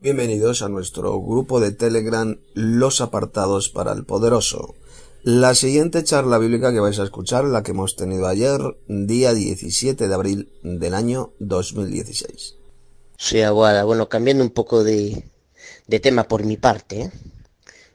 Bienvenidos 0.00 0.62
a 0.62 0.68
nuestro 0.68 1.20
grupo 1.20 1.58
de 1.58 1.72
Telegram 1.72 2.38
Los 2.54 3.00
Apartados 3.00 3.68
para 3.68 3.92
el 3.92 4.04
Poderoso. 4.04 4.76
La 5.24 5.56
siguiente 5.56 6.04
charla 6.04 6.38
bíblica 6.38 6.72
que 6.72 6.78
vais 6.78 7.00
a 7.00 7.02
escuchar, 7.02 7.42
la 7.46 7.64
que 7.64 7.72
hemos 7.72 7.96
tenido 7.96 8.28
ayer, 8.28 8.60
día 8.86 9.34
17 9.34 10.06
de 10.06 10.14
abril 10.14 10.52
del 10.62 10.94
año 10.94 11.32
2016. 11.40 12.54
Sí, 13.16 13.42
Aguada. 13.42 13.82
Bueno, 13.82 14.08
cambiando 14.08 14.44
un 14.44 14.50
poco 14.50 14.84
de, 14.84 15.24
tema 16.00 16.28
por 16.28 16.44
mi 16.44 16.56
parte, 16.56 17.00
¿eh? 17.00 17.10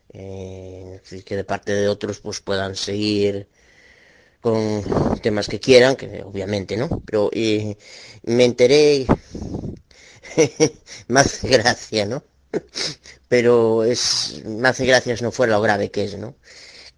eh 0.09 1.01
que 1.25 1.37
de 1.37 1.45
parte 1.45 1.71
de 1.71 1.87
otros 1.87 2.19
pues 2.19 2.41
puedan 2.41 2.75
seguir 2.75 3.47
con 4.41 4.83
temas 5.21 5.47
que 5.47 5.61
quieran, 5.61 5.95
que 5.95 6.21
obviamente, 6.21 6.75
¿no? 6.75 7.01
Pero 7.05 7.29
eh, 7.31 7.77
me 8.23 8.43
enteré 8.43 9.05
me 11.07 11.19
hace 11.19 11.47
gracia, 11.47 12.05
¿no? 12.05 12.23
Pero 13.27 13.83
es, 13.83 14.41
me 14.45 14.69
hace 14.69 14.85
gracia 14.85 15.17
si 15.17 15.23
no 15.23 15.31
fuera 15.31 15.53
lo 15.53 15.61
grave 15.61 15.91
que 15.91 16.05
es, 16.05 16.17
¿no? 16.17 16.35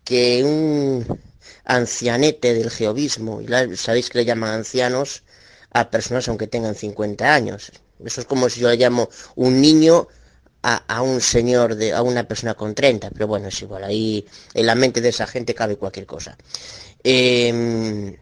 Que 0.04 0.44
un 0.44 1.20
ancianete 1.66 2.54
del 2.54 2.70
geobismo, 2.70 3.42
y 3.42 3.76
sabéis 3.78 4.10
que 4.10 4.20
le 4.20 4.26
llaman 4.26 4.52
ancianos 4.52 5.24
a 5.72 5.90
personas 5.90 6.28
aunque 6.28 6.48
tengan 6.48 6.76
50 6.76 7.34
años. 7.34 7.72
Eso 8.04 8.22
es 8.22 8.28
como 8.28 8.50
si 8.50 8.62
yo 8.62 8.70
le 8.70 8.78
llamo 8.78 9.10
un 9.36 9.62
niño 9.62 10.08
a, 10.62 11.02
un 11.04 11.22
señor, 11.22 11.76
de, 11.76 11.94
a 11.94 12.02
una 12.02 12.24
persona 12.28 12.56
con 12.56 12.74
30, 12.74 13.12
pero 13.12 13.28
bueno, 13.28 13.50
es 13.50 13.62
igual, 13.62 13.84
ahí 13.84 14.26
en 14.54 14.66
la 14.66 14.74
mente 14.74 15.00
de 15.00 15.10
esa 15.10 15.28
gente 15.28 15.54
cabe 15.54 15.78
cualquier 15.78 16.08
cosa. 16.08 16.36
Eh, 17.04 18.18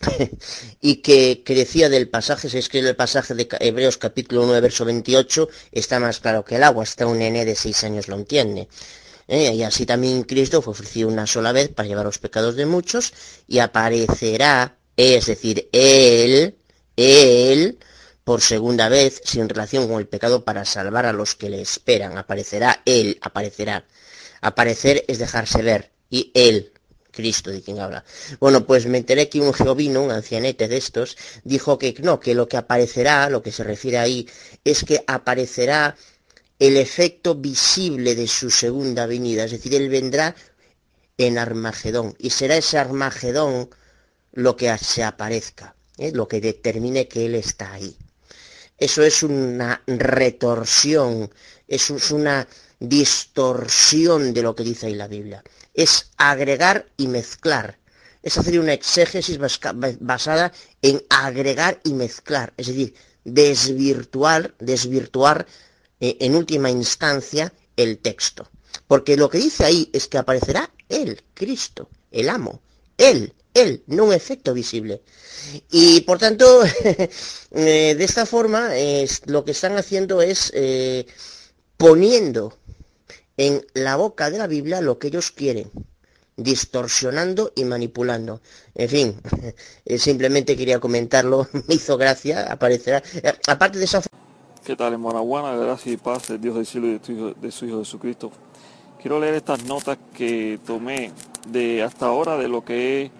y 0.80 0.96
que, 0.96 1.42
decía 1.46 1.88
del 1.88 2.08
pasaje, 2.08 2.48
se 2.48 2.58
escribe 2.58 2.90
el 2.90 2.96
pasaje 2.96 3.34
de 3.34 3.48
Hebreos 3.60 3.98
capítulo 3.98 4.44
9, 4.44 4.60
verso 4.60 4.84
28, 4.84 5.48
está 5.72 6.00
más 6.00 6.20
claro 6.20 6.44
que 6.44 6.56
el 6.56 6.62
agua, 6.62 6.82
hasta 6.82 7.06
un 7.06 7.18
nene 7.18 7.44
de 7.44 7.54
seis 7.54 7.84
años 7.84 8.08
lo 8.08 8.16
entiende. 8.16 8.68
¿Eh? 9.26 9.54
Y 9.54 9.62
así 9.62 9.86
también 9.86 10.24
Cristo 10.24 10.60
fue 10.60 10.72
ofrecido 10.72 11.08
una 11.08 11.26
sola 11.26 11.52
vez 11.52 11.70
para 11.70 11.88
llevar 11.88 12.04
los 12.04 12.18
pecados 12.18 12.56
de 12.56 12.66
muchos 12.66 13.14
y 13.48 13.58
aparecerá, 13.58 14.76
es 14.96 15.26
decir, 15.26 15.68
Él, 15.72 16.56
Él, 16.96 17.78
por 18.22 18.42
segunda 18.42 18.88
vez, 18.88 19.22
sin 19.24 19.48
relación 19.48 19.88
con 19.88 19.98
el 19.98 20.06
pecado, 20.06 20.44
para 20.44 20.64
salvar 20.66 21.06
a 21.06 21.12
los 21.12 21.34
que 21.34 21.48
le 21.48 21.62
esperan. 21.62 22.18
Aparecerá 22.18 22.82
Él, 22.84 23.18
aparecerá. 23.22 23.86
Aparecer 24.42 25.04
es 25.08 25.18
dejarse 25.18 25.62
ver. 25.62 25.90
Y 26.10 26.30
Él, 26.34 26.73
Cristo 27.14 27.50
de 27.50 27.62
quien 27.62 27.80
habla. 27.80 28.04
Bueno, 28.40 28.66
pues 28.66 28.86
me 28.86 28.98
enteré 28.98 29.28
que 29.28 29.40
un 29.40 29.54
geovino, 29.54 30.02
un 30.02 30.10
ancianete 30.10 30.68
de 30.68 30.76
estos, 30.76 31.16
dijo 31.44 31.78
que 31.78 31.94
no, 32.02 32.20
que 32.20 32.34
lo 32.34 32.48
que 32.48 32.56
aparecerá, 32.56 33.30
lo 33.30 33.42
que 33.42 33.52
se 33.52 33.64
refiere 33.64 33.98
ahí, 33.98 34.28
es 34.64 34.84
que 34.84 35.02
aparecerá 35.06 35.96
el 36.58 36.76
efecto 36.76 37.34
visible 37.34 38.14
de 38.14 38.28
su 38.28 38.50
segunda 38.50 39.06
venida, 39.06 39.44
es 39.44 39.52
decir, 39.52 39.74
él 39.74 39.88
vendrá 39.88 40.34
en 41.18 41.38
Armagedón 41.38 42.14
y 42.18 42.30
será 42.30 42.56
ese 42.56 42.78
Armagedón 42.78 43.70
lo 44.32 44.56
que 44.56 44.76
se 44.78 45.02
aparezca, 45.02 45.74
¿eh? 45.98 46.12
lo 46.12 46.28
que 46.28 46.40
determine 46.40 47.08
que 47.08 47.26
él 47.26 47.34
está 47.34 47.72
ahí. 47.72 47.96
Eso 48.78 49.02
es 49.04 49.22
una 49.22 49.82
retorsión, 49.86 51.30
eso 51.68 51.96
es 51.96 52.10
una 52.10 52.48
distorsión 52.80 54.34
de 54.34 54.42
lo 54.42 54.54
que 54.54 54.64
dice 54.64 54.86
ahí 54.86 54.94
la 54.94 55.06
Biblia 55.06 55.42
es 55.74 56.10
agregar 56.16 56.86
y 56.96 57.08
mezclar. 57.08 57.78
Es 58.22 58.38
hacer 58.38 58.58
una 58.58 58.72
exégesis 58.72 59.38
basada 60.00 60.52
en 60.80 61.02
agregar 61.10 61.80
y 61.84 61.92
mezclar, 61.92 62.54
es 62.56 62.68
decir, 62.68 62.94
desvirtuar, 63.24 64.54
desvirtuar 64.58 65.46
eh, 66.00 66.16
en 66.20 66.34
última 66.34 66.70
instancia 66.70 67.52
el 67.76 67.98
texto. 67.98 68.48
Porque 68.86 69.16
lo 69.16 69.28
que 69.28 69.38
dice 69.38 69.64
ahí 69.64 69.90
es 69.92 70.08
que 70.08 70.18
aparecerá 70.18 70.70
Él, 70.88 71.22
Cristo, 71.34 71.88
el 72.10 72.28
amo, 72.28 72.62
Él, 72.96 73.34
Él, 73.52 73.82
no 73.86 74.04
un 74.04 74.12
efecto 74.12 74.54
visible. 74.54 75.02
Y 75.70 76.00
por 76.02 76.18
tanto, 76.18 76.62
eh, 77.50 77.94
de 77.96 78.04
esta 78.04 78.24
forma, 78.26 78.70
lo 79.26 79.44
que 79.44 79.50
están 79.50 79.76
haciendo 79.76 80.22
es 80.22 80.50
eh, 80.54 81.06
poniendo 81.76 82.56
en 83.36 83.64
la 83.74 83.96
boca 83.96 84.30
de 84.30 84.38
la 84.38 84.46
Biblia 84.46 84.80
lo 84.80 84.98
que 84.98 85.08
ellos 85.08 85.30
quieren, 85.30 85.70
distorsionando 86.36 87.52
y 87.54 87.64
manipulando. 87.64 88.40
En 88.74 88.88
fin, 88.88 89.20
eh, 89.84 89.98
simplemente 89.98 90.56
quería 90.56 90.80
comentarlo, 90.80 91.48
me 91.68 91.74
hizo 91.74 91.96
gracia, 91.96 92.50
aparecerá. 92.50 93.02
Eh, 93.22 93.32
aparte 93.48 93.78
de 93.78 93.84
esa... 93.84 94.02
¿Qué 94.64 94.76
tal, 94.76 94.94
hermana 94.94 95.20
Buena? 95.20 95.54
Gracias 95.56 95.94
y 95.94 95.96
paz 95.96 96.28
de 96.28 96.38
Dios 96.38 96.54
del 96.54 96.66
cielo 96.66 96.86
y 96.86 97.34
de, 97.40 97.52
su 97.52 97.66
Hijo 97.66 97.80
Jesucristo. 97.80 98.32
Quiero 99.00 99.20
leer 99.20 99.34
estas 99.34 99.64
notas 99.64 99.98
que 100.14 100.58
tomé 100.64 101.12
de 101.46 101.82
hasta 101.82 102.06
ahora 102.06 102.38
de 102.38 102.48
lo 102.48 102.64
que 102.64 103.10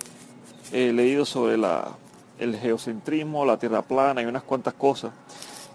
he 0.73 0.93
leído 0.93 1.27
sobre 1.27 1.59
la, 1.59 1.99
el 2.39 2.57
geocentrismo, 2.57 3.45
la 3.45 3.59
tierra 3.59 3.83
plana 3.83 4.23
y 4.23 4.25
unas 4.25 4.43
cuantas 4.43 4.73
cosas. 4.73 5.13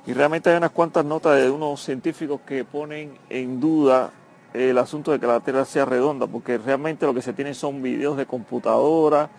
Y 0.08 0.14
realmente 0.14 0.50
hay 0.50 0.58
unas 0.58 0.72
cuantas 0.72 1.06
notas 1.06 1.40
de 1.40 1.52
unos 1.52 1.84
científicos 1.84 2.42
que 2.48 2.64
ponen 2.66 3.20
en 3.30 3.60
duda 3.60 4.12
el 4.54 4.78
asunto 4.78 5.12
de 5.12 5.20
que 5.20 5.28
la 5.28 5.40
Tierra 5.40 5.66
sea 5.66 5.86
redonda, 5.86 6.28
porque 6.28 6.58
realmente 6.58 7.06
lo 7.06 7.14
que 7.14 7.22
se 7.22 7.34
tiene 7.34 7.54
son 7.54 7.82
videos 7.82 8.18
de 8.18 8.26
computadora, 8.26 9.30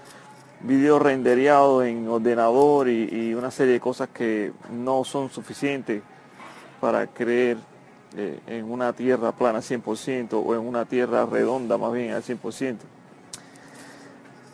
videos 0.61 1.01
renderiados 1.03 1.85
en 1.85 2.09
ordenador 2.09 2.89
y, 2.89 3.35
una 3.35 3.51
serie 3.51 3.75
de 3.75 3.81
cosas 3.81 4.09
que 4.09 4.53
no 4.71 5.05
son 5.05 5.31
suficientes 5.31 6.03
para 6.81 7.07
creer 7.07 7.59
eh, 8.17 8.41
en 8.47 8.71
una 8.71 8.93
Tierra 8.93 9.33
plana 9.33 9.61
100% 9.61 10.43
o 10.45 10.55
en 10.55 10.61
una 10.61 10.85
Tierra 10.85 11.27
redonda 11.27 11.77
más 11.77 11.93
bien 11.93 12.13
al 12.13 12.23
100%. 12.23 12.77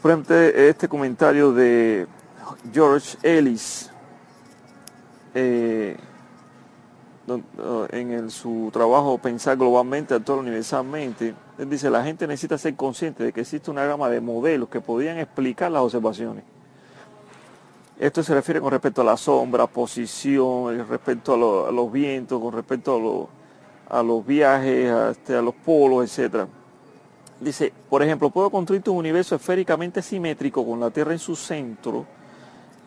Por 0.02 0.10
ejemplo, 0.10 0.36
este 0.36 0.88
comentario 0.88 1.52
de 1.52 2.06
George 2.72 3.16
Ellis, 3.22 3.90
eh, 5.34 5.96
en 7.90 8.30
su 8.30 8.70
trabajo 8.72 9.18
Pensar 9.18 9.56
globalmente, 9.56 10.14
actuar 10.14 10.38
universalmente, 10.38 11.34
él 11.58 11.70
dice, 11.70 11.90
la 11.90 12.04
gente 12.04 12.26
necesita 12.26 12.58
ser 12.58 12.74
consciente 12.76 13.24
de 13.24 13.32
que 13.32 13.40
existe 13.40 13.70
una 13.70 13.84
gama 13.84 14.08
de 14.08 14.20
modelos 14.20 14.68
que 14.68 14.80
podrían 14.80 15.18
explicar 15.18 15.70
las 15.70 15.82
observaciones. 15.82 16.44
Esto 17.98 18.22
se 18.22 18.34
refiere 18.34 18.60
con 18.60 18.70
respecto 18.70 19.00
a 19.00 19.04
la 19.04 19.16
sombra, 19.16 19.66
posición, 19.66 20.86
respecto 20.86 21.32
a, 21.66 21.72
los 21.72 21.90
vientos, 21.90 22.40
con 22.40 22.52
respecto 22.52 23.28
a, 23.88 24.02
los 24.02 24.26
viajes, 24.26 24.90
a, 24.90 25.10
este, 25.12 25.34
a 25.34 25.40
los 25.40 25.54
polos, 25.54 26.18
etc. 26.18 26.44
Dice, 27.40 27.72
por 27.88 28.02
ejemplo, 28.02 28.28
puedo 28.28 28.50
construir 28.50 28.82
un 28.88 28.98
universo 28.98 29.34
esféricamente 29.34 30.02
simétrico 30.02 30.64
con 30.64 30.78
la 30.78 30.90
Tierra 30.90 31.12
en 31.12 31.18
su 31.18 31.34
centro, 31.34 32.04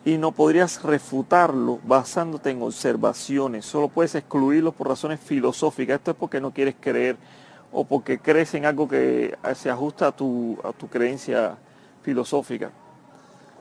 y 0.04 0.16
no 0.16 0.32
podrías 0.32 0.82
refutarlo 0.82 1.78
basándote 1.84 2.50
en 2.50 2.62
observaciones, 2.62 3.66
solo 3.66 3.88
puedes 3.88 4.14
excluirlo 4.14 4.72
por 4.72 4.88
razones 4.88 5.20
filosóficas. 5.20 5.96
Esto 5.98 6.12
es 6.12 6.16
porque 6.16 6.40
no 6.40 6.52
quieres 6.52 6.74
creer 6.80 7.16
o 7.72 7.84
porque 7.84 8.18
crees 8.18 8.54
en 8.54 8.64
algo 8.64 8.88
que 8.88 9.36
se 9.54 9.70
ajusta 9.70 10.08
a 10.08 10.12
tu, 10.12 10.58
a 10.64 10.72
tu 10.72 10.88
creencia 10.88 11.56
filosófica, 12.02 12.70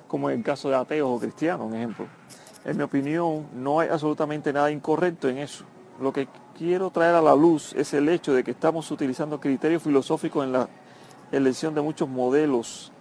como 0.08 0.30
en 0.30 0.40
el 0.40 0.44
caso 0.44 0.70
de 0.70 0.76
ateos 0.76 1.10
o 1.10 1.20
cristianos, 1.20 1.68
un 1.68 1.76
ejemplo. 1.76 2.08
En 2.66 2.78
mi 2.78 2.84
opinión, 2.84 3.48
no 3.54 3.80
hay 3.80 3.90
absolutamente 3.90 4.52
nada 4.52 4.72
incorrecto 4.72 5.30
en 5.30 5.40
eso. 5.40 5.66
Lo 6.02 6.14
que 6.14 6.28
quiero 6.58 6.90
traer 6.90 7.16
a 7.16 7.22
la 7.22 7.36
luz 7.36 7.74
es 7.74 7.94
el 7.94 8.08
hecho 8.10 8.34
de 8.34 8.44
que 8.44 8.52
estamos 8.52 8.90
utilizando 8.92 9.40
criterios 9.40 9.84
filosóficos 9.84 10.46
en 10.46 10.54
la 10.54 10.70
elección 11.32 11.76
de 11.76 11.82
muchos 11.82 12.10
modelos 12.10 12.92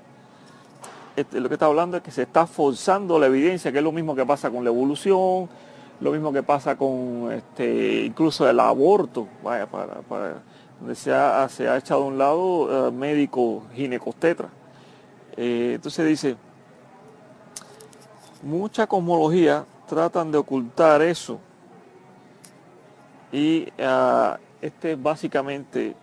este, 1.20 1.40
lo 1.40 1.48
que 1.48 1.56
está 1.56 1.66
hablando 1.66 1.96
es 1.96 2.02
que 2.02 2.12
se 2.12 2.22
está 2.22 2.46
forzando 2.46 3.18
la 3.18 3.26
evidencia, 3.26 3.72
que 3.72 3.78
es 3.78 3.84
lo 3.84 3.90
mismo 3.90 4.14
que 4.14 4.24
pasa 4.24 4.50
con 4.50 4.62
la 4.62 4.70
evolución, 4.70 5.48
lo 6.00 6.12
mismo 6.12 6.32
que 6.32 6.44
pasa 6.44 6.76
con 6.76 7.32
este, 7.32 8.04
incluso 8.04 8.48
el 8.48 8.60
aborto, 8.60 9.26
vaya, 9.42 9.66
para, 9.66 9.96
donde 10.78 10.94
se 10.94 11.12
ha, 11.12 11.48
echado 11.76 12.04
a 12.04 12.06
un 12.06 12.18
lado 12.18 12.88
eh, 12.88 12.92
médico 12.92 13.64
ginecostetra. 13.74 14.48
Eh, 15.36 15.72
entonces 15.74 16.06
dice, 16.06 16.36
mucha 18.42 18.86
cosmología 18.86 19.64
tratan 19.88 20.30
de 20.30 20.38
ocultar 20.38 21.02
eso. 21.02 21.40
Y 23.32 23.66
ah, 23.80 24.38
este 24.62 24.92
es 24.92 25.02
básicamente 25.02 25.96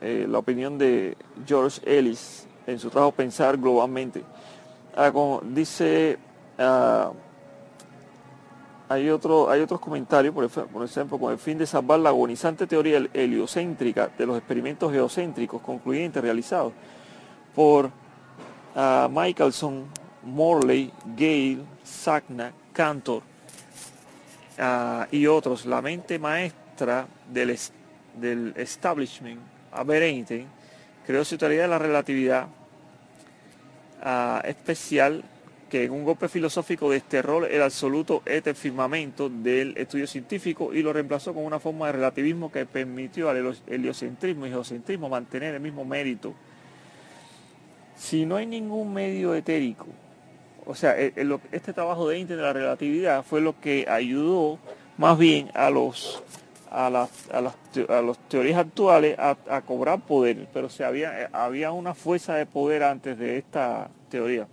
eh, 0.00 0.26
la 0.28 0.38
opinión 0.38 0.78
de 0.78 1.16
George 1.44 1.80
Ellis 1.84 2.46
en 2.68 2.78
su 2.78 2.88
trabajo 2.88 3.10
Pensar 3.12 3.56
globalmente. 3.56 4.22
Ah, 4.96 5.40
dice, 5.44 6.18
ah, 6.58 7.12
hay, 8.88 9.08
otro, 9.08 9.48
hay 9.50 9.60
otros 9.60 9.80
comentarios, 9.80 10.34
por, 10.34 10.44
ejemplo, 10.44 11.18
con 11.18 11.32
el 11.32 11.38
fin 11.38 11.58
de 11.58 11.66
salvar 11.66 12.00
la 12.00 12.08
agonizante 12.08 12.66
teoría 12.66 13.06
heliocéntrica 13.14 14.10
de 14.18 14.26
los 14.26 14.36
experimentos 14.36 14.92
geocéntricos 14.92 15.62
concluyentes 15.62 16.20
realizados 16.20 16.72
por 17.54 17.86
uh, 17.86 19.08
Michelson, 19.08 19.86
Morley, 20.24 20.92
Gale, 21.16 21.60
Sagna, 21.84 22.52
Cantor 22.72 23.22
y 25.10 25.26
otros. 25.26 25.64
La 25.64 25.80
mente 25.80 26.18
maestra 26.18 27.06
del, 27.32 27.58
del 28.20 28.52
establishment, 28.56 29.40
Albert 29.72 30.02
Einstein, 30.02 30.46
creó 31.06 31.24
su 31.24 31.38
teoría 31.38 31.62
de 31.62 31.68
la 31.68 31.78
relatividad 31.78 32.46
uh, 34.04 34.46
especial 34.46 35.22
que 35.70 35.84
en 35.84 35.92
un 35.92 36.04
golpe 36.04 36.28
filosófico 36.28 36.90
desterró 36.90 37.46
el 37.46 37.62
absoluto 37.62 38.22
éter 38.26 38.54
firmamento 38.54 39.30
del 39.30 39.76
estudio 39.78 40.06
científico 40.06 40.74
y 40.74 40.82
lo 40.82 40.92
reemplazó 40.92 41.32
con 41.32 41.44
una 41.44 41.60
forma 41.60 41.86
de 41.86 41.92
relativismo 41.92 42.50
que 42.50 42.66
permitió 42.66 43.30
al 43.30 43.56
heliocentrismo 43.68 44.46
y 44.46 44.50
geocentrismo 44.50 45.08
mantener 45.08 45.54
el 45.54 45.60
mismo 45.60 45.84
mérito. 45.84 46.34
Si 47.96 48.26
no 48.26 48.36
hay 48.36 48.46
ningún 48.46 48.92
medio 48.92 49.34
etérico, 49.34 49.86
o 50.66 50.74
sea, 50.74 50.98
este 50.98 51.72
trabajo 51.72 52.08
de 52.08 52.16
Einstein 52.16 52.38
de 52.38 52.44
la 52.44 52.52
relatividad 52.52 53.24
fue 53.24 53.40
lo 53.40 53.58
que 53.60 53.86
ayudó 53.88 54.58
más 54.98 55.16
bien 55.18 55.50
a 55.54 55.70
los 55.70 56.22
a 56.70 56.88
las, 56.88 57.10
a 57.30 57.40
las, 57.40 58.18
teorías 58.28 58.58
actuales 58.58 59.18
a, 59.18 59.62
cobrar 59.62 60.00
poder, 60.00 60.48
pero 60.52 60.68
se 60.68 60.84
había, 60.84 61.28
había 61.32 61.72
una 61.72 61.94
fuerza 61.94 62.36
de 62.36 62.46
poder 62.46 62.84
antes 62.84 63.18
de 63.18 63.38
esta 63.38 63.90
teoría. 64.08 64.46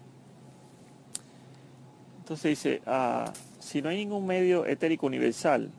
Entonces 2.19 2.49
dice, 2.49 2.81
ah, 2.85 3.31
si 3.59 3.81
no 3.81 3.89
hay 3.89 3.97
ningún 3.97 4.25
medio 4.25 4.65
etérico 4.65 5.05
universal 5.05 5.69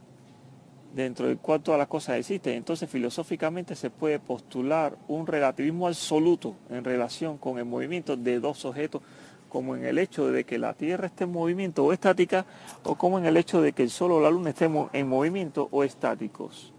dentro 0.95 1.27
del 1.27 1.39
cual 1.39 1.61
todas 1.61 1.79
las 1.79 1.89
cosas 1.89 2.17
existen, 2.17 2.55
entonces 2.55 2.89
filosóficamente 2.89 3.75
se 3.75 3.91
puede 3.91 4.19
postular 4.19 4.97
un 5.09 5.27
relativismo 5.27 5.89
absoluto 5.89 6.55
en 6.71 6.85
relación 6.85 7.37
con 7.37 7.59
el 7.59 7.65
movimiento 7.65 8.17
de 8.17 8.41
dos 8.41 8.65
objetos 8.65 9.03
como 9.49 9.77
en 9.77 9.85
el 9.85 9.99
hecho 9.99 10.31
de 10.31 10.45
que 10.45 10.59
la 10.59 10.75
Tierra 10.75 11.07
esté 11.07 11.25
en 11.25 11.33
movimiento 11.33 11.85
o 11.85 11.93
estática, 11.93 12.45
o 12.85 12.97
como 12.97 13.19
en 13.19 13.27
el 13.27 13.37
hecho 13.37 13.61
de 13.61 13.73
que 13.73 13.83
el 13.83 13.91
Sol 13.91 14.13
o 14.13 14.21
la 14.21 14.31
Luna 14.31 14.51
estén 14.51 14.89
en 14.93 15.09
movimiento 15.09 15.69
o 15.71 15.85
estáticos. 15.85 16.73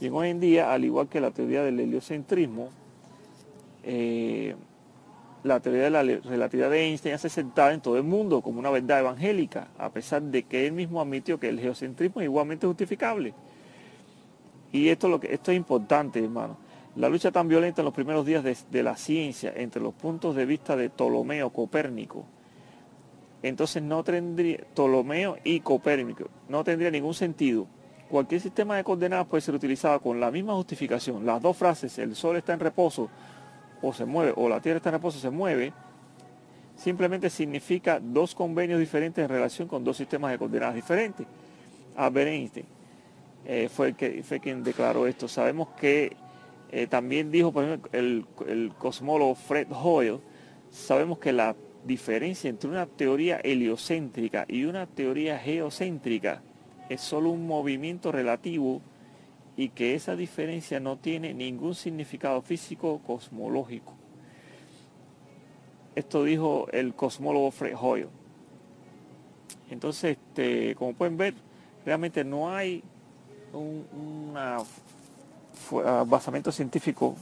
Y 0.00 0.08
hoy 0.08 0.28
en 0.28 0.40
día, 0.40 0.72
al 0.72 0.84
igual 0.84 1.08
que 1.08 1.20
la 1.20 1.30
teoría 1.30 1.62
del 1.62 1.80
heliocentrismo, 1.80 2.70
eh, 3.82 4.54
la 5.42 5.60
teoría 5.60 5.84
de 5.84 5.90
la 5.90 6.02
relatividad 6.02 6.70
de 6.70 6.84
Einstein 6.84 7.14
hace 7.14 7.28
sentada 7.28 7.72
en 7.72 7.80
todo 7.80 7.96
el 7.96 8.02
mundo 8.02 8.40
como 8.40 8.58
una 8.58 8.70
verdad 8.70 9.00
evangélica, 9.00 9.68
a 9.78 9.90
pesar 9.90 10.22
de 10.22 10.42
que 10.42 10.66
él 10.66 10.72
mismo 10.72 11.00
admitió 11.00 11.40
que 11.40 11.48
el 11.48 11.58
geocentrismo 11.58 12.20
es 12.20 12.26
igualmente 12.26 12.66
justificable. 12.66 13.34
Y 14.72 14.88
esto 14.88 15.20
es 15.22 15.56
importante, 15.56 16.22
hermano. 16.22 16.58
La 16.98 17.08
lucha 17.08 17.30
tan 17.30 17.46
violenta 17.46 17.80
en 17.80 17.84
los 17.84 17.94
primeros 17.94 18.26
días 18.26 18.42
de, 18.42 18.82
la 18.82 18.96
ciencia 18.96 19.52
entre 19.54 19.80
los 19.80 19.94
puntos 19.94 20.34
de 20.34 20.44
vista 20.44 20.74
de 20.74 20.90
Ptolomeo, 20.90 21.50
Copérnico, 21.50 22.24
entonces 23.40 23.84
no 23.84 24.02
tendría, 24.02 24.58
Ptolomeo 24.74 25.36
y 25.44 25.60
Copérnico, 25.60 26.28
no 26.48 26.64
tendría 26.64 26.90
ningún 26.90 27.14
sentido. 27.14 27.68
Cualquier 28.08 28.40
sistema 28.40 28.76
de 28.76 28.82
coordenadas 28.82 29.28
puede 29.28 29.42
ser 29.42 29.54
utilizado 29.54 30.00
con 30.00 30.18
la 30.18 30.32
misma 30.32 30.54
justificación. 30.54 31.24
Las 31.24 31.40
dos 31.40 31.56
frases, 31.56 31.96
el 31.98 32.16
sol 32.16 32.36
está 32.36 32.54
en 32.54 32.58
reposo 32.58 33.08
o 33.80 33.92
se 33.92 34.04
mueve, 34.04 34.32
o 34.34 34.48
la 34.48 34.60
tierra 34.60 34.78
está 34.78 34.88
en 34.88 34.94
reposo 34.94 35.20
se 35.20 35.30
mueve, 35.30 35.72
simplemente 36.74 37.30
significa 37.30 38.00
dos 38.02 38.34
convenios 38.34 38.80
diferentes 38.80 39.22
en 39.22 39.28
relación 39.28 39.68
con 39.68 39.84
dos 39.84 39.96
sistemas 39.96 40.32
de 40.32 40.38
coordenadas 40.38 40.74
diferentes. 40.74 41.28
Albert 41.94 42.64
eh, 43.44 43.68
fue, 43.68 43.92
que, 43.92 44.24
fue 44.24 44.40
quien 44.40 44.64
declaró 44.64 45.06
esto. 45.06 45.28
Sabemos 45.28 45.68
que 45.80 46.16
eh, 46.70 46.86
también 46.86 47.30
dijo, 47.30 47.52
por 47.52 47.64
ejemplo, 47.64 47.90
el, 47.92 48.72
cosmólogo 48.78 49.34
Fred 49.34 49.68
Hoyle, 49.70 50.20
sabemos 50.70 51.18
que 51.18 51.32
la 51.32 51.56
diferencia 51.84 52.50
entre 52.50 52.68
una 52.68 52.86
teoría 52.86 53.36
heliocéntrica 53.36 54.44
y 54.48 54.64
una 54.64 54.86
teoría 54.86 55.38
geocéntrica 55.38 56.42
es 56.88 57.00
solo 57.00 57.30
un 57.30 57.46
movimiento 57.46 58.12
relativo 58.12 58.82
y 59.56 59.70
que 59.70 59.94
esa 59.94 60.14
diferencia 60.14 60.78
no 60.78 60.98
tiene 60.98 61.32
ningún 61.32 61.74
significado 61.74 62.42
físico 62.42 63.00
cosmológico. 63.06 63.94
Esto 65.94 66.22
dijo 66.24 66.68
el 66.70 66.94
cosmólogo 66.94 67.50
Fred 67.50 67.74
Hoyle. 67.80 68.08
Entonces, 69.70 70.16
este, 70.16 70.74
como 70.74 70.92
pueden 70.92 71.16
ver, 71.16 71.34
realmente 71.84 72.24
no 72.24 72.54
hay 72.54 72.82
una 73.52 74.58
basamento 76.06 76.52
científico 76.52 77.16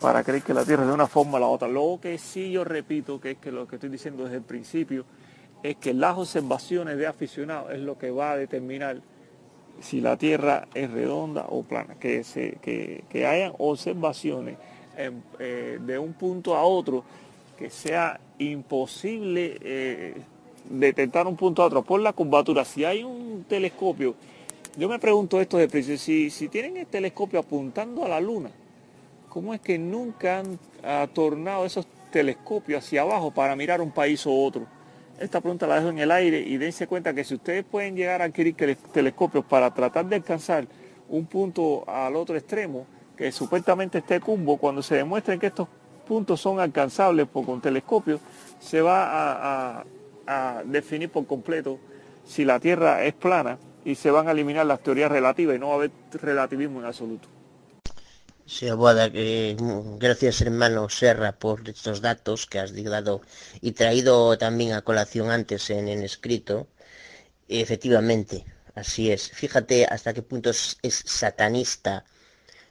para 0.00 0.22
creer 0.22 0.42
que 0.42 0.54
la 0.54 0.64
Tierra 0.64 0.82
es 0.82 0.88
de 0.88 0.94
una 0.94 1.06
forma 1.06 1.38
o 1.38 1.40
la 1.40 1.46
otra. 1.46 1.68
Lo 1.68 1.98
que 2.00 2.18
sí 2.18 2.50
yo 2.50 2.64
repito, 2.64 3.20
que 3.20 3.32
es 3.32 3.38
que 3.38 3.50
lo 3.50 3.66
que 3.66 3.76
estoy 3.76 3.90
diciendo 3.90 4.24
desde 4.24 4.36
el 4.36 4.42
principio, 4.42 5.04
es 5.62 5.76
que 5.76 5.92
las 5.92 6.16
observaciones 6.16 6.98
de 6.98 7.06
aficionados 7.06 7.72
es 7.72 7.80
lo 7.80 7.98
que 7.98 8.10
va 8.10 8.32
a 8.32 8.36
determinar 8.36 9.00
si 9.80 10.00
la 10.00 10.16
Tierra 10.16 10.68
es 10.74 10.90
redonda 10.90 11.46
o 11.48 11.62
plana. 11.62 11.96
Que, 11.96 12.24
se, 12.24 12.58
que, 12.62 13.26
hayan 13.26 13.52
observaciones 13.58 14.56
eh, 15.38 15.78
de 15.80 15.98
un 15.98 16.12
punto 16.12 16.56
a 16.56 16.62
otro 16.62 17.04
que 17.58 17.70
sea 17.70 18.20
imposible 18.38 19.58
eh, 19.60 20.14
detectar 20.70 21.26
un 21.26 21.36
punto 21.36 21.62
a 21.62 21.66
otro 21.66 21.82
por 21.82 22.00
la 22.00 22.12
curvatura. 22.12 22.64
Si 22.64 22.84
hay 22.84 23.02
un 23.02 23.44
telescopio 23.48 24.14
yo 24.78 24.88
me 24.88 25.00
pregunto 25.00 25.40
esto 25.40 25.58
de 25.58 25.68
principio, 25.68 25.98
si, 25.98 26.48
tienen 26.48 26.76
el 26.76 26.86
telescopio 26.86 27.40
apuntando 27.40 28.04
a 28.04 28.08
la 28.08 28.20
luna, 28.20 28.50
¿cómo 29.28 29.52
es 29.52 29.60
que 29.60 29.76
nunca 29.76 30.38
han 30.38 30.58
tornado 31.12 31.66
esos 31.66 31.84
telescopios 32.12 32.84
hacia 32.84 33.02
abajo 33.02 33.32
para 33.32 33.56
mirar 33.56 33.80
un 33.80 33.90
país 33.90 34.24
o 34.24 34.32
otro? 34.32 34.66
Esta 35.18 35.40
pregunta 35.40 35.66
la 35.66 35.80
dejo 35.80 35.88
en 35.88 35.98
el 35.98 36.12
aire 36.12 36.38
y 36.38 36.58
dense 36.58 36.86
cuenta 36.86 37.12
que 37.12 37.24
si 37.24 37.34
ustedes 37.34 37.64
pueden 37.64 37.96
llegar 37.96 38.22
a 38.22 38.26
adquirir 38.26 38.54
telescopios 38.92 39.44
para 39.44 39.74
tratar 39.74 40.06
de 40.06 40.14
alcanzar 40.14 40.68
un 41.08 41.26
punto 41.26 41.82
al 41.90 42.14
otro 42.14 42.36
extremo, 42.36 42.86
que 43.16 43.32
supuestamente 43.32 43.98
esté 43.98 44.20
cumbo, 44.20 44.58
cuando 44.58 44.80
se 44.80 44.94
demuestren 44.94 45.40
que 45.40 45.48
estos 45.48 45.66
puntos 46.06 46.40
son 46.40 46.60
alcanzables 46.60 47.26
por 47.26 47.44
con 47.44 47.60
telescopios, 47.60 48.20
se 48.60 48.80
va 48.80 49.82
a 50.24 50.62
definir 50.66 51.10
por 51.10 51.26
completo 51.26 51.80
si 52.24 52.44
la 52.44 52.60
Tierra 52.60 53.04
es 53.04 53.14
plana 53.14 53.58
y 53.84 53.94
se 53.94 54.10
van 54.10 54.28
a 54.28 54.32
eliminar 54.32 54.66
las 54.66 54.82
teorías 54.82 55.10
relativas 55.10 55.56
y 55.56 55.58
no 55.58 55.68
va 55.68 55.72
a 55.72 55.76
haber 55.76 55.90
relativismo 56.12 56.80
en 56.80 56.86
absoluto. 56.86 57.28
Sí, 58.46 58.66
Abuada, 58.66 59.12
que 59.12 59.56
gracias 59.98 60.40
hermano 60.40 60.88
Serra 60.88 61.32
por 61.32 61.68
estos 61.68 62.00
datos 62.00 62.46
que 62.46 62.58
has 62.58 62.72
dado 62.82 63.20
y 63.60 63.72
traído 63.72 64.38
también 64.38 64.72
a 64.72 64.80
colación 64.80 65.30
antes 65.30 65.68
en, 65.68 65.88
escrito. 65.88 66.66
Efectivamente, 67.48 68.46
así 68.74 69.12
es. 69.12 69.30
Fíjate 69.32 69.84
hasta 69.84 70.14
qué 70.14 70.22
punto 70.22 70.48
es, 70.50 70.78
satanista, 71.04 72.06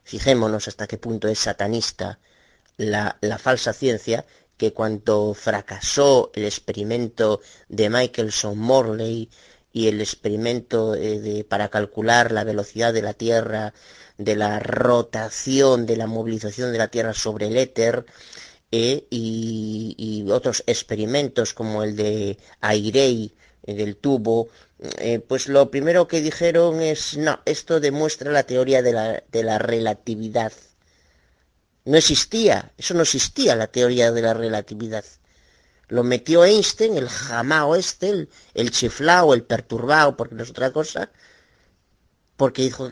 fijémonos 0.03 0.67
hasta 0.67 0.87
qué 0.87 0.97
punto 0.97 1.27
es 1.27 1.39
satanista 1.39 2.19
la, 2.77 3.17
la 3.21 3.37
falsa 3.37 3.71
ciencia 3.71 4.25
que 4.57 4.73
cuando 4.73 5.35
fracasó 5.35 6.31
el 6.33 6.45
experimento 6.45 7.41
de 7.69 7.89
Michelson 7.91 8.57
Morley 8.57 9.29
y 9.77 9.87
el 9.87 10.01
experimento 10.01 10.95
eh, 10.95 11.19
de, 11.19 11.43
para 11.43 11.69
calcular 11.69 12.31
la 12.31 12.43
velocidad 12.43 12.93
de 12.93 13.03
la 13.03 13.13
Tierra, 13.13 13.75
de 14.17 14.35
la 14.35 14.59
rotación, 14.59 15.85
de 15.85 15.97
la 15.97 16.07
movilización 16.07 16.71
de 16.71 16.79
la 16.79 16.87
Tierra 16.87 17.13
sobre 17.13 17.45
el 17.45 17.57
éter, 17.57 18.05
eh, 18.71 19.05
y, 19.11 20.25
otros 20.31 20.63
experimentos 20.65 21.53
como 21.53 21.83
el 21.83 21.95
de 21.95 22.39
Airey, 22.59 23.35
eh, 23.63 23.75
del 23.75 23.97
tubo, 23.97 24.49
pues 25.27 25.47
lo 25.47 25.69
primero 25.71 26.07
que 26.07 26.21
dijeron 26.21 26.81
es, 26.81 27.17
no, 27.17 27.39
esto 27.45 27.79
demuestra 27.79 28.31
la 28.31 28.43
teoría 28.43 28.81
de 28.81 28.93
la, 28.93 29.23
de 29.31 29.43
la 29.43 29.59
relatividad. 29.59 30.53
No 31.85 31.97
existía, 31.97 32.71
eso 32.77 32.93
no 32.95 33.03
existía 33.03 33.55
la 33.55 33.67
teoría 33.67 34.11
de 34.11 34.21
la 34.23 34.33
relatividad. 34.33 35.05
Lo 35.89 36.03
metió 36.03 36.43
Einstein, 36.43 36.97
el 36.97 37.09
jamao 37.09 37.75
este, 37.75 38.09
el, 38.09 38.29
el 38.53 38.71
chiflao, 38.71 39.33
el 39.33 39.43
perturbado, 39.43 40.17
porque 40.17 40.35
no 40.35 40.43
es 40.43 40.49
otra 40.49 40.71
cosa, 40.71 41.11
porque 42.35 42.63
dijo, 42.63 42.91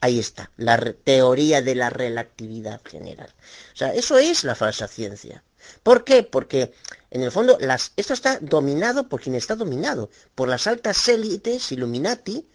ahí 0.00 0.18
está, 0.18 0.50
la 0.56 0.78
teoría 1.04 1.62
de 1.62 1.74
la 1.74 1.90
relatividad 1.90 2.80
general. 2.84 3.32
O 3.74 3.76
sea, 3.76 3.94
eso 3.94 4.18
es 4.18 4.44
la 4.44 4.54
falsa 4.54 4.88
ciencia. 4.88 5.44
¿Por 5.82 6.04
qué? 6.04 6.22
Porque 6.22 6.72
en 7.10 7.22
el 7.22 7.32
fondo 7.32 7.58
las, 7.60 7.92
esto 7.96 8.14
está 8.14 8.38
dominado 8.40 9.08
por 9.08 9.20
quien 9.20 9.34
está 9.34 9.56
dominado, 9.56 10.10
por 10.34 10.48
las 10.48 10.66
altas 10.66 11.06
élites 11.08 11.72
Illuminati, 11.72 12.48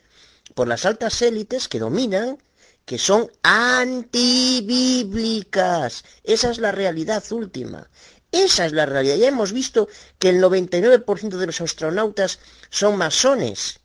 por 0.56 0.68
las 0.68 0.86
altas 0.86 1.22
élites 1.22 1.68
que 1.68 1.80
dominan, 1.80 2.38
que 2.86 2.98
son 2.98 3.30
antibíblicas. 3.44 6.04
Esa 6.24 6.50
es 6.52 6.58
la 6.60 6.72
realidad 6.72 7.24
última. 7.32 7.90
Esa 8.34 8.66
es 8.66 8.72
la 8.74 8.88
realidad. 8.88 9.16
Ya 9.16 9.28
hemos 9.28 9.54
visto 9.54 9.88
que 10.18 10.30
el 10.30 10.42
99% 10.42 11.38
de 11.38 11.46
los 11.46 11.62
astronautas 11.62 12.40
son 12.72 12.98
masones. 12.98 13.80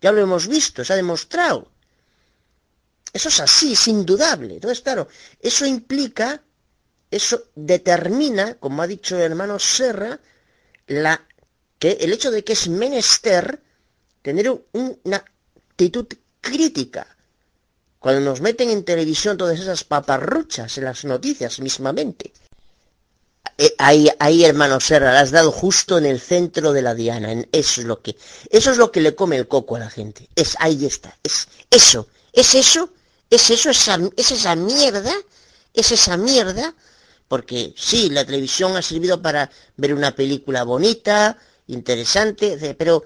Ya 0.00 0.12
lo 0.12 0.20
hemos 0.20 0.46
visto, 0.46 0.84
se 0.84 0.92
ha 0.92 0.96
demostrado. 0.96 1.72
Eso 3.12 3.28
es 3.28 3.40
así, 3.40 3.72
es 3.72 3.88
indudable. 3.88 4.54
Entonces, 4.54 4.82
claro, 4.82 5.08
eso 5.40 5.66
implica, 5.66 6.40
eso 7.10 7.42
determina, 7.56 8.54
como 8.54 8.82
ha 8.82 8.86
dicho 8.86 9.16
el 9.16 9.22
hermano 9.22 9.58
Serra, 9.58 10.20
que 11.80 11.90
el 12.00 12.12
hecho 12.12 12.30
de 12.30 12.44
que 12.44 12.52
es 12.52 12.68
menester 12.68 13.60
tener 14.22 14.48
una 14.72 15.16
actitud 15.16 16.06
crítica 16.40 17.06
Cuando 17.98 18.20
nos 18.20 18.40
meten 18.40 18.70
en 18.70 18.84
televisión 18.84 19.36
todas 19.36 19.58
esas 19.58 19.82
paparruchas 19.82 20.78
en 20.78 20.84
las 20.84 21.04
noticias 21.04 21.58
mismamente. 21.58 22.32
Eh, 23.60 23.74
ahí, 23.78 24.08
ahí, 24.20 24.44
hermano 24.44 24.78
Serra, 24.78 25.12
la 25.12 25.20
has 25.20 25.32
dado 25.32 25.50
justo 25.50 25.98
en 25.98 26.06
el 26.06 26.20
centro 26.20 26.72
de 26.72 26.82
la 26.82 26.94
diana. 26.94 27.32
eso 27.50 27.80
es 27.80 27.86
lo 27.86 28.00
que, 28.00 28.16
eso 28.50 28.70
es 28.70 28.76
lo 28.76 28.92
que 28.92 29.00
le 29.00 29.14
come 29.16 29.36
el 29.36 29.48
coco 29.48 29.76
a 29.76 29.80
la 29.80 29.90
gente. 29.90 30.28
Es, 30.36 30.56
ahí 30.60 30.86
está. 30.86 31.16
Es 31.22 31.48
eso. 31.70 32.06
Es 32.32 32.54
eso. 32.54 32.90
Es 33.30 33.50
eso, 33.50 33.70
esa, 33.70 33.98
es 34.16 34.30
esa 34.30 34.54
mierda. 34.54 35.12
Es 35.74 35.92
esa 35.92 36.16
mierda. 36.16 36.74
Porque 37.26 37.74
sí, 37.76 38.10
la 38.10 38.24
televisión 38.24 38.76
ha 38.76 38.82
servido 38.82 39.20
para 39.20 39.50
ver 39.76 39.92
una 39.92 40.14
película 40.14 40.62
bonita, 40.62 41.36
interesante, 41.66 42.74
pero 42.78 43.04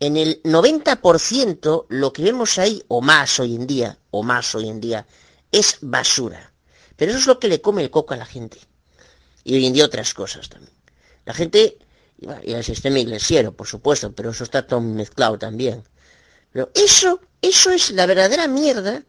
en 0.00 0.16
el 0.16 0.42
90% 0.42 1.86
lo 1.88 2.12
que 2.12 2.22
vemos 2.22 2.58
ahí, 2.58 2.82
o 2.88 3.00
más 3.00 3.38
hoy 3.38 3.54
en 3.54 3.68
día, 3.68 3.98
o 4.10 4.24
más 4.24 4.54
hoy 4.56 4.68
en 4.68 4.80
día, 4.80 5.06
es 5.52 5.78
basura. 5.80 6.52
Pero 6.96 7.12
eso 7.12 7.20
es 7.20 7.26
lo 7.26 7.38
que 7.38 7.46
le 7.46 7.60
come 7.60 7.82
el 7.82 7.90
coco 7.90 8.14
a 8.14 8.16
la 8.16 8.26
gente. 8.26 8.58
Y 9.44 9.54
hoy 9.54 9.66
en 9.66 9.72
día 9.72 9.84
otras 9.84 10.14
cosas 10.14 10.48
también. 10.48 10.72
La 11.24 11.34
gente, 11.34 11.78
y 12.42 12.52
el 12.52 12.64
sistema 12.64 12.98
iglesiero, 12.98 13.52
por 13.52 13.66
supuesto, 13.66 14.12
pero 14.12 14.30
eso 14.30 14.44
está 14.44 14.66
todo 14.66 14.80
mezclado 14.80 15.38
también. 15.38 15.84
Pero 16.52 16.70
eso, 16.74 17.20
eso 17.40 17.70
es 17.70 17.90
la 17.90 18.06
verdadera 18.06 18.46
mierda, 18.48 19.02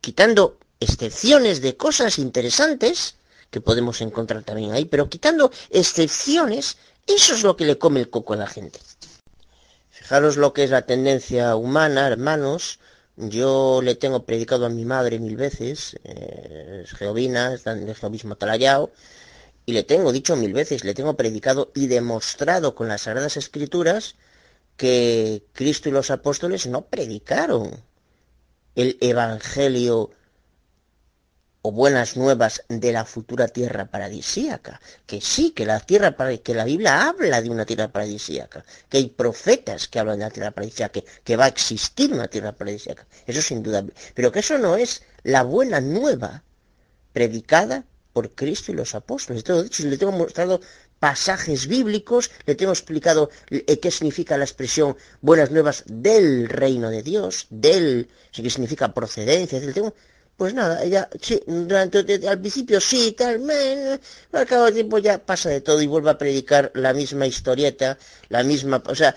quitando 0.00 0.58
excepciones 0.80 1.60
de 1.60 1.76
cosas 1.76 2.18
interesantes 2.18 3.16
que 3.50 3.60
podemos 3.60 4.00
encontrar 4.00 4.42
también 4.42 4.72
ahí, 4.72 4.84
pero 4.84 5.08
quitando 5.08 5.50
excepciones, 5.70 6.76
eso 7.06 7.34
es 7.34 7.42
lo 7.42 7.56
que 7.56 7.64
le 7.64 7.78
come 7.78 8.00
el 8.00 8.10
coco 8.10 8.34
a 8.34 8.36
la 8.36 8.46
gente. 8.46 8.80
Fijaros 9.90 10.36
lo 10.36 10.52
que 10.52 10.64
es 10.64 10.70
la 10.70 10.82
tendencia 10.82 11.56
humana, 11.56 12.06
hermanos. 12.06 12.78
Yo 13.16 13.80
le 13.82 13.94
tengo 13.94 14.24
predicado 14.24 14.66
a 14.66 14.68
mi 14.68 14.84
madre 14.84 15.18
mil 15.18 15.36
veces, 15.36 15.96
eh, 16.04 16.82
es 16.84 16.92
geovina, 16.92 17.58
en 17.64 17.88
el 17.88 17.94
geovismo 17.94 18.36
talayao, 18.36 18.92
y 19.66 19.72
le 19.72 19.82
tengo 19.82 20.12
dicho 20.12 20.36
mil 20.36 20.52
veces, 20.52 20.84
le 20.84 20.94
tengo 20.94 21.16
predicado 21.16 21.72
y 21.74 21.88
demostrado 21.88 22.74
con 22.76 22.86
las 22.88 23.02
Sagradas 23.02 23.36
Escrituras 23.36 24.14
que 24.76 25.44
Cristo 25.52 25.88
y 25.88 25.92
los 25.92 26.10
apóstoles 26.10 26.66
no 26.68 26.86
predicaron 26.86 27.82
el 28.76 28.96
Evangelio 29.00 30.10
o 31.62 31.72
buenas 31.72 32.16
nuevas 32.16 32.62
de 32.68 32.92
la 32.92 33.04
futura 33.04 33.48
tierra 33.48 33.86
paradisíaca. 33.86 34.80
Que 35.04 35.20
sí, 35.20 35.50
que 35.50 35.66
la 35.66 35.80
tierra 35.80 36.14
que 36.44 36.54
la 36.54 36.64
Biblia 36.64 37.08
habla 37.08 37.42
de 37.42 37.50
una 37.50 37.66
tierra 37.66 37.88
paradisíaca, 37.88 38.64
que 38.88 38.98
hay 38.98 39.08
profetas 39.08 39.88
que 39.88 39.98
hablan 39.98 40.20
de 40.20 40.26
la 40.26 40.30
tierra 40.30 40.50
paradisíaca, 40.52 41.00
que, 41.24 41.36
va 41.36 41.46
a 41.46 41.48
existir 41.48 42.12
una 42.12 42.28
tierra 42.28 42.52
paradisíaca. 42.52 43.04
Eso 43.26 43.42
sin 43.42 43.64
duda. 43.64 43.84
Pero 44.14 44.30
que 44.30 44.38
eso 44.40 44.58
no 44.58 44.76
es 44.76 45.02
la 45.24 45.42
buena 45.42 45.80
nueva 45.80 46.44
predicada 47.12 47.84
por 48.16 48.30
Cristo 48.30 48.72
y 48.72 48.74
los 48.74 48.94
apóstoles. 48.94 49.44
Todo 49.44 49.62
dicho, 49.62 49.86
le 49.86 49.98
tengo 49.98 50.12
mostrado 50.12 50.62
pasajes 50.98 51.66
bíblicos, 51.66 52.30
le 52.46 52.54
tengo 52.54 52.72
explicado 52.72 53.28
eh, 53.50 53.78
qué 53.78 53.90
significa 53.90 54.38
la 54.38 54.44
expresión 54.44 54.96
buenas 55.20 55.50
nuevas 55.50 55.84
del 55.86 56.48
reino 56.48 56.88
de 56.88 57.02
Dios, 57.02 57.46
del, 57.50 58.08
qué 58.32 58.48
significa 58.48 58.94
procedencia, 58.94 59.60
le 59.60 59.74
tengo 59.74 59.92
pues 60.38 60.54
nada, 60.54 60.82
ella, 60.82 61.10
sí, 61.20 61.42
durante, 61.46 61.98
al 62.26 62.40
principio 62.40 62.80
sí, 62.80 63.12
tal, 63.12 63.40
me, 63.40 64.00
al 64.32 64.46
cabo 64.46 64.64
del 64.64 64.74
tiempo 64.74 64.98
ya 64.98 65.18
pasa 65.18 65.50
de 65.50 65.60
todo 65.60 65.82
y 65.82 65.86
vuelve 65.86 66.08
a 66.08 66.16
predicar 66.16 66.70
la 66.74 66.94
misma 66.94 67.26
historieta, 67.26 67.98
la 68.30 68.42
misma, 68.42 68.82
o 68.86 68.94
sea, 68.94 69.14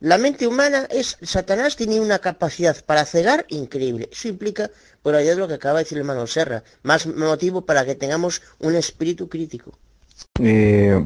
la 0.00 0.18
mente 0.18 0.46
humana 0.46 0.86
es, 0.90 1.16
Satanás 1.22 1.76
tiene 1.76 2.00
una 2.00 2.18
capacidad 2.18 2.76
para 2.84 3.04
cegar 3.04 3.46
increíble. 3.48 4.08
Eso 4.12 4.28
implica, 4.28 4.70
por 5.02 5.14
allá 5.14 5.30
de 5.30 5.36
lo 5.36 5.48
que 5.48 5.54
acaba 5.54 5.78
de 5.78 5.84
decir 5.84 5.96
el 5.96 6.02
hermano 6.02 6.26
Serra, 6.26 6.62
más 6.82 7.06
motivo 7.06 7.64
para 7.64 7.84
que 7.84 7.94
tengamos 7.94 8.42
un 8.58 8.74
espíritu 8.74 9.28
crítico. 9.28 9.78
Eh, 10.40 11.02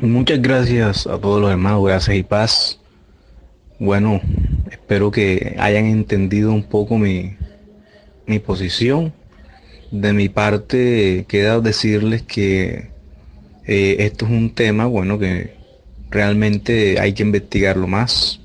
muchas 0.00 0.40
gracias 0.40 1.06
a 1.06 1.18
todos 1.18 1.40
los 1.40 1.50
hermanos, 1.50 1.84
gracias 1.84 2.16
y 2.16 2.22
paz. 2.22 2.78
Bueno, 3.80 4.20
espero 4.70 5.10
que 5.10 5.56
hayan 5.58 5.86
entendido 5.86 6.52
un 6.52 6.64
poco 6.64 6.98
mi, 6.98 7.36
mi 8.26 8.38
posición. 8.38 9.12
De 9.90 10.12
mi 10.12 10.28
parte 10.28 11.24
queda 11.28 11.60
decirles 11.60 12.22
que 12.22 12.90
eh, 13.66 13.96
esto 14.00 14.26
es 14.26 14.30
un 14.30 14.54
tema, 14.54 14.86
bueno, 14.86 15.18
que 15.18 15.57
realmente 16.10 16.98
hay 17.00 17.12
que 17.12 17.22
investigarlo 17.22 17.86
más. 17.86 18.40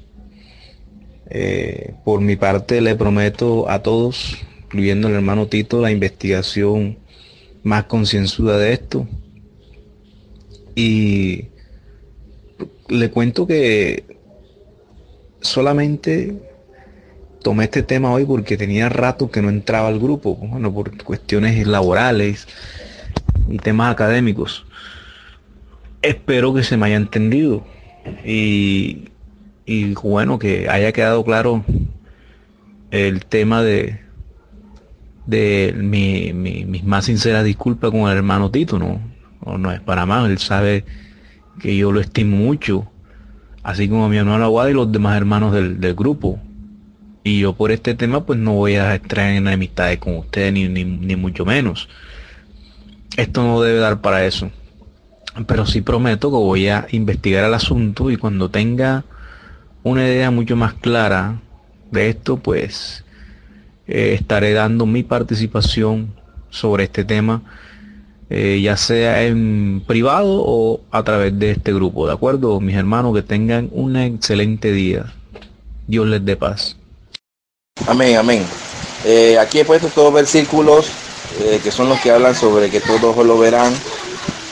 Eh, 1.30 1.96
por 2.04 2.22
mi 2.22 2.36
parte 2.36 2.82
le 2.82 2.96
prometo 2.96 3.70
a 3.70 3.82
todos, 3.82 4.38
incluyendo 4.66 5.08
el 5.08 5.16
hermano 5.16 5.48
Tito, 5.48 5.82
la 5.82 5.92
investigación 5.92 7.00
más 7.64 7.86
concienzuda 7.86 8.58
de 8.58 8.74
esto. 8.74 9.08
Y 10.76 11.48
le 12.90 13.10
cuento 13.10 13.48
que 13.48 14.04
solamente 15.42 16.36
tomé 17.42 17.66
este 17.66 17.84
tema 17.84 18.12
hoy 18.12 18.26
porque 18.26 18.58
tenía 18.58 18.90
rato 18.90 19.30
que 19.30 19.42
no 19.42 19.50
entraba 19.50 19.88
al 19.88 20.00
grupo, 20.00 20.36
bueno, 20.36 20.74
por 20.74 21.04
cuestiones 21.04 21.66
laborales 21.68 22.48
y 23.50 23.58
temas 23.58 23.92
académicos. 23.92 24.66
Espero 26.04 26.54
que 26.54 26.64
se 26.64 26.78
me 26.78 26.86
haya 26.88 26.98
entendido 26.98 27.66
y, 28.24 29.10
bueno, 30.04 30.38
que 30.38 30.70
haya 30.70 30.92
quedado 30.92 31.24
claro 31.24 31.64
el 32.92 33.26
tema 33.26 33.64
de, 33.64 34.02
de 35.26 35.74
mi, 35.76 36.34
mis 36.34 36.84
más 36.84 37.06
sinceras 37.06 37.44
disculpas 37.44 37.90
con 37.90 38.02
el 38.02 38.18
hermano 38.18 38.52
Tito, 38.52 38.78
¿no? 38.78 39.02
no 39.58 39.72
es 39.72 39.82
para 39.82 40.06
más, 40.06 40.30
él 40.30 40.38
sabe 40.38 40.86
que 41.60 41.76
yo 41.76 41.92
lo 41.92 42.00
estimo 42.00 42.38
mucho, 42.38 42.88
así 43.64 43.88
como 43.88 44.10
mi 44.10 44.18
hermano 44.18 44.44
Aguada 44.44 44.70
y 44.70 44.74
los 44.74 44.92
demás 44.92 45.18
hermanos 45.18 45.54
del, 45.54 45.80
del 45.80 45.96
grupo. 45.96 46.40
Y 47.24 47.40
yo 47.40 47.54
por 47.54 47.72
este 47.72 47.96
tema 47.96 48.26
pues 48.26 48.38
no 48.38 48.54
voy 48.54 48.76
a 48.76 48.96
extraer 48.96 49.38
en 49.38 49.48
amistades 49.48 49.98
con 50.00 50.18
ustedes 50.18 50.52
ni, 50.52 50.68
ni, 50.68 51.16
mucho 51.16 51.46
menos. 51.46 51.88
Esto 53.16 53.44
no 53.44 53.62
debe 53.62 53.80
dar 53.80 54.02
para 54.02 54.26
eso. 54.26 54.52
Pero 55.48 55.66
sí 55.66 55.82
prometo 55.82 56.30
que 56.30 56.38
voy 56.38 56.68
a 56.68 56.88
investigar 56.92 57.44
el 57.44 57.54
asunto 57.54 58.12
y 58.12 58.18
cuando 58.18 58.50
tenga 58.50 59.04
una 59.84 60.08
idea 60.08 60.32
mucho 60.32 60.56
más 60.56 60.74
clara 60.76 61.42
de 61.92 62.10
esto, 62.10 62.38
pues 62.38 63.04
eh, 63.88 64.16
estaré 64.20 64.54
dando 64.54 64.86
mi 64.86 65.04
participación 65.04 66.16
sobre 66.50 66.86
este 66.86 67.04
tema, 67.04 67.42
eh, 68.30 68.62
ya 68.64 68.78
sea 68.78 69.24
en 69.24 69.84
privado 69.86 70.42
o 70.46 70.82
a 70.92 71.04
través 71.04 71.38
de 71.38 71.52
este 71.52 71.74
grupo. 71.74 72.08
¿De 72.08 72.14
acuerdo? 72.14 72.60
Mis 72.60 72.76
hermanos, 72.76 73.14
que 73.14 73.24
tengan 73.24 73.70
un 73.72 73.96
excelente 73.98 74.72
día. 74.72 75.14
Dios 75.88 76.08
les 76.08 76.24
dé 76.24 76.38
paz. 76.38 76.78
Amén, 77.88 78.18
amén. 78.18 78.44
Eh, 79.06 79.38
aquí 79.38 79.60
he 79.60 79.66
puesto 79.66 79.88
todos 79.88 80.14
versículos 80.14 80.90
que 81.64 81.72
son 81.72 81.90
los 81.90 82.00
que 82.00 82.12
hablan 82.12 82.36
sobre 82.36 82.70
que 82.70 82.80
todos 82.80 83.26
lo 83.26 83.40
verán. 83.40 83.74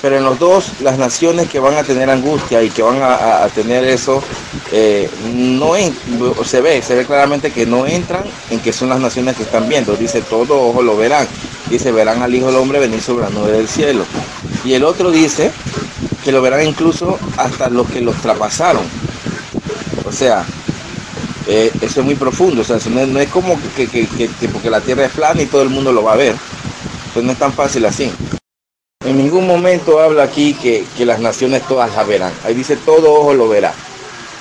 Pero 0.01 0.17
en 0.17 0.23
los 0.23 0.39
dos, 0.39 0.71
las 0.81 0.97
naciones 0.97 1.47
que 1.47 1.59
van 1.59 1.75
a 1.75 1.83
tener 1.83 2.09
angustia 2.09 2.63
y 2.63 2.69
que 2.69 2.81
van 2.81 2.99
a, 3.01 3.47
tener 3.53 3.83
eso, 3.83 4.23
eh, 4.71 5.09
no 5.33 5.73
se 6.43 6.61
ve, 6.61 6.81
se 6.81 6.95
ve 6.95 7.05
claramente 7.05 7.51
que 7.51 7.67
no 7.67 7.85
entran 7.85 8.23
en 8.49 8.59
que 8.61 8.73
son 8.73 8.89
las 8.89 8.99
naciones 8.99 9.35
que 9.35 9.43
están 9.43 9.69
viendo. 9.69 9.95
Dice, 9.95 10.21
todos 10.21 10.49
ojos 10.49 10.83
lo 10.83 10.97
verán. 10.97 11.27
Dice, 11.69 11.91
verán 11.91 12.23
al 12.23 12.33
Hijo 12.33 12.47
del 12.47 12.55
Hombre 12.55 12.79
venir 12.79 13.01
sobre 13.01 13.25
la 13.25 13.29
nube 13.29 13.51
del 13.51 13.67
cielo. 13.67 14.03
Y 14.65 14.73
el 14.73 14.83
otro 14.83 15.11
dice 15.11 15.51
que 16.23 16.31
lo 16.31 16.41
verán 16.41 16.65
incluso 16.65 17.19
hasta 17.37 17.69
los 17.69 17.87
que 17.87 18.01
los 18.01 18.15
traspasaron. 18.17 18.83
O 20.05 20.11
sea, 20.11 20.45
eh, 21.47 21.71
eso 21.81 21.99
es 21.99 22.05
muy 22.05 22.15
profundo, 22.15 22.61
o 22.61 22.65
sea, 22.65 22.77
no, 22.89 23.19
es 23.19 23.29
como 23.29 23.59
que, 23.75 24.07
porque 24.51 24.69
la 24.69 24.81
Tierra 24.81 25.05
es 25.05 25.11
plana 25.11 25.41
y 25.41 25.45
todo 25.45 25.61
el 25.61 25.69
mundo 25.69 25.91
lo 25.91 26.03
va 26.03 26.13
a 26.13 26.17
ver. 26.17 26.35
Eso 27.11 27.21
no 27.21 27.31
es 27.31 27.37
tan 27.37 27.53
fácil 27.53 27.85
así. 27.85 28.11
En 29.03 29.17
ningún 29.17 29.47
momento 29.47 29.99
habla 29.99 30.23
aquí 30.23 30.53
que, 30.53 30.85
las 31.05 31.19
naciones 31.19 31.63
todas 31.67 31.95
la 31.95 32.03
verán. 32.03 32.33
Ahí 32.45 32.53
dice 32.53 32.75
todo 32.75 33.13
ojo 33.13 33.33
lo 33.33 33.49
verá. 33.49 33.73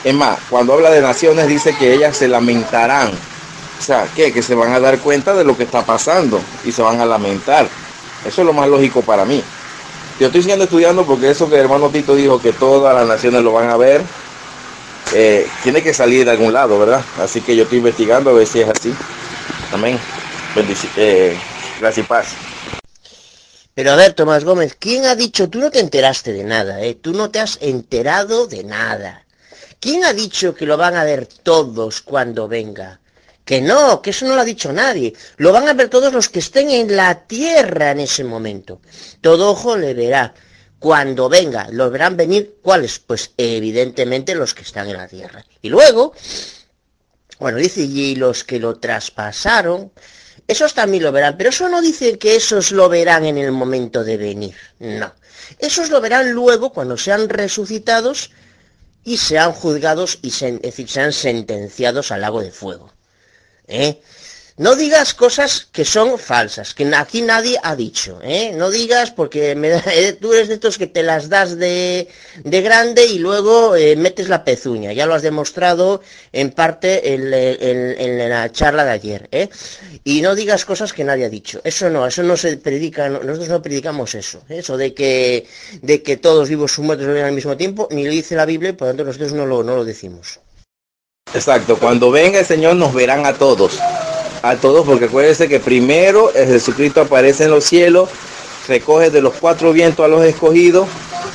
Es 0.04 0.14
más, 0.14 0.38
cuando 0.48 0.74
habla 0.74 0.90
de 0.90 1.00
naciones 1.00 1.46
dice 1.48 1.74
que 1.76 1.94
ellas 1.94 2.16
se 2.16 2.28
lamentarán. 2.28 3.08
O 3.08 3.82
sea, 3.82 4.06
¿qué? 4.14 4.32
Que 4.32 4.42
se 4.42 4.54
van 4.54 4.72
a 4.72 4.80
dar 4.80 4.98
cuenta 4.98 5.34
de 5.34 5.44
lo 5.44 5.56
que 5.56 5.62
está 5.62 5.84
pasando 5.84 6.40
y 6.64 6.72
se 6.72 6.82
van 6.82 7.00
a 7.00 7.06
lamentar. 7.06 7.66
Eso 8.24 8.42
es 8.42 8.46
lo 8.46 8.52
más 8.52 8.68
lógico 8.68 9.00
para 9.00 9.24
mí. 9.24 9.42
Yo 10.18 10.26
estoy 10.26 10.42
siguiendo 10.42 10.64
estudiando 10.64 11.06
porque 11.06 11.30
eso 11.30 11.48
que 11.48 11.54
el 11.54 11.62
hermano 11.62 11.88
Tito 11.88 12.14
dijo 12.14 12.40
que 12.40 12.52
todas 12.52 12.94
las 12.94 13.08
naciones 13.08 13.42
lo 13.42 13.52
van 13.52 13.70
a 13.70 13.78
ver, 13.78 14.02
eh, 15.14 15.48
tiene 15.62 15.82
que 15.82 15.94
salir 15.94 16.26
de 16.26 16.32
algún 16.32 16.52
lado, 16.52 16.78
¿verdad? 16.78 17.02
Así 17.22 17.40
que 17.40 17.56
yo 17.56 17.62
estoy 17.62 17.78
investigando 17.78 18.30
a 18.30 18.34
ver 18.34 18.46
si 18.46 18.60
es 18.60 18.68
así. 18.68 18.94
Amén. 19.72 19.98
Eh, 20.96 21.38
gracias 21.80 22.04
y 22.04 22.06
paz. 22.06 22.49
Pero 23.80 23.92
a 23.92 23.96
ver, 23.96 24.12
Tomás 24.12 24.44
Gómez, 24.44 24.76
¿quién 24.78 25.06
ha 25.06 25.14
dicho, 25.14 25.48
tú 25.48 25.58
no 25.58 25.70
te 25.70 25.80
enteraste 25.80 26.34
de 26.34 26.44
nada, 26.44 26.82
¿eh? 26.82 26.96
Tú 26.96 27.14
no 27.14 27.30
te 27.30 27.40
has 27.40 27.56
enterado 27.62 28.46
de 28.46 28.62
nada. 28.62 29.24
¿Quién 29.80 30.04
ha 30.04 30.12
dicho 30.12 30.54
que 30.54 30.66
lo 30.66 30.76
van 30.76 30.96
a 30.96 31.04
ver 31.04 31.24
todos 31.24 32.02
cuando 32.02 32.46
venga? 32.46 33.00
Que 33.42 33.62
no, 33.62 34.02
que 34.02 34.10
eso 34.10 34.26
no 34.26 34.34
lo 34.34 34.42
ha 34.42 34.44
dicho 34.44 34.70
nadie. 34.70 35.14
Lo 35.38 35.50
van 35.50 35.66
a 35.66 35.72
ver 35.72 35.88
todos 35.88 36.12
los 36.12 36.28
que 36.28 36.40
estén 36.40 36.68
en 36.68 36.94
la 36.94 37.26
tierra 37.26 37.92
en 37.92 38.00
ese 38.00 38.22
momento. 38.22 38.82
Todo 39.22 39.48
ojo 39.52 39.78
le 39.78 39.94
verá. 39.94 40.34
Cuando 40.78 41.30
venga, 41.30 41.66
los 41.70 41.90
verán 41.90 42.18
venir, 42.18 42.56
¿cuáles? 42.60 42.98
Pues 42.98 43.30
evidentemente 43.38 44.34
los 44.34 44.52
que 44.52 44.60
están 44.60 44.90
en 44.90 44.98
la 44.98 45.08
tierra. 45.08 45.42
Y 45.62 45.70
luego, 45.70 46.12
bueno, 47.38 47.56
dice, 47.56 47.80
y 47.80 48.14
los 48.14 48.44
que 48.44 48.58
lo 48.58 48.78
traspasaron, 48.78 49.90
esos 50.50 50.74
también 50.74 51.04
lo 51.04 51.12
verán, 51.12 51.36
pero 51.36 51.50
eso 51.50 51.68
no 51.68 51.80
dice 51.80 52.18
que 52.18 52.34
esos 52.34 52.72
lo 52.72 52.88
verán 52.88 53.24
en 53.24 53.38
el 53.38 53.52
momento 53.52 54.02
de 54.02 54.16
venir, 54.16 54.56
no. 54.80 55.14
Esos 55.58 55.90
lo 55.90 56.00
verán 56.00 56.32
luego 56.32 56.72
cuando 56.72 56.96
sean 56.96 57.28
resucitados 57.28 58.30
y 59.04 59.16
sean 59.16 59.52
juzgados 59.52 60.18
y 60.22 60.30
sean 60.30 61.12
sentenciados 61.12 62.10
al 62.10 62.22
lago 62.22 62.40
de 62.40 62.50
fuego. 62.50 62.92
¿eh? 63.68 64.00
No 64.56 64.76
digas 64.76 65.14
cosas 65.14 65.66
que 65.72 65.84
son 65.84 66.18
falsas, 66.18 66.74
que 66.74 66.84
aquí 66.94 67.22
nadie 67.22 67.58
ha 67.62 67.74
dicho, 67.76 68.20
¿eh? 68.22 68.52
No 68.54 68.70
digas 68.70 69.10
porque 69.10 69.52
eh, 69.86 70.16
tú 70.20 70.32
eres 70.32 70.48
de 70.48 70.54
estos 70.54 70.78
que 70.78 70.86
te 70.86 71.02
las 71.02 71.28
das 71.28 71.56
de, 71.56 72.08
de 72.44 72.62
grande 72.62 73.06
y 73.06 73.18
luego 73.18 73.76
eh, 73.76 73.96
metes 73.96 74.28
la 74.28 74.44
pezuña. 74.44 74.92
Ya 74.92 75.06
lo 75.06 75.14
has 75.14 75.22
demostrado 75.22 76.02
en 76.32 76.50
parte 76.50 77.14
en, 77.14 77.30
la 78.30 78.52
charla 78.52 78.84
de 78.84 78.90
ayer. 78.90 79.28
Y 80.04 80.22
no 80.22 80.34
digas 80.34 80.64
cosas 80.64 80.92
que 80.92 81.04
nadie 81.04 81.24
ha 81.24 81.30
dicho. 81.30 81.60
Eso 81.64 81.88
no, 81.90 82.06
eso 82.06 82.22
no 82.22 82.36
se 82.36 82.56
predica, 82.56 83.08
nosotros 83.08 83.48
no 83.48 83.62
predicamos 83.62 84.14
eso. 84.14 84.42
Eso 84.48 84.76
de 84.76 84.94
que, 84.94 85.46
de 85.82 86.02
que 86.02 86.16
todos 86.16 86.48
vivos 86.48 86.76
y 86.78 86.82
muertos 86.82 87.06
ven 87.06 87.24
al 87.24 87.32
mismo 87.32 87.56
tiempo, 87.56 87.88
ni 87.90 88.04
lo 88.04 88.10
dice 88.10 88.36
la 88.36 88.46
Biblia, 88.46 88.76
por 88.76 88.88
lo 88.88 88.90
tanto 88.92 89.04
nosotros 89.04 89.32
no 89.32 89.46
lo, 89.46 89.62
no 89.62 89.76
lo 89.76 89.84
decimos. 89.84 90.40
Exacto, 91.32 91.78
cuando 91.78 92.10
venga 92.10 92.40
el 92.40 92.46
Señor 92.46 92.74
nos 92.74 92.92
verán 92.92 93.24
a 93.24 93.34
todos 93.34 93.78
a 94.42 94.56
todos, 94.56 94.86
porque 94.86 95.06
acuérdense 95.06 95.48
que 95.48 95.60
primero 95.60 96.32
el 96.34 96.46
Jesucristo 96.46 97.02
aparece 97.02 97.44
en 97.44 97.50
los 97.50 97.64
cielos, 97.64 98.08
recoge 98.68 99.10
de 99.10 99.20
los 99.20 99.34
cuatro 99.34 99.72
vientos 99.72 100.04
a 100.04 100.08
los 100.08 100.24
escogidos 100.24 100.86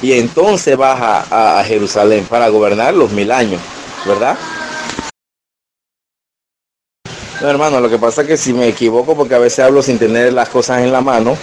y 0.02 0.14
entonces 0.14 0.76
baja 0.78 1.26
a, 1.60 1.64
Jerusalén 1.64 2.26
para 2.26 2.50
gobernar 2.50 2.94
los 2.94 3.12
mil 3.12 3.32
años, 3.32 3.62
¿verdad? 4.06 4.38
No, 7.42 7.50
hermano, 7.50 7.80
lo 7.80 7.90
que 7.90 7.98
pasa 7.98 8.22
es 8.22 8.28
que 8.28 8.38
si 8.38 8.54
me 8.54 8.68
equivoco, 8.68 9.16
porque 9.16 9.36
a 9.36 9.40
veces 9.40 9.60
hablo 9.60 9.82
sin 9.82 10.00
tener 10.00 10.34
las 10.34 10.50
cosas 10.50 10.82
en 10.82 10.92
la 10.92 11.02
mano, 11.02 11.38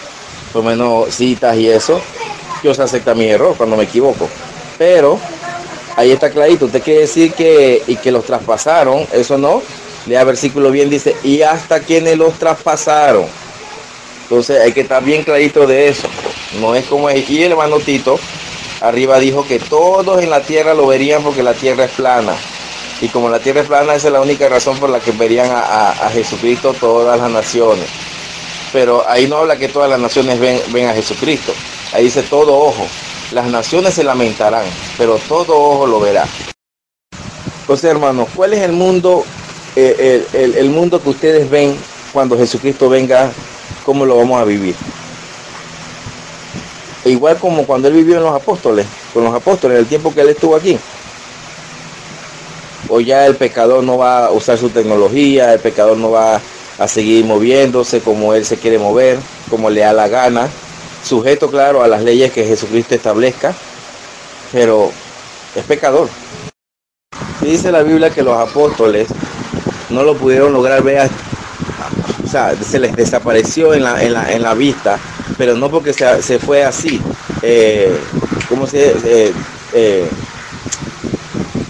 por 0.53 0.65
menos 0.65 1.15
citas 1.15 1.57
y 1.57 1.69
eso, 1.69 2.01
Dios 2.63 2.79
acepta 2.79 3.15
mi 3.15 3.27
error 3.27 3.55
cuando 3.57 3.77
me 3.77 3.85
equivoco. 3.85 4.29
Pero 4.79 5.19
ahí 5.97 6.11
está 6.11 6.31
clarito, 6.31 6.67
usted 6.67 6.83
quiere 6.83 7.01
decir 7.01 7.33
que, 7.35 7.83
y 7.87 7.97
que 7.97 8.11
los 8.11 8.25
traspasaron, 8.25 9.07
eso 9.13 9.37
no, 9.39 9.63
lea 10.07 10.25
versículo 10.25 10.71
bien, 10.71 10.91
dice, 10.91 11.17
y 11.23 11.43
hasta 11.43 11.81
quienes 11.81 12.17
los 12.17 12.35
traspasaron. 12.39 13.27
Entonces 14.23 14.61
hay 14.61 14.73
que 14.73 14.81
estar 14.81 15.05
bien 15.05 15.25
clarito 15.25 15.67
de 15.67 15.89
eso. 15.89 16.09
No 16.61 16.75
es 16.75 16.87
como 16.87 17.11
es. 17.11 17.29
Y 17.29 17.43
el 17.43 17.53
hermano 17.53 17.79
Tito 17.79 18.19
arriba 18.81 19.19
dijo 19.19 19.47
que 19.47 19.59
todos 19.59 20.23
en 20.23 20.31
la 20.31 20.41
tierra 20.41 20.75
lo 20.75 20.87
verían 20.87 21.23
porque 21.23 21.43
la 21.43 21.55
tierra 21.55 21.85
es 21.85 21.91
plana. 21.91 22.35
Y 23.01 23.09
como 23.09 23.29
la 23.29 23.41
tierra 23.41 23.61
es 23.61 23.67
plana, 23.67 23.95
esa 23.95 24.09
es 24.09 24.13
la 24.13 24.21
única 24.21 24.49
razón 24.49 24.79
por 24.79 24.89
la 24.89 25.01
que 25.01 25.13
verían 25.13 25.51
a, 25.53 26.09
Jesucristo 26.13 26.75
todas 26.79 27.21
las 27.21 27.31
naciones. 27.31 27.87
Pero 28.73 29.07
ahí 29.09 29.27
no 29.27 29.37
habla 29.37 29.57
que 29.57 29.69
todas 29.69 29.91
las 29.91 30.01
naciones 30.01 30.39
ven, 30.39 30.61
ven 30.69 30.89
a 30.89 30.95
Jesucristo. 30.95 31.53
Ahí 31.93 32.05
dice 32.05 32.23
todo 32.23 32.57
ojo. 32.57 32.87
Las 33.33 33.47
naciones 33.47 33.95
se 33.95 34.05
lamentarán, 34.05 34.65
pero 34.97 35.19
todo 35.29 35.57
ojo 35.57 35.87
lo 35.87 36.01
verá. 36.01 36.27
Entonces, 37.61 37.91
hermanos, 37.91 38.29
¿cuál 38.35 38.53
es 38.55 38.61
el 38.61 38.73
mundo 38.73 39.25
eh, 39.75 40.27
el, 40.33 40.71
mundo 40.71 41.03
que 41.03 41.09
ustedes 41.09 41.49
ven 41.49 41.77
cuando 42.13 42.37
Jesucristo 42.37 42.89
venga, 42.89 43.33
cómo 43.85 44.05
lo 44.05 44.17
vamos 44.17 44.41
a 44.41 44.45
vivir. 44.45 44.75
Igual 47.05 47.39
como 47.39 47.67
cuando 47.67 47.89
él 47.89 47.95
vivió 47.95 48.19
en 48.19 48.23
los 48.23 48.35
apóstoles, 48.35 48.87
con 49.13 49.25
los 49.25 49.35
apóstoles, 49.35 49.79
el 49.79 49.87
tiempo 49.87 50.15
que 50.15 50.21
él 50.21 50.29
estuvo 50.29 50.55
aquí. 50.55 50.79
O 52.89 53.01
ya 53.01 53.27
el 53.27 53.37
pecador 53.37 53.83
no 53.83 53.97
va 53.99 54.27
a 54.27 54.31
usar 54.31 54.59
su 54.59 54.69
tecnología, 54.69 55.55
el 55.55 55.61
pecador 55.61 55.97
no 55.97 56.11
va 56.11 56.41
a 56.79 56.89
seguir 56.89 57.25
moviéndose 57.25 58.01
como 58.01 58.35
él 58.35 58.45
se 58.45 58.59
quiere 58.59 58.79
mover, 58.79 59.19
como 59.49 59.71
le 59.71 59.81
da 59.81 59.93
la 59.93 60.09
gana, 60.09 60.49
sujeto 61.03 61.51
claro 61.51 61.83
a 61.83 61.89
las 61.89 62.03
leyes 62.03 62.33
que 62.33 62.45
Jesucristo 62.45 62.95
establezca, 62.95 63.55
pero 64.53 64.93
es 65.55 65.65
pecador. 65.65 66.09
Dice 67.41 67.73
la 67.73 67.83
Biblia 67.83 68.11
que 68.11 68.23
los 68.23 68.37
apóstoles 68.37 69.09
no 69.93 70.03
lo 70.03 70.17
pudieron 70.17 70.53
lograr 70.53 70.83
ver, 70.83 71.09
o 72.25 72.29
sea, 72.29 72.55
se 72.57 72.79
les 72.79 72.95
desapareció 72.97 73.75
en 73.75 73.85
la, 73.85 74.03
en 74.03 74.43
la, 74.43 74.55
vista, 74.55 74.99
pero 75.39 75.55
no 75.57 75.71
porque 75.71 75.93
se, 75.93 76.39
fue 76.39 76.65
así, 76.65 77.01
eh, 77.43 77.95
como 78.49 78.67
se 78.67 78.95
eh, 79.05 79.33
eh, 79.73 80.09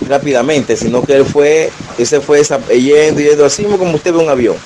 rápidamente, 0.09 0.77
sino 0.77 1.03
que 1.03 1.17
él 1.17 1.25
fue, 1.25 1.71
ese 1.99 2.21
fue 2.21 2.43
yendo 2.43 3.21
y 3.21 3.25
yendo 3.25 3.45
así 3.45 3.65
como 3.65 3.95
usted 3.95 4.13
ve 4.13 4.19
un 4.19 4.31
avión, 4.31 4.57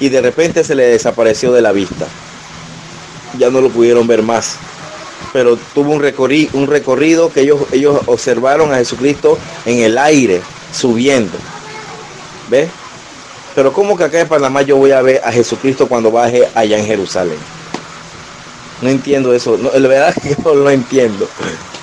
y 0.00 0.08
de 0.08 0.20
repente 0.20 0.64
se 0.64 0.74
le 0.74 0.84
desapareció 0.84 1.52
de 1.52 1.62
la 1.62 1.72
vista. 1.72 2.06
Ya 3.38 3.50
no 3.50 3.60
lo 3.60 3.70
pudieron 3.70 4.06
ver 4.06 4.22
más 4.22 4.58
pero 5.32 5.56
tuvo 5.74 5.92
un 5.92 6.00
recorrido, 6.00 6.50
un 6.52 6.66
recorrido 6.66 7.32
que 7.32 7.40
ellos, 7.40 7.62
ellos 7.72 8.00
observaron 8.06 8.72
a 8.72 8.76
Jesucristo 8.76 9.38
en 9.64 9.78
el 9.80 9.96
aire, 9.96 10.42
subiendo. 10.72 11.38
¿Ves? 12.50 12.68
Pero 13.54 13.72
¿cómo 13.72 13.96
que 13.96 14.04
acá 14.04 14.20
en 14.20 14.28
Panamá 14.28 14.62
yo 14.62 14.76
voy 14.76 14.92
a 14.92 15.02
ver 15.02 15.20
a 15.24 15.30
Jesucristo 15.30 15.86
cuando 15.86 16.10
baje 16.10 16.48
allá 16.54 16.78
en 16.78 16.86
Jerusalén? 16.86 17.38
No 18.80 18.88
entiendo 18.88 19.32
eso. 19.34 19.56
No, 19.56 19.70
la 19.70 19.88
verdad 19.88 20.14
es 20.16 20.22
que 20.36 20.42
no 20.42 20.54
lo 20.54 20.70
entiendo. 20.70 21.28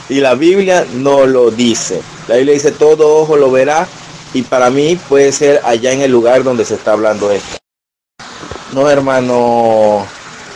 Y 0.10 0.20
la 0.20 0.34
Biblia 0.36 0.86
no 0.96 1.26
lo 1.26 1.52
dice. 1.52 2.02
La 2.28 2.36
Biblia 2.36 2.54
dice 2.54 2.72
todo 2.72 3.18
ojo 3.18 3.38
lo 3.38 3.52
verá 3.52 3.88
y 4.34 4.42
para 4.42 4.70
mí 4.70 5.00
puede 5.08 5.32
ser 5.32 5.62
allá 5.64 5.92
en 5.92 6.02
el 6.02 6.12
lugar 6.12 6.44
donde 6.44 6.66
se 6.66 6.76
está 6.76 6.94
hablando 6.94 7.32
esto. 7.32 7.58
No, 8.74 8.90
hermano 8.90 10.06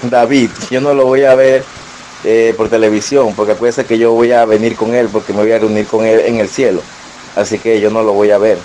David, 0.04 0.50
yo 0.70 0.82
no 0.82 0.94
lo 0.94 1.06
voy 1.06 1.24
a 1.24 1.36
ver 1.36 1.64
eh, 2.24 2.54
por 2.58 2.70
televisión, 2.70 3.34
porque 3.36 3.54
acuérdense 3.54 3.86
que 3.86 3.98
yo 3.98 4.12
voy 4.12 4.32
a 4.32 4.46
venir 4.46 4.76
con 4.76 4.94
él, 4.94 5.10
porque 5.12 5.34
me 5.34 5.42
voy 5.42 5.52
a 5.52 5.60
reunir 5.60 5.86
con 5.88 6.06
él 6.06 6.22
en 6.22 6.38
el 6.38 6.48
cielo. 6.48 6.82
Así 7.36 7.58
que 7.58 7.80
yo 7.80 7.90
no 7.90 8.04
lo 8.04 8.14
voy 8.14 8.32
a 8.32 8.38
ver. 8.38 8.58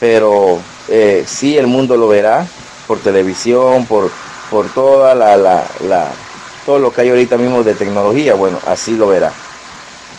Pero 0.00 0.58
eh, 0.88 1.24
sí 1.26 1.56
el 1.56 1.66
mundo 1.66 1.96
lo 1.96 2.08
verá 2.08 2.46
por 2.86 2.98
televisión, 2.98 3.86
por, 3.86 4.10
por 4.50 4.68
toda 4.68 5.14
la, 5.14 5.36
la, 5.36 6.08
todo 6.66 6.78
lo 6.78 6.92
que 6.92 7.02
hay 7.02 7.10
ahorita 7.10 7.36
mismo 7.38 7.62
de 7.62 7.74
tecnología, 7.74 8.34
bueno, 8.34 8.58
así 8.66 8.96
lo 8.96 9.08
verá. 9.08 9.32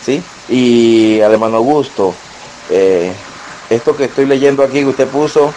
¿Sí? 0.04 0.22
Y 0.48 1.20
al 1.20 1.32
hermano 1.32 1.56
Augusto, 1.56 2.14
eh, 2.70 3.12
esto 3.70 3.96
que 3.96 4.04
estoy 4.04 4.26
leyendo 4.26 4.62
aquí 4.62 4.80
que 4.80 4.86
usted 4.86 5.08
puso, 5.08 5.52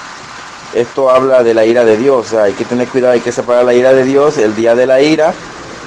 esto 0.73 1.09
habla 1.09 1.43
de 1.43 1.53
la 1.53 1.65
ira 1.65 1.83
de 1.83 1.97
Dios. 1.97 2.33
hay 2.33 2.53
que 2.53 2.65
tener 2.65 2.87
cuidado, 2.87 3.13
hay 3.13 3.21
que 3.21 3.31
separar 3.31 3.65
la 3.65 3.73
ira 3.73 3.93
de 3.93 4.03
Dios, 4.03 4.37
el 4.37 4.55
día 4.55 4.75
de 4.75 4.85
la 4.85 5.01
ira, 5.01 5.33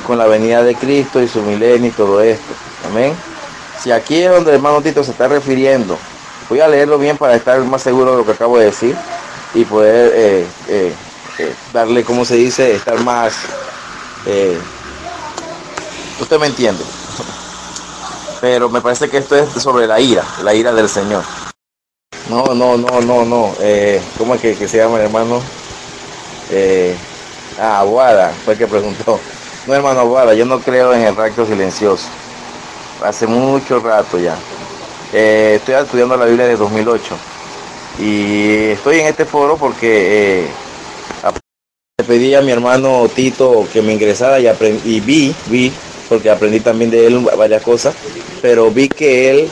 con 0.06 0.18
la 0.18 0.26
venida 0.26 0.62
de 0.64 0.74
Cristo 0.74 1.22
y 1.22 1.28
su 1.28 1.42
milenio 1.42 1.88
y 1.88 1.92
todo 1.92 2.20
esto. 2.20 2.52
Amén. 2.90 3.14
Si 3.80 3.90
aquí 3.92 4.22
es 4.22 4.30
donde 4.30 4.50
el 4.50 4.56
hermano 4.56 4.80
Tito 4.80 5.02
se 5.02 5.10
está 5.12 5.26
refiriendo 5.26 5.98
Voy 6.52 6.60
a 6.60 6.68
leerlo 6.68 6.98
bien 6.98 7.16
para 7.16 7.34
estar 7.34 7.58
más 7.60 7.80
seguro 7.80 8.12
de 8.12 8.18
lo 8.18 8.26
que 8.26 8.32
acabo 8.32 8.58
de 8.58 8.66
decir 8.66 8.94
y 9.54 9.64
poder 9.64 10.12
eh, 10.14 10.46
eh, 10.68 10.94
eh, 11.38 11.54
darle, 11.72 12.04
como 12.04 12.24
se 12.24 12.36
dice, 12.36 12.74
estar 12.74 12.98
más... 13.00 13.34
usted 16.20 16.38
me 16.38 16.46
entiende. 16.46 16.82
Pero 18.40 18.68
me 18.68 18.80
parece 18.80 19.08
que 19.08 19.18
esto 19.18 19.36
es 19.36 19.50
sobre 19.62 19.86
la 19.86 20.00
ira, 20.00 20.24
la 20.42 20.54
ira 20.54 20.72
del 20.72 20.88
Señor. 20.88 21.22
No, 22.28 22.54
no, 22.54 22.76
no, 22.76 23.00
no, 23.00 23.24
no. 23.24 23.54
¿Cómo 24.18 24.34
es 24.34 24.40
que, 24.40 24.68
se 24.68 24.78
llama 24.78 24.98
el 24.98 25.04
hermano? 25.04 25.40
ah, 27.60 27.80
Aguada, 27.80 28.32
fue 28.44 28.54
el 28.54 28.58
que 28.58 28.66
preguntó. 28.66 29.20
No, 29.66 29.74
hermano 29.74 30.00
Aguada, 30.00 30.34
yo 30.34 30.44
no 30.44 30.58
creo 30.60 30.92
en 30.92 31.02
el 31.02 31.14
rapto 31.14 31.46
silencioso. 31.46 32.08
Hace 33.04 33.26
mucho 33.26 33.80
rato 33.80 34.18
ya. 34.18 34.36
Eh, 35.12 35.56
estoy 35.56 35.74
estudiando 35.74 36.16
la 36.16 36.24
Biblia 36.24 36.46
de 36.46 36.56
2008 36.56 37.31
y 37.98 38.70
estoy 38.70 39.00
en 39.00 39.06
este 39.06 39.24
foro 39.24 39.56
porque 39.56 40.42
eh, 40.42 40.46
le 41.98 42.04
pedí 42.04 42.34
a 42.34 42.40
mi 42.40 42.50
hermano 42.50 43.08
Tito 43.14 43.66
que 43.72 43.82
me 43.82 43.92
ingresara 43.92 44.40
y, 44.40 44.48
y 44.84 45.00
vi, 45.00 45.34
vi, 45.46 45.72
porque 46.08 46.30
aprendí 46.30 46.60
también 46.60 46.90
de 46.90 47.06
él 47.06 47.18
varias 47.36 47.62
cosas, 47.62 47.94
pero 48.40 48.70
vi 48.70 48.88
que 48.88 49.30
él, 49.30 49.48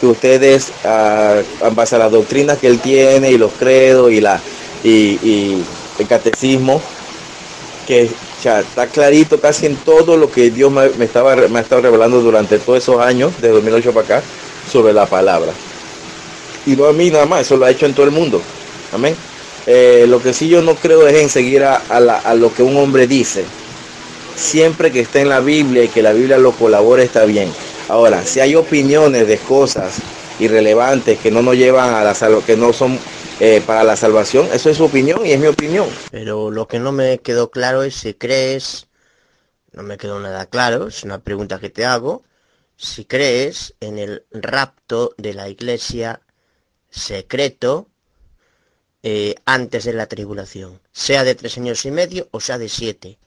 que 0.00 0.06
ustedes, 0.06 0.72
ah, 0.84 1.40
en 1.60 1.74
base 1.74 1.96
a 1.96 1.98
las 1.98 2.10
doctrinas 2.10 2.58
que 2.58 2.66
él 2.66 2.80
tiene 2.80 3.30
y 3.30 3.38
los 3.38 3.52
credos 3.52 4.10
y, 4.10 4.20
la, 4.20 4.40
y, 4.82 5.62
el 5.98 6.06
catecismo, 6.06 6.80
que 7.86 8.10
está 8.42 8.86
clarito 8.86 9.40
casi 9.40 9.66
en 9.66 9.76
todo 9.76 10.16
lo 10.16 10.30
que 10.30 10.50
Dios 10.50 10.72
me, 10.72 11.04
estaba, 11.04 11.36
me 11.36 11.58
ha 11.58 11.62
estado 11.62 11.82
revelando 11.82 12.20
durante 12.20 12.58
todos 12.58 12.82
esos 12.82 13.00
años, 13.00 13.40
de 13.40 13.48
2008 13.48 13.92
para 13.92 14.04
acá 14.04 14.22
sobre 14.70 14.92
la 14.92 15.06
palabra. 15.06 15.52
Y 16.66 16.76
no 16.76 16.86
a 16.86 16.92
mí 16.92 17.10
nada 17.10 17.26
más, 17.26 17.42
eso 17.42 17.56
lo 17.56 17.64
ha 17.64 17.70
hecho 17.70 17.86
en 17.86 17.94
todo 17.94 18.06
el 18.06 18.12
mundo. 18.12 18.40
Amén. 18.92 19.14
Eh, 19.66 20.06
lo 20.08 20.20
que 20.22 20.32
sí 20.32 20.48
yo 20.48 20.60
no 20.62 20.74
creo 20.74 21.06
es 21.06 21.14
en 21.14 21.28
seguir 21.28 21.64
a, 21.64 21.76
a 21.76 22.34
lo 22.34 22.52
que 22.52 22.62
un 22.62 22.76
hombre 22.76 23.06
dice. 23.06 23.44
Siempre 24.36 24.90
que 24.90 25.00
esté 25.00 25.20
en 25.20 25.28
la 25.28 25.40
Biblia 25.40 25.84
y 25.84 25.88
que 25.88 26.02
la 26.02 26.12
Biblia 26.12 26.38
lo 26.38 26.52
colabore 26.52 27.04
está 27.04 27.24
bien. 27.24 27.52
Ahora, 27.88 28.24
si 28.24 28.40
hay 28.40 28.54
opiniones 28.54 29.26
de 29.26 29.38
cosas 29.38 29.98
irrelevantes 30.38 31.18
que 31.18 31.30
no 31.30 31.42
nos 31.42 31.56
llevan 31.56 31.94
a 31.94 32.04
la 32.04 32.14
que 32.46 32.56
no 32.56 32.72
son 32.72 32.98
eh, 33.40 33.62
para 33.66 33.84
la 33.84 33.96
salvación, 33.96 34.48
eso 34.52 34.70
es 34.70 34.76
su 34.76 34.84
opinión 34.84 35.24
y 35.26 35.32
es 35.32 35.40
mi 35.40 35.46
opinión. 35.46 35.86
Pero 36.10 36.50
lo 36.50 36.66
que 36.66 36.78
no 36.78 36.92
me 36.92 37.18
quedó 37.18 37.50
claro 37.50 37.82
es 37.82 37.94
si 37.96 38.14
crees, 38.14 38.88
no 39.72 39.82
me 39.82 39.98
quedó 39.98 40.18
nada 40.20 40.46
claro, 40.46 40.88
es 40.88 41.04
una 41.04 41.18
pregunta 41.18 41.60
que 41.60 41.70
te 41.70 41.84
hago, 41.84 42.22
si 42.76 43.04
crees 43.04 43.74
en 43.80 43.98
el 43.98 44.24
rapto 44.30 45.14
de 45.18 45.34
la 45.34 45.48
iglesia 45.48 46.20
secreto 46.92 47.88
eh, 49.02 49.34
antes 49.44 49.84
de 49.84 49.94
la 49.94 50.06
tribulación, 50.06 50.78
sea 50.92 51.24
de 51.24 51.34
tres 51.34 51.58
años 51.58 51.84
y 51.84 51.90
medio 51.90 52.28
o 52.30 52.38
sea 52.38 52.58
de 52.58 52.68
siete. 52.68 53.18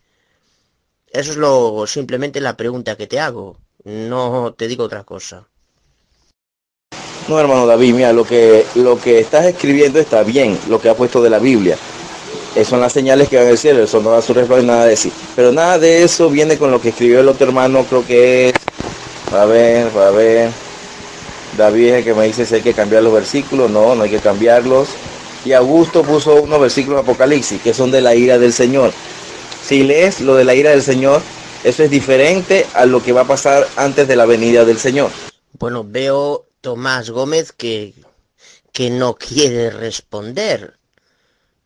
Eso 1.07 1.31
es 1.31 1.37
lo 1.37 1.85
simplemente 1.87 2.39
la 2.39 2.55
pregunta 2.55 2.95
que 2.95 3.07
te 3.07 3.19
hago. 3.19 3.57
No 3.83 4.53
te 4.57 4.67
digo 4.67 4.83
otra 4.83 5.03
cosa. 5.03 5.47
No, 7.27 7.39
hermano 7.39 7.65
David, 7.65 7.93
mira, 7.93 8.13
lo 8.13 8.23
que, 8.23 8.65
lo 8.75 8.99
que 8.99 9.19
estás 9.19 9.45
escribiendo 9.45 9.99
está 9.99 10.23
bien, 10.23 10.59
lo 10.69 10.79
que 10.79 10.89
ha 10.89 10.95
puesto 10.95 11.21
de 11.21 11.29
la 11.29 11.39
Biblia. 11.39 11.77
Esas 12.53 12.67
son 12.69 12.79
las 12.79 12.93
señales 12.93 13.27
que 13.27 13.37
van 13.37 13.47
al 13.47 13.57
cielo, 13.57 13.83
eso 13.83 13.99
no 14.01 14.11
da 14.11 14.21
su 14.21 14.33
respaldo, 14.33 14.65
nada 14.65 14.83
de 14.83 14.91
decir. 14.91 15.11
Pero 15.35 15.51
nada 15.51 15.79
de 15.79 16.03
eso 16.03 16.29
viene 16.29 16.57
con 16.57 16.71
lo 16.71 16.79
que 16.79 16.89
escribió 16.89 17.19
el 17.19 17.27
otro 17.27 17.47
hermano, 17.47 17.83
creo 17.83 18.05
que 18.05 18.49
es, 18.49 18.55
a 19.33 19.45
ver, 19.45 19.87
a 19.97 20.11
ver, 20.11 20.51
David 21.57 21.93
es 21.93 22.03
que 22.03 22.13
me 22.13 22.25
dice 22.25 22.45
si 22.45 22.55
hay 22.55 22.61
que 22.61 22.73
cambiar 22.73 23.03
los 23.03 23.13
versículos, 23.13 23.69
no, 23.69 23.95
no 23.95 24.03
hay 24.03 24.09
que 24.09 24.19
cambiarlos. 24.19 24.89
Y 25.45 25.53
Augusto 25.53 26.03
puso 26.03 26.41
unos 26.41 26.59
versículos 26.59 26.97
de 26.97 27.11
Apocalipsis, 27.11 27.61
que 27.61 27.73
son 27.73 27.91
de 27.91 28.01
la 28.01 28.15
ira 28.15 28.37
del 28.37 28.51
Señor. 28.51 28.91
Si 29.63 29.83
lees 29.83 30.21
lo 30.21 30.35
de 30.35 30.43
la 30.43 30.55
ira 30.55 30.71
del 30.71 30.81
Señor, 30.81 31.21
eso 31.63 31.83
es 31.83 31.89
diferente 31.89 32.65
a 32.73 32.85
lo 32.85 33.01
que 33.01 33.11
va 33.11 33.21
a 33.21 33.27
pasar 33.27 33.67
antes 33.75 34.07
de 34.07 34.15
la 34.15 34.25
venida 34.25 34.65
del 34.65 34.77
Señor. 34.77 35.11
Bueno, 35.57 35.83
veo 35.83 36.45
Tomás 36.61 37.09
Gómez 37.09 37.51
que, 37.51 37.93
que 38.71 38.89
no 38.89 39.15
quiere 39.15 39.69
responder. 39.69 40.77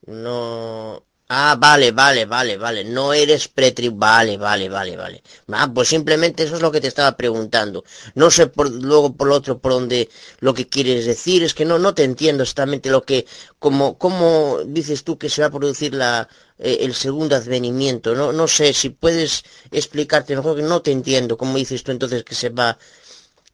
No. 0.05 1.03
Ah, 1.31 1.55
vale, 1.59 1.91
vale, 1.91 2.25
vale, 2.25 2.57
vale. 2.57 2.83
No 2.83 3.13
eres 3.13 3.47
pretri... 3.47 3.89
Vale, 3.89 4.35
vale, 4.37 4.67
vale, 4.67 4.97
vale. 4.97 5.21
Ah, 5.51 5.69
pues 5.71 5.87
simplemente 5.89 6.41
eso 6.43 6.55
es 6.55 6.61
lo 6.61 6.71
que 6.71 6.81
te 6.81 6.87
estaba 6.87 7.15
preguntando. 7.15 7.83
No 8.15 8.31
sé 8.31 8.47
por, 8.47 8.71
luego 8.71 9.13
por 9.15 9.27
lo 9.27 9.35
otro 9.35 9.59
por 9.59 9.73
dónde 9.73 10.09
lo 10.39 10.55
que 10.55 10.67
quieres 10.67 11.05
decir. 11.05 11.43
Es 11.43 11.53
que 11.53 11.65
no, 11.65 11.77
no 11.77 11.93
te 11.93 12.03
entiendo 12.03 12.41
exactamente 12.43 12.89
lo 12.89 13.03
que... 13.03 13.27
Como, 13.59 13.99
cómo 13.99 14.59
dices 14.65 15.03
tú 15.03 15.19
que 15.19 15.29
se 15.29 15.41
va 15.41 15.47
a 15.49 15.51
producir 15.51 15.93
la, 15.93 16.27
eh, 16.57 16.79
el 16.81 16.95
segundo 16.95 17.35
advenimiento. 17.35 18.15
No, 18.15 18.33
no 18.33 18.47
sé 18.47 18.73
si 18.73 18.89
puedes 18.89 19.43
explicarte 19.69 20.35
mejor 20.35 20.55
que 20.55 20.63
no 20.63 20.81
te 20.81 20.91
entiendo. 20.91 21.37
¿Cómo 21.37 21.57
dices 21.57 21.83
tú 21.83 21.91
entonces 21.91 22.23
que 22.23 22.33
se 22.33 22.49
va 22.49 22.75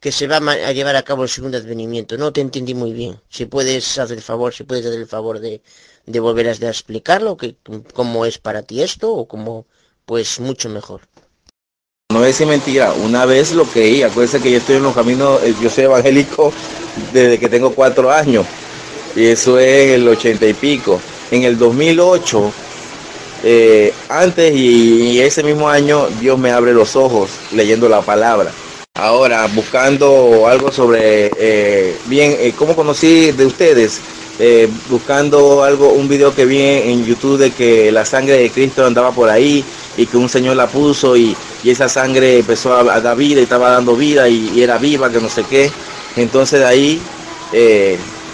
que 0.06 0.12
se 0.12 0.28
va 0.28 0.38
a 0.38 0.72
llevar 0.72 0.96
a 0.96 1.02
cabo 1.02 1.24
el 1.24 1.30
segundo 1.30 1.58
advenimiento? 1.58 2.16
No 2.16 2.32
te 2.32 2.40
entendí 2.40 2.76
muy 2.76 2.94
bien. 2.94 3.20
Si 3.28 3.48
puedes 3.48 3.98
hacer 3.98 4.18
el 4.18 4.24
favor, 4.24 4.54
si 4.54 4.64
puedes 4.64 4.86
hacer 4.86 5.00
el 5.00 5.08
favor 5.08 5.40
de, 5.40 5.64
de 6.06 6.20
volver 6.20 6.48
a 6.48 6.52
explicarlo, 6.52 7.36
que, 7.38 7.56
cómo 7.92 8.24
es 8.28 8.38
para 8.38 8.62
ti 8.62 8.84
esto 8.84 9.12
o 9.12 9.28
cómo, 9.28 9.66
pues 10.06 10.40
mucho 10.40 10.70
mejor. 10.70 11.02
No 12.14 12.24
es 12.24 12.40
mentira, 12.46 12.94
una 12.94 13.26
vez 13.26 13.52
lo 13.54 13.64
creí, 13.64 14.04
acuérdense 14.04 14.40
que 14.40 14.52
yo 14.52 14.60
estoy 14.60 14.76
en 14.76 14.84
los 14.84 14.94
caminos, 14.94 15.42
eh, 15.42 15.56
yo 15.60 15.72
soy 15.72 15.86
evangélico 15.86 16.54
desde 17.12 17.40
que 17.40 17.50
tengo 17.50 17.74
cuatro 17.74 18.12
años, 18.12 18.46
y 19.16 19.26
eso 19.26 19.58
es 19.58 19.94
el 19.94 20.08
ochenta 20.08 20.46
y 20.46 20.54
pico. 20.54 21.02
En 21.32 21.46
el 21.46 21.58
2008 21.58 22.54
eh, 23.44 23.92
antes 24.10 24.56
y, 24.56 25.20
ese 25.20 25.42
mismo 25.42 25.68
año 25.68 26.10
Dios 26.20 26.38
me 26.38 26.52
abre 26.52 26.74
los 26.74 26.96
ojos 26.96 27.32
leyendo 27.52 27.90
la 27.90 28.04
palabra. 28.04 28.52
Ahora, 28.98 29.46
buscando 29.48 30.48
algo 30.48 30.72
sobre, 30.72 31.34
eh, 31.38 31.98
bien, 32.06 32.34
eh, 32.40 32.54
¿cómo 32.58 32.76
conocí 32.76 33.32
de 33.32 33.46
ustedes? 33.46 34.00
buscando 34.90 35.64
algo, 35.64 35.94
un 35.94 36.10
video 36.10 36.36
que 36.36 36.44
vi 36.44 36.62
en 36.62 37.06
YouTube 37.06 37.38
de 37.38 37.52
que 37.52 37.90
la 37.90 38.04
sangre 38.04 38.34
de 38.34 38.50
Cristo 38.50 38.86
andaba 38.86 39.12
por 39.14 39.30
ahí 39.30 39.64
y 39.96 40.06
que 40.08 40.18
un 40.18 40.28
señor 40.28 40.58
la 40.58 40.68
puso 40.68 41.16
y, 41.16 41.36
esa 41.64 41.88
sangre 41.88 42.40
empezó 42.40 42.76
a, 42.76 43.00
dar 43.00 43.16
vida 43.16 43.40
y 43.40 43.44
estaba 43.44 43.70
dando 43.70 43.96
vida 43.96 44.28
y, 44.28 44.62
era 44.62 44.78
viva, 44.78 45.10
que 45.10 45.22
no 45.22 45.30
sé 45.30 45.44
qué. 45.50 45.72
Entonces 46.18 46.60
de 46.60 46.66
ahí, 46.66 47.02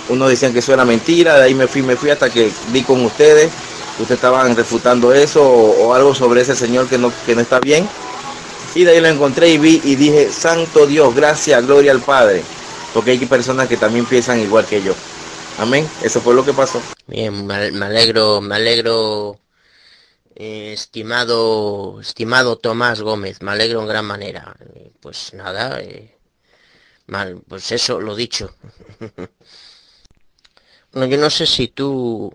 unos 0.09 0.29
decían 0.29 0.53
que 0.53 0.59
eso 0.59 0.73
era 0.73 0.85
mentira, 0.85 1.37
de 1.37 1.43
ahí 1.43 1.53
me 1.53 1.67
fui, 1.67 1.83
me 1.83 1.95
fui 1.95 2.09
hasta 2.09 2.31
que 2.31 2.51
vi 2.71 2.81
con 2.81 3.03
ustedes 3.05 3.51
ustedes 3.99 4.17
estaban 4.17 4.55
refutando 4.55 5.13
eso 5.13 5.43
o, 5.43 5.93
algo 5.93 6.15
sobre 6.15 6.41
ese 6.41 6.55
señor 6.55 6.87
que 6.87 6.97
no, 6.97 7.11
que 7.25 7.35
no 7.35 7.41
está 7.41 7.59
bien. 7.59 7.87
Y 8.73 8.83
de 8.83 8.91
ahí 8.91 9.01
lo 9.01 9.07
encontré 9.07 9.49
y 9.49 9.57
vi 9.57 9.81
y 9.83 9.95
dije, 9.95 10.29
Santo 10.31 10.87
Dios, 10.87 11.13
gracias, 11.13 11.65
gloria 11.65 11.91
al 11.91 12.01
Padre. 12.01 12.41
Porque 12.93 13.11
hay 13.11 13.25
personas 13.25 13.67
que 13.67 13.77
también 13.77 14.05
piensan 14.05 14.39
igual 14.39 14.65
que 14.65 14.81
yo. 14.81 14.93
Amén. 15.57 15.87
Eso 16.01 16.21
fue 16.21 16.33
lo 16.33 16.45
que 16.45 16.53
pasó. 16.53 16.81
Bien, 17.07 17.45
me 17.45 17.55
alegro, 17.55 18.41
me 18.41 18.55
alegro, 18.55 19.41
eh, 20.35 20.73
estimado, 20.73 21.99
estimado 22.01 22.57
Tomás 22.57 23.01
Gómez, 23.01 23.41
me 23.41 23.51
alegro 23.51 23.81
en 23.81 23.87
gran 23.87 24.05
manera. 24.05 24.55
Eh, 24.73 24.91
pues 24.99 25.33
nada, 25.33 25.79
eh, 25.81 26.17
mal, 27.07 27.41
pues 27.47 27.71
eso, 27.71 27.99
lo 28.01 28.15
dicho. 28.15 28.55
bueno, 30.93 31.07
yo 31.07 31.17
no 31.17 31.29
sé 31.29 31.45
si 31.45 31.67
tú 31.67 32.33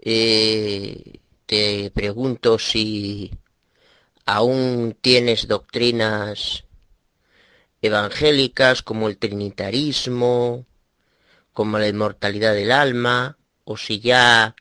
te 0.00 1.90
pregunto 1.92 2.58
si 2.58 3.30
aún 4.28 4.94
tienes 5.00 5.48
doctrinas 5.48 6.64
evangélicas 7.80 8.82
como 8.82 9.08
el 9.08 9.16
trinitarismo, 9.16 10.66
como 11.54 11.78
la 11.78 11.88
inmortalidad 11.88 12.52
del 12.52 12.72
alma, 12.72 13.38
o 13.64 13.78
si 13.78 14.00
ya 14.00 14.54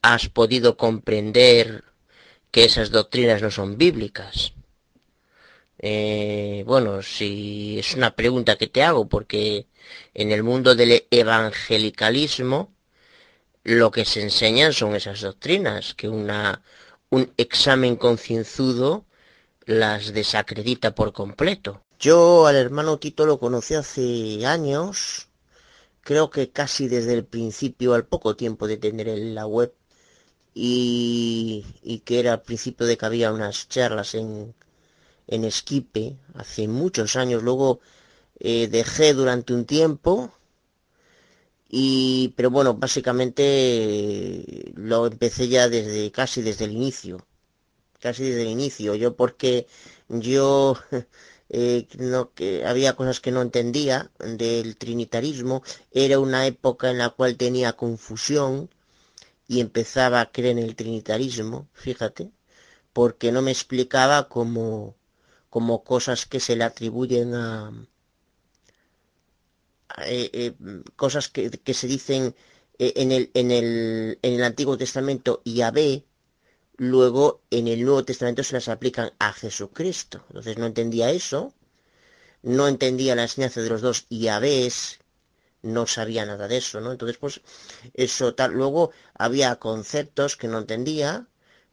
has 0.00 0.30
podido 0.30 0.78
comprender 0.78 1.84
que 2.50 2.64
esas 2.64 2.90
doctrinas 2.90 3.42
no 3.42 3.50
son 3.50 3.76
bíblicas. 3.76 4.54
Eh, 5.78 6.64
bueno, 6.66 7.02
si 7.02 7.78
es 7.78 7.94
una 7.94 8.16
pregunta 8.16 8.56
que 8.56 8.68
te 8.68 8.82
hago, 8.82 9.06
porque 9.06 9.66
en 10.14 10.32
el 10.32 10.42
mundo 10.42 10.74
del 10.74 11.04
evangelicalismo 11.10 12.72
lo 13.64 13.90
que 13.90 14.06
se 14.06 14.22
enseñan 14.22 14.72
son 14.72 14.94
esas 14.96 15.20
doctrinas, 15.20 15.92
que 15.92 16.08
una, 16.08 16.62
un 17.14 17.32
examen 17.36 17.94
concienzudo 17.94 19.04
las 19.66 20.12
desacredita 20.12 20.96
por 20.96 21.12
completo. 21.12 21.80
Yo 22.00 22.48
al 22.48 22.56
hermano 22.56 22.98
Tito 22.98 23.24
lo 23.24 23.38
conocí 23.38 23.74
hace 23.74 24.44
años, 24.44 25.28
creo 26.00 26.28
que 26.28 26.50
casi 26.50 26.88
desde 26.88 27.14
el 27.14 27.24
principio, 27.24 27.94
al 27.94 28.04
poco 28.04 28.34
tiempo 28.34 28.66
de 28.66 28.78
tener 28.78 29.08
en 29.08 29.34
la 29.34 29.46
web, 29.46 29.72
y, 30.54 31.64
que 32.04 32.18
era 32.18 32.32
al 32.32 32.42
principio 32.42 32.84
de 32.84 32.96
que 32.96 33.06
había 33.06 33.32
unas 33.32 33.68
charlas 33.68 34.14
en, 34.14 34.52
en 35.28 35.44
Esquipe, 35.44 36.16
hace 36.34 36.66
muchos 36.66 37.14
años, 37.14 37.44
luego 37.44 37.78
eh, 38.40 38.66
dejé 38.66 39.14
durante 39.14 39.54
un 39.54 39.66
tiempo, 39.66 40.32
y, 41.76 42.28
pero 42.36 42.50
bueno, 42.50 42.74
básicamente 42.74 44.72
lo 44.76 45.06
empecé 45.08 45.48
ya 45.48 45.68
desde 45.68 46.12
casi 46.12 46.40
desde 46.40 46.66
el 46.66 46.72
inicio. 46.72 47.26
Casi 48.00 48.24
desde 48.24 48.42
el 48.42 48.48
inicio. 48.48 48.94
Yo 48.94 49.16
porque 49.16 49.66
yo 50.08 50.76
eh, 51.50 51.88
no, 51.98 52.32
que 52.32 52.64
había 52.66 52.94
cosas 52.96 53.20
que 53.20 53.32
no 53.32 53.42
entendía 53.42 54.12
del 54.20 54.76
trinitarismo. 54.76 55.64
Era 55.92 56.20
una 56.20 56.46
época 56.46 56.90
en 56.90 56.98
la 56.98 57.10
cual 57.10 57.36
tenía 57.36 57.74
confusión 57.74 58.70
y 59.48 59.60
empezaba 59.60 60.20
a 60.20 60.30
creer 60.32 60.58
en 60.58 60.64
el 60.64 60.76
trinitarismo, 60.76 61.68
fíjate, 61.74 62.30
porque 62.92 63.32
no 63.32 63.42
me 63.42 63.52
explicaba 63.52 64.28
como, 64.28 64.96
como 65.50 65.84
cosas 65.84 66.26
que 66.26 66.40
se 66.40 66.56
le 66.56 66.64
atribuyen 66.64 67.34
a, 67.34 67.72
eh, 69.98 70.30
eh, 70.32 70.54
cosas 70.96 71.28
que, 71.28 71.50
se 71.74 71.86
dicen 71.86 72.34
eh, 72.78 72.92
en, 72.96 73.12
el, 73.12 73.30
en, 73.34 73.50
el, 73.50 74.18
en 74.22 74.34
el 74.34 74.44
Antiguo 74.44 74.76
Testamento 74.76 75.40
y 75.44 75.60
a 75.60 75.70
B, 75.70 76.04
luego 76.76 77.42
en 77.50 77.68
el 77.68 77.84
Nuevo 77.84 78.04
Testamento 78.04 78.42
se 78.42 78.54
las 78.54 78.68
aplican 78.68 79.12
a 79.18 79.32
Jesucristo. 79.32 80.24
Entonces 80.28 80.58
no 80.58 80.66
entendía 80.66 81.10
eso, 81.10 81.54
no 82.42 82.68
entendía 82.68 83.14
la 83.14 83.22
enseñanza 83.22 83.62
de 83.62 83.70
los 83.70 83.82
dos 83.82 84.06
y 84.08 84.28
a 84.28 84.40
no 85.62 85.86
sabía 85.86 86.26
nada 86.26 86.46
de 86.46 86.58
eso, 86.58 86.80
¿no? 86.80 86.92
Entonces, 86.92 87.16
pues, 87.16 87.40
eso 87.94 88.34
tal. 88.34 88.52
Luego 88.52 88.90
había 89.14 89.56
conceptos 89.56 90.36
que 90.36 90.48
no 90.48 90.58
entendía, 90.58 91.26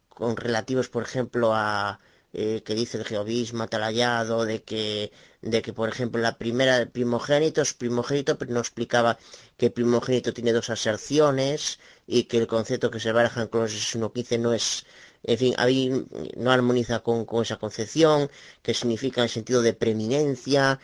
con 0.08 0.36
relativos, 0.36 0.88
por 0.88 1.02
ejemplo, 1.02 1.54
a 1.54 2.00
eh, 2.32 2.62
que 2.64 2.74
dice 2.74 2.98
el 2.98 3.04
geobismo 3.04 3.62
atalayado, 3.64 4.44
de 4.44 4.62
que, 4.62 5.12
de 5.42 5.62
que, 5.62 5.72
por 5.72 5.88
ejemplo, 5.88 6.20
la 6.20 6.38
primera, 6.38 6.86
primogénito 6.86 7.60
es 7.62 7.74
primogénito, 7.74 8.38
pero 8.38 8.52
no 8.52 8.60
explicaba 8.60 9.18
que 9.58 9.70
primogénito 9.70 10.32
tiene 10.32 10.52
dos 10.52 10.70
aserciones 10.70 11.78
y 12.06 12.24
que 12.24 12.38
el 12.38 12.46
concepto 12.46 12.90
que 12.90 13.00
se 13.00 13.12
baraja 13.12 13.42
en 13.42 13.48
Colosenses 13.48 13.96
1.15 14.00 14.38
no 14.40 14.52
es, 14.54 14.86
en 15.24 15.38
fin, 15.38 15.54
ahí 15.58 16.06
no 16.36 16.50
armoniza 16.50 17.00
con, 17.00 17.24
con 17.26 17.42
esa 17.42 17.56
concepción, 17.58 18.30
que 18.62 18.74
significa 18.74 19.22
el 19.22 19.28
sentido 19.28 19.62
de 19.62 19.74
preeminencia, 19.74 20.80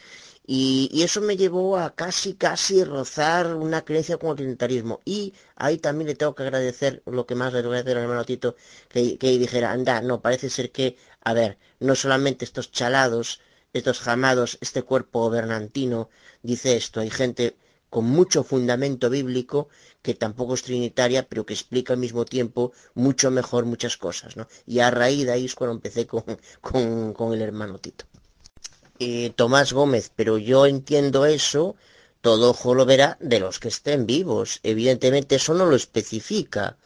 y, 0.51 1.03
eso 1.03 1.21
me 1.21 1.37
llevó 1.37 1.77
a 1.77 1.95
casi, 1.95 2.33
casi 2.35 2.83
rozar 2.83 3.55
una 3.55 3.85
creencia 3.85 4.17
con 4.17 4.31
el 4.31 4.37
trinitarismo. 4.37 5.01
Y 5.05 5.35
ahí 5.57 5.77
también 5.77 6.09
le 6.09 6.15
tengo 6.15 6.35
que 6.35 6.43
agradecer 6.43 7.03
lo 7.05 7.27
que 7.27 7.35
más 7.35 7.53
le 7.53 7.61
voy 7.63 7.77
a 7.77 7.81
al 7.81 7.89
hermano 7.89 8.25
Tito, 8.25 8.57
que, 8.89 9.19
que 9.19 9.39
dijera, 9.39 9.73
anda, 9.73 10.01
no, 10.01 10.23
parece 10.23 10.49
ser 10.49 10.73
que, 10.73 10.97
a 11.23 11.35
ver, 11.35 11.59
no 11.81 11.95
solamente 11.95 12.45
estos 12.45 12.71
chalados, 12.71 13.41
estos 13.73 14.01
jamados, 14.01 14.59
este 14.61 14.83
cuerpo 14.83 15.21
gobernantino 15.21 16.09
dice 16.43 16.77
esto, 16.77 17.01
hay 17.01 17.11
gente 17.11 17.57
con 17.91 18.05
mucho 18.05 18.45
fundamento 18.45 19.09
bíblico 19.11 19.69
que 20.03 20.15
tampoco 20.15 20.55
es 20.55 20.63
trinitaria, 20.63 21.27
pero 21.29 21.47
que 21.47 21.55
explica 21.55 21.95
al 21.95 21.99
mismo 21.99 22.25
tiempo 22.25 22.73
mucho 22.95 23.31
mejor 23.31 23.65
muchas 23.65 23.97
cosas, 23.97 24.37
¿no? 24.37 24.47
Y 24.67 24.81
a 24.81 24.91
raíz 24.91 25.27
de 25.27 25.33
ahí 25.33 25.47
es 25.47 25.55
cuando 25.55 25.75
empecé 25.75 26.07
con, 26.07 26.25
con, 26.61 27.13
con 27.15 27.33
el 27.33 27.43
hermano 27.43 27.79
Tito. 27.79 28.05
Eh, 28.99 29.33
Tomás 29.37 29.73
Gómez, 29.73 30.11
pero 30.15 30.39
yo 30.39 30.67
entiendo 30.67 31.25
eso, 31.25 31.77
todo 32.21 32.51
ojo 32.51 32.75
lo 32.75 32.85
verá 32.85 33.17
de 33.21 33.41
los 33.41 33.59
que 33.61 33.69
estén 33.69 34.07
vivos. 34.07 34.61
Evidentemente 34.63 35.37
eso 35.37 35.55
no 35.55 35.67
lo 35.67 35.77
especifica, 35.77 36.77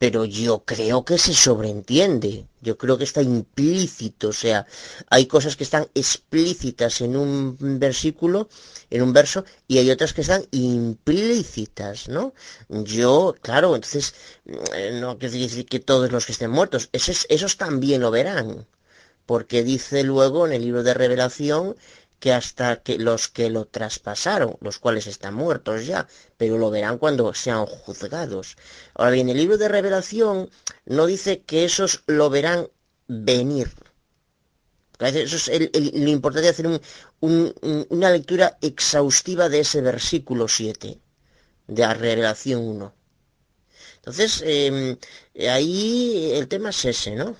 pero 0.00 0.24
yo 0.24 0.64
creo 0.64 1.04
que 1.04 1.18
se 1.18 1.34
sobreentiende, 1.34 2.46
yo 2.62 2.78
creo 2.78 2.96
que 2.96 3.04
está 3.04 3.20
implícito, 3.20 4.28
o 4.28 4.32
sea, 4.32 4.66
hay 5.10 5.26
cosas 5.26 5.56
que 5.56 5.64
están 5.64 5.88
explícitas 5.94 7.02
en 7.02 7.16
un 7.16 7.58
versículo, 7.78 8.48
en 8.88 9.02
un 9.02 9.12
verso, 9.12 9.44
y 9.68 9.76
hay 9.76 9.90
otras 9.90 10.14
que 10.14 10.22
están 10.22 10.46
implícitas, 10.52 12.08
¿no? 12.08 12.32
Yo, 12.70 13.34
claro, 13.42 13.76
entonces, 13.76 14.14
eh, 14.74 14.98
no 14.98 15.18
quiero 15.18 15.34
decir 15.34 15.66
que 15.66 15.80
todos 15.80 16.10
los 16.10 16.24
que 16.24 16.32
estén 16.32 16.50
muertos, 16.50 16.88
esos 16.92 17.56
también 17.58 18.00
lo 18.00 18.10
verán 18.10 18.66
porque 19.30 19.62
dice 19.62 20.02
luego 20.02 20.44
en 20.44 20.54
el 20.54 20.62
libro 20.62 20.82
de 20.82 20.92
revelación 20.92 21.76
que 22.20 22.32
hasta 22.32 22.82
que 22.82 22.98
los 22.98 23.28
que 23.28 23.50
lo 23.50 23.66
traspasaron, 23.66 24.56
los 24.60 24.78
cuales 24.78 25.06
están 25.06 25.34
muertos 25.34 25.86
ya, 25.86 26.06
pero 26.36 26.58
lo 26.58 26.70
verán 26.70 26.98
cuando 26.98 27.34
sean 27.34 27.66
juzgados. 27.66 28.56
Ahora 28.94 29.12
bien, 29.12 29.28
el 29.30 29.38
libro 29.38 29.58
de 29.58 29.68
revelación 29.68 30.50
no 30.84 31.06
dice 31.06 31.42
que 31.42 31.64
esos 31.64 32.02
lo 32.06 32.30
verán 32.30 32.68
venir. 33.08 33.70
Eso 35.00 35.50
es 35.50 35.70
lo 35.72 36.10
importante 36.10 36.42
de 36.42 36.48
hacer 36.50 36.80
una 37.20 38.10
lectura 38.10 38.58
exhaustiva 38.60 39.48
de 39.48 39.60
ese 39.60 39.80
versículo 39.80 40.46
7 40.46 41.00
de 41.68 41.82
la 41.82 41.94
revelación 41.94 42.60
1. 42.62 42.94
Entonces, 43.96 44.42
em, 44.44 44.98
ahí 45.48 46.32
el 46.34 46.48
tema 46.48 46.70
es 46.70 46.84
ese, 46.84 47.14
¿no? 47.16 47.36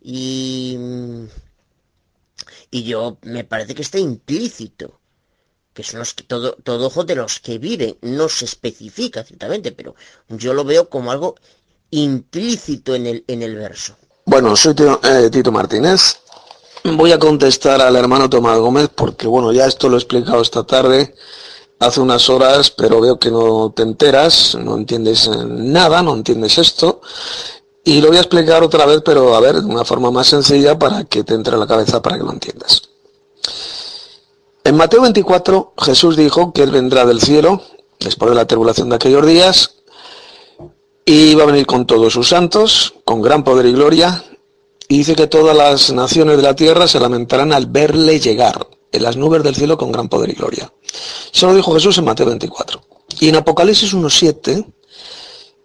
Y, 0.00 0.78
y 2.72 2.84
yo 2.84 3.18
me 3.22 3.44
parece 3.44 3.74
que 3.74 3.82
está 3.82 3.98
implícito, 3.98 4.98
que 5.74 5.84
son 5.84 6.00
los 6.00 6.14
que 6.14 6.24
todo, 6.24 6.56
todo 6.64 6.86
ojo 6.86 7.04
de 7.04 7.14
los 7.14 7.38
que 7.38 7.58
viven, 7.58 7.98
no 8.00 8.28
se 8.28 8.46
especifica 8.46 9.22
ciertamente, 9.22 9.72
pero 9.72 9.94
yo 10.28 10.54
lo 10.54 10.64
veo 10.64 10.88
como 10.88 11.12
algo 11.12 11.36
implícito 11.90 12.94
en 12.94 13.06
el, 13.06 13.24
en 13.28 13.42
el 13.42 13.54
verso. 13.56 13.94
Bueno, 14.24 14.56
soy 14.56 14.74
eh, 15.04 15.28
Tito, 15.30 15.52
Martínez. 15.52 16.18
Voy 16.84 17.12
a 17.12 17.18
contestar 17.18 17.82
al 17.82 17.94
hermano 17.94 18.30
Tomás 18.30 18.58
Gómez 18.58 18.88
porque, 18.94 19.26
bueno, 19.26 19.52
ya 19.52 19.66
esto 19.66 19.88
lo 19.90 19.96
he 19.96 19.98
explicado 19.98 20.40
esta 20.40 20.64
tarde, 20.64 21.14
hace 21.78 22.00
unas 22.00 22.28
horas, 22.30 22.70
pero 22.70 23.02
veo 23.02 23.18
que 23.18 23.30
no 23.30 23.72
te 23.76 23.82
enteras, 23.82 24.54
no 24.54 24.78
entiendes 24.78 25.28
nada, 25.28 26.02
no 26.02 26.14
entiendes 26.14 26.56
esto. 26.56 27.02
Y 27.84 28.00
lo 28.00 28.08
voy 28.08 28.16
a 28.16 28.20
explicar 28.20 28.62
otra 28.62 28.86
vez, 28.86 29.02
pero 29.04 29.34
a 29.34 29.40
ver, 29.40 29.56
de 29.56 29.66
una 29.66 29.84
forma 29.84 30.10
más 30.10 30.28
sencilla 30.28 30.78
para 30.78 31.04
que 31.04 31.24
te 31.24 31.34
entre 31.34 31.54
en 31.54 31.60
la 31.60 31.66
cabeza 31.66 32.00
para 32.00 32.16
que 32.16 32.24
lo 32.24 32.32
entiendas. 32.32 32.82
En 34.64 34.76
Mateo 34.76 35.02
24, 35.02 35.74
Jesús 35.78 36.16
dijo 36.16 36.52
que 36.52 36.62
Él 36.62 36.70
vendrá 36.70 37.04
del 37.04 37.20
cielo, 37.20 37.60
después 37.98 38.30
de 38.30 38.36
la 38.36 38.46
tribulación 38.46 38.88
de 38.88 38.96
aquellos 38.96 39.26
días, 39.26 39.74
y 41.04 41.34
va 41.34 41.42
a 41.42 41.46
venir 41.46 41.66
con 41.66 41.84
todos 41.84 42.12
sus 42.12 42.28
santos, 42.28 42.94
con 43.04 43.20
gran 43.20 43.42
poder 43.42 43.66
y 43.66 43.72
gloria, 43.72 44.24
y 44.86 44.98
dice 44.98 45.16
que 45.16 45.26
todas 45.26 45.56
las 45.56 45.92
naciones 45.92 46.36
de 46.36 46.42
la 46.44 46.54
tierra 46.54 46.86
se 46.86 47.00
lamentarán 47.00 47.52
al 47.52 47.66
verle 47.66 48.20
llegar 48.20 48.68
en 48.92 49.02
las 49.02 49.16
nubes 49.16 49.42
del 49.42 49.56
cielo 49.56 49.76
con 49.76 49.90
gran 49.90 50.08
poder 50.08 50.30
y 50.30 50.34
gloria. 50.34 50.72
Eso 51.32 51.46
lo 51.48 51.54
dijo 51.54 51.74
Jesús 51.74 51.98
en 51.98 52.04
Mateo 52.04 52.26
24. 52.26 52.80
Y 53.20 53.28
en 53.28 53.36
Apocalipsis 53.36 53.94
1.7 53.94 54.64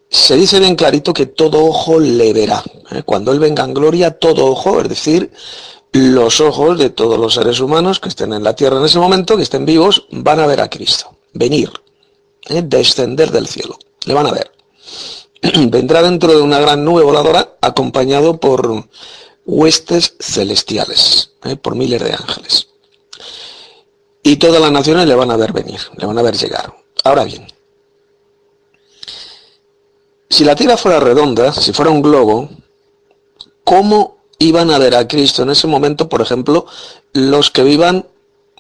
se 0.10 0.36
dice 0.36 0.60
bien 0.60 0.76
clarito 0.76 1.14
que 1.14 1.26
todo 1.26 1.66
ojo 1.66 2.00
le 2.00 2.34
verá. 2.34 2.64
¿eh? 2.92 3.04
Cuando 3.04 3.32
Él 3.32 3.40
venga 3.40 3.64
en 3.64 3.74
gloria, 3.74 4.12
todo 4.12 4.46
ojo, 4.46 4.82
es 4.82 4.90
decir, 4.90 5.32
los 5.92 6.42
ojos 6.42 6.78
de 6.78 6.90
todos 6.90 7.20
los 7.20 7.34
seres 7.34 7.60
humanos 7.60 8.00
que 8.00 8.10
estén 8.10 8.34
en 8.34 8.44
la 8.44 8.56
tierra 8.56 8.78
en 8.78 8.86
ese 8.86 9.00
momento, 9.00 9.36
que 9.36 9.44
estén 9.44 9.66
vivos, 9.66 10.08
van 10.12 10.40
a 10.40 10.48
ver 10.48 10.62
a 10.62 10.70
Cristo. 10.70 11.18
Venir, 11.34 11.72
¿eh? 12.50 12.62
descender 12.64 13.32
del 13.32 13.48
cielo. 13.48 13.78
Le 14.06 14.14
van 14.14 14.28
a 14.28 14.32
ver. 14.32 14.52
Vendrá 15.70 16.02
dentro 16.02 16.36
de 16.36 16.42
una 16.42 16.60
gran 16.60 16.84
nube 16.84 17.04
voladora 17.04 17.58
acompañado 17.62 18.40
por 18.40 18.88
huestes 19.46 20.16
celestiales, 20.20 21.32
¿eh? 21.44 21.56
por 21.56 21.76
miles 21.76 22.02
de 22.02 22.14
ángeles. 22.14 22.68
Y 24.24 24.38
todas 24.38 24.62
las 24.62 24.72
naciones 24.72 25.08
le 25.08 25.16
van 25.16 25.32
a 25.32 25.38
ver 25.38 25.54
venir, 25.54 25.80
le 25.98 26.06
van 26.06 26.18
a 26.18 26.22
ver 26.22 26.36
llegar. 26.36 26.74
Ahora 27.04 27.24
bien, 27.24 27.48
si 30.30 30.44
la 30.44 30.56
Tierra 30.56 30.78
fuera 30.78 31.00
redonda, 31.00 31.54
si 31.54 31.72
fuera 31.72 31.92
un 31.92 32.02
globo, 32.02 32.50
¿cómo 33.64 34.18
iban 34.40 34.72
a 34.72 34.78
ver 34.78 34.96
a 34.96 35.08
Cristo 35.08 35.44
en 35.44 35.50
ese 35.50 35.68
momento, 35.68 36.10
por 36.10 36.22
ejemplo, 36.22 36.66
los 37.14 37.50
que 37.50 37.64
vivan 37.64 38.08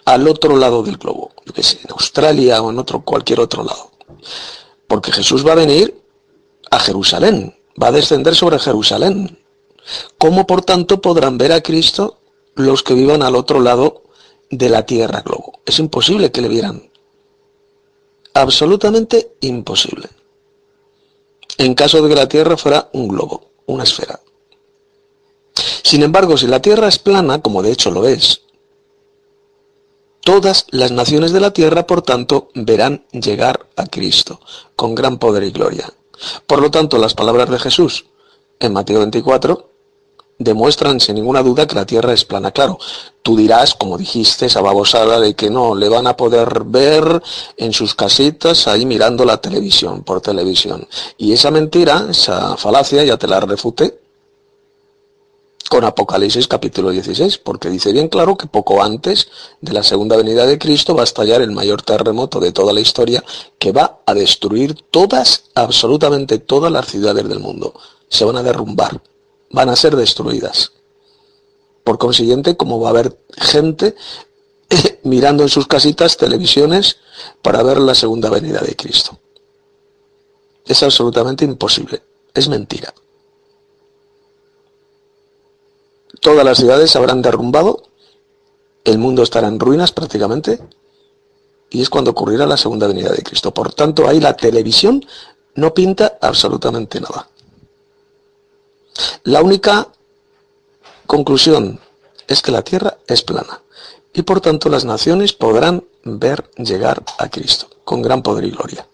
al 0.05 0.27
otro 0.27 0.55
lado 0.55 0.83
del 0.83 0.97
globo? 0.97 1.31
Yo 1.45 1.53
que 1.53 1.63
sé, 1.63 1.79
en 1.83 1.91
Australia 1.91 2.61
o 2.61 2.71
en 2.71 2.79
otro, 2.79 3.01
cualquier 3.01 3.41
otro 3.41 3.63
lado. 3.63 3.91
Porque 4.87 5.11
Jesús 5.11 5.45
va 5.45 5.51
a 5.51 5.55
venir 5.55 6.01
a 6.71 6.79
Jerusalén, 6.79 7.55
va 7.81 7.87
a 7.87 7.91
descender 7.91 8.35
sobre 8.35 8.59
Jerusalén. 8.59 9.37
¿Cómo, 10.17 10.47
por 10.47 10.61
tanto, 10.63 11.01
podrán 11.01 11.37
ver 11.37 11.51
a 11.51 11.61
Cristo 11.61 12.17
los 12.55 12.81
que 12.81 12.93
vivan 12.93 13.23
al 13.23 13.35
otro 13.35 13.59
lado 13.59 14.03
de 14.49 14.69
la 14.69 14.85
Tierra 14.85 15.21
globo? 15.21 15.59
Es 15.65 15.79
imposible 15.79 16.31
que 16.31 16.41
le 16.41 16.47
vieran. 16.47 16.89
Absolutamente 18.33 19.35
imposible 19.41 20.09
en 21.57 21.73
caso 21.73 22.01
de 22.01 22.09
que 22.09 22.15
la 22.15 22.27
Tierra 22.27 22.57
fuera 22.57 22.89
un 22.93 23.07
globo, 23.07 23.51
una 23.65 23.83
esfera. 23.83 24.19
Sin 25.83 26.03
embargo, 26.03 26.37
si 26.37 26.47
la 26.47 26.61
Tierra 26.61 26.87
es 26.87 26.99
plana, 26.99 27.41
como 27.41 27.63
de 27.63 27.71
hecho 27.71 27.91
lo 27.91 28.07
es, 28.07 28.41
todas 30.21 30.65
las 30.69 30.91
naciones 30.91 31.31
de 31.31 31.39
la 31.39 31.51
Tierra, 31.51 31.87
por 31.87 32.01
tanto, 32.01 32.49
verán 32.53 33.05
llegar 33.11 33.67
a 33.75 33.85
Cristo 33.87 34.39
con 34.75 34.93
gran 34.93 35.17
poder 35.17 35.43
y 35.43 35.51
gloria. 35.51 35.91
Por 36.45 36.61
lo 36.61 36.71
tanto, 36.71 36.97
las 36.97 37.13
palabras 37.13 37.49
de 37.49 37.59
Jesús 37.59 38.05
en 38.59 38.73
Mateo 38.73 38.99
24 38.99 39.69
demuestran 40.39 40.99
sin 40.99 41.15
ninguna 41.15 41.41
duda 41.41 41.67
que 41.67 41.75
la 41.75 41.85
Tierra 41.85 42.13
es 42.13 42.25
plana. 42.25 42.51
Claro, 42.51 42.77
tú 43.21 43.35
dirás, 43.35 43.73
como 43.73 43.97
dijiste, 43.97 44.45
esa 44.45 44.61
babosada 44.61 45.19
de 45.19 45.35
que 45.35 45.49
no, 45.49 45.75
le 45.75 45.89
van 45.89 46.07
a 46.07 46.15
poder 46.15 46.63
ver 46.65 47.21
en 47.57 47.73
sus 47.73 47.95
casitas 47.95 48.67
ahí 48.67 48.85
mirando 48.85 49.25
la 49.25 49.41
televisión, 49.41 50.03
por 50.03 50.21
televisión. 50.21 50.87
Y 51.17 51.33
esa 51.33 51.51
mentira, 51.51 52.07
esa 52.09 52.57
falacia, 52.57 53.03
ya 53.03 53.17
te 53.17 53.27
la 53.27 53.39
refuté 53.39 53.99
con 55.69 55.83
Apocalipsis 55.83 56.47
capítulo 56.47 56.91
16, 56.91 57.39
porque 57.39 57.69
dice 57.69 57.91
bien 57.91 58.07
claro 58.07 58.37
que 58.37 58.47
poco 58.47 58.81
antes 58.81 59.27
de 59.59 59.73
la 59.73 59.83
segunda 59.83 60.15
venida 60.15 60.45
de 60.45 60.57
Cristo 60.57 60.95
va 60.95 61.01
a 61.01 61.03
estallar 61.03 61.41
el 61.41 61.51
mayor 61.51 61.81
terremoto 61.81 62.39
de 62.39 62.53
toda 62.53 62.71
la 62.71 62.79
historia 62.79 63.21
que 63.59 63.73
va 63.73 63.99
a 64.05 64.13
destruir 64.13 64.75
todas, 64.91 65.43
absolutamente 65.55 66.39
todas 66.39 66.71
las 66.71 66.87
ciudades 66.87 67.27
del 67.27 67.39
mundo. 67.39 67.73
Se 68.07 68.23
van 68.23 68.37
a 68.37 68.43
derrumbar 68.43 69.01
van 69.49 69.69
a 69.69 69.75
ser 69.75 69.95
destruidas. 69.95 70.71
Por 71.83 71.97
consiguiente, 71.97 72.57
como 72.57 72.79
va 72.79 72.87
a 72.87 72.91
haber 72.91 73.17
gente 73.37 73.95
mirando 75.03 75.43
en 75.43 75.49
sus 75.49 75.67
casitas 75.67 76.17
televisiones 76.17 76.97
para 77.41 77.63
ver 77.63 77.79
la 77.79 77.95
segunda 77.95 78.29
venida 78.29 78.59
de 78.59 78.75
Cristo. 78.75 79.19
Es 80.65 80.83
absolutamente 80.83 81.45
imposible. 81.45 82.01
Es 82.33 82.49
mentira. 82.49 82.93
Todas 86.19 86.43
las 86.43 86.57
ciudades 86.57 86.95
habrán 86.95 87.21
derrumbado, 87.21 87.83
el 88.83 88.97
mundo 88.97 89.23
estará 89.23 89.47
en 89.47 89.59
ruinas 89.59 89.91
prácticamente, 89.91 90.59
y 91.69 91.81
es 91.81 91.89
cuando 91.89 92.11
ocurrirá 92.11 92.45
la 92.45 92.57
segunda 92.57 92.87
venida 92.87 93.11
de 93.11 93.23
Cristo. 93.23 93.53
Por 93.53 93.73
tanto, 93.73 94.07
ahí 94.07 94.19
la 94.19 94.35
televisión 94.35 95.05
no 95.55 95.73
pinta 95.73 96.17
absolutamente 96.21 96.99
nada. 96.99 97.29
La 99.23 99.41
única 99.41 99.87
Conclusión 101.07 101.79
es 102.27 102.41
que 102.41 102.51
la 102.51 102.63
tierra 102.63 102.97
es 103.07 103.21
plana 103.21 103.61
y 104.13 104.23
por 104.23 104.41
tanto 104.41 104.67
las 104.67 104.83
naciones 104.83 105.31
podrán 105.31 105.85
ver 106.03 106.51
llegar 106.57 107.01
a 107.17 107.29
Cristo 107.29 107.69
con 107.85 108.01
gran 108.01 108.21
poder 108.21 108.43
y 108.43 108.51
gloria, 108.51 108.85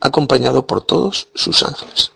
acompañado 0.00 0.66
por 0.66 0.82
todos 0.82 1.28
sus 1.36 1.62
ángeles. 1.62 2.10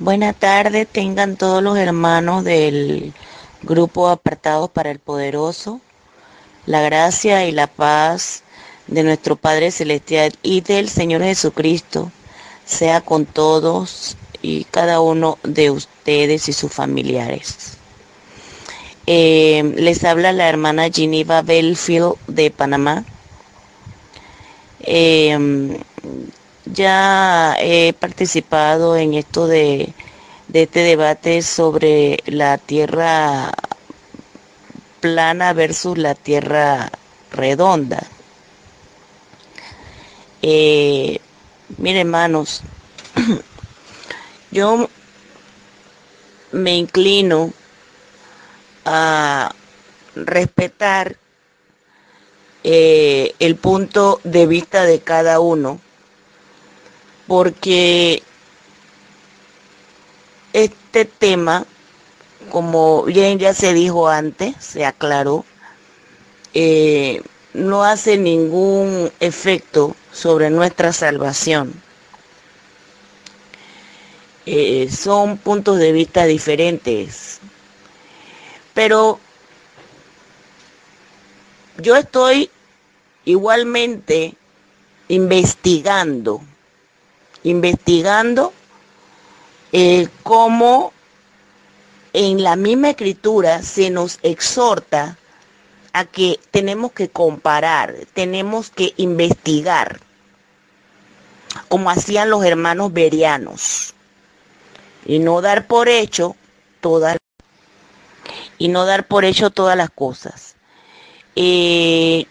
Buena 0.00 0.32
tarde, 0.32 0.86
tengan 0.86 1.36
todos 1.36 1.62
los 1.62 1.78
hermanos 1.78 2.42
del 2.42 3.14
grupo 3.62 4.08
apartados 4.08 4.70
para 4.70 4.90
el 4.90 4.98
poderoso. 4.98 5.80
La 6.66 6.82
gracia 6.82 7.46
y 7.46 7.52
la 7.52 7.68
paz 7.68 8.42
de 8.88 9.04
nuestro 9.04 9.36
Padre 9.36 9.70
Celestial 9.70 10.32
y 10.42 10.62
del 10.62 10.88
Señor 10.88 11.22
Jesucristo 11.22 12.10
sea 12.64 13.00
con 13.02 13.24
todos 13.24 14.16
y 14.42 14.64
cada 14.64 15.00
uno 15.00 15.38
de 15.42 15.70
ustedes 15.70 16.48
y 16.48 16.52
sus 16.52 16.72
familiares. 16.72 17.78
Eh, 19.06 19.72
les 19.76 20.04
habla 20.04 20.32
la 20.32 20.48
hermana 20.48 20.90
Geneva 20.90 21.42
Belfield 21.42 22.14
de 22.26 22.50
Panamá. 22.50 23.04
Eh, 24.80 25.78
ya 26.66 27.56
he 27.58 27.92
participado 27.94 28.96
en 28.96 29.14
esto 29.14 29.46
de, 29.46 29.92
de 30.48 30.62
este 30.62 30.80
debate 30.80 31.42
sobre 31.42 32.18
la 32.26 32.58
tierra 32.58 33.52
plana 35.00 35.52
versus 35.52 35.96
la 35.98 36.14
tierra 36.14 36.90
redonda. 37.32 38.02
Eh, 40.42 41.20
mire, 41.78 42.00
hermanos, 42.00 42.62
yo 44.50 44.88
me 46.52 46.76
inclino 46.76 47.52
a 48.84 49.54
respetar 50.14 51.16
eh, 52.64 53.34
el 53.38 53.56
punto 53.56 54.20
de 54.24 54.46
vista 54.46 54.84
de 54.84 55.00
cada 55.00 55.40
uno, 55.40 55.80
porque 57.26 58.22
este 60.52 61.04
tema, 61.04 61.66
como 62.50 63.04
bien 63.04 63.38
ya 63.38 63.54
se 63.54 63.74
dijo 63.74 64.08
antes, 64.08 64.56
se 64.58 64.84
aclaró, 64.84 65.44
eh, 66.54 67.22
no 67.52 67.84
hace 67.84 68.16
ningún 68.16 69.10
efecto 69.20 69.94
sobre 70.12 70.50
nuestra 70.50 70.92
salvación. 70.92 71.87
Eh, 74.50 74.88
son 74.90 75.36
puntos 75.36 75.78
de 75.78 75.92
vista 75.92 76.24
diferentes. 76.24 77.38
Pero 78.72 79.20
yo 81.76 81.96
estoy 81.96 82.50
igualmente 83.26 84.36
investigando, 85.08 86.40
investigando 87.42 88.54
eh, 89.72 90.08
cómo 90.22 90.94
en 92.14 92.42
la 92.42 92.56
misma 92.56 92.88
escritura 92.88 93.62
se 93.62 93.90
nos 93.90 94.18
exhorta 94.22 95.18
a 95.92 96.06
que 96.06 96.40
tenemos 96.50 96.92
que 96.92 97.10
comparar, 97.10 97.94
tenemos 98.14 98.70
que 98.70 98.94
investigar, 98.96 100.00
como 101.68 101.90
hacían 101.90 102.30
los 102.30 102.42
hermanos 102.46 102.94
berianos, 102.94 103.92
y 105.08 105.18
no 105.18 105.40
dar 105.40 105.66
por 105.66 105.88
hecho 105.88 106.36
todas 106.80 107.16
y 108.58 108.68
no 108.68 108.84
dar 108.84 109.06
por 109.06 109.24
hecho 109.24 109.50
todas 109.50 109.76
las 109.76 109.90
cosas. 109.90 110.54
Eh, 111.34 112.26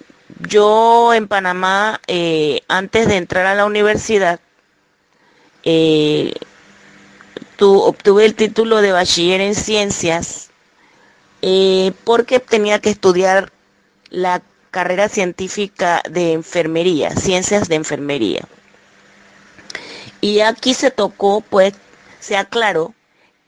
yo 0.48 1.14
en 1.14 1.28
Panamá, 1.28 2.00
eh, 2.08 2.62
antes 2.68 3.08
de 3.08 3.18
entrar 3.18 3.46
a 3.48 3.56
la 3.56 3.66
universidad, 3.66 4.40
eh, 5.64 6.34
obtuve 7.60 8.26
el 8.26 8.36
título 8.36 8.82
de 8.82 8.92
bachiller 8.92 9.42
en 9.42 9.56
ciencias 9.56 10.52
porque 12.04 12.40
tenía 12.40 12.80
que 12.80 12.90
estudiar 12.90 13.52
la 14.10 14.42
carrera 14.70 15.08
científica 15.08 16.04
de 16.10 16.34
enfermería, 16.34 17.12
ciencias 17.12 17.70
de 17.70 17.76
enfermería. 17.76 18.42
Y 20.20 20.42
aquí 20.42 20.74
se 20.74 20.92
tocó, 20.92 21.42
pues, 21.42 21.74
se 22.28 22.38
aclaró 22.38 22.94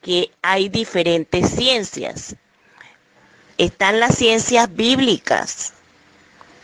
que 0.02 0.32
hay 0.42 0.70
diferentes 0.70 1.50
ciencias 1.50 2.36
están 3.60 4.00
las 4.00 4.16
ciencias 4.16 4.74
bíblicas, 4.74 5.74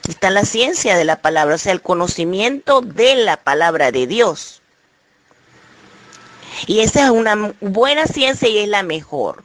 está 0.07 0.29
la 0.29 0.45
ciencia 0.45 0.95
de 0.95 1.03
la 1.03 1.17
palabra, 1.17 1.55
o 1.55 1.57
sea, 1.57 1.73
el 1.73 1.81
conocimiento 1.81 2.79
de 2.79 3.15
la 3.17 3.35
palabra 3.35 3.91
de 3.91 4.07
Dios. 4.07 4.61
Y 6.67 6.79
esa 6.79 7.03
es 7.03 7.09
una 7.09 7.53
buena 7.59 8.05
ciencia 8.05 8.47
y 8.47 8.59
es 8.59 8.69
la 8.69 8.81
mejor. 8.81 9.43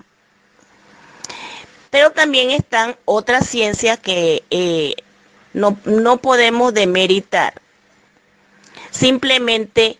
Pero 1.91 2.13
también 2.13 2.53
están 2.53 2.97
otras 3.05 3.49
ciencias 3.49 3.99
que 3.99 4.45
eh, 4.51 4.95
no, 5.53 5.77
no 5.85 6.19
podemos 6.19 6.73
demeritar. 6.73 7.55
Simplemente 8.93 9.99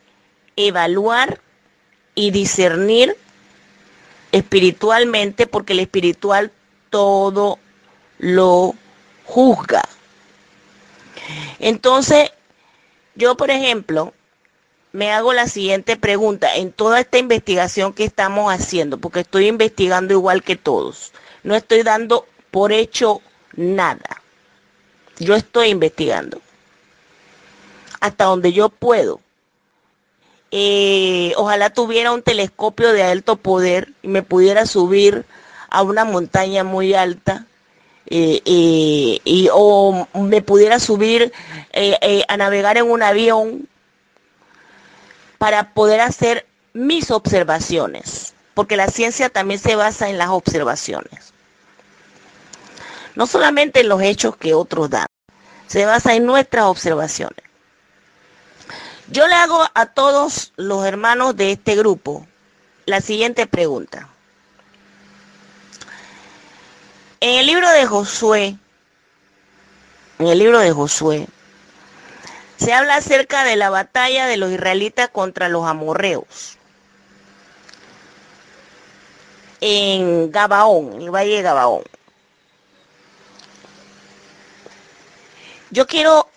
evaluar 0.55 1.41
y 2.21 2.31
discernir 2.31 3.17
espiritualmente, 4.31 5.47
porque 5.47 5.73
el 5.73 5.81
espiritual 5.81 6.53
todo 6.91 7.59
lo 8.19 8.75
juzga. 9.25 9.83
Entonces, 11.59 12.31
yo, 13.15 13.37
por 13.37 13.51
ejemplo, 13.51 14.13
me 14.93 15.13
hago 15.13 15.33
la 15.33 15.49
siguiente 15.49 15.97
pregunta 15.97 16.55
en 16.57 16.73
toda 16.73 17.01
esta 17.01 17.19
investigación 17.19 17.93
que 17.95 18.05
estamos 18.05 18.53
haciendo, 18.53 18.99
porque 18.99 19.21
estoy 19.21 19.47
investigando 19.47 20.13
igual 20.13 20.43
que 20.43 20.57
todos. 20.57 21.13
No 21.43 21.55
estoy 21.55 21.83
dando 21.83 22.27
por 22.51 22.73
hecho 22.73 23.23
nada. 23.55 24.23
Yo 25.19 25.35
estoy 25.35 25.69
investigando 25.69 26.41
hasta 28.01 28.25
donde 28.25 28.53
yo 28.53 28.69
puedo. 28.69 29.21
Eh, 30.53 31.33
ojalá 31.37 31.71
tuviera 31.71 32.13
un 32.13 32.23
telescopio 32.23 32.93
de 32.93 33.05
alto 33.05 33.37
poder 33.37 33.93
y 34.03 34.09
me 34.09 34.23
pudiera 34.23 34.67
subir 34.67 35.25
a 35.69 35.83
una 35.83 36.05
montaña 36.05 36.65
muy 36.65 36.93
alta 36.93 37.47
eh, 38.07 38.43
eh, 38.45 39.21
y, 39.25 39.49
o 39.53 40.09
me 40.15 40.43
pudiera 40.43 40.81
subir 40.81 41.33
a 42.29 42.37
navegar 42.37 42.79
en 42.79 42.91
un 42.91 43.03
avión 43.03 43.69
para 45.39 45.73
poder 45.73 46.01
hacer 46.01 46.47
mis 46.73 47.11
observaciones, 47.13 48.35
porque 48.55 48.77
la 48.77 48.89
ciencia 48.89 49.29
también 49.29 49.61
se 49.61 49.77
basa 49.77 50.09
en 50.09 50.19
las 50.19 50.31
observaciones. 50.31 51.33
No 53.15 53.27
solamente 53.27 53.81
en 53.81 53.89
los 53.89 54.03
hechos 54.03 54.37
que 54.37 54.55
otros 54.55 54.91
dan, 54.91 55.07
se 55.69 55.87
basa 55.87 56.15
en 56.15 56.27
nuestras 56.27 56.65
observaciones. 56.65 57.50
Yo 59.11 59.27
le 59.27 59.35
hago 59.35 59.67
a 59.75 59.87
todos 59.87 60.53
los 60.55 60.85
hermanos 60.87 61.35
de 61.35 61.51
este 61.51 61.75
grupo 61.75 62.29
la 62.87 63.01
siguiente 63.01 63.49
pregunta. 63.49 64.09
En 67.19 67.41
el 67.41 67.47
libro 67.47 67.69
de 67.71 67.87
Josué, 67.87 68.57
en 70.21 70.27
el 70.29 70.39
libro 70.39 70.61
de 70.61 70.71
Josué, 70.71 71.27
se 72.57 72.73
habla 72.73 72.97
acerca 72.97 73.43
de 73.43 73.57
la 73.57 73.69
batalla 73.69 74.27
de 74.27 74.37
los 74.37 74.53
israelitas 74.53 75.09
contra 75.09 75.49
los 75.49 75.67
amorreos. 75.67 76.57
En 79.61 80.31
Gabaón, 80.31 80.93
en 80.93 81.03
el 81.03 81.11
valle 81.11 81.35
de 81.35 81.43
Gabaón. 81.43 81.83
Yo 85.71 85.89
quiero 85.89 86.29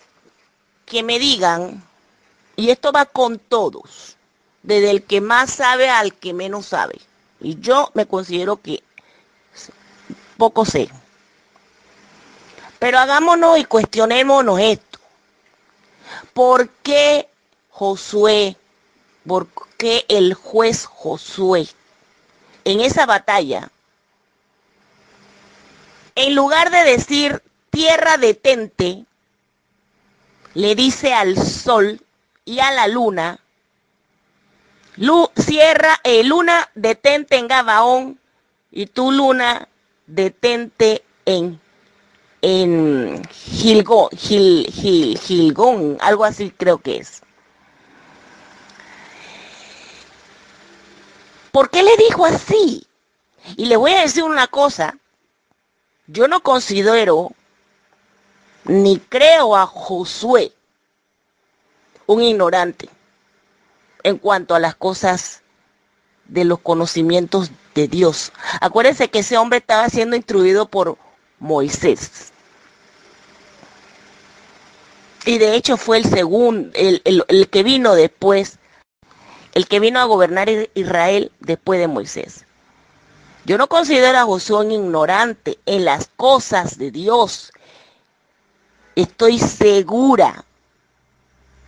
que 0.86 1.04
me 1.04 1.20
digan, 1.20 1.83
y 2.56 2.70
esto 2.70 2.92
va 2.92 3.06
con 3.06 3.38
todos, 3.38 4.16
desde 4.62 4.90
el 4.90 5.02
que 5.02 5.20
más 5.20 5.50
sabe 5.50 5.88
al 5.88 6.14
que 6.14 6.32
menos 6.32 6.66
sabe. 6.66 7.00
Y 7.40 7.60
yo 7.60 7.90
me 7.94 8.06
considero 8.06 8.56
que 8.56 8.82
poco 10.36 10.64
sé. 10.64 10.88
Pero 12.78 12.98
hagámonos 12.98 13.58
y 13.58 13.64
cuestionémonos 13.64 14.60
esto. 14.60 14.98
¿Por 16.32 16.68
qué 16.68 17.28
Josué, 17.70 18.56
por 19.26 19.48
qué 19.76 20.04
el 20.08 20.34
juez 20.34 20.84
Josué 20.86 21.66
en 22.64 22.80
esa 22.80 23.06
batalla, 23.06 23.70
en 26.14 26.34
lugar 26.34 26.70
de 26.70 26.84
decir 26.84 27.42
tierra 27.70 28.16
detente, 28.16 29.04
le 30.54 30.74
dice 30.74 31.12
al 31.12 31.36
sol 31.36 32.03
y 32.44 32.60
a 32.60 32.70
la 32.72 32.86
luna, 32.86 33.40
Lu, 34.96 35.28
cierra, 35.36 35.98
eh, 36.04 36.22
luna 36.22 36.70
detente 36.76 37.36
en 37.36 37.48
Gabaón 37.48 38.20
y 38.70 38.86
tu 38.86 39.10
luna 39.10 39.68
detente 40.06 41.04
en 41.24 41.60
en 42.42 43.26
Gilgón, 43.30 44.10
Gil, 44.10 44.70
Gil, 44.70 45.18
Gilgón, 45.18 45.96
algo 46.00 46.26
así 46.26 46.50
creo 46.50 46.76
que 46.76 46.98
es. 46.98 47.22
¿Por 51.50 51.70
qué 51.70 51.82
le 51.82 51.96
dijo 51.96 52.26
así? 52.26 52.86
Y 53.56 53.64
le 53.64 53.76
voy 53.76 53.92
a 53.92 54.02
decir 54.02 54.24
una 54.24 54.46
cosa, 54.46 54.98
yo 56.06 56.28
no 56.28 56.42
considero 56.42 57.32
ni 58.64 58.98
creo 58.98 59.56
a 59.56 59.66
Josué 59.66 60.52
un 62.06 62.22
ignorante 62.22 62.88
en 64.02 64.18
cuanto 64.18 64.54
a 64.54 64.60
las 64.60 64.74
cosas 64.74 65.42
de 66.26 66.44
los 66.44 66.60
conocimientos 66.60 67.50
de 67.74 67.88
Dios. 67.88 68.32
Acuérdense 68.60 69.08
que 69.08 69.20
ese 69.20 69.36
hombre 69.36 69.58
estaba 69.58 69.88
siendo 69.88 70.16
instruido 70.16 70.68
por 70.68 70.96
Moisés. 71.38 72.32
Y 75.26 75.38
de 75.38 75.54
hecho 75.54 75.76
fue 75.76 75.98
el 75.98 76.04
segundo, 76.04 76.70
el, 76.74 77.02
el, 77.04 77.48
que 77.48 77.62
vino 77.62 77.94
después, 77.94 78.58
el 79.54 79.66
que 79.66 79.80
vino 79.80 79.98
a 80.00 80.04
gobernar 80.04 80.50
Israel 80.74 81.32
después 81.40 81.80
de 81.80 81.88
Moisés. 81.88 82.44
Yo 83.46 83.56
no 83.58 83.66
considero 83.68 84.18
a 84.18 84.24
Josué 84.24 84.64
un 84.64 84.72
ignorante 84.72 85.58
en 85.66 85.84
las 85.84 86.10
cosas 86.16 86.78
de 86.78 86.90
Dios. 86.90 87.52
Estoy 88.96 89.38
segura 89.38 90.44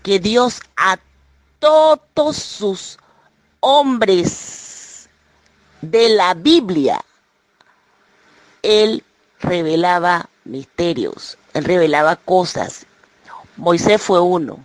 que 0.07 0.21
Dios 0.21 0.61
a 0.77 1.01
todos 1.59 2.37
sus 2.37 2.97
hombres 3.59 5.09
de 5.81 6.11
la 6.11 6.33
Biblia, 6.35 7.05
Él 8.63 9.03
revelaba 9.41 10.31
misterios, 10.45 11.37
Él 11.55 11.65
revelaba 11.65 12.15
cosas. 12.15 12.87
Moisés 13.57 14.01
fue 14.01 14.21
uno, 14.21 14.65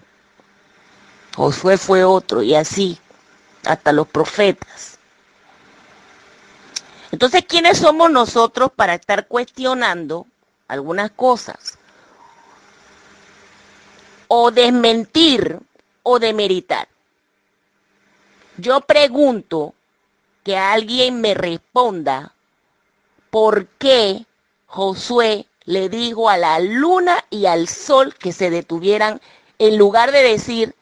Josué 1.36 1.80
fue 1.80 2.04
otro, 2.04 2.44
y 2.44 2.54
así, 2.54 3.00
hasta 3.66 3.94
los 3.94 4.08
profetas. 4.08 5.00
Entonces, 7.12 7.46
¿quiénes 7.48 7.80
somos 7.80 8.12
nosotros 8.12 8.70
para 8.76 8.94
estar 8.94 9.26
cuestionando 9.26 10.28
algunas 10.68 11.10
cosas? 11.10 11.80
O 14.34 14.50
desmentir 14.50 15.60
o 16.04 16.18
demeritar. 16.18 16.88
Yo 18.56 18.80
pregunto 18.80 19.74
que 20.46 20.56
alguien 20.56 21.20
me 21.20 21.34
responda 21.34 22.34
por 23.30 23.68
qué 23.68 24.26
Josué 24.68 25.48
le 25.66 25.90
dijo 25.90 26.30
a 26.30 26.38
la 26.38 26.60
luna 26.60 27.26
y 27.30 27.46
al 27.46 27.68
sol 27.68 28.16
que 28.16 28.32
se 28.32 28.50
detuvieran 28.50 29.20
en 29.60 29.78
lugar 29.78 30.14
de 30.14 30.24
decir 30.24 30.76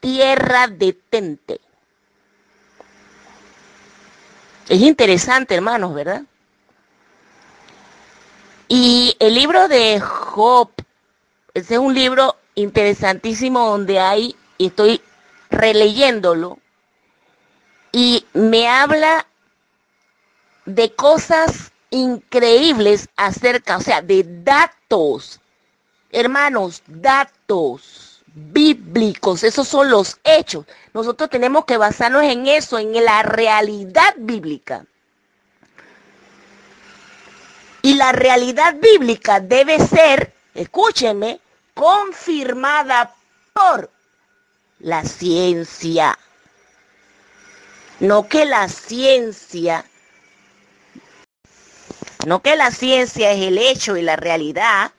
tierra 0.00 0.66
detente. 0.66 1.60
Es 4.70 4.80
interesante, 4.80 5.54
hermanos, 5.54 5.92
¿verdad? 5.92 6.22
Y 8.68 9.14
el 9.18 9.34
libro 9.34 9.68
de 9.68 10.00
Job, 10.00 10.70
ese 11.52 11.74
es 11.74 11.80
un 11.80 11.92
libro 11.92 12.36
interesantísimo 12.56 13.70
donde 13.70 14.00
hay, 14.00 14.34
y 14.58 14.66
estoy 14.66 15.00
releyéndolo, 15.50 16.58
y 17.92 18.26
me 18.32 18.68
habla 18.68 19.26
de 20.64 20.92
cosas 20.94 21.70
increíbles 21.90 23.08
acerca, 23.16 23.76
o 23.76 23.80
sea, 23.80 24.02
de 24.02 24.24
datos, 24.42 25.40
hermanos, 26.10 26.82
datos 26.86 28.22
bíblicos, 28.34 29.44
esos 29.44 29.66
son 29.68 29.88
los 29.90 30.18
hechos. 30.24 30.66
Nosotros 30.92 31.30
tenemos 31.30 31.64
que 31.64 31.78
basarnos 31.78 32.24
en 32.24 32.46
eso, 32.46 32.78
en 32.78 32.92
la 33.04 33.22
realidad 33.22 34.14
bíblica. 34.18 34.84
Y 37.80 37.94
la 37.94 38.12
realidad 38.12 38.74
bíblica 38.80 39.40
debe 39.40 39.78
ser, 39.78 40.34
escúchenme, 40.54 41.40
confirmada 41.76 43.14
por 43.52 43.88
la 44.80 45.04
ciencia. 45.04 46.18
No 48.00 48.28
que 48.28 48.44
la 48.44 48.68
ciencia 48.68 49.84
no 52.26 52.42
que 52.42 52.56
la 52.56 52.72
ciencia 52.72 53.30
es 53.30 53.40
el 53.40 53.56
hecho 53.56 53.96
y 53.96 54.02
la 54.02 54.16
realidad, 54.16 54.90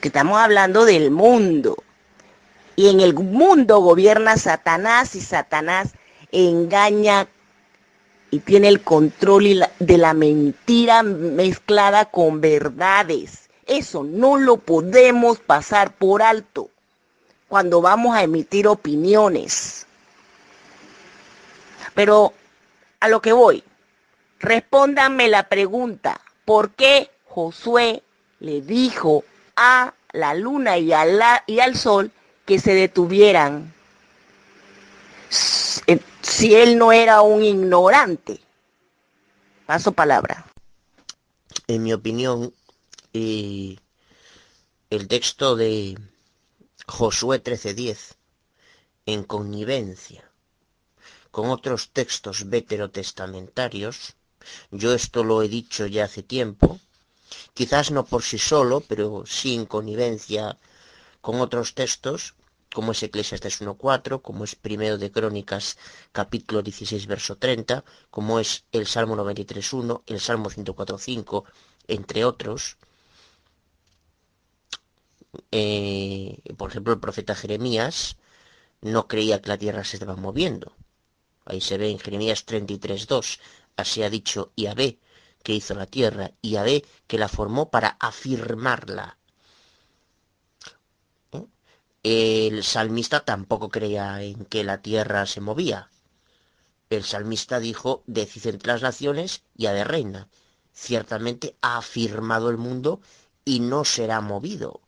que 0.00 0.08
estamos 0.08 0.38
hablando 0.38 0.86
del 0.86 1.10
mundo. 1.10 1.76
Y 2.74 2.88
en 2.88 3.00
el 3.00 3.12
mundo 3.12 3.80
gobierna 3.80 4.38
Satanás 4.38 5.14
y 5.14 5.20
Satanás 5.20 5.92
engaña 6.32 7.28
y 8.30 8.38
tiene 8.38 8.68
el 8.68 8.80
control 8.80 9.66
de 9.78 9.98
la 9.98 10.14
mentira 10.14 11.02
mezclada 11.02 12.06
con 12.06 12.40
verdades. 12.40 13.43
Eso 13.66 14.02
no 14.04 14.36
lo 14.36 14.56
podemos 14.56 15.38
pasar 15.38 15.94
por 15.94 16.22
alto 16.22 16.70
cuando 17.48 17.80
vamos 17.80 18.16
a 18.16 18.22
emitir 18.22 18.66
opiniones. 18.68 19.86
Pero 21.94 22.32
a 23.00 23.08
lo 23.08 23.20
que 23.20 23.32
voy, 23.32 23.62
Respóndanme 24.44 25.28
la 25.28 25.48
pregunta, 25.48 26.20
¿por 26.44 26.72
qué 26.72 27.10
Josué 27.28 28.02
le 28.40 28.60
dijo 28.60 29.24
a 29.56 29.94
la 30.12 30.34
luna 30.34 30.76
y, 30.76 30.90
y 31.46 31.60
al 31.60 31.76
sol 31.76 32.12
que 32.44 32.58
se 32.58 32.74
detuvieran 32.74 33.72
eh, 35.86 35.98
si 36.20 36.54
él 36.54 36.76
no 36.76 36.92
era 36.92 37.22
un 37.22 37.42
ignorante? 37.42 38.38
Paso 39.64 39.92
palabra. 39.92 40.44
En 41.66 41.84
mi 41.84 41.94
opinión, 41.94 42.52
eh, 43.14 43.76
el 44.90 45.08
texto 45.08 45.56
de 45.56 45.96
Josué 46.86 47.42
13:10, 47.42 48.16
en 49.06 49.22
connivencia 49.24 50.30
con 51.30 51.50
otros 51.50 51.90
textos 51.90 52.48
veterotestamentarios, 52.48 54.14
yo 54.70 54.94
esto 54.94 55.24
lo 55.24 55.42
he 55.42 55.48
dicho 55.48 55.86
ya 55.86 56.04
hace 56.04 56.22
tiempo, 56.22 56.78
quizás 57.54 57.90
no 57.90 58.04
por 58.04 58.22
sí 58.22 58.38
solo, 58.38 58.80
pero 58.80 59.24
sí 59.26 59.54
en 59.54 59.66
connivencia 59.66 60.58
con 61.20 61.40
otros 61.40 61.74
textos, 61.74 62.34
como 62.72 62.92
es 62.92 63.02
Eclesiastes 63.02 63.60
1.4, 63.62 64.22
como 64.22 64.44
es 64.44 64.56
Primero 64.56 64.98
de 64.98 65.10
Crónicas 65.10 65.78
capítulo 66.12 66.62
16 66.62 67.06
verso 67.06 67.36
30, 67.36 67.84
como 68.10 68.40
es 68.40 68.64
el 68.72 68.86
Salmo 68.86 69.16
93.1, 69.16 70.02
el 70.06 70.20
Salmo 70.20 70.50
104.5, 70.50 71.44
entre 71.88 72.24
otros. 72.24 72.76
Eh, 75.50 76.38
por 76.56 76.70
ejemplo, 76.70 76.92
el 76.92 77.00
profeta 77.00 77.34
Jeremías 77.34 78.16
no 78.80 79.08
creía 79.08 79.40
que 79.40 79.48
la 79.48 79.58
tierra 79.58 79.84
se 79.84 79.96
estaba 79.96 80.16
moviendo. 80.16 80.74
Ahí 81.46 81.60
se 81.60 81.78
ve 81.78 81.90
en 81.90 81.98
Jeremías 81.98 82.46
33.2, 82.46 83.38
Así 83.76 84.02
ha 84.02 84.10
dicho 84.10 84.52
Yahvé, 84.56 84.98
que 85.42 85.54
hizo 85.54 85.74
la 85.74 85.86
tierra, 85.86 86.30
Yahvé 86.42 86.84
que 87.06 87.18
la 87.18 87.28
formó 87.28 87.70
para 87.70 87.96
afirmarla. 88.00 89.18
¿Eh? 91.32 91.46
El 92.02 92.62
salmista 92.62 93.24
tampoco 93.24 93.68
creía 93.68 94.22
en 94.22 94.44
que 94.44 94.64
la 94.64 94.80
tierra 94.80 95.26
se 95.26 95.40
movía. 95.40 95.90
El 96.88 97.04
salmista 97.04 97.58
dijo, 97.58 98.04
decid 98.06 98.46
entre 98.46 98.72
las 98.72 98.82
naciones, 98.82 99.42
y 99.56 99.66
de 99.66 99.84
reina. 99.84 100.28
Ciertamente 100.72 101.56
ha 101.60 101.78
afirmado 101.78 102.50
el 102.50 102.58
mundo 102.58 103.00
y 103.44 103.60
no 103.60 103.84
será 103.84 104.20
movido. 104.20 104.83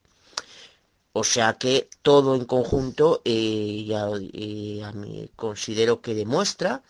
O 1.22 1.24
sea 1.24 1.54
que 1.54 1.88
todo 2.02 2.34
en 2.34 2.44
conjunto 2.44 3.22
eh, 3.24 3.84
ya, 3.90 4.02
eh, 4.20 5.30
considero 5.34 6.02
que 6.02 6.12
demuestra 6.22 6.82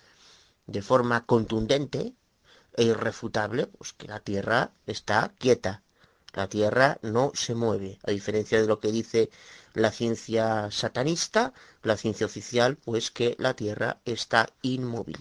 de 0.75 0.83
forma 0.83 1.25
contundente 1.33 2.01
e 2.81 2.83
irrefutable 2.93 3.69
pues 3.69 3.93
que 3.93 4.09
la 4.09 4.19
Tierra 4.29 4.73
está 4.95 5.33
quieta. 5.39 5.85
La 6.35 6.49
Tierra 6.49 6.99
no 7.03 7.31
se 7.35 7.55
mueve, 7.55 8.01
a 8.03 8.11
diferencia 8.11 8.61
de 8.61 8.67
lo 8.67 8.81
que 8.81 8.91
dice 8.91 9.31
la 9.75 9.93
ciencia 9.93 10.73
satanista, 10.73 11.53
la 11.85 11.97
ciencia 11.97 12.27
oficial, 12.27 12.79
pues 12.85 13.13
que 13.13 13.37
la 13.39 13.55
Tierra 13.55 14.01
está 14.05 14.49
inmóvil. 14.63 15.21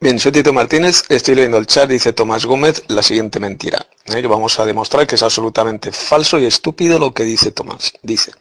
Bien, 0.00 0.18
soy 0.20 0.30
Tito 0.30 0.52
Martínez, 0.52 1.02
estoy 1.08 1.34
leyendo 1.34 1.58
el 1.58 1.66
chat, 1.66 1.90
dice 1.90 2.12
Tomás 2.12 2.46
Gómez, 2.46 2.84
la 2.86 3.02
siguiente 3.02 3.40
mentira. 3.40 3.84
¿eh? 4.06 4.24
Vamos 4.28 4.58
a 4.60 4.64
demostrar 4.64 5.06
que 5.08 5.16
es 5.16 5.22
absolutamente 5.24 5.90
falso 5.90 6.38
y 6.38 6.46
estúpido 6.46 7.00
lo 7.00 7.12
que 7.12 7.24
dice 7.24 7.50
Tomás. 7.50 7.92
Dice, 8.02 8.32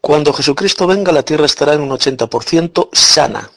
cuando 0.00 0.32
Jesucristo 0.32 0.88
venga 0.88 1.12
la 1.12 1.22
tierra 1.22 1.46
estará 1.46 1.74
en 1.74 1.82
un 1.82 1.90
80% 1.90 2.88
sana 2.92 3.48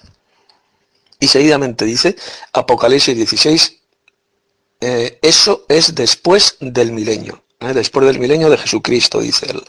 Y 1.20 1.28
seguidamente 1.28 1.84
dice, 1.86 2.16
Apocalipsis 2.54 3.16
16, 3.16 3.78
eh, 4.82 5.18
eso 5.24 5.66
es 5.68 5.96
después 5.96 6.58
del 6.60 6.91
milenio. 6.91 7.41
¿eh? 7.60 7.74
después 7.74 8.06
del 8.06 8.20
milenio 8.20 8.50
de 8.50 8.58
Jesucristo, 8.58 9.20
dice 9.20 9.48
él. 9.50 9.64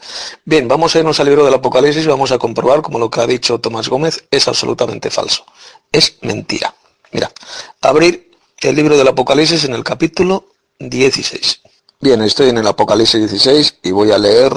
Bien, 0.45 0.67
vamos 0.67 0.95
a 0.95 0.99
irnos 0.99 1.19
al 1.19 1.25
libro 1.25 1.43
del 1.43 1.55
Apocalipsis 1.55 2.03
y 2.03 2.07
vamos 2.07 2.31
a 2.31 2.37
comprobar 2.37 2.83
como 2.83 2.99
lo 2.99 3.09
que 3.09 3.21
ha 3.21 3.25
dicho 3.25 3.59
Tomás 3.59 3.89
Gómez 3.89 4.25
es 4.29 4.47
absolutamente 4.47 5.09
falso. 5.09 5.45
Es 5.91 6.17
mentira. 6.21 6.75
Mira, 7.11 7.31
abrir 7.81 8.31
el 8.61 8.75
libro 8.75 8.97
del 8.97 9.07
Apocalipsis 9.07 9.63
en 9.63 9.73
el 9.73 9.83
capítulo 9.83 10.45
16. 10.79 11.61
Bien, 11.99 12.21
estoy 12.21 12.49
en 12.49 12.57
el 12.57 12.67
Apocalipsis 12.67 13.19
16 13.19 13.77
y 13.83 13.91
voy 13.91 14.11
a 14.11 14.17
leer 14.17 14.51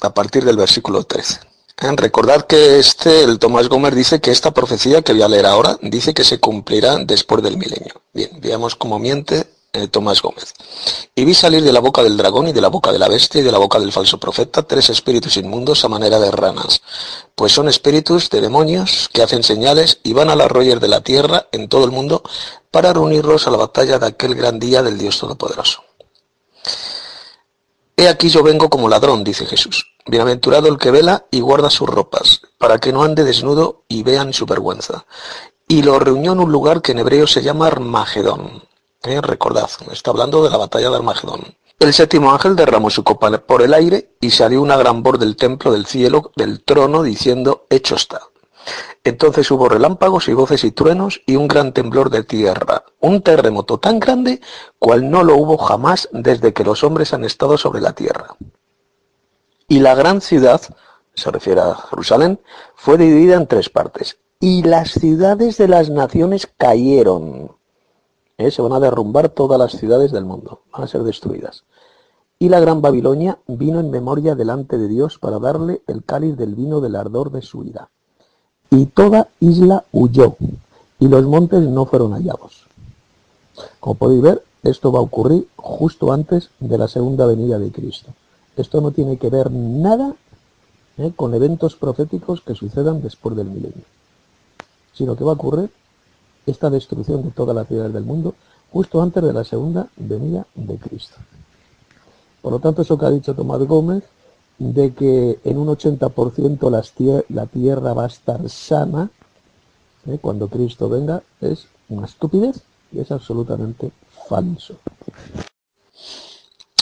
a 0.00 0.14
partir 0.14 0.44
del 0.44 0.56
versículo 0.56 1.04
13. 1.04 1.40
¿Eh? 1.82 1.92
Recordad 1.96 2.46
que 2.46 2.78
este, 2.78 3.22
el 3.22 3.38
Tomás 3.38 3.68
Gómez 3.68 3.94
dice 3.94 4.20
que 4.20 4.30
esta 4.30 4.52
profecía 4.52 5.02
que 5.02 5.12
voy 5.12 5.22
a 5.22 5.28
leer 5.28 5.46
ahora 5.46 5.78
dice 5.82 6.14
que 6.14 6.24
se 6.24 6.40
cumplirá 6.40 6.96
después 6.96 7.42
del 7.42 7.58
milenio. 7.58 8.02
Bien, 8.12 8.30
veamos 8.40 8.76
cómo 8.76 8.98
miente 8.98 9.44
eh, 9.72 9.88
Tomás 9.88 10.22
Gómez. 10.22 10.54
Y 11.14 11.24
vi 11.24 11.34
salir 11.34 11.62
de 11.62 11.72
la 11.72 11.80
boca 11.80 12.02
del 12.02 12.16
dragón 12.16 12.48
y 12.48 12.52
de 12.52 12.60
la 12.60 12.68
boca 12.68 12.92
de 12.92 12.98
la 12.98 13.08
bestia 13.08 13.40
y 13.40 13.44
de 13.44 13.52
la 13.52 13.58
boca 13.58 13.78
del 13.78 13.92
falso 13.92 14.18
profeta 14.18 14.62
tres 14.62 14.90
espíritus 14.90 15.36
inmundos 15.36 15.84
a 15.84 15.88
manera 15.88 16.18
de 16.18 16.30
ranas, 16.30 16.80
pues 17.34 17.52
son 17.52 17.68
espíritus 17.68 18.30
de 18.30 18.40
demonios 18.40 19.10
que 19.12 19.22
hacen 19.22 19.42
señales 19.42 20.00
y 20.02 20.12
van 20.12 20.30
a 20.30 20.36
las 20.36 20.50
rollas 20.50 20.80
de 20.80 20.88
la 20.88 21.02
tierra 21.02 21.46
en 21.52 21.68
todo 21.68 21.84
el 21.84 21.90
mundo 21.90 22.22
para 22.70 22.92
reunirlos 22.92 23.46
a 23.46 23.50
la 23.50 23.58
batalla 23.58 23.98
de 23.98 24.06
aquel 24.06 24.34
gran 24.34 24.58
día 24.58 24.82
del 24.82 24.98
Dios 24.98 25.18
Todopoderoso. 25.18 25.82
He 27.96 28.08
aquí 28.08 28.28
yo 28.28 28.42
vengo 28.42 28.68
como 28.68 28.88
ladrón, 28.88 29.24
dice 29.24 29.46
Jesús. 29.46 29.92
Bienaventurado 30.06 30.68
el 30.68 30.78
que 30.78 30.90
vela 30.90 31.26
y 31.30 31.40
guarda 31.40 31.70
sus 31.70 31.88
ropas, 31.88 32.42
para 32.58 32.78
que 32.78 32.92
no 32.92 33.02
ande 33.02 33.24
desnudo 33.24 33.84
y 33.88 34.02
vean 34.02 34.32
su 34.32 34.46
vergüenza. 34.46 35.06
Y 35.66 35.82
lo 35.82 35.98
reunió 35.98 36.32
en 36.32 36.40
un 36.40 36.52
lugar 36.52 36.82
que 36.82 36.92
en 36.92 37.00
hebreo 37.00 37.26
se 37.26 37.42
llama 37.42 37.66
Armagedón 37.66 38.62
recordad, 39.20 39.70
está 39.92 40.10
hablando 40.10 40.42
de 40.42 40.50
la 40.50 40.56
batalla 40.56 40.90
de 40.90 40.96
Armagedón. 40.96 41.56
El 41.78 41.92
séptimo 41.92 42.32
ángel 42.32 42.56
derramó 42.56 42.90
su 42.90 43.04
copa 43.04 43.30
por 43.38 43.62
el 43.62 43.74
aire 43.74 44.16
y 44.20 44.30
salió 44.30 44.62
una 44.62 44.76
gran 44.76 45.02
voz 45.02 45.18
del 45.18 45.36
templo 45.36 45.72
del 45.72 45.86
cielo, 45.86 46.32
del 46.34 46.64
trono, 46.64 47.02
diciendo, 47.02 47.66
hecho 47.70 47.96
está. 47.96 48.20
Entonces 49.04 49.50
hubo 49.50 49.68
relámpagos 49.68 50.28
y 50.28 50.32
voces 50.32 50.64
y 50.64 50.72
truenos 50.72 51.20
y 51.26 51.36
un 51.36 51.46
gran 51.46 51.72
temblor 51.72 52.10
de 52.10 52.24
tierra, 52.24 52.82
un 53.00 53.22
terremoto 53.22 53.78
tan 53.78 54.00
grande 54.00 54.40
cual 54.78 55.10
no 55.10 55.22
lo 55.22 55.36
hubo 55.36 55.58
jamás 55.58 56.08
desde 56.12 56.52
que 56.52 56.64
los 56.64 56.82
hombres 56.82 57.12
han 57.12 57.24
estado 57.24 57.56
sobre 57.56 57.80
la 57.80 57.92
tierra. 57.92 58.36
Y 59.68 59.80
la 59.80 59.94
gran 59.94 60.20
ciudad, 60.20 60.60
se 61.14 61.30
refiere 61.30 61.60
a 61.60 61.74
Jerusalén, 61.74 62.40
fue 62.74 62.98
dividida 62.98 63.36
en 63.36 63.46
tres 63.46 63.68
partes. 63.68 64.18
Y 64.40 64.62
las 64.62 64.92
ciudades 64.92 65.56
de 65.56 65.68
las 65.68 65.90
naciones 65.90 66.48
cayeron. 66.56 67.55
¿Eh? 68.38 68.50
se 68.50 68.62
van 68.62 68.72
a 68.72 68.80
derrumbar 68.80 69.28
todas 69.28 69.58
las 69.58 69.72
ciudades 69.72 70.12
del 70.12 70.24
mundo, 70.24 70.60
van 70.72 70.82
a 70.82 70.86
ser 70.86 71.02
destruidas. 71.02 71.64
Y 72.38 72.48
la 72.48 72.60
gran 72.60 72.82
Babilonia 72.82 73.38
vino 73.46 73.80
en 73.80 73.90
memoria 73.90 74.34
delante 74.34 74.76
de 74.76 74.88
Dios 74.88 75.18
para 75.18 75.38
darle 75.38 75.82
el 75.86 76.04
cáliz 76.04 76.36
del 76.36 76.54
vino 76.54 76.80
del 76.80 76.96
ardor 76.96 77.30
de 77.30 77.42
su 77.42 77.64
ira. 77.64 77.88
Y 78.70 78.86
toda 78.86 79.28
isla 79.40 79.84
huyó, 79.92 80.36
y 80.98 81.08
los 81.08 81.24
montes 81.24 81.62
no 81.62 81.86
fueron 81.86 82.12
hallados. 82.12 82.66
Como 83.80 83.94
podéis 83.94 84.22
ver, 84.22 84.42
esto 84.62 84.92
va 84.92 84.98
a 84.98 85.02
ocurrir 85.02 85.48
justo 85.56 86.12
antes 86.12 86.50
de 86.60 86.76
la 86.76 86.88
segunda 86.88 87.26
venida 87.26 87.58
de 87.58 87.70
Cristo. 87.70 88.10
Esto 88.56 88.80
no 88.80 88.90
tiene 88.90 89.16
que 89.16 89.30
ver 89.30 89.50
nada 89.50 90.14
¿eh? 90.98 91.12
con 91.14 91.34
eventos 91.34 91.76
proféticos 91.76 92.40
que 92.40 92.54
sucedan 92.54 93.00
después 93.00 93.36
del 93.36 93.46
milenio, 93.46 93.84
sino 94.92 95.16
que 95.16 95.24
va 95.24 95.32
a 95.32 95.34
ocurrir 95.34 95.70
esta 96.46 96.70
destrucción 96.70 97.22
de 97.22 97.30
todas 97.30 97.54
las 97.54 97.68
ciudades 97.68 97.92
del 97.92 98.04
mundo 98.04 98.34
justo 98.72 99.02
antes 99.02 99.22
de 99.22 99.32
la 99.32 99.44
segunda 99.44 99.88
venida 99.96 100.46
de 100.54 100.76
Cristo. 100.76 101.16
Por 102.42 102.52
lo 102.52 102.58
tanto, 102.60 102.82
eso 102.82 102.96
que 102.96 103.06
ha 103.06 103.10
dicho 103.10 103.34
Tomás 103.34 103.60
Gómez, 103.60 104.04
de 104.58 104.94
que 104.94 105.38
en 105.44 105.58
un 105.58 105.68
80% 105.68 107.24
la 107.28 107.46
tierra 107.46 107.92
va 107.92 108.04
a 108.04 108.08
estar 108.08 108.48
sana 108.48 109.10
¿eh? 110.06 110.18
cuando 110.20 110.48
Cristo 110.48 110.88
venga, 110.88 111.22
es 111.40 111.66
una 111.88 112.06
estupidez 112.06 112.62
y 112.92 113.00
es 113.00 113.10
absolutamente 113.10 113.90
falso. 114.28 114.76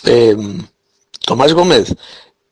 Em, 0.05 0.67
Tomás 1.27 1.55
Gómez, 1.55 1.95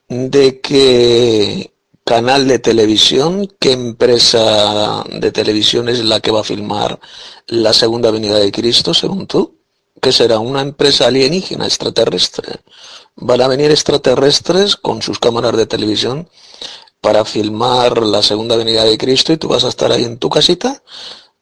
de 0.09 0.61
que 0.61 1.72
canal 2.05 2.49
de 2.49 2.59
televisión, 2.59 3.49
qué 3.59 3.73
empresa 3.73 5.05
de 5.09 5.33
televisión 5.33 5.89
es 5.89 6.05
la 6.05 6.21
que 6.21 6.31
va 6.31 6.41
a 6.41 6.45
filmar 6.45 6.99
la 7.47 7.73
segunda 7.73 8.11
venida 8.11 8.39
de 8.39 8.53
Cristo, 8.53 8.95
según 8.95 9.27
tú? 9.27 9.59
¿Qué 10.01 10.11
será? 10.13 10.39
¿Una 10.39 10.63
empresa 10.63 11.07
alienígena, 11.07 11.67
extraterrestre? 11.67 12.61
Van 13.17 13.41
a 13.41 13.49
venir 13.49 13.71
extraterrestres 13.71 14.77
con 14.77 15.01
sus 15.03 15.19
cámaras 15.19 15.57
de 15.57 15.67
televisión 15.67 16.29
para 17.01 17.25
filmar 17.25 18.03
la 18.03 18.23
segunda 18.23 18.57
venida 18.57 18.85
de 18.85 18.99
Cristo 18.99 19.33
y 19.33 19.37
tú 19.37 19.49
vas 19.49 19.65
a 19.65 19.69
estar 19.69 19.93
ahí 19.93 20.05
en 20.05 20.19
tu 20.19 20.29
casita 20.29 20.83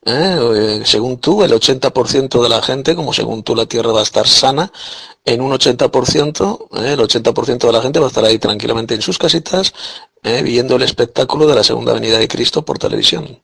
¿Eh? 0.02 0.38
Eh, 0.54 0.82
según 0.86 1.18
tú, 1.18 1.44
el 1.44 1.52
80% 1.52 2.42
de 2.42 2.48
la 2.48 2.62
gente, 2.62 2.96
como 2.96 3.12
según 3.12 3.42
tú 3.42 3.54
la 3.54 3.66
Tierra 3.66 3.92
va 3.92 4.00
a 4.00 4.02
estar 4.02 4.26
sana, 4.26 4.72
en 5.26 5.42
un 5.42 5.52
80%, 5.52 6.68
¿eh? 6.82 6.92
el 6.94 7.00
80% 7.00 7.66
de 7.66 7.72
la 7.72 7.82
gente 7.82 7.98
va 7.98 8.06
a 8.06 8.08
estar 8.08 8.24
ahí 8.24 8.38
tranquilamente 8.38 8.94
en 8.94 9.02
sus 9.02 9.18
casitas, 9.18 9.74
viendo 10.22 10.76
el 10.76 10.82
espectáculo 10.82 11.46
de 11.46 11.54
la 11.54 11.64
segunda 11.64 11.92
venida 11.92 12.18
de 12.18 12.28
Cristo 12.28 12.64
por 12.64 12.78
televisión. 12.78 13.42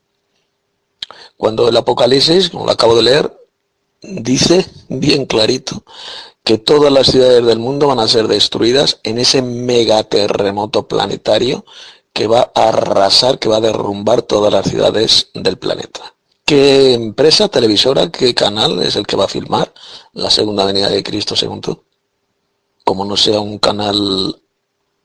Cuando 1.36 1.68
el 1.68 1.76
Apocalipsis, 1.76 2.50
como 2.50 2.66
lo 2.66 2.72
acabo 2.72 2.96
de 2.96 3.02
leer, 3.02 3.36
dice 4.02 4.66
bien 4.88 5.26
clarito 5.26 5.84
que 6.44 6.58
todas 6.58 6.92
las 6.92 7.08
ciudades 7.08 7.44
del 7.44 7.58
mundo 7.58 7.88
van 7.88 7.98
a 7.98 8.08
ser 8.08 8.28
destruidas 8.28 9.00
en 9.02 9.18
ese 9.18 9.42
megaterremoto 9.42 10.86
planetario 10.86 11.64
que 12.12 12.26
va 12.26 12.50
a 12.54 12.68
arrasar, 12.68 13.38
que 13.38 13.48
va 13.48 13.56
a 13.56 13.60
derrumbar 13.60 14.22
todas 14.22 14.52
las 14.52 14.66
ciudades 14.66 15.28
del 15.34 15.58
planeta. 15.58 16.14
¿Qué 16.44 16.94
empresa 16.94 17.48
televisora, 17.48 18.10
qué 18.10 18.32
canal 18.32 18.80
es 18.82 18.94
el 18.94 19.06
que 19.06 19.16
va 19.16 19.24
a 19.24 19.28
filmar 19.28 19.74
la 20.12 20.30
segunda 20.30 20.64
venida 20.64 20.88
de 20.88 21.02
Cristo 21.02 21.34
según 21.34 21.60
tú? 21.60 21.82
Como 22.84 23.04
no 23.04 23.16
sea 23.16 23.40
un 23.40 23.58
canal 23.58 24.40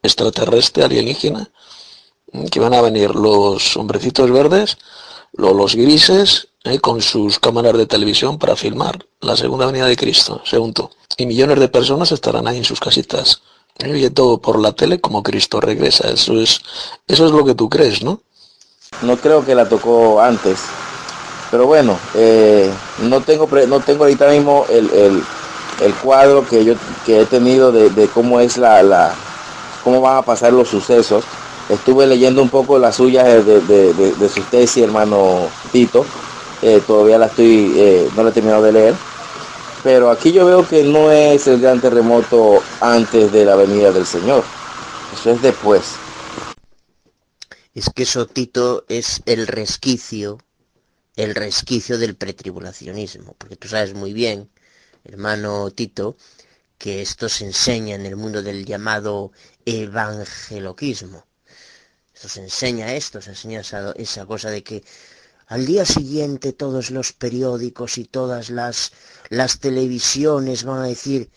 extraterrestre, 0.02 0.84
alienígena, 0.84 1.49
que 2.49 2.60
van 2.60 2.74
a 2.74 2.82
venir 2.82 3.16
los 3.16 3.76
hombrecitos 3.78 4.32
verdes, 4.32 4.78
los, 5.34 5.76
grises, 5.76 6.49
eh, 6.64 6.80
con 6.80 7.02
sus 7.02 7.39
cámaras 7.39 7.78
de 7.78 7.86
televisión 7.86 8.38
para 8.38 8.56
filmar 8.56 9.06
la 9.22 9.36
segunda 9.36 9.66
venida 9.66 9.86
de 9.86 9.97
Cristo, 9.97 10.41
según 10.45 10.74
tú. 10.74 10.89
Y 11.18 11.26
millones 11.26 11.60
de 11.60 11.68
personas 11.68 12.12
estarán 12.12 12.47
ahí 12.47 12.58
en 12.58 12.66
sus 12.66 12.80
casitas, 12.80 13.41
eh, 13.80 13.91
viendo 13.91 14.39
por 14.39 14.60
la 14.60 14.72
tele 14.74 14.99
como 14.99 15.24
Cristo 15.24 15.60
regresa. 15.60 16.10
Eso 16.10 16.39
es, 16.39 16.62
eso 17.08 17.26
es 17.26 17.32
lo 17.32 17.45
que 17.45 17.56
tú 17.56 17.70
crees, 17.70 18.04
¿no? 18.04 18.22
No 19.02 19.18
creo 19.18 19.45
que 19.45 19.56
la 19.56 19.68
tocó 19.68 20.22
antes. 20.22 20.60
Pero 21.49 21.66
bueno, 21.66 21.97
eh, 22.16 22.72
no 22.99 23.22
tengo 23.22 23.47
no 23.68 23.80
tengo 23.82 24.04
ahorita 24.04 24.30
mismo 24.30 24.66
el, 24.70 25.24
cuadro 26.02 26.47
que 26.47 26.64
yo 26.64 26.76
que 27.06 27.22
he 27.22 27.26
tenido 27.26 27.72
de, 27.72 28.08
cómo 28.14 28.39
es 28.39 28.58
la, 28.58 28.84
la, 28.84 29.16
cómo 29.84 30.01
van 30.01 30.17
a 30.17 30.21
pasar 30.21 30.53
los 30.53 30.69
sucesos. 30.69 31.23
Estuve 31.69 32.05
leyendo 32.07 32.41
un 32.41 32.49
poco 32.49 32.77
las 32.77 32.95
suyas 32.95 33.45
de, 33.45 34.29
su 34.34 34.41
tesis, 34.43 34.84
hermano 34.84 35.47
Tito. 35.71 36.05
Eh, 36.61 36.82
todavía 36.86 37.17
la 37.17 37.27
estoy, 37.27 37.73
eh, 37.75 38.09
no 38.15 38.23
la 38.23 38.29
he 38.29 38.34
terminado 38.34 38.63
de 38.63 38.71
leer. 38.73 38.95
Pero 39.84 40.11
aquí 40.11 40.32
yo 40.32 40.45
veo 40.45 40.67
que 40.67 40.84
no 40.84 41.11
es 41.11 41.47
el 41.47 41.59
gran 41.59 41.82
terremoto 41.82 42.61
antes 42.82 43.32
de 43.32 43.45
la 43.45 43.55
venida 43.55 43.91
del 43.91 44.05
Señor. 44.05 44.43
Eso 45.13 45.32
es 45.32 45.41
después. 45.41 45.95
Es 47.73 47.89
que 47.95 48.03
eso, 48.03 48.27
Tito, 48.27 48.84
es 48.89 49.21
el 49.25 49.47
resquicio 49.47 50.38
el 51.15 51.36
resquicio 51.36 51.97
del 51.97 52.15
pretribulacionismo, 52.15 53.36
porque 53.38 53.55
tú 53.55 53.67
sabes 53.67 53.93
muy 53.93 54.13
bien, 54.13 54.49
hermano 55.03 55.69
Tito, 55.71 56.15
que 56.77 57.01
esto 57.01 57.29
se 57.29 57.45
enseña 57.45 57.95
en 57.95 58.05
el 58.05 58.15
mundo 58.15 58.41
del 58.41 58.65
llamado 58.65 59.32
evangeloquismo. 59.66 61.26
Esto 62.14 62.30
se 62.30 62.41
enseña 62.41 62.93
esto, 62.93 63.22
se 63.22 63.32
enseña 63.32 63.62
esa, 63.62 64.26
cosa 64.26 64.49
de 64.49 64.64
que 64.64 64.84
al 65.47 65.66
día 65.66 65.86
siguiente 65.86 66.53
todos 66.53 66.91
los 66.91 67.14
periódicos 67.14 67.97
y 67.97 68.05
todas 68.05 68.49
las, 68.49 68.91
las 69.30 69.59
televisiones 69.59 70.64
van 70.64 70.82
a 70.82 70.88
decir 70.88 71.30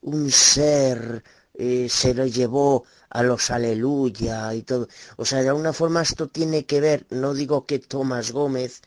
un 0.00 0.30
ser 0.30 1.24
eh, 1.54 1.88
se 1.88 2.14
lo 2.14 2.26
llevó 2.26 2.84
a 3.10 3.22
los 3.22 3.50
aleluya 3.50 4.54
y 4.54 4.62
todo. 4.62 4.88
O 5.16 5.24
sea, 5.24 5.42
de 5.42 5.48
alguna 5.48 5.72
forma 5.72 6.02
esto 6.02 6.28
tiene 6.28 6.66
que 6.66 6.80
ver, 6.80 7.06
no 7.10 7.34
digo 7.34 7.66
que 7.66 7.78
Tomás 7.78 8.32
Gómez 8.32 8.82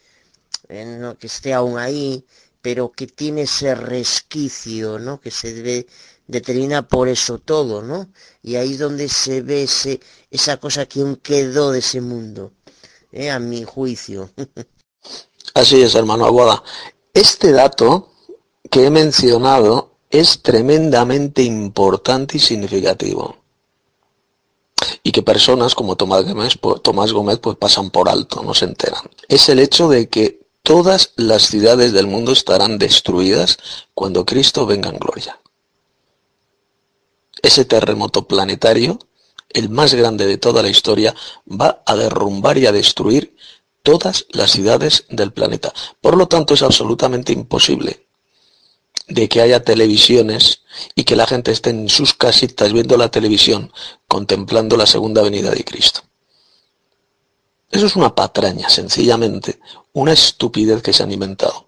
no 0.70 1.18
que 1.18 1.28
esté 1.28 1.54
aún 1.54 1.78
ahí, 1.78 2.26
pero 2.62 2.92
que 2.92 3.08
tiene 3.08 3.44
ese 3.44 3.76
resquicio, 3.76 5.00
¿no? 5.00 5.20
Que 5.20 5.32
se 5.32 5.54
debe 5.54 5.88
determina 6.32 6.88
por 6.88 7.10
eso 7.10 7.40
todo, 7.40 7.82
¿no? 7.82 8.10
Y 8.42 8.56
ahí 8.56 8.72
es 8.74 8.80
donde 8.80 9.10
se 9.10 9.42
ve 9.42 9.64
ese, 9.64 10.00
esa 10.32 10.58
cosa 10.58 10.86
que 10.86 11.02
aún 11.02 11.18
quedó 11.18 11.72
de 11.72 11.80
ese 11.80 12.00
mundo, 12.00 12.54
¿eh? 13.12 13.30
a 13.30 13.38
mi 13.40 13.64
juicio. 13.66 14.32
Así 15.54 15.82
es, 15.82 15.94
hermano 15.96 16.26
Aguada. 16.26 16.64
Este 17.14 17.52
dato 17.52 18.14
que 18.70 18.86
he 18.86 18.90
mencionado 18.90 19.92
es 20.10 20.42
tremendamente 20.42 21.44
importante 21.44 22.38
y 22.38 22.40
significativo. 22.40 23.38
Y 25.04 25.12
que 25.12 25.22
personas 25.22 25.76
como 25.76 25.98
Tomás 25.98 26.24
Gómez, 26.24 26.58
pues, 26.58 26.82
Tomás 26.82 27.12
Gómez 27.12 27.40
pues 27.40 27.58
pasan 27.58 27.92
por 27.92 28.08
alto, 28.08 28.42
no 28.42 28.54
se 28.54 28.66
enteran. 28.66 29.04
Es 29.28 29.50
el 29.50 29.60
hecho 29.60 29.90
de 29.90 30.08
que 30.08 30.40
todas 30.64 31.12
las 31.18 31.44
ciudades 31.44 31.92
del 31.92 32.08
mundo 32.08 32.32
estarán 32.32 32.78
destruidas 32.78 33.58
cuando 33.94 34.26
Cristo 34.26 34.66
venga 34.66 34.90
en 34.90 34.98
gloria. 34.98 35.42
Ese 37.42 37.66
terremoto 37.66 38.28
planetario, 38.28 39.00
el 39.50 39.70
más 39.70 39.94
grande 39.94 40.26
de 40.26 40.38
toda 40.38 40.62
la 40.62 40.70
historia, 40.70 41.16
va 41.48 41.82
a 41.86 41.96
derrumbar 41.96 42.58
y 42.58 42.66
a 42.66 42.72
destruir 42.72 43.36
todas 43.84 44.26
las 44.30 44.52
ciudades 44.52 45.06
del 45.10 45.34
planeta. 45.34 45.74
Por 46.00 46.18
lo 46.18 46.28
tanto, 46.28 46.54
es 46.54 46.62
absolutamente 46.62 47.34
imposible 47.34 48.06
de 49.08 49.28
que 49.28 49.42
haya 49.42 49.64
televisiones 49.64 50.62
y 50.96 51.04
que 51.04 51.16
la 51.16 51.28
gente 51.28 51.52
esté 51.52 51.72
en 51.72 51.90
sus 51.90 52.14
casitas 52.14 52.72
viendo 52.72 52.96
la 52.98 53.10
televisión 53.10 53.72
contemplando 54.08 54.78
la 54.78 54.86
segunda 54.86 55.22
venida 55.22 55.52
de 55.52 55.64
Cristo. 55.64 56.02
Eso 57.70 57.86
es 57.86 57.96
una 57.96 58.14
patraña, 58.16 58.70
sencillamente, 58.70 59.60
una 59.94 60.14
estupidez 60.14 60.82
que 60.82 60.94
se 60.94 61.04
han 61.04 61.12
inventado. 61.12 61.68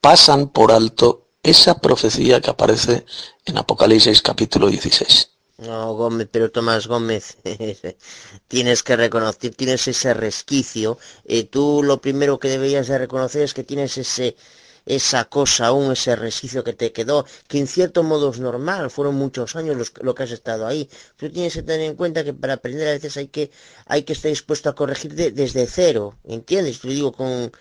Pasan 0.00 0.48
por 0.48 0.72
alto 0.72 1.28
esa 1.42 1.78
profecía 1.80 2.40
que 2.40 2.50
aparece 2.50 3.04
en 3.46 3.58
Apocalipsis 3.58 4.22
capítulo 4.22 4.68
16. 4.68 5.30
No, 5.58 5.94
Gómez, 5.94 6.28
pero 6.30 6.50
Tomás 6.50 6.86
Gómez, 6.86 7.36
tienes 8.48 8.82
que 8.82 8.96
reconocer, 8.96 9.54
tienes 9.54 9.86
ese 9.86 10.12
resquicio. 10.14 10.98
Eh, 11.24 11.44
tú 11.44 11.82
lo 11.84 12.00
primero 12.00 12.38
que 12.38 12.48
deberías 12.48 12.88
de 12.88 12.98
reconocer 12.98 13.42
es 13.42 13.54
que 13.54 13.62
tienes 13.62 13.96
ese, 13.96 14.36
esa 14.84 15.26
cosa 15.26 15.68
aún, 15.68 15.92
ese 15.92 16.16
resquicio 16.16 16.64
que 16.64 16.72
te 16.72 16.92
quedó, 16.92 17.24
que 17.46 17.58
en 17.58 17.68
cierto 17.68 18.02
modo 18.02 18.30
es 18.30 18.40
normal, 18.40 18.90
fueron 18.90 19.14
muchos 19.14 19.54
años 19.54 19.92
lo 20.00 20.14
que 20.14 20.22
has 20.24 20.32
estado 20.32 20.66
ahí. 20.66 20.88
Tú 21.16 21.30
tienes 21.30 21.54
que 21.54 21.62
tener 21.62 21.82
en 21.88 21.96
cuenta 21.96 22.24
que 22.24 22.34
para 22.34 22.54
aprender 22.54 22.88
a 22.88 22.92
veces 22.92 23.16
hay 23.16 23.28
que, 23.28 23.50
hay 23.86 24.02
que 24.02 24.14
estar 24.14 24.30
dispuesto 24.30 24.70
a 24.70 24.74
corregir 24.74 25.14
desde 25.14 25.66
cero, 25.66 26.18
¿entiendes? 26.24 26.80
Te 26.80 26.88
digo 26.88 27.12
con, 27.12 27.52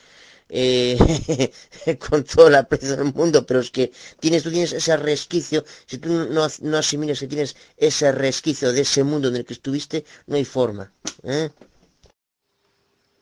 eh, 0.56 1.51
con 2.10 2.24
toda 2.24 2.51
la 2.51 2.60
aprecio 2.60 2.95
del 2.95 3.12
mundo, 3.12 3.43
pero 3.43 3.60
es 3.60 3.72
que 3.72 3.91
tienes, 4.20 4.43
tú 4.43 4.51
tienes 4.51 4.72
ese 4.72 4.95
resquicio, 4.97 5.66
si 5.88 5.97
tú 5.97 6.10
no, 6.10 6.47
no 6.62 6.78
asimilas 6.78 7.20
que 7.20 7.28
tienes 7.28 7.56
ese 7.76 8.12
resquicio 8.12 8.72
de 8.72 8.82
ese 8.82 9.04
mundo 9.04 9.30
en 9.30 9.38
el 9.38 9.45
que 9.45 9.54
estuviste, 9.54 10.06
no 10.28 10.36
hay 10.36 10.45
forma. 10.45 10.93
¿eh? 11.24 11.49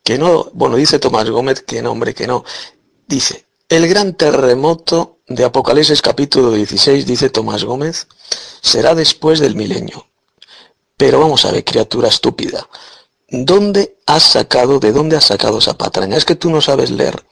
Que 0.03 0.17
no, 0.17 0.51
bueno, 0.53 0.75
dice 0.75 0.99
Tomás 0.99 1.29
Gómez 1.29 1.61
que 1.61 1.81
no, 1.81 1.91
hombre, 1.91 2.13
que 2.13 2.27
no. 2.27 2.43
Dice, 3.07 3.45
el 3.69 3.87
gran 3.87 4.15
terremoto 4.15 5.19
de 5.27 5.45
Apocalipsis 5.45 6.01
capítulo 6.01 6.51
16, 6.51 7.05
dice 7.05 7.29
Tomás 7.29 7.63
Gómez, 7.63 8.07
será 8.61 8.93
después 8.93 9.39
del 9.39 9.55
milenio. 9.55 10.05
Pero 10.97 11.21
vamos 11.21 11.45
a 11.45 11.51
ver, 11.51 11.63
criatura 11.63 12.09
estúpida, 12.09 12.67
¿Dónde 13.33 13.95
has 14.07 14.23
sacado, 14.23 14.79
de 14.79 14.91
dónde 14.91 15.15
has 15.15 15.23
sacado 15.23 15.59
esa 15.59 15.77
patraña? 15.77 16.17
Es 16.17 16.25
que 16.25 16.35
tú 16.35 16.49
no 16.49 16.59
sabes 16.59 16.91
leer. 16.91 17.25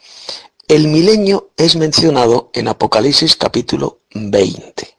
El 0.70 0.88
milenio 0.88 1.50
es 1.58 1.76
mencionado 1.76 2.52
en 2.54 2.70
Apocalipsis 2.70 3.36
capítulo 3.36 4.00
20. 4.14 4.98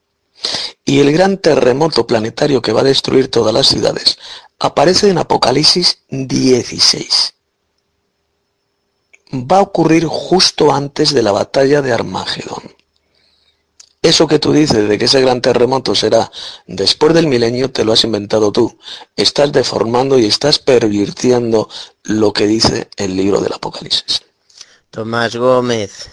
Y 0.84 1.00
el 1.00 1.10
gran 1.12 1.38
terremoto 1.38 2.06
planetario 2.06 2.60
que 2.60 2.74
va 2.74 2.82
a 2.82 2.84
destruir 2.84 3.30
todas 3.30 3.54
las 3.54 3.68
ciudades 3.68 4.18
aparece 4.58 5.08
en 5.08 5.16
Apocalipsis 5.16 6.02
16. 6.10 7.34
Va 9.32 9.56
a 9.56 9.62
ocurrir 9.62 10.04
justo 10.04 10.70
antes 10.70 11.14
de 11.14 11.22
la 11.22 11.32
batalla 11.32 11.80
de 11.80 11.94
Armagedón. 11.94 12.74
Eso 14.02 14.26
que 14.26 14.38
tú 14.38 14.54
dices 14.54 14.88
de 14.88 14.96
que 14.96 15.04
ese 15.04 15.20
gran 15.20 15.42
terremoto 15.42 15.94
será 15.94 16.32
después 16.66 17.12
del 17.12 17.26
milenio, 17.26 17.70
te 17.70 17.84
lo 17.84 17.92
has 17.92 18.04
inventado 18.04 18.50
tú. 18.50 18.78
Estás 19.14 19.52
deformando 19.52 20.18
y 20.18 20.24
estás 20.24 20.58
pervirtiendo 20.58 21.68
lo 22.04 22.32
que 22.32 22.46
dice 22.46 22.88
el 22.96 23.14
libro 23.14 23.42
del 23.42 23.52
Apocalipsis. 23.52 24.22
Tomás 24.88 25.36
Gómez, 25.36 26.08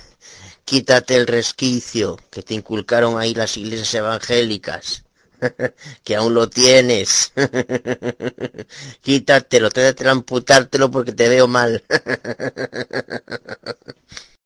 quítate 0.65 1.15
el 1.15 1.27
resquicio 1.27 2.19
que 2.29 2.43
te 2.43 2.55
inculcaron 2.55 3.17
ahí 3.17 3.33
las 3.33 3.55
iglesias 3.55 3.93
evangélicas, 3.93 5.05
que 6.03 6.17
aún 6.17 6.33
lo 6.33 6.49
tienes. 6.49 7.31
Quítatelo, 9.01 9.69
trate 9.69 10.03
de 10.03 10.09
amputártelo 10.09 10.91
porque 10.91 11.13
te 11.13 11.29
veo 11.29 11.47
mal. 11.47 11.81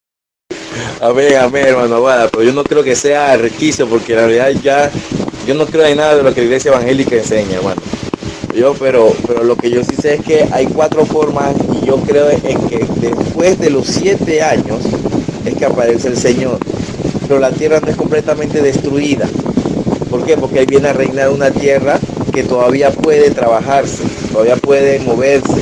A 1.01 1.11
ver, 1.11 1.35
a 1.35 1.47
ver, 1.47 1.69
hermano 1.69 1.95
Aguada, 1.95 2.29
pero 2.29 2.43
yo 2.43 2.53
no 2.53 2.63
creo 2.63 2.83
que 2.83 2.95
sea 2.95 3.35
requisito 3.35 3.87
porque 3.87 4.13
en 4.13 4.19
realidad 4.19 4.51
ya, 4.63 4.91
yo 5.45 5.53
no 5.53 5.65
creo 5.65 5.85
en 5.85 5.97
nada 5.97 6.15
de 6.15 6.23
lo 6.23 6.33
que 6.33 6.41
la 6.41 6.45
iglesia 6.45 6.69
evangélica 6.69 7.15
enseña, 7.15 7.57
hermano. 7.57 7.81
Yo, 8.55 8.73
pero, 8.79 9.13
pero 9.27 9.43
lo 9.43 9.55
que 9.55 9.69
yo 9.69 9.83
sí 9.83 9.95
sé 9.99 10.15
es 10.15 10.21
que 10.21 10.45
hay 10.51 10.67
cuatro 10.67 11.05
formas 11.05 11.55
y 11.81 11.85
yo 11.85 11.97
creo 11.97 12.29
en 12.29 12.67
que 12.67 12.85
después 12.99 13.59
de 13.59 13.69
los 13.69 13.87
siete 13.87 14.41
años 14.41 14.79
es 15.45 15.55
que 15.55 15.65
aparece 15.65 16.09
el 16.09 16.17
Señor. 16.17 16.57
Pero 17.27 17.39
la 17.39 17.51
tierra 17.51 17.79
no 17.79 17.87
es 17.87 17.95
completamente 17.95 18.61
destruida. 18.61 19.27
¿Por 20.09 20.25
qué? 20.25 20.37
Porque 20.37 20.59
ahí 20.59 20.65
viene 20.65 20.89
a 20.89 20.93
reinar 20.93 21.29
una 21.29 21.49
tierra 21.51 21.97
que 22.33 22.43
todavía 22.43 22.91
puede 22.91 23.31
trabajarse, 23.31 24.03
todavía 24.31 24.57
puede 24.57 24.99
moverse. 24.99 25.61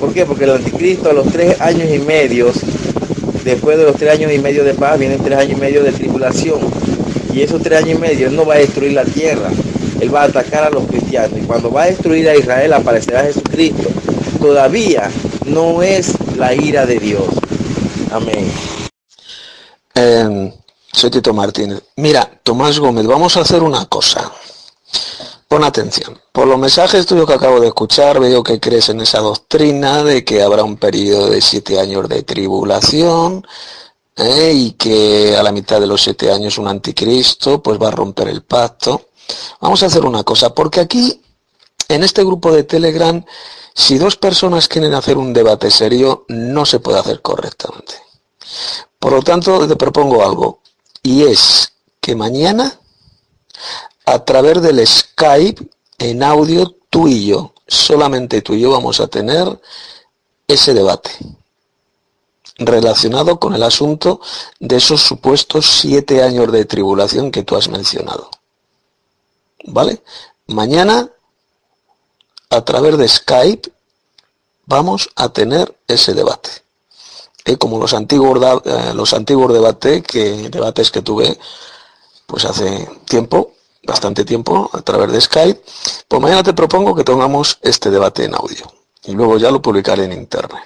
¿Por 0.00 0.12
qué? 0.12 0.24
Porque 0.24 0.44
el 0.44 0.50
anticristo 0.52 1.10
a 1.10 1.12
los 1.12 1.28
tres 1.28 1.60
años 1.60 1.88
y 1.94 1.98
medio 1.98 2.50
después 3.44 3.78
de 3.78 3.84
los 3.84 3.96
tres 3.96 4.12
años 4.12 4.32
y 4.32 4.38
medio 4.38 4.64
de 4.64 4.74
paz 4.74 4.98
vienen 4.98 5.22
tres 5.22 5.38
años 5.38 5.58
y 5.58 5.60
medio 5.60 5.82
de 5.82 5.92
tribulación. 5.92 6.60
Y 7.32 7.42
esos 7.42 7.62
tres 7.62 7.82
años 7.82 7.98
y 7.98 8.00
medio 8.00 8.28
Él 8.28 8.36
no 8.36 8.44
va 8.44 8.54
a 8.54 8.58
destruir 8.58 8.92
la 8.92 9.04
tierra, 9.04 9.50
Él 10.00 10.14
va 10.14 10.22
a 10.22 10.24
atacar 10.26 10.64
a 10.64 10.70
los 10.70 10.86
cristianos. 10.86 11.38
Y 11.38 11.42
cuando 11.42 11.70
va 11.70 11.84
a 11.84 11.86
destruir 11.86 12.28
a 12.28 12.36
Israel 12.36 12.72
aparecerá 12.72 13.24
Jesucristo. 13.24 13.88
Todavía 14.40 15.08
no 15.46 15.82
es 15.82 16.14
la 16.36 16.54
ira 16.54 16.84
de 16.84 16.98
Dios. 16.98 17.24
Amén. 18.10 18.50
Eh, 19.94 20.52
soy 20.92 21.10
Tito 21.10 21.32
Martínez. 21.32 21.82
Mira, 21.96 22.28
Tomás 22.42 22.78
Gómez, 22.78 23.06
vamos 23.06 23.36
a 23.36 23.40
hacer 23.40 23.62
una 23.62 23.86
cosa. 23.86 24.30
Pon 25.52 25.64
atención. 25.64 26.18
Por 26.32 26.46
los 26.46 26.58
mensajes 26.58 27.04
tuyos 27.04 27.26
que 27.26 27.34
acabo 27.34 27.60
de 27.60 27.66
escuchar, 27.66 28.18
veo 28.18 28.42
que 28.42 28.58
crees 28.58 28.88
en 28.88 29.02
esa 29.02 29.20
doctrina 29.20 30.02
de 30.02 30.24
que 30.24 30.42
habrá 30.42 30.64
un 30.64 30.78
periodo 30.78 31.28
de 31.28 31.42
siete 31.42 31.78
años 31.78 32.08
de 32.08 32.22
tribulación 32.22 33.46
¿eh? 34.16 34.50
y 34.54 34.70
que 34.70 35.36
a 35.36 35.42
la 35.42 35.52
mitad 35.52 35.78
de 35.78 35.86
los 35.86 36.02
siete 36.02 36.32
años 36.32 36.56
un 36.56 36.68
anticristo 36.68 37.62
pues 37.62 37.78
va 37.78 37.88
a 37.88 37.90
romper 37.90 38.28
el 38.28 38.44
pacto. 38.44 39.08
Vamos 39.60 39.82
a 39.82 39.86
hacer 39.88 40.06
una 40.06 40.24
cosa, 40.24 40.54
porque 40.54 40.80
aquí, 40.80 41.20
en 41.86 42.02
este 42.02 42.24
grupo 42.24 42.50
de 42.50 42.62
Telegram, 42.62 43.22
si 43.74 43.98
dos 43.98 44.16
personas 44.16 44.68
quieren 44.68 44.94
hacer 44.94 45.18
un 45.18 45.34
debate 45.34 45.70
serio, 45.70 46.24
no 46.28 46.64
se 46.64 46.80
puede 46.80 46.98
hacer 46.98 47.20
correctamente. 47.20 47.92
Por 48.98 49.12
lo 49.12 49.20
tanto, 49.20 49.68
te 49.68 49.76
propongo 49.76 50.24
algo, 50.24 50.60
y 51.02 51.24
es 51.24 51.74
que 52.00 52.14
mañana 52.16 52.78
a 54.04 54.24
través 54.24 54.62
del 54.62 54.86
Skype 54.86 55.62
en 55.98 56.22
audio 56.22 56.74
tú 56.90 57.08
y 57.08 57.26
yo, 57.26 57.54
solamente 57.66 58.42
tú 58.42 58.54
y 58.54 58.60
yo 58.60 58.70
vamos 58.70 59.00
a 59.00 59.06
tener 59.06 59.60
ese 60.46 60.74
debate 60.74 61.10
relacionado 62.58 63.38
con 63.38 63.54
el 63.54 63.62
asunto 63.62 64.20
de 64.60 64.76
esos 64.76 65.00
supuestos 65.00 65.66
siete 65.66 66.22
años 66.22 66.52
de 66.52 66.64
tribulación 66.64 67.30
que 67.30 67.42
tú 67.42 67.56
has 67.56 67.68
mencionado. 67.68 68.30
¿Vale? 69.64 70.02
Mañana, 70.48 71.08
a 72.50 72.64
través 72.64 72.98
de 72.98 73.08
Skype, 73.08 73.72
vamos 74.66 75.08
a 75.16 75.28
tener 75.30 75.76
ese 75.86 76.14
debate. 76.14 76.50
Eh, 77.44 77.56
como 77.56 77.78
los 77.78 77.94
antiguos, 77.94 78.38
eh, 78.64 78.92
los 78.94 79.12
antiguos 79.14 79.52
debates 79.52 80.02
que, 80.02 80.48
debates 80.48 80.90
que 80.90 81.02
tuve 81.02 81.38
pues 82.26 82.44
hace 82.44 82.88
tiempo, 83.04 83.52
bastante 83.82 84.24
tiempo 84.24 84.70
a 84.72 84.80
través 84.82 85.12
de 85.12 85.20
Skype, 85.20 85.60
pues 86.08 86.22
mañana 86.22 86.42
te 86.42 86.52
propongo 86.52 86.94
que 86.94 87.04
tengamos 87.04 87.58
este 87.62 87.90
debate 87.90 88.24
en 88.24 88.34
audio 88.34 88.72
y 89.04 89.12
luego 89.12 89.38
ya 89.38 89.50
lo 89.50 89.60
publicaré 89.60 90.04
en 90.04 90.12
internet. 90.12 90.62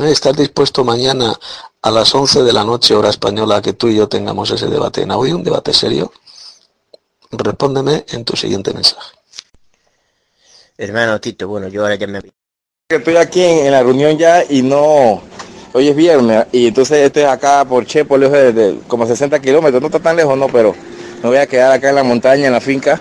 ¿Eh? 0.00 0.10
¿Estás 0.10 0.36
dispuesto 0.36 0.84
mañana 0.84 1.34
a 1.82 1.90
las 1.90 2.14
11 2.14 2.42
de 2.42 2.52
la 2.52 2.64
noche 2.64 2.94
hora 2.94 3.08
española 3.08 3.62
que 3.62 3.72
tú 3.72 3.88
y 3.88 3.96
yo 3.96 4.08
tengamos 4.08 4.50
ese 4.50 4.66
debate 4.66 5.02
en 5.02 5.10
audio, 5.10 5.36
un 5.36 5.44
debate 5.44 5.72
serio? 5.72 6.12
Respóndeme 7.30 8.04
en 8.10 8.24
tu 8.24 8.36
siguiente 8.36 8.72
mensaje. 8.72 9.16
Hermano 10.76 11.20
Tito, 11.20 11.48
bueno, 11.48 11.68
yo 11.68 11.82
ahora 11.82 11.96
ya 11.96 12.06
me... 12.06 12.20
Estoy 12.88 13.16
aquí 13.16 13.42
en, 13.42 13.72
la 13.72 13.82
reunión 13.82 14.16
ya 14.16 14.44
y 14.48 14.62
no... 14.62 15.22
Hoy 15.74 15.88
es 15.88 15.96
viernes 15.96 16.46
y 16.50 16.68
entonces 16.68 16.98
estoy 16.98 17.24
acá 17.24 17.62
por 17.64 17.84
Chepo, 17.84 18.16
lejos 18.16 18.54
de, 18.54 18.80
como 18.88 19.06
60 19.06 19.38
kilómetros, 19.40 19.82
no 19.82 19.88
está 19.88 20.00
tan 20.00 20.16
lejos, 20.16 20.36
no, 20.38 20.48
pero 20.48 20.74
me 21.22 21.28
voy 21.28 21.38
a 21.38 21.46
quedar 21.46 21.72
acá 21.72 21.88
en 21.90 21.96
la 21.96 22.04
montaña, 22.04 22.46
en 22.46 22.52
la 22.52 22.60
finca, 22.60 23.00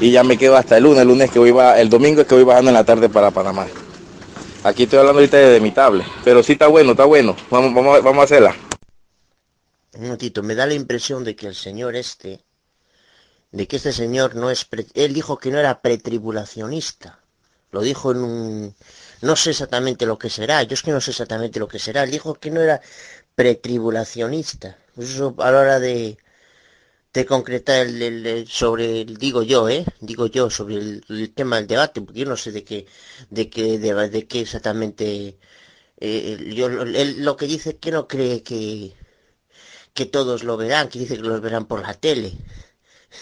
y 0.00 0.10
ya 0.10 0.22
me 0.22 0.36
quedo 0.36 0.56
hasta 0.56 0.76
el 0.76 0.84
lunes, 0.84 1.02
el 1.02 1.08
lunes 1.08 1.30
que 1.30 1.38
voy 1.38 1.54
el 1.76 1.88
domingo 1.88 2.20
es 2.20 2.26
que 2.26 2.34
voy 2.34 2.44
bajando 2.44 2.70
en 2.70 2.74
la 2.74 2.84
tarde 2.84 3.08
para 3.08 3.30
Panamá. 3.30 3.66
Aquí 4.64 4.82
estoy 4.82 4.98
hablando 4.98 5.20
ahorita 5.20 5.36
de 5.36 5.60
mi 5.60 5.70
tablet, 5.70 6.06
pero 6.24 6.42
sí 6.42 6.52
está 6.52 6.66
bueno, 6.66 6.90
está 6.92 7.04
bueno. 7.04 7.36
Vamos, 7.50 7.72
vamos, 7.72 8.02
vamos 8.02 8.20
a 8.20 8.24
hacerla. 8.24 8.56
Un 9.94 10.02
momentito, 10.02 10.42
me 10.42 10.54
da 10.54 10.66
la 10.66 10.74
impresión 10.74 11.24
de 11.24 11.36
que 11.36 11.46
el 11.46 11.54
señor 11.54 11.96
este, 11.96 12.40
de 13.52 13.66
que 13.68 13.76
este 13.76 13.92
señor 13.92 14.34
no 14.34 14.50
es, 14.50 14.64
pre- 14.64 14.86
él 14.94 15.14
dijo 15.14 15.38
que 15.38 15.50
no 15.50 15.58
era 15.58 15.80
pretribulacionista. 15.80 17.20
Lo 17.70 17.80
dijo 17.80 18.10
en 18.12 18.18
un, 18.18 18.74
no 19.22 19.36
sé 19.36 19.50
exactamente 19.50 20.04
lo 20.04 20.18
que 20.18 20.30
será, 20.30 20.62
yo 20.64 20.74
es 20.74 20.82
que 20.82 20.90
no 20.90 21.00
sé 21.00 21.12
exactamente 21.12 21.58
lo 21.58 21.68
que 21.68 21.78
será. 21.78 22.02
Él 22.02 22.10
dijo 22.10 22.34
que 22.34 22.50
no 22.50 22.60
era 22.60 22.80
pretribulacionista. 23.34 24.76
A 25.38 25.50
la 25.50 25.60
hora 25.60 25.78
de, 25.78 26.18
de 27.20 27.26
concretar 27.26 27.86
el, 27.86 28.46
sobre 28.48 29.02
el, 29.02 29.16
digo 29.16 29.42
yo, 29.42 29.68
eh, 29.68 29.84
digo 30.00 30.26
yo 30.26 30.50
sobre 30.50 30.76
el, 30.76 31.32
tema 31.34 31.56
del 31.56 31.66
debate, 31.66 32.00
porque 32.02 32.20
yo 32.20 32.26
no 32.26 32.36
sé 32.36 32.52
de 32.52 32.64
qué, 32.64 32.86
de 33.30 33.50
qué, 33.50 33.78
de, 33.78 34.26
qué 34.26 34.40
exactamente, 34.40 35.38
eh, 35.98 36.52
yo, 36.54 36.68
lo 36.68 37.36
que 37.36 37.46
dice 37.46 37.70
es 37.70 37.76
que 37.76 37.90
no 37.90 38.06
cree 38.08 38.42
que 38.42 38.94
que 39.94 40.06
todos 40.06 40.44
lo 40.44 40.58
verán, 40.58 40.88
que 40.88 40.98
dice 40.98 41.16
que 41.16 41.22
los 41.22 41.40
verán 41.40 41.66
por 41.66 41.80
la 41.82 41.94
tele. 41.94 42.32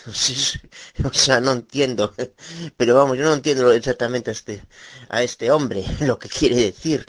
O 1.05 1.13
sea, 1.13 1.41
no 1.41 1.53
entiendo. 1.53 2.15
Pero 2.77 2.95
vamos, 2.97 3.17
yo 3.19 3.25
no 3.25 3.35
entiendo 3.35 3.73
exactamente 3.73 4.31
a 4.31 4.33
este, 4.33 4.63
a 5.09 5.23
este 5.23 5.51
hombre 5.51 5.85
lo 6.01 6.19
que 6.19 6.29
quiere 6.29 6.57
decir. 6.57 7.07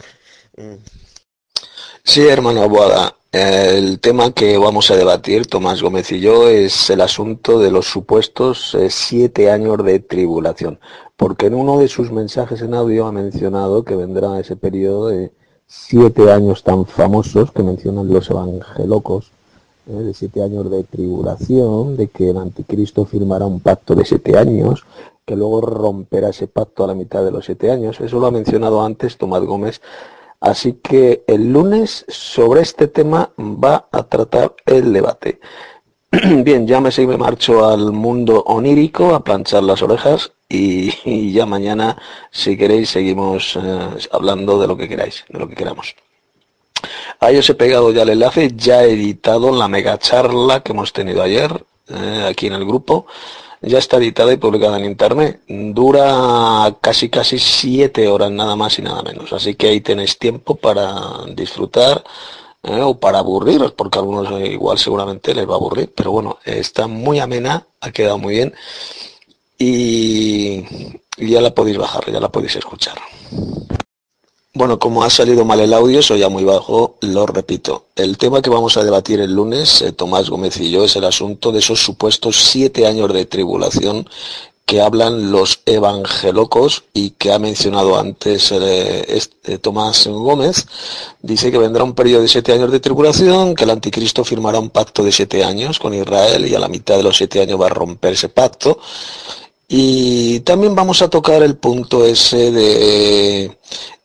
Sí, 2.08 2.22
hermano 2.28 2.62
Abuada, 2.62 3.16
el 3.32 4.00
tema 4.00 4.32
que 4.32 4.60
vamos 4.60 4.92
a 4.92 4.96
debatir, 4.96 5.48
Tomás 5.48 5.82
Gómez 5.82 6.12
y 6.12 6.20
yo, 6.20 6.48
es 6.48 6.92
el 6.92 7.02
asunto 7.02 7.60
de 7.60 7.72
los 7.72 7.88
supuestos 7.88 8.76
eh, 8.76 8.92
siete 8.92 9.50
años 9.50 9.84
de 9.84 10.00
tribulación, 10.00 10.80
porque 11.18 11.48
en 11.48 11.56
uno 11.56 11.80
de 11.80 11.88
sus 11.88 12.12
mensajes 12.12 12.62
en 12.62 12.76
audio 12.76 13.08
ha 13.08 13.12
mencionado 13.12 13.84
que 13.84 13.96
vendrá 13.96 14.40
ese 14.40 14.56
periodo 14.56 15.08
de 15.08 15.32
siete 15.66 16.32
años 16.32 16.64
tan 16.64 16.86
famosos 16.86 17.52
que 17.52 17.64
mencionan 17.64 18.08
los 18.08 18.30
evangelocos, 18.30 19.32
eh, 19.88 19.94
de 19.94 20.14
siete 20.14 20.44
años 20.44 20.70
de 20.70 20.84
tribulación, 20.84 21.98
de 21.98 22.08
que 22.10 22.30
el 22.30 22.38
anticristo 22.38 23.06
firmará 23.06 23.48
un 23.48 23.62
pacto 23.62 23.96
de 23.96 24.06
siete 24.06 24.38
años, 24.38 24.86
que 25.26 25.36
luego 25.36 25.60
romperá 25.60 26.30
ese 26.30 26.46
pacto 26.46 26.84
a 26.84 26.88
la 26.88 26.94
mitad 26.94 27.26
de 27.26 27.32
los 27.32 27.46
siete 27.46 27.72
años. 27.72 28.00
Eso 28.00 28.20
lo 28.20 28.28
ha 28.28 28.32
mencionado 28.32 28.84
antes 28.84 29.18
Tomás 29.18 29.42
Gómez 29.42 29.82
Así 30.46 30.74
que 30.74 31.24
el 31.26 31.52
lunes 31.52 32.06
sobre 32.08 32.62
este 32.62 32.88
tema 32.88 33.32
va 33.40 33.88
a 33.92 34.04
tratar 34.04 34.54
el 34.68 34.94
debate. 34.94 35.40
Bien, 36.44 36.68
ya 36.68 36.80
me 36.80 36.92
y 36.96 37.08
me 37.08 37.18
marcho 37.18 37.68
al 37.68 37.92
mundo 37.92 38.44
onírico 38.46 39.16
a 39.16 39.24
planchar 39.24 39.64
las 39.64 39.82
orejas 39.82 40.34
y, 40.48 40.94
y 41.04 41.34
ya 41.34 41.48
mañana, 41.48 41.98
si 42.30 42.56
queréis, 42.58 42.92
seguimos 42.92 43.56
eh, 43.56 44.08
hablando 44.12 44.60
de 44.60 44.68
lo 44.68 44.78
que 44.78 44.88
queráis, 44.88 45.26
de 45.30 45.40
lo 45.40 45.50
que 45.50 45.56
queramos. 45.56 45.96
Ahí 47.20 47.38
os 47.38 47.50
he 47.50 47.56
pegado 47.56 47.92
ya 47.92 48.04
el 48.04 48.10
enlace, 48.10 48.52
ya 48.56 48.84
he 48.84 48.92
editado 48.92 49.52
la 49.52 49.68
mega 49.68 49.98
charla 49.98 50.60
que 50.60 50.74
hemos 50.74 50.94
tenido 50.94 51.24
ayer 51.24 51.66
eh, 51.90 52.28
aquí 52.30 52.46
en 52.46 52.54
el 52.54 52.66
grupo. 52.66 53.08
Ya 53.66 53.80
está 53.80 53.98
editada 53.98 54.32
y 54.32 54.38
publicada 54.38 54.78
en 54.78 54.86
internet. 54.86 55.42
Dura 55.48 56.76
casi 56.82 57.10
casi 57.10 57.40
siete 57.40 58.08
horas 58.08 58.30
nada 58.30 58.56
más 58.56 58.78
y 58.78 58.84
nada 58.84 59.02
menos. 59.02 59.34
Así 59.34 59.56
que 59.56 59.68
ahí 59.68 59.82
tenéis 59.82 60.20
tiempo 60.20 60.56
para 60.56 61.26
disfrutar 61.34 62.04
eh, 62.62 62.82
o 62.82 63.00
para 63.00 63.20
aburriros, 63.20 63.72
porque 63.72 63.98
a 63.98 64.02
algunos 64.02 64.40
igual 64.42 64.78
seguramente 64.78 65.34
les 65.34 65.50
va 65.50 65.54
a 65.54 65.58
aburrir. 65.58 65.92
Pero 65.96 66.12
bueno, 66.12 66.38
está 66.46 66.88
muy 66.88 67.20
amena, 67.20 67.66
ha 67.82 67.92
quedado 67.92 68.20
muy 68.20 68.36
bien 68.36 68.54
y 69.58 70.64
ya 71.18 71.42
la 71.42 71.54
podéis 71.54 71.78
bajar, 71.78 72.12
ya 72.12 72.20
la 72.20 72.30
podéis 72.30 72.58
escuchar. 72.58 73.00
Bueno, 74.58 74.80
como 74.80 75.04
ha 75.04 75.10
salido 75.10 75.44
mal 75.44 75.60
el 75.60 75.74
audio, 75.74 76.02
soy 76.02 76.20
ya 76.20 76.30
muy 76.30 76.46
bajo, 76.46 76.96
lo 77.02 77.26
repito. 77.26 77.88
El 77.94 78.18
tema 78.18 78.42
que 78.42 78.50
vamos 78.50 78.78
a 78.78 78.86
debatir 78.86 79.20
el 79.20 79.34
lunes, 79.34 79.82
eh, 79.82 79.92
Tomás 79.92 80.30
Gómez 80.30 80.58
y 80.62 80.72
yo, 80.72 80.86
es 80.86 80.96
el 80.96 81.04
asunto 81.04 81.52
de 81.52 81.60
esos 81.60 81.84
supuestos 81.84 82.38
siete 82.38 82.88
años 82.88 83.12
de 83.12 83.26
tribulación 83.26 84.08
que 84.66 84.80
hablan 84.80 85.30
los 85.30 85.60
evangelocos 85.66 86.86
y 86.94 87.10
que 87.12 87.34
ha 87.34 87.38
mencionado 87.38 88.00
antes 88.00 88.50
eh, 88.54 89.04
este, 89.10 89.58
Tomás 89.58 90.08
Gómez. 90.08 90.66
Dice 91.22 91.52
que 91.52 91.58
vendrá 91.58 91.84
un 91.84 91.94
periodo 91.94 92.22
de 92.22 92.30
siete 92.30 92.54
años 92.54 92.72
de 92.72 92.80
tribulación, 92.80 93.56
que 93.56 93.66
el 93.66 93.72
anticristo 93.72 94.24
firmará 94.24 94.58
un 94.58 94.70
pacto 94.70 95.04
de 95.04 95.12
siete 95.12 95.44
años 95.44 95.80
con 95.80 95.94
Israel 95.94 96.48
y 96.48 96.56
a 96.56 96.60
la 96.60 96.70
mitad 96.70 96.96
de 96.96 97.04
los 97.04 97.18
siete 97.18 97.42
años 97.42 97.60
va 97.60 97.66
a 97.66 97.72
romper 97.72 98.14
ese 98.14 98.30
pacto. 98.30 98.80
Y 99.68 100.42
también 100.42 100.76
vamos 100.76 101.02
a 101.02 101.10
tocar 101.10 101.42
el 101.42 101.58
punto 101.58 102.06
ese 102.06 102.52
de, 102.52 103.58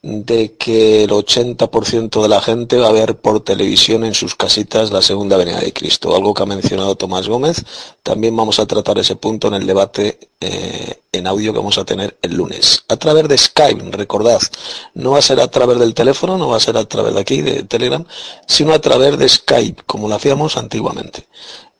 de 0.02 0.54
que 0.54 1.04
el 1.04 1.10
80% 1.10 2.22
de 2.22 2.28
la 2.28 2.40
gente 2.40 2.78
va 2.78 2.88
a 2.88 2.92
ver 2.92 3.16
por 3.16 3.44
televisión 3.44 4.04
en 4.04 4.14
sus 4.14 4.34
casitas 4.34 4.90
la 4.90 5.02
segunda 5.02 5.36
venida 5.36 5.60
de 5.60 5.74
Cristo, 5.74 6.16
algo 6.16 6.32
que 6.32 6.42
ha 6.42 6.46
mencionado 6.46 6.94
Tomás 6.94 7.28
Gómez. 7.28 7.62
También 8.02 8.34
vamos 8.34 8.58
a 8.58 8.66
tratar 8.66 8.98
ese 8.98 9.16
punto 9.16 9.48
en 9.48 9.54
el 9.54 9.66
debate 9.66 10.18
eh, 10.40 11.00
en 11.12 11.26
audio 11.26 11.52
que 11.52 11.58
vamos 11.58 11.76
a 11.76 11.84
tener 11.84 12.16
el 12.22 12.34
lunes. 12.34 12.84
A 12.88 12.96
través 12.96 13.28
de 13.28 13.36
Skype, 13.36 13.90
recordad, 13.90 14.40
no 14.94 15.10
va 15.12 15.18
a 15.18 15.22
ser 15.22 15.40
a 15.40 15.48
través 15.48 15.78
del 15.78 15.92
teléfono, 15.92 16.38
no 16.38 16.48
va 16.48 16.56
a 16.56 16.60
ser 16.60 16.78
a 16.78 16.86
través 16.86 17.12
de 17.12 17.20
aquí, 17.20 17.42
de 17.42 17.64
Telegram, 17.64 18.04
sino 18.46 18.72
a 18.72 18.78
través 18.78 19.18
de 19.18 19.28
Skype, 19.28 19.82
como 19.84 20.08
lo 20.08 20.14
hacíamos 20.14 20.56
antiguamente. 20.56 21.26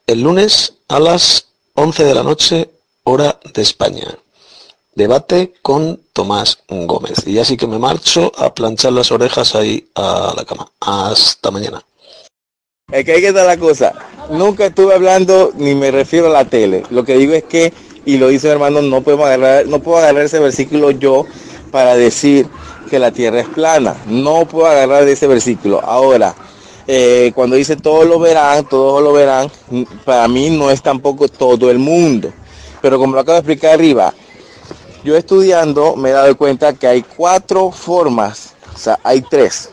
El 0.07 0.21
lunes 0.21 0.75
a 0.89 1.01
las 1.01 1.47
11 1.75 2.05
de 2.05 2.15
la 2.15 2.23
noche 2.23 2.71
hora 3.05 3.39
de 3.55 3.63
España. 3.63 4.07
Debate 4.95 5.55
con 5.63 6.01
Tomás 6.13 6.59
Gómez. 6.69 7.27
Y 7.27 7.39
así 7.39 7.57
que 7.57 7.67
me 7.67 7.79
marcho 7.79 8.33
a 8.37 8.53
planchar 8.53 8.93
las 8.93 9.13
orejas 9.13 9.55
ahí 9.55 9.89
a 9.95 10.35
la 10.37 10.45
cama. 10.45 10.71
Hasta 10.81 11.51
mañana. 11.51 11.83
Es 12.91 13.05
que 13.05 13.13
hay 13.13 13.21
que 13.21 13.29
estar 13.29 13.47
la 13.47 13.57
cosa. 13.57 13.95
Nunca 14.31 14.67
estuve 14.67 14.95
hablando 14.95 15.53
ni 15.57 15.75
me 15.75 15.91
refiero 15.91 16.27
a 16.27 16.31
la 16.31 16.45
tele. 16.45 16.83
Lo 16.91 17.05
que 17.05 17.17
digo 17.17 17.35
es 17.35 17.45
que, 17.45 17.73
y 18.05 18.19
lo 18.19 18.29
dice 18.29 18.49
hermano, 18.49 18.83
no 18.83 18.97
agarrar, 18.97 19.67
no 19.67 19.81
puedo 19.81 19.99
agarrar 19.99 20.25
ese 20.25 20.41
versículo 20.41 20.91
yo 20.91 21.25
para 21.71 21.95
decir 21.97 22.49
que 22.91 22.99
la 22.99 23.13
tierra 23.13 23.41
es 23.41 23.49
plana. 23.49 23.97
No 24.07 24.47
puedo 24.47 24.67
agarrar 24.67 25.07
ese 25.09 25.29
versículo. 25.29 25.81
Ahora, 25.81 26.35
eh, 26.87 27.31
cuando 27.35 27.55
dice 27.55 27.77
todos 27.77 28.07
lo 28.07 28.19
verán, 28.19 28.69
todos 28.69 29.03
lo 29.03 29.13
verán, 29.13 29.51
para 30.05 30.27
mí 30.27 30.51
no 30.51 30.71
es 30.71 30.83
tampoco 30.83 31.29
todo 31.29 31.71
el 31.71 31.79
mundo. 31.79 32.33
Pero 32.81 32.99
como 32.99 33.15
lo 33.15 33.21
acabo 33.21 33.35
de 33.35 33.41
explicar 33.41 33.75
arriba, 33.75 34.15
yo 35.05 35.17
estudiando 35.17 35.97
me 35.97 36.11
he 36.11 36.13
dado 36.13 36.37
cuenta 36.37 36.73
que 36.73 36.87
hay 36.87 37.03
cuatro 37.03 37.71
formas, 37.71 38.55
o 38.75 38.79
sea, 38.79 38.99
hay 39.03 39.23
tres, 39.23 39.71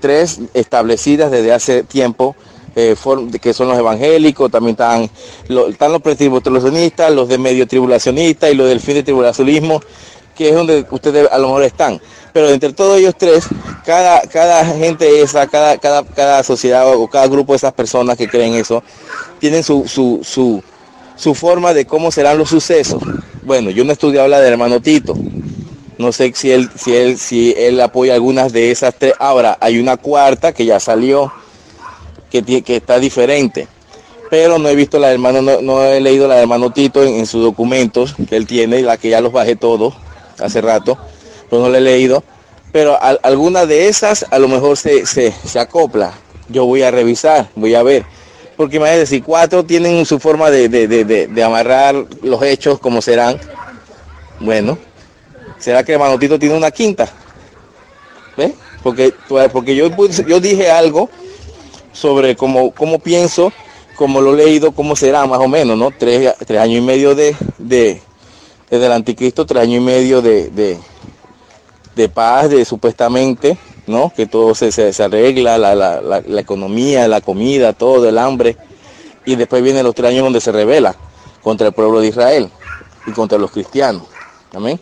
tres 0.00 0.40
establecidas 0.54 1.30
desde 1.30 1.52
hace 1.52 1.82
tiempo, 1.82 2.36
eh, 2.74 2.94
que 3.40 3.54
son 3.54 3.68
los 3.68 3.78
evangélicos, 3.78 4.50
también 4.50 4.72
están, 4.72 5.10
lo, 5.48 5.68
están 5.68 5.92
los 5.92 6.02
pretribulacionistas, 6.02 7.10
los 7.10 7.28
de 7.28 7.38
medio 7.38 7.66
tribulacionistas 7.66 8.52
y 8.52 8.54
los 8.54 8.68
del 8.68 8.80
fin 8.80 8.94
de 8.94 9.02
tribulacionismo, 9.02 9.80
que 10.36 10.50
es 10.50 10.54
donde 10.54 10.86
ustedes 10.90 11.26
a 11.32 11.38
lo 11.38 11.46
mejor 11.48 11.62
están. 11.62 12.00
Pero 12.34 12.50
entre 12.50 12.74
todos 12.74 12.98
ellos 12.98 13.14
tres, 13.16 13.46
cada, 13.86 14.20
cada 14.20 14.62
gente 14.66 15.22
esa, 15.22 15.46
cada, 15.46 15.78
cada, 15.78 16.04
cada 16.04 16.42
sociedad 16.42 16.86
o 16.94 17.08
cada 17.08 17.28
grupo 17.28 17.54
de 17.54 17.56
esas 17.56 17.72
personas 17.72 18.18
que 18.18 18.28
creen 18.28 18.52
eso, 18.52 18.82
tienen 19.38 19.62
su, 19.62 19.88
su, 19.88 20.20
su, 20.22 20.62
su 21.16 21.34
forma 21.34 21.74
de 21.74 21.86
cómo 21.86 22.12
serán 22.12 22.38
los 22.38 22.50
sucesos. 22.50 23.02
Bueno, 23.42 23.70
yo 23.70 23.84
no 23.84 23.90
he 23.90 23.94
estudiado 23.94 24.28
la 24.28 24.40
del 24.40 24.52
hermano 24.52 24.80
Tito. 24.80 25.14
No 25.98 26.12
sé 26.12 26.32
si 26.34 26.50
él, 26.50 26.70
si 26.76 26.94
él, 26.94 27.18
si 27.18 27.54
él 27.56 27.80
apoya 27.80 28.14
algunas 28.14 28.52
de 28.52 28.70
esas 28.70 28.94
tres. 28.94 29.14
Ahora, 29.18 29.56
hay 29.60 29.78
una 29.78 29.96
cuarta 29.96 30.52
que 30.52 30.66
ya 30.66 30.78
salió, 30.78 31.32
que, 32.30 32.62
que 32.62 32.76
está 32.76 32.98
diferente. 32.98 33.66
Pero 34.28 34.58
no 34.58 34.68
he 34.68 34.74
visto 34.74 34.98
la 34.98 35.12
hermano, 35.12 35.40
no, 35.42 35.84
he 35.84 36.00
leído 36.00 36.28
la 36.28 36.34
del 36.34 36.42
hermano 36.42 36.70
Tito 36.70 37.02
en, 37.02 37.26
sus 37.26 37.42
documentos 37.42 38.14
que 38.28 38.36
él 38.36 38.46
tiene, 38.46 38.82
la 38.82 38.96
que 38.96 39.08
ya 39.08 39.20
los 39.20 39.32
bajé 39.32 39.56
todos 39.56 39.94
hace 40.38 40.60
rato, 40.60 40.98
pero 41.48 41.62
no 41.62 41.68
la 41.68 41.78
he 41.78 41.80
leído. 41.80 42.24
Pero 42.72 42.98
alguna 43.22 43.64
de 43.64 43.88
esas 43.88 44.26
a 44.30 44.38
lo 44.38 44.48
mejor 44.48 44.76
se, 44.76 45.06
se, 45.06 45.32
se 45.32 45.58
acopla. 45.58 46.12
Yo 46.48 46.66
voy 46.66 46.82
a 46.82 46.90
revisar, 46.90 47.48
voy 47.54 47.74
a 47.74 47.82
ver 47.82 48.04
porque 48.56 48.76
imagínense, 48.76 49.06
si 49.06 49.20
cuatro 49.20 49.64
tienen 49.64 50.04
su 50.06 50.18
forma 50.18 50.50
de, 50.50 50.68
de, 50.68 50.88
de, 50.88 51.26
de, 51.26 51.42
amarrar 51.44 51.94
los 52.22 52.42
hechos 52.42 52.78
como 52.78 53.02
serán, 53.02 53.38
bueno, 54.40 54.78
¿será 55.58 55.84
que 55.84 55.92
el 55.92 55.98
Manotito 55.98 56.38
tiene 56.38 56.56
una 56.56 56.70
quinta? 56.70 57.08
¿Ves? 58.36 58.52
Porque, 58.82 59.12
porque 59.52 59.76
yo, 59.76 59.90
yo 60.26 60.40
dije 60.40 60.70
algo 60.70 61.10
sobre 61.92 62.36
cómo, 62.36 62.70
cómo 62.70 62.98
pienso, 62.98 63.52
cómo 63.96 64.20
lo 64.20 64.34
he 64.34 64.44
leído, 64.44 64.72
cómo 64.72 64.96
será 64.96 65.26
más 65.26 65.40
o 65.40 65.48
menos, 65.48 65.76
¿no? 65.76 65.90
Tres, 65.90 66.34
tres 66.46 66.60
años 66.60 66.78
y 66.78 66.82
medio 66.82 67.14
de, 67.14 67.36
de, 67.58 68.00
desde 68.70 68.86
el 68.86 68.92
anticristo, 68.92 69.44
tres 69.44 69.64
años 69.64 69.82
y 69.82 69.84
medio 69.84 70.22
de, 70.22 70.48
de, 70.50 70.78
de 71.94 72.08
paz, 72.08 72.48
de 72.48 72.64
supuestamente, 72.64 73.58
¿no? 73.86 74.12
Que 74.14 74.26
todo 74.26 74.54
se, 74.54 74.72
se, 74.72 74.92
se 74.92 75.02
arregla, 75.02 75.58
la, 75.58 75.74
la, 75.74 76.00
la, 76.00 76.22
la, 76.26 76.40
economía, 76.40 77.08
la 77.08 77.20
comida, 77.20 77.72
todo, 77.72 78.08
el 78.08 78.18
hambre. 78.18 78.56
Y 79.24 79.36
después 79.36 79.62
vienen 79.62 79.84
los 79.84 79.94
tres 79.94 80.10
años 80.10 80.24
donde 80.24 80.40
se 80.40 80.52
revela 80.52 80.94
contra 81.42 81.68
el 81.68 81.72
pueblo 81.72 82.00
de 82.00 82.08
Israel 82.08 82.50
y 83.06 83.12
contra 83.12 83.38
los 83.38 83.50
cristianos. 83.50 84.02
Amén. 84.52 84.80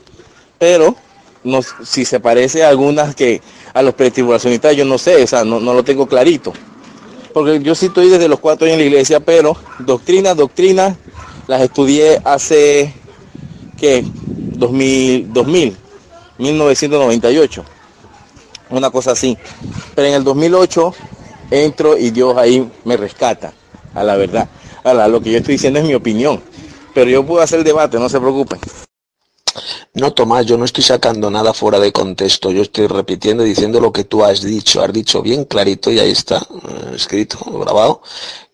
Pero 0.59 0.97
no, 1.43 1.61
si 1.85 2.05
se 2.05 2.21
parece 2.21 2.65
a 2.65 2.69
algunas 2.71 3.15
que 3.15 3.41
a 3.73 3.83
los 3.83 3.95
pretribulacionistas, 3.95 4.77
yo 4.77 4.85
no 4.85 4.99
sé, 4.99 5.23
o 5.23 5.27
sea, 5.27 5.45
no, 5.45 5.61
no 5.61 5.75
lo 5.75 5.85
tengo 5.85 6.07
clarito. 6.07 6.53
Porque 7.33 7.61
yo 7.61 7.75
sí 7.75 7.87
estoy 7.87 8.09
desde 8.09 8.29
los 8.29 8.39
cuatro 8.39 8.67
años 8.67 8.75
en 8.75 8.81
la 8.81 8.87
iglesia, 8.87 9.21
pero 9.21 9.57
doctrina, 9.81 10.35
doctrina, 10.35 10.97
las 11.49 11.63
estudié 11.63 12.21
hace, 12.25 12.95
¿qué? 13.77 14.05
2000, 14.07 15.33
2000, 15.33 15.77
1998, 16.39 17.65
una 18.77 18.91
cosa 18.91 19.13
así. 19.13 19.37
Pero 19.95 20.09
en 20.09 20.15
el 20.15 20.25
2008 20.25 20.95
entro 21.51 21.97
y 21.97 22.11
Dios 22.11 22.37
ahí 22.37 22.71
me 22.85 22.97
rescata, 22.97 23.53
a 23.95 24.03
la 24.03 24.17
verdad. 24.17 24.49
Ahora, 24.83 25.09
lo 25.09 25.21
que 25.21 25.33
yo 25.33 25.39
estoy 25.39 25.55
diciendo 25.55 25.79
es 25.79 25.85
mi 25.87 25.95
opinión, 25.95 26.43
pero 26.95 27.11
yo 27.11 27.25
puedo 27.25 27.43
hacer 27.43 27.65
debate, 27.65 27.99
no 27.99 28.09
se 28.09 28.21
preocupen. 28.21 28.61
No, 29.95 30.13
Tomás, 30.13 30.45
yo 30.45 30.59
no 30.59 30.65
estoy 30.65 30.83
sacando 30.83 31.31
nada 31.31 31.55
fuera 31.55 31.79
de 31.79 31.93
contexto. 31.93 32.51
Yo 32.51 32.63
estoy 32.63 32.89
repitiendo 32.89 33.47
y 33.47 33.51
diciendo 33.51 33.81
lo 33.81 33.93
que 33.93 34.03
tú 34.03 34.25
has 34.25 34.43
dicho. 34.43 34.83
Has 34.83 34.93
dicho 34.93 35.23
bien 35.23 35.45
clarito, 35.45 35.93
y 35.93 36.01
ahí 36.01 36.11
está, 36.11 36.39
eh, 36.39 36.95
escrito, 36.97 37.39
grabado, 37.45 38.03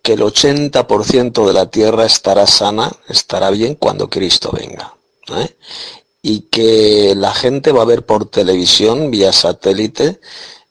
que 0.03 0.13
el 0.13 0.21
80% 0.21 1.47
de 1.47 1.53
la 1.55 1.71
tierra 1.71 2.05
estará 2.05 2.47
sana, 2.47 2.93
estará 3.09 3.51
bien 3.51 3.75
cuando 3.75 4.11
Cristo 4.11 4.51
venga. 4.53 4.95
¿eh? 5.37 5.57
Y 6.23 6.43
que 6.43 7.15
la 7.17 7.33
gente 7.33 7.73
va 7.73 7.83
a 7.83 7.87
ver 7.87 8.05
por 8.05 8.29
televisión, 8.29 9.11
vía 9.11 9.33
satélite 9.33 10.21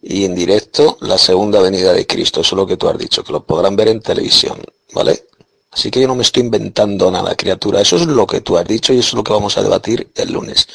y 0.02 0.26
en 0.26 0.36
directo, 0.36 0.98
la 1.02 1.18
segunda 1.18 1.62
venida 1.62 1.92
de 1.94 2.06
Cristo. 2.06 2.42
Eso 2.42 2.56
es 2.56 2.58
lo 2.58 2.68
que 2.68 2.78
tú 2.78 2.88
has 2.88 2.98
dicho, 2.98 3.24
que 3.24 3.34
lo 3.34 3.44
podrán 3.44 3.76
ver 3.76 3.90
en 3.90 4.02
televisión. 4.02 4.62
¿Vale? 4.94 5.26
Así 5.72 5.92
que 5.92 6.02
yo 6.02 6.08
no 6.08 6.16
me 6.16 6.24
estoy 6.24 6.44
inventando 6.44 7.12
nada, 7.12 7.36
criatura. 7.36 7.82
Eso 7.82 7.98
es 7.98 8.06
lo 8.06 8.26
que 8.26 8.42
tú 8.42 8.58
has 8.58 8.66
dicho 8.66 8.94
y 8.94 9.00
eso 9.00 9.10
es 9.10 9.14
lo 9.14 9.24
que 9.24 9.34
vamos 9.34 9.58
a 9.58 9.64
debatir 9.64 10.10
el 10.16 10.32
lunes. 10.32 10.68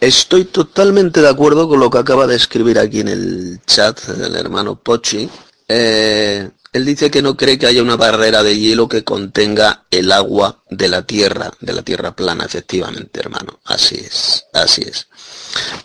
Estoy 0.00 0.46
totalmente 0.46 1.20
de 1.20 1.28
acuerdo 1.28 1.68
con 1.68 1.78
lo 1.78 1.90
que 1.90 1.98
acaba 1.98 2.26
de 2.26 2.36
escribir 2.36 2.78
aquí 2.78 3.00
en 3.00 3.08
el 3.08 3.60
chat 3.66 4.00
el 4.08 4.34
hermano 4.34 4.76
Pochi. 4.76 5.28
Eh, 5.68 6.48
él 6.72 6.84
dice 6.84 7.10
que 7.10 7.22
no 7.22 7.36
cree 7.36 7.58
que 7.58 7.66
haya 7.66 7.82
una 7.82 7.96
barrera 7.96 8.42
de 8.42 8.58
hielo 8.58 8.88
que 8.88 9.04
contenga 9.04 9.84
el 9.90 10.12
agua 10.12 10.62
de 10.70 10.88
la 10.88 11.02
tierra, 11.02 11.50
de 11.60 11.72
la 11.72 11.82
tierra 11.82 12.14
plana, 12.14 12.44
efectivamente, 12.44 13.20
hermano. 13.20 13.60
Así 13.64 13.96
es, 13.96 14.46
así 14.52 14.82
es. 14.82 15.08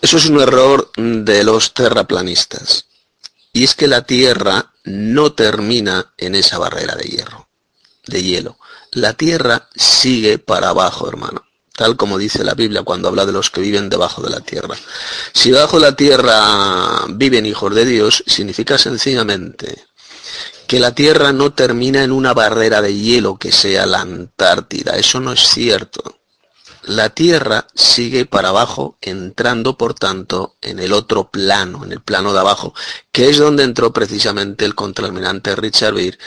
Eso 0.02 0.18
es 0.18 0.26
un 0.28 0.40
error 0.40 0.92
de 0.96 1.44
los 1.44 1.74
terraplanistas. 1.74 2.86
Y 3.52 3.64
es 3.64 3.74
que 3.74 3.88
la 3.88 4.04
tierra 4.04 4.74
no 4.84 5.34
termina 5.34 6.14
en 6.18 6.36
esa 6.36 6.58
barrera 6.60 6.96
de 6.96 7.06
hierro 7.06 7.46
de 8.08 8.24
hielo. 8.24 8.58
La 8.92 9.14
tierra 9.14 9.68
sigue 9.76 10.38
para 10.40 10.70
abajo, 10.70 11.08
hermano. 11.08 11.44
Tal 11.74 11.98
como 11.98 12.18
dice 12.18 12.44
la 12.44 12.54
Biblia 12.54 12.84
cuando 12.84 13.10
habla 13.10 13.26
de 13.26 13.34
los 13.34 13.50
que 13.50 13.60
viven 13.60 13.90
debajo 13.90 14.22
de 14.22 14.30
la 14.30 14.40
tierra. 14.40 14.76
Si 15.34 15.52
debajo 15.52 15.78
de 15.78 15.88
la 15.88 15.96
tierra 15.96 17.06
viven 17.10 17.46
hijos 17.46 17.76
de 17.76 17.86
Dios, 17.86 18.24
significa 18.28 18.78
sencillamente 18.78 19.84
que 20.68 20.80
la 20.80 20.94
Tierra 20.94 21.34
no 21.34 21.54
termina 21.54 22.04
en 22.04 22.12
una 22.12 22.34
barrera 22.34 22.82
de 22.82 22.96
hielo 22.96 23.38
que 23.38 23.52
sea 23.52 23.86
la 23.86 24.02
Antártida. 24.02 24.98
Eso 24.98 25.20
no 25.20 25.32
es 25.34 25.42
cierto. 25.42 26.20
La 26.84 27.10
Tierra 27.10 27.66
sigue 27.74 28.26
para 28.26 28.50
abajo, 28.50 28.98
entrando, 29.02 29.78
por 29.78 29.96
tanto, 29.96 30.56
en 30.62 30.80
el 30.80 30.94
otro 30.94 31.32
plano, 31.32 31.84
en 31.84 31.92
el 31.92 32.02
plano 32.02 32.32
de 32.32 32.40
abajo, 32.40 32.76
que 33.12 33.30
es 33.30 33.40
donde 33.40 33.64
entró 33.64 33.92
precisamente 33.92 34.66
el 34.66 34.76
contraalmirante 34.76 35.56
Richard 35.56 35.96
Beer 35.96 36.20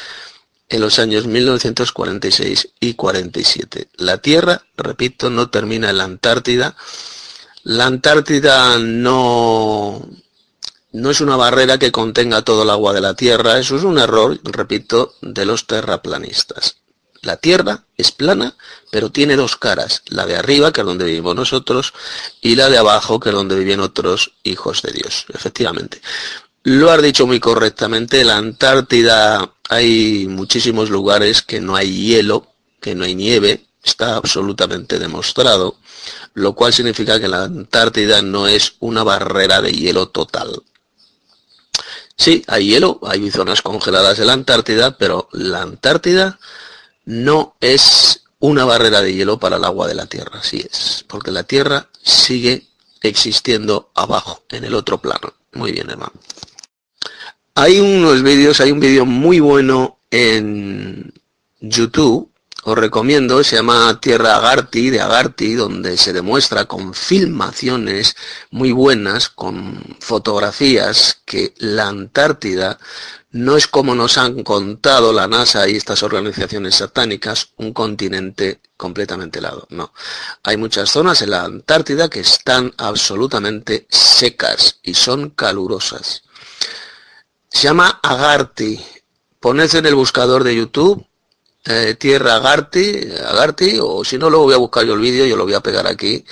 en 0.68 0.80
los 0.80 0.98
años 0.98 1.26
1946 1.26 2.70
y 2.80 2.94
47. 2.94 3.88
La 3.96 4.18
Tierra, 4.18 4.62
repito, 4.76 5.30
no 5.30 5.48
termina 5.48 5.90
en 5.90 5.98
la 5.98 6.04
Antártida. 6.04 6.76
La 7.62 7.86
Antártida 7.86 8.78
no, 8.78 10.08
no 10.92 11.10
es 11.10 11.20
una 11.20 11.36
barrera 11.36 11.78
que 11.78 11.92
contenga 11.92 12.42
todo 12.42 12.62
el 12.62 12.70
agua 12.70 12.92
de 12.92 13.00
la 13.00 13.14
Tierra. 13.14 13.58
Eso 13.58 13.76
es 13.76 13.84
un 13.84 13.98
error, 13.98 14.38
repito, 14.44 15.14
de 15.20 15.44
los 15.44 15.66
terraplanistas. 15.66 16.76
La 17.22 17.36
Tierra 17.36 17.84
es 17.96 18.12
plana, 18.12 18.56
pero 18.90 19.10
tiene 19.10 19.36
dos 19.36 19.56
caras. 19.56 20.02
La 20.06 20.24
de 20.24 20.36
arriba, 20.36 20.72
que 20.72 20.80
es 20.80 20.86
donde 20.86 21.04
vivimos 21.04 21.34
nosotros, 21.34 21.92
y 22.40 22.56
la 22.56 22.70
de 22.70 22.78
abajo, 22.78 23.20
que 23.20 23.30
es 23.30 23.34
donde 23.34 23.58
viven 23.58 23.80
otros 23.80 24.32
hijos 24.44 24.82
de 24.82 24.92
Dios. 24.92 25.26
Efectivamente. 25.34 26.00
Lo 26.64 26.90
has 26.90 27.02
dicho 27.02 27.26
muy 27.26 27.40
correctamente, 27.40 28.24
la 28.24 28.36
Antártida 28.36 29.54
hay 29.68 30.26
muchísimos 30.28 30.90
lugares 30.90 31.42
que 31.42 31.60
no 31.60 31.76
hay 31.76 31.90
hielo, 31.90 32.46
que 32.80 32.94
no 32.94 33.04
hay 33.04 33.14
nieve, 33.14 33.64
está 33.82 34.16
absolutamente 34.16 34.98
demostrado, 34.98 35.76
lo 36.34 36.54
cual 36.54 36.72
significa 36.72 37.18
que 37.20 37.28
la 37.28 37.44
Antártida 37.44 38.22
no 38.22 38.46
es 38.48 38.74
una 38.80 39.02
barrera 39.02 39.62
de 39.62 39.72
hielo 39.72 40.08
total. 40.08 40.62
Sí, 42.18 42.44
hay 42.48 42.66
hielo, 42.66 42.98
hay 43.06 43.30
zonas 43.30 43.62
congeladas 43.62 44.18
en 44.18 44.26
la 44.26 44.32
Antártida, 44.32 44.98
pero 44.98 45.28
la 45.32 45.62
Antártida 45.62 46.40
no 47.04 47.54
es 47.60 48.24
una 48.40 48.64
barrera 48.64 49.00
de 49.00 49.14
hielo 49.14 49.38
para 49.38 49.56
el 49.56 49.64
agua 49.64 49.86
de 49.86 49.94
la 49.94 50.06
Tierra, 50.06 50.40
así 50.40 50.66
es, 50.68 51.04
porque 51.06 51.30
la 51.30 51.44
Tierra 51.44 51.88
sigue 52.02 52.66
existiendo 53.02 53.92
abajo, 53.94 54.42
en 54.50 54.64
el 54.64 54.74
otro 54.74 54.98
plano. 54.98 55.32
Muy 55.52 55.70
bien, 55.70 55.88
hermano. 55.90 56.12
Hay 57.54 57.78
unos 57.78 58.22
vídeos, 58.22 58.60
hay 58.60 58.72
un 58.72 58.80
vídeo 58.80 59.06
muy 59.06 59.38
bueno 59.38 59.98
en 60.10 61.12
YouTube, 61.60 62.30
os 62.68 62.78
recomiendo, 62.78 63.42
se 63.42 63.56
llama 63.56 63.98
Tierra 64.00 64.36
Agarti, 64.36 64.90
de 64.90 65.00
Agarti, 65.00 65.54
donde 65.54 65.96
se 65.96 66.12
demuestra 66.12 66.66
con 66.66 66.92
filmaciones 66.92 68.16
muy 68.50 68.72
buenas, 68.72 69.28
con 69.28 69.96
fotografías, 70.00 71.22
que 71.24 71.54
la 71.58 71.88
Antártida 71.88 72.78
no 73.30 73.56
es 73.56 73.66
como 73.66 73.94
nos 73.94 74.18
han 74.18 74.42
contado 74.42 75.12
la 75.12 75.26
NASA 75.26 75.68
y 75.68 75.76
estas 75.76 76.02
organizaciones 76.02 76.76
satánicas, 76.76 77.50
un 77.56 77.72
continente 77.72 78.60
completamente 78.76 79.38
helado. 79.38 79.66
No. 79.70 79.92
Hay 80.42 80.56
muchas 80.56 80.90
zonas 80.90 81.22
en 81.22 81.30
la 81.30 81.44
Antártida 81.44 82.08
que 82.08 82.20
están 82.20 82.72
absolutamente 82.76 83.86
secas 83.90 84.78
y 84.82 84.94
son 84.94 85.30
calurosas. 85.30 86.22
Se 87.48 87.62
llama 87.62 87.98
Agarti. 88.02 88.78
Poned 89.40 89.74
en 89.74 89.86
el 89.86 89.94
buscador 89.94 90.44
de 90.44 90.56
YouTube 90.56 91.07
eh, 91.68 91.94
Tierra 91.98 92.36
Agarti, 92.36 93.12
Agarti, 93.26 93.78
o 93.80 94.04
si 94.04 94.16
no, 94.18 94.30
luego 94.30 94.46
voy 94.46 94.54
a 94.54 94.58
buscar 94.58 94.84
yo 94.84 94.94
el 94.94 95.00
vídeo, 95.00 95.26
yo 95.26 95.36
lo 95.36 95.44
voy 95.44 95.54
a 95.54 95.60
pegar 95.60 95.86
aquí 95.86 96.24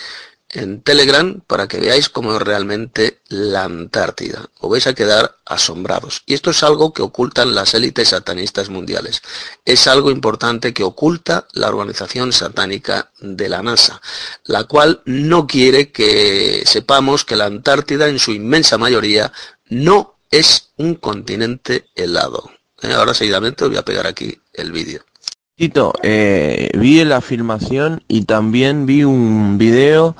en 0.50 0.80
Telegram 0.80 1.40
para 1.46 1.68
que 1.68 1.78
veáis 1.78 2.08
cómo 2.08 2.34
es 2.34 2.40
realmente 2.40 3.20
la 3.28 3.64
Antártida. 3.64 4.48
Os 4.60 4.70
vais 4.70 4.86
a 4.86 4.94
quedar 4.94 5.36
asombrados. 5.44 6.22
Y 6.24 6.34
esto 6.34 6.50
es 6.50 6.62
algo 6.62 6.92
que 6.92 7.02
ocultan 7.02 7.54
las 7.54 7.74
élites 7.74 8.08
satanistas 8.08 8.70
mundiales. 8.70 9.20
Es 9.64 9.86
algo 9.86 10.10
importante 10.10 10.72
que 10.72 10.84
oculta 10.84 11.46
la 11.52 11.68
organización 11.68 12.32
satánica 12.32 13.10
de 13.20 13.48
la 13.48 13.62
NASA, 13.62 14.00
la 14.44 14.64
cual 14.64 15.02
no 15.04 15.46
quiere 15.46 15.92
que 15.92 16.62
sepamos 16.64 17.24
que 17.24 17.36
la 17.36 17.46
Antártida 17.46 18.08
en 18.08 18.18
su 18.18 18.32
inmensa 18.32 18.78
mayoría 18.78 19.32
no 19.68 20.16
es 20.30 20.70
un 20.76 20.94
continente 20.94 21.90
helado. 21.94 22.50
Eh, 22.82 22.92
ahora 22.92 23.14
seguidamente 23.14 23.66
voy 23.66 23.76
a 23.76 23.84
pegar 23.84 24.06
aquí 24.06 24.38
el 24.52 24.72
vídeo. 24.72 25.04
Tito, 25.58 25.94
eh, 26.02 26.68
vi 26.78 27.02
la 27.04 27.22
filmación 27.22 28.02
y 28.08 28.26
también 28.26 28.84
vi 28.84 29.04
un 29.04 29.56
video 29.56 30.14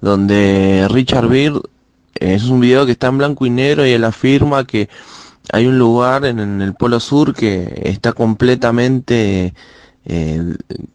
donde 0.00 0.86
Richard 0.88 1.28
Beer, 1.28 1.52
eh, 2.14 2.32
es 2.32 2.44
un 2.44 2.60
video 2.60 2.86
que 2.86 2.92
está 2.92 3.08
en 3.08 3.18
blanco 3.18 3.44
y 3.44 3.50
negro 3.50 3.86
y 3.86 3.90
él 3.90 4.02
afirma 4.04 4.66
que 4.66 4.88
hay 5.52 5.66
un 5.66 5.78
lugar 5.78 6.24
en, 6.24 6.62
el 6.62 6.72
Polo 6.72 7.00
Sur 7.00 7.34
que 7.34 7.82
está 7.84 8.14
completamente 8.14 9.52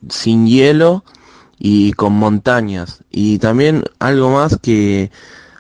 sin 0.10 0.48
hielo 0.48 1.04
y 1.60 1.94
con 1.94 2.14
montañas. 2.14 3.04
Y 3.12 3.38
también 3.38 3.84
algo 4.00 4.32
más 4.32 4.58
que 4.58 5.12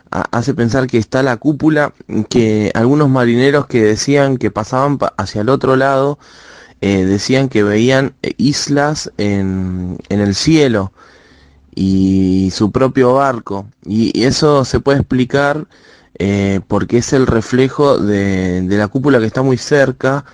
hace 0.09 0.55
pensar 0.55 0.87
que 0.87 0.97
está 0.97 1.21
la 1.21 1.37
cúpula, 1.37 1.93
que 2.29 2.71
algunos 2.73 3.09
marineros 3.09 3.67
que 3.67 3.83
decían 3.83 4.37
que 4.37 4.49
pasaban 4.49 4.97
hacia 5.17 5.41
el 5.41 5.49
otro 5.49 5.75
lado, 5.75 6.17
eh, 6.85 7.05
decían 7.05 7.47
que 7.47 7.63
veían 7.63 8.13
eh, 8.23 8.33
islas 8.35 9.09
en, 9.17 9.97
el 10.09 10.35
cielo 10.35 10.91
y 11.73 12.51
su 12.51 12.73
propio 12.73 13.13
barco. 13.13 13.67
Y, 13.85 14.25
eso 14.25 14.65
se 14.65 14.81
puede 14.81 14.99
explicar 14.99 15.65
eh, 16.19 16.59
porque 16.67 16.97
es 16.97 17.13
el 17.13 17.25
reflejo 17.25 17.97
de, 17.97 18.63
de, 18.63 18.77
la 18.77 18.89
cúpula 18.89 19.19
que 19.19 19.27
está 19.27 19.41
muy 19.41 19.55
cerca 19.57 20.25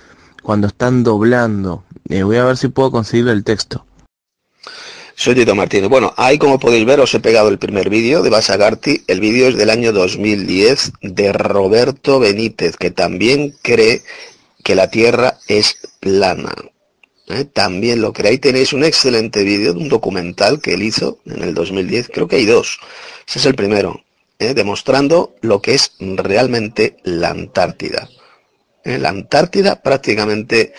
cuando 0.42 0.66
están 0.66 1.04
doblando. 1.04 1.84
voy 2.08 2.36
a 2.38 2.44
ver 2.44 2.56
si 2.56 2.66
puedo 2.66 2.90
conseguir 2.90 3.28
el 3.28 3.44
texto. 3.44 3.86
Soy 5.14 5.36
Tito 5.36 5.54
Martínez. 5.54 5.88
Bueno, 5.88 6.12
ahí 6.16 6.36
como 6.36 6.58
podéis 6.58 6.84
ver 6.84 6.98
os 6.98 7.14
he 7.14 7.20
pegado 7.20 7.48
el 7.48 7.58
primer 7.58 7.90
vídeo 7.90 8.24
de 8.24 8.30
Basagarti. 8.30 9.04
El 9.06 9.20
vídeo 9.20 9.46
es 9.46 9.56
del 9.56 9.70
año 9.70 9.92
2010 9.92 10.94
de 11.02 11.32
Roberto 11.32 12.18
Benítez, 12.18 12.76
que 12.76 12.90
también 12.90 13.54
cree 13.62 14.02
que 14.62 14.74
la 14.74 14.90
Tierra 14.90 15.38
es 15.48 15.76
plana. 16.00 16.54
¿eh? 17.28 17.44
También 17.44 18.00
lo. 18.00 18.12
Ahí 18.24 18.38
tenéis 18.38 18.72
un 18.72 18.84
excelente 18.84 19.42
vídeo 19.44 19.72
de 19.72 19.80
un 19.80 19.88
documental 19.88 20.60
que 20.60 20.74
él 20.74 20.82
hizo 20.82 21.18
en 21.26 21.42
el 21.42 21.54
2010. 21.54 22.08
Creo 22.12 22.28
que 22.28 22.36
hay 22.36 22.46
dos. 22.46 22.78
Ese 23.26 23.38
es 23.38 23.46
el 23.46 23.54
primero. 23.54 24.02
¿eh? 24.38 24.54
demostrando 24.54 25.36
lo 25.42 25.62
que 25.62 25.74
es 25.74 25.92
realmente 26.00 26.96
la 27.04 27.30
Antártida. 27.30 28.08
¿Eh? 28.84 28.98
La 28.98 29.10
Antártida 29.10 29.82
prácticamente 29.82 30.72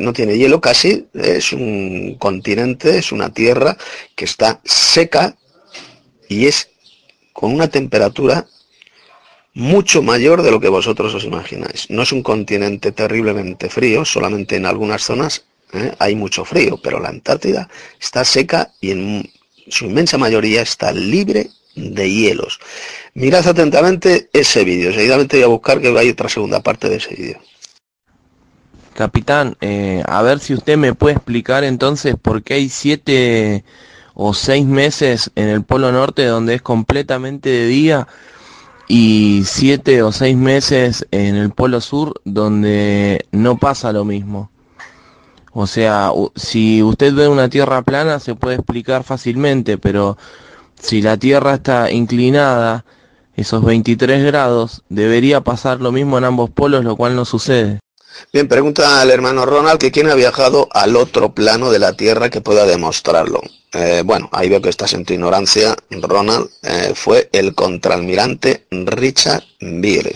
no 0.00 0.14
tiene 0.14 0.38
hielo 0.38 0.62
casi, 0.62 1.08
es 1.12 1.52
un 1.52 2.16
continente, 2.18 2.96
es 2.96 3.12
una 3.12 3.34
tierra 3.34 3.76
que 4.16 4.24
está 4.24 4.62
seca 4.64 5.36
y 6.26 6.46
es 6.46 6.70
con 7.34 7.52
una 7.52 7.68
temperatura 7.68 8.46
mucho 9.54 10.02
mayor 10.02 10.42
de 10.42 10.50
lo 10.50 10.60
que 10.60 10.68
vosotros 10.68 11.14
os 11.14 11.24
imagináis. 11.24 11.90
No 11.90 12.02
es 12.02 12.12
un 12.12 12.22
continente 12.22 12.92
terriblemente 12.92 13.68
frío, 13.68 14.04
solamente 14.04 14.56
en 14.56 14.66
algunas 14.66 15.02
zonas 15.02 15.44
¿eh? 15.72 15.94
hay 15.98 16.14
mucho 16.14 16.44
frío, 16.44 16.78
pero 16.82 17.00
la 17.00 17.08
Antártida 17.08 17.68
está 18.00 18.24
seca 18.24 18.72
y 18.80 18.90
en 18.92 19.30
su 19.68 19.86
inmensa 19.86 20.18
mayoría 20.18 20.62
está 20.62 20.92
libre 20.92 21.50
de 21.74 22.10
hielos. 22.10 22.60
Mirad 23.14 23.46
atentamente 23.46 24.28
ese 24.32 24.64
vídeo, 24.64 24.92
seguidamente 24.92 25.36
voy 25.36 25.44
a 25.44 25.48
buscar 25.48 25.80
que 25.80 25.96
hay 25.98 26.10
otra 26.10 26.28
segunda 26.28 26.60
parte 26.60 26.88
de 26.88 26.96
ese 26.96 27.14
vídeo. 27.14 27.40
Capitán, 28.94 29.56
eh, 29.62 30.02
a 30.06 30.20
ver 30.22 30.38
si 30.38 30.52
usted 30.52 30.76
me 30.76 30.94
puede 30.94 31.16
explicar 31.16 31.64
entonces 31.64 32.14
por 32.20 32.42
qué 32.42 32.54
hay 32.54 32.68
siete 32.68 33.64
o 34.14 34.34
seis 34.34 34.66
meses 34.66 35.30
en 35.34 35.48
el 35.48 35.62
Polo 35.62 35.92
Norte 35.92 36.26
donde 36.26 36.54
es 36.54 36.62
completamente 36.62 37.48
de 37.48 37.66
día 37.66 38.08
y 38.88 39.42
siete 39.44 40.02
o 40.02 40.12
seis 40.12 40.36
meses 40.36 41.06
en 41.10 41.36
el 41.36 41.50
Polo 41.50 41.80
Sur 41.80 42.20
donde 42.24 43.26
no 43.32 43.58
pasa 43.58 43.92
lo 43.92 44.04
mismo. 44.04 44.50
O 45.52 45.66
sea, 45.66 46.10
si 46.34 46.82
usted 46.82 47.14
ve 47.14 47.28
una 47.28 47.48
tierra 47.48 47.82
plana 47.82 48.18
se 48.20 48.34
puede 48.34 48.56
explicar 48.56 49.04
fácilmente, 49.04 49.76
pero 49.78 50.16
si 50.80 51.02
la 51.02 51.16
tierra 51.16 51.54
está 51.54 51.90
inclinada, 51.90 52.84
esos 53.36 53.64
23 53.64 54.24
grados, 54.24 54.82
debería 54.88 55.42
pasar 55.42 55.80
lo 55.80 55.92
mismo 55.92 56.18
en 56.18 56.24
ambos 56.24 56.50
polos, 56.50 56.84
lo 56.84 56.96
cual 56.96 57.16
no 57.16 57.24
sucede. 57.24 57.81
Bien, 58.32 58.48
pregunta 58.48 59.00
al 59.00 59.10
hermano 59.10 59.46
Ronald 59.46 59.78
que 59.78 59.92
quién 59.92 60.08
ha 60.08 60.14
viajado 60.14 60.68
al 60.72 60.96
otro 60.96 61.34
plano 61.34 61.70
de 61.70 61.78
la 61.78 61.94
Tierra 61.94 62.30
que 62.30 62.40
pueda 62.40 62.66
demostrarlo. 62.66 63.42
Eh, 63.72 64.02
bueno, 64.04 64.28
ahí 64.32 64.48
veo 64.48 64.60
que 64.60 64.68
estás 64.68 64.92
en 64.92 65.04
tu 65.04 65.14
ignorancia, 65.14 65.74
Ronald. 65.90 66.50
Eh, 66.62 66.92
fue 66.94 67.28
el 67.32 67.54
contraalmirante 67.54 68.66
Richard 68.70 69.44
Beer, 69.60 70.14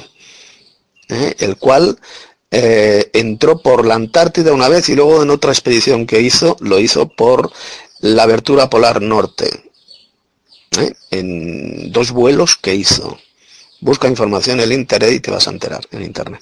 eh, 1.08 1.34
el 1.38 1.56
cual 1.56 1.98
entró 2.48 3.58
por 3.60 3.84
la 3.84 3.96
Antártida 3.96 4.54
una 4.54 4.70
vez 4.70 4.88
y 4.88 4.94
luego 4.94 5.22
en 5.22 5.28
otra 5.28 5.52
expedición 5.52 6.06
que 6.06 6.22
hizo, 6.22 6.56
lo 6.60 6.78
hizo 6.78 7.06
por 7.06 7.52
la 8.00 8.22
abertura 8.22 8.70
polar 8.70 9.02
norte, 9.02 9.70
en 11.10 11.92
dos 11.92 12.12
vuelos 12.12 12.56
que 12.56 12.74
hizo. 12.74 13.18
Busca 13.80 14.08
información 14.08 14.60
en 14.60 14.64
el 14.64 14.72
internet 14.72 15.12
y 15.12 15.20
te 15.20 15.30
vas 15.30 15.48
a 15.48 15.50
enterar 15.50 15.86
en 15.90 16.02
internet. 16.02 16.40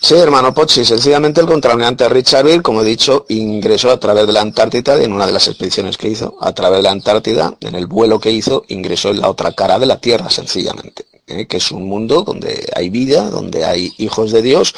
Sí, 0.00 0.14
hermano 0.14 0.54
Pochi, 0.54 0.84
sencillamente 0.84 1.40
el 1.40 1.46
contraalmirante 1.48 2.08
Richard 2.08 2.44
Beer, 2.44 2.62
como 2.62 2.82
he 2.82 2.84
dicho, 2.84 3.26
ingresó 3.28 3.90
a 3.90 3.98
través 3.98 4.28
de 4.28 4.32
la 4.32 4.42
Antártida 4.42 5.02
en 5.02 5.12
una 5.12 5.26
de 5.26 5.32
las 5.32 5.48
expediciones 5.48 5.98
que 5.98 6.08
hizo, 6.08 6.36
a 6.40 6.52
través 6.52 6.78
de 6.78 6.82
la 6.84 6.92
Antártida, 6.92 7.56
en 7.60 7.74
el 7.74 7.88
vuelo 7.88 8.20
que 8.20 8.30
hizo, 8.30 8.64
ingresó 8.68 9.10
en 9.10 9.20
la 9.20 9.28
otra 9.28 9.52
cara 9.52 9.76
de 9.78 9.86
la 9.86 10.00
Tierra, 10.00 10.30
sencillamente, 10.30 11.04
¿eh? 11.26 11.46
que 11.46 11.56
es 11.56 11.72
un 11.72 11.88
mundo 11.88 12.22
donde 12.22 12.70
hay 12.76 12.90
vida, 12.90 13.28
donde 13.28 13.64
hay 13.64 13.92
hijos 13.98 14.30
de 14.30 14.40
Dios. 14.40 14.72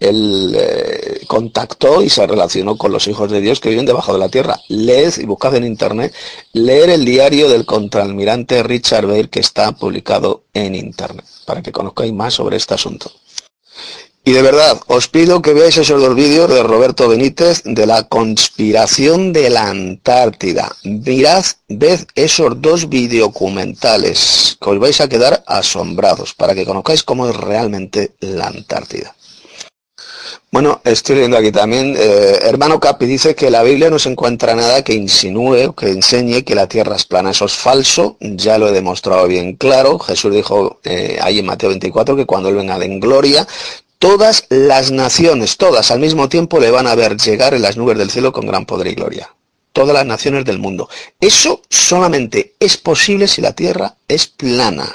Él 0.00 0.54
eh, 0.58 1.20
contactó 1.28 2.02
y 2.02 2.10
se 2.10 2.26
relacionó 2.26 2.76
con 2.76 2.90
los 2.90 3.06
hijos 3.06 3.30
de 3.30 3.40
Dios 3.40 3.60
que 3.60 3.68
viven 3.70 3.86
debajo 3.86 4.12
de 4.12 4.18
la 4.18 4.28
tierra. 4.28 4.58
Leed 4.68 5.18
y 5.18 5.24
buscad 5.24 5.54
en 5.54 5.64
internet, 5.64 6.12
leer 6.52 6.90
el 6.90 7.04
diario 7.04 7.48
del 7.48 7.64
contraalmirante 7.64 8.64
Richard 8.64 9.06
Beer 9.06 9.30
que 9.30 9.40
está 9.40 9.70
publicado 9.72 10.42
en 10.52 10.74
internet, 10.74 11.24
para 11.46 11.62
que 11.62 11.70
conozcáis 11.70 12.12
más 12.12 12.34
sobre 12.34 12.56
este 12.56 12.74
asunto. 12.74 13.12
Y 14.26 14.32
de 14.32 14.40
verdad, 14.40 14.80
os 14.86 15.08
pido 15.08 15.42
que 15.42 15.52
veáis 15.52 15.76
esos 15.76 16.00
dos 16.00 16.14
vídeos 16.14 16.48
de 16.48 16.62
Roberto 16.62 17.08
Benítez 17.08 17.60
de 17.62 17.86
la 17.86 18.04
conspiración 18.04 19.34
de 19.34 19.50
la 19.50 19.68
Antártida. 19.68 20.74
Mirad, 20.82 21.44
ved 21.68 22.00
esos 22.14 22.62
dos 22.62 22.88
videocumentales, 22.88 24.56
que 24.58 24.70
os 24.70 24.78
vais 24.78 24.98
a 25.02 25.08
quedar 25.08 25.44
asombrados, 25.46 26.32
para 26.32 26.54
que 26.54 26.64
conozcáis 26.64 27.02
cómo 27.02 27.28
es 27.28 27.36
realmente 27.36 28.12
la 28.20 28.46
Antártida. 28.46 29.14
Bueno, 30.50 30.80
estoy 30.84 31.16
leyendo 31.16 31.36
aquí 31.36 31.50
también, 31.50 31.96
eh, 31.98 32.38
hermano 32.42 32.78
Capi 32.78 33.06
dice 33.06 33.34
que 33.34 33.50
la 33.50 33.64
Biblia 33.64 33.90
no 33.90 33.98
se 33.98 34.08
encuentra 34.08 34.54
nada 34.54 34.84
que 34.84 34.94
insinúe 34.94 35.66
o 35.66 35.74
que 35.74 35.88
enseñe 35.88 36.44
que 36.44 36.54
la 36.54 36.68
tierra 36.68 36.94
es 36.94 37.04
plana. 37.04 37.32
Eso 37.32 37.46
es 37.46 37.54
falso, 37.54 38.16
ya 38.20 38.56
lo 38.56 38.68
he 38.68 38.72
demostrado 38.72 39.26
bien 39.26 39.56
claro. 39.56 39.98
Jesús 39.98 40.32
dijo 40.32 40.78
eh, 40.84 41.18
ahí 41.20 41.40
en 41.40 41.46
Mateo 41.46 41.70
24 41.70 42.14
que 42.14 42.24
cuando 42.24 42.50
Él 42.50 42.54
venga 42.54 42.76
en 42.76 43.00
gloria, 43.00 43.46
Todas 44.04 44.44
las 44.50 44.90
naciones, 44.90 45.56
todas 45.56 45.90
al 45.90 45.98
mismo 45.98 46.28
tiempo 46.28 46.60
le 46.60 46.70
van 46.70 46.86
a 46.86 46.94
ver 46.94 47.16
llegar 47.16 47.54
en 47.54 47.62
las 47.62 47.78
nubes 47.78 47.96
del 47.96 48.10
cielo 48.10 48.34
con 48.34 48.46
gran 48.46 48.66
poder 48.66 48.88
y 48.88 48.94
gloria. 48.94 49.34
Todas 49.72 49.94
las 49.94 50.04
naciones 50.04 50.44
del 50.44 50.58
mundo. 50.58 50.90
Eso 51.18 51.62
solamente 51.70 52.52
es 52.60 52.76
posible 52.76 53.26
si 53.26 53.40
la 53.40 53.54
Tierra 53.54 53.96
es 54.06 54.26
plana, 54.26 54.94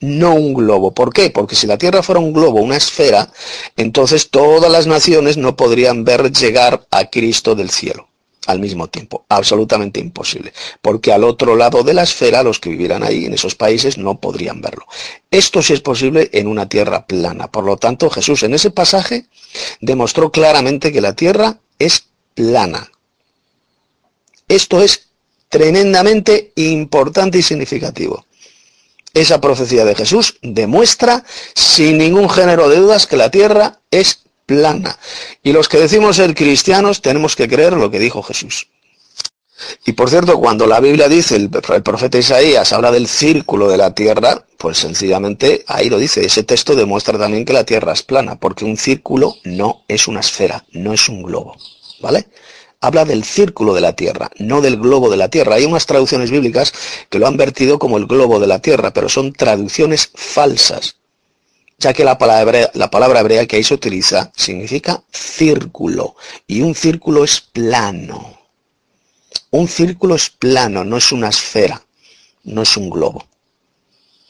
no 0.00 0.34
un 0.34 0.52
globo. 0.52 0.92
¿Por 0.92 1.10
qué? 1.10 1.30
Porque 1.30 1.56
si 1.56 1.66
la 1.66 1.78
Tierra 1.78 2.02
fuera 2.02 2.20
un 2.20 2.34
globo, 2.34 2.60
una 2.60 2.76
esfera, 2.76 3.32
entonces 3.78 4.28
todas 4.28 4.70
las 4.70 4.86
naciones 4.86 5.38
no 5.38 5.56
podrían 5.56 6.04
ver 6.04 6.30
llegar 6.30 6.86
a 6.90 7.06
Cristo 7.06 7.54
del 7.54 7.70
cielo 7.70 8.08
al 8.46 8.60
mismo 8.60 8.88
tiempo. 8.88 9.24
Absolutamente 9.28 10.00
imposible. 10.00 10.52
Porque 10.80 11.12
al 11.12 11.24
otro 11.24 11.56
lado 11.56 11.82
de 11.82 11.94
la 11.94 12.02
esfera, 12.02 12.42
los 12.42 12.60
que 12.60 12.70
vivieran 12.70 13.02
ahí, 13.02 13.26
en 13.26 13.34
esos 13.34 13.54
países, 13.54 13.98
no 13.98 14.20
podrían 14.20 14.60
verlo. 14.60 14.86
Esto 15.30 15.62
sí 15.62 15.72
es 15.72 15.80
posible 15.80 16.30
en 16.32 16.46
una 16.46 16.68
tierra 16.68 17.06
plana. 17.06 17.50
Por 17.50 17.64
lo 17.64 17.76
tanto, 17.76 18.10
Jesús 18.10 18.42
en 18.42 18.54
ese 18.54 18.70
pasaje 18.70 19.26
demostró 19.80 20.30
claramente 20.30 20.92
que 20.92 21.00
la 21.00 21.14
tierra 21.14 21.58
es 21.78 22.06
plana. 22.34 22.90
Esto 24.48 24.80
es 24.80 25.08
tremendamente 25.48 26.52
importante 26.56 27.38
y 27.38 27.42
significativo. 27.42 28.26
Esa 29.14 29.40
profecía 29.40 29.84
de 29.84 29.94
Jesús 29.94 30.38
demuestra 30.42 31.24
sin 31.54 31.98
ningún 31.98 32.28
género 32.28 32.68
de 32.68 32.76
dudas 32.76 33.06
que 33.06 33.16
la 33.16 33.30
tierra 33.30 33.80
es 33.90 34.25
plana. 34.46 34.98
Y 35.42 35.52
los 35.52 35.68
que 35.68 35.78
decimos 35.78 36.16
ser 36.16 36.34
cristianos 36.34 37.02
tenemos 37.02 37.36
que 37.36 37.48
creer 37.48 37.74
lo 37.74 37.90
que 37.90 37.98
dijo 37.98 38.22
Jesús. 38.22 38.68
Y 39.84 39.92
por 39.92 40.10
cierto, 40.10 40.38
cuando 40.38 40.66
la 40.66 40.80
Biblia 40.80 41.08
dice, 41.08 41.36
el, 41.36 41.50
profeta 41.50 42.18
Isaías 42.18 42.72
habla 42.72 42.90
del 42.90 43.08
círculo 43.08 43.68
de 43.68 43.78
la 43.78 43.94
tierra, 43.94 44.44
pues 44.58 44.78
sencillamente 44.78 45.64
ahí 45.66 45.88
lo 45.88 45.98
dice. 45.98 46.24
Ese 46.24 46.42
texto 46.42 46.74
demuestra 46.74 47.18
también 47.18 47.44
que 47.44 47.52
la 47.52 47.64
tierra 47.64 47.92
es 47.92 48.02
plana, 48.02 48.36
porque 48.36 48.64
un 48.64 48.76
círculo 48.76 49.36
no 49.44 49.84
es 49.88 50.08
una 50.08 50.20
esfera, 50.20 50.64
no 50.72 50.92
es 50.92 51.08
un 51.08 51.22
globo. 51.22 51.56
¿Vale? 52.00 52.26
Habla 52.80 53.06
del 53.06 53.24
círculo 53.24 53.72
de 53.72 53.80
la 53.80 53.94
tierra, 53.94 54.30
no 54.38 54.60
del 54.60 54.76
globo 54.76 55.08
de 55.08 55.16
la 55.16 55.30
tierra. 55.30 55.54
Hay 55.54 55.64
unas 55.64 55.86
traducciones 55.86 56.30
bíblicas 56.30 56.74
que 57.08 57.18
lo 57.18 57.26
han 57.26 57.38
vertido 57.38 57.78
como 57.78 57.96
el 57.96 58.06
globo 58.06 58.38
de 58.38 58.46
la 58.46 58.60
tierra, 58.60 58.92
pero 58.92 59.08
son 59.08 59.32
traducciones 59.32 60.10
falsas 60.14 60.96
ya 61.78 61.92
que 61.92 62.04
la 62.04 62.18
palabra, 62.18 62.70
la 62.74 62.90
palabra 62.90 63.20
hebrea 63.20 63.46
que 63.46 63.56
ahí 63.56 63.64
se 63.64 63.74
utiliza 63.74 64.32
significa 64.36 65.02
círculo, 65.12 66.16
y 66.46 66.62
un 66.62 66.74
círculo 66.74 67.24
es 67.24 67.40
plano. 67.40 68.38
Un 69.50 69.68
círculo 69.68 70.14
es 70.14 70.30
plano, 70.30 70.84
no 70.84 70.96
es 70.96 71.12
una 71.12 71.28
esfera, 71.28 71.82
no 72.44 72.62
es 72.62 72.76
un 72.76 72.90
globo. 72.90 73.26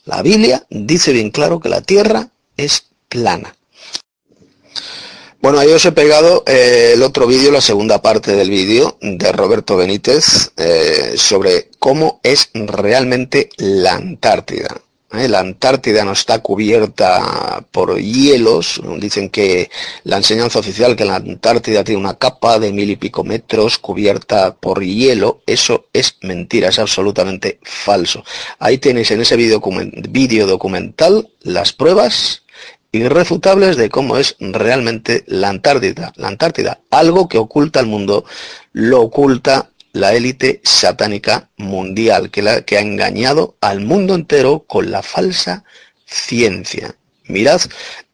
La 0.04 0.22
Biblia 0.22 0.64
dice 0.70 1.12
bien 1.12 1.30
claro 1.30 1.60
que 1.60 1.68
la 1.68 1.80
Tierra 1.80 2.28
es 2.56 2.84
plana. 3.08 3.56
Bueno, 5.40 5.58
ahí 5.58 5.72
os 5.72 5.84
he 5.84 5.92
pegado 5.92 6.42
eh, 6.46 6.92
el 6.94 7.02
otro 7.02 7.26
vídeo, 7.26 7.52
la 7.52 7.60
segunda 7.60 8.02
parte 8.02 8.34
del 8.34 8.50
vídeo 8.50 8.98
de 9.00 9.30
Roberto 9.32 9.76
Benítez 9.76 10.52
eh, 10.56 11.14
sobre 11.16 11.70
cómo 11.78 12.20
es 12.22 12.50
realmente 12.54 13.50
la 13.56 13.94
Antártida. 13.94 14.80
La 15.10 15.38
Antártida 15.38 16.04
no 16.04 16.12
está 16.12 16.40
cubierta 16.40 17.64
por 17.70 17.98
hielos. 17.98 18.80
Dicen 18.98 19.30
que 19.30 19.70
la 20.02 20.16
enseñanza 20.16 20.58
oficial 20.58 20.96
que 20.96 21.04
la 21.04 21.16
Antártida 21.16 21.84
tiene 21.84 22.00
una 22.00 22.18
capa 22.18 22.58
de 22.58 22.72
mil 22.72 22.90
y 22.90 22.96
pico 22.96 23.22
metros 23.22 23.78
cubierta 23.78 24.56
por 24.56 24.82
hielo. 24.82 25.42
Eso 25.46 25.86
es 25.92 26.16
mentira, 26.22 26.68
es 26.68 26.80
absolutamente 26.80 27.60
falso. 27.62 28.24
Ahí 28.58 28.78
tenéis 28.78 29.10
en 29.12 29.20
ese 29.20 29.36
video, 29.36 29.60
documental 30.46 31.28
las 31.42 31.72
pruebas 31.72 32.42
irrefutables 32.90 33.76
de 33.76 33.88
cómo 33.88 34.16
es 34.16 34.36
realmente 34.40 35.22
la 35.26 35.50
Antártida. 35.50 36.12
La 36.16 36.28
Antártida, 36.28 36.80
algo 36.90 37.28
que 37.28 37.38
oculta 37.38 37.78
al 37.78 37.86
mundo, 37.86 38.24
lo 38.72 39.02
oculta 39.02 39.70
la 39.96 40.14
élite 40.14 40.60
satánica 40.62 41.48
mundial 41.56 42.30
que, 42.30 42.42
la, 42.42 42.62
que 42.62 42.76
ha 42.76 42.80
engañado 42.80 43.56
al 43.60 43.80
mundo 43.80 44.14
entero 44.14 44.64
con 44.66 44.90
la 44.90 45.02
falsa 45.02 45.64
ciencia. 46.06 46.94
Mirad 47.24 47.62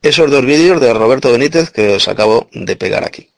esos 0.01 0.31
dos 0.31 0.47
vídeos 0.47 0.81
de 0.81 0.95
Roberto 0.95 1.33
Benítez 1.33 1.71
que 1.71 1.97
os 1.97 2.09
acabo 2.09 2.49
de 2.53 2.77
pegar 2.77 3.05
aquí. 3.05 3.29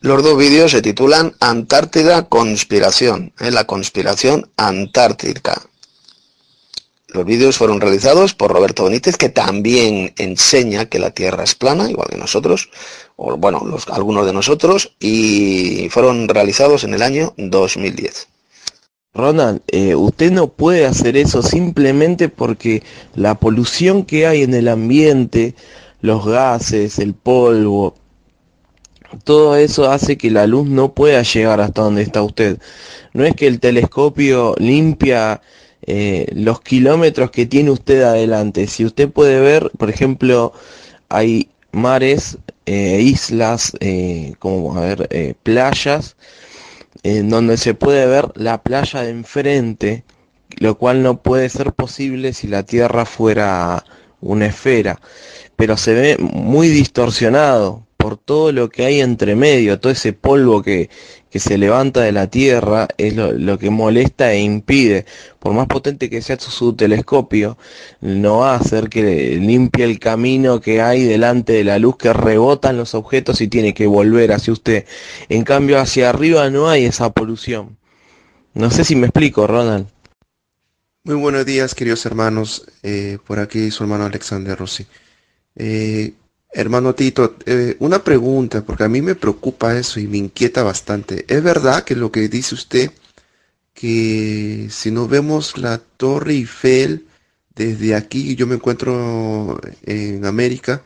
Los 0.00 0.22
dos 0.22 0.36
vídeos 0.36 0.72
se 0.72 0.82
titulan 0.82 1.34
Antártida 1.40 2.28
Conspiración, 2.28 3.32
¿eh? 3.40 3.50
la 3.50 3.64
conspiración 3.64 4.50
antártica. 4.56 5.62
Los 7.14 7.24
vídeos 7.24 7.56
fueron 7.56 7.80
realizados 7.80 8.34
por 8.34 8.52
Roberto 8.52 8.84
Benítez, 8.84 9.16
que 9.16 9.28
también 9.28 10.12
enseña 10.18 10.86
que 10.86 10.98
la 10.98 11.12
Tierra 11.12 11.44
es 11.44 11.54
plana, 11.54 11.88
igual 11.88 12.08
que 12.10 12.18
nosotros, 12.18 12.70
o 13.14 13.36
bueno, 13.36 13.62
algunos 13.92 14.26
de 14.26 14.32
nosotros, 14.32 14.96
y 14.98 15.88
fueron 15.90 16.28
realizados 16.28 16.82
en 16.82 16.92
el 16.92 17.02
año 17.02 17.32
2010. 17.36 18.26
Ronald, 19.14 19.62
eh, 19.68 19.94
usted 19.94 20.32
no 20.32 20.48
puede 20.48 20.86
hacer 20.86 21.16
eso 21.16 21.40
simplemente 21.40 22.28
porque 22.28 22.82
la 23.14 23.36
polución 23.36 24.04
que 24.04 24.26
hay 24.26 24.42
en 24.42 24.52
el 24.52 24.66
ambiente, 24.66 25.54
los 26.00 26.26
gases, 26.26 26.98
el 26.98 27.14
polvo, 27.14 27.94
todo 29.22 29.54
eso 29.54 29.88
hace 29.88 30.18
que 30.18 30.32
la 30.32 30.48
luz 30.48 30.66
no 30.66 30.94
pueda 30.94 31.22
llegar 31.22 31.60
hasta 31.60 31.82
donde 31.82 32.02
está 32.02 32.24
usted. 32.24 32.58
No 33.12 33.24
es 33.24 33.36
que 33.36 33.46
el 33.46 33.60
telescopio 33.60 34.56
limpia 34.58 35.40
eh, 35.86 36.26
los 36.32 36.60
kilómetros 36.60 37.30
que 37.30 37.46
tiene 37.46 37.70
usted 37.70 38.02
adelante. 38.02 38.66
Si 38.66 38.84
usted 38.84 39.10
puede 39.10 39.40
ver, 39.40 39.70
por 39.78 39.90
ejemplo, 39.90 40.52
hay 41.08 41.48
mares, 41.72 42.38
eh, 42.66 43.00
islas, 43.02 43.72
eh, 43.80 44.34
como 44.38 44.76
a 44.76 44.80
ver, 44.80 45.36
playas, 45.42 46.16
en 47.02 47.28
donde 47.28 47.56
se 47.58 47.74
puede 47.74 48.06
ver 48.06 48.28
la 48.34 48.62
playa 48.62 49.02
de 49.02 49.10
enfrente, 49.10 50.04
lo 50.58 50.76
cual 50.78 51.02
no 51.02 51.22
puede 51.22 51.48
ser 51.48 51.72
posible 51.72 52.32
si 52.32 52.46
la 52.46 52.62
Tierra 52.62 53.04
fuera 53.04 53.84
una 54.20 54.46
esfera, 54.46 55.00
pero 55.56 55.76
se 55.76 55.92
ve 55.92 56.16
muy 56.18 56.68
distorsionado 56.68 57.86
por 58.04 58.16
todo 58.16 58.52
lo 58.52 58.68
que 58.68 58.84
hay 58.84 59.00
entre 59.00 59.34
medio, 59.34 59.80
todo 59.80 59.92
ese 59.92 60.12
polvo 60.12 60.62
que, 60.62 60.90
que 61.34 61.40
se 61.40 61.58
levanta 61.58 62.00
de 62.00 62.12
la 62.12 62.28
Tierra 62.28 62.86
es 62.96 63.16
lo, 63.16 63.58
que 63.58 63.68
molesta 63.68 64.32
e 64.32 64.38
impide, 64.38 65.04
por 65.40 65.52
más 65.52 65.66
potente 65.66 66.08
que 66.08 66.22
sea 66.22 66.38
su, 66.38 66.74
telescopio, 66.74 67.58
no 68.00 68.38
va 68.38 68.52
a 68.52 68.58
hacer 68.58 68.88
que 68.88 69.36
limpie 69.40 69.84
el 69.84 69.98
camino 69.98 70.60
que 70.60 70.80
hay 70.80 71.02
delante 71.02 71.54
de 71.54 71.64
la 71.64 71.80
luz 71.80 71.96
que 71.96 72.12
rebotan 72.12 72.76
los 72.76 72.94
objetos 72.94 73.40
y 73.40 73.48
tiene 73.48 73.74
que 73.74 73.88
volver 73.88 74.30
hacia 74.30 74.52
usted. 74.52 74.86
En 75.28 75.42
cambio, 75.42 75.80
hacia 75.80 76.08
arriba 76.08 76.48
no 76.50 76.68
hay 76.68 76.84
esa 76.84 77.10
polución. 77.10 77.78
No 78.52 78.70
sé 78.70 78.84
si 78.84 78.94
me 78.94 79.08
explico, 79.08 79.48
Ronald. 79.48 79.88
Muy 81.02 81.16
buenos 81.16 81.44
días, 81.44 81.74
queridos 81.74 82.06
hermanos. 82.06 82.64
Eh, 82.84 83.18
por 83.26 83.40
aquí 83.40 83.72
su 83.72 83.82
hermano 83.82 84.04
Alexander 84.04 84.56
Rossi. 84.56 84.86
Eh, 85.56 86.12
Hermano 86.56 86.94
Tito, 86.94 87.36
eh, 87.46 87.76
una 87.80 88.04
pregunta, 88.04 88.64
porque 88.64 88.84
a 88.84 88.88
mí 88.88 89.02
me 89.02 89.16
preocupa 89.16 89.76
eso 89.76 89.98
y 89.98 90.06
me 90.06 90.18
inquieta 90.18 90.62
bastante. 90.62 91.24
¿Es 91.28 91.42
verdad 91.42 91.82
que 91.84 91.96
lo 91.96 92.12
que 92.12 92.28
dice 92.28 92.54
usted, 92.54 92.92
que 93.74 94.68
si 94.70 94.92
no 94.92 95.08
vemos 95.08 95.58
la 95.58 95.78
Torre 95.78 96.34
Eiffel 96.34 97.06
desde 97.56 97.96
aquí, 97.96 98.36
yo 98.36 98.46
me 98.46 98.54
encuentro 98.56 99.60
en 99.82 100.24
América, 100.26 100.82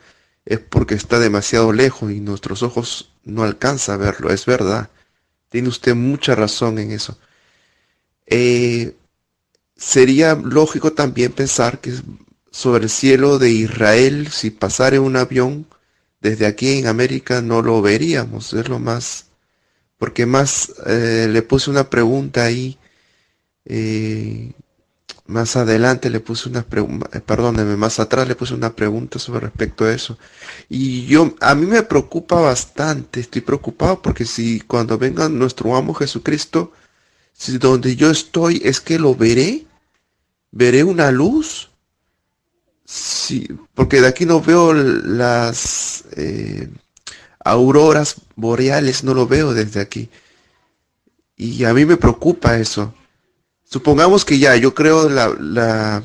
es 0.47 0.59
porque 0.59 0.95
está 0.95 1.19
demasiado 1.19 1.73
lejos 1.73 2.13
y 2.13 2.21
nuestros 2.21 2.63
ojos 2.63 3.13
no 3.25 3.43
alcanzan 3.45 3.97
a 3.97 4.05
verlo? 4.05 4.31
Es 4.33 4.47
verdad. 4.47 4.91
Tiene 5.51 5.69
usted 5.69 5.95
mucha 5.95 6.35
razón 6.35 6.79
en 6.79 6.93
eso. 6.93 7.19
Eh, 8.27 8.97
sería 9.77 10.35
lógico 10.35 10.93
también 10.95 11.33
pensar 11.33 11.81
que 11.81 11.93
sobre 12.51 12.85
el 12.85 12.91
cielo 12.91 13.39
de 13.39 13.51
Israel, 13.51 14.29
si 14.29 14.51
pasara 14.51 15.01
un 15.01 15.17
avión 15.17 15.67
desde 16.21 16.47
aquí 16.47 16.79
en 16.79 16.87
América, 16.87 17.43
no 17.43 17.63
lo 17.63 17.81
veríamos. 17.83 18.53
Es 18.53 18.69
lo 18.69 18.79
más, 18.79 19.27
porque 19.99 20.27
más 20.27 20.73
eh, 20.87 21.29
le 21.31 21.43
puse 21.43 21.71
una 21.71 21.91
pregunta 21.91 22.45
ahí, 22.45 22.79
eh, 23.65 24.53
más 25.27 25.57
adelante 25.57 26.09
le 26.09 26.21
puse 26.21 26.49
una 26.49 26.63
pregunta, 26.63 27.11
eh, 27.13 27.77
más 27.77 28.01
atrás 28.01 28.27
le 28.27 28.35
puse 28.35 28.55
una 28.55 28.75
pregunta 28.75 29.19
sobre 29.19 29.41
respecto 29.41 29.85
a 29.85 29.93
eso. 29.93 30.19
Y 30.69 31.05
yo, 31.07 31.35
a 31.41 31.55
mí 31.55 31.67
me 31.67 31.83
preocupa 31.83 32.41
bastante, 32.41 33.21
estoy 33.21 33.43
preocupado 33.43 34.01
porque 34.03 34.25
si 34.25 34.61
cuando 34.61 34.97
venga 34.99 35.29
nuestro 35.29 35.77
amo 35.77 35.95
Jesucristo, 35.95 36.73
si 37.35 37.59
donde 37.59 37.95
yo 37.95 38.11
estoy 38.11 38.61
es 38.65 38.81
que 38.81 38.99
lo 38.99 39.15
veré, 39.15 39.67
veré 40.51 40.83
una 40.83 41.11
luz, 41.13 41.68
Sí, 42.91 43.47
porque 43.75 44.01
de 44.01 44.09
aquí 44.09 44.25
no 44.25 44.41
veo 44.41 44.73
las 44.73 46.05
eh, 46.17 46.71
auroras 47.45 48.17
boreales, 48.35 49.05
no 49.05 49.13
lo 49.13 49.27
veo 49.27 49.53
desde 49.53 49.81
aquí. 49.81 50.09
Y 51.37 51.65
a 51.65 51.75
mí 51.75 51.85
me 51.85 51.99
preocupa 51.99 52.57
eso. 52.57 52.95
Supongamos 53.65 54.25
que 54.25 54.39
ya, 54.39 54.57
yo 54.57 54.75
creo 54.75 55.11
la, 55.11 55.29
la, 55.39 56.03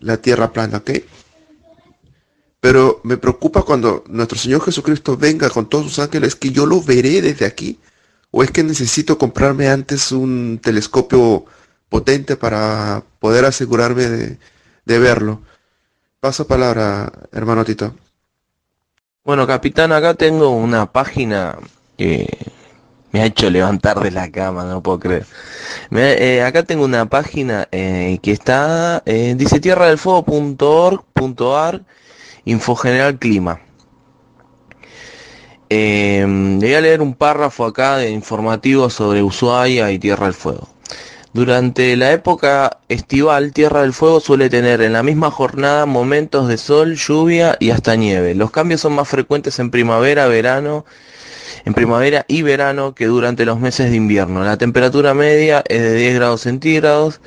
la 0.00 0.16
tierra 0.16 0.52
plana, 0.52 0.78
¿ok? 0.78 0.90
Pero 2.58 3.00
me 3.04 3.16
preocupa 3.16 3.62
cuando 3.62 4.02
nuestro 4.08 4.38
Señor 4.38 4.64
Jesucristo 4.64 5.16
venga 5.16 5.50
con 5.50 5.68
todos 5.68 5.84
sus 5.84 5.98
ángeles, 6.00 6.34
que 6.34 6.50
yo 6.50 6.66
lo 6.66 6.82
veré 6.82 7.22
desde 7.22 7.46
aquí. 7.46 7.78
¿O 8.32 8.42
es 8.42 8.50
que 8.50 8.64
necesito 8.64 9.18
comprarme 9.18 9.68
antes 9.68 10.10
un 10.10 10.58
telescopio 10.60 11.44
potente 11.88 12.36
para 12.36 13.04
poder 13.20 13.44
asegurarme 13.44 14.08
de, 14.08 14.38
de 14.84 14.98
verlo? 14.98 15.42
Paso 16.22 16.46
palabra, 16.46 17.10
hermano 17.32 17.64
Tito. 17.64 17.96
Bueno, 19.24 19.44
capitán, 19.44 19.90
acá 19.90 20.14
tengo 20.14 20.50
una 20.50 20.86
página 20.86 21.58
que 21.98 22.28
me 23.10 23.22
ha 23.22 23.24
hecho 23.24 23.50
levantar 23.50 23.98
de 23.98 24.12
la 24.12 24.30
cama, 24.30 24.62
no 24.62 24.80
puedo 24.84 25.00
creer. 25.00 25.26
Eh, 25.90 26.40
acá 26.44 26.62
tengo 26.62 26.84
una 26.84 27.06
página 27.06 27.66
eh, 27.72 28.20
que 28.22 28.30
está, 28.30 29.02
eh, 29.04 29.34
dice 29.36 29.58
tierra 29.58 29.88
del 29.88 29.98
fuego.org.ar, 29.98 31.82
Info 32.44 32.76
General 32.76 33.18
Clima. 33.18 33.60
voy 35.68 36.74
a 36.74 36.80
leer 36.80 37.02
un 37.02 37.14
párrafo 37.14 37.64
acá 37.64 37.96
de 37.96 38.10
informativo 38.10 38.90
sobre 38.90 39.24
Ushuaia 39.24 39.90
y 39.90 39.98
Tierra 39.98 40.26
del 40.26 40.34
Fuego. 40.34 40.68
Durante 41.34 41.96
la 41.96 42.12
época 42.12 42.78
estival, 42.88 43.52
Tierra 43.52 43.80
del 43.80 43.94
Fuego 43.94 44.20
suele 44.20 44.50
tener 44.50 44.82
en 44.82 44.92
la 44.92 45.02
misma 45.02 45.30
jornada 45.30 45.86
momentos 45.86 46.46
de 46.46 46.58
sol, 46.58 46.94
lluvia 46.96 47.56
y 47.58 47.70
hasta 47.70 47.96
nieve. 47.96 48.34
Los 48.34 48.50
cambios 48.50 48.82
son 48.82 48.92
más 48.92 49.08
frecuentes 49.08 49.58
en 49.58 49.70
primavera, 49.70 50.26
verano, 50.26 50.84
en 51.64 51.72
primavera 51.72 52.26
y 52.28 52.42
verano 52.42 52.94
que 52.94 53.06
durante 53.06 53.46
los 53.46 53.58
meses 53.58 53.90
de 53.90 53.96
invierno. 53.96 54.44
La 54.44 54.58
temperatura 54.58 55.14
media 55.14 55.64
es 55.66 55.80
de 55.80 55.94
10 55.94 56.16
grados 56.16 56.42
centígrados. 56.42 57.22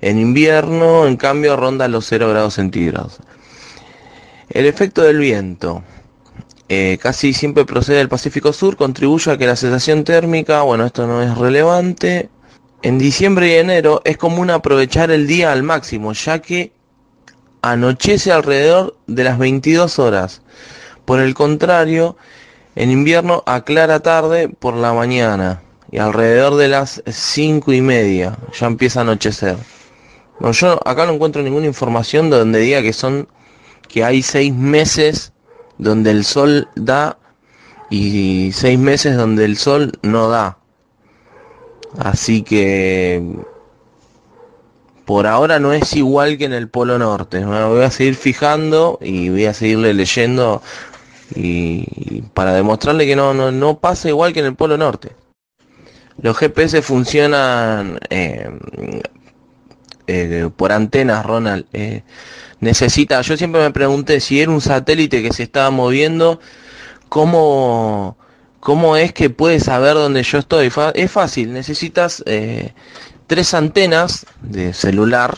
En 0.00 0.18
invierno, 0.18 1.06
en 1.06 1.18
cambio, 1.18 1.54
ronda 1.56 1.86
los 1.86 2.06
0 2.06 2.30
grados 2.30 2.54
centígrados. 2.54 3.18
El 4.48 4.64
efecto 4.64 5.02
del 5.02 5.18
viento. 5.18 5.82
Eh, 6.70 6.98
casi 7.02 7.34
siempre 7.34 7.66
procede 7.66 7.98
del 7.98 8.08
Pacífico 8.08 8.54
Sur, 8.54 8.78
contribuye 8.78 9.30
a 9.30 9.36
que 9.36 9.46
la 9.46 9.56
sensación 9.56 10.04
térmica, 10.04 10.62
bueno, 10.62 10.86
esto 10.86 11.06
no 11.06 11.20
es 11.20 11.36
relevante, 11.36 12.30
en 12.82 12.98
diciembre 12.98 13.48
y 13.48 13.54
enero 13.54 14.00
es 14.04 14.16
común 14.16 14.50
aprovechar 14.50 15.10
el 15.10 15.26
día 15.26 15.52
al 15.52 15.62
máximo, 15.62 16.12
ya 16.12 16.40
que 16.40 16.72
anochece 17.62 18.32
alrededor 18.32 18.96
de 19.06 19.24
las 19.24 19.38
22 19.38 19.98
horas. 19.98 20.42
Por 21.04 21.20
el 21.20 21.34
contrario, 21.34 22.16
en 22.76 22.90
invierno 22.90 23.42
aclara 23.46 24.00
tarde 24.00 24.48
por 24.48 24.74
la 24.74 24.92
mañana 24.92 25.62
y 25.90 25.98
alrededor 25.98 26.56
de 26.56 26.68
las 26.68 27.02
5 27.06 27.72
y 27.72 27.80
media 27.80 28.38
ya 28.58 28.66
empieza 28.66 29.00
a 29.00 29.02
anochecer. 29.02 29.56
yo 30.40 30.80
acá 30.88 31.04
no 31.04 31.12
encuentro 31.12 31.42
ninguna 31.42 31.66
información 31.66 32.30
donde 32.30 32.60
diga 32.60 32.80
que 32.80 32.92
son 32.92 33.28
que 33.88 34.04
hay 34.04 34.22
seis 34.22 34.54
meses 34.54 35.32
donde 35.78 36.12
el 36.12 36.24
sol 36.24 36.68
da 36.76 37.18
y 37.90 38.52
seis 38.52 38.78
meses 38.78 39.16
donde 39.16 39.44
el 39.44 39.56
sol 39.56 39.98
no 40.02 40.28
da. 40.28 40.59
Así 41.98 42.42
que 42.42 43.22
por 45.04 45.26
ahora 45.26 45.58
no 45.58 45.72
es 45.72 45.94
igual 45.94 46.38
que 46.38 46.44
en 46.44 46.52
el 46.52 46.68
Polo 46.68 46.98
Norte. 46.98 47.44
Me 47.44 47.64
voy 47.64 47.82
a 47.82 47.90
seguir 47.90 48.14
fijando 48.14 48.98
y 49.02 49.28
voy 49.28 49.46
a 49.46 49.54
seguirle 49.54 49.92
leyendo 49.92 50.62
y, 51.34 52.22
para 52.34 52.54
demostrarle 52.54 53.06
que 53.06 53.16
no, 53.16 53.34
no, 53.34 53.78
pasa 53.78 54.08
igual 54.08 54.32
que 54.32 54.40
en 54.40 54.46
el 54.46 54.54
Polo 54.54 54.78
Norte. 54.78 55.10
Los 56.22 56.36
GPS 56.36 56.82
funcionan 56.82 57.98
eh, 58.10 58.50
eh, 60.06 60.48
por 60.54 60.70
antenas, 60.70 61.24
Ronald. 61.26 61.66
Eh, 61.72 62.02
necesita, 62.60 63.20
yo 63.22 63.36
siempre 63.36 63.62
me 63.62 63.70
pregunté 63.72 64.20
si 64.20 64.40
era 64.40 64.52
un 64.52 64.60
satélite 64.60 65.22
que 65.22 65.32
se 65.32 65.42
estaba 65.42 65.70
moviendo, 65.70 66.40
cómo 67.08 68.16
¿Cómo 68.60 68.96
es 68.96 69.12
que 69.14 69.30
puedes 69.30 69.64
saber 69.64 69.94
dónde 69.94 70.22
yo 70.22 70.38
estoy? 70.38 70.70
Es 70.94 71.10
fácil, 71.10 71.52
necesitas 71.52 72.22
eh, 72.26 72.74
tres 73.26 73.54
antenas 73.54 74.26
de 74.42 74.74
celular, 74.74 75.34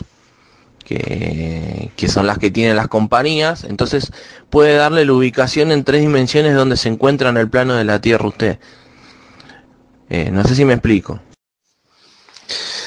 que, 0.83 1.91
son 2.09 2.27
las 2.27 2.37
que 2.37 2.51
tienen 2.51 2.75
las 2.75 2.89
compañías, 2.89 3.63
entonces 3.63 4.11
puede 4.49 4.75
darle 4.75 5.05
la 5.05 5.13
ubicación 5.13 5.71
en 5.71 5.85
tres 5.85 6.01
dimensiones 6.01 6.53
donde 6.53 6.75
se 6.75 6.89
encuentra 6.89 7.29
en 7.29 7.37
el 7.37 7.49
plano 7.49 7.75
de 7.75 7.85
la 7.85 8.01
Tierra 8.01 8.27
usted. 8.27 8.59
Eh, 10.09 10.29
no 10.29 10.43
sé 10.43 10.55
si 10.55 10.65
me 10.65 10.73
explico. 10.73 11.21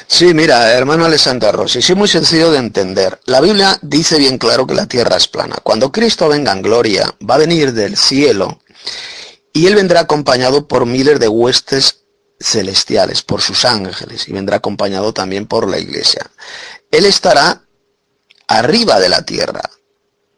Sí, 0.05 0.33
mira, 0.33 0.71
hermano 0.71 1.05
Alessandro 1.05 1.51
Rossi, 1.51 1.81
sí, 1.81 1.93
muy 1.95 2.07
sencillo 2.07 2.51
de 2.51 2.59
entender. 2.59 3.19
La 3.25 3.41
Biblia 3.41 3.77
dice 3.81 4.17
bien 4.17 4.37
claro 4.37 4.65
que 4.65 4.73
la 4.73 4.85
tierra 4.85 5.17
es 5.17 5.27
plana. 5.27 5.57
Cuando 5.61 5.91
Cristo 5.91 6.29
venga 6.29 6.53
en 6.53 6.61
gloria, 6.61 7.13
va 7.29 7.35
a 7.35 7.39
venir 7.39 7.73
del 7.73 7.97
cielo 7.97 8.59
y 9.57 9.65
él 9.65 9.73
vendrá 9.73 10.01
acompañado 10.01 10.67
por 10.67 10.85
miles 10.85 11.19
de 11.19 11.27
huestes 11.27 12.03
celestiales, 12.39 13.23
por 13.23 13.41
sus 13.41 13.65
ángeles, 13.65 14.27
y 14.27 14.31
vendrá 14.31 14.57
acompañado 14.57 15.13
también 15.13 15.47
por 15.47 15.67
la 15.67 15.79
iglesia. 15.79 16.29
Él 16.91 17.05
estará 17.05 17.63
arriba 18.47 18.99
de 18.99 19.09
la 19.09 19.23
tierra, 19.23 19.63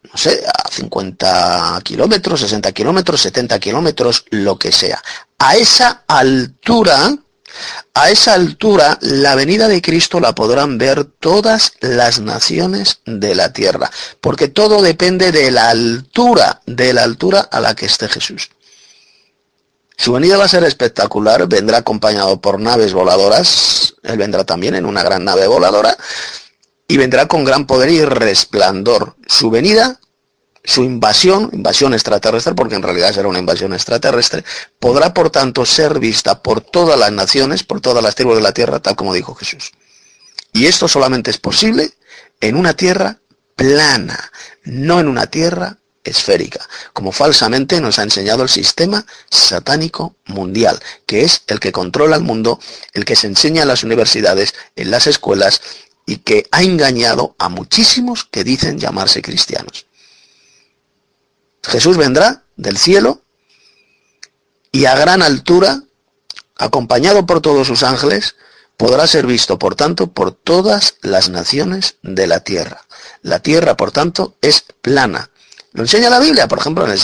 no 0.03 0.17
sé, 0.17 0.41
a 0.47 0.71
50 0.71 1.81
kilómetros, 1.83 2.39
60 2.39 2.71
kilómetros, 2.71 3.19
70 3.19 3.59
kilómetros, 3.59 4.23
lo 4.29 4.57
que 4.57 4.71
sea. 4.71 5.03
A 5.37 5.57
esa 5.57 6.05
altura, 6.07 7.13
a 7.93 8.09
esa 8.09 8.35
altura, 8.35 8.97
la 9.01 9.35
venida 9.35 9.67
de 9.67 9.81
Cristo 9.81 10.21
la 10.21 10.33
podrán 10.33 10.77
ver 10.77 11.03
todas 11.03 11.73
las 11.81 12.21
naciones 12.21 13.01
de 13.05 13.35
la 13.35 13.51
tierra, 13.51 13.91
porque 14.21 14.47
todo 14.47 14.81
depende 14.81 15.33
de 15.33 15.51
la 15.51 15.71
altura, 15.71 16.61
de 16.65 16.93
la 16.93 17.03
altura 17.03 17.41
a 17.41 17.59
la 17.59 17.75
que 17.75 17.85
esté 17.85 18.07
Jesús. 18.07 18.49
Su 19.99 20.13
venida 20.13 20.37
va 20.37 20.45
a 20.45 20.47
ser 20.47 20.63
espectacular, 20.63 21.45
vendrá 21.49 21.79
acompañado 21.79 22.39
por 22.39 22.57
naves 22.57 22.93
voladoras, 22.93 23.95
él 24.03 24.17
vendrá 24.17 24.45
también 24.45 24.75
en 24.75 24.85
una 24.85 25.03
gran 25.03 25.25
nave 25.25 25.45
voladora, 25.45 25.97
y 26.87 26.95
vendrá 26.95 27.27
con 27.27 27.43
gran 27.43 27.67
poder 27.67 27.89
y 27.89 28.05
resplandor. 28.05 29.17
Su 29.27 29.49
venida, 29.49 29.99
su 30.63 30.85
invasión, 30.85 31.49
invasión 31.51 31.93
extraterrestre, 31.93 32.53
porque 32.53 32.75
en 32.75 32.81
realidad 32.83 33.11
será 33.11 33.27
una 33.27 33.39
invasión 33.39 33.73
extraterrestre, 33.73 34.45
podrá 34.79 35.13
por 35.13 35.31
tanto 35.31 35.65
ser 35.65 35.99
vista 35.99 36.41
por 36.41 36.61
todas 36.61 36.97
las 36.97 37.11
naciones, 37.11 37.65
por 37.65 37.81
todas 37.81 38.01
las 38.01 38.15
tribus 38.15 38.37
de 38.37 38.43
la 38.43 38.53
tierra, 38.53 38.79
tal 38.79 38.95
como 38.95 39.13
dijo 39.13 39.35
Jesús. 39.35 39.71
Y 40.53 40.67
esto 40.67 40.87
solamente 40.87 41.29
es 41.29 41.39
posible 41.39 41.91
en 42.39 42.55
una 42.55 42.73
tierra 42.73 43.19
plana, 43.57 44.31
no 44.63 45.01
en 45.01 45.09
una 45.09 45.27
tierra 45.27 45.79
esférica, 46.09 46.67
como 46.93 47.11
falsamente 47.11 47.79
nos 47.81 47.99
ha 47.99 48.03
enseñado 48.03 48.43
el 48.43 48.49
sistema 48.49 49.05
satánico 49.29 50.15
mundial, 50.25 50.79
que 51.05 51.23
es 51.23 51.43
el 51.47 51.59
que 51.59 51.71
controla 51.71 52.15
el 52.15 52.23
mundo, 52.23 52.59
el 52.93 53.05
que 53.05 53.15
se 53.15 53.27
enseña 53.27 53.63
en 53.63 53.67
las 53.67 53.83
universidades, 53.83 54.53
en 54.75 54.91
las 54.91 55.07
escuelas 55.07 55.61
y 56.05 56.17
que 56.17 56.47
ha 56.51 56.63
engañado 56.63 57.35
a 57.37 57.49
muchísimos 57.49 58.25
que 58.25 58.43
dicen 58.43 58.79
llamarse 58.79 59.21
cristianos. 59.21 59.85
Jesús 61.63 61.97
vendrá 61.97 62.43
del 62.55 62.77
cielo 62.77 63.21
y 64.71 64.85
a 64.85 64.95
gran 64.95 65.21
altura, 65.21 65.83
acompañado 66.55 67.25
por 67.25 67.41
todos 67.41 67.67
sus 67.67 67.83
ángeles, 67.83 68.35
podrá 68.77 69.07
ser 69.07 69.25
visto, 69.25 69.59
por 69.59 69.75
tanto, 69.75 70.07
por 70.07 70.31
todas 70.31 70.95
las 71.01 71.29
naciones 71.29 71.97
de 72.01 72.27
la 72.27 72.39
tierra. 72.39 72.85
La 73.21 73.39
tierra, 73.39 73.75
por 73.75 73.91
tanto, 73.91 74.35
es 74.41 74.63
plana, 74.81 75.31
lo 75.73 75.83
enseña 75.83 76.09
la 76.09 76.19
Biblia, 76.19 76.47
por 76.47 76.59
ejemplo, 76.59 76.85
en 76.85 76.91
el 76.91 76.99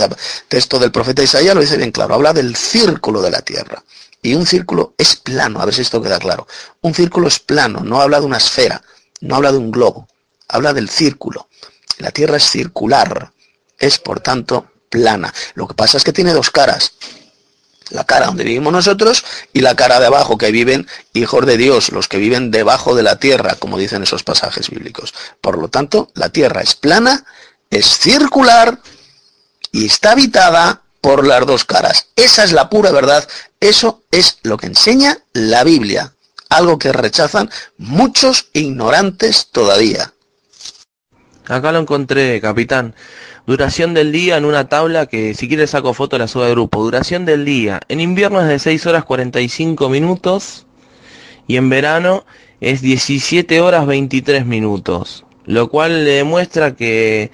texto 0.48 0.80
del 0.80 0.92
profeta 0.92 1.22
Isaías 1.22 1.54
lo 1.54 1.62
dice 1.62 1.78
bien 1.78 1.92
claro, 1.92 2.16
habla 2.16 2.34
del 2.34 2.56
círculo 2.56 3.22
de 3.22 3.32
la 3.32 3.42
tierra. 3.42 3.84
Y 4.22 4.34
un 4.34 4.48
círculo 4.48 4.96
es 4.98 5.16
plano, 5.16 5.62
a 5.62 5.66
ver 5.66 5.76
si 5.76 5.82
esto 5.84 6.02
queda 6.02 6.18
claro. 6.18 6.48
Un 6.82 6.96
círculo 6.96 7.28
es 7.28 7.40
plano, 7.40 7.82
no 7.82 8.02
habla 8.02 8.20
de 8.20 8.26
una 8.26 8.38
esfera, 8.38 8.82
no 9.22 9.36
habla 9.36 9.52
de 9.52 9.60
un 9.60 9.70
globo, 9.70 10.08
habla 10.48 10.74
del 10.74 10.90
círculo. 10.90 11.48
La 12.00 12.10
tierra 12.10 12.38
es 12.38 12.50
circular, 12.50 13.32
es 13.78 14.00
por 14.00 14.20
tanto 14.20 14.72
plana. 14.90 15.32
Lo 15.54 15.68
que 15.68 15.76
pasa 15.76 15.98
es 15.98 16.04
que 16.04 16.14
tiene 16.14 16.34
dos 16.34 16.50
caras. 16.50 16.94
La 17.92 18.04
cara 18.04 18.26
donde 18.26 18.44
vivimos 18.44 18.74
nosotros 18.74 19.24
y 19.54 19.60
la 19.60 19.76
cara 19.76 20.00
de 20.00 20.08
abajo 20.08 20.40
que 20.40 20.50
viven 20.50 20.88
hijos 21.14 21.46
de 21.46 21.56
Dios, 21.56 21.92
los 21.92 22.08
que 22.08 22.18
viven 22.18 22.50
debajo 22.50 22.96
de 22.96 23.04
la 23.04 23.20
tierra, 23.20 23.56
como 23.60 23.78
dicen 23.78 24.02
esos 24.02 24.24
pasajes 24.24 24.72
bíblicos. 24.72 25.14
Por 25.40 25.60
lo 25.60 25.68
tanto, 25.68 26.10
la 26.16 26.30
tierra 26.30 26.62
es 26.62 26.74
plana 26.74 27.26
es 27.70 27.86
circular 27.98 28.80
y 29.72 29.86
está 29.86 30.12
habitada 30.12 30.82
por 31.02 31.28
las 31.28 31.46
dos 31.46 31.66
caras. 31.66 32.08
Esa 32.16 32.44
es 32.44 32.52
la 32.52 32.70
pura 32.70 32.92
verdad. 32.92 33.28
Eso 33.60 34.04
es 34.12 34.40
lo 34.44 34.58
que 34.58 34.68
enseña 34.68 35.20
la 35.34 35.64
Biblia. 35.64 36.14
Algo 36.50 36.80
que 36.80 36.92
rechazan 36.92 37.50
muchos 37.78 38.50
ignorantes 38.54 39.50
todavía. 39.52 40.14
Acá 41.48 41.72
lo 41.72 41.80
encontré, 41.80 42.42
capitán. 42.42 42.96
Duración 43.46 43.94
del 43.94 44.12
día 44.12 44.38
en 44.38 44.46
una 44.46 44.68
tabla 44.68 45.06
que 45.06 45.36
si 45.36 45.48
quieres 45.48 45.70
saco 45.70 45.94
foto 45.94 46.18
la 46.18 46.28
suba 46.28 46.46
de 46.46 46.52
grupo. 46.52 46.84
Duración 46.84 47.26
del 47.26 47.46
día. 47.46 47.82
En 47.88 48.00
invierno 48.00 48.42
es 48.42 48.48
de 48.48 48.58
6 48.58 48.88
horas 48.88 49.06
45 49.06 49.88
minutos 49.90 50.66
y 51.48 51.58
en 51.58 51.70
verano 51.70 52.26
es 52.62 52.82
17 52.82 53.62
horas 53.62 53.86
23 53.86 54.46
minutos. 54.48 55.26
Lo 55.46 55.70
cual 55.70 56.06
le 56.06 56.12
demuestra 56.14 56.76
que 56.76 57.30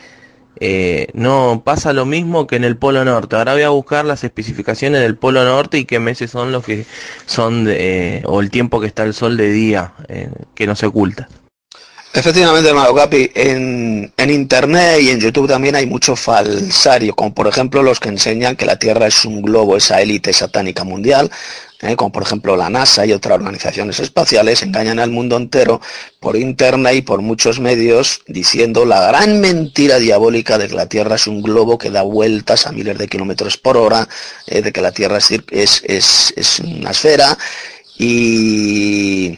eh, 0.64 1.08
no 1.14 1.64
pasa 1.66 1.92
lo 1.92 2.06
mismo 2.06 2.46
que 2.46 2.56
en 2.56 2.64
el 2.64 2.78
Polo 2.78 3.04
Norte. 3.04 3.36
Ahora 3.36 3.54
voy 3.54 3.64
a 3.64 3.70
buscar 3.70 4.06
las 4.06 4.24
especificaciones 4.24 5.02
del 5.02 5.18
Polo 5.18 5.44
Norte 5.44 5.80
y 5.80 5.86
qué 5.86 6.00
meses 6.00 6.30
son 6.30 6.52
los 6.52 6.64
que 6.64 6.86
son, 7.26 7.68
o 8.26 8.42
el 8.42 8.52
tiempo 8.52 8.80
que 8.80 8.86
está 8.86 9.02
el 9.02 9.16
sol 9.16 9.38
de 9.38 9.52
día, 9.52 9.94
eh, 10.08 10.30
que 10.54 10.68
no 10.68 10.76
se 10.76 10.86
oculta. 10.86 11.28
Efectivamente, 12.14 12.70
hermano 12.70 12.94
Capi, 12.94 13.32
en, 13.34 14.14
en, 14.18 14.30
Internet 14.30 15.02
y 15.02 15.10
en 15.10 15.20
YouTube 15.20 15.48
también 15.48 15.76
hay 15.76 15.88
mucho 15.88 16.16
falsario, 16.16 17.16
como 17.16 17.34
por 17.34 17.48
ejemplo 17.48 17.82
los 17.82 18.00
que 18.00 18.10
enseñan 18.10 18.56
que 18.56 18.66
la 18.66 18.78
Tierra 18.78 19.08
es 19.08 19.26
un 19.26 19.42
globo, 19.42 19.78
esa 19.78 20.00
élite 20.02 20.34
satánica 20.34 20.84
mundial, 20.84 21.32
¿eh? 21.82 21.96
como 21.96 22.12
por 22.12 22.24
ejemplo 22.24 22.56
la 22.56 22.70
NASA 22.70 23.06
y 23.06 23.14
otras 23.14 23.36
organizaciones 23.36 24.00
espaciales, 24.00 24.64
engañan 24.64 25.00
al 25.00 25.12
mundo 25.12 25.38
entero 25.38 25.82
por 26.20 26.36
internet 26.36 26.96
y 26.96 27.02
por 27.02 27.22
muchos 27.22 27.60
medios 27.60 28.22
diciendo 28.28 28.86
la 28.86 29.08
gran 29.08 29.40
mentira 29.42 30.00
diabólica 30.00 30.58
de 30.58 30.68
que 30.68 30.76
la 30.76 30.88
Tierra 30.88 31.16
es 31.16 31.28
un 31.28 31.42
globo 31.42 31.78
que 31.78 31.92
da 31.92 32.04
vueltas 32.04 32.68
a 32.68 32.72
miles 32.72 32.98
de 32.98 33.08
kilómetros 33.08 33.58
por 33.58 33.78
hora, 33.78 34.08
¿eh? 34.48 34.62
de 34.62 34.72
que 34.72 34.82
la 34.82 34.92
Tierra 34.92 35.18
es, 35.18 35.32
es, 35.52 36.34
es 36.36 36.60
una 36.60 36.92
esfera 36.92 37.38
y 37.98 39.38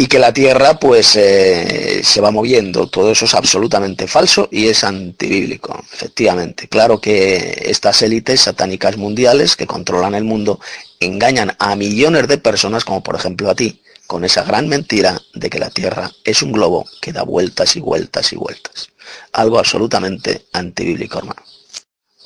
y 0.00 0.06
que 0.06 0.20
la 0.20 0.32
Tierra 0.32 0.78
pues 0.78 1.16
eh, 1.16 2.02
se 2.04 2.20
va 2.20 2.30
moviendo. 2.30 2.86
Todo 2.86 3.10
eso 3.10 3.24
es 3.24 3.34
absolutamente 3.34 4.06
falso 4.06 4.48
y 4.52 4.68
es 4.68 4.84
antibíblico, 4.84 5.76
efectivamente. 5.92 6.68
Claro 6.68 7.00
que 7.00 7.64
estas 7.66 8.00
élites 8.02 8.42
satánicas 8.42 8.96
mundiales 8.96 9.56
que 9.56 9.66
controlan 9.66 10.14
el 10.14 10.22
mundo 10.22 10.60
engañan 11.00 11.56
a 11.58 11.74
millones 11.74 12.28
de 12.28 12.38
personas, 12.38 12.84
como 12.84 13.02
por 13.02 13.16
ejemplo 13.16 13.50
a 13.50 13.56
ti, 13.56 13.82
con 14.06 14.24
esa 14.24 14.44
gran 14.44 14.68
mentira 14.68 15.20
de 15.34 15.50
que 15.50 15.58
la 15.58 15.70
Tierra 15.70 16.12
es 16.22 16.42
un 16.42 16.52
globo 16.52 16.86
que 17.00 17.12
da 17.12 17.24
vueltas 17.24 17.74
y 17.74 17.80
vueltas 17.80 18.32
y 18.32 18.36
vueltas. 18.36 18.90
Algo 19.32 19.58
absolutamente 19.58 20.46
antibíblico, 20.52 21.18
hermano. 21.18 21.42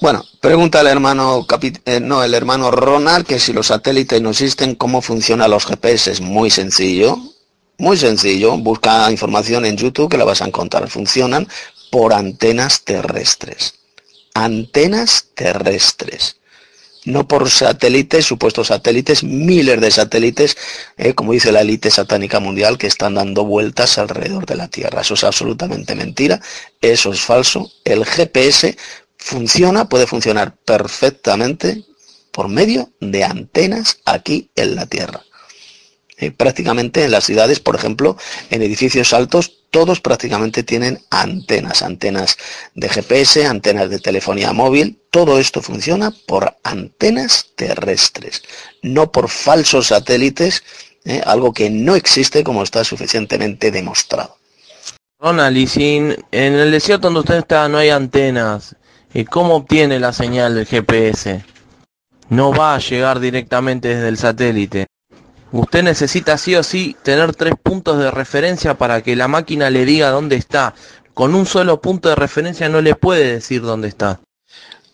Bueno, 0.03 0.23
pregunta 0.43 0.83
el 0.83 0.89
hermano, 0.89 1.47
eh, 1.87 2.01
no, 2.01 2.23
el 2.23 2.35
hermano 2.35 2.71
Ronald 2.71 3.25
que 3.25 3.39
si 3.39 3.55
los 3.55 3.69
satélites 3.69 4.21
no 4.21 4.31
existen, 4.31 4.75
¿cómo 4.75 5.01
funcionan 5.01 5.51
los 5.51 5.65
GPS? 5.65 6.11
Es 6.11 6.21
muy 6.21 6.51
sencillo 6.51 7.32
muy 7.83 7.97
sencillo, 7.97 8.57
busca 8.59 9.11
información 9.11 9.65
en 9.65 9.77
YouTube 9.77 10.09
que 10.09 10.17
la 10.17 10.25
vas 10.25 10.41
a 10.41 10.47
encontrar. 10.47 10.89
Funcionan 10.89 11.49
por 11.91 12.15
antenas 12.15 12.85
terrestres. 12.85 13.75
Antenas 14.35 15.27
terrestres. 15.35 16.37
No 17.05 17.27
por 17.27 17.51
satélites, 17.51 18.25
supuestos 18.25 18.69
satélites, 18.69 19.25
miles 19.25 19.81
de 19.81 19.91
satélites, 19.91 20.57
eh, 20.97 21.15
como 21.15 21.33
dice 21.33 21.51
la 21.51 21.63
élite 21.63 21.91
satánica 21.91 22.39
mundial, 22.39 22.79
que 22.79 22.87
están 22.87 23.17
dando 23.17 23.45
vueltas 23.45 23.99
alrededor 23.99 24.47
de 24.47 24.55
la 24.55 24.69
Tierra. 24.69 25.01
Eso 25.01 25.15
es 25.15 25.25
absolutamente 25.25 25.97
mentira, 25.97 26.41
eso 26.81 27.13
es 27.13 27.21
falso. 27.21 27.69
El 27.85 28.05
GPS 28.05 28.77
funciona, 29.17 29.89
puede 29.89 30.07
funcionar 30.07 30.55
perfectamente 30.55 31.83
por 32.31 32.49
medio 32.49 32.93
de 33.01 33.25
antenas 33.25 33.99
aquí 34.05 34.51
en 34.55 34.77
la 34.77 34.87
Tierra. 34.87 35.25
Eh, 36.23 36.31
prácticamente 36.31 37.03
en 37.03 37.11
las 37.11 37.25
ciudades, 37.25 37.59
por 37.59 37.75
ejemplo, 37.75 38.17
en 38.49 38.63
edificios 38.63 39.13
altos, 39.13 39.65
todos 39.73 40.01
prácticamente 40.01 40.63
tienen 40.63 41.01
antenas, 41.11 41.83
antenas 41.83 42.37
de 42.77 42.89
GPS, 42.89 43.45
antenas 43.45 43.91
de 43.91 43.99
telefonía 43.99 44.53
móvil. 44.53 45.01
Todo 45.11 45.41
esto 45.41 45.61
funciona 45.63 46.13
por 46.29 46.57
antenas 46.63 47.47
terrestres, 47.57 48.45
no 48.83 49.11
por 49.11 49.29
falsos 49.29 49.89
satélites, 49.89 50.63
eh, 51.05 51.21
algo 51.27 51.53
que 51.53 51.71
no 51.71 51.97
existe 51.97 52.45
como 52.45 52.63
está 52.63 52.85
suficientemente 52.85 53.73
demostrado. 53.73 54.37
Ronald, 55.19 55.57
en 55.77 56.15
el 56.31 56.71
desierto 56.71 57.09
donde 57.09 57.21
usted 57.21 57.39
está 57.39 57.69
no 57.69 57.79
hay 57.79 57.91
antenas, 57.91 58.77
¿y 59.13 59.25
cómo 59.25 59.57
obtiene 59.57 59.99
la 59.99 60.13
señal 60.13 60.55
del 60.55 60.67
GPS? 60.67 61.45
No 62.29 62.53
va 62.53 62.77
a 62.77 62.79
llegar 62.79 63.19
directamente 63.19 63.89
desde 63.89 64.09
el 64.09 64.19
satélite. 64.19 64.87
Usted 65.53 65.83
necesita 65.83 66.39
sí 66.39 66.57
o 66.57 66.63
sí 66.63 66.97
tener 67.03 67.35
tres 67.35 67.55
puntos 67.63 67.99
de 67.99 68.11
referencia 68.11 68.79
para 68.79 69.03
que 69.03 69.15
la 69.17 69.29
máquina 69.29 69.69
le 69.69 69.85
diga 69.85 70.11
dónde 70.11 70.37
está. 70.37 70.75
Con 71.13 71.35
un 71.35 71.45
solo 71.45 71.81
punto 71.83 72.09
de 72.09 72.15
referencia 72.15 72.71
no 72.71 72.81
le 72.81 72.95
puede 72.95 73.35
decir 73.35 73.61
dónde 73.61 73.89
está. 73.89 74.21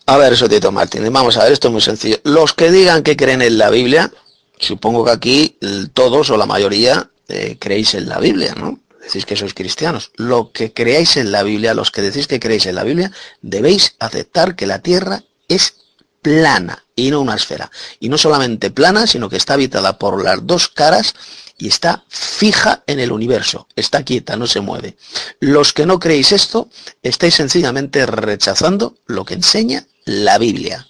A 0.05 0.17
ver, 0.17 0.35
Sotito 0.35 0.71
Martínez, 0.71 1.11
vamos 1.11 1.37
a 1.37 1.43
ver, 1.43 1.53
esto 1.53 1.69
es 1.69 1.71
muy 1.71 1.81
sencillo. 1.81 2.17
Los 2.23 2.53
que 2.53 2.71
digan 2.71 3.03
que 3.03 3.15
creen 3.15 3.41
en 3.41 3.57
la 3.57 3.69
Biblia, 3.69 4.11
supongo 4.57 5.05
que 5.05 5.11
aquí 5.11 5.57
todos 5.93 6.29
o 6.29 6.37
la 6.37 6.45
mayoría 6.45 7.09
eh, 7.29 7.55
creéis 7.57 7.93
en 7.93 8.09
la 8.09 8.19
Biblia, 8.19 8.53
¿no? 8.55 8.79
Decís 9.01 9.25
que 9.25 9.37
sois 9.37 9.53
cristianos. 9.53 10.11
Lo 10.15 10.51
que 10.51 10.73
creáis 10.73 11.15
en 11.15 11.31
la 11.31 11.43
Biblia, 11.43 11.73
los 11.73 11.91
que 11.91 12.01
decís 12.01 12.27
que 12.27 12.39
creéis 12.39 12.65
en 12.65 12.75
la 12.75 12.83
Biblia, 12.83 13.11
debéis 13.41 13.95
aceptar 13.99 14.55
que 14.55 14.67
la 14.67 14.79
Tierra 14.79 15.23
es 15.47 15.75
plana 16.21 16.83
y 16.95 17.11
no 17.11 17.21
una 17.21 17.35
esfera. 17.35 17.71
Y 17.99 18.09
no 18.09 18.17
solamente 18.17 18.71
plana, 18.71 19.07
sino 19.07 19.29
que 19.29 19.37
está 19.37 19.53
habitada 19.53 19.97
por 19.97 20.23
las 20.23 20.45
dos 20.45 20.67
caras 20.67 21.13
y 21.57 21.67
está 21.67 22.03
fija 22.07 22.83
en 22.87 22.99
el 22.99 23.11
universo, 23.11 23.67
está 23.75 24.03
quieta, 24.03 24.37
no 24.37 24.47
se 24.47 24.61
mueve. 24.61 24.97
Los 25.39 25.73
que 25.73 25.85
no 25.85 25.99
creéis 25.99 26.31
esto, 26.31 26.69
estáis 27.03 27.35
sencillamente 27.35 28.05
rechazando 28.05 28.95
lo 29.05 29.25
que 29.25 29.33
enseña 29.35 29.85
la 30.05 30.37
Biblia. 30.37 30.87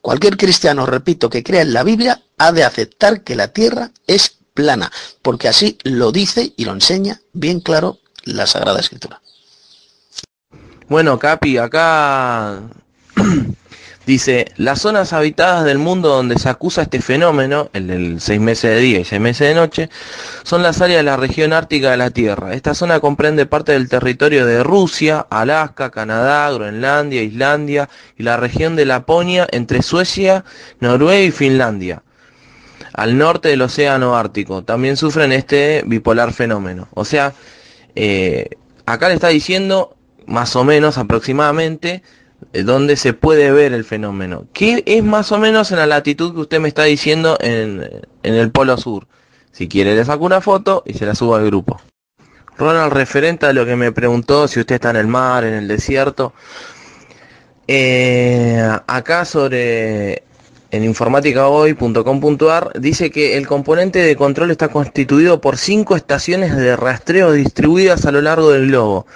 Cualquier 0.00 0.36
cristiano, 0.36 0.86
repito, 0.86 1.28
que 1.30 1.42
crea 1.42 1.62
en 1.62 1.72
la 1.72 1.82
Biblia, 1.82 2.22
ha 2.38 2.52
de 2.52 2.64
aceptar 2.64 3.22
que 3.22 3.36
la 3.36 3.48
tierra 3.48 3.90
es 4.06 4.36
plana, 4.54 4.90
porque 5.22 5.48
así 5.48 5.78
lo 5.82 6.12
dice 6.12 6.52
y 6.56 6.64
lo 6.64 6.72
enseña 6.72 7.20
bien 7.32 7.60
claro 7.60 7.98
la 8.24 8.46
Sagrada 8.46 8.80
Escritura. 8.80 9.20
Bueno, 10.88 11.18
Capi, 11.18 11.58
acá 11.58 12.62
Dice, 14.04 14.46
las 14.56 14.80
zonas 14.80 15.12
habitadas 15.12 15.64
del 15.64 15.78
mundo 15.78 16.08
donde 16.08 16.36
se 16.36 16.48
acusa 16.48 16.82
este 16.82 17.00
fenómeno, 17.00 17.70
el 17.72 17.86
del 17.86 18.20
seis 18.20 18.40
meses 18.40 18.74
de 18.74 18.80
día 18.80 18.98
y 18.98 19.04
seis 19.04 19.20
meses 19.20 19.46
de 19.46 19.54
noche, 19.54 19.90
son 20.42 20.64
las 20.64 20.80
áreas 20.80 20.98
de 20.98 21.04
la 21.04 21.16
región 21.16 21.52
ártica 21.52 21.92
de 21.92 21.96
la 21.96 22.10
Tierra. 22.10 22.52
Esta 22.54 22.74
zona 22.74 22.98
comprende 22.98 23.46
parte 23.46 23.72
del 23.72 23.88
territorio 23.88 24.44
de 24.44 24.64
Rusia, 24.64 25.24
Alaska, 25.30 25.90
Canadá, 25.90 26.50
Groenlandia, 26.50 27.22
Islandia 27.22 27.88
y 28.18 28.24
la 28.24 28.36
región 28.36 28.74
de 28.74 28.86
Laponia 28.86 29.46
entre 29.52 29.82
Suecia, 29.82 30.44
Noruega 30.80 31.22
y 31.22 31.30
Finlandia, 31.30 32.02
al 32.94 33.16
norte 33.16 33.50
del 33.50 33.62
Océano 33.62 34.16
Ártico. 34.16 34.64
También 34.64 34.96
sufren 34.96 35.30
este 35.30 35.84
bipolar 35.86 36.32
fenómeno. 36.32 36.88
O 36.94 37.04
sea, 37.04 37.34
eh, 37.94 38.48
acá 38.84 39.06
le 39.06 39.14
está 39.14 39.28
diciendo, 39.28 39.94
más 40.26 40.56
o 40.56 40.64
menos 40.64 40.98
aproximadamente, 40.98 42.02
donde 42.52 42.96
se 42.96 43.12
puede 43.12 43.52
ver 43.52 43.72
el 43.72 43.84
fenómeno, 43.84 44.46
que 44.52 44.82
es 44.86 45.02
más 45.02 45.32
o 45.32 45.38
menos 45.38 45.70
en 45.70 45.78
la 45.78 45.86
latitud 45.86 46.34
que 46.34 46.40
usted 46.40 46.60
me 46.60 46.68
está 46.68 46.84
diciendo 46.84 47.36
en, 47.40 47.88
el 48.22 48.50
polo 48.50 48.76
sur. 48.76 49.06
Si 49.52 49.68
quiere 49.68 49.94
le 49.94 50.04
saco 50.04 50.24
una 50.24 50.40
foto 50.40 50.82
y 50.86 50.94
se 50.94 51.06
la 51.06 51.14
subo 51.14 51.36
al 51.36 51.46
grupo. 51.46 51.80
Ronald, 52.56 52.92
referente 52.92 53.46
a 53.46 53.52
lo 53.52 53.66
que 53.66 53.76
me 53.76 53.92
preguntó, 53.92 54.48
si 54.48 54.60
usted 54.60 54.76
está 54.76 54.90
en 54.90 54.96
el 54.96 55.06
mar, 55.06 55.44
en 55.44 55.54
el 55.54 55.68
desierto, 55.68 56.32
eh, 57.66 58.62
acá 58.86 59.24
sobre 59.24 60.22
en 60.72 60.84
informáticahoy.com.ar 60.84 62.72
dice 62.80 63.10
que 63.10 63.36
el 63.36 63.46
componente 63.46 63.98
de 63.98 64.16
control 64.16 64.50
está 64.50 64.68
constituido 64.68 65.40
por 65.40 65.58
cinco 65.58 65.96
estaciones 65.96 66.56
de 66.56 66.76
rastreo 66.76 67.32
distribuidas 67.32 68.06
a 68.06 68.10
lo 68.10 68.22
largo 68.22 68.50
del 68.50 68.68
globo. 68.68 69.06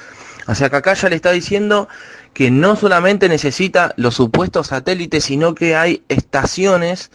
O 0.47 0.55
sea 0.55 0.69
que 0.69 0.77
acá 0.77 0.93
ya 0.93 1.09
le 1.09 1.16
está 1.16 1.32
diciendo 1.32 1.89
que 2.36 2.50
no 2.50 2.76
solamente 2.76 3.30
necesita 3.30 3.94
los 3.96 4.14
supuestos 4.14 4.66
satélites, 4.66 5.24
sino 5.24 5.54
que 5.54 5.74
hay 5.74 6.02
estaciones 6.10 7.10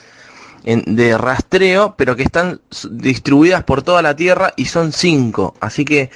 de 0.63 1.15
rastreo, 1.15 1.93
pero 1.95 2.15
que 2.15 2.23
están 2.23 2.59
distribuidas 2.89 3.63
por 3.63 3.83
toda 3.83 4.01
la 4.01 4.15
Tierra 4.15 4.51
y 4.57 4.65
son 4.65 4.91
cinco. 4.91 5.53
Así 5.59 5.85
que 5.85 6.09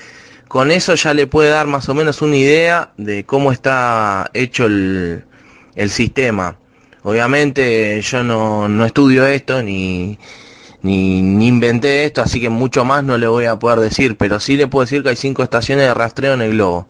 con 0.48 0.72
eso 0.72 0.95
ya 0.95 1.14
le 1.14 1.27
puede 1.27 1.52
dar 1.52 1.68
más 1.68 1.88
o 1.88 1.94
menos 1.94 2.23
una 2.23 2.36
idea 2.36 2.94
de 2.98 3.26
cómo 3.26 3.52
está 3.52 4.32
hecho 4.34 4.65
el, 4.65 5.23
sistema. 5.88 6.57
Obviamente 7.03 8.02
yo 8.02 8.23
no, 8.23 8.86
estudio 8.88 9.27
esto 9.27 9.61
ni, 9.61 10.18
ni, 10.82 11.22
ni, 11.22 11.45
inventé 11.48 12.06
esto, 12.06 12.23
así 12.23 12.41
que 12.41 12.49
mucho 12.49 12.86
más 12.86 13.03
no 13.03 13.19
le 13.19 13.27
voy 13.27 13.45
a 13.45 13.60
poder 13.60 13.82
decir, 13.82 14.18
pero 14.18 14.40
sí 14.40 14.57
le 14.57 14.65
puedo 14.65 14.84
decir 14.84 15.03
que 15.03 15.10
hay 15.10 15.15
cinco 15.15 15.44
estaciones 15.44 15.86
de 15.86 15.94
rastreo 15.94 16.34
en 16.34 16.41
el 16.41 16.53
globo. 16.53 16.88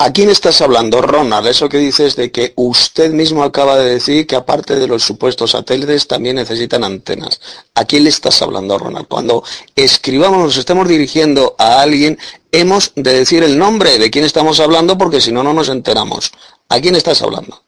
¿A 0.00 0.12
quién 0.12 0.30
estás 0.30 0.60
hablando, 0.60 1.02
Ronald? 1.02 1.48
Eso 1.48 1.68
que 1.68 1.78
dices 1.78 2.14
de 2.14 2.30
que 2.30 2.52
usted 2.54 3.12
mismo 3.12 3.42
acaba 3.42 3.76
de 3.76 3.94
decir 3.94 4.28
que 4.28 4.36
aparte 4.36 4.76
de 4.76 4.86
los 4.86 5.02
supuestos 5.02 5.50
satélites 5.50 6.06
también 6.06 6.36
necesitan 6.36 6.84
antenas. 6.84 7.40
¿A 7.74 7.84
quién 7.84 8.04
le 8.04 8.10
estás 8.10 8.40
hablando, 8.40 8.78
Ronald? 8.78 9.08
Cuando 9.08 9.42
escribamos, 9.74 10.38
nos 10.38 10.56
estemos 10.56 10.86
dirigiendo 10.86 11.56
a 11.58 11.82
alguien, 11.82 12.16
hemos 12.52 12.92
de 12.94 13.12
decir 13.12 13.42
el 13.42 13.58
nombre 13.58 13.98
de 13.98 14.08
quién 14.08 14.24
estamos 14.24 14.60
hablando 14.60 14.96
porque 14.96 15.20
si 15.20 15.32
no, 15.32 15.42
no 15.42 15.52
nos 15.52 15.68
enteramos. 15.68 16.30
¿A 16.68 16.80
quién 16.80 16.94
estás 16.94 17.20
hablando? 17.22 17.60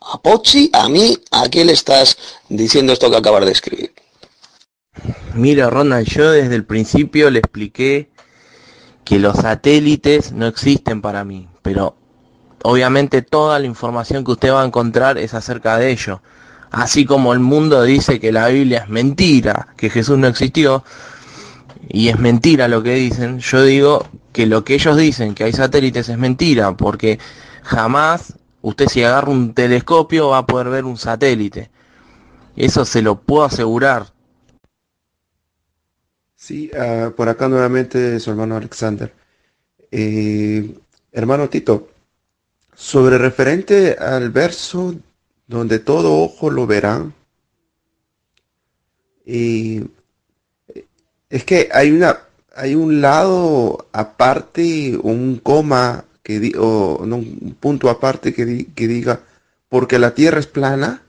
¿A 0.00 0.22
Pochi? 0.22 0.70
¿A 0.72 0.88
mí? 0.88 1.18
¿A 1.32 1.50
quién 1.50 1.66
le 1.66 1.74
estás 1.74 2.16
diciendo 2.48 2.94
esto 2.94 3.10
que 3.10 3.18
acabas 3.18 3.44
de 3.44 3.52
escribir? 3.52 3.92
Mira, 5.34 5.68
Ronald, 5.68 6.06
yo 6.06 6.30
desde 6.30 6.54
el 6.54 6.64
principio 6.64 7.30
le 7.30 7.40
expliqué 7.40 8.08
que 9.04 9.18
los 9.18 9.36
satélites 9.36 10.32
no 10.32 10.46
existen 10.46 11.02
para 11.02 11.24
mí, 11.24 11.48
pero 11.62 11.96
obviamente 12.62 13.22
toda 13.22 13.58
la 13.58 13.66
información 13.66 14.24
que 14.24 14.32
usted 14.32 14.52
va 14.52 14.62
a 14.62 14.66
encontrar 14.66 15.18
es 15.18 15.34
acerca 15.34 15.76
de 15.78 15.90
ello. 15.90 16.22
Así 16.70 17.04
como 17.04 17.32
el 17.32 17.40
mundo 17.40 17.82
dice 17.82 18.18
que 18.18 18.32
la 18.32 18.48
Biblia 18.48 18.82
es 18.84 18.88
mentira, 18.88 19.68
que 19.76 19.90
Jesús 19.90 20.16
no 20.16 20.26
existió, 20.26 20.84
y 21.88 22.08
es 22.08 22.18
mentira 22.18 22.68
lo 22.68 22.82
que 22.82 22.94
dicen, 22.94 23.40
yo 23.40 23.62
digo 23.62 24.06
que 24.32 24.46
lo 24.46 24.64
que 24.64 24.74
ellos 24.74 24.96
dicen, 24.96 25.34
que 25.34 25.44
hay 25.44 25.52
satélites, 25.52 26.08
es 26.08 26.16
mentira, 26.16 26.76
porque 26.76 27.18
jamás 27.62 28.34
usted 28.62 28.88
si 28.88 29.02
agarra 29.02 29.30
un 29.30 29.52
telescopio 29.52 30.30
va 30.30 30.38
a 30.38 30.46
poder 30.46 30.70
ver 30.70 30.84
un 30.84 30.96
satélite. 30.96 31.70
Eso 32.56 32.84
se 32.84 33.02
lo 33.02 33.20
puedo 33.20 33.44
asegurar. 33.44 34.11
Sí, 36.42 36.72
ah, 36.76 37.12
por 37.16 37.28
acá 37.28 37.46
nuevamente 37.46 38.18
su 38.18 38.30
hermano 38.32 38.56
Alexander. 38.56 39.12
Eh, 39.92 40.74
hermano 41.12 41.48
Tito, 41.48 41.88
sobre 42.74 43.16
referente 43.16 43.92
al 43.96 44.30
verso 44.30 44.96
donde 45.46 45.78
todo 45.78 46.20
ojo 46.20 46.50
lo 46.50 46.66
verá, 46.66 47.12
y 49.24 49.84
es 51.30 51.44
que 51.44 51.68
hay 51.72 51.92
una 51.92 52.18
hay 52.56 52.74
un 52.74 53.00
lado 53.00 53.86
aparte, 53.92 54.98
un 55.00 55.38
coma 55.38 56.06
que 56.24 56.54
o 56.58 57.04
un 57.04 57.56
punto 57.60 57.88
aparte 57.88 58.34
que, 58.34 58.66
que 58.74 58.88
diga 58.88 59.20
porque 59.68 60.00
la 60.00 60.12
tierra 60.14 60.40
es 60.40 60.48
plana 60.48 61.01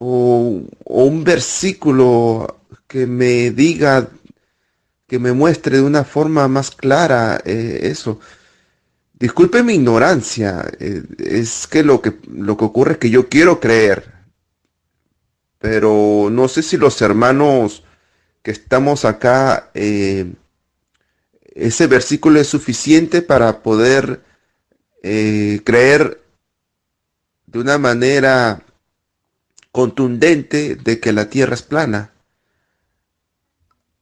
o, 0.00 0.62
un 0.84 1.24
versículo 1.24 2.62
que 2.88 3.06
me 3.06 3.50
diga, 3.50 4.08
que 5.06 5.18
me 5.18 5.32
muestre 5.32 5.76
de 5.76 5.82
una 5.82 6.04
forma 6.04 6.48
más 6.48 6.70
clara 6.70 7.40
eh, 7.44 7.80
eso. 7.82 8.18
Disculpe 9.12 9.62
mi 9.62 9.74
ignorancia, 9.74 10.64
eh, 10.80 11.02
es 11.18 11.66
que 11.66 11.82
lo, 11.84 12.00
que 12.00 12.14
lo 12.32 12.56
que 12.56 12.64
ocurre 12.64 12.92
es 12.92 12.98
que 12.98 13.10
yo 13.10 13.28
quiero 13.28 13.60
creer, 13.60 14.10
pero 15.58 16.28
no 16.30 16.48
sé 16.48 16.62
si 16.62 16.78
los 16.78 17.00
hermanos 17.02 17.84
que 18.42 18.52
estamos 18.52 19.04
acá, 19.04 19.70
eh, 19.74 20.32
ese 21.54 21.86
versículo 21.86 22.40
es 22.40 22.48
suficiente 22.48 23.20
para 23.20 23.62
poder 23.62 24.22
creer 25.02 26.20
de 27.46 27.58
una 27.58 27.78
manera 27.78 28.62
contundente 29.72 30.74
de 30.76 31.00
que 31.00 31.12
la 31.12 31.30
Tierra 31.30 31.54
es 31.54 31.62
plana. 31.62 32.12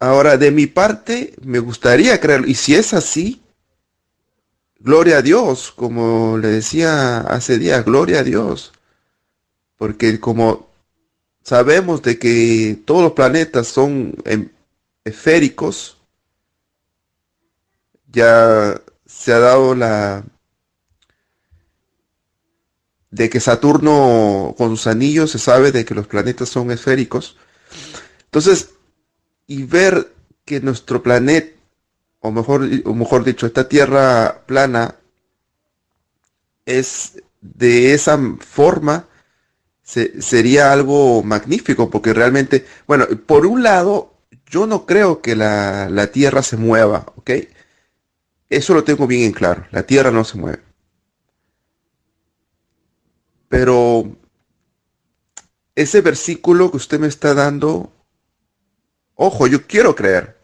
Ahora, 0.00 0.36
de 0.36 0.50
mi 0.50 0.66
parte, 0.66 1.34
me 1.42 1.58
gustaría 1.58 2.20
creerlo. 2.20 2.46
Y 2.46 2.54
si 2.54 2.74
es 2.74 2.94
así, 2.94 3.42
gloria 4.78 5.18
a 5.18 5.22
Dios, 5.22 5.72
como 5.72 6.38
le 6.38 6.48
decía 6.48 7.18
hace 7.20 7.58
días, 7.58 7.84
gloria 7.84 8.20
a 8.20 8.24
Dios. 8.24 8.72
Porque 9.76 10.20
como 10.20 10.68
sabemos 11.42 12.02
de 12.02 12.18
que 12.18 12.78
todos 12.84 13.02
los 13.02 13.12
planetas 13.12 13.68
son 13.68 14.14
em, 14.24 14.50
esféricos, 15.04 15.98
ya 18.06 18.80
se 19.06 19.32
ha 19.32 19.38
dado 19.38 19.74
la 19.74 20.24
de 23.10 23.30
que 23.30 23.40
Saturno 23.40 24.54
con 24.56 24.70
sus 24.70 24.86
anillos 24.86 25.30
se 25.30 25.38
sabe 25.38 25.72
de 25.72 25.84
que 25.84 25.94
los 25.94 26.06
planetas 26.06 26.48
son 26.48 26.70
esféricos. 26.70 27.36
Entonces, 28.24 28.70
y 29.46 29.62
ver 29.64 30.12
que 30.44 30.60
nuestro 30.60 31.02
planeta, 31.02 31.56
o 32.20 32.30
mejor, 32.30 32.68
o 32.84 32.94
mejor 32.94 33.24
dicho, 33.24 33.46
esta 33.46 33.68
Tierra 33.68 34.42
plana, 34.46 34.96
es 36.66 37.22
de 37.40 37.94
esa 37.94 38.18
forma, 38.40 39.06
sería 39.82 40.72
algo 40.72 41.22
magnífico, 41.22 41.88
porque 41.88 42.12
realmente, 42.12 42.66
bueno, 42.86 43.06
por 43.26 43.46
un 43.46 43.62
lado, 43.62 44.14
yo 44.46 44.66
no 44.66 44.84
creo 44.84 45.22
que 45.22 45.34
la, 45.34 45.88
la 45.88 46.08
Tierra 46.08 46.42
se 46.42 46.58
mueva, 46.58 47.06
¿ok? 47.16 47.30
Eso 48.50 48.74
lo 48.74 48.84
tengo 48.84 49.06
bien 49.06 49.22
en 49.22 49.32
claro, 49.32 49.66
la 49.70 49.84
Tierra 49.84 50.10
no 50.10 50.24
se 50.24 50.36
mueve. 50.36 50.67
Pero 53.48 54.16
ese 55.74 56.00
versículo 56.00 56.70
que 56.70 56.76
usted 56.76 57.00
me 57.00 57.08
está 57.08 57.34
dando 57.34 57.92
Ojo, 59.20 59.48
yo 59.48 59.66
quiero 59.66 59.96
creer. 59.96 60.38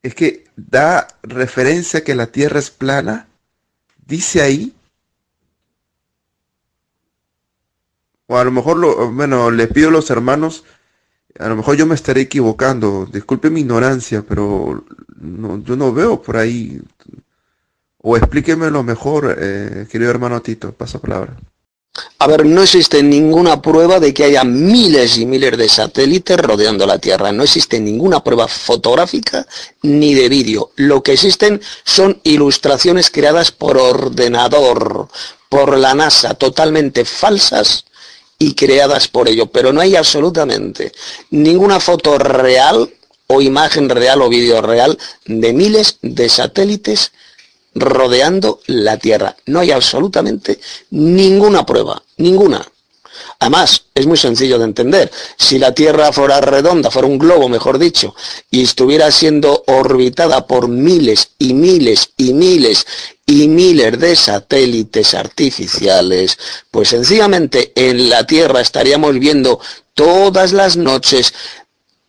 Es 0.00 0.14
que 0.14 0.44
da 0.54 1.08
referencia 1.24 2.04
que 2.04 2.14
la 2.14 2.28
Tierra 2.28 2.60
es 2.60 2.70
plana. 2.70 3.26
Dice 4.06 4.40
ahí. 4.42 4.72
O 8.28 8.38
a 8.38 8.44
lo 8.44 8.52
mejor, 8.52 8.76
lo, 8.76 9.10
bueno, 9.10 9.50
le 9.50 9.66
pido 9.66 9.88
a 9.88 9.92
los 9.92 10.08
hermanos, 10.08 10.64
a 11.36 11.48
lo 11.48 11.56
mejor 11.56 11.76
yo 11.76 11.84
me 11.84 11.96
estaré 11.96 12.20
equivocando. 12.20 13.06
Disculpe 13.06 13.50
mi 13.50 13.62
ignorancia, 13.62 14.22
pero 14.22 14.84
no, 15.16 15.60
yo 15.64 15.74
no 15.74 15.92
veo 15.92 16.22
por 16.22 16.36
ahí. 16.36 16.80
O 18.02 18.16
explíquemelo 18.16 18.82
mejor, 18.82 19.36
eh, 19.38 19.86
querido 19.90 20.10
hermano 20.10 20.40
Tito. 20.40 20.72
Paso 20.72 21.00
palabra. 21.00 21.36
A 22.18 22.26
ver, 22.26 22.46
no 22.46 22.62
existe 22.62 23.02
ninguna 23.02 23.60
prueba 23.60 23.98
de 23.98 24.14
que 24.14 24.24
haya 24.24 24.44
miles 24.44 25.18
y 25.18 25.26
miles 25.26 25.58
de 25.58 25.68
satélites 25.68 26.38
rodeando 26.38 26.86
la 26.86 26.98
Tierra. 26.98 27.32
No 27.32 27.42
existe 27.42 27.80
ninguna 27.80 28.22
prueba 28.22 28.48
fotográfica 28.48 29.46
ni 29.82 30.14
de 30.14 30.28
vídeo. 30.28 30.70
Lo 30.76 31.02
que 31.02 31.12
existen 31.12 31.60
son 31.84 32.20
ilustraciones 32.22 33.10
creadas 33.10 33.50
por 33.50 33.76
ordenador, 33.76 35.08
por 35.48 35.76
la 35.76 35.94
NASA, 35.94 36.34
totalmente 36.34 37.04
falsas 37.04 37.84
y 38.38 38.54
creadas 38.54 39.08
por 39.08 39.28
ello. 39.28 39.46
Pero 39.46 39.72
no 39.72 39.80
hay 39.80 39.96
absolutamente 39.96 40.92
ninguna 41.30 41.80
foto 41.80 42.18
real 42.18 42.88
o 43.26 43.40
imagen 43.42 43.88
real 43.88 44.22
o 44.22 44.28
vídeo 44.28 44.62
real 44.62 44.96
de 45.26 45.52
miles 45.52 45.98
de 46.02 46.28
satélites 46.28 47.12
rodeando 47.74 48.60
la 48.66 48.96
Tierra. 48.96 49.36
No 49.46 49.60
hay 49.60 49.70
absolutamente 49.70 50.58
ninguna 50.90 51.64
prueba, 51.64 52.02
ninguna. 52.16 52.66
Además, 53.38 53.84
es 53.94 54.06
muy 54.06 54.18
sencillo 54.18 54.58
de 54.58 54.64
entender. 54.64 55.10
Si 55.36 55.58
la 55.58 55.72
Tierra 55.72 56.12
fuera 56.12 56.40
redonda, 56.40 56.90
fuera 56.90 57.08
un 57.08 57.18
globo, 57.18 57.48
mejor 57.48 57.78
dicho, 57.78 58.14
y 58.50 58.62
estuviera 58.62 59.10
siendo 59.10 59.64
orbitada 59.66 60.46
por 60.46 60.68
miles 60.68 61.30
y 61.38 61.54
miles 61.54 62.10
y 62.18 62.34
miles 62.34 62.86
y 63.24 63.48
miles 63.48 63.98
de 63.98 64.14
satélites 64.14 65.14
artificiales, 65.14 66.38
pues 66.70 66.90
sencillamente 66.90 67.72
en 67.74 68.10
la 68.10 68.26
Tierra 68.26 68.60
estaríamos 68.60 69.18
viendo 69.18 69.58
todas 69.94 70.52
las 70.52 70.76
noches 70.76 71.32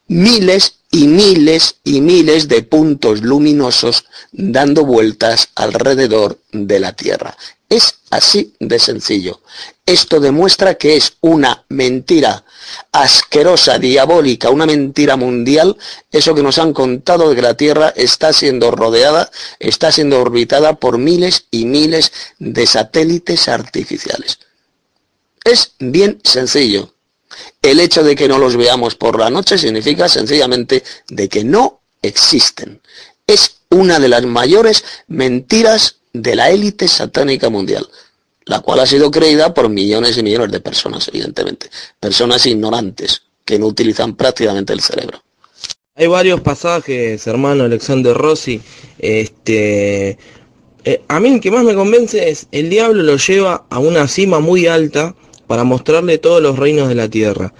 miles 0.07 0.80
y 0.91 1.07
miles 1.07 1.77
y 1.85 2.01
miles 2.01 2.49
de 2.49 2.63
puntos 2.63 3.21
luminosos 3.21 4.05
dando 4.33 4.85
vueltas 4.85 5.49
alrededor 5.55 6.37
de 6.51 6.79
la 6.81 6.93
Tierra. 6.93 7.35
Es 7.69 7.95
así 8.09 8.53
de 8.59 8.77
sencillo. 8.77 9.39
Esto 9.85 10.19
demuestra 10.19 10.75
que 10.75 10.97
es 10.97 11.13
una 11.21 11.63
mentira 11.69 12.43
asquerosa, 12.91 13.79
diabólica, 13.79 14.49
una 14.49 14.65
mentira 14.65 15.15
mundial, 15.15 15.77
eso 16.11 16.35
que 16.35 16.43
nos 16.43 16.59
han 16.59 16.73
contado 16.73 17.29
de 17.29 17.35
que 17.35 17.41
la 17.41 17.55
Tierra 17.55 17.93
está 17.95 18.33
siendo 18.33 18.71
rodeada, 18.71 19.31
está 19.59 19.93
siendo 19.93 20.19
orbitada 20.19 20.75
por 20.75 20.97
miles 20.97 21.45
y 21.49 21.63
miles 21.63 22.11
de 22.39 22.67
satélites 22.67 23.47
artificiales. 23.47 24.39
Es 25.45 25.73
bien 25.79 26.19
sencillo. 26.25 26.93
El 27.61 27.79
hecho 27.79 28.03
de 28.03 28.15
que 28.15 28.27
no 28.27 28.37
los 28.37 28.55
veamos 28.55 28.95
por 28.95 29.19
la 29.19 29.29
noche 29.29 29.57
significa 29.57 30.07
sencillamente 30.09 30.83
de 31.07 31.29
que 31.29 31.43
no 31.43 31.81
existen. 32.01 32.81
Es 33.27 33.61
una 33.69 33.99
de 33.99 34.09
las 34.09 34.23
mayores 34.25 34.83
mentiras 35.07 35.97
de 36.13 36.35
la 36.35 36.49
élite 36.49 36.87
satánica 36.87 37.49
mundial, 37.49 37.87
la 38.45 38.59
cual 38.59 38.79
ha 38.79 38.85
sido 38.85 39.11
creída 39.11 39.53
por 39.53 39.69
millones 39.69 40.17
y 40.17 40.23
millones 40.23 40.51
de 40.51 40.59
personas, 40.59 41.07
evidentemente. 41.07 41.69
Personas 41.99 42.45
ignorantes 42.45 43.21
que 43.45 43.59
no 43.59 43.67
utilizan 43.67 44.15
prácticamente 44.15 44.73
el 44.73 44.81
cerebro. 44.81 45.21
Hay 45.95 46.07
varios 46.07 46.41
pasajes, 46.41 47.27
hermano 47.27 47.65
Alexander 47.65 48.15
Rossi. 48.15 48.61
Este, 48.97 50.17
eh, 50.83 51.03
a 51.07 51.19
mí 51.19 51.33
el 51.33 51.41
que 51.41 51.51
más 51.51 51.63
me 51.63 51.75
convence 51.75 52.29
es 52.29 52.47
el 52.51 52.69
diablo 52.69 53.03
lo 53.03 53.17
lleva 53.17 53.65
a 53.69 53.79
una 53.79 54.07
cima 54.07 54.39
muy 54.39 54.67
alta 54.67 55.15
para 55.51 55.65
mostrarle 55.65 56.17
todos 56.17 56.41
los 56.41 56.57
reinos 56.57 56.87
de 56.87 56.95
la 56.95 57.09
tierra. 57.09 57.53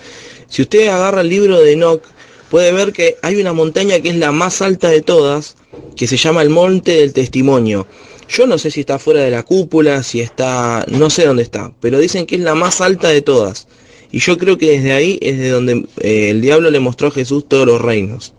Si 0.47 0.61
usted 0.61 0.87
agarra 0.87 1.19
el 1.19 1.27
libro 1.27 1.59
de 1.59 1.73
Enoch, 1.73 2.01
puede 2.49 2.71
ver 2.71 2.93
que 2.93 3.17
hay 3.21 3.35
una 3.35 3.51
montaña 3.51 3.99
que 3.99 4.07
es 4.07 4.15
la 4.15 4.31
más 4.31 4.61
alta 4.61 4.87
de 4.87 5.01
todas, 5.01 5.57
que 5.97 6.07
se 6.07 6.15
llama 6.15 6.41
el 6.41 6.47
Monte 6.47 6.93
del 6.93 7.11
Testimonio. 7.11 7.87
Yo 8.29 8.47
no 8.47 8.57
sé 8.57 8.71
si 8.71 8.79
está 8.79 8.97
fuera 8.97 9.19
de 9.19 9.29
la 9.29 9.43
cúpula, 9.43 10.03
si 10.03 10.21
está, 10.21 10.85
no 10.87 11.09
sé 11.09 11.25
dónde 11.25 11.43
está, 11.43 11.73
pero 11.81 11.99
dicen 11.99 12.25
que 12.25 12.35
es 12.35 12.41
la 12.41 12.55
más 12.55 12.79
alta 12.79 13.09
de 13.09 13.21
todas. 13.21 13.67
Y 14.09 14.19
yo 14.19 14.37
creo 14.37 14.57
que 14.57 14.71
desde 14.71 14.93
ahí 14.93 15.19
es 15.21 15.37
de 15.37 15.49
donde 15.49 15.85
eh, 15.99 16.29
el 16.29 16.39
diablo 16.39 16.71
le 16.71 16.79
mostró 16.79 17.09
a 17.09 17.11
Jesús 17.11 17.45
todos 17.45 17.67
los 17.67 17.81
reinos. 17.81 18.33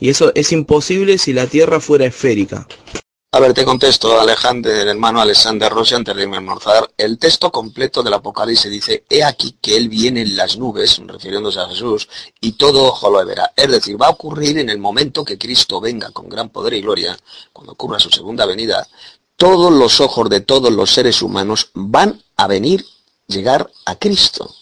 Y 0.00 0.10
eso 0.10 0.32
es 0.34 0.52
imposible 0.52 1.16
si 1.16 1.32
la 1.32 1.46
tierra 1.46 1.80
fuera 1.80 2.04
esférica. 2.04 2.68
A 3.34 3.40
ver, 3.40 3.54
te 3.54 3.64
contesto, 3.64 4.20
Alejandro, 4.20 4.70
el 4.70 4.88
hermano 4.88 5.18
Alexander 5.18 5.72
Rossi, 5.72 5.94
antes 5.94 6.14
de 6.14 6.24
almorzar. 6.24 6.90
El 6.98 7.16
texto 7.16 7.50
completo 7.50 8.02
del 8.02 8.12
Apocalipsis 8.12 8.70
dice, 8.70 9.04
he 9.08 9.24
aquí 9.24 9.56
que 9.58 9.74
él 9.74 9.88
viene 9.88 10.20
en 10.20 10.36
las 10.36 10.58
nubes, 10.58 11.00
refiriéndose 11.06 11.58
a 11.58 11.66
Jesús, 11.66 12.10
y 12.42 12.52
todo 12.52 12.84
ojo 12.84 13.08
lo 13.08 13.24
verá. 13.24 13.50
Es 13.56 13.70
decir, 13.70 14.00
va 14.00 14.08
a 14.08 14.10
ocurrir 14.10 14.58
en 14.58 14.68
el 14.68 14.76
momento 14.76 15.24
que 15.24 15.38
Cristo 15.38 15.80
venga 15.80 16.10
con 16.10 16.28
gran 16.28 16.50
poder 16.50 16.74
y 16.74 16.82
gloria, 16.82 17.16
cuando 17.54 17.72
ocurra 17.72 17.98
su 17.98 18.10
segunda 18.10 18.44
venida, 18.44 18.86
todos 19.38 19.72
los 19.72 20.02
ojos 20.02 20.28
de 20.28 20.40
todos 20.40 20.70
los 20.70 20.92
seres 20.92 21.22
humanos 21.22 21.70
van 21.72 22.22
a 22.36 22.46
venir, 22.46 22.84
llegar 23.28 23.70
a 23.86 23.94
Cristo, 23.94 24.54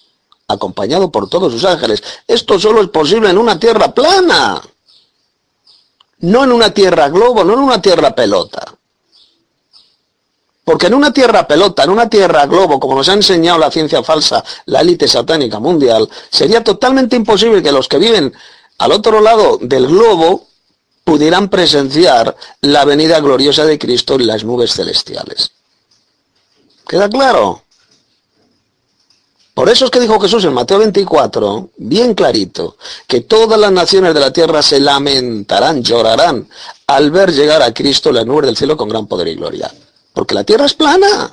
acompañado 0.46 1.10
por 1.10 1.28
todos 1.28 1.52
sus 1.52 1.64
ángeles. 1.64 2.04
Esto 2.24 2.56
solo 2.60 2.82
es 2.82 2.88
posible 2.90 3.30
en 3.30 3.38
una 3.38 3.58
tierra 3.58 3.92
plana 3.92 4.62
no 6.20 6.44
en 6.44 6.52
una 6.52 6.70
tierra 6.72 7.08
globo, 7.08 7.44
no 7.44 7.54
en 7.54 7.60
una 7.60 7.80
tierra 7.80 8.14
pelota. 8.14 8.74
Porque 10.64 10.86
en 10.86 10.94
una 10.94 11.12
tierra 11.12 11.48
pelota, 11.48 11.84
en 11.84 11.90
una 11.90 12.08
tierra 12.08 12.46
globo, 12.46 12.78
como 12.78 12.94
nos 12.94 13.08
ha 13.08 13.14
enseñado 13.14 13.58
la 13.58 13.70
ciencia 13.70 14.02
falsa, 14.02 14.44
la 14.66 14.80
élite 14.82 15.08
satánica 15.08 15.58
mundial, 15.58 16.08
sería 16.30 16.62
totalmente 16.62 17.16
imposible 17.16 17.62
que 17.62 17.72
los 17.72 17.88
que 17.88 17.98
viven 17.98 18.32
al 18.78 18.92
otro 18.92 19.20
lado 19.20 19.58
del 19.60 19.86
globo 19.86 20.46
pudieran 21.04 21.48
presenciar 21.48 22.36
la 22.60 22.84
venida 22.84 23.18
gloriosa 23.20 23.64
de 23.64 23.78
Cristo 23.78 24.14
en 24.14 24.26
las 24.26 24.44
nubes 24.44 24.72
celestiales. 24.72 25.50
¿Queda 26.86 27.08
claro? 27.08 27.62
Por 29.60 29.68
eso 29.68 29.84
es 29.84 29.90
que 29.90 30.00
dijo 30.00 30.18
Jesús 30.18 30.42
en 30.46 30.54
Mateo 30.54 30.78
24, 30.78 31.72
bien 31.76 32.14
clarito, 32.14 32.78
que 33.06 33.20
todas 33.20 33.60
las 33.60 33.70
naciones 33.70 34.14
de 34.14 34.20
la 34.20 34.32
tierra 34.32 34.62
se 34.62 34.80
lamentarán, 34.80 35.82
llorarán 35.82 36.48
al 36.86 37.10
ver 37.10 37.30
llegar 37.30 37.60
a 37.60 37.74
Cristo 37.74 38.10
la 38.10 38.24
nube 38.24 38.46
del 38.46 38.56
cielo 38.56 38.74
con 38.74 38.88
gran 38.88 39.06
poder 39.06 39.28
y 39.28 39.34
gloria. 39.34 39.70
Porque 40.14 40.34
la 40.34 40.44
tierra 40.44 40.64
es 40.64 40.72
plana. 40.72 41.30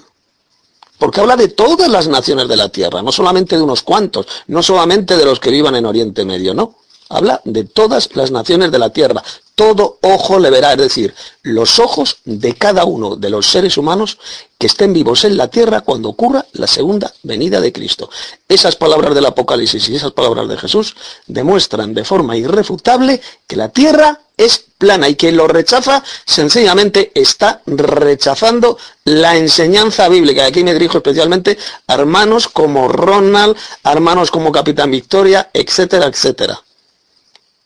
Porque 0.97 1.21
habla 1.21 1.37
de 1.37 1.47
todas 1.47 1.87
las 1.87 2.09
naciones 2.09 2.49
de 2.49 2.57
la 2.57 2.67
tierra, 2.67 3.01
no 3.01 3.13
solamente 3.13 3.55
de 3.55 3.61
unos 3.61 3.81
cuantos, 3.81 4.27
no 4.47 4.61
solamente 4.61 5.15
de 5.15 5.23
los 5.23 5.39
que 5.39 5.49
vivan 5.49 5.77
en 5.77 5.85
Oriente 5.85 6.25
Medio, 6.25 6.53
no. 6.53 6.75
Habla 7.09 7.41
de 7.45 7.63
todas 7.63 8.09
las 8.15 8.31
naciones 8.31 8.71
de 8.71 8.79
la 8.79 8.89
tierra. 8.89 9.23
Todo 9.55 9.97
ojo 10.01 10.38
le 10.39 10.49
verá, 10.49 10.73
es 10.73 10.77
decir, 10.77 11.15
los 11.41 11.79
ojos 11.79 12.17
de 12.25 12.53
cada 12.53 12.85
uno 12.85 13.15
de 13.15 13.29
los 13.29 13.47
seres 13.47 13.77
humanos 13.77 14.19
que 14.57 14.67
estén 14.67 14.93
vivos 14.93 15.23
en 15.23 15.38
la 15.38 15.47
tierra 15.47 15.81
cuando 15.81 16.09
ocurra 16.09 16.45
la 16.53 16.67
segunda 16.67 17.11
venida 17.23 17.59
de 17.59 17.71
Cristo. 17.71 18.09
Esas 18.47 18.75
palabras 18.75 19.15
del 19.15 19.25
Apocalipsis 19.25 19.89
y 19.89 19.95
esas 19.95 20.11
palabras 20.11 20.47
de 20.47 20.57
Jesús 20.57 20.95
demuestran 21.25 21.93
de 21.93 22.03
forma 22.03 22.38
irrefutable 22.38 23.21
que 23.47 23.55
la 23.55 23.69
tierra 23.69 24.19
es 24.35 24.63
plana 24.77 25.09
y 25.09 25.15
quien 25.15 25.35
lo 25.35 25.47
rechaza 25.47 26.03
sencillamente 26.25 27.11
está 27.15 27.61
rechazando 27.65 28.77
la 29.05 29.38
enseñanza 29.38 30.07
bíblica. 30.09 30.45
Aquí 30.45 30.63
me 30.63 30.73
dirijo 30.73 30.97
especialmente 30.97 31.57
a 31.88 31.95
hermanos 31.95 32.47
como 32.47 32.88
Ronald, 32.88 33.57
hermanos 33.84 34.29
como 34.29 34.51
Capitán 34.51 34.91
Victoria, 34.91 35.49
etcétera, 35.53 36.05
etcétera 36.05 36.61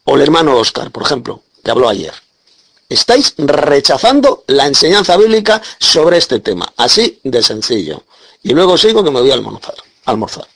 o 0.04 0.16
el 0.16 0.22
hermano 0.22 0.58
Oscar, 0.58 0.92
por 0.92 1.04
ejemplo, 1.04 1.42
que 1.64 1.72
habló 1.72 1.90
ayer. 1.90 2.14
Estáis 2.90 3.34
rechazando 3.38 4.44
la 4.48 4.68
enseñanza 4.68 5.16
bíblica 5.16 5.62
sobre 5.80 6.18
este 6.18 6.40
tema, 6.40 6.72
así 6.76 7.20
de 7.24 7.42
sencillo. 7.42 8.04
Y 8.44 8.54
luego 8.54 8.78
sigo 8.78 9.04
que 9.04 9.12
me 9.12 9.22
voy 9.22 9.32
a 9.32 9.36
almorzar. 9.36 9.76
almorzar. 10.06 10.48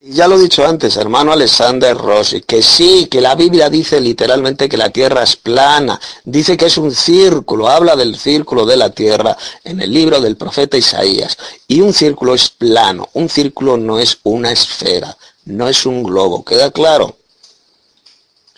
Ya 0.00 0.28
lo 0.28 0.36
he 0.36 0.42
dicho 0.42 0.64
antes, 0.64 0.96
hermano 0.96 1.32
Alexander 1.32 1.96
Rossi, 1.96 2.42
que 2.42 2.62
sí, 2.62 3.08
que 3.10 3.20
la 3.20 3.34
Biblia 3.34 3.68
dice 3.68 4.00
literalmente 4.00 4.68
que 4.68 4.76
la 4.76 4.90
tierra 4.90 5.24
es 5.24 5.34
plana, 5.34 6.00
dice 6.24 6.56
que 6.56 6.66
es 6.66 6.78
un 6.78 6.92
círculo, 6.92 7.68
habla 7.68 7.96
del 7.96 8.16
círculo 8.16 8.64
de 8.64 8.76
la 8.76 8.90
tierra 8.90 9.36
en 9.64 9.80
el 9.80 9.92
libro 9.92 10.20
del 10.20 10.36
profeta 10.36 10.76
Isaías. 10.76 11.36
Y 11.66 11.80
un 11.80 11.92
círculo 11.92 12.34
es 12.34 12.48
plano, 12.48 13.08
un 13.14 13.28
círculo 13.28 13.76
no 13.76 13.98
es 13.98 14.18
una 14.22 14.52
esfera, 14.52 15.16
no 15.46 15.68
es 15.68 15.84
un 15.84 16.04
globo, 16.04 16.44
¿queda 16.44 16.70
claro? 16.70 17.16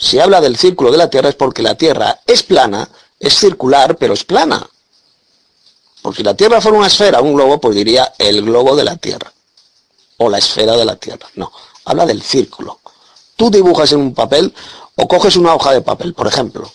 Si 0.01 0.18
habla 0.18 0.40
del 0.40 0.56
círculo 0.56 0.90
de 0.90 0.97
la 0.97 1.10
Tierra 1.10 1.28
es 1.28 1.35
porque 1.35 1.62
la 1.62 1.74
Tierra 1.74 2.20
es 2.27 2.43
plana, 2.43 2.89
es 3.18 3.39
circular, 3.39 3.97
pero 3.97 4.14
es 4.14 4.24
plana. 4.24 4.66
Porque 6.01 6.18
si 6.18 6.22
la 6.24 6.35
Tierra 6.35 6.62
fuera 6.62 6.78
una 6.78 6.86
esfera, 6.86 7.20
un 7.20 7.35
globo, 7.35 7.60
pues 7.60 7.77
diría 7.77 8.14
el 8.16 8.43
globo 8.43 8.74
de 8.74 8.85
la 8.85 8.97
Tierra. 8.97 9.31
O 10.16 10.31
la 10.31 10.39
esfera 10.39 10.74
de 10.74 10.86
la 10.86 10.97
Tierra. 10.97 11.28
No, 11.35 11.52
habla 11.85 12.06
del 12.06 12.22
círculo. 12.22 12.81
Tú 13.36 13.51
dibujas 13.51 13.93
en 13.93 14.01
un 14.01 14.14
papel 14.14 14.52
O 14.97 15.09
coges 15.09 15.36
una 15.36 15.55
hoja 15.55 15.72
de 15.72 15.81
papel, 15.81 16.12
por 16.12 16.27
ejemplo, 16.27 16.70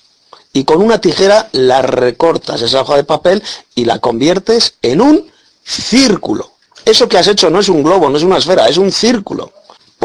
y 0.52 0.64
con 0.64 0.82
una 0.82 1.00
tijera 1.00 1.50
la 1.52 1.82
recortas 1.82 2.62
esa 2.62 2.82
hoja 2.82 2.96
de 2.96 3.04
papel 3.04 3.44
y 3.76 3.86
la 3.86 4.00
conviertes 4.00 4.76
en 4.82 5.02
un 5.02 5.32
círculo. 5.64 6.52
Eso 6.86 7.08
que 7.08 7.18
has 7.18 7.28
hecho 7.28 7.50
no 7.50 7.60
es 7.60 7.70
un 7.70 7.84
globo, 7.84 8.10
no 8.10 8.18
es 8.18 8.24
una 8.24 8.38
esfera, 8.38 8.68
es 8.68 8.78
un 8.78 8.92
círculo. 8.92 9.52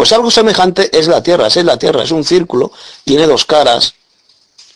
Pues 0.00 0.12
algo 0.12 0.30
semejante 0.30 0.98
es 0.98 1.08
la 1.08 1.22
Tierra, 1.22 1.48
es 1.48 1.56
la 1.56 1.76
Tierra, 1.76 2.02
es 2.02 2.10
un 2.10 2.24
círculo, 2.24 2.72
tiene 3.04 3.26
dos 3.26 3.44
caras 3.44 3.92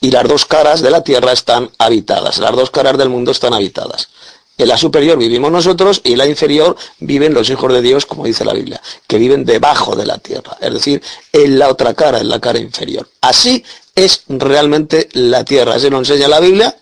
y 0.03 0.11
las 0.11 0.29
dos 0.29 0.45
caras 0.45 0.83
de 0.83 0.91
la 0.91 1.03
Tierra 1.03 1.33
están 1.33 1.71
habitadas, 1.79 2.37
las 2.37 2.55
dos 2.55 2.71
caras 2.71 2.99
del 2.99 3.09
mundo 3.09 3.31
están 3.31 3.55
habitadas. 3.55 4.11
En 4.59 4.69
la 4.69 4.77
superior 4.77 5.17
vivimos 5.17 5.51
nosotros 5.51 6.03
y 6.05 6.13
en 6.13 6.19
la 6.19 6.27
inferior 6.27 6.77
viven 6.99 7.33
los 7.33 7.49
hijos 7.49 7.73
de 7.73 7.81
Dios, 7.81 8.05
como 8.05 8.27
dice 8.27 8.45
la 8.45 8.53
Biblia, 8.53 8.83
que 9.07 9.17
viven 9.17 9.47
debajo 9.47 9.97
de 9.97 10.05
la 10.05 10.19
tierra, 10.19 10.59
es 10.61 10.75
decir, 10.75 11.03
en 11.33 11.59
la 11.59 11.71
otra 11.71 11.95
cara, 11.95 12.21
en 12.21 12.29
la 12.29 12.39
cara 12.39 12.59
inferior. 12.59 13.09
Así 13.23 13.65
es 13.95 14.25
realmente 14.29 15.09
la 15.15 15.43
tierra, 15.43 15.77
así 15.77 15.89
lo 15.89 15.97
enseña 15.97 16.29
la 16.29 16.41
Biblia 16.41 16.77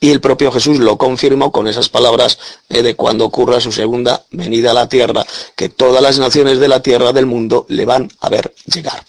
y 0.00 0.10
el 0.10 0.20
propio 0.22 0.50
Jesús 0.50 0.78
lo 0.78 0.96
confirmó 0.96 1.52
con 1.52 1.68
esas 1.68 1.90
palabras 1.90 2.38
eh, 2.70 2.82
de 2.82 2.96
cuando 2.96 3.26
ocurra 3.26 3.60
su 3.60 3.70
segunda 3.70 4.24
venida 4.30 4.70
a 4.70 4.74
la 4.74 4.88
tierra, 4.88 5.26
que 5.54 5.68
todas 5.68 6.02
las 6.02 6.18
naciones 6.18 6.58
de 6.58 6.68
la 6.68 6.82
tierra 6.82 7.12
del 7.12 7.26
mundo 7.26 7.66
le 7.68 7.84
van 7.84 8.10
a 8.20 8.30
ver 8.30 8.54
llegar. 8.64 9.04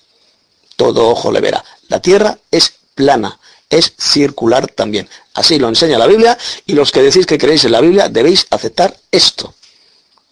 Todo 0.76 1.07
ojo 1.07 1.31
le 1.31 1.39
verá. 1.39 1.63
La 1.88 2.01
tierra 2.01 2.38
es 2.51 2.73
plana, 2.93 3.39
es 3.69 3.93
circular 3.97 4.68
también. 4.68 5.07
Así 5.34 5.59
lo 5.59 5.69
enseña 5.69 5.97
la 5.97 6.07
Biblia 6.07 6.38
y 6.65 6.73
los 6.73 6.91
que 6.91 7.01
decís 7.01 7.26
que 7.26 7.38
creéis 7.38 7.63
en 7.63 7.72
la 7.72 7.80
Biblia 7.81 8.09
debéis 8.09 8.45
aceptar 8.49 8.95
esto. 9.11 9.53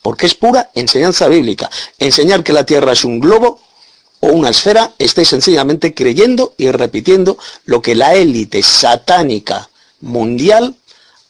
Porque 0.01 0.25
es 0.25 0.35
pura 0.35 0.71
enseñanza 0.75 1.27
bíblica. 1.29 1.69
Enseñar 1.97 2.43
que 2.43 2.53
la 2.53 2.65
Tierra 2.65 2.93
es 2.93 3.05
un 3.05 3.19
globo 3.19 3.61
o 4.21 4.27
una 4.27 4.49
esfera, 4.49 4.91
estáis 4.97 5.29
sencillamente 5.29 5.93
creyendo 5.93 6.53
y 6.57 6.69
repitiendo 6.71 7.37
lo 7.65 7.81
que 7.81 7.95
la 7.95 8.15
élite 8.15 8.61
satánica 8.61 9.69
mundial 10.01 10.75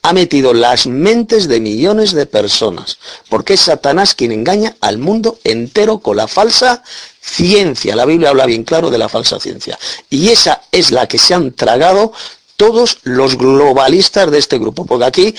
ha 0.01 0.13
metido 0.13 0.53
las 0.53 0.87
mentes 0.87 1.47
de 1.47 1.59
millones 1.59 2.13
de 2.13 2.25
personas, 2.25 2.97
porque 3.29 3.55
es 3.55 3.61
Satanás 3.61 4.15
quien 4.15 4.31
engaña 4.31 4.75
al 4.79 4.97
mundo 4.97 5.39
entero 5.43 5.99
con 5.99 6.17
la 6.17 6.27
falsa 6.27 6.83
ciencia. 7.19 7.95
La 7.95 8.05
Biblia 8.05 8.29
habla 8.29 8.45
bien 8.45 8.63
claro 8.63 8.89
de 8.89 8.97
la 8.97 9.09
falsa 9.09 9.39
ciencia. 9.39 9.77
Y 10.09 10.29
esa 10.29 10.61
es 10.71 10.91
la 10.91 11.07
que 11.07 11.19
se 11.19 11.33
han 11.33 11.51
tragado 11.51 12.13
todos 12.55 12.99
los 13.03 13.37
globalistas 13.37 14.31
de 14.31 14.37
este 14.37 14.57
grupo, 14.57 14.85
porque 14.85 15.05
aquí, 15.05 15.35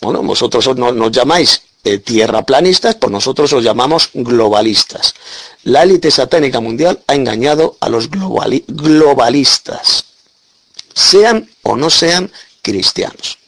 bueno, 0.00 0.22
vosotros 0.22 0.76
nos, 0.76 1.10
llamáis 1.10 1.62
eh, 1.84 1.98
tierraplanistas, 1.98 2.94
pues 2.96 3.10
nosotros 3.12 3.52
os 3.52 3.64
llamamos 3.64 4.10
globalistas. 4.14 5.14
La 5.64 5.82
élite 5.82 6.10
satánica 6.10 6.60
mundial 6.60 7.00
ha 7.06 7.14
engañado 7.14 7.76
a 7.80 7.88
los 7.88 8.10
globalistas, 8.10 10.04
sean 10.94 11.48
o 11.62 11.76
no 11.76 11.90
sean 11.90 12.30
cristianos. 12.62 13.38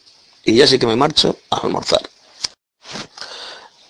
Y 0.44 0.56
ya 0.56 0.66
sí 0.66 0.78
que 0.78 0.86
me 0.86 0.96
marcho 0.96 1.36
a 1.50 1.58
almorzar. 1.58 2.02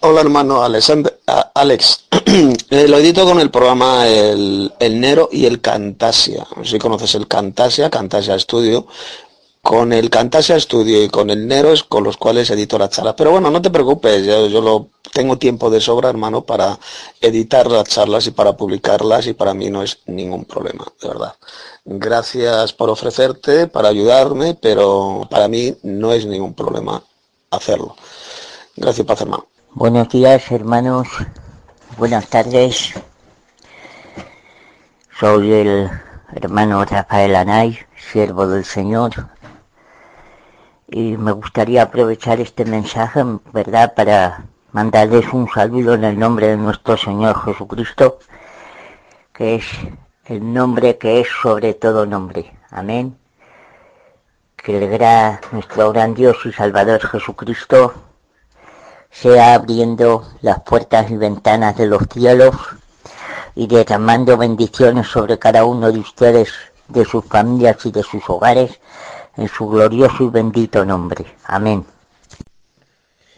Hola 0.00 0.20
hermano 0.20 0.62
Alexander, 0.62 1.18
Alex, 1.54 2.04
eh, 2.70 2.88
lo 2.88 2.98
edito 2.98 3.24
con 3.24 3.40
el 3.40 3.50
programa 3.50 4.06
el, 4.06 4.70
Nero 4.78 5.30
y 5.32 5.46
el 5.46 5.62
Cantasia. 5.62 6.46
Si 6.62 6.78
conoces 6.78 7.14
el 7.14 7.26
Cantasia, 7.26 7.88
Cantasia 7.88 8.38
Studio. 8.38 8.86
Con 9.64 9.94
el 9.94 10.10
Cantasia 10.10 10.60
Studio 10.60 11.02
y 11.02 11.08
con 11.08 11.30
el 11.30 11.48
Nero 11.48 11.72
es 11.72 11.82
con 11.82 12.04
los 12.04 12.18
cuales 12.18 12.50
edito 12.50 12.76
la 12.76 12.90
charla. 12.90 13.16
Pero 13.16 13.30
bueno, 13.30 13.50
no 13.50 13.62
te 13.62 13.70
preocupes, 13.70 14.26
yo, 14.26 14.60
lo 14.60 14.88
tengo 15.10 15.38
tiempo 15.38 15.70
de 15.70 15.80
sobra, 15.80 16.10
hermano, 16.10 16.42
para 16.42 16.78
editar 17.22 17.70
las 17.70 17.88
charlas 17.88 18.26
y 18.26 18.32
para 18.32 18.58
publicarlas 18.58 19.26
y 19.26 19.32
para 19.32 19.54
mí 19.54 19.70
no 19.70 19.82
es 19.82 20.00
ningún 20.04 20.44
problema, 20.44 20.84
de 21.00 21.08
verdad. 21.08 21.34
Gracias 21.86 22.74
por 22.74 22.90
ofrecerte, 22.90 23.66
para 23.66 23.88
ayudarme, 23.88 24.52
pero 24.52 25.26
para 25.30 25.48
mí 25.48 25.74
no 25.82 26.12
es 26.12 26.26
ningún 26.26 26.52
problema 26.52 27.02
hacerlo. 27.50 27.96
Gracias, 28.76 29.06
paz, 29.06 29.22
hermano. 29.22 29.46
Buenos 29.72 30.10
días, 30.10 30.52
hermanos. 30.52 31.08
Buenas 31.96 32.28
tardes. 32.28 32.92
Soy 35.18 35.52
el 35.52 35.90
hermano 36.34 36.84
Rafael 36.84 37.34
Anay, 37.34 37.78
siervo 38.12 38.46
del 38.46 38.66
Señor. 38.66 39.33
Y 40.88 41.16
me 41.16 41.32
gustaría 41.32 41.82
aprovechar 41.82 42.40
este 42.40 42.64
mensaje, 42.64 43.22
¿verdad?, 43.52 43.94
para 43.94 44.44
mandarles 44.72 45.32
un 45.32 45.48
saludo 45.48 45.94
en 45.94 46.04
el 46.04 46.18
nombre 46.18 46.48
de 46.48 46.56
nuestro 46.56 46.96
Señor 46.96 47.40
Jesucristo, 47.44 48.18
que 49.32 49.56
es 49.56 49.64
el 50.26 50.52
nombre 50.52 50.98
que 50.98 51.20
es 51.20 51.28
sobre 51.42 51.74
todo 51.74 52.06
nombre. 52.06 52.52
Amén. 52.70 53.16
Que 54.56 54.78
el 54.78 54.90
gran, 54.90 55.40
nuestro 55.52 55.92
gran 55.92 56.14
Dios 56.14 56.36
y 56.44 56.52
Salvador 56.52 57.00
Jesucristo 57.06 57.94
sea 59.10 59.54
abriendo 59.54 60.26
las 60.40 60.60
puertas 60.62 61.10
y 61.10 61.16
ventanas 61.16 61.76
de 61.76 61.86
los 61.86 62.02
cielos 62.12 62.56
y 63.54 63.68
derramando 63.68 64.36
bendiciones 64.36 65.06
sobre 65.06 65.38
cada 65.38 65.64
uno 65.64 65.92
de 65.92 66.00
ustedes, 66.00 66.52
de 66.88 67.04
sus 67.04 67.24
familias 67.24 67.84
y 67.86 67.92
de 67.92 68.02
sus 68.02 68.28
hogares, 68.28 68.80
en 69.36 69.48
su 69.48 69.66
glorioso 69.68 70.24
y 70.24 70.28
bendito 70.28 70.84
nombre. 70.84 71.24
Amén. 71.44 71.84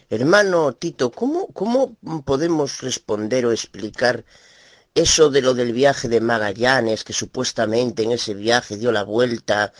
Hermano 0.09 0.73
Tito, 0.73 1.11
¿cómo, 1.11 1.49
¿cómo 1.49 1.97
podemos 2.25 2.81
responder 2.81 3.47
o 3.47 3.53
explicar 3.53 4.25
eso 4.97 5.29
de 5.31 5.43
lo 5.43 5.53
del 5.53 5.73
viaje 5.73 6.09
de 6.09 6.21
Magallanes, 6.21 7.05
que 7.05 7.13
supuestamente 7.13 8.03
en 8.03 8.13
ese 8.13 8.35
viaje 8.35 8.79
dio 8.79 8.93
la 8.93 9.05
vuelta 9.05 9.73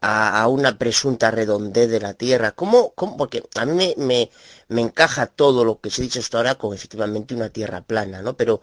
a, 0.00 0.46
una 0.48 0.78
presunta 0.78 1.30
redondez 1.30 1.90
de 1.90 2.00
la 2.00 2.14
Tierra. 2.14 2.52
¿Cómo, 2.52 2.92
cómo? 2.94 3.16
Porque 3.16 3.42
a 3.56 3.64
mí 3.64 3.94
me, 3.96 4.30
me, 4.68 4.80
encaja 4.80 5.26
todo 5.26 5.64
lo 5.64 5.80
que 5.80 5.90
se 5.90 6.02
dice 6.02 6.20
hasta 6.20 6.38
ahora 6.38 6.54
con 6.56 6.74
efectivamente 6.74 7.34
una 7.34 7.50
Tierra 7.50 7.82
plana, 7.82 8.22
¿no? 8.22 8.36
Pero, 8.36 8.60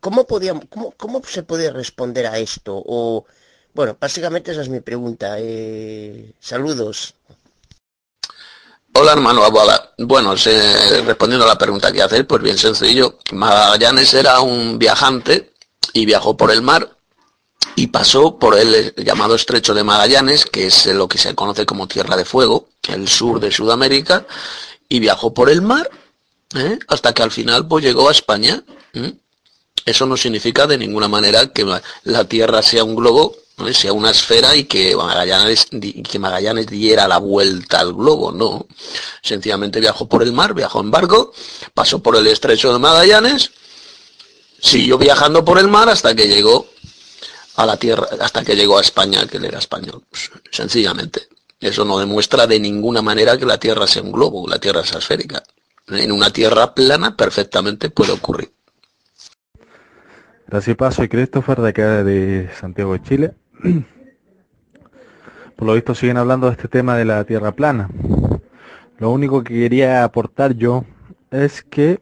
¿cómo, 0.00 0.26
podíamos, 0.26 0.64
cómo, 0.68 0.92
cómo 0.92 1.22
se 1.24 1.42
puede 1.42 1.70
responder 1.72 2.26
a 2.26 2.38
esto? 2.38 2.82
O, 2.84 3.24
bueno, 3.74 3.96
básicamente 3.98 4.52
esa 4.52 4.62
es 4.62 4.68
mi 4.68 4.80
pregunta. 4.80 5.36
Eh, 5.38 6.32
saludos. 6.40 7.14
Hola 8.92 9.12
hermano 9.12 9.44
Abuela. 9.44 9.92
Bueno, 9.98 10.34
respondiendo 10.34 11.44
a 11.44 11.48
la 11.48 11.58
pregunta 11.58 11.92
que 11.92 12.02
hacer, 12.02 12.26
pues 12.26 12.42
bien 12.42 12.58
sencillo. 12.58 13.18
Magallanes 13.32 14.12
era 14.14 14.40
un 14.40 14.78
viajante 14.78 15.52
y 15.92 16.04
viajó 16.06 16.36
por 16.36 16.50
el 16.50 16.62
mar 16.62 16.96
y 17.76 17.86
pasó 17.86 18.38
por 18.38 18.58
el 18.58 18.94
llamado 18.96 19.34
Estrecho 19.34 19.74
de 19.74 19.84
Magallanes, 19.84 20.44
que 20.44 20.66
es 20.66 20.86
lo 20.86 21.08
que 21.08 21.18
se 21.18 21.34
conoce 21.34 21.64
como 21.64 21.86
Tierra 21.86 22.16
de 22.16 22.24
Fuego, 22.24 22.68
el 22.88 23.08
sur 23.08 23.40
de 23.40 23.50
Sudamérica, 23.52 24.26
y 24.88 24.98
viajó 24.98 25.32
por 25.32 25.50
el 25.50 25.62
mar 25.62 25.88
¿eh? 26.54 26.78
hasta 26.88 27.12
que 27.12 27.22
al 27.22 27.30
final 27.30 27.66
pues, 27.66 27.84
llegó 27.84 28.08
a 28.08 28.12
España. 28.12 28.62
Eso 29.86 30.04
no 30.06 30.16
significa 30.16 30.66
de 30.66 30.78
ninguna 30.78 31.08
manera 31.08 31.52
que 31.52 31.64
la 32.04 32.24
Tierra 32.24 32.60
sea 32.62 32.84
un 32.84 32.96
globo, 32.96 33.36
sea 33.72 33.92
una 33.92 34.10
esfera 34.10 34.54
y 34.56 34.64
que 34.64 34.96
Magallanes, 34.96 35.66
que 35.70 36.18
Magallanes 36.18 36.66
diera 36.66 37.06
la 37.06 37.18
vuelta 37.18 37.80
al 37.80 37.92
globo, 37.92 38.32
no. 38.32 38.66
Sencillamente 39.22 39.80
viajó 39.80 40.08
por 40.08 40.22
el 40.22 40.32
mar, 40.32 40.54
viajó 40.54 40.80
en 40.80 40.90
barco, 40.90 41.32
pasó 41.74 42.02
por 42.02 42.16
el 42.16 42.26
Estrecho 42.26 42.72
de 42.72 42.78
Magallanes, 42.78 43.50
siguió 44.60 44.98
viajando 44.98 45.44
por 45.44 45.58
el 45.58 45.68
mar 45.68 45.88
hasta 45.88 46.14
que 46.14 46.26
llegó 46.26 46.66
a 47.56 47.66
la 47.66 47.76
tierra 47.76 48.08
hasta 48.20 48.44
que 48.44 48.56
llegó 48.56 48.78
a 48.78 48.80
España, 48.80 49.26
que 49.26 49.36
él 49.36 49.44
era 49.44 49.58
español. 49.58 50.02
Pues, 50.10 50.30
sencillamente. 50.50 51.28
Eso 51.60 51.84
no 51.84 51.98
demuestra 51.98 52.46
de 52.46 52.58
ninguna 52.58 53.02
manera 53.02 53.36
que 53.36 53.44
la 53.44 53.58
Tierra 53.58 53.86
sea 53.86 54.02
un 54.02 54.12
globo, 54.12 54.48
la 54.48 54.58
Tierra 54.58 54.80
es 54.80 54.94
esférica. 54.94 55.42
En 55.88 56.10
una 56.10 56.32
Tierra 56.32 56.74
plana 56.74 57.14
perfectamente 57.14 57.90
puede 57.90 58.12
ocurrir. 58.12 58.50
Gracias, 60.46 60.76
paso. 60.76 60.96
Soy 60.96 61.08
Christopher 61.08 61.60
de 61.60 61.68
acá 61.68 62.02
de 62.02 62.50
Santiago 62.58 62.94
de 62.94 63.02
Chile. 63.02 63.34
Por 65.56 65.66
lo 65.66 65.74
visto 65.74 65.94
siguen 65.94 66.16
hablando 66.16 66.46
de 66.46 66.52
este 66.52 66.68
tema 66.68 66.96
de 66.96 67.04
la 67.04 67.24
Tierra 67.24 67.52
plana. 67.52 67.90
Lo 68.98 69.10
único 69.10 69.44
que 69.44 69.54
quería 69.54 70.04
aportar 70.04 70.54
yo 70.54 70.84
es 71.30 71.62
que 71.62 72.00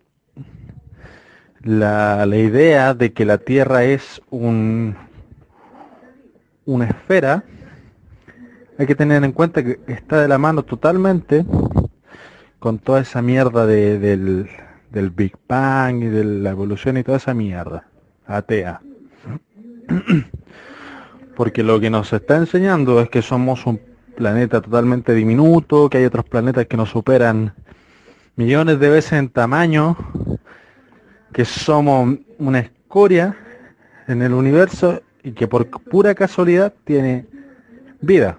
la, 1.62 2.24
la 2.26 2.36
idea 2.36 2.94
de 2.94 3.12
que 3.12 3.24
la 3.24 3.39
Tierra 3.39 3.85
es 3.85 4.22
un, 4.30 4.97
una 6.66 6.86
esfera, 6.86 7.44
hay 8.78 8.86
que 8.86 8.94
tener 8.94 9.24
en 9.24 9.32
cuenta 9.32 9.64
que 9.64 9.80
está 9.89 10.20
de 10.20 10.28
la 10.28 10.39
mano 10.39 10.62
totalmente 10.62 11.44
con 12.60 12.78
toda 12.78 13.01
esa 13.01 13.22
mierda 13.22 13.66
de, 13.66 13.98
del, 13.98 14.48
del 14.90 15.10
Big 15.10 15.35
Bang 15.48 16.02
y 16.02 16.06
de 16.06 16.24
la 16.24 16.51
evolución 16.51 16.97
y 16.97 17.02
toda 17.02 17.18
esa 17.18 17.35
mierda 17.35 17.89
atea. 18.26 18.80
Porque 21.39 21.62
lo 21.62 21.78
que 21.78 21.89
nos 21.89 22.12
está 22.12 22.36
enseñando 22.36 23.01
es 23.01 23.10
que 23.10 23.23
somos 23.23 23.65
un 23.65 23.81
planeta 24.16 24.60
totalmente 24.60 25.15
diminuto, 25.15 25.89
que 25.89 25.98
hay 25.98 26.05
otros 26.05 26.24
planetas 26.24 26.66
que 26.66 26.77
nos 26.77 26.90
superan 26.90 27.55
millones 28.35 28.81
de 28.81 28.89
veces 28.89 29.12
en 29.12 29.28
tamaño, 29.28 29.97
que 31.32 31.44
somos 31.44 32.19
una 32.39 32.59
escoria 32.59 33.36
en 34.09 34.23
el 34.23 34.32
universo 34.32 35.01
y 35.23 35.31
que 35.31 35.47
por 35.47 35.69
pura 35.69 36.12
casualidad 36.16 36.74
tiene 36.82 37.27
vida. 38.01 38.36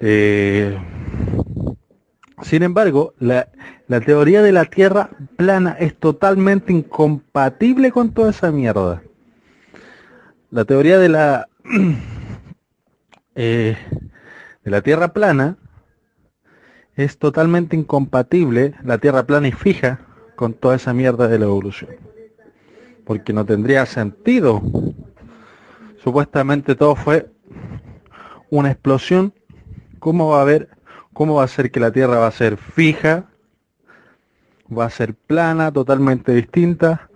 Eh, 0.00 0.76
sin 2.40 2.64
embargo, 2.64 3.14
la, 3.20 3.46
la 3.86 4.00
teoría 4.00 4.42
de 4.42 4.50
la 4.50 4.64
Tierra 4.64 5.10
plana 5.36 5.76
es 5.78 5.94
totalmente 5.94 6.72
incompatible 6.72 7.92
con 7.92 8.10
toda 8.10 8.30
esa 8.30 8.50
mierda. 8.50 9.00
La 10.52 10.66
teoría 10.66 10.98
de 10.98 11.08
la 11.08 11.48
eh, 13.34 13.74
de 14.62 14.70
la 14.70 14.82
Tierra 14.82 15.14
plana 15.14 15.56
es 16.94 17.16
totalmente 17.16 17.74
incompatible, 17.74 18.74
la 18.84 18.98
Tierra 18.98 19.22
plana 19.22 19.48
y 19.48 19.52
fija, 19.52 20.00
con 20.36 20.52
toda 20.52 20.76
esa 20.76 20.92
mierda 20.92 21.26
de 21.26 21.38
la 21.38 21.46
evolución. 21.46 21.92
Porque 23.06 23.32
no 23.32 23.46
tendría 23.46 23.86
sentido. 23.86 24.60
Supuestamente 26.04 26.74
todo 26.74 26.96
fue 26.96 27.30
una 28.50 28.72
explosión. 28.72 29.32
¿Cómo 30.00 30.28
va 30.28 30.40
a 30.40 30.42
haber, 30.42 30.68
cómo 31.14 31.36
va 31.36 31.44
a 31.44 31.48
ser 31.48 31.70
que 31.70 31.80
la 31.80 31.92
Tierra 31.92 32.18
va 32.18 32.26
a 32.26 32.30
ser 32.30 32.58
fija? 32.58 33.24
Va 34.70 34.84
a 34.84 34.90
ser 34.90 35.14
plana, 35.14 35.72
totalmente 35.72 36.34
distinta. 36.34 37.08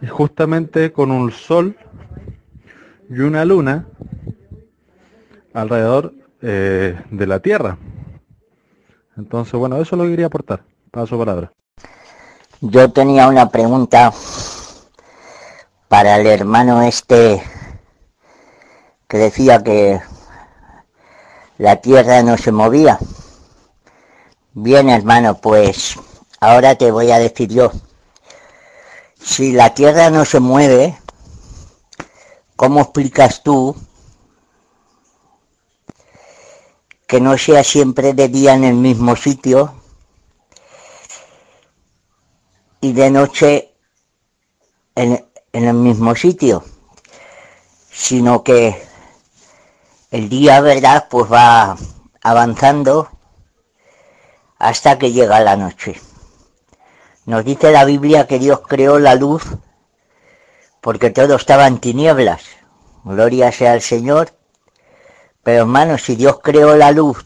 Y 0.00 0.06
justamente 0.06 0.90
con 0.90 1.10
un 1.10 1.30
sol 1.32 1.76
y 3.08 3.20
una 3.20 3.44
luna 3.44 3.86
alrededor 5.54 6.14
eh, 6.42 7.00
de 7.10 7.26
la 7.26 7.40
Tierra. 7.40 7.78
Entonces, 9.16 9.54
bueno, 9.54 9.80
eso 9.80 9.96
lo 9.96 10.04
quería 10.04 10.26
aportar. 10.26 10.62
Paso 10.90 11.18
palabra. 11.18 11.52
Yo 12.60 12.90
tenía 12.92 13.28
una 13.28 13.50
pregunta 13.50 14.12
para 15.88 16.16
el 16.16 16.26
hermano 16.26 16.82
este 16.82 17.42
que 19.08 19.16
decía 19.16 19.62
que 19.62 20.00
la 21.56 21.76
tierra 21.76 22.22
no 22.22 22.36
se 22.36 22.52
movía. 22.52 22.98
Bien, 24.52 24.88
hermano, 24.90 25.38
pues 25.40 25.98
ahora 26.40 26.74
te 26.74 26.90
voy 26.90 27.10
a 27.10 27.18
decir 27.18 27.48
yo. 27.48 27.72
Si 29.20 29.52
la 29.52 29.74
tierra 29.74 30.10
no 30.10 30.24
se 30.24 30.40
mueve, 30.40 30.98
¿cómo 32.58 32.80
explicas 32.80 33.44
tú 33.44 33.76
que 37.06 37.20
no 37.20 37.38
sea 37.38 37.62
siempre 37.62 38.14
de 38.14 38.26
día 38.26 38.54
en 38.54 38.64
el 38.64 38.74
mismo 38.74 39.14
sitio 39.14 39.74
y 42.80 42.92
de 42.94 43.10
noche 43.12 43.76
en, 44.96 45.24
el 45.52 45.74
mismo 45.74 46.16
sitio, 46.16 46.64
sino 47.92 48.42
que 48.42 48.82
el 50.10 50.28
día, 50.28 50.60
¿verdad? 50.60 51.06
Pues 51.08 51.32
va 51.32 51.76
avanzando 52.22 53.08
hasta 54.58 54.98
que 54.98 55.12
llega 55.12 55.38
la 55.38 55.54
noche. 55.54 56.00
Nos 57.24 57.44
dice 57.44 57.70
la 57.70 57.84
Biblia 57.84 58.26
que 58.26 58.40
Dios 58.40 58.62
creó 58.66 58.98
la 58.98 59.14
luz 59.14 59.44
porque 60.80 61.10
todo 61.10 61.36
estaba 61.36 61.66
en 61.66 61.78
tinieblas. 61.78 62.42
Gloria 63.04 63.52
sea 63.52 63.72
al 63.72 63.82
Señor. 63.82 64.32
Pero 65.42 65.62
hermano, 65.62 65.98
si 65.98 66.16
Dios 66.16 66.40
creó 66.42 66.76
la 66.76 66.92
luz 66.92 67.22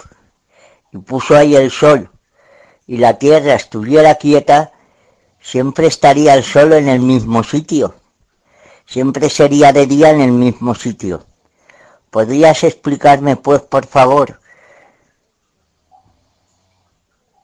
y 0.93 0.99
puso 0.99 1.37
ahí 1.37 1.57
el 1.57 1.71
sol 1.71 2.11
y 2.87 2.99
la 2.99 3.19
tierra 3.19 3.55
estuviera 3.55 4.15
quieta, 4.17 4.73
siempre 5.41 5.87
estaría 5.87 6.35
el 6.35 6.45
sol 6.45 6.73
en 6.73 6.89
el 6.89 7.01
mismo 7.01 7.43
sitio. 7.43 7.95
Siempre 8.87 9.31
sería 9.31 9.73
de 9.73 9.87
día 9.87 10.11
en 10.11 10.21
el 10.21 10.33
mismo 10.33 10.75
sitio. 10.75 11.27
¿Podrías 12.11 12.63
explicarme, 12.65 13.37
pues, 13.37 13.63
por 13.63 13.87
favor, 13.87 14.39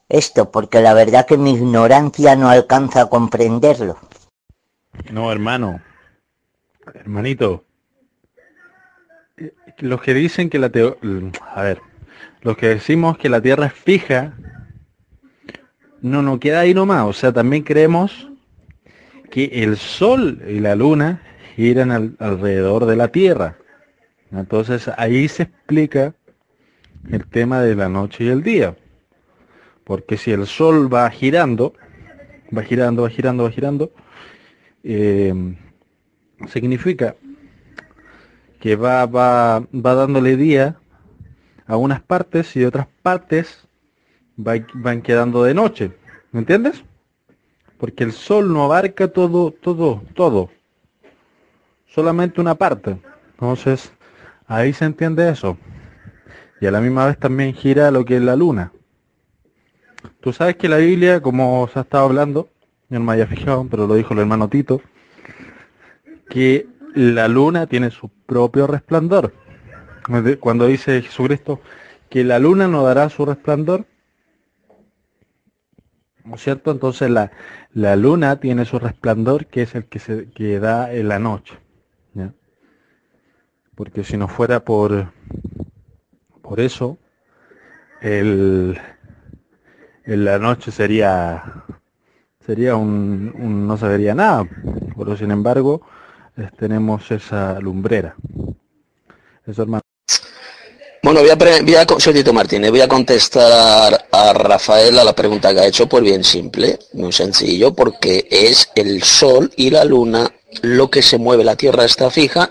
esto? 0.09 0.51
Porque 0.51 0.81
la 0.81 0.95
verdad 0.95 1.27
que 1.27 1.39
mi 1.39 1.53
ignorancia 1.53 2.37
no 2.37 2.49
alcanza 2.51 3.03
a 3.03 3.07
comprenderlo. 3.09 3.99
No, 5.11 5.33
hermano. 5.33 5.81
Hermanito. 6.95 7.65
Los 9.79 10.03
que 10.03 10.15
dicen 10.15 10.51
que 10.51 10.59
la 10.59 10.71
teo... 10.71 10.99
A 11.55 11.63
ver. 11.63 11.81
Los 12.43 12.57
que 12.57 12.69
decimos 12.69 13.19
que 13.19 13.29
la 13.29 13.41
Tierra 13.41 13.67
es 13.67 13.73
fija, 13.73 14.35
no 16.01 16.23
nos 16.23 16.39
queda 16.39 16.61
ahí 16.61 16.75
nomás. 16.75 17.07
O 17.07 17.13
sea, 17.13 17.33
también 17.33 17.63
creemos 17.63 18.29
que 19.31 19.45
el 19.63 19.77
Sol 19.77 20.43
y 20.47 20.61
la 20.61 20.75
Luna 20.75 21.23
giran 21.57 22.17
alrededor 22.19 22.87
de 22.87 22.97
la 22.97 23.09
Tierra. 23.09 23.57
Entonces 24.31 24.89
ahí 24.97 25.29
se 25.29 25.45
explica 25.45 26.15
el 27.11 27.27
tema 27.27 27.61
de 27.61 27.75
la 27.75 27.89
noche 27.89 28.25
y 28.25 28.29
el 28.29 28.43
día. 28.43 28.77
Porque 29.85 30.17
si 30.17 30.33
el 30.33 30.47
Sol 30.47 30.93
va 30.93 31.09
girando, 31.11 31.75
va 32.57 32.63
girando, 32.63 33.03
va 33.03 33.11
girando, 33.11 33.45
va 33.45 33.51
girando, 33.51 33.93
eh, 34.85 35.35
significa 36.47 37.17
que 38.61 38.77
va, 38.77 39.07
va, 39.07 39.61
va 39.61 39.95
dándole 39.95 40.37
día 40.37 40.77
a 41.67 41.77
unas 41.77 42.01
partes 42.01 42.57
y 42.57 42.65
otras 42.65 42.87
partes 43.03 43.67
van 44.37 45.03
quedando 45.03 45.43
de 45.43 45.55
noche. 45.55 45.93
¿Me 46.33 46.41
entiendes? 46.41 46.85
Porque 47.79 48.05
el 48.05 48.13
sol 48.13 48.53
no 48.53 48.65
abarca 48.65 49.09
todo, 49.09 49.51
todo, 49.53 50.03
todo. 50.15 50.51
Solamente 51.87 52.41
una 52.41 52.55
parte. 52.55 52.99
Entonces, 53.33 53.93
ahí 54.47 54.73
se 54.73 54.85
entiende 54.85 55.29
eso. 55.29 55.57
Y 56.61 56.67
a 56.67 56.71
la 56.71 56.81
misma 56.81 57.07
vez 57.07 57.19
también 57.19 57.55
gira 57.55 57.91
lo 57.91 58.05
que 58.05 58.17
es 58.17 58.23
la 58.23 58.37
luna. 58.37 58.73
Tú 60.21 60.33
sabes 60.33 60.57
que 60.57 60.69
la 60.69 60.79
Biblia, 60.79 61.21
como 61.21 61.69
se 61.73 61.79
ha 61.79 61.83
estado 61.83 62.05
hablando, 62.05 62.49
yo 62.89 62.99
no 62.99 63.05
me 63.05 63.13
había 63.13 63.27
fijado, 63.27 63.67
pero 63.71 63.87
lo 63.87 63.95
dijo 63.95 64.15
el 64.15 64.21
hermano 64.21 64.49
Tito, 64.49 64.81
que 66.29 66.67
la 66.95 67.29
luna 67.29 67.67
tiene 67.67 67.91
su 67.91 68.09
propio 68.09 68.67
resplandor. 68.67 69.33
Cuando 70.41 70.67
dice 70.67 71.03
Jesucristo 71.03 71.61
que 72.09 72.25
la 72.25 72.39
luna 72.39 72.69
no 72.69 72.83
dará 72.83 73.09
su 73.11 73.27
resplandor, 73.27 73.85
¿no 76.25 76.37
es 76.37 76.43
cierto? 76.43 76.71
Entonces 76.71 77.11
la, 77.11 77.31
la 77.73 77.97
luna 77.97 78.41
tiene 78.41 78.65
su 78.65 78.79
resplandor 78.79 79.47
que 79.47 79.63
es 79.63 79.75
el 79.75 79.87
que 79.87 79.99
se 79.99 80.31
que 80.31 80.59
da 80.59 80.93
en 80.93 81.09
la 81.09 81.19
noche. 81.19 81.59
Porque 83.75 84.03
si 84.03 84.17
no 84.17 84.27
fuera 84.27 84.65
por, 84.65 85.13
por 86.43 86.59
eso, 86.59 86.99
el, 88.01 88.77
en 90.05 90.25
la 90.25 90.41
noche 90.41 90.73
sería 90.73 91.65
sería 92.41 92.75
un, 92.75 93.69
no 93.69 93.77
se 93.77 93.87
vería 93.87 94.17
nada. 94.17 94.49
Pero 94.97 95.17
sin 95.17 95.31
embargo, 95.31 95.83
tenemos 96.57 97.11
esa 97.11 97.59
lumbrera. 97.61 98.15
Eso 99.47 99.63
hermano. 99.63 99.83
Bueno, 101.03 101.21
voy 101.21 101.31
a, 101.31 101.37
voy 101.37 101.75
a, 101.75 101.87
soy 101.99 102.13
Tito 102.13 102.33
Martínez, 102.33 102.71
voy 102.71 102.81
a 102.81 102.89
contestar 102.89 104.07
a 104.11 104.33
Rafael 104.33 104.99
a 104.99 105.05
la 105.05 105.15
pregunta 105.15 105.55
que 105.55 105.61
ha 105.61 105.67
hecho, 105.67 105.89
pues 105.89 106.03
bien 106.03 106.25
simple, 106.25 106.79
muy 106.95 107.13
sencillo, 107.13 107.73
porque 107.73 108.27
es 108.31 108.71
el 108.75 109.03
Sol 109.03 109.51
y 109.57 109.71
la 109.71 109.85
Luna 109.85 110.29
lo 110.63 110.91
que 110.91 111.03
se 111.03 111.19
mueve, 111.19 111.45
la 111.45 111.57
Tierra 111.57 111.85
está 111.85 112.11
fija, 112.11 112.51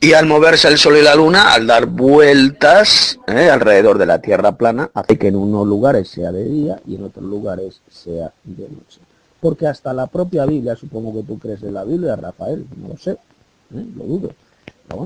y 0.00 0.12
al 0.12 0.26
moverse 0.26 0.68
el 0.68 0.78
Sol 0.78 0.98
y 0.98 1.02
la 1.02 1.14
Luna, 1.14 1.52
al 1.52 1.66
dar 1.66 1.86
vueltas 1.86 3.18
¿eh? 3.26 3.48
alrededor 3.48 3.98
de 3.98 4.06
la 4.06 4.20
Tierra 4.20 4.52
plana, 4.52 4.90
hace 4.94 5.16
que 5.16 5.28
en 5.28 5.36
unos 5.36 5.66
lugares 5.66 6.08
sea 6.08 6.32
de 6.32 6.44
día 6.44 6.80
y 6.86 6.96
en 6.96 7.04
otros 7.04 7.24
lugares 7.24 7.80
sea 7.90 8.32
de 8.44 8.68
noche. 8.68 9.00
Porque 9.40 9.66
hasta 9.66 9.92
la 9.92 10.06
propia 10.06 10.46
Biblia, 10.46 10.76
supongo 10.76 11.12
que 11.12 11.26
tú 11.26 11.38
crees 11.38 11.62
en 11.62 11.74
la 11.74 11.84
Biblia, 11.84 12.16
Rafael, 12.16 12.66
no 12.76 12.88
lo 12.88 12.96
sé, 12.96 13.12
¿eh? 13.12 13.86
lo 13.96 14.04
dudo 14.04 14.30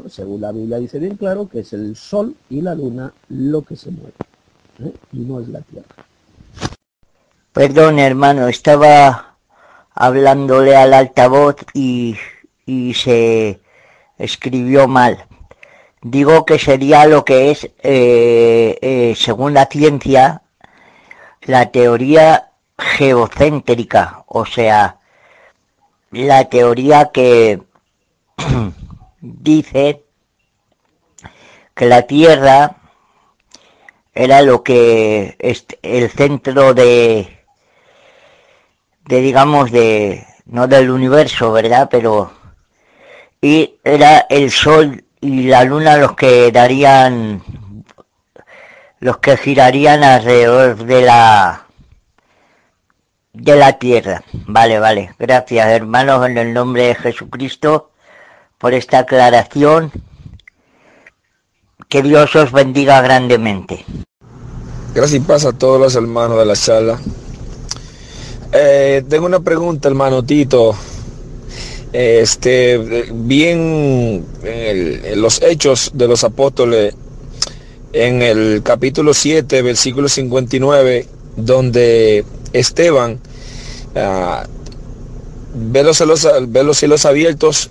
según 0.08 0.40
la 0.40 0.52
Biblia 0.52 0.78
dice 0.78 0.98
bien 0.98 1.16
claro 1.16 1.48
que 1.48 1.60
es 1.60 1.72
el 1.72 1.96
sol 1.96 2.34
y 2.48 2.60
la 2.60 2.74
luna 2.74 3.12
lo 3.28 3.62
que 3.62 3.76
se 3.76 3.90
mueve, 3.90 4.12
¿eh? 4.84 4.92
y 5.12 5.20
no 5.20 5.40
es 5.40 5.48
la 5.48 5.60
tierra. 5.60 5.88
Perdón, 7.52 7.98
hermano, 7.98 8.48
estaba 8.48 9.36
hablándole 9.94 10.76
al 10.76 10.94
altavoz 10.94 11.56
y, 11.74 12.16
y 12.64 12.94
se 12.94 13.60
escribió 14.18 14.86
mal. 14.86 15.26
Digo 16.02 16.44
que 16.44 16.58
sería 16.58 17.06
lo 17.06 17.24
que 17.24 17.50
es, 17.50 17.70
eh, 17.82 19.14
según 19.16 19.52
la 19.52 19.66
ciencia, 19.66 20.42
la 21.42 21.70
teoría 21.70 22.49
geocéntrica, 22.80 24.24
o 24.26 24.44
sea, 24.46 24.98
la 26.10 26.48
teoría 26.48 27.10
que 27.12 27.62
dice 29.20 30.04
que 31.74 31.86
la 31.86 32.02
Tierra 32.02 32.76
era 34.14 34.42
lo 34.42 34.62
que 34.62 35.36
es 35.38 35.66
el 35.82 36.10
centro 36.10 36.74
de, 36.74 37.38
de 39.06 39.20
digamos 39.20 39.70
de 39.70 40.26
no 40.46 40.66
del 40.66 40.90
universo, 40.90 41.52
¿verdad? 41.52 41.88
Pero 41.90 42.32
y 43.40 43.76
era 43.84 44.26
el 44.28 44.50
sol 44.50 45.04
y 45.20 45.44
la 45.44 45.64
luna 45.64 45.96
los 45.96 46.14
que 46.14 46.50
darían 46.52 47.42
los 48.98 49.18
que 49.18 49.36
girarían 49.36 50.04
alrededor 50.04 50.76
de 50.84 51.02
la 51.02 51.66
de 53.40 53.56
la 53.56 53.78
tierra. 53.78 54.22
Vale, 54.46 54.78
vale. 54.78 55.14
Gracias, 55.18 55.66
hermanos, 55.68 56.26
en 56.26 56.38
el 56.38 56.52
nombre 56.52 56.88
de 56.88 56.94
Jesucristo, 56.94 57.90
por 58.58 58.74
esta 58.74 59.00
aclaración. 59.00 59.90
Que 61.88 62.02
Dios 62.02 62.36
os 62.36 62.52
bendiga 62.52 63.00
grandemente. 63.00 63.84
Gracias 64.94 65.22
y 65.22 65.24
paz 65.24 65.44
a 65.44 65.52
todos 65.52 65.80
los 65.80 65.94
hermanos 65.96 66.38
de 66.38 66.46
la 66.46 66.54
charla. 66.54 67.00
Eh, 68.52 69.02
tengo 69.08 69.26
una 69.26 69.40
pregunta, 69.40 69.88
hermano 69.88 70.22
Tito. 70.22 70.74
Este, 71.92 72.78
bien, 73.12 74.24
en 74.44 75.20
los 75.20 75.42
hechos 75.42 75.90
de 75.94 76.06
los 76.06 76.22
apóstoles, 76.22 76.94
en 77.92 78.22
el 78.22 78.62
capítulo 78.62 79.12
7, 79.14 79.62
versículo 79.62 80.08
59, 80.08 81.06
donde 81.36 82.24
Esteban 82.52 83.20
uh, 83.94 84.46
ve, 85.54 85.82
los 85.82 86.78
cielos, 86.78 87.04
abiertos 87.06 87.70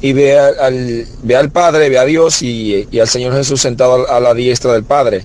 y 0.00 0.12
ve 0.12 0.38
al, 0.38 1.50
Padre, 1.50 1.88
ve 1.88 1.98
a 1.98 2.04
Dios 2.04 2.42
y, 2.42 2.86
al 3.00 3.08
Señor 3.08 3.34
Jesús 3.34 3.60
sentado 3.60 4.10
a 4.10 4.20
la 4.20 4.34
diestra 4.34 4.72
del 4.72 4.84
Padre. 4.84 5.24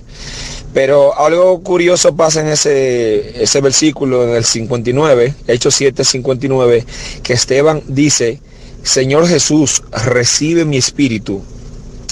Pero 0.72 1.16
algo 1.16 1.62
curioso 1.62 2.16
pasa 2.16 2.40
en 2.40 2.48
ese, 2.48 3.40
ese 3.40 3.60
versículo, 3.60 4.24
en 4.24 4.30
el 4.30 4.44
59, 4.44 5.34
Hechos 5.46 5.74
7, 5.76 6.02
59, 6.02 6.84
que 7.22 7.32
Esteban 7.32 7.82
dice, 7.86 8.40
Señor 8.82 9.28
Jesús, 9.28 9.84
recibe 9.92 10.64
mi 10.64 10.76
espíritu. 10.76 11.42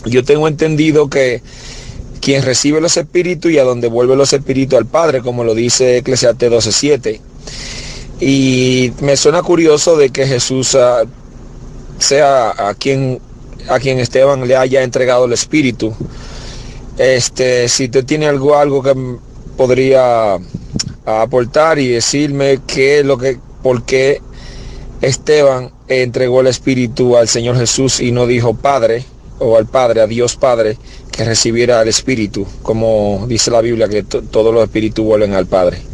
Yo 0.05 0.25
tengo 0.25 0.47
entendido 0.47 1.11
que 1.11 1.43
quien 2.21 2.45
recibe 2.45 2.81
los 2.81 2.97
espíritus 2.97 3.51
y 3.51 3.59
a 3.59 3.65
donde 3.65 3.89
vuelve 3.89 4.15
los 4.15 4.33
espíritus 4.33 4.79
al 4.79 4.87
Padre, 4.87 5.23
como 5.23 5.43
lo 5.43 5.55
dice 5.55 5.99
Eclesiastes 5.99 6.51
12.7. 6.51 7.21
Y 8.25 8.93
me 9.01 9.17
suena 9.17 9.43
curioso 9.43 9.97
de 9.97 10.11
que 10.11 10.25
Jesús 10.25 10.75
uh, 10.75 11.09
sea 11.99 12.69
a 12.69 12.73
quien, 12.75 13.21
a 13.69 13.81
quien 13.81 13.99
Esteban 13.99 14.47
le 14.47 14.55
haya 14.55 14.85
entregado 14.85 15.25
el 15.25 15.33
espíritu. 15.33 15.93
Este, 16.99 17.69
si 17.69 17.89
te 17.89 18.05
tiene 18.05 18.29
algo, 18.29 18.57
algo 18.57 18.81
que 18.81 18.95
podría 19.57 20.39
aportar 21.05 21.81
y 21.81 21.89
decirme 21.89 22.61
qué 22.65 23.01
es 23.01 23.05
lo 23.05 23.19
que, 23.19 23.41
por 23.61 23.83
qué 23.83 24.23
Esteban 25.01 25.73
entregó 25.89 26.43
el 26.43 26.47
espíritu 26.47 27.17
al 27.17 27.27
Señor 27.27 27.57
Jesús 27.57 27.99
y 27.99 28.13
no 28.13 28.29
dijo 28.29 28.55
Padre 28.55 29.05
o 29.41 29.57
al 29.57 29.67
Padre, 29.67 30.01
a 30.01 30.07
Dios 30.07 30.37
Padre, 30.37 30.79
que 31.11 31.25
recibiera 31.25 31.83
el 31.83 31.89
Espíritu, 31.89 32.47
como 32.63 33.25
dice 33.27 33.51
la 33.51 33.61
Biblia, 33.61 33.89
que 33.89 34.05
todos 34.05 34.55
los 34.55 34.63
espíritus 34.63 35.05
vuelven 35.05 35.35
al 35.35 35.47
Padre. 35.47 35.92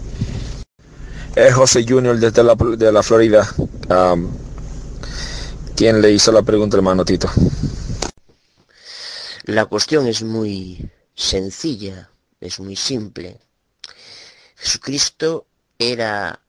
Es 1.38 1.54
José 1.54 1.84
Junior 1.88 2.18
desde 2.18 2.42
la, 2.42 2.56
de 2.56 2.90
la 2.90 3.00
Florida. 3.00 3.48
Um, 3.88 4.28
¿Quién 5.76 6.02
le 6.02 6.10
hizo 6.10 6.32
la 6.32 6.42
pregunta, 6.42 6.76
hermano 6.76 7.04
Tito? 7.04 7.30
La 9.44 9.66
cuestión 9.66 10.08
es 10.08 10.24
muy 10.24 10.90
sencilla, 11.14 12.10
es 12.40 12.58
muy 12.58 12.74
simple. 12.74 13.38
Jesucristo 14.56 15.46
era 15.78 16.40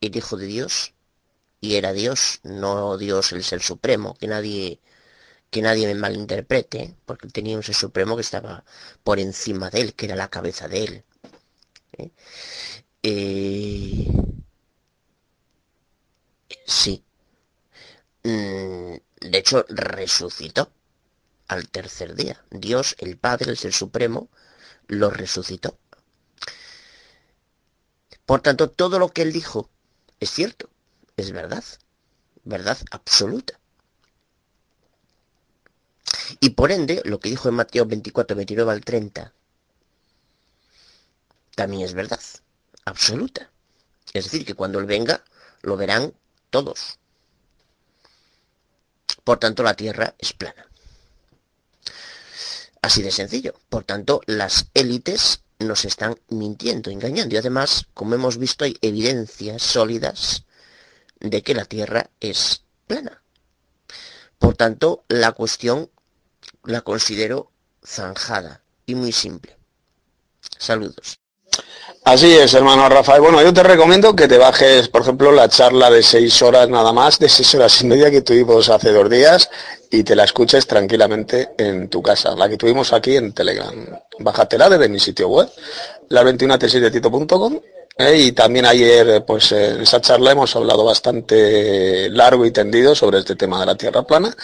el 0.00 0.16
Hijo 0.16 0.36
de 0.36 0.46
Dios 0.46 0.94
y 1.60 1.74
era 1.74 1.92
Dios, 1.92 2.38
no 2.44 2.96
Dios 2.96 3.32
el 3.32 3.42
Ser 3.42 3.60
Supremo, 3.60 4.14
que 4.14 4.28
nadie 4.28 4.78
que 5.50 5.62
nadie 5.62 5.88
me 5.88 5.96
malinterprete, 5.96 6.94
porque 7.06 7.26
tenía 7.26 7.56
un 7.56 7.64
ser 7.64 7.74
supremo 7.74 8.14
que 8.14 8.22
estaba 8.22 8.62
por 9.02 9.18
encima 9.18 9.68
de 9.68 9.80
él, 9.80 9.94
que 9.94 10.06
era 10.06 10.14
la 10.14 10.28
cabeza 10.28 10.68
de 10.68 10.84
él. 10.84 11.04
¿eh? 11.98 12.10
Eh... 13.02 14.06
Sí. 16.66 17.04
Mm, 18.22 18.94
de 19.20 19.38
hecho, 19.38 19.64
resucitó 19.68 20.70
al 21.48 21.68
tercer 21.68 22.14
día. 22.14 22.44
Dios, 22.50 22.96
el 22.98 23.16
Padre, 23.18 23.50
el 23.50 23.56
Ser 23.58 23.72
Supremo, 23.72 24.28
lo 24.86 25.10
resucitó. 25.10 25.78
Por 28.26 28.40
tanto, 28.42 28.70
todo 28.70 28.98
lo 28.98 29.08
que 29.08 29.22
él 29.22 29.32
dijo 29.32 29.68
es 30.20 30.30
cierto, 30.30 30.68
es 31.16 31.32
verdad, 31.32 31.64
verdad 32.44 32.78
absoluta. 32.90 33.58
Y 36.40 36.50
por 36.50 36.70
ende, 36.70 37.02
lo 37.04 37.18
que 37.18 37.30
dijo 37.30 37.48
en 37.48 37.56
Mateo 37.56 37.86
24, 37.86 38.36
29 38.36 38.70
al 38.70 38.84
30, 38.84 39.32
también 41.56 41.82
es 41.82 41.94
verdad, 41.94 42.20
absoluta. 42.90 43.50
Es 44.12 44.24
decir, 44.24 44.44
que 44.44 44.54
cuando 44.54 44.78
Él 44.78 44.86
venga, 44.86 45.24
lo 45.62 45.76
verán 45.76 46.14
todos. 46.50 46.98
Por 49.24 49.38
tanto, 49.38 49.62
la 49.62 49.74
Tierra 49.74 50.14
es 50.18 50.32
plana. 50.32 50.66
Así 52.82 53.02
de 53.02 53.10
sencillo. 53.10 53.54
Por 53.68 53.84
tanto, 53.84 54.20
las 54.26 54.66
élites 54.74 55.42
nos 55.58 55.84
están 55.84 56.18
mintiendo, 56.28 56.90
engañando. 56.90 57.34
Y 57.34 57.38
además, 57.38 57.86
como 57.94 58.14
hemos 58.14 58.38
visto, 58.38 58.64
hay 58.64 58.76
evidencias 58.80 59.62
sólidas 59.62 60.44
de 61.20 61.42
que 61.42 61.54
la 61.54 61.66
Tierra 61.66 62.10
es 62.20 62.62
plana. 62.86 63.22
Por 64.38 64.56
tanto, 64.56 65.04
la 65.08 65.32
cuestión 65.32 65.90
la 66.64 66.80
considero 66.80 67.52
zanjada 67.84 68.62
y 68.86 68.94
muy 68.94 69.12
simple. 69.12 69.56
Saludos. 70.58 71.19
Así 72.04 72.32
es, 72.32 72.54
hermano 72.54 72.88
Rafael. 72.88 73.20
Bueno, 73.20 73.42
yo 73.42 73.52
te 73.52 73.62
recomiendo 73.62 74.16
que 74.16 74.26
te 74.26 74.38
bajes, 74.38 74.88
por 74.88 75.02
ejemplo, 75.02 75.30
la 75.32 75.48
charla 75.48 75.90
de 75.90 76.02
seis 76.02 76.40
horas 76.40 76.68
nada 76.68 76.92
más, 76.92 77.18
de 77.18 77.28
seis 77.28 77.54
horas 77.54 77.82
y 77.82 77.86
media 77.86 78.10
que 78.10 78.22
tuvimos 78.22 78.70
hace 78.70 78.90
dos 78.90 79.08
días 79.10 79.50
y 79.90 80.02
te 80.02 80.16
la 80.16 80.24
escuches 80.24 80.66
tranquilamente 80.66 81.50
en 81.58 81.88
tu 81.88 82.02
casa, 82.02 82.34
la 82.34 82.48
que 82.48 82.56
tuvimos 82.56 82.92
aquí 82.94 83.16
en 83.16 83.32
Telegram. 83.32 83.74
Bájatela 84.18 84.70
desde 84.70 84.88
mi 84.88 84.98
sitio 84.98 85.28
web, 85.28 85.48
la 86.08 86.22
21 86.22 86.58
t 86.58 86.80
de 86.80 86.90
titocom 86.90 87.60
y 88.14 88.32
también 88.32 88.64
ayer, 88.64 89.24
pues 89.26 89.52
en 89.52 89.82
esa 89.82 90.00
charla 90.00 90.32
hemos 90.32 90.56
hablado 90.56 90.84
bastante 90.84 92.08
largo 92.08 92.46
y 92.46 92.50
tendido 92.50 92.94
sobre 92.94 93.18
este 93.18 93.36
tema 93.36 93.60
de 93.60 93.66
la 93.66 93.76
Tierra 93.76 94.02
plana 94.02 94.34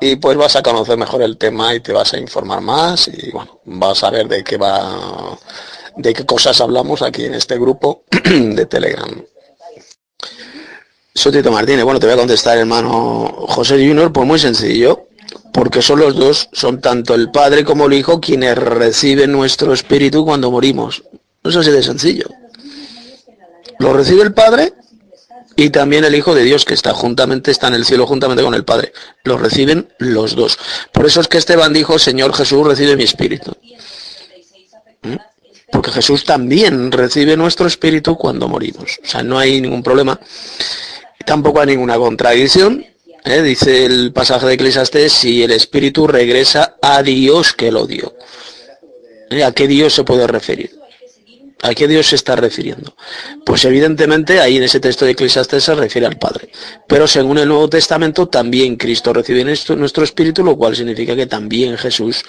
y 0.00 0.16
pues 0.16 0.36
vas 0.36 0.56
a 0.56 0.62
conocer 0.62 0.96
mejor 0.96 1.22
el 1.22 1.36
tema 1.36 1.72
y 1.74 1.80
te 1.80 1.92
vas 1.92 2.12
a 2.14 2.18
informar 2.18 2.60
más 2.60 3.06
y 3.08 3.30
bueno, 3.30 3.60
vas 3.64 4.02
a 4.02 4.10
ver 4.10 4.26
de 4.26 4.42
qué 4.42 4.56
va, 4.56 5.38
de 5.96 6.14
qué 6.14 6.24
cosas 6.26 6.60
hablamos 6.60 7.02
aquí 7.02 7.24
en 7.24 7.34
este 7.34 7.58
grupo 7.58 8.04
de 8.24 8.66
Telegram. 8.66 9.24
Soy 11.14 11.32
Tito 11.32 11.50
Martínez, 11.50 11.84
bueno, 11.84 12.00
te 12.00 12.06
voy 12.06 12.14
a 12.14 12.18
contestar 12.18 12.56
hermano 12.56 13.44
José 13.48 13.74
Junior, 13.74 14.12
pues 14.12 14.26
muy 14.26 14.38
sencillo, 14.38 15.08
porque 15.52 15.82
son 15.82 15.98
los 15.98 16.14
dos, 16.16 16.48
son 16.52 16.80
tanto 16.80 17.14
el 17.14 17.30
Padre 17.30 17.64
como 17.64 17.86
el 17.86 17.94
Hijo 17.94 18.20
quienes 18.20 18.56
reciben 18.56 19.32
nuestro 19.32 19.72
espíritu 19.72 20.24
cuando 20.24 20.50
morimos. 20.50 21.02
No 21.42 21.50
es 21.50 21.56
así 21.56 21.70
de 21.70 21.82
sencillo. 21.82 22.26
Lo 23.78 23.92
recibe 23.92 24.22
el 24.22 24.32
Padre 24.32 24.72
y 25.56 25.70
también 25.70 26.04
el 26.04 26.14
Hijo 26.14 26.34
de 26.34 26.44
Dios 26.44 26.64
que 26.64 26.74
está 26.74 26.94
juntamente, 26.94 27.50
está 27.50 27.68
en 27.68 27.74
el 27.74 27.84
cielo 27.84 28.06
juntamente 28.06 28.42
con 28.42 28.54
el 28.54 28.64
Padre. 28.64 28.92
Lo 29.24 29.36
reciben 29.36 29.92
los 29.98 30.36
dos. 30.36 30.58
Por 30.92 31.06
eso 31.06 31.20
es 31.20 31.28
que 31.28 31.38
Esteban 31.38 31.72
dijo, 31.72 31.98
Señor 31.98 32.34
Jesús, 32.34 32.66
recibe 32.66 32.96
mi 32.96 33.04
espíritu. 33.04 33.52
¿Mm? 35.02 35.16
Porque 35.72 35.90
Jesús 35.90 36.24
también 36.24 36.90
recibe 36.90 37.36
nuestro 37.36 37.66
espíritu 37.66 38.16
cuando 38.16 38.48
morimos. 38.48 38.98
O 39.02 39.06
sea, 39.06 39.22
no 39.22 39.38
hay 39.38 39.60
ningún 39.60 39.82
problema. 39.82 40.18
Tampoco 41.24 41.60
hay 41.60 41.68
ninguna 41.68 41.96
contradicción. 41.96 42.84
¿eh? 43.24 43.42
Dice 43.42 43.84
el 43.84 44.12
pasaje 44.12 44.46
de 44.46 44.54
Eclesiastes, 44.54 45.12
si 45.12 45.42
el 45.42 45.52
espíritu 45.52 46.06
regresa 46.06 46.76
a 46.82 47.02
Dios 47.02 47.52
que 47.52 47.70
lo 47.70 47.86
dio. 47.86 48.14
¿Eh? 49.30 49.44
¿A 49.44 49.52
qué 49.52 49.68
Dios 49.68 49.94
se 49.94 50.04
puede 50.04 50.26
referir? 50.26 50.80
¿A 51.62 51.74
qué 51.74 51.86
Dios 51.86 52.08
se 52.08 52.16
está 52.16 52.36
refiriendo? 52.36 52.96
Pues 53.44 53.64
evidentemente 53.66 54.40
ahí 54.40 54.56
en 54.56 54.62
ese 54.62 54.80
texto 54.80 55.04
de 55.04 55.10
Eclesiastes 55.10 55.62
se 55.62 55.74
refiere 55.74 56.06
al 56.06 56.18
Padre. 56.18 56.50
Pero 56.86 57.06
según 57.06 57.36
el 57.38 57.48
Nuevo 57.48 57.68
Testamento 57.68 58.28
también 58.28 58.76
Cristo 58.76 59.12
recibe 59.12 59.44
nuestro, 59.44 60.04
espíritu, 60.04 60.42
lo 60.42 60.56
cual 60.56 60.74
significa 60.74 61.14
que 61.14 61.26
también 61.26 61.76
Jesús 61.76 62.24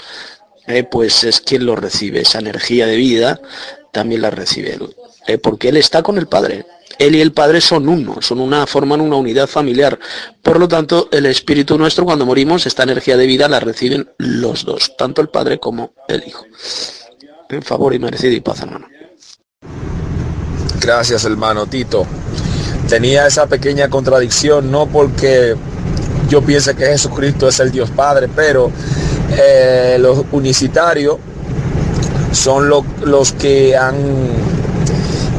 eh, 0.67 0.83
pues 0.83 1.23
es 1.23 1.41
quien 1.41 1.65
lo 1.65 1.75
recibe. 1.75 2.21
Esa 2.21 2.39
energía 2.39 2.87
de 2.87 2.95
vida 2.95 3.41
también 3.91 4.21
la 4.21 4.29
recibe 4.29 4.73
él. 4.73 4.95
Eh, 5.27 5.37
porque 5.37 5.69
Él 5.69 5.77
está 5.77 6.01
con 6.01 6.17
el 6.17 6.27
Padre. 6.27 6.65
Él 6.97 7.15
y 7.15 7.21
el 7.21 7.31
Padre 7.31 7.61
son 7.61 7.87
uno, 7.87 8.21
son 8.21 8.39
una, 8.39 8.67
forman 8.67 9.01
una 9.01 9.15
unidad 9.15 9.47
familiar. 9.47 9.97
Por 10.41 10.59
lo 10.59 10.67
tanto, 10.67 11.09
el 11.11 11.25
Espíritu 11.25 11.77
nuestro, 11.77 12.05
cuando 12.05 12.25
morimos, 12.25 12.65
esta 12.65 12.83
energía 12.83 13.17
de 13.17 13.27
vida 13.27 13.47
la 13.47 13.59
reciben 13.59 14.09
los 14.17 14.65
dos, 14.65 14.95
tanto 14.97 15.21
el 15.21 15.29
Padre 15.29 15.59
como 15.59 15.93
el 16.07 16.23
Hijo. 16.27 16.45
En 17.49 17.63
favor 17.63 17.93
y 17.93 17.99
merecido 17.99 18.33
y 18.33 18.39
paz, 18.39 18.61
hermano. 18.61 18.87
Gracias, 20.79 21.25
hermano 21.25 21.67
Tito. 21.67 22.05
Tenía 22.89 23.27
esa 23.27 23.47
pequeña 23.47 23.89
contradicción, 23.89 24.71
no 24.71 24.87
porque 24.87 25.55
yo 26.31 26.41
piense 26.41 26.73
que 26.75 26.85
Jesucristo 26.85 27.49
es 27.49 27.59
el 27.59 27.71
Dios 27.71 27.89
Padre, 27.89 28.29
pero 28.33 28.71
eh, 29.37 29.97
los 29.99 30.23
unicitarios 30.31 31.17
son 32.31 32.69
los 32.69 33.33
que 33.33 33.75
han 33.75 33.95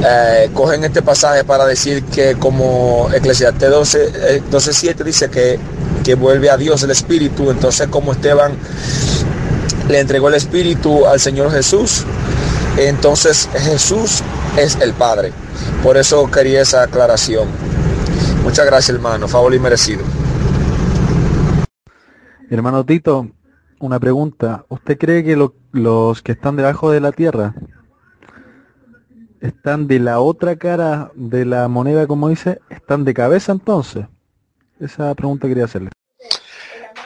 eh, 0.05 0.51
cogen 0.53 0.85
este 0.85 1.01
pasaje 1.01 1.45
para 1.45 1.65
decir 1.65 2.05
que 2.05 2.35
como 2.35 3.09
Eclesiastes 3.11 3.71
12, 3.71 4.43
12.7 4.51 5.03
dice 5.03 5.31
que, 5.31 5.59
que 6.05 6.15
vuelve 6.15 6.51
a 6.51 6.59
Dios 6.59 6.83
el 6.83 6.91
Espíritu, 6.91 7.51
entonces 7.51 7.89
como 7.89 8.13
Esteban 8.13 8.53
le 9.89 9.99
entregó 9.99 10.29
el 10.29 10.35
Espíritu 10.35 11.07
al 11.07 11.21
Señor 11.21 11.51
Jesús, 11.53 12.05
entonces 12.77 13.49
Jesús 13.55 14.23
es 14.59 14.77
el 14.83 14.93
Padre. 14.93 15.33
Por 15.83 15.97
eso 15.97 16.31
quería 16.31 16.61
esa 16.61 16.83
aclaración. 16.83 17.49
Muchas 18.45 18.67
gracias 18.67 18.95
hermano, 18.95 19.27
favor 19.27 19.55
y 19.55 19.59
merecido. 19.59 20.03
Hermano 22.53 22.85
Tito, 22.85 23.31
una 23.81 23.99
pregunta. 23.99 24.67
¿Usted 24.69 24.99
cree 24.99 25.25
que 25.25 25.43
los 25.73 26.21
que 26.21 26.33
están 26.33 26.55
debajo 26.55 26.91
de 26.91 27.01
la 27.01 27.11
tierra 27.11 27.55
están 29.41 29.87
de 29.87 29.99
la 29.99 30.21
otra 30.21 30.57
cara 30.57 31.13
de 31.15 31.47
la 31.47 31.67
moneda, 31.69 32.07
como 32.07 32.29
dice, 32.29 32.61
están 32.69 33.07
de 33.07 33.15
cabeza 33.15 33.53
entonces? 33.53 34.05
Esa 34.79 35.15
pregunta 35.15 35.49
quería 35.49 35.65
hacerle. 35.65 35.93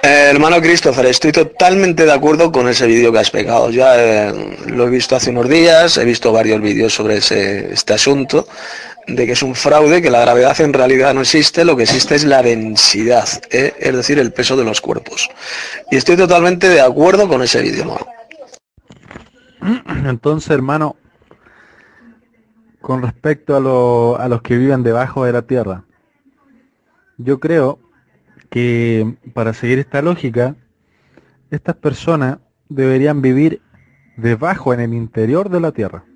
Eh, 0.07 0.31
hermano 0.31 0.61
Christopher, 0.61 1.07
estoy 1.07 1.33
totalmente 1.33 2.05
de 2.05 2.13
acuerdo 2.13 2.53
con 2.53 2.69
ese 2.69 2.87
vídeo 2.87 3.11
que 3.11 3.19
has 3.19 3.33
pegado. 3.33 3.71
Ya 3.71 4.29
eh, 4.29 4.57
lo 4.69 4.87
he 4.87 4.91
visto 4.91 5.17
hace 5.17 5.31
unos 5.31 5.49
días, 5.49 5.99
he 5.99 6.05
visto 6.05 6.31
varios 6.31 6.61
vídeos 6.61 6.95
sobre 6.95 7.17
ese, 7.17 7.73
este 7.73 7.95
asunto, 7.95 8.47
de 9.09 9.27
que 9.27 9.33
es 9.33 9.43
un 9.43 9.57
fraude, 9.57 10.01
que 10.01 10.09
la 10.09 10.21
gravedad 10.21 10.61
en 10.61 10.73
realidad 10.73 11.13
no 11.13 11.23
existe, 11.23 11.65
lo 11.65 11.77
que 11.77 11.83
existe 11.83 12.15
es 12.15 12.23
la 12.23 12.41
densidad, 12.41 13.27
¿eh? 13.51 13.75
es 13.81 13.97
decir, 13.97 14.21
el 14.21 14.33
peso 14.33 14.57
de 14.57 14.63
los 14.63 14.81
cuerpos. 14.81 15.29
Y 15.91 15.97
estoy 15.97 16.17
totalmente 16.17 16.69
de 16.69 16.81
acuerdo 16.81 17.27
con 17.27 17.43
ese 17.43 17.61
vídeo. 17.61 17.99
Entonces, 20.07 20.51
hermano, 20.51 20.95
con 22.81 23.03
respecto 23.03 23.57
a, 23.57 24.25
a 24.25 24.29
los 24.29 24.41
que 24.43 24.57
viven 24.57 24.85
debajo 24.85 25.25
de 25.25 25.33
la 25.33 25.43
tierra, 25.43 25.83
yo 27.19 27.41
creo 27.41 27.81
que 28.57 29.19
para 29.35 29.53
seguir 29.53 29.79
esta 29.79 30.01
lógica, 30.01 30.57
estas 31.51 31.77
personas 31.77 32.39
deberían 32.71 33.21
vivir 33.21 33.61
debajo, 34.17 34.73
en 34.73 34.81
el 34.81 34.95
interior 34.95 35.51
de 35.51 35.61
la 35.61 35.73
tierra. 35.73 36.07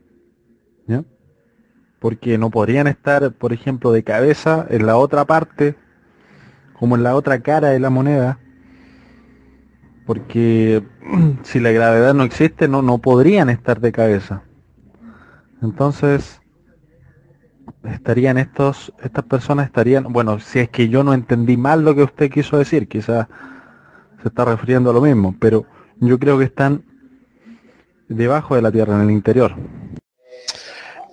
Porque 1.99 2.39
no 2.39 2.49
podrían 2.49 2.87
estar, 2.87 3.31
por 3.33 3.53
ejemplo, 3.53 3.93
de 3.93 4.05
cabeza 4.05 4.67
en 4.71 4.87
la 4.87 4.97
otra 4.97 5.27
parte, 5.27 5.77
como 6.73 6.97
en 6.97 7.03
la 7.03 7.15
otra 7.15 7.41
cara 7.41 7.69
de 7.69 7.79
la 7.79 7.91
moneda. 7.91 8.39
Porque 10.07 10.83
si 11.43 11.61
la 11.61 11.73
gravedad 11.73 12.15
no 12.15 12.23
existe, 12.23 12.69
no, 12.69 12.81
no 12.81 12.97
podrían 12.97 13.51
estar 13.51 13.83
de 13.83 13.93
cabeza. 13.93 14.45
Entonces, 15.61 16.40
estarían 17.93 18.39
estos, 18.39 18.93
estas 19.03 19.25
personas 19.25 19.67
estarían, 19.67 20.05
bueno, 20.05 20.41
si 20.41 20.61
es 20.61 20.69
que 20.69 20.89
yo 20.89 21.05
no 21.05 21.15
entendí 21.15 21.57
mal 21.57 21.85
lo 21.85 21.95
que 21.95 22.03
usted 22.03 22.31
quiso 22.31 22.59
decir, 22.59 22.89
quizás 22.89 23.27
se 24.23 24.29
está 24.29 24.45
refiriendo 24.45 24.91
a 24.91 24.93
lo 24.93 25.01
mismo, 25.01 25.35
pero 25.39 25.67
yo 25.99 26.19
creo 26.19 26.39
que 26.39 26.45
están 26.45 26.85
debajo 28.09 28.55
de 28.55 28.63
la 28.63 28.73
tierra, 28.73 28.97
en 28.97 29.03
el 29.03 29.11
interior. 29.11 29.55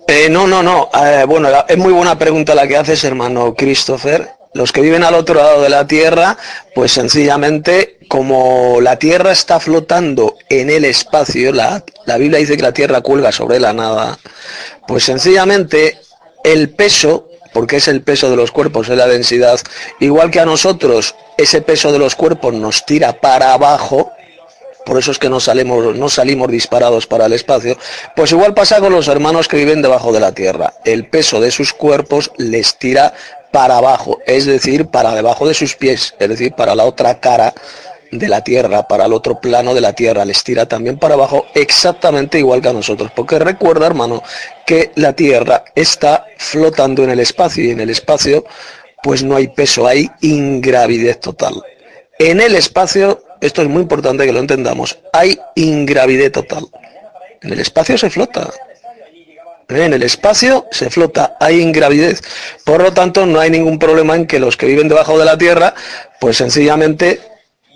Eh, 0.06 0.28
no, 0.30 0.46
no, 0.46 0.62
no. 0.62 0.88
Eh, 1.04 1.24
bueno, 1.26 1.48
es 1.68 1.76
muy 1.76 1.92
buena 1.92 2.18
pregunta 2.18 2.54
la 2.54 2.66
que 2.66 2.76
haces, 2.76 3.04
hermano 3.04 3.54
Christopher. 3.54 4.30
Los 4.54 4.72
que 4.72 4.80
viven 4.80 5.04
al 5.04 5.14
otro 5.14 5.34
lado 5.34 5.60
de 5.62 5.68
la 5.68 5.86
Tierra, 5.86 6.36
pues 6.74 6.92
sencillamente, 6.92 7.98
como 8.08 8.80
la 8.80 8.98
Tierra 8.98 9.30
está 9.30 9.60
flotando 9.60 10.36
en 10.48 10.70
el 10.70 10.86
espacio, 10.86 11.52
la, 11.52 11.84
la 12.06 12.16
Biblia 12.16 12.38
dice 12.38 12.56
que 12.56 12.62
la 12.62 12.72
Tierra 12.72 13.02
cuelga 13.02 13.30
sobre 13.30 13.60
la 13.60 13.74
nada, 13.74 14.18
pues 14.86 15.04
sencillamente 15.04 15.98
el 16.52 16.70
peso, 16.70 17.28
porque 17.52 17.76
es 17.76 17.88
el 17.88 18.02
peso 18.02 18.30
de 18.30 18.36
los 18.36 18.50
cuerpos, 18.52 18.88
es 18.88 18.96
la 18.96 19.06
densidad, 19.06 19.60
igual 20.00 20.30
que 20.30 20.40
a 20.40 20.46
nosotros 20.46 21.14
ese 21.36 21.60
peso 21.60 21.92
de 21.92 21.98
los 21.98 22.14
cuerpos 22.14 22.54
nos 22.54 22.86
tira 22.86 23.20
para 23.20 23.52
abajo, 23.52 24.10
por 24.86 24.98
eso 24.98 25.10
es 25.10 25.18
que 25.18 25.28
no 25.28 25.40
salimos, 25.40 25.94
no 25.94 26.08
salimos 26.08 26.50
disparados 26.50 27.06
para 27.06 27.26
el 27.26 27.34
espacio, 27.34 27.76
pues 28.16 28.32
igual 28.32 28.54
pasa 28.54 28.80
con 28.80 28.92
los 28.92 29.08
hermanos 29.08 29.46
que 29.46 29.58
viven 29.58 29.82
debajo 29.82 30.12
de 30.12 30.20
la 30.20 30.32
tierra. 30.32 30.72
El 30.86 31.06
peso 31.06 31.40
de 31.40 31.50
sus 31.50 31.74
cuerpos 31.74 32.30
les 32.38 32.78
tira 32.78 33.12
para 33.52 33.76
abajo, 33.76 34.18
es 34.26 34.46
decir, 34.46 34.86
para 34.86 35.14
debajo 35.14 35.46
de 35.46 35.54
sus 35.54 35.74
pies, 35.76 36.14
es 36.18 36.28
decir, 36.28 36.52
para 36.52 36.74
la 36.74 36.84
otra 36.84 37.20
cara 37.20 37.52
de 38.10 38.28
la 38.28 38.42
Tierra, 38.42 38.88
para 38.88 39.06
el 39.06 39.12
otro 39.12 39.40
plano 39.40 39.74
de 39.74 39.80
la 39.80 39.92
Tierra, 39.92 40.24
les 40.24 40.42
tira 40.42 40.66
también 40.66 40.98
para 40.98 41.14
abajo 41.14 41.46
exactamente 41.54 42.38
igual 42.38 42.62
que 42.62 42.68
a 42.68 42.72
nosotros. 42.72 43.10
Porque 43.14 43.38
recuerda, 43.38 43.86
hermano, 43.86 44.22
que 44.66 44.92
la 44.96 45.12
Tierra 45.12 45.64
está 45.74 46.26
flotando 46.36 47.04
en 47.04 47.10
el 47.10 47.20
espacio 47.20 47.64
y 47.64 47.70
en 47.70 47.80
el 47.80 47.90
espacio 47.90 48.44
pues 49.02 49.22
no 49.22 49.36
hay 49.36 49.48
peso, 49.48 49.86
hay 49.86 50.10
ingravidez 50.20 51.20
total. 51.20 51.54
En 52.18 52.40
el 52.40 52.56
espacio, 52.56 53.22
esto 53.40 53.62
es 53.62 53.68
muy 53.68 53.82
importante 53.82 54.26
que 54.26 54.32
lo 54.32 54.40
entendamos, 54.40 54.98
hay 55.12 55.38
ingravidez 55.54 56.32
total. 56.32 56.66
En 57.40 57.52
el 57.52 57.60
espacio 57.60 57.96
se 57.96 58.10
flota. 58.10 58.50
En 59.68 59.92
el 59.92 60.02
espacio 60.02 60.66
se 60.70 60.90
flota, 60.90 61.36
hay 61.38 61.60
ingravidez. 61.60 62.22
Por 62.64 62.82
lo 62.82 62.92
tanto, 62.92 63.26
no 63.26 63.38
hay 63.38 63.50
ningún 63.50 63.78
problema 63.78 64.16
en 64.16 64.26
que 64.26 64.40
los 64.40 64.56
que 64.56 64.66
viven 64.66 64.88
debajo 64.88 65.18
de 65.18 65.26
la 65.26 65.36
Tierra, 65.36 65.74
pues 66.20 66.38
sencillamente 66.38 67.20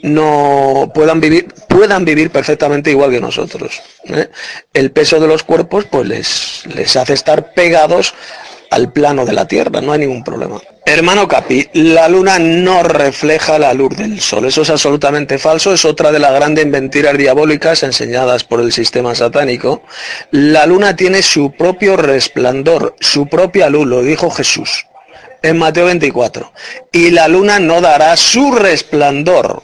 no 0.03 0.91
puedan 0.95 1.21
vivir, 1.21 1.49
puedan 1.69 2.05
vivir 2.05 2.31
perfectamente 2.31 2.91
igual 2.91 3.11
que 3.11 3.21
nosotros. 3.21 3.81
¿eh? 4.05 4.29
El 4.75 4.91
peso 4.91 5.21
de 5.21 5.29
los 5.29 5.43
cuerpos 5.43 5.87
pues 5.91 6.07
les, 6.07 6.63
les 6.75 6.97
hace 6.97 7.15
estar 7.15 7.55
pegados 7.55 8.15
al 8.71 8.91
plano 8.91 9.27
de 9.27 9.35
la 9.35 9.47
Tierra, 9.47 9.81
no 9.81 9.93
hay 9.93 10.01
ningún 10.01 10.25
problema. 10.25 10.61
Hermano 10.87 11.29
Capi, 11.29 11.69
la 11.75 12.09
luna 12.09 12.39
no 12.39 12.83
refleja 12.83 13.59
la 13.59 13.75
luz 13.75 13.97
del 13.97 14.19
sol, 14.21 14.47
eso 14.47 14.63
es 14.63 14.71
absolutamente 14.71 15.39
falso, 15.39 15.75
es 15.75 15.85
otra 15.85 16.11
de 16.11 16.19
las 16.19 16.33
grandes 16.33 16.67
mentiras 16.67 17.17
diabólicas 17.17 17.83
enseñadas 17.83 18.45
por 18.45 18.61
el 18.61 18.73
sistema 18.73 19.15
satánico. 19.15 19.83
La 20.31 20.67
luna 20.67 20.97
tiene 20.97 21.23
su 21.23 21.53
propio 21.53 21.97
resplandor, 21.97 22.97
su 22.99 23.27
propia 23.27 23.69
luz, 23.69 23.87
lo 23.87 24.03
dijo 24.03 24.31
Jesús 24.31 24.87
en 25.43 25.59
Mateo 25.59 25.87
24, 25.87 26.53
y 26.93 27.11
la 27.11 27.29
luna 27.29 27.59
no 27.59 27.81
dará 27.81 28.17
su 28.17 28.53
resplandor 28.53 29.63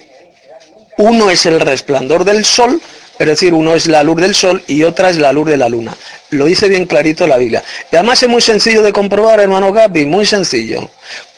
uno 0.98 1.30
es 1.30 1.46
el 1.46 1.60
resplandor 1.60 2.24
del 2.24 2.44
sol, 2.44 2.80
es 3.18 3.26
decir, 3.26 3.54
uno 3.54 3.74
es 3.74 3.86
la 3.86 4.02
luz 4.02 4.20
del 4.20 4.34
sol 4.34 4.62
y 4.66 4.82
otra 4.84 5.10
es 5.10 5.16
la 5.16 5.32
luz 5.32 5.46
de 5.46 5.56
la 5.56 5.68
luna. 5.68 5.96
Lo 6.30 6.44
dice 6.44 6.68
bien 6.68 6.86
clarito 6.86 7.26
la 7.26 7.36
Biblia. 7.36 7.64
Y 7.90 7.96
además 7.96 8.22
es 8.22 8.28
muy 8.28 8.42
sencillo 8.42 8.82
de 8.82 8.92
comprobar, 8.92 9.40
hermano 9.40 9.72
Gaby, 9.72 10.06
muy 10.06 10.26
sencillo. 10.26 10.90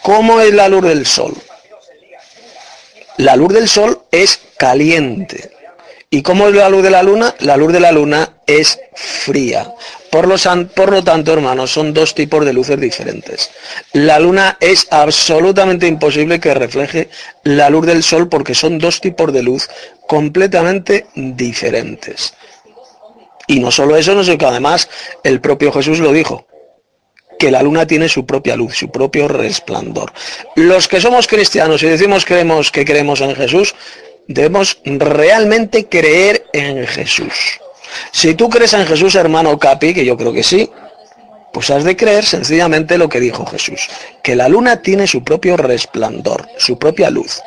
¿Cómo 0.02 0.40
es 0.40 0.52
la 0.52 0.68
luz 0.68 0.82
del 0.82 1.06
sol? 1.06 1.34
La 3.18 3.36
luz 3.36 3.52
del 3.52 3.68
sol 3.68 4.02
es 4.10 4.40
caliente. 4.56 5.50
¿Y 6.10 6.22
cómo 6.22 6.48
es 6.48 6.54
la 6.54 6.68
luz 6.68 6.82
de 6.82 6.90
la 6.90 7.02
luna? 7.02 7.34
La 7.40 7.56
luz 7.56 7.72
de 7.72 7.80
la 7.80 7.92
luna 7.92 8.32
es 8.46 8.80
fría. 8.94 9.72
Por 10.10 10.26
lo, 10.26 11.02
tanto, 11.04 11.32
hermanos, 11.32 11.70
son 11.70 11.94
dos 11.94 12.14
tipos 12.14 12.44
de 12.44 12.52
luces 12.52 12.80
diferentes. 12.80 13.50
La 13.92 14.18
luna 14.18 14.56
es 14.60 14.88
absolutamente 14.90 15.86
imposible 15.86 16.40
que 16.40 16.52
refleje 16.52 17.08
la 17.44 17.70
luz 17.70 17.86
del 17.86 18.02
sol 18.02 18.28
porque 18.28 18.54
son 18.54 18.78
dos 18.78 19.00
tipos 19.00 19.32
de 19.32 19.44
luz 19.44 19.68
completamente 20.08 21.06
diferentes. 21.14 22.34
Y 23.46 23.60
no 23.60 23.70
solo 23.70 23.96
eso, 23.96 24.14
no 24.14 24.24
sé 24.24 24.36
que 24.36 24.46
además 24.46 24.88
el 25.22 25.40
propio 25.40 25.72
Jesús 25.72 26.00
lo 26.00 26.12
dijo, 26.12 26.46
que 27.38 27.50
la 27.50 27.62
luna 27.62 27.86
tiene 27.86 28.08
su 28.08 28.26
propia 28.26 28.56
luz, 28.56 28.76
su 28.76 28.90
propio 28.90 29.28
resplandor. 29.28 30.12
Los 30.56 30.88
que 30.88 31.00
somos 31.00 31.26
cristianos 31.26 31.82
y 31.82 31.86
decimos 31.86 32.24
creemos 32.24 32.70
que 32.70 32.84
creemos 32.84 33.20
en 33.20 33.34
Jesús, 33.34 33.74
debemos 34.26 34.80
realmente 34.84 35.86
creer 35.86 36.44
en 36.52 36.86
Jesús. 36.86 37.60
Si 38.12 38.34
tú 38.34 38.48
crees 38.48 38.72
en 38.74 38.86
Jesús, 38.86 39.14
hermano 39.14 39.58
Capi, 39.58 39.94
que 39.94 40.04
yo 40.04 40.16
creo 40.16 40.32
que 40.32 40.42
sí, 40.42 40.70
pues 41.52 41.70
has 41.70 41.84
de 41.84 41.96
creer 41.96 42.24
sencillamente 42.24 42.96
lo 42.98 43.08
que 43.08 43.20
dijo 43.20 43.44
Jesús, 43.46 43.88
que 44.22 44.36
la 44.36 44.48
luna 44.48 44.82
tiene 44.82 45.06
su 45.06 45.24
propio 45.24 45.56
resplandor, 45.56 46.48
su 46.58 46.78
propia 46.78 47.10
luz. 47.10 47.42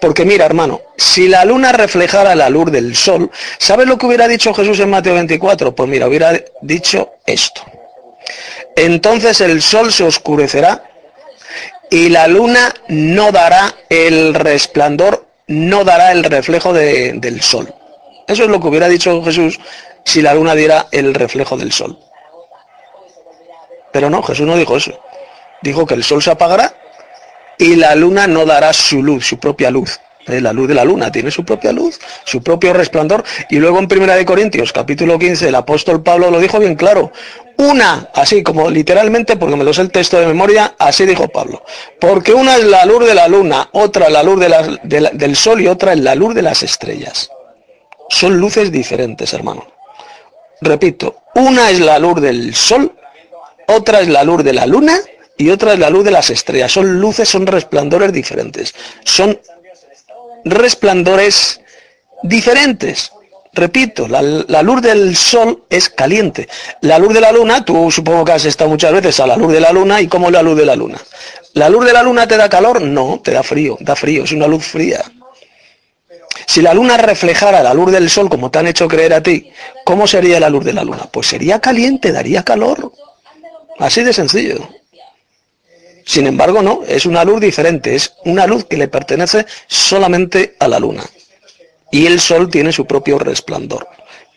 Porque 0.00 0.24
mira, 0.24 0.46
hermano, 0.46 0.80
si 0.96 1.28
la 1.28 1.44
luna 1.44 1.72
reflejara 1.72 2.34
la 2.34 2.50
luz 2.50 2.70
del 2.72 2.96
sol, 2.96 3.30
¿sabes 3.58 3.86
lo 3.86 3.98
que 3.98 4.06
hubiera 4.06 4.28
dicho 4.28 4.54
Jesús 4.54 4.80
en 4.80 4.90
Mateo 4.90 5.14
24? 5.14 5.74
Pues 5.74 5.88
mira, 5.88 6.08
hubiera 6.08 6.40
dicho 6.62 7.12
esto. 7.24 7.62
Entonces 8.74 9.40
el 9.40 9.62
sol 9.62 9.92
se 9.92 10.04
oscurecerá 10.04 10.82
y 11.90 12.08
la 12.08 12.26
luna 12.26 12.74
no 12.88 13.30
dará 13.32 13.74
el 13.88 14.34
resplandor 14.34 15.26
no 15.48 15.84
dará 15.84 16.12
el 16.12 16.24
reflejo 16.24 16.72
del 16.72 17.42
sol. 17.42 17.72
Eso 18.26 18.44
es 18.44 18.48
lo 18.48 18.60
que 18.60 18.68
hubiera 18.68 18.88
dicho 18.88 19.22
Jesús 19.22 19.58
si 20.04 20.22
la 20.22 20.34
luna 20.34 20.54
diera 20.54 20.86
el 20.90 21.14
reflejo 21.14 21.56
del 21.56 21.72
sol. 21.72 21.98
Pero 23.92 24.10
no, 24.10 24.22
Jesús 24.22 24.46
no 24.46 24.56
dijo 24.56 24.76
eso. 24.76 24.98
Dijo 25.62 25.86
que 25.86 25.94
el 25.94 26.04
sol 26.04 26.22
se 26.22 26.30
apagará 26.30 26.74
y 27.58 27.76
la 27.76 27.94
luna 27.94 28.26
no 28.26 28.44
dará 28.44 28.72
su 28.72 29.02
luz, 29.02 29.26
su 29.26 29.38
propia 29.38 29.70
luz. 29.70 30.00
Eh, 30.26 30.40
La 30.40 30.52
luz 30.52 30.66
de 30.68 30.74
la 30.74 30.84
luna 30.84 31.12
tiene 31.12 31.30
su 31.30 31.44
propia 31.44 31.72
luz, 31.72 32.00
su 32.24 32.42
propio 32.42 32.72
resplandor. 32.72 33.24
Y 33.48 33.56
luego 33.56 33.78
en 33.78 33.86
Primera 33.86 34.16
de 34.16 34.24
Corintios, 34.24 34.72
capítulo 34.72 35.18
15, 35.18 35.48
el 35.48 35.54
apóstol 35.54 36.02
Pablo 36.02 36.30
lo 36.30 36.40
dijo 36.40 36.58
bien 36.58 36.74
claro. 36.74 37.12
Una, 37.58 38.10
así 38.12 38.42
como 38.42 38.68
literalmente, 38.68 39.36
porque 39.36 39.56
me 39.56 39.64
lo 39.64 39.72
sé 39.72 39.82
el 39.82 39.90
texto 39.90 40.18
de 40.18 40.26
memoria, 40.26 40.74
así 40.78 41.06
dijo 41.06 41.28
Pablo. 41.28 41.64
Porque 42.00 42.34
una 42.34 42.56
es 42.56 42.64
la 42.64 42.84
luz 42.84 43.06
de 43.06 43.14
la 43.14 43.28
luna, 43.28 43.68
otra 43.72 44.10
la 44.10 44.22
luz 44.22 44.40
del 44.82 45.36
sol 45.36 45.60
y 45.60 45.68
otra 45.68 45.92
es 45.92 46.00
la 46.00 46.14
luz 46.14 46.34
de 46.34 46.42
las 46.42 46.62
estrellas. 46.62 47.30
Son 48.08 48.36
luces 48.38 48.70
diferentes, 48.70 49.32
hermano. 49.32 49.66
Repito, 50.60 51.22
una 51.34 51.70
es 51.70 51.80
la 51.80 51.98
luz 51.98 52.20
del 52.20 52.54
sol, 52.54 52.92
otra 53.66 54.00
es 54.00 54.08
la 54.08 54.24
luz 54.24 54.42
de 54.42 54.52
la 54.52 54.66
luna 54.66 54.98
y 55.36 55.50
otra 55.50 55.74
es 55.74 55.78
la 55.78 55.90
luz 55.90 56.04
de 56.04 56.10
las 56.10 56.30
estrellas. 56.30 56.72
Son 56.72 57.00
luces, 57.00 57.28
son 57.28 57.46
resplandores 57.46 58.12
diferentes. 58.12 58.74
Son 59.04 59.38
resplandores 60.44 61.60
diferentes. 62.22 63.12
Repito, 63.52 64.06
la, 64.06 64.22
la 64.22 64.62
luz 64.62 64.82
del 64.82 65.16
sol 65.16 65.64
es 65.70 65.88
caliente. 65.88 66.48
La 66.82 66.98
luz 66.98 67.14
de 67.14 67.20
la 67.20 67.32
luna, 67.32 67.64
tú 67.64 67.90
supongo 67.90 68.24
que 68.24 68.32
has 68.32 68.44
estado 68.44 68.70
muchas 68.70 68.92
veces 68.92 69.18
a 69.20 69.26
la 69.26 69.36
luz 69.36 69.52
de 69.52 69.60
la 69.60 69.72
luna 69.72 70.00
y 70.00 70.08
cómo 70.08 70.26
es 70.26 70.32
la 70.32 70.42
luz 70.42 70.56
de 70.56 70.66
la 70.66 70.76
luna. 70.76 70.98
¿La 71.54 71.70
luz 71.70 71.86
de 71.86 71.92
la 71.94 72.02
luna 72.02 72.28
te 72.28 72.36
da 72.36 72.50
calor? 72.50 72.82
No, 72.82 73.20
te 73.24 73.30
da 73.30 73.42
frío, 73.42 73.78
da 73.80 73.96
frío, 73.96 74.24
es 74.24 74.32
una 74.32 74.46
luz 74.46 74.66
fría. 74.66 75.02
Si 76.46 76.62
la 76.62 76.72
luna 76.72 76.96
reflejara 76.96 77.62
la 77.62 77.74
luz 77.74 77.90
del 77.90 78.08
sol 78.08 78.28
como 78.28 78.50
te 78.50 78.58
han 78.58 78.68
hecho 78.68 78.88
creer 78.88 79.14
a 79.14 79.22
ti, 79.22 79.50
¿cómo 79.84 80.06
sería 80.06 80.40
la 80.40 80.48
luz 80.48 80.64
de 80.64 80.72
la 80.72 80.84
luna? 80.84 81.08
Pues 81.10 81.26
sería 81.26 81.60
caliente, 81.60 82.12
daría 82.12 82.42
calor. 82.42 82.92
Así 83.78 84.02
de 84.02 84.12
sencillo. 84.12 84.68
Sin 86.04 86.26
embargo, 86.26 86.62
no, 86.62 86.82
es 86.86 87.04
una 87.04 87.24
luz 87.24 87.40
diferente, 87.40 87.96
es 87.96 88.14
una 88.24 88.46
luz 88.46 88.64
que 88.64 88.76
le 88.76 88.86
pertenece 88.86 89.44
solamente 89.66 90.54
a 90.60 90.68
la 90.68 90.78
luna. 90.78 91.02
Y 91.90 92.06
el 92.06 92.20
sol 92.20 92.48
tiene 92.48 92.72
su 92.72 92.86
propio 92.86 93.18
resplandor. 93.18 93.88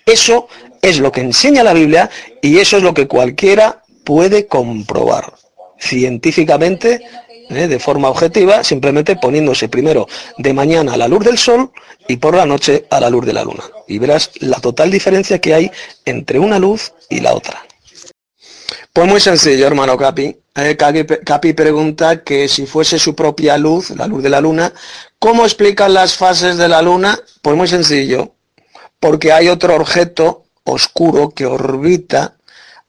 Eso 0.05 0.47
es 0.81 0.99
lo 0.99 1.11
que 1.11 1.21
enseña 1.21 1.63
la 1.63 1.73
Biblia 1.73 2.09
y 2.41 2.57
eso 2.57 2.77
es 2.77 2.83
lo 2.83 2.95
que 2.95 3.07
cualquiera 3.07 3.83
puede 4.03 4.47
comprobar 4.47 5.33
científicamente, 5.77 7.01
¿eh? 7.49 7.67
de 7.67 7.79
forma 7.79 8.09
objetiva, 8.09 8.63
simplemente 8.63 9.15
poniéndose 9.15 9.69
primero 9.69 10.07
de 10.37 10.53
mañana 10.53 10.93
a 10.93 10.97
la 10.97 11.07
luz 11.07 11.25
del 11.25 11.37
sol 11.37 11.71
y 12.07 12.17
por 12.17 12.35
la 12.35 12.45
noche 12.45 12.85
a 12.89 12.99
la 12.99 13.09
luz 13.09 13.25
de 13.25 13.33
la 13.33 13.43
luna. 13.43 13.63
Y 13.87 13.99
verás 13.99 14.31
la 14.39 14.59
total 14.59 14.91
diferencia 14.91 15.39
que 15.39 15.53
hay 15.53 15.71
entre 16.05 16.39
una 16.39 16.59
luz 16.59 16.93
y 17.09 17.19
la 17.19 17.33
otra. 17.33 17.63
Pues 18.93 19.07
muy 19.07 19.19
sencillo, 19.19 19.67
hermano 19.67 19.97
Capi. 19.97 20.35
Eh, 20.55 20.75
Capi, 20.75 21.05
Capi 21.05 21.53
pregunta 21.53 22.23
que 22.23 22.47
si 22.47 22.65
fuese 22.65 22.97
su 22.99 23.15
propia 23.15 23.57
luz, 23.57 23.91
la 23.91 24.07
luz 24.07 24.23
de 24.23 24.29
la 24.29 24.41
luna, 24.41 24.73
¿cómo 25.19 25.43
explican 25.43 25.93
las 25.93 26.15
fases 26.15 26.57
de 26.57 26.67
la 26.67 26.81
luna? 26.81 27.19
Pues 27.41 27.55
muy 27.55 27.67
sencillo, 27.67 28.33
porque 28.99 29.31
hay 29.31 29.47
otro 29.47 29.75
objeto 29.75 30.45
oscuro 30.63 31.29
que 31.29 31.45
orbita 31.45 32.35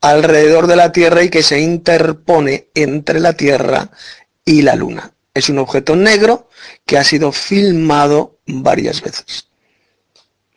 alrededor 0.01 0.67
de 0.67 0.77
la 0.77 0.93
Tierra 0.93 1.23
y 1.23 1.29
que 1.29 1.43
se 1.43 1.61
interpone 1.61 2.69
entre 2.75 3.21
la 3.21 3.35
Tierra 3.35 3.91
y 4.45 4.63
la 4.63 4.75
Luna. 4.75 5.13
Es 5.35 5.49
un 5.49 5.59
objeto 5.59 5.97
negro 5.97 6.49
que 6.85 6.99
ha 6.99 7.05
sido 7.05 7.33
filmado 7.33 8.39
varias 8.47 9.01
veces. 9.01 9.49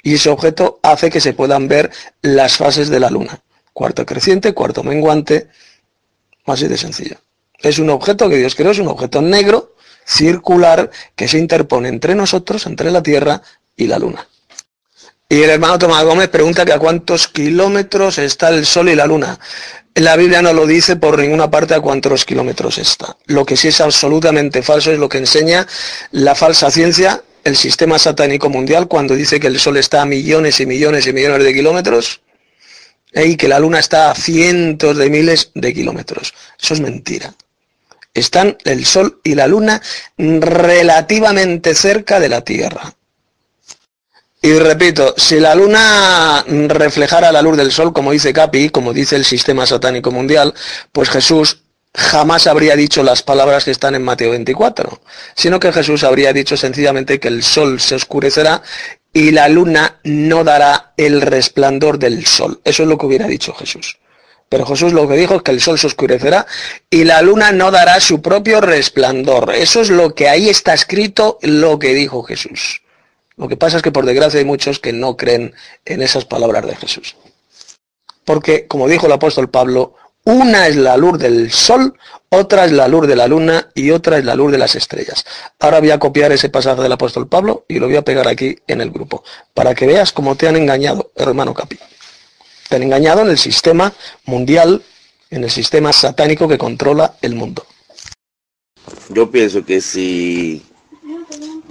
Y 0.02 0.16
ese 0.16 0.30
objeto 0.30 0.80
hace 0.84 1.10
que 1.10 1.22
se 1.22 1.34
puedan 1.34 1.68
ver 1.68 1.92
las 2.22 2.58
fases 2.58 2.90
de 2.90 3.00
la 3.00 3.10
Luna. 3.10 3.42
Cuarto 3.72 4.06
creciente, 4.06 4.54
cuarto 4.54 4.84
menguante, 4.84 5.48
así 6.46 6.68
de 6.68 6.78
sencillo. 6.78 7.18
Es 7.58 7.80
un 7.80 7.90
objeto 7.90 8.30
que 8.30 8.38
Dios 8.38 8.56
creó, 8.56 8.72
es 8.72 8.80
un 8.80 8.90
objeto 8.90 9.22
negro, 9.22 9.76
circular, 10.06 10.92
que 11.16 11.30
se 11.30 11.38
interpone 11.38 11.88
entre 11.88 12.16
nosotros, 12.16 12.66
entre 12.66 12.92
la 12.92 13.02
Tierra 13.02 13.42
y 13.78 13.88
la 13.88 14.00
Luna. 14.00 14.28
Y 15.34 15.42
el 15.42 15.50
hermano 15.50 15.80
Tomás 15.80 16.04
Gómez 16.04 16.30
pregunta 16.30 16.64
que 16.64 16.74
a 16.74 16.78
cuántos 16.78 17.28
kilómetros 17.28 18.20
está 18.20 18.50
el 18.50 18.68
Sol 18.68 18.90
y 18.90 18.96
la 18.96 19.08
Luna. 19.08 19.40
La 19.96 20.16
Biblia 20.16 20.44
no 20.44 20.54
lo 20.54 20.68
dice 20.68 20.96
por 20.96 21.18
ninguna 21.18 21.50
parte 21.50 21.74
a 21.74 21.80
cuántos 21.80 22.24
kilómetros 22.24 22.78
está. 22.78 23.18
Lo 23.26 23.44
que 23.44 23.58
sí 23.58 23.70
es 23.70 23.82
absolutamente 23.82 24.62
falso 24.62 24.92
es 24.92 25.00
lo 25.00 25.10
que 25.10 25.18
enseña 25.18 25.66
la 26.12 26.36
falsa 26.36 26.70
ciencia, 26.70 27.24
el 27.44 27.58
sistema 27.58 27.98
satánico 27.98 28.48
mundial, 28.52 28.88
cuando 28.88 29.16
dice 29.16 29.40
que 29.40 29.48
el 29.48 29.60
Sol 29.60 29.78
está 29.78 30.04
a 30.04 30.06
millones 30.06 30.60
y 30.60 30.68
millones 30.68 31.08
y 31.08 31.14
millones 31.14 31.44
de 31.44 31.54
kilómetros 31.56 32.22
¿eh? 33.12 33.26
y 33.26 33.36
que 33.36 33.48
la 33.48 33.58
Luna 33.58 33.80
está 33.80 34.12
a 34.12 34.16
cientos 34.16 34.96
de 35.00 35.10
miles 35.10 35.50
de 35.56 35.74
kilómetros. 35.74 36.36
Eso 36.62 36.76
es 36.76 36.80
mentira. 36.80 37.34
Están 38.14 38.56
el 38.66 38.86
Sol 38.86 39.20
y 39.24 39.34
la 39.34 39.48
Luna 39.48 39.82
relativamente 40.16 41.74
cerca 41.74 42.20
de 42.20 42.30
la 42.30 42.42
Tierra. 42.42 42.94
Y 44.46 44.60
repito, 44.60 45.16
si 45.16 45.40
la 45.40 45.56
luna 45.56 46.44
reflejara 46.46 47.32
la 47.32 47.42
luz 47.42 47.56
del 47.56 47.72
sol, 47.72 47.94
como 47.94 48.12
dice 48.12 48.34
Capi, 48.34 48.72
como 48.72 48.92
dice 48.92 49.16
el 49.16 49.24
sistema 49.24 49.66
satánico 49.66 50.12
mundial, 50.12 50.54
pues 50.92 51.10
Jesús 51.10 51.60
jamás 51.96 52.46
habría 52.48 52.76
dicho 52.76 53.04
las 53.04 53.24
palabras 53.24 53.64
que 53.64 53.72
están 53.72 53.96
en 53.96 54.04
Mateo 54.04 54.32
24, 54.32 55.00
sino 55.34 55.62
que 55.62 55.72
Jesús 55.72 56.04
habría 56.04 56.34
dicho 56.34 56.58
sencillamente 56.58 57.22
que 57.22 57.30
el 57.30 57.42
sol 57.42 57.80
se 57.80 57.96
oscurecerá 57.96 58.62
y 59.14 59.32
la 59.32 59.48
luna 59.48 60.02
no 60.04 60.44
dará 60.44 60.92
el 60.98 61.22
resplandor 61.22 61.98
del 61.98 62.26
sol. 62.26 62.60
Eso 62.66 62.84
es 62.84 62.90
lo 62.90 62.98
que 62.98 63.06
hubiera 63.06 63.28
dicho 63.28 63.54
Jesús. 63.54 63.98
Pero 64.50 64.66
Jesús 64.66 64.92
lo 64.92 65.08
que 65.08 65.16
dijo 65.16 65.36
es 65.36 65.42
que 65.44 65.52
el 65.52 65.62
sol 65.62 65.80
se 65.80 65.88
oscurecerá 65.88 66.46
y 66.90 67.06
la 67.06 67.22
luna 67.22 67.54
no 67.54 67.72
dará 67.72 68.02
su 68.02 68.22
propio 68.22 68.60
resplandor. 68.60 69.54
Eso 69.56 69.80
es 69.80 69.90
lo 69.90 70.14
que 70.14 70.28
ahí 70.28 70.50
está 70.50 70.74
escrito, 70.74 71.40
lo 71.44 71.80
que 71.80 71.94
dijo 71.94 72.24
Jesús. 72.24 72.83
Lo 73.38 73.48
que 73.48 73.58
pasa 73.58 73.78
es 73.78 73.84
que 73.84 73.92
por 73.92 74.06
desgracia 74.06 74.40
hay 74.40 74.46
muchos 74.46 74.80
que 74.80 74.94
no 74.94 75.18
creen 75.18 75.54
en 75.86 76.02
esas 76.02 76.26
palabras 76.26 76.66
de 76.66 76.76
Jesús. 76.76 77.16
Porque, 78.26 78.68
como 78.68 78.88
dijo 78.88 79.08
el 79.08 79.12
apóstol 79.12 79.50
Pablo, 79.50 79.96
una 80.26 80.68
es 80.68 80.78
la 80.78 80.96
luz 80.96 81.20
del 81.20 81.52
sol, 81.52 81.98
otra 82.30 82.64
es 82.66 82.72
la 82.72 82.88
luz 82.88 83.08
de 83.08 83.16
la 83.16 83.28
luna 83.28 83.70
y 83.76 83.92
otra 83.92 84.18
es 84.18 84.24
la 84.24 84.36
luz 84.36 84.52
de 84.54 84.58
las 84.58 84.76
estrellas. 84.76 85.26
Ahora 85.60 85.82
voy 85.82 85.92
a 85.92 86.00
copiar 86.00 86.32
ese 86.32 86.50
pasaje 86.50 86.82
del 86.82 86.92
apóstol 86.92 87.28
Pablo 87.28 87.66
y 87.68 87.80
lo 87.80 87.88
voy 87.88 87.98
a 87.98 88.04
pegar 88.04 88.28
aquí 88.30 88.56
en 88.68 88.80
el 88.80 88.90
grupo, 88.90 89.24
para 89.54 89.76
que 89.76 89.86
veas 89.86 90.14
cómo 90.14 90.36
te 90.36 90.48
han 90.48 90.56
engañado, 90.56 91.12
hermano 91.16 91.54
Capi. 91.54 91.78
Te 92.70 92.78
han 92.78 92.84
engañado 92.84 93.22
en 93.22 93.30
el 93.30 93.38
sistema 93.38 93.92
mundial, 94.26 94.82
en 95.30 95.44
el 95.44 95.52
sistema 95.52 95.92
satánico 95.92 96.48
que 96.48 96.58
controla 96.58 97.16
el 97.22 97.36
mundo. 97.36 97.66
Yo 99.10 99.30
pienso 99.30 99.66
que 99.66 99.82
si, 99.82 100.64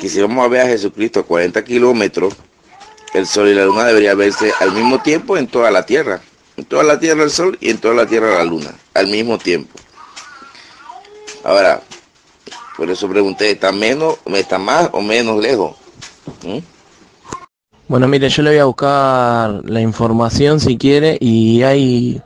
que 0.02 0.08
si 0.08 0.20
vamos 0.20 0.44
a 0.44 0.48
ver 0.48 0.62
a 0.62 0.66
Jesucristo 0.66 1.20
a 1.20 1.22
40 1.22 1.62
kilómetros, 1.62 2.34
el 3.14 3.24
sol 3.24 3.46
y 3.46 3.54
la 3.54 3.66
luna 3.66 3.84
debería 3.84 4.16
verse 4.16 4.52
al 4.58 4.72
mismo 4.72 5.00
tiempo 5.00 5.36
en 5.36 5.46
toda 5.46 5.70
la 5.70 5.86
tierra. 5.86 6.20
En 6.56 6.64
toda 6.64 6.82
la 6.82 6.98
tierra 6.98 7.22
el 7.22 7.30
sol 7.30 7.56
y 7.60 7.70
en 7.70 7.78
toda 7.78 7.94
la 7.94 8.04
tierra 8.04 8.34
la 8.34 8.42
luna, 8.42 8.74
al 8.94 9.06
mismo 9.06 9.38
tiempo. 9.38 9.78
Ahora, 11.44 11.80
por 12.76 12.90
eso 12.90 13.08
pregunté, 13.08 13.52
¿está 13.52 13.70
menos, 13.70 14.18
está 14.26 14.58
más 14.58 14.90
o 14.90 15.02
menos 15.02 15.40
lejos? 15.40 15.76
¿Mm? 16.44 16.58
Bueno, 17.86 18.08
mire, 18.08 18.28
yo 18.28 18.42
le 18.42 18.50
voy 18.50 18.58
a 18.58 18.64
buscar 18.64 19.60
la 19.64 19.80
información 19.80 20.58
si 20.58 20.78
quiere 20.78 21.16
y 21.20 21.62
hay 21.62 22.20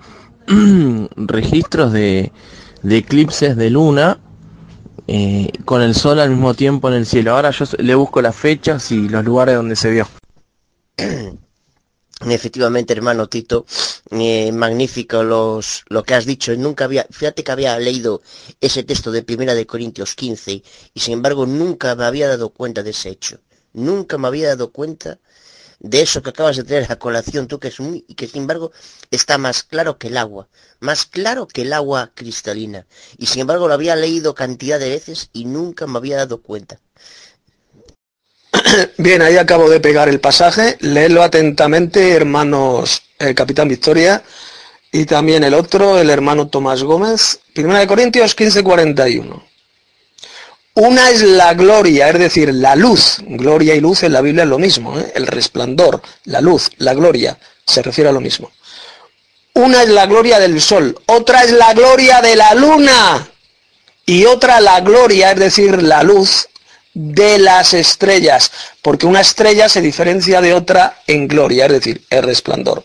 registros 1.16 1.92
de, 1.92 2.32
de 2.82 2.96
eclipses 2.96 3.54
de 3.54 3.68
luna 3.68 4.18
eh, 5.08 5.50
con 5.64 5.82
el 5.82 5.94
sol 5.94 6.20
al 6.20 6.30
mismo 6.30 6.54
tiempo 6.54 6.88
en 6.88 6.94
el 6.94 7.06
cielo. 7.06 7.34
Ahora 7.34 7.50
yo 7.50 7.64
le 7.78 7.94
busco 7.94 8.20
las 8.22 8.36
fechas 8.36 8.90
y 8.90 9.08
los 9.08 9.24
lugares 9.24 9.56
donde 9.56 9.76
se 9.76 9.90
vio. 9.90 10.08
Efectivamente, 12.20 12.94
hermano 12.94 13.28
Tito, 13.28 13.66
eh, 14.10 14.50
magnífico 14.50 15.22
los, 15.22 15.84
lo 15.88 16.02
que 16.02 16.14
has 16.14 16.24
dicho. 16.24 16.56
Nunca 16.56 16.86
había, 16.86 17.06
fíjate 17.10 17.44
que 17.44 17.52
había 17.52 17.78
leído 17.78 18.22
ese 18.60 18.84
texto 18.84 19.12
de 19.12 19.22
Primera 19.22 19.54
de 19.54 19.66
Corintios 19.66 20.14
15 20.14 20.62
y 20.94 21.00
sin 21.00 21.14
embargo 21.14 21.44
nunca 21.44 21.94
me 21.94 22.04
había 22.04 22.26
dado 22.26 22.48
cuenta 22.48 22.82
de 22.82 22.90
ese 22.90 23.10
hecho. 23.10 23.40
Nunca 23.74 24.16
me 24.16 24.28
había 24.28 24.48
dado 24.48 24.72
cuenta 24.72 25.18
de 25.90 26.02
eso 26.02 26.22
que 26.22 26.30
acabas 26.30 26.56
de 26.56 26.64
tener 26.64 26.90
a 26.90 26.98
colación 26.98 27.46
tú 27.46 27.58
que 27.58 27.68
es 27.68 27.80
muy, 27.80 28.04
y 28.08 28.14
que 28.14 28.26
sin 28.26 28.42
embargo 28.42 28.72
está 29.10 29.38
más 29.38 29.62
claro 29.62 29.98
que 29.98 30.08
el 30.08 30.16
agua, 30.16 30.48
más 30.80 31.06
claro 31.06 31.46
que 31.46 31.62
el 31.62 31.72
agua 31.72 32.10
cristalina. 32.14 32.86
Y 33.18 33.26
sin 33.26 33.42
embargo 33.42 33.68
lo 33.68 33.74
había 33.74 33.96
leído 33.96 34.34
cantidad 34.34 34.78
de 34.78 34.90
veces 34.90 35.30
y 35.32 35.44
nunca 35.44 35.86
me 35.86 35.98
había 35.98 36.16
dado 36.16 36.42
cuenta. 36.42 36.80
Bien, 38.98 39.22
ahí 39.22 39.36
acabo 39.36 39.68
de 39.68 39.80
pegar 39.80 40.08
el 40.08 40.20
pasaje. 40.20 40.76
Léelo 40.80 41.22
atentamente, 41.22 42.12
hermanos, 42.12 43.02
el 43.18 43.34
capitán 43.34 43.68
Victoria 43.68 44.22
y 44.92 45.04
también 45.04 45.44
el 45.44 45.54
otro, 45.54 45.98
el 45.98 46.10
hermano 46.10 46.48
Tomás 46.48 46.82
Gómez. 46.82 47.40
Primera 47.54 47.80
de 47.80 47.86
Corintios 47.86 48.36
15:41. 48.36 49.45
Una 50.76 51.08
es 51.08 51.22
la 51.22 51.54
gloria, 51.54 52.10
es 52.10 52.18
decir, 52.18 52.52
la 52.52 52.76
luz. 52.76 53.16
Gloria 53.26 53.74
y 53.74 53.80
luz 53.80 54.02
en 54.02 54.12
la 54.12 54.20
Biblia 54.20 54.42
es 54.44 54.50
lo 54.50 54.58
mismo, 54.58 54.98
¿eh? 54.98 55.10
el 55.14 55.26
resplandor, 55.26 56.02
la 56.24 56.42
luz, 56.42 56.70
la 56.76 56.92
gloria, 56.92 57.38
se 57.66 57.80
refiere 57.80 58.10
a 58.10 58.12
lo 58.12 58.20
mismo. 58.20 58.52
Una 59.54 59.82
es 59.82 59.88
la 59.88 60.04
gloria 60.04 60.38
del 60.38 60.60
sol, 60.60 60.94
otra 61.06 61.44
es 61.44 61.52
la 61.52 61.72
gloria 61.72 62.20
de 62.20 62.36
la 62.36 62.54
luna. 62.54 63.26
y 64.04 64.26
otra 64.26 64.60
la 64.60 64.80
gloria, 64.82 65.32
es 65.32 65.38
decir, 65.38 65.82
la 65.82 66.02
luz 66.02 66.46
de 66.92 67.38
las 67.38 67.72
estrellas, 67.72 68.52
porque 68.82 69.06
una 69.06 69.22
estrella 69.22 69.70
se 69.70 69.80
diferencia 69.80 70.42
de 70.42 70.52
otra 70.52 71.02
en 71.06 71.26
gloria, 71.26 71.64
es 71.66 71.72
decir, 71.72 72.02
el 72.10 72.22
resplandor. 72.22 72.84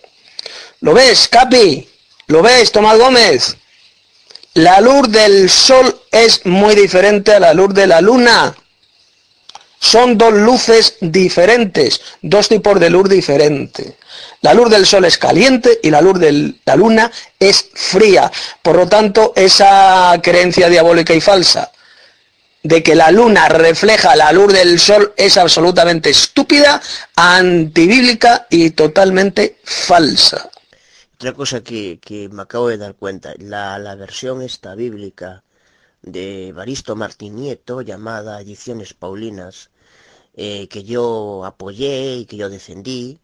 ¿Lo 0.79 0.93
ves, 0.93 1.27
Capi? 1.27 1.89
¿Lo 2.27 2.41
ves, 2.41 2.71
Tomás 2.71 2.97
Gómez? 2.97 3.57
La 4.53 4.81
luz 4.81 5.09
del 5.09 5.49
sol 5.49 6.01
es 6.11 6.45
muy 6.45 6.75
diferente 6.75 7.33
a 7.33 7.39
la 7.39 7.53
luz 7.53 7.73
de 7.73 7.87
la 7.87 8.01
luna. 8.01 8.53
Son 9.79 10.17
dos 10.17 10.33
luces 10.33 10.95
diferentes, 10.99 12.01
dos 12.21 12.49
tipos 12.49 12.77
de 12.77 12.89
luz 12.89 13.07
diferentes. 13.07 13.93
La 14.41 14.53
luz 14.53 14.69
del 14.69 14.85
sol 14.85 15.05
es 15.05 15.17
caliente 15.17 15.79
y 15.81 15.89
la 15.89 16.01
luz 16.01 16.19
de 16.19 16.55
la 16.65 16.75
luna 16.75 17.09
es 17.39 17.69
fría. 17.73 18.29
Por 18.61 18.75
lo 18.75 18.89
tanto, 18.89 19.31
esa 19.37 20.19
creencia 20.21 20.67
diabólica 20.67 21.13
y 21.13 21.21
falsa 21.21 21.71
de 22.61 22.83
que 22.83 22.93
la 22.93 23.09
luna 23.09 23.47
refleja 23.47 24.17
la 24.17 24.33
luz 24.33 24.51
del 24.51 24.81
sol 24.81 25.13
es 25.15 25.37
absolutamente 25.37 26.09
estúpida, 26.09 26.81
antibíblica 27.15 28.47
y 28.49 28.71
totalmente 28.71 29.59
falsa. 29.63 30.49
Otra 31.21 31.33
cosa 31.33 31.63
que, 31.63 31.99
me 32.31 32.41
acabo 32.41 32.69
de 32.69 32.79
dar 32.79 32.95
cuenta, 32.95 33.35
la, 33.37 33.95
versión 33.95 34.41
esta 34.41 34.73
bíblica 34.73 35.43
de 36.01 36.51
Baristo 36.51 36.95
Martinieto 36.95 37.81
llamada 37.81 38.41
Ediciones 38.41 38.95
Paulinas, 38.95 39.69
eh, 40.33 40.67
que 40.67 40.83
yo 40.83 41.45
apoyé 41.45 42.15
y 42.15 42.25
que 42.25 42.37
yo 42.37 42.49
defendí 42.49 43.19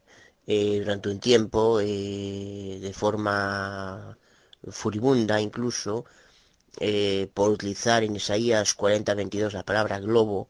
eh, 0.46 0.78
durante 0.80 1.10
un 1.10 1.20
tiempo 1.20 1.80
eh, 1.82 2.78
de 2.80 2.94
forma 2.94 4.16
furibunda 4.70 5.42
incluso 5.42 6.06
por 7.34 7.50
utilizar 7.50 8.04
en 8.04 8.16
Isaías 8.16 8.78
40-22 8.78 9.54
la 9.54 9.64
palabra 9.64 10.00
globo 10.00 10.50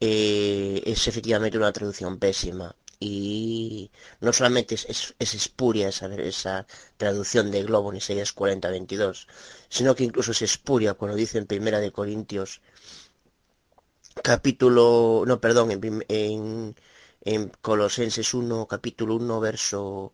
es 0.00 1.08
efectivamente 1.08 1.56
una 1.56 1.72
traducción 1.72 2.18
pésima 2.18 2.74
y 3.00 3.90
no 4.20 4.32
solamente 4.32 4.74
es, 4.74 5.14
espuria 5.18 5.88
esa, 5.88 6.06
esa, 6.14 6.66
traducción 6.96 7.50
de 7.50 7.62
globo 7.62 7.90
en 7.90 7.98
Isaías 7.98 8.34
40-22 8.34 9.26
sino 9.68 9.94
que 9.94 10.04
incluso 10.04 10.32
es 10.32 10.42
espuria 10.42 10.94
cuando 10.94 11.16
dice 11.16 11.38
en 11.38 11.46
Primera 11.46 11.80
de 11.80 11.92
Corintios 11.92 12.60
capítulo, 14.22 15.24
no, 15.26 15.40
perdón, 15.40 15.70
en, 15.70 16.74
en, 17.24 17.52
Colosenses 17.60 18.34
1, 18.34 18.66
capítulo 18.66 19.16
1, 19.16 19.40
verso 19.40 20.12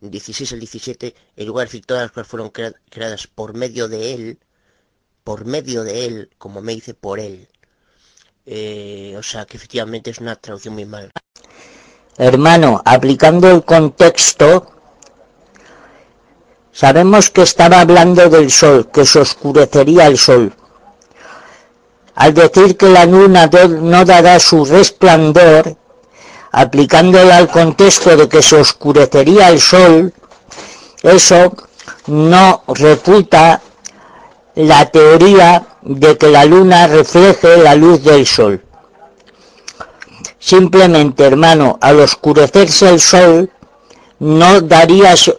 16 0.00 0.52
al 0.52 0.60
17, 0.60 1.14
en 1.36 1.46
lugar 1.46 1.68
de 1.68 1.80
todas 1.80 2.04
las 2.04 2.12
cuales 2.12 2.28
fueron 2.28 2.50
creadas 2.50 3.26
por 3.26 3.54
medio 3.54 3.88
de 3.88 4.14
Él, 4.14 4.38
por 5.24 5.44
medio 5.46 5.84
de 5.84 6.06
Él, 6.06 6.30
como 6.38 6.60
me 6.60 6.74
dice, 6.74 6.94
por 6.94 7.20
Él. 7.20 7.48
Eh, 8.46 9.14
o 9.16 9.22
sea 9.22 9.46
que 9.46 9.56
efectivamente 9.56 10.10
es 10.10 10.18
una 10.18 10.36
traducción 10.36 10.74
muy 10.74 10.84
mala. 10.84 11.10
Hermano, 12.16 12.80
aplicando 12.84 13.50
el 13.50 13.64
contexto, 13.64 14.66
sabemos 16.72 17.30
que 17.30 17.42
estaba 17.42 17.80
hablando 17.80 18.28
del 18.28 18.50
sol, 18.50 18.88
que 18.92 19.04
se 19.04 19.20
oscurecería 19.20 20.06
el 20.06 20.18
sol 20.18 20.54
al 22.14 22.32
decir 22.32 22.76
que 22.76 22.88
la 22.88 23.04
luna 23.04 23.50
no 23.68 24.04
dará 24.04 24.38
su 24.38 24.64
resplandor, 24.64 25.76
aplicándola 26.52 27.38
al 27.38 27.48
contexto 27.48 28.16
de 28.16 28.28
que 28.28 28.42
se 28.42 28.56
oscurecería 28.56 29.48
el 29.48 29.60
sol, 29.60 30.12
eso 31.02 31.54
no 32.06 32.62
refuta 32.68 33.60
la 34.54 34.86
teoría 34.86 35.66
de 35.82 36.16
que 36.16 36.28
la 36.28 36.44
luna 36.44 36.86
refleje 36.86 37.56
la 37.58 37.74
luz 37.74 38.02
del 38.04 38.26
sol. 38.26 38.63
Simplemente, 40.44 41.24
hermano, 41.24 41.78
al 41.80 42.00
oscurecerse 42.00 42.90
el 42.90 43.00
sol, 43.00 43.50
no 44.18 44.60
daría 44.60 45.16
su, 45.16 45.32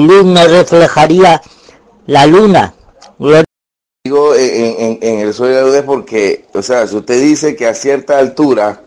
luz, 0.00 0.24
no 0.24 0.46
reflejaría 0.46 1.42
la 2.06 2.24
luna 2.26 2.72
digo 4.08 4.34
en, 4.34 4.98
el 5.02 5.34
sol 5.34 5.50
y 5.50 5.54
la 5.54 5.60
luz 5.60 5.82
porque, 5.84 6.46
o 6.54 6.62
sea, 6.62 6.86
si 6.86 6.96
usted 6.96 7.20
dice 7.20 7.54
que 7.54 7.66
a 7.66 7.74
cierta 7.74 8.18
altura 8.18 8.80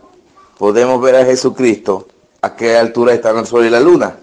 podemos 0.58 1.00
ver 1.00 1.14
a 1.14 1.24
Jesucristo, 1.24 2.08
¿a 2.40 2.56
qué 2.56 2.76
altura 2.76 3.14
están 3.14 3.38
el 3.38 3.46
sol 3.46 3.64
y 3.64 3.70
la 3.70 3.78
luna? 3.78 4.16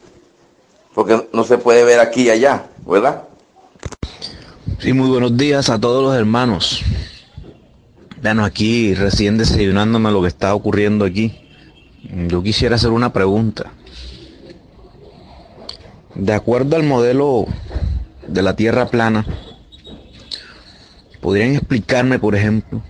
Porque 0.94 1.30
no 1.32 1.46
se 1.46 1.58
puede 1.58 1.86
ver 1.86 2.02
aquí 2.02 2.24
y 2.24 2.30
allá, 2.32 2.68
¿verdad? 2.86 3.24
Sí, 4.80 4.92
muy 4.92 5.10
buenos 5.10 5.38
días 5.38 5.70
a 5.70 5.80
todos 5.80 6.04
los 6.04 6.14
hermanos. 6.14 6.84
Bueno, 8.22 8.44
aquí 8.44 8.94
recién 8.96 9.38
desayunándome 9.38 10.12
lo 10.12 10.22
que 10.22 10.28
está 10.28 10.54
ocurriendo 10.54 11.06
aquí. 11.06 11.40
Yo 12.28 12.44
quisiera 12.44 12.76
hacer 12.76 12.92
una 12.92 13.14
pregunta. 13.14 13.72
De 16.16 16.34
acuerdo 16.34 16.76
al 16.76 16.84
modelo 16.84 17.46
de 18.28 18.42
la 18.42 18.56
Tierra 18.56 18.90
plana, 18.90 19.26
¿Podrían 21.22 21.56
explicarme, 21.56 22.18
por 22.18 22.36
ejemplo, 22.36 22.82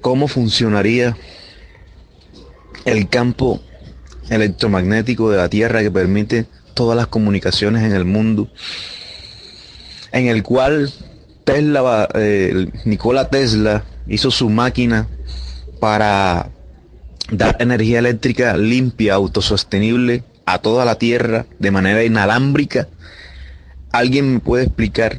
cómo 0.00 0.26
funcionaría 0.26 1.16
el 2.84 3.08
campo 3.08 3.62
electromagnético 4.28 5.30
de 5.30 5.36
la 5.36 5.48
Tierra 5.48 5.80
que 5.80 5.92
permite 5.92 6.46
todas 6.74 6.96
las 6.96 7.06
comunicaciones 7.06 7.84
en 7.84 7.92
el 7.92 8.04
mundo, 8.04 8.48
en 10.10 10.26
el 10.26 10.42
cual 10.42 10.92
Tesla, 11.44 12.08
eh, 12.14 12.68
Nikola 12.84 13.28
Tesla 13.28 13.84
hizo 14.06 14.30
su 14.30 14.48
máquina 14.50 15.08
para 15.80 16.50
dar 17.30 17.56
energía 17.60 17.98
eléctrica 17.98 18.56
limpia, 18.56 19.14
autosostenible 19.14 20.24
a 20.46 20.58
toda 20.58 20.84
la 20.84 20.96
Tierra 20.96 21.46
de 21.58 21.70
manera 21.70 22.04
inalámbrica. 22.04 22.88
¿Alguien 23.92 24.34
me 24.34 24.40
puede 24.40 24.64
explicar 24.64 25.18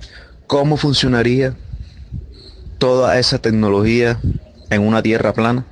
¿Cómo 0.53 0.77
funcionaría 0.77 1.55
toda 2.77 3.17
esa 3.17 3.39
tecnología 3.39 4.19
en 4.69 4.85
una 4.85 5.01
tierra 5.01 5.33
plana? 5.33 5.65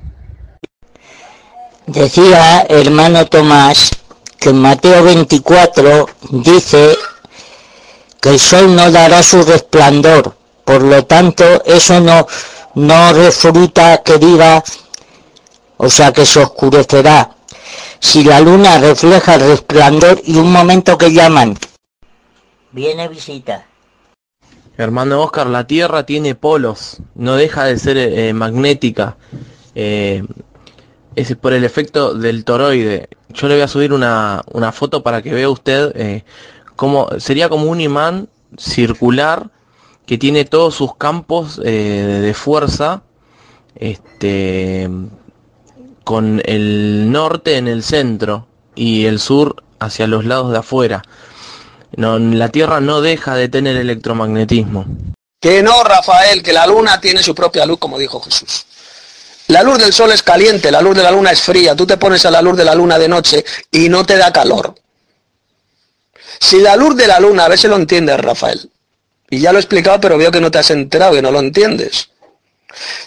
Decía 1.85 2.61
hermano 2.67 3.25
Tomás 3.27 3.91
que 4.39 4.49
en 4.49 4.59
Mateo 4.59 5.03
24 5.03 6.07
dice 6.31 6.97
que 8.19 8.29
el 8.29 8.39
sol 8.39 8.75
no 8.75 8.89
dará 8.91 9.21
su 9.21 9.43
resplandor, 9.43 10.35
por 10.71 10.83
lo 10.83 11.03
tanto 11.03 11.43
eso 11.65 11.99
no, 11.99 12.25
no 12.75 13.11
refruta 13.11 14.01
que 14.03 14.17
diga, 14.17 14.63
o 15.75 15.89
sea 15.89 16.13
que 16.13 16.25
se 16.25 16.39
oscurecerá. 16.39 17.31
Si 17.99 18.23
la 18.23 18.39
luna 18.39 18.79
refleja 18.79 19.35
el 19.35 19.41
resplandor 19.41 20.21
y 20.23 20.37
un 20.37 20.49
momento 20.49 20.97
que 20.97 21.11
llaman, 21.11 21.57
viene 22.71 23.09
visita. 23.09 23.65
Hermano 24.77 25.21
Oscar, 25.21 25.47
la 25.47 25.67
Tierra 25.67 26.05
tiene 26.05 26.35
polos, 26.35 27.01
no 27.15 27.35
deja 27.35 27.65
de 27.65 27.77
ser 27.77 27.97
eh, 27.97 28.31
magnética. 28.31 29.17
Eh, 29.75 30.23
es 31.17 31.35
por 31.35 31.51
el 31.51 31.65
efecto 31.65 32.13
del 32.13 32.45
toroide. 32.45 33.09
Yo 33.33 33.49
le 33.49 33.55
voy 33.55 33.63
a 33.63 33.67
subir 33.67 33.91
una, 33.91 34.41
foto 34.71 35.03
para 35.03 35.21
que 35.21 35.33
vea 35.33 35.49
usted 35.49 35.91
eh, 35.95 36.23
cómo 36.77 37.09
sería 37.19 37.49
como 37.49 37.65
un 37.65 37.81
imán 37.81 38.29
circular 38.57 39.49
que 40.05 40.17
tiene 40.17 40.45
todos 40.45 40.75
sus 40.75 40.95
campos 40.95 41.57
de 41.57 42.33
fuerza 42.35 43.03
este, 43.75 44.89
con 46.03 46.41
el 46.45 47.11
norte 47.11 47.57
en 47.57 47.67
el 47.67 47.83
centro 47.83 48.47
y 48.75 49.05
el 49.05 49.19
sur 49.19 49.63
hacia 49.79 50.07
los 50.07 50.25
lados 50.25 50.51
de 50.51 50.59
afuera. 50.59 51.03
No, 51.95 52.19
la 52.19 52.49
Tierra 52.49 52.79
no 52.79 53.01
deja 53.01 53.35
de 53.35 53.49
tener 53.49 53.75
electromagnetismo. 53.75 54.85
Que 55.39 55.63
no, 55.63 55.83
Rafael, 55.83 56.43
que 56.43 56.53
la 56.53 56.67
luna 56.67 57.01
tiene 57.01 57.23
su 57.23 57.33
propia 57.33 57.65
luz, 57.65 57.79
como 57.79 57.97
dijo 57.97 58.21
Jesús. 58.21 58.65
La 59.47 59.63
luz 59.63 59.79
del 59.79 59.91
sol 59.91 60.11
es 60.11 60.23
caliente, 60.23 60.71
la 60.71 60.81
luz 60.81 60.95
de 60.95 61.03
la 61.03 61.11
luna 61.11 61.31
es 61.31 61.41
fría. 61.41 61.75
Tú 61.75 61.85
te 61.85 61.97
pones 61.97 62.25
a 62.25 62.31
la 62.31 62.41
luz 62.41 62.55
de 62.55 62.63
la 62.63 62.75
luna 62.75 62.97
de 62.97 63.09
noche 63.09 63.43
y 63.71 63.89
no 63.89 64.05
te 64.05 64.17
da 64.17 64.31
calor. 64.31 64.75
Si 66.39 66.59
la 66.59 66.75
luz 66.75 66.95
de 66.95 67.07
la 67.07 67.19
luna, 67.19 67.45
a 67.45 67.57
si 67.57 67.67
lo 67.67 67.75
entiendes, 67.75 68.19
Rafael. 68.19 68.69
Y 69.31 69.39
ya 69.39 69.51
lo 69.51 69.57
he 69.57 69.61
explicado, 69.61 69.99
pero 69.99 70.17
veo 70.17 70.29
que 70.29 70.41
no 70.41 70.51
te 70.51 70.59
has 70.59 70.69
enterado, 70.69 71.13
que 71.13 71.21
no 71.21 71.31
lo 71.31 71.39
entiendes. 71.39 72.09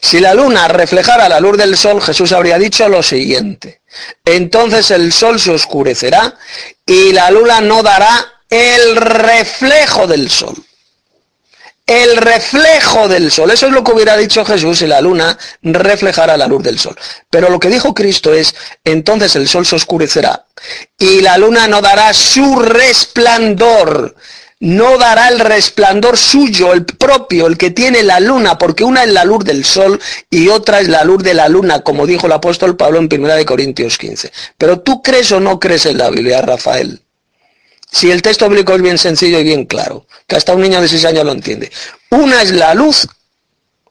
Si 0.01 0.21
la 0.21 0.35
luna 0.35 0.69
reflejara 0.69 1.29
la 1.29 1.39
luz 1.39 1.57
del 1.57 1.77
sol, 1.77 2.01
Jesús 2.03 2.33
habría 2.33 2.59
dicho 2.59 2.89
lo 2.89 3.03
siguiente. 3.03 3.83
Entonces 4.25 4.91
el 4.91 5.13
sol 5.13 5.39
se 5.39 5.53
oscurecerá 5.53 6.37
y 6.87 7.13
la 7.13 7.31
luna 7.31 7.61
no 7.61 7.83
dará 7.83 8.41
el 8.49 8.97
reflejo 8.97 10.07
del 10.07 10.31
sol. 10.31 10.57
El 11.87 12.17
reflejo 12.17 13.09
del 13.09 13.31
sol. 13.31 13.51
Eso 13.51 13.67
es 13.67 13.73
lo 13.73 13.85
que 13.85 13.93
hubiera 13.93 14.17
dicho 14.17 14.47
Jesús 14.47 14.79
si 14.79 14.87
la 14.87 15.03
luna 15.03 15.37
reflejara 15.63 16.39
la 16.39 16.47
luz 16.47 16.63
del 16.63 16.79
sol. 16.79 16.97
Pero 17.29 17.51
lo 17.51 17.61
que 17.61 17.69
dijo 17.69 17.93
Cristo 17.93 18.33
es, 18.33 18.55
entonces 18.83 19.37
el 19.37 19.47
sol 19.47 19.67
se 19.67 19.77
oscurecerá 19.77 20.47
y 20.99 21.21
la 21.21 21.37
luna 21.37 21.69
no 21.69 21.83
dará 21.83 22.15
su 22.15 22.57
resplandor. 22.57 24.17
No 24.65 24.97
dará 24.97 25.29
el 25.29 25.41
resplandor 25.41 26.17
suyo, 26.17 26.73
el 26.73 26.87
propio, 26.87 27.47
el 27.47 27.59
que 27.59 27.71
tiene 27.71 28.03
la 28.03 28.19
luna, 28.19 28.57
porque 28.57 28.83
una 28.83 29.05
es 29.05 29.13
la 29.13 29.27
luz 29.27 29.45
del 29.45 29.63
sol 29.63 30.01
y 30.31 30.49
otra 30.49 30.81
es 30.81 30.89
la 30.89 31.05
luz 31.05 31.23
de 31.23 31.35
la 31.35 31.51
luna, 31.51 31.83
como 31.83 32.07
dijo 32.07 32.27
el 32.27 32.33
apóstol 32.33 32.75
Pablo 32.75 32.99
en 32.99 33.11
1 33.13 33.45
Corintios 33.45 33.99
15. 33.99 34.33
Pero 34.57 34.81
tú 34.81 35.03
crees 35.03 35.31
o 35.33 35.41
no 35.41 35.61
crees 35.61 35.85
en 35.85 35.99
la 35.99 36.09
Biblia, 36.09 36.41
Rafael. 36.41 37.03
Si 37.93 38.11
el 38.11 38.23
texto 38.23 38.49
bíblico 38.49 38.75
es 38.75 38.81
bien 38.81 38.97
sencillo 38.97 39.39
y 39.39 39.45
bien 39.45 39.67
claro, 39.67 40.07
que 40.27 40.37
hasta 40.37 40.55
un 40.55 40.63
niño 40.63 40.81
de 40.81 40.89
6 40.89 41.05
años 41.05 41.27
lo 41.27 41.33
entiende. 41.33 41.71
Una 42.09 42.41
es 42.41 42.51
la 42.51 42.73
luz, 42.73 43.07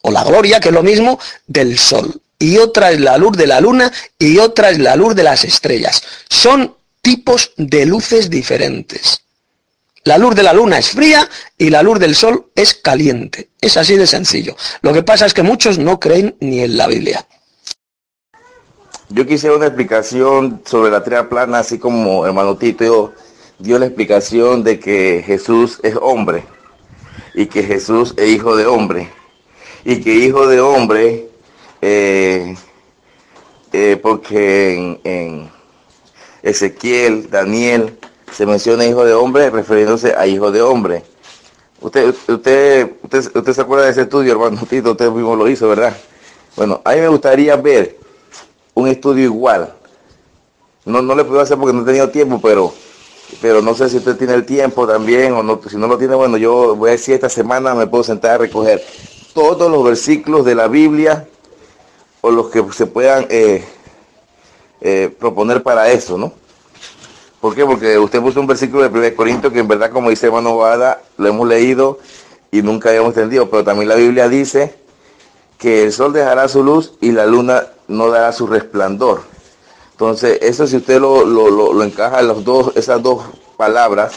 o 0.01 0.09
la 0.09 0.23
gloria, 0.23 0.59
que 0.59 0.69
es 0.69 0.73
lo 0.73 0.81
mismo, 0.81 1.19
del 1.45 1.77
sol. 1.77 2.19
Y 2.39 2.57
otra 2.57 2.91
es 2.91 2.99
la 2.99 3.19
luz 3.19 3.37
de 3.37 3.45
la 3.45 3.61
luna 3.61 3.93
y 4.17 4.39
otra 4.39 4.71
es 4.71 4.79
la 4.79 4.95
luz 4.95 5.13
de 5.13 5.21
las 5.21 5.43
estrellas. 5.43 6.01
Son 6.27 6.75
tipos 7.03 7.51
de 7.57 7.85
luces 7.85 8.31
diferentes. 8.31 9.22
La 10.05 10.17
luz 10.17 10.35
de 10.35 10.43
la 10.43 10.51
luna 10.51 10.77
es 10.77 10.89
fría 10.89 11.29
y 11.57 11.69
la 11.69 11.81
luz 11.81 11.97
del 11.97 12.13
sol 12.13 12.51
es 12.55 12.73
caliente. 12.73 13.51
Es 13.61 13.77
así 13.77 13.95
de 13.95 14.05
sencillo. 14.05 14.55
Lo 14.81 14.91
que 14.91 15.01
pasa 15.01 15.25
es 15.25 15.33
que 15.33 15.43
muchos 15.43 15.77
no 15.77 15.99
creen 15.99 16.35
ni 16.41 16.59
en 16.59 16.75
la 16.75 16.87
Biblia. 16.87 17.25
Yo 19.09 19.25
quisiera 19.25 19.55
una 19.55 19.67
explicación 19.67 20.61
sobre 20.65 20.91
la 20.91 21.03
tierra 21.03 21.29
plana, 21.29 21.59
así 21.59 21.79
como 21.79 22.25
hermano 22.25 22.57
Tito 22.57 23.13
dio 23.59 23.79
la 23.79 23.85
explicación 23.85 24.63
de 24.63 24.79
que 24.79 25.23
Jesús 25.25 25.79
es 25.83 25.95
hombre 26.01 26.43
y 27.33 27.45
que 27.45 27.63
Jesús 27.63 28.13
es 28.17 28.27
hijo 28.29 28.57
de 28.57 28.65
hombre 28.65 29.09
y 29.85 30.01
que 30.01 30.15
hijo 30.15 30.47
de 30.47 30.59
hombre, 30.59 31.29
eh, 31.81 32.55
eh, 33.71 33.99
porque 34.01 34.75
en, 34.75 34.99
en 35.03 35.51
Ezequiel, 36.41 37.29
Daniel, 37.29 37.97
se 38.35 38.45
menciona 38.45 38.85
hijo 38.85 39.05
de 39.05 39.13
hombre 39.13 39.49
refiriéndose 39.49 40.15
a 40.15 40.25
hijo 40.25 40.51
de 40.51 40.61
hombre. 40.61 41.03
Usted, 41.81 42.15
usted, 42.27 42.91
usted, 43.03 43.53
se 43.53 43.61
acuerda 43.61 43.85
de 43.85 43.91
ese 43.91 44.01
estudio, 44.03 44.31
hermano 44.31 44.65
Tito, 44.69 44.91
usted 44.91 45.09
mismo 45.11 45.35
lo 45.35 45.47
hizo, 45.47 45.67
¿verdad? 45.67 45.95
Bueno, 46.55 46.81
a 46.83 46.93
mí 46.93 47.01
me 47.01 47.07
gustaría 47.09 47.55
ver 47.55 47.97
un 48.73 48.87
estudio 48.87 49.25
igual. 49.25 49.73
No, 50.85 51.01
no 51.01 51.15
le 51.15 51.23
puedo 51.23 51.41
hacer 51.41 51.57
porque 51.57 51.73
no 51.73 51.81
he 51.81 51.85
tenido 51.85 52.09
tiempo, 52.09 52.39
pero, 52.41 52.73
pero 53.41 53.61
no 53.61 53.73
sé 53.73 53.89
si 53.89 53.97
usted 53.97 54.17
tiene 54.17 54.33
el 54.33 54.45
tiempo 54.45 54.87
también 54.87 55.33
o 55.33 55.43
no. 55.43 55.59
Si 55.67 55.77
no 55.77 55.87
lo 55.87 55.97
tiene, 55.97 56.15
bueno, 56.15 56.37
yo 56.37 56.75
voy 56.75 56.89
a 56.89 56.91
decir 56.93 57.15
esta 57.15 57.29
semana 57.29 57.73
me 57.73 57.87
puedo 57.87 58.03
sentar 58.03 58.31
a 58.31 58.37
recoger 58.39 58.81
todos 59.33 59.69
los 59.71 59.83
versículos 59.83 60.45
de 60.45 60.55
la 60.55 60.67
Biblia 60.67 61.27
o 62.21 62.31
los 62.31 62.49
que 62.49 62.63
se 62.71 62.85
puedan 62.85 63.27
eh, 63.29 63.63
eh, 64.81 65.13
proponer 65.19 65.63
para 65.63 65.91
eso, 65.91 66.17
¿no? 66.17 66.42
¿Por 67.43 67.55
qué? 67.55 67.65
Porque 67.65 67.99
usted 67.99 68.21
puso 68.21 68.39
un 68.39 68.47
versículo 68.47 68.87
de 68.87 69.09
1 69.09 69.17
Corintios 69.17 69.51
que 69.51 69.59
en 69.59 69.67
verdad, 69.67 69.91
como 69.91 70.09
dice 70.09 70.27
hermano 70.27 70.57
lo 71.17 71.27
hemos 71.27 71.45
leído 71.45 71.99
y 72.51 72.61
nunca 72.61 72.87
habíamos 72.87 73.09
entendido, 73.09 73.49
pero 73.49 73.65
también 73.65 73.89
la 73.89 73.95
Biblia 73.95 74.29
dice 74.29 74.73
que 75.57 75.83
el 75.83 75.91
sol 75.91 76.13
dejará 76.13 76.47
su 76.47 76.63
luz 76.63 76.93
y 77.01 77.11
la 77.11 77.25
luna 77.25 77.67
no 77.89 78.09
dará 78.09 78.31
su 78.31 78.47
resplandor. 78.47 79.23
Entonces, 79.91 80.39
eso 80.41 80.67
si 80.67 80.77
usted 80.77 81.01
lo, 81.01 81.25
lo, 81.25 81.83
encaja 81.83 82.21
en 82.21 82.29
los 82.29 82.45
dos, 82.45 82.71
esas 82.75 83.03
dos 83.03 83.25
palabras, 83.57 84.13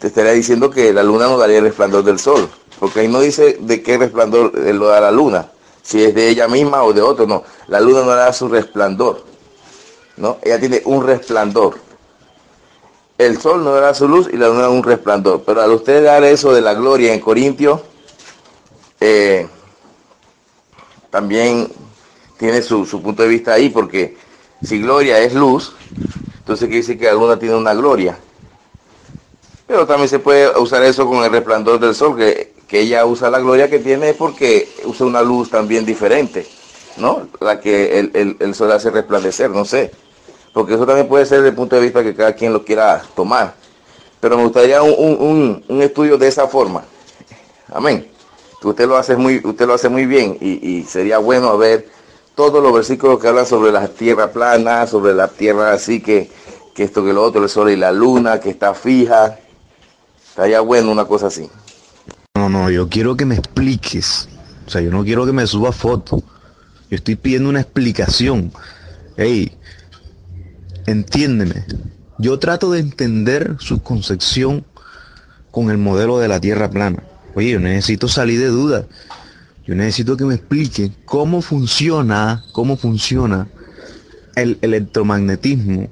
te 0.00 0.08
estaría 0.08 0.32
diciendo 0.32 0.68
que 0.68 0.92
la 0.92 1.04
luna 1.04 1.28
no 1.28 1.38
daría 1.38 1.58
el 1.58 1.64
resplandor 1.66 2.02
del 2.02 2.18
sol, 2.18 2.48
porque 2.80 2.98
ahí 2.98 3.08
no 3.08 3.20
dice 3.20 3.56
de 3.60 3.84
qué 3.84 3.98
resplandor 3.98 4.52
lo 4.58 4.88
da 4.88 5.00
la 5.00 5.12
luna, 5.12 5.52
si 5.80 6.02
es 6.02 6.12
de 6.12 6.28
ella 6.28 6.48
misma 6.48 6.82
o 6.82 6.92
de 6.92 7.02
otro, 7.02 7.24
no, 7.24 7.44
la 7.68 7.78
luna 7.78 8.00
no 8.00 8.06
dará 8.08 8.32
su 8.32 8.48
resplandor, 8.48 9.22
¿no? 10.16 10.38
Ella 10.42 10.58
tiene 10.58 10.82
un 10.84 11.06
resplandor 11.06 11.91
el 13.18 13.40
sol 13.40 13.62
no 13.62 13.76
era 13.76 13.94
su 13.94 14.08
luz 14.08 14.28
y 14.32 14.36
la 14.36 14.48
luna 14.48 14.68
un 14.68 14.82
resplandor. 14.82 15.42
Pero 15.44 15.62
al 15.62 15.70
usted 15.72 16.04
dar 16.04 16.24
eso 16.24 16.52
de 16.52 16.60
la 16.60 16.74
gloria 16.74 17.12
en 17.12 17.20
Corintio, 17.20 17.82
eh, 19.00 19.46
también 21.10 21.70
tiene 22.38 22.62
su, 22.62 22.86
punto 23.02 23.22
de 23.22 23.28
vista 23.28 23.52
ahí, 23.52 23.68
porque 23.68 24.16
si 24.62 24.80
gloria 24.80 25.18
es 25.18 25.34
luz, 25.34 25.74
entonces 26.38 26.66
quiere 26.66 26.80
decir 26.80 26.98
que 26.98 27.06
la 27.06 27.12
luna 27.12 27.38
tiene 27.38 27.54
una 27.54 27.74
gloria. 27.74 28.18
Pero 29.66 29.86
también 29.86 30.08
se 30.08 30.18
puede 30.18 30.58
usar 30.58 30.82
eso 30.82 31.06
con 31.06 31.24
el 31.24 31.30
resplandor 31.30 31.78
del 31.78 31.94
sol, 31.94 32.16
que, 32.16 32.52
ella 32.72 33.04
usa 33.04 33.28
la 33.28 33.38
gloria 33.38 33.68
que 33.68 33.80
tiene 33.80 34.14
porque 34.14 34.66
usa 34.84 35.04
una 35.04 35.20
luz 35.20 35.50
también 35.50 35.84
diferente, 35.84 36.46
¿no? 36.96 37.28
La 37.38 37.60
que 37.60 37.98
el, 37.98 38.36
el 38.40 38.54
sol 38.54 38.72
hace 38.72 38.88
resplandecer, 38.88 39.50
no 39.50 39.66
sé 39.66 39.90
porque 40.52 40.74
eso 40.74 40.86
también 40.86 41.08
puede 41.08 41.26
ser 41.26 41.38
desde 41.38 41.50
el 41.50 41.54
punto 41.54 41.76
de 41.76 41.82
vista 41.82 42.02
que 42.02 42.14
cada 42.14 42.34
quien 42.34 42.52
lo 42.52 42.64
quiera 42.64 43.02
tomar. 43.16 43.54
Pero 44.20 44.36
me 44.36 44.44
gustaría 44.44 44.82
un, 44.82 45.64
estudio 45.82 46.18
de 46.18 46.28
esa 46.28 46.46
forma. 46.46 46.84
Amén. 47.72 48.08
Usted 48.62 48.86
lo 48.86 48.96
hace 48.96 49.16
muy, 49.16 49.40
usted 49.44 49.66
lo 49.66 49.74
hace 49.74 49.88
muy 49.88 50.06
bien 50.06 50.38
y, 50.40 50.84
sería 50.84 51.18
bueno 51.18 51.58
ver 51.58 51.88
todos 52.36 52.62
los 52.62 52.72
versículos 52.72 53.18
que 53.18 53.28
hablan 53.28 53.46
sobre 53.46 53.72
la 53.72 53.88
tierra 53.88 54.30
plana, 54.30 54.86
sobre 54.86 55.14
la 55.14 55.28
tierra 55.28 55.72
así 55.72 56.00
que, 56.00 56.30
que 56.74 56.84
esto 56.84 57.04
que 57.04 57.12
lo 57.12 57.24
otro, 57.24 57.42
el 57.42 57.48
sol 57.48 57.70
y 57.70 57.76
la 57.76 57.90
luna, 57.90 58.38
que 58.38 58.50
está 58.50 58.74
fija. 58.74 59.38
Estaría 60.28 60.60
bueno 60.60 60.92
una 60.92 61.04
cosa 61.04 61.26
así. 61.26 61.50
No, 62.36 62.48
no, 62.48 62.70
yo 62.70 62.88
quiero 62.88 63.16
que 63.16 63.24
me 63.24 63.34
expliques. 63.34 64.28
O 64.66 64.70
sea, 64.70 64.80
yo 64.80 64.90
no 64.90 65.02
quiero 65.02 65.26
que 65.26 65.32
me 65.32 65.46
suba 65.46 65.72
foto. 65.72 66.22
Yo 66.88 66.96
estoy 66.96 67.16
pidiendo 67.16 67.48
una 67.48 67.60
explicación. 67.60 68.52
Hey, 69.16 69.52
entiéndeme. 70.86 71.64
Yo 72.18 72.38
trato 72.38 72.70
de 72.70 72.80
entender 72.80 73.56
su 73.58 73.82
concepción 73.82 74.64
con 75.50 75.70
el 75.70 75.78
modelo 75.78 76.18
de 76.18 76.28
la 76.28 76.40
Tierra 76.40 76.70
plana. 76.70 77.02
Oye, 77.34 77.50
yo 77.50 77.60
necesito 77.60 78.08
salir 78.08 78.38
de 78.40 78.48
duda. 78.48 78.86
Yo 79.66 79.74
necesito 79.74 80.16
que 80.16 80.24
me 80.24 80.34
explique 80.34 80.90
cómo 81.04 81.40
funciona, 81.40 82.44
cómo 82.52 82.76
funciona 82.76 83.48
el 84.34 84.58
electromagnetismo 84.62 85.88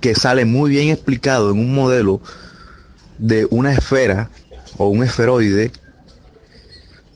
que 0.00 0.14
sale 0.14 0.44
muy 0.44 0.70
bien 0.70 0.88
explicado 0.88 1.50
en 1.50 1.58
un 1.58 1.74
modelo 1.74 2.20
de 3.18 3.46
una 3.50 3.72
esfera 3.72 4.30
o 4.78 4.88
un 4.88 5.04
esferoide 5.04 5.72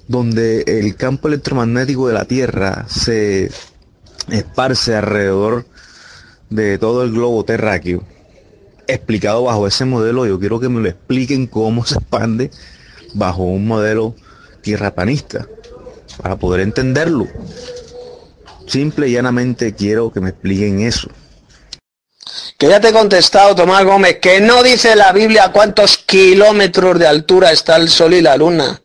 donde 0.08 0.64
el 0.66 0.96
campo 0.96 1.28
electromagnético 1.28 2.08
de 2.08 2.14
la 2.14 2.26
Tierra 2.26 2.84
se 2.88 3.50
esparce 4.28 4.94
alrededor 4.94 5.64
de 6.50 6.78
todo 6.78 7.02
el 7.02 7.12
globo 7.12 7.44
terráqueo, 7.44 8.02
explicado 8.86 9.44
bajo 9.44 9.66
ese 9.66 9.84
modelo, 9.84 10.26
yo 10.26 10.38
quiero 10.38 10.60
que 10.60 10.68
me 10.68 10.80
lo 10.80 10.88
expliquen 10.88 11.46
cómo 11.46 11.84
se 11.84 11.96
expande 11.96 12.50
bajo 13.14 13.42
un 13.42 13.66
modelo 13.66 14.14
tierrapanista, 14.62 15.46
para 16.20 16.36
poder 16.36 16.60
entenderlo. 16.60 17.26
Simple 18.66 19.08
y 19.08 19.12
llanamente 19.12 19.74
quiero 19.74 20.12
que 20.12 20.20
me 20.20 20.30
expliquen 20.30 20.80
eso. 20.80 21.08
Que 22.58 22.68
ya 22.68 22.80
te 22.80 22.88
he 22.88 22.92
contestado, 22.92 23.54
Tomás 23.54 23.84
Gómez, 23.84 24.18
que 24.20 24.40
no 24.40 24.62
dice 24.62 24.96
la 24.96 25.12
Biblia 25.12 25.52
cuántos 25.52 25.98
kilómetros 25.98 26.98
de 26.98 27.06
altura 27.06 27.52
está 27.52 27.76
el 27.76 27.88
Sol 27.88 28.14
y 28.14 28.22
la 28.22 28.36
Luna. 28.36 28.80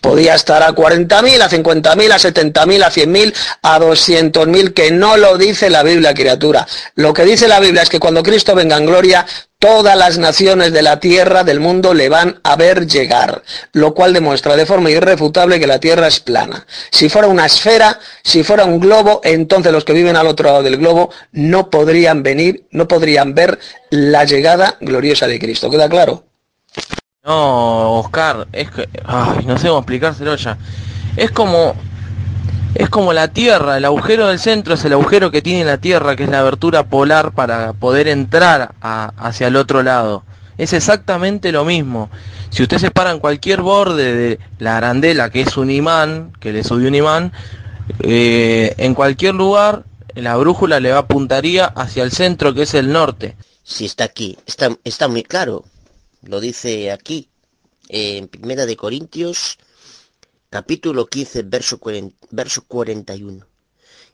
Podía 0.00 0.34
estar 0.34 0.62
a 0.62 0.74
40.000, 0.74 1.40
a 1.40 1.50
50.000, 1.50 2.12
a 2.12 2.18
70.000, 2.18 2.82
a 2.82 2.90
100.000, 2.90 3.34
a 3.62 3.80
200.000, 3.80 4.72
que 4.72 4.90
no 4.90 5.16
lo 5.16 5.36
dice 5.36 5.70
la 5.70 5.82
Biblia, 5.82 6.14
criatura. 6.14 6.66
Lo 6.94 7.12
que 7.12 7.24
dice 7.24 7.48
la 7.48 7.60
Biblia 7.60 7.82
es 7.82 7.88
que 7.88 8.00
cuando 8.00 8.22
Cristo 8.22 8.54
venga 8.54 8.76
en 8.76 8.86
gloria, 8.86 9.26
todas 9.58 9.96
las 9.96 10.18
naciones 10.18 10.72
de 10.72 10.82
la 10.82 11.00
tierra, 11.00 11.42
del 11.42 11.58
mundo, 11.58 11.94
le 11.94 12.08
van 12.08 12.40
a 12.44 12.54
ver 12.56 12.86
llegar, 12.86 13.42
lo 13.72 13.92
cual 13.92 14.12
demuestra 14.12 14.56
de 14.56 14.66
forma 14.66 14.90
irrefutable 14.90 15.58
que 15.58 15.66
la 15.66 15.80
tierra 15.80 16.06
es 16.06 16.20
plana. 16.20 16.64
Si 16.90 17.08
fuera 17.08 17.26
una 17.26 17.46
esfera, 17.46 17.98
si 18.22 18.44
fuera 18.44 18.64
un 18.64 18.78
globo, 18.78 19.20
entonces 19.24 19.72
los 19.72 19.84
que 19.84 19.92
viven 19.92 20.16
al 20.16 20.28
otro 20.28 20.46
lado 20.46 20.62
del 20.62 20.76
globo 20.76 21.10
no 21.32 21.70
podrían 21.70 22.22
venir, 22.22 22.66
no 22.70 22.86
podrían 22.86 23.34
ver 23.34 23.58
la 23.90 24.24
llegada 24.24 24.76
gloriosa 24.80 25.26
de 25.26 25.40
Cristo. 25.40 25.70
¿Queda 25.70 25.88
claro? 25.88 26.27
No, 27.28 27.98
Oscar, 27.98 28.48
es 28.52 28.70
que. 28.70 28.88
No 29.44 29.58
sé 29.58 29.68
cómo 29.68 29.80
explicárselo 29.80 30.34
ya. 30.36 30.56
Es 31.14 31.30
como. 31.30 31.76
Es 32.74 32.88
como 32.88 33.12
la 33.12 33.28
Tierra, 33.28 33.76
el 33.76 33.84
agujero 33.84 34.28
del 34.28 34.38
centro 34.38 34.74
es 34.74 34.84
el 34.84 34.92
agujero 34.92 35.30
que 35.30 35.42
tiene 35.42 35.64
la 35.64 35.78
Tierra, 35.78 36.16
que 36.16 36.24
es 36.24 36.30
la 36.30 36.40
abertura 36.40 36.86
polar 36.86 37.32
para 37.32 37.72
poder 37.72 38.08
entrar 38.08 38.74
hacia 38.80 39.48
el 39.48 39.56
otro 39.56 39.82
lado. 39.82 40.22
Es 40.58 40.72
exactamente 40.72 41.50
lo 41.50 41.64
mismo. 41.64 42.08
Si 42.50 42.62
usted 42.62 42.78
se 42.78 42.90
para 42.90 43.10
en 43.10 43.20
cualquier 43.20 43.62
borde 43.62 44.14
de 44.14 44.38
la 44.58 44.76
arandela, 44.76 45.30
que 45.30 45.42
es 45.42 45.56
un 45.56 45.70
imán, 45.70 46.32
que 46.40 46.52
le 46.52 46.62
subió 46.62 46.88
un 46.88 46.94
imán, 46.94 47.32
eh, 48.00 48.74
en 48.78 48.94
cualquier 48.94 49.34
lugar, 49.34 49.84
la 50.14 50.36
brújula 50.36 50.78
le 50.78 50.92
va 50.92 50.98
apuntaría 50.98 51.66
hacia 51.66 52.04
el 52.04 52.12
centro, 52.12 52.54
que 52.54 52.62
es 52.62 52.74
el 52.74 52.92
norte. 52.92 53.36
Si 53.64 53.86
está 53.86 54.04
aquí, 54.04 54.38
está, 54.46 54.70
está 54.84 55.08
muy 55.08 55.24
claro. 55.24 55.64
Lo 56.22 56.40
dice 56.40 56.90
aquí, 56.90 57.28
en 57.88 58.28
Primera 58.28 58.66
de 58.66 58.76
Corintios, 58.76 59.58
capítulo 60.50 61.06
15, 61.06 61.42
verso, 61.42 61.78
41. 61.78 63.46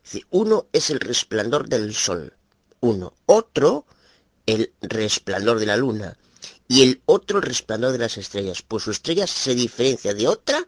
Dice, 0.02 0.26
uno 0.30 0.66
es 0.72 0.90
el 0.90 1.00
resplandor 1.00 1.68
del 1.68 1.94
sol, 1.94 2.36
uno, 2.80 3.14
otro 3.24 3.86
el 4.44 4.72
resplandor 4.82 5.58
de 5.58 5.66
la 5.66 5.78
luna. 5.78 6.18
Y 6.68 6.82
el 6.82 7.00
otro 7.06 7.38
el 7.38 7.44
resplandor 7.44 7.92
de 7.92 7.98
las 7.98 8.18
estrellas, 8.18 8.62
pues 8.62 8.84
su 8.84 8.90
estrella 8.90 9.26
se 9.26 9.54
diferencia 9.54 10.12
de 10.12 10.28
otra 10.28 10.66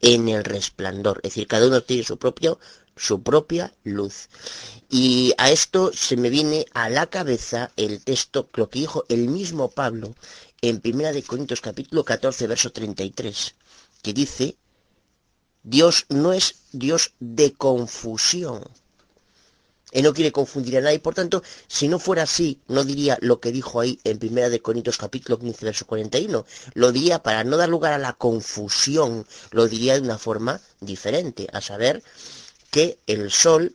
en 0.00 0.30
el 0.30 0.44
resplandor, 0.44 1.20
es 1.22 1.32
decir, 1.32 1.46
cada 1.46 1.66
uno 1.66 1.82
tiene 1.82 2.04
su 2.04 2.18
propio 2.18 2.58
su 3.00 3.22
propia 3.22 3.72
luz. 3.82 4.28
Y 4.90 5.32
a 5.38 5.50
esto 5.50 5.90
se 5.92 6.16
me 6.16 6.28
viene 6.28 6.66
a 6.74 6.90
la 6.90 7.06
cabeza 7.06 7.70
el 7.76 8.04
texto, 8.04 8.48
lo 8.54 8.68
que 8.68 8.80
dijo 8.80 9.04
el 9.08 9.28
mismo 9.28 9.70
Pablo 9.70 10.14
en 10.62 10.80
Primera 10.80 11.12
de 11.12 11.22
Corintios 11.22 11.60
capítulo 11.60 12.04
14, 12.04 12.46
verso 12.46 12.70
33, 12.70 13.54
que 14.02 14.12
dice, 14.12 14.56
Dios 15.62 16.04
no 16.10 16.32
es 16.32 16.56
Dios 16.72 17.14
de 17.18 17.52
confusión. 17.52 18.62
Él 19.92 20.04
no 20.04 20.12
quiere 20.12 20.32
confundir 20.32 20.76
a 20.76 20.82
nadie, 20.82 21.00
por 21.00 21.14
tanto, 21.14 21.42
si 21.66 21.88
no 21.88 21.98
fuera 21.98 22.22
así, 22.22 22.60
no 22.68 22.84
diría 22.84 23.18
lo 23.22 23.40
que 23.40 23.50
dijo 23.50 23.80
ahí 23.80 23.98
en 24.04 24.18
Primera 24.18 24.48
de 24.48 24.60
Corintios 24.60 24.98
capítulo 24.98 25.38
15, 25.38 25.64
verso 25.64 25.86
41. 25.86 26.46
Lo 26.74 26.92
diría 26.92 27.22
para 27.22 27.42
no 27.42 27.56
dar 27.56 27.68
lugar 27.68 27.94
a 27.94 27.98
la 27.98 28.12
confusión, 28.12 29.26
lo 29.50 29.66
diría 29.66 29.94
de 29.94 30.02
una 30.02 30.18
forma 30.18 30.60
diferente, 30.80 31.48
a 31.52 31.60
saber, 31.60 32.04
que 32.70 33.00
el 33.06 33.32
sol, 33.32 33.74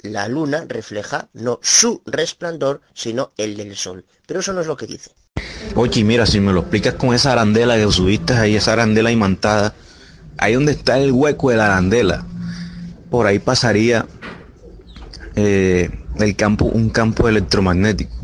la 0.00 0.28
luna, 0.28 0.64
refleja 0.66 1.28
no 1.34 1.58
su 1.62 2.00
resplandor, 2.06 2.80
sino 2.94 3.32
el 3.36 3.56
del 3.56 3.76
sol. 3.76 4.06
Pero 4.24 4.40
eso 4.40 4.54
no 4.54 4.62
es 4.62 4.66
lo 4.66 4.76
que 4.76 4.86
dice. 4.86 5.17
Oye, 5.74 6.04
mira, 6.04 6.26
si 6.26 6.40
me 6.40 6.52
lo 6.52 6.60
explicas 6.60 6.94
con 6.94 7.14
esa 7.14 7.32
arandela 7.32 7.76
que 7.76 7.90
subiste 7.90 8.34
ahí, 8.34 8.56
esa 8.56 8.72
arandela 8.72 9.10
imantada, 9.10 9.74
ahí 10.36 10.54
donde 10.54 10.72
está 10.72 10.98
el 10.98 11.12
hueco 11.12 11.50
de 11.50 11.56
la 11.56 11.66
arandela, 11.66 12.24
por 13.10 13.26
ahí 13.26 13.38
pasaría 13.38 14.06
eh, 15.36 15.90
el 16.18 16.36
campo, 16.36 16.64
un 16.64 16.90
campo 16.90 17.28
electromagnético. 17.28 18.16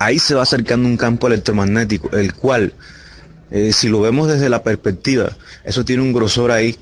Ahí 0.00 0.18
se 0.18 0.34
va 0.34 0.42
acercando 0.42 0.88
un 0.88 0.96
campo 0.96 1.26
electromagnético, 1.26 2.16
el 2.16 2.34
cual 2.34 2.72
eh, 3.50 3.72
si 3.72 3.88
lo 3.88 4.00
vemos 4.00 4.28
desde 4.28 4.48
la 4.48 4.62
perspectiva, 4.62 5.36
eso 5.64 5.84
tiene 5.84 6.02
un 6.02 6.12
grosor 6.12 6.50
ahí. 6.50 6.76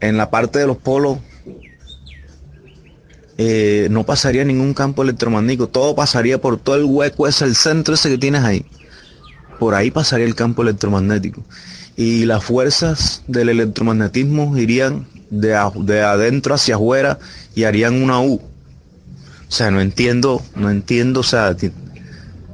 En 0.00 0.16
la 0.16 0.30
parte 0.30 0.58
de 0.58 0.66
los 0.66 0.76
polos 0.76 1.18
eh, 3.38 3.88
no 3.90 4.04
pasaría 4.04 4.44
ningún 4.44 4.72
campo 4.72 5.02
electromagnético, 5.02 5.68
todo 5.68 5.94
pasaría 5.94 6.40
por 6.40 6.58
todo 6.58 6.76
el 6.76 6.84
hueco 6.84 7.28
ese, 7.28 7.44
el 7.44 7.54
centro 7.54 7.94
ese 7.94 8.08
que 8.08 8.18
tienes 8.18 8.42
ahí. 8.42 8.64
Por 9.58 9.74
ahí 9.74 9.90
pasaría 9.90 10.26
el 10.26 10.34
campo 10.34 10.62
electromagnético. 10.62 11.44
Y 11.96 12.26
las 12.26 12.44
fuerzas 12.44 13.22
del 13.26 13.48
electromagnetismo 13.48 14.56
irían 14.56 15.06
de, 15.30 15.58
de 15.80 16.02
adentro 16.02 16.54
hacia 16.54 16.76
afuera 16.76 17.18
y 17.54 17.64
harían 17.64 18.02
una 18.02 18.20
U. 18.20 18.34
O 18.34 19.52
sea, 19.52 19.70
no 19.70 19.80
entiendo, 19.80 20.42
no 20.54 20.70
entiendo, 20.70 21.20
o 21.20 21.22
sea, 21.22 21.56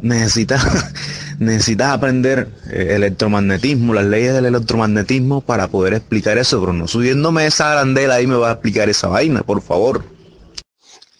necesitas 0.01 0.93
necesitas 1.39 1.93
aprender 1.93 2.49
eh, 2.71 2.95
electromagnetismo, 2.95 3.95
las 3.95 4.05
leyes 4.05 4.35
del 4.35 4.47
electromagnetismo 4.47 5.41
para 5.41 5.69
poder 5.69 5.95
explicar 5.95 6.39
eso, 6.39 6.61
pero 6.61 6.73
no 6.73 6.89
subiéndome 6.89 7.47
esa 7.47 7.73
arandela 7.73 8.15
ahí 8.15 8.27
me 8.27 8.37
va 8.37 8.51
a 8.51 8.53
explicar 8.53 8.89
esa 8.89 9.09
vaina, 9.09 9.43
por 9.43 9.63
favor. 9.63 10.05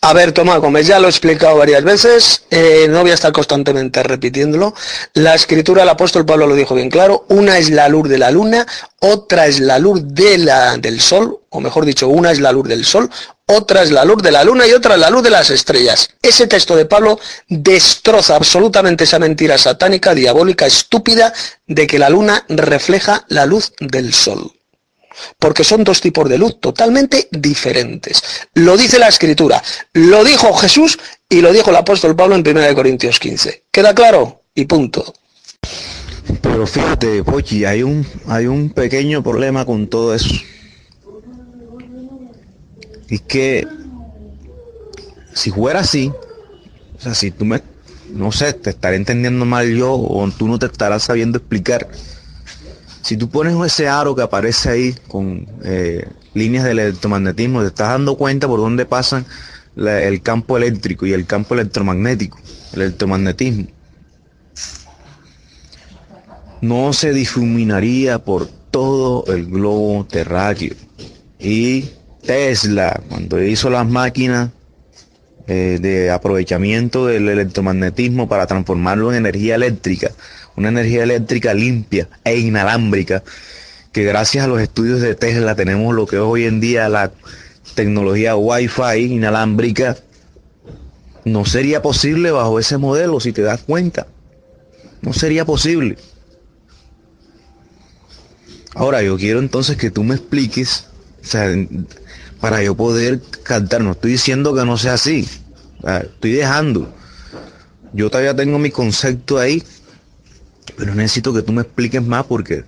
A 0.05 0.15
ver, 0.15 0.33
Tomás, 0.33 0.59
como 0.59 0.81
ya 0.81 0.99
lo 0.99 1.07
he 1.07 1.11
explicado 1.11 1.59
varias 1.59 1.85
veces, 1.85 2.43
eh, 2.51 2.89
no 2.91 3.03
voy 3.03 3.13
a 3.13 3.15
estar 3.15 3.31
constantemente 3.31 4.03
repitiéndolo. 4.03 4.75
La 5.15 5.37
escritura, 5.37 5.85
el 5.85 5.89
apóstol 5.89 6.27
Pablo 6.27 6.49
lo 6.49 6.57
dijo 6.57 6.75
bien 6.75 6.91
claro, 6.91 7.25
una 7.29 7.57
es 7.57 7.71
la 7.71 7.89
luz 7.89 8.09
de 8.09 8.19
la 8.19 8.33
luna, 8.33 8.67
otra 8.99 9.47
es 9.47 9.61
la 9.61 9.79
luz 9.79 10.01
de 10.03 10.39
la, 10.39 10.77
del 10.77 11.01
sol, 11.01 11.39
o 11.51 11.61
mejor 11.61 11.85
dicho, 11.85 12.09
una 12.09 12.33
es 12.33 12.41
la 12.41 12.51
luz 12.51 12.67
del 12.67 12.85
sol, 12.85 13.09
otra 13.47 13.85
es 13.85 13.93
la 13.93 14.05
luz 14.05 14.21
de 14.25 14.33
la 14.33 14.43
luna 14.43 14.67
y 14.67 14.73
otra 14.73 14.95
es 14.95 15.01
la 15.01 15.09
luz 15.09 15.23
de 15.23 15.31
las 15.31 15.51
estrellas. 15.51 16.09
Ese 16.21 16.49
texto 16.49 16.75
de 16.75 16.87
Pablo 16.87 17.21
destroza 17.47 18.35
absolutamente 18.35 19.05
esa 19.05 19.21
mentira 19.21 19.57
satánica, 19.57 20.17
diabólica, 20.17 20.67
estúpida, 20.67 21.33
de 21.69 21.87
que 21.87 22.01
la 22.01 22.11
luna 22.11 22.45
refleja 22.49 23.25
la 23.29 23.47
luz 23.47 23.73
del 23.79 24.13
sol 24.13 24.51
porque 25.39 25.65
son 25.65 25.85
dos 25.85 26.01
tipos 26.01 26.29
de 26.29 26.39
luz 26.39 26.61
totalmente 26.61 27.29
diferentes. 27.31 28.23
Lo 28.55 28.77
dice 28.77 28.99
la 28.99 29.09
escritura, 29.09 29.63
lo 29.93 30.25
dijo 30.25 30.53
Jesús 30.55 30.99
y 31.29 31.41
lo 31.41 31.53
dijo 31.53 31.71
el 31.71 31.77
apóstol 31.77 32.17
Pablo 32.17 32.37
en 32.37 32.47
1 32.47 32.75
Corintios 32.75 33.19
15. 33.19 33.65
¿Queda 33.71 33.95
claro? 33.95 34.43
Y 34.55 34.67
punto. 34.67 35.15
Pero 36.41 36.67
fíjate, 36.67 37.25
Pochi, 37.25 37.65
hay 37.65 37.83
un, 37.83 38.07
hay 38.27 38.47
un 38.47 38.71
pequeño 38.71 39.23
problema 39.23 39.65
con 39.65 39.89
todo 39.89 40.15
eso. 40.15 40.35
Y 43.09 43.19
que 43.19 43.67
si 45.35 45.51
fuera 45.51 45.81
así, 45.81 46.13
o 46.97 47.01
sea, 47.01 47.15
si 47.15 47.31
tú 47.31 47.45
me, 47.45 47.63
no 48.11 48.33
sé, 48.33 48.53
te 48.53 48.71
estaré 48.71 48.97
entendiendo 48.97 49.45
mal 49.45 49.75
yo 49.75 49.95
o 49.95 50.31
tú 50.31 50.49
no 50.49 50.59
te 50.59 50.67
estarás 50.67 51.05
sabiendo 51.05 51.39
explicar 51.39 51.89
si 53.03 53.17
tú 53.17 53.29
pones 53.29 53.55
ese 53.67 53.89
aro 53.89 54.15
que 54.15 54.23
aparece 54.23 54.71
ahí 54.71 54.95
con 55.09 55.47
eh, 55.65 56.07
líneas 56.35 56.65
del 56.65 56.79
electromagnetismo, 56.79 57.61
te 57.61 57.69
estás 57.69 57.89
dando 57.89 58.17
cuenta 58.17 58.47
por 58.47 58.61
dónde 58.61 58.87
pasan 58.87 59.27
el 59.77 60.23
campo 60.23 60.57
eléctrico 60.57 61.07
y 61.07 61.13
el 61.13 61.27
campo 61.27 61.55
electromagnético, 61.55 62.39
el 62.75 62.83
electromagnetismo. 62.83 63.67
No 66.61 66.93
se 66.93 67.13
difuminaría 67.13 68.21
por 68.21 68.47
todo 68.71 69.25
el 69.27 69.47
globo 69.47 70.07
terráqueo. 70.09 70.75
Y 71.41 71.87
Tesla, 72.25 73.03
cuando 73.09 73.43
hizo 73.43 73.69
las 73.69 73.87
máquinas 73.89 74.51
eh, 75.49 75.79
de 75.81 76.11
aprovechamiento 76.13 77.07
del 77.07 77.29
electromagnetismo 77.29 78.29
para 78.29 78.47
transformarlo 78.47 79.11
en 79.11 79.19
energía 79.19 79.57
eléctrica, 79.57 80.13
una 80.57 80.69
energía 80.69 81.03
eléctrica 81.03 81.55
limpia 81.55 82.09
e 82.25 82.39
inalámbrica, 82.39 83.23
que 83.93 84.05
gracias 84.05 84.45
a 84.45 84.49
los 84.49 84.61
estudios 84.61 85.01
de 85.01 85.15
Tesla 85.15 85.55
tenemos 85.55 85.95
lo 85.95 86.07
que 86.07 86.17
es 86.17 86.23
hoy 86.23 86.45
en 86.45 86.61
día 86.61 86.89
la 86.89 87.13
tecnología 87.75 88.37
Wi-Fi 88.37 88.99
inalámbrica, 88.99 89.97
no 91.25 91.45
sería 91.45 91.83
posible 91.83 92.31
bajo 92.31 92.59
ese 92.59 92.79
modelo, 92.79 93.21
si 93.21 93.33
te 93.33 93.43
das 93.43 93.63
cuenta. 93.63 94.07
No 95.03 95.13
sería 95.13 95.45
posible. 95.45 95.97
Ahora, 98.75 99.03
yo 99.03 99.17
quiero 99.17 99.39
entonces 99.39 99.77
que 99.77 99.91
tú 99.91 100.03
me 100.03 100.15
expliques, 100.15 100.87
para 102.41 102.63
yo 102.63 102.75
poder 102.75 103.21
cantar, 103.43 103.83
no 103.83 103.93
estoy 103.93 104.13
diciendo 104.13 104.55
que 104.55 104.65
no 104.65 104.79
sea 104.79 104.95
así, 104.95 105.29
estoy 105.85 106.33
dejando. 106.33 106.93
Yo 107.93 108.11
todavía 108.11 108.35
tengo 108.35 108.59
mi 108.59 108.71
concepto 108.71 109.39
ahí 109.39 109.63
pero 110.77 110.95
necesito 110.95 111.33
que 111.33 111.43
tú 111.43 111.53
me 111.53 111.63
expliques 111.63 112.03
más 112.03 112.25
porque 112.25 112.65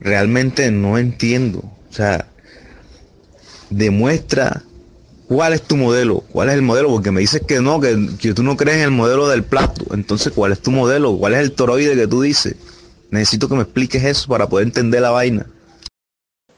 realmente 0.00 0.70
no 0.70 0.98
entiendo. 0.98 1.58
O 1.58 1.92
sea, 1.92 2.26
demuestra 3.70 4.62
cuál 5.28 5.54
es 5.54 5.62
tu 5.62 5.76
modelo, 5.76 6.22
cuál 6.32 6.48
es 6.48 6.54
el 6.54 6.62
modelo, 6.62 6.90
porque 6.90 7.10
me 7.10 7.20
dices 7.20 7.42
que 7.46 7.60
no, 7.60 7.80
que, 7.80 8.34
tú 8.34 8.42
no 8.42 8.56
crees 8.56 8.78
en 8.78 8.84
el 8.84 8.90
modelo 8.90 9.28
del 9.28 9.42
plato. 9.44 9.84
Entonces, 9.94 10.32
¿cuál 10.34 10.52
es 10.52 10.60
tu 10.60 10.70
modelo? 10.70 11.16
¿Cuál 11.16 11.34
es 11.34 11.40
el 11.40 11.52
toroide 11.52 11.96
que 11.96 12.06
tú 12.06 12.22
dices? 12.22 12.56
Necesito 13.10 13.48
que 13.48 13.54
me 13.54 13.62
expliques 13.62 14.04
eso 14.04 14.28
para 14.28 14.48
poder 14.48 14.66
entender 14.66 15.00
la 15.02 15.10
vaina. 15.10 15.46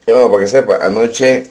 Bueno, 0.06 0.30
para 0.30 0.44
que 0.44 0.50
sepa, 0.50 0.78
anoche 0.80 1.50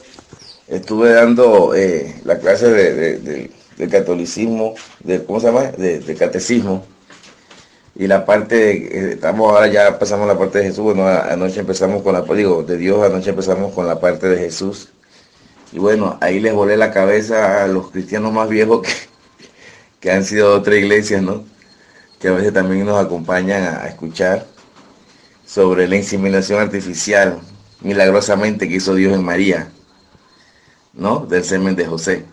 estuve 0.67 1.11
dando 1.11 1.75
eh, 1.75 2.15
la 2.23 2.39
clase 2.39 2.69
de, 2.69 3.49
de, 3.77 3.89
catolicismo, 3.89 4.73
de, 5.03 5.23
¿cómo 5.23 5.39
se 5.39 5.47
llama? 5.47 5.63
de 5.63 6.15
catecismo 6.17 6.85
y 7.97 8.07
la 8.07 8.25
parte, 8.25 8.71
eh, 8.71 9.13
estamos 9.13 9.49
ahora 9.49 9.67
ya 9.67 9.87
empezamos 9.87 10.27
la 10.27 10.37
parte 10.37 10.59
de 10.59 10.65
Jesús, 10.65 10.83
bueno, 10.83 11.07
anoche 11.07 11.61
empezamos 11.61 12.03
con 12.03 12.13
la, 12.13 12.21
digo, 12.21 12.61
de 12.63 12.77
Dios, 12.77 13.01
anoche 13.03 13.29
empezamos 13.29 13.73
con 13.73 13.87
la 13.87 13.99
parte 14.01 14.27
de 14.27 14.37
Jesús. 14.37 14.89
Y 15.71 15.79
bueno, 15.79 16.17
ahí 16.21 16.39
les 16.41 16.53
volé 16.53 16.75
la 16.75 16.91
cabeza 16.91 17.63
a 17.63 17.67
los 17.67 17.91
cristianos 17.91 18.33
más 18.33 18.49
viejos 18.49 18.81
que, 18.81 18.91
que 20.01 20.11
han 20.11 20.25
sido 20.25 20.51
de 20.51 20.55
otra 20.57 20.75
iglesia, 20.75 21.21
¿no? 21.21 21.45
Que 22.19 22.27
a 22.27 22.31
veces 22.33 22.53
también 22.53 22.85
nos 22.85 23.03
acompañan 23.03 23.63
a, 23.63 23.87
escuchar 23.87 24.45
sobre 25.45 25.87
la 25.87 25.95
inseminación 25.95 26.59
artificial, 26.59 27.39
milagrosamente 27.81 28.67
que 28.67 28.75
hizo 28.75 28.93
Dios 28.95 29.13
en 29.13 29.23
María, 29.23 29.69
¿no? 30.93 31.25
Del 31.25 31.45
semen 31.45 31.77
de 31.77 31.85
José. 31.85 32.25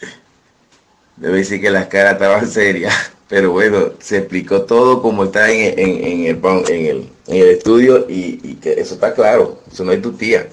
Debe 1.16 1.38
decir 1.38 1.58
que 1.58 1.70
las 1.70 1.86
caras 1.86 2.14
estaban 2.14 2.46
serias. 2.46 3.12
Pero 3.30 3.52
bueno, 3.52 3.92
se 4.00 4.18
explicó 4.18 4.62
todo 4.62 5.00
como 5.00 5.22
está 5.22 5.52
en, 5.52 5.78
el, 5.78 7.10
estudio 7.28 8.06
y, 8.08 8.56
que 8.56 8.72
eso 8.72 8.94
está 8.94 9.14
claro, 9.14 9.62
eso 9.72 9.84
no 9.84 9.92
es 9.92 10.02
tu 10.02 10.14
tía. 10.14 10.48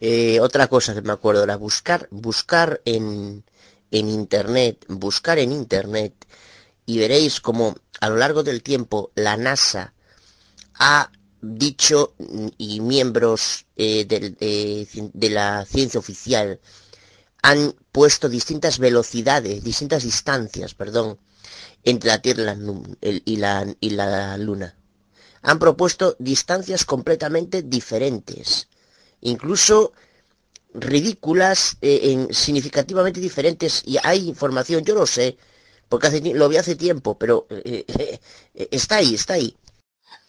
Eh, 0.00 0.40
otra 0.40 0.68
cosa 0.68 0.94
que 0.94 1.02
me 1.02 1.12
acuerdo 1.12 1.44
era 1.44 1.56
buscar, 1.56 2.08
buscar 2.10 2.80
en, 2.86 3.44
en 3.90 4.08
internet, 4.08 4.82
buscar 4.88 5.38
en 5.38 5.52
internet 5.52 6.14
y 6.86 6.98
veréis 6.98 7.42
como 7.42 7.76
a 8.00 8.08
lo 8.08 8.16
largo 8.16 8.42
del 8.42 8.62
tiempo 8.62 9.10
la 9.14 9.36
NASA 9.36 9.92
ha 10.76 11.12
dicho 11.42 12.14
y 12.56 12.80
miembros 12.80 13.66
eh, 13.76 14.06
de, 14.06 15.10
de, 15.12 15.30
la 15.30 15.66
ciencia 15.66 16.00
oficial 16.00 16.58
han 17.42 17.74
puesto 17.92 18.28
distintas 18.28 18.78
velocidades, 18.78 19.62
distintas 19.62 20.02
distancias, 20.02 20.74
perdón, 20.74 21.18
entre 21.84 22.08
la 22.08 22.20
Tierra 22.20 22.56
y 23.00 23.36
la, 23.36 23.66
y 23.80 23.90
la 23.90 24.36
Luna. 24.38 24.76
Han 25.42 25.58
propuesto 25.58 26.16
distancias 26.18 26.84
completamente 26.84 27.62
diferentes, 27.62 28.68
incluso 29.20 29.92
ridículas, 30.74 31.76
eh, 31.80 32.00
en, 32.12 32.34
significativamente 32.34 33.20
diferentes, 33.20 33.82
y 33.86 33.98
hay 34.02 34.28
información, 34.28 34.84
yo 34.84 34.94
lo 34.94 35.06
sé, 35.06 35.38
porque 35.88 36.20
lo 36.34 36.48
vi 36.48 36.56
hace 36.56 36.76
tiempo, 36.76 37.18
pero 37.18 37.46
eh, 37.50 37.84
eh, 38.54 38.68
está 38.70 38.96
ahí, 38.96 39.14
está 39.14 39.34
ahí. 39.34 39.56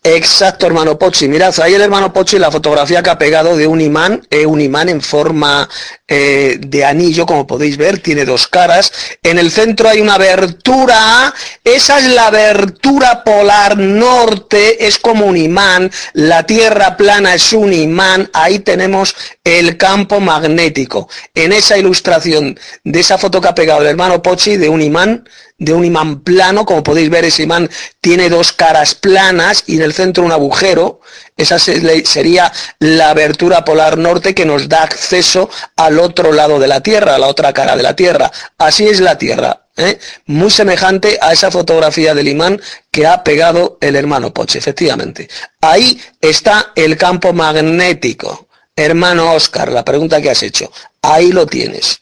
Exacto, 0.01 0.65
hermano 0.65 0.97
Pochi. 0.97 1.27
Mirad, 1.27 1.59
ahí 1.59 1.73
el 1.73 1.81
hermano 1.81 2.13
Pochi 2.13 2.39
la 2.39 2.49
fotografía 2.49 3.03
que 3.03 3.09
ha 3.09 3.17
pegado 3.17 3.57
de 3.57 3.67
un 3.67 3.81
imán, 3.81 4.25
eh, 4.29 4.45
un 4.45 4.61
imán 4.61 4.87
en 4.87 5.01
forma 5.01 5.67
eh, 6.07 6.57
de 6.57 6.85
anillo, 6.85 7.25
como 7.25 7.45
podéis 7.45 7.75
ver, 7.75 7.99
tiene 7.99 8.23
dos 8.23 8.47
caras. 8.47 8.93
En 9.21 9.37
el 9.37 9.51
centro 9.51 9.89
hay 9.89 9.99
una 9.99 10.13
abertura, 10.13 11.33
esa 11.65 11.99
es 11.99 12.05
la 12.05 12.27
abertura 12.27 13.25
polar 13.25 13.77
norte, 13.77 14.87
es 14.87 14.97
como 14.99 15.25
un 15.25 15.35
imán, 15.35 15.91
la 16.13 16.43
tierra 16.43 16.95
plana 16.95 17.33
es 17.33 17.51
un 17.51 17.73
imán, 17.73 18.29
ahí 18.31 18.59
tenemos 18.59 19.13
el 19.57 19.77
campo 19.77 20.19
magnético. 20.19 21.09
En 21.33 21.51
esa 21.53 21.77
ilustración 21.77 22.59
de 22.83 22.99
esa 22.99 23.17
foto 23.17 23.41
que 23.41 23.47
ha 23.47 23.55
pegado 23.55 23.81
el 23.81 23.87
hermano 23.87 24.21
Pochi 24.21 24.57
de 24.57 24.69
un 24.69 24.81
imán, 24.81 25.27
de 25.57 25.73
un 25.73 25.83
imán 25.83 26.21
plano, 26.21 26.65
como 26.65 26.83
podéis 26.83 27.09
ver 27.09 27.25
ese 27.25 27.43
imán 27.43 27.69
tiene 27.99 28.29
dos 28.29 28.53
caras 28.53 28.93
planas 28.95 29.63
y 29.65 29.77
en 29.77 29.81
el 29.81 29.93
centro 29.93 30.23
un 30.23 30.31
agujero, 30.31 31.01
esa 31.35 31.57
sería 31.57 32.51
la 32.79 33.09
abertura 33.09 33.65
polar 33.65 33.97
norte 33.97 34.35
que 34.35 34.45
nos 34.45 34.69
da 34.69 34.83
acceso 34.83 35.49
al 35.75 35.99
otro 35.99 36.31
lado 36.31 36.59
de 36.59 36.67
la 36.67 36.81
Tierra, 36.81 37.15
a 37.15 37.19
la 37.19 37.27
otra 37.27 37.51
cara 37.51 37.75
de 37.75 37.83
la 37.83 37.95
Tierra. 37.95 38.31
Así 38.57 38.87
es 38.87 38.99
la 38.99 39.17
Tierra, 39.17 39.67
¿eh? 39.77 39.99
muy 40.27 40.51
semejante 40.51 41.17
a 41.21 41.33
esa 41.33 41.49
fotografía 41.49 42.13
del 42.13 42.27
imán 42.27 42.61
que 42.91 43.07
ha 43.07 43.23
pegado 43.23 43.77
el 43.81 43.95
hermano 43.95 44.33
Poche, 44.33 44.59
efectivamente. 44.59 45.27
Ahí 45.61 45.99
está 46.21 46.71
el 46.75 46.97
campo 46.97 47.33
magnético. 47.33 48.48
Hermano 48.79 49.33
Oscar, 49.33 49.73
la 49.73 49.83
pregunta 49.83 50.21
que 50.21 50.29
has 50.29 50.41
hecho, 50.41 50.71
ahí 51.01 51.33
lo 51.33 51.45
tienes. 51.45 51.99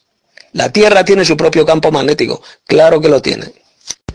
La 0.53 0.71
Tierra 0.71 1.03
tiene 1.03 1.25
su 1.25 1.35
propio 1.35 1.65
campo 1.65 1.91
magnético, 1.91 2.43
claro 2.67 3.01
que 3.01 3.09
lo 3.09 3.19
tiene. 3.19 3.51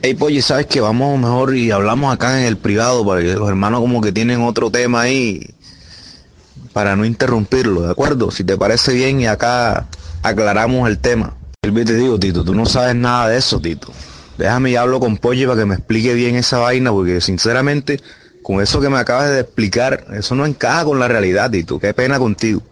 Hey, 0.01 0.15
Polly, 0.15 0.43
¿sabes 0.43 0.67
que 0.67 0.81
Vamos 0.81 1.19
mejor 1.19 1.57
y 1.57 1.73
hablamos 1.73 2.15
acá 2.15 2.41
en 2.41 2.47
el 2.47 2.57
privado, 2.57 3.05
porque 3.05 3.35
los 3.35 3.49
hermanos 3.49 3.81
como 3.81 4.01
que 4.01 4.13
tienen 4.13 4.43
otro 4.43 4.71
tema 4.71 5.03
ahí, 5.03 5.45
para 6.73 6.95
no 6.95 7.05
interrumpirlo, 7.05 7.83
¿de 7.83 7.91
acuerdo? 7.91 8.31
Si 8.31 8.45
te 8.45 8.57
parece 8.57 8.93
bien 8.93 9.21
y 9.21 9.27
acá 9.27 9.89
aclaramos 10.23 10.89
el 10.89 10.99
tema. 10.99 11.35
El 11.63 11.75
te 11.85 11.95
digo, 11.95 12.17
Tito, 12.19 12.45
tú 12.45 12.55
no 12.55 12.67
sabes 12.67 12.95
nada 12.95 13.29
de 13.29 13.39
eso, 13.39 13.61
Tito. 13.61 13.93
Déjame 14.39 14.71
y 14.71 14.77
hablo 14.77 15.01
con 15.01 15.17
Polly 15.17 15.47
para 15.47 15.59
que 15.59 15.67
me 15.67 15.75
explique 15.75 16.15
bien 16.15 16.37
esa 16.37 16.59
vaina, 16.59 16.93
porque 16.93 17.21
sinceramente, 17.21 18.01
con 18.43 18.61
eso 18.61 18.81
que 18.81 18.89
me 18.89 18.99
acabas 18.99 19.31
de 19.31 19.41
explicar, 19.41 20.07
eso 20.13 20.35
no 20.35 20.45
encaja 20.47 20.85
con 20.85 20.99
la 20.99 21.09
realidad, 21.09 21.51
Tito. 21.51 21.79
Qué 21.79 21.95
pena 21.95 22.19
contigo. 22.19 22.63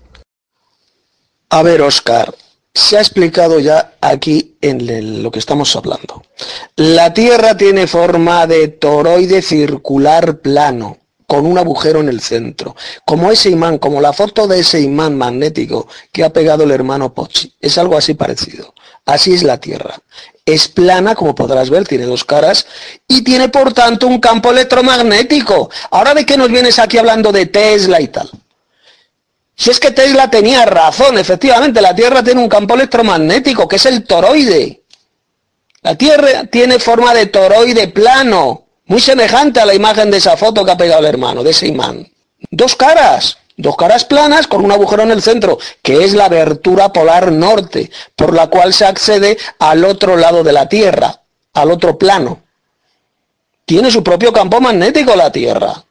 A 1.48 1.62
ver, 1.62 1.82
Oscar, 1.82 2.34
se 2.72 2.97
ha 2.97 3.01
explicado 3.01 3.59
ya 3.59 3.94
aquí 4.01 4.56
en 4.60 5.22
lo 5.22 5.30
que 5.30 5.38
estamos 5.38 5.74
hablando. 5.74 6.22
La 6.76 7.12
Tierra 7.12 7.56
tiene 7.56 7.86
forma 7.86 8.47
de 8.47 8.68
toroide 8.68 9.42
circular 9.42 10.38
plano, 10.38 10.98
con 11.31 11.47
un 11.47 11.59
agujero 11.59 12.01
en 12.01 12.09
el 12.09 12.20
centro. 12.20 12.74
Como 13.05 13.31
ese 13.31 13.51
imán, 13.51 13.78
como 13.78 14.01
la 14.01 14.12
foto 14.12 14.48
de 14.48 14.59
ese 14.59 14.81
imán 14.81 15.16
magnético 15.16 15.86
que 16.11 16.24
ha 16.24 16.32
pegado 16.32 16.65
el 16.65 16.73
hermano 16.73 17.15
Pochi. 17.15 17.55
Es 17.61 17.78
algo 17.78 17.97
así 17.97 18.15
parecido. 18.15 18.74
Así 19.07 19.32
es 19.32 19.44
la 19.44 19.61
Tierra. 19.61 19.94
Es 20.44 20.66
plana, 20.66 21.15
como 21.15 21.36
podrás 21.36 21.70
ver, 21.70 21.86
tiene 21.86 22.07
dos 22.07 22.24
caras 22.24 22.66
y 23.07 23.23
tiene 23.23 23.48
por 23.48 23.73
tanto 23.73 24.09
un 24.09 24.19
campo 24.19 24.51
electromagnético. 24.51 25.70
Ahora 25.93 26.15
de 26.15 26.27
qué 26.27 26.36
nos 26.36 26.51
vienes 26.51 26.81
aquí 26.81 26.98
hablando 26.98 27.31
de 27.31 27.47
Tesla 27.47 28.01
y 28.01 28.09
tal. 28.09 28.28
Si 29.55 29.70
es 29.70 29.78
que 29.78 29.93
Tesla 29.93 30.28
tenía 30.28 30.66
razón, 30.66 31.16
efectivamente, 31.16 31.81
la 31.81 31.94
Tierra 31.94 32.24
tiene 32.24 32.40
un 32.40 32.48
campo 32.48 32.74
electromagnético, 32.74 33.69
que 33.69 33.77
es 33.77 33.86
el 33.86 34.05
toroide. 34.05 34.82
La 35.82 35.94
Tierra 35.94 36.47
tiene 36.51 36.81
forma 36.81 37.15
de 37.15 37.27
toroide 37.27 37.86
plano, 37.86 38.65
muy 38.90 39.00
semejante 39.00 39.60
a 39.60 39.66
la 39.66 39.72
imagen 39.72 40.10
de 40.10 40.16
esa 40.16 40.36
foto 40.36 40.64
que 40.64 40.72
ha 40.72 40.76
pegado 40.76 40.98
el 40.98 41.06
hermano, 41.06 41.44
de 41.44 41.50
ese 41.50 41.68
imán. 41.68 42.10
Dos 42.50 42.74
caras, 42.74 43.38
dos 43.56 43.76
caras 43.76 44.04
planas 44.04 44.48
con 44.48 44.64
un 44.64 44.72
agujero 44.72 45.04
en 45.04 45.12
el 45.12 45.22
centro, 45.22 45.60
que 45.80 46.02
es 46.02 46.12
la 46.12 46.24
abertura 46.24 46.92
polar 46.92 47.30
norte, 47.30 47.88
por 48.16 48.34
la 48.34 48.48
cual 48.48 48.74
se 48.74 48.84
accede 48.84 49.38
al 49.60 49.84
otro 49.84 50.16
lado 50.16 50.42
de 50.42 50.52
la 50.52 50.68
Tierra, 50.68 51.20
al 51.52 51.70
otro 51.70 51.98
plano. 51.98 52.40
Tiene 53.64 53.92
su 53.92 54.02
propio 54.02 54.32
campo 54.32 54.60
magnético 54.60 55.14
la 55.14 55.30
Tierra. 55.30 55.84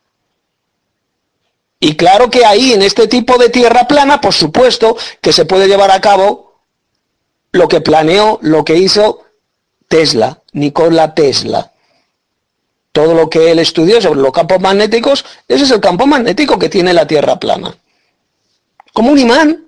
Y 1.79 1.95
claro 1.95 2.29
que 2.29 2.43
ahí, 2.43 2.73
en 2.73 2.81
este 2.81 3.07
tipo 3.07 3.37
de 3.37 3.47
tierra 3.47 3.87
plana, 3.87 4.19
por 4.19 4.33
supuesto 4.33 4.97
que 5.21 5.31
se 5.31 5.45
puede 5.45 5.69
llevar 5.69 5.91
a 5.91 6.01
cabo 6.01 6.59
lo 7.53 7.69
que 7.69 7.79
planeó, 7.79 8.39
lo 8.41 8.65
que 8.65 8.75
hizo 8.75 9.23
Tesla, 9.87 10.41
Nikola 10.51 11.15
Tesla. 11.15 11.71
Todo 12.91 13.13
lo 13.13 13.29
que 13.29 13.51
él 13.51 13.59
estudió 13.59 14.01
sobre 14.01 14.21
los 14.21 14.31
campos 14.31 14.59
magnéticos, 14.59 15.23
ese 15.47 15.63
es 15.63 15.71
el 15.71 15.79
campo 15.79 16.07
magnético 16.07 16.57
que 16.57 16.69
tiene 16.69 16.93
la 16.93 17.05
Tierra 17.07 17.39
plana. 17.39 17.75
Como 18.93 19.11
un 19.11 19.19
imán, 19.19 19.65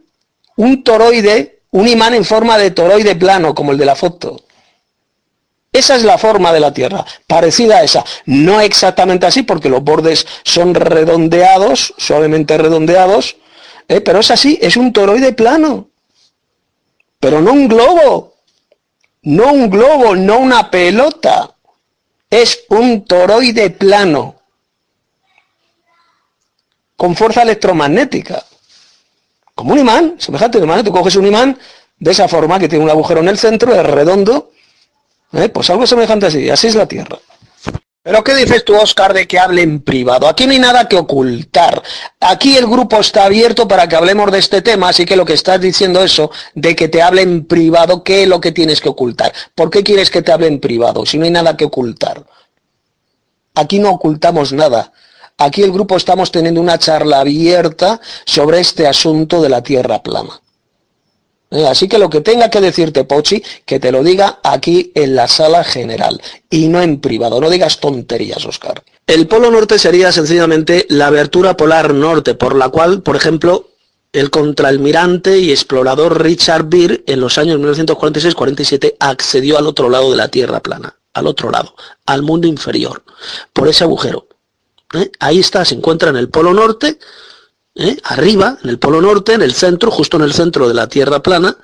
un 0.58 0.84
toroide, 0.84 1.62
un 1.72 1.88
imán 1.88 2.14
en 2.14 2.26
forma 2.26 2.58
de 2.58 2.72
toroide 2.72 3.16
plano, 3.16 3.54
como 3.54 3.72
el 3.72 3.78
de 3.78 3.86
la 3.86 3.96
foto. 3.96 4.44
Esa 5.74 5.96
es 5.96 6.04
la 6.04 6.18
forma 6.18 6.52
de 6.52 6.60
la 6.60 6.74
Tierra, 6.74 7.06
parecida 7.28 7.78
a 7.78 7.84
esa. 7.84 8.04
No 8.26 8.60
exactamente 8.60 9.26
así, 9.26 9.44
porque 9.44 9.70
los 9.70 9.84
bordes 9.84 10.28
son 10.44 10.76
redondeados, 10.76 11.94
suavemente 11.98 12.58
redondeados, 12.58 13.38
¿eh? 13.88 14.02
pero 14.02 14.20
es 14.20 14.32
así, 14.32 14.60
es 14.62 14.76
un 14.76 14.92
toroide 14.92 15.32
plano. 15.32 15.88
Pero 17.22 17.40
no 17.40 17.54
un 17.54 17.68
globo, 17.70 18.34
no 19.22 19.54
un 19.54 19.70
globo, 19.70 20.16
no 20.16 20.40
una 20.40 20.70
pelota. 20.70 21.56
Es 22.32 22.64
un 22.70 23.06
toroide 23.06 23.70
plano, 23.70 24.36
con 26.96 27.16
fuerza 27.16 27.44
electromagnética. 27.44 28.44
Como 29.54 29.74
un 29.74 29.80
imán, 29.80 30.16
semejante 30.18 30.58
a 30.58 30.62
un 30.62 30.68
imán, 30.68 30.84
tú 30.84 30.92
coges 30.92 31.16
un 31.16 31.28
imán 31.28 31.60
de 32.00 32.12
esa 32.12 32.28
forma 32.28 32.58
que 32.58 32.68
tiene 32.68 32.84
un 32.84 32.90
agujero 32.90 33.20
en 33.20 33.28
el 33.28 33.38
centro, 33.38 33.76
es 33.76 33.86
redondo, 33.86 34.52
¿Eh? 35.34 35.50
Pues 35.50 35.70
algo 35.70 35.88
semejante 35.88 36.26
así, 36.26 36.50
así 36.50 36.68
es 36.68 36.76
la 36.76 36.86
Tierra. 36.86 37.18
Pero 38.04 38.24
¿qué 38.24 38.34
dices 38.34 38.66
tú, 38.66 38.76
Oscar, 38.76 39.14
de 39.14 39.28
que 39.28 39.38
hable 39.38 39.62
en 39.62 39.82
privado? 39.82 40.28
Aquí 40.28 40.48
no 40.48 40.54
hay 40.54 40.60
nada 40.60 40.88
que 40.88 40.98
ocultar. 40.98 41.84
Aquí 42.20 42.58
el 42.58 42.66
grupo 42.66 43.00
está 43.00 43.26
abierto 43.26 43.68
para 43.68 43.88
que 43.88 43.96
hablemos 43.96 44.32
de 44.32 44.40
este 44.40 44.64
tema, 44.64 44.90
así 44.90 45.06
que 45.06 45.16
lo 45.16 45.24
que 45.24 45.34
estás 45.34 45.62
diciendo 45.62 46.04
eso, 46.04 46.32
de 46.56 46.76
que 46.76 46.88
te 46.88 47.04
hable 47.04 47.22
en 47.22 47.46
privado, 47.46 48.04
¿qué 48.04 48.24
es 48.24 48.28
lo 48.28 48.42
que 48.42 48.52
tienes 48.52 48.82
que 48.82 48.90
ocultar? 48.90 49.32
¿Por 49.54 49.70
qué 49.70 49.84
quieres 49.84 50.10
que 50.10 50.24
te 50.24 50.32
hable 50.32 50.48
en 50.48 50.60
privado 50.60 51.06
si 51.06 51.20
no 51.20 51.26
hay 51.26 51.32
nada 51.32 51.56
que 51.56 51.66
ocultar? 51.66 52.26
Aquí 53.54 53.78
no 53.78 53.92
ocultamos 53.92 54.52
nada. 54.52 54.92
Aquí 55.38 55.62
el 55.62 55.72
grupo 55.72 55.96
estamos 55.96 56.32
teniendo 56.32 56.60
una 56.60 56.80
charla 56.80 57.20
abierta 57.20 58.02
sobre 58.26 58.62
este 58.62 58.88
asunto 58.88 59.44
de 59.44 59.50
la 59.50 59.62
Tierra 59.62 60.02
plana. 60.02 60.42
Eh, 61.52 61.68
así 61.68 61.90
que 61.90 62.00
lo 62.00 62.10
que 62.10 62.22
tenga 62.22 62.50
que 62.50 62.62
decirte 62.62 63.04
Pochi, 63.04 63.44
que 63.66 63.80
te 63.80 63.92
lo 63.92 64.04
diga 64.04 64.40
aquí 64.42 64.92
en 64.96 65.16
la 65.16 65.28
sala 65.28 65.66
general 65.66 66.22
y 66.50 66.70
no 66.70 66.82
en 66.82 67.02
privado. 67.02 67.42
No 67.42 67.50
digas 67.50 67.80
tonterías, 67.80 68.46
Oscar. 68.46 68.82
El 69.06 69.28
polo 69.28 69.52
norte 69.52 69.78
sería 69.78 70.14
sencillamente 70.14 70.86
la 70.90 71.08
abertura 71.08 71.58
polar 71.58 71.94
norte, 71.94 72.36
por 72.36 72.56
la 72.56 72.70
cual, 72.70 73.02
por 73.02 73.18
ejemplo, 73.18 73.68
el 74.14 74.30
contraalmirante 74.30 75.40
y 75.40 75.52
explorador 75.52 76.22
Richard 76.22 76.66
Beer 76.70 77.04
en 77.08 77.20
los 77.20 77.38
años 77.38 77.60
1946-47 77.60 78.96
accedió 79.00 79.58
al 79.58 79.68
otro 79.68 79.90
lado 79.90 80.12
de 80.12 80.18
la 80.18 80.30
Tierra 80.30 80.62
plana, 80.62 80.96
al 81.14 81.28
otro 81.28 81.52
lado, 81.52 81.76
al 82.06 82.22
mundo 82.22 82.48
inferior, 82.48 83.04
por 83.52 83.68
ese 83.68 83.84
agujero. 83.84 84.28
¿Eh? 84.94 85.12
Ahí 85.20 85.40
está, 85.40 85.64
se 85.66 85.76
encuentra 85.76 86.10
en 86.10 86.18
el 86.18 86.30
polo 86.30 86.54
norte, 86.54 87.00
¿eh? 87.76 87.98
arriba, 88.04 88.58
en 88.64 88.70
el 88.70 88.80
polo 88.80 89.02
norte, 89.02 89.34
en 89.34 89.42
el 89.42 89.54
centro, 89.54 89.92
justo 89.92 90.18
en 90.18 90.24
el 90.24 90.34
centro 90.34 90.68
de 90.68 90.74
la 90.74 90.88
Tierra 90.88 91.22
plana, 91.22 91.58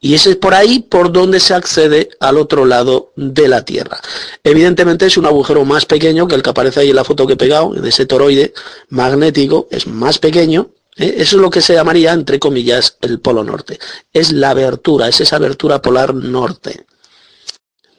y 0.00 0.14
ese 0.14 0.30
es 0.30 0.36
por 0.36 0.54
ahí 0.54 0.80
por 0.80 1.10
donde 1.10 1.40
se 1.40 1.54
accede 1.54 2.10
al 2.20 2.36
otro 2.36 2.64
lado 2.64 3.12
de 3.16 3.48
la 3.48 3.64
Tierra. 3.64 4.00
Evidentemente 4.44 5.06
es 5.06 5.16
un 5.16 5.26
agujero 5.26 5.64
más 5.64 5.86
pequeño 5.86 6.28
que 6.28 6.34
el 6.34 6.42
que 6.42 6.50
aparece 6.50 6.80
ahí 6.80 6.90
en 6.90 6.96
la 6.96 7.04
foto 7.04 7.26
que 7.26 7.32
he 7.32 7.36
pegado, 7.36 7.72
de 7.72 7.88
ese 7.88 8.06
toroide 8.06 8.52
magnético, 8.90 9.68
es 9.70 9.86
más 9.86 10.18
pequeño. 10.18 10.70
¿eh? 10.96 11.14
Eso 11.18 11.36
es 11.36 11.42
lo 11.42 11.50
que 11.50 11.62
se 11.62 11.74
llamaría, 11.74 12.12
entre 12.12 12.38
comillas, 12.38 12.98
el 13.00 13.20
polo 13.20 13.42
norte. 13.42 13.78
Es 14.12 14.32
la 14.32 14.50
abertura, 14.50 15.08
es 15.08 15.20
esa 15.20 15.36
abertura 15.36 15.80
polar 15.80 16.14
norte. 16.14 16.86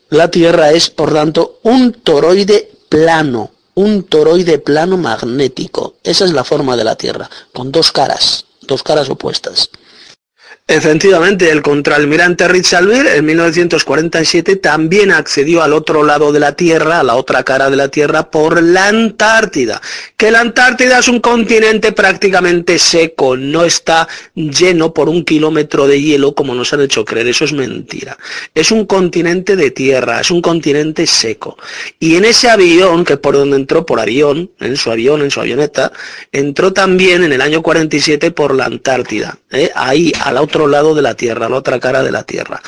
La 0.10 0.32
Tierra 0.32 0.72
es, 0.72 0.90
por 0.90 1.12
tanto, 1.12 1.60
un 1.64 1.92
toroide 1.92 2.72
plano, 2.88 3.52
un 3.78 4.02
toroide 4.02 4.58
plano 4.58 4.98
magnético. 4.98 5.98
Esa 6.04 6.26
es 6.26 6.32
la 6.34 6.44
forma 6.44 6.76
de 6.76 6.84
la 6.84 6.96
Tierra, 6.96 7.30
con 7.54 7.72
dos 7.72 7.92
caras, 7.92 8.46
dos 8.62 8.82
caras 8.82 9.08
opuestas. 9.08 9.70
Efectivamente, 10.70 11.50
el 11.50 11.62
contraalmirante 11.62 12.46
Richard 12.50 12.88
Beer 12.88 13.08
en 13.16 13.26
1947 13.26 14.58
también 14.58 15.14
accedió 15.14 15.64
al 15.64 15.72
otro 15.72 16.04
lado 16.04 16.34
de 16.34 16.42
la 16.42 16.58
Tierra, 16.58 17.00
a 17.00 17.04
la 17.04 17.16
otra 17.16 17.44
cara 17.44 17.70
de 17.70 17.78
la 17.78 17.88
Tierra, 17.88 18.30
por 18.30 18.62
la 18.62 18.90
Antártida. 18.90 19.82
Que 20.18 20.30
la 20.30 20.42
Antártida 20.42 21.00
es 21.00 21.08
un 21.08 21.22
continente 21.22 21.94
prácticamente 21.94 22.80
seco, 22.80 23.38
no 23.38 23.64
está 23.64 24.10
lleno 24.36 24.94
por 24.94 25.08
un 25.08 25.24
kilómetro 25.24 25.88
de 25.88 26.02
hielo 26.02 26.36
como 26.36 26.54
nos 26.54 26.74
han 26.74 26.82
hecho 26.82 27.06
creer, 27.06 27.28
eso 27.28 27.46
es 27.46 27.54
mentira. 27.54 28.18
Es 28.54 28.70
un 28.70 28.86
continente 28.86 29.56
de 29.56 29.72
tierra, 29.72 30.20
es 30.20 30.32
un 30.32 30.42
continente 30.42 31.08
seco. 31.08 31.58
Y 31.98 32.18
en 32.18 32.26
ese 32.26 32.50
avión, 32.50 33.06
que 33.06 33.16
por 33.16 33.38
donde 33.38 33.56
entró 33.56 33.86
por 33.86 34.02
avión, 34.02 34.52
en 34.60 34.76
su 34.76 34.92
avión, 34.92 35.22
en 35.22 35.32
su 35.32 35.40
avioneta, 35.40 35.94
entró 36.34 36.74
también 36.74 37.24
en 37.24 37.32
el 37.32 37.42
año 37.42 37.62
47 37.62 38.32
por 38.32 38.54
la 38.54 38.66
Antártida, 38.66 39.38
¿eh? 39.50 39.72
ahí 39.74 40.12
al 40.26 40.36
otro 40.36 40.57
lado 40.66 40.96
de 40.96 41.02
la 41.02 41.14
Tierra, 41.14 41.50
la 41.50 41.58
otra 41.58 41.80
cara 41.80 42.02
de 42.02 42.12
la 42.12 42.24
Tierra. 42.24 42.62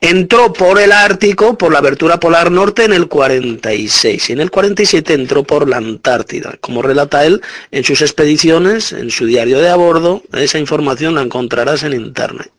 Entró 0.00 0.52
por 0.52 0.78
el 0.78 0.92
Ártico, 0.92 1.58
por 1.58 1.72
la 1.72 1.78
abertura 1.78 2.20
polar 2.20 2.52
norte 2.52 2.84
en 2.84 2.92
el 2.92 3.08
46 3.08 4.30
y 4.30 4.32
en 4.32 4.40
el 4.40 4.50
47 4.50 5.14
entró 5.14 5.42
por 5.42 5.68
la 5.68 5.78
Antártida, 5.78 6.56
como 6.60 6.82
relata 6.82 7.24
él 7.24 7.40
en 7.70 7.82
sus 7.82 8.02
expediciones, 8.02 8.92
en 8.92 9.10
su 9.10 9.26
diario 9.26 9.58
de 9.58 9.70
a 9.70 9.76
bordo, 9.76 10.22
esa 10.32 10.58
información 10.58 11.14
la 11.14 11.22
encontrarás 11.22 11.82
en 11.82 11.94
internet. 11.94 12.52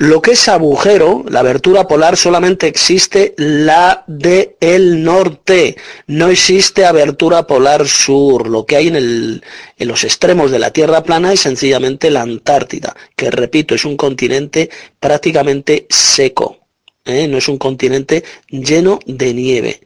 Lo 0.00 0.22
que 0.22 0.30
es 0.30 0.48
agujero, 0.48 1.26
la 1.28 1.40
abertura 1.40 1.86
polar, 1.86 2.16
solamente 2.16 2.66
existe 2.66 3.34
la 3.36 4.02
de 4.06 4.56
norte. 4.96 5.76
No 6.06 6.30
existe 6.30 6.86
abertura 6.86 7.46
polar 7.46 7.86
sur. 7.86 8.48
Lo 8.48 8.64
que 8.64 8.76
hay 8.76 8.88
en, 8.88 8.96
el, 8.96 9.44
en 9.76 9.88
los 9.88 10.02
extremos 10.04 10.50
de 10.50 10.58
la 10.58 10.70
Tierra 10.70 11.02
plana 11.02 11.34
es 11.34 11.40
sencillamente 11.40 12.10
la 12.10 12.22
Antártida, 12.22 12.96
que 13.14 13.30
repito, 13.30 13.74
es 13.74 13.84
un 13.84 13.98
continente 13.98 14.70
prácticamente 14.98 15.86
seco. 15.90 16.60
¿eh? 17.04 17.28
No 17.28 17.36
es 17.36 17.46
un 17.48 17.58
continente 17.58 18.24
lleno 18.48 19.00
de 19.04 19.34
nieve. 19.34 19.80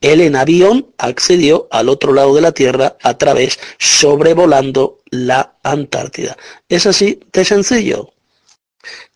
Él 0.00 0.20
en 0.20 0.36
avión 0.36 0.86
accedió 0.98 1.66
al 1.72 1.88
otro 1.88 2.12
lado 2.12 2.32
de 2.36 2.42
la 2.42 2.52
Tierra 2.52 2.96
a 3.02 3.18
través 3.18 3.58
sobrevolando 3.76 5.00
la 5.10 5.56
Antártida. 5.64 6.36
Es 6.68 6.86
así 6.86 7.18
de 7.32 7.44
sencillo. 7.44 8.11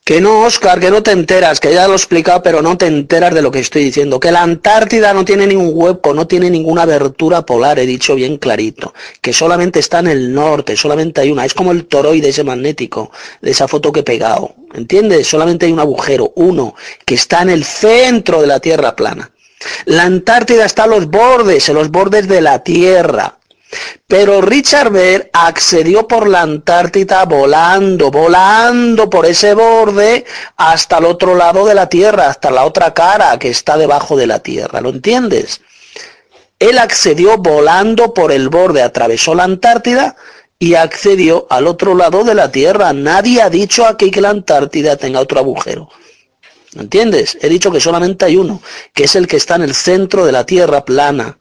Que 0.06 0.20
no, 0.20 0.44
Oscar, 0.44 0.78
que 0.78 0.88
no 0.88 1.02
te 1.02 1.10
enteras, 1.10 1.58
que 1.58 1.74
ya 1.74 1.88
lo 1.88 1.94
he 1.94 1.96
explicado, 1.96 2.40
pero 2.40 2.62
no 2.62 2.78
te 2.78 2.86
enteras 2.86 3.34
de 3.34 3.42
lo 3.42 3.50
que 3.50 3.58
estoy 3.58 3.82
diciendo. 3.82 4.20
Que 4.20 4.30
la 4.30 4.42
Antártida 4.42 5.12
no 5.12 5.24
tiene 5.24 5.48
ningún 5.48 5.72
hueco, 5.74 6.14
no 6.14 6.28
tiene 6.28 6.48
ninguna 6.48 6.82
abertura 6.82 7.44
polar, 7.44 7.80
he 7.80 7.86
dicho 7.86 8.14
bien 8.14 8.36
clarito. 8.36 8.94
Que 9.20 9.32
solamente 9.32 9.80
está 9.80 9.98
en 9.98 10.06
el 10.06 10.32
norte, 10.32 10.76
solamente 10.76 11.22
hay 11.22 11.32
una. 11.32 11.44
Es 11.44 11.54
como 11.54 11.72
el 11.72 11.86
toroide 11.86 12.28
ese 12.28 12.44
magnético, 12.44 13.10
de 13.42 13.50
esa 13.50 13.66
foto 13.66 13.90
que 13.90 14.00
he 14.00 14.04
pegado. 14.04 14.54
¿Entiendes? 14.74 15.26
Solamente 15.26 15.66
hay 15.66 15.72
un 15.72 15.80
agujero, 15.80 16.30
uno, 16.36 16.76
que 17.04 17.16
está 17.16 17.42
en 17.42 17.50
el 17.50 17.64
centro 17.64 18.40
de 18.40 18.46
la 18.46 18.60
Tierra 18.60 18.94
plana. 18.94 19.32
La 19.86 20.04
Antártida 20.04 20.66
está 20.66 20.84
a 20.84 20.86
los 20.86 21.10
bordes, 21.10 21.68
en 21.68 21.74
los 21.74 21.90
bordes 21.90 22.28
de 22.28 22.42
la 22.42 22.60
Tierra. 22.60 23.38
Pero 24.06 24.40
Richard 24.40 24.90
Bear 24.90 25.30
accedió 25.32 26.06
por 26.06 26.28
la 26.28 26.42
Antártida 26.42 27.24
volando, 27.24 28.10
volando 28.10 29.10
por 29.10 29.26
ese 29.26 29.54
borde 29.54 30.24
hasta 30.56 30.98
el 30.98 31.06
otro 31.06 31.34
lado 31.34 31.66
de 31.66 31.74
la 31.74 31.88
Tierra, 31.88 32.28
hasta 32.28 32.50
la 32.50 32.64
otra 32.64 32.94
cara 32.94 33.36
que 33.38 33.48
está 33.48 33.76
debajo 33.76 34.16
de 34.16 34.28
la 34.28 34.38
Tierra. 34.38 34.80
¿Lo 34.80 34.90
entiendes? 34.90 35.60
Él 36.58 36.78
accedió 36.78 37.36
volando 37.38 38.14
por 38.14 38.30
el 38.30 38.48
borde, 38.48 38.82
atravesó 38.82 39.34
la 39.34 39.44
Antártida 39.44 40.16
y 40.58 40.74
accedió 40.74 41.46
al 41.50 41.66
otro 41.66 41.94
lado 41.94 42.22
de 42.22 42.34
la 42.34 42.50
Tierra. 42.52 42.92
Nadie 42.92 43.42
ha 43.42 43.50
dicho 43.50 43.84
aquí 43.86 44.10
que 44.10 44.20
la 44.20 44.30
Antártida 44.30 44.96
tenga 44.96 45.20
otro 45.20 45.40
agujero. 45.40 45.90
¿Entiendes? 46.76 47.36
He 47.40 47.48
dicho 47.48 47.72
que 47.72 47.80
solamente 47.80 48.24
hay 48.24 48.36
uno, 48.36 48.62
que 48.94 49.04
es 49.04 49.16
el 49.16 49.26
que 49.26 49.36
está 49.36 49.56
en 49.56 49.62
el 49.62 49.74
centro 49.74 50.24
de 50.24 50.32
la 50.32 50.44
Tierra 50.44 50.84
plana 50.84 51.38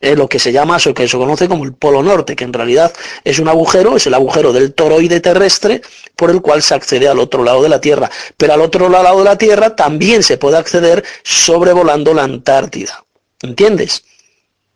lo 0.00 0.28
que 0.28 0.38
se 0.38 0.52
llama, 0.52 0.76
o 0.84 0.94
que 0.94 1.08
se 1.08 1.16
conoce 1.16 1.48
como 1.48 1.64
el 1.64 1.72
Polo 1.72 2.02
Norte, 2.02 2.36
que 2.36 2.44
en 2.44 2.52
realidad 2.52 2.92
es 3.24 3.38
un 3.38 3.48
agujero, 3.48 3.96
es 3.96 4.06
el 4.06 4.14
agujero 4.14 4.52
del 4.52 4.74
toroide 4.74 5.20
terrestre 5.20 5.82
por 6.16 6.30
el 6.30 6.42
cual 6.42 6.62
se 6.62 6.74
accede 6.74 7.08
al 7.08 7.18
otro 7.18 7.42
lado 7.42 7.62
de 7.62 7.68
la 7.68 7.80
Tierra. 7.80 8.10
Pero 8.36 8.52
al 8.52 8.60
otro 8.60 8.88
lado 8.88 9.18
de 9.18 9.24
la 9.24 9.38
Tierra 9.38 9.74
también 9.74 10.22
se 10.22 10.36
puede 10.36 10.58
acceder 10.58 11.04
sobrevolando 11.22 12.12
la 12.12 12.24
Antártida. 12.24 13.04
¿Entiendes? 13.40 14.04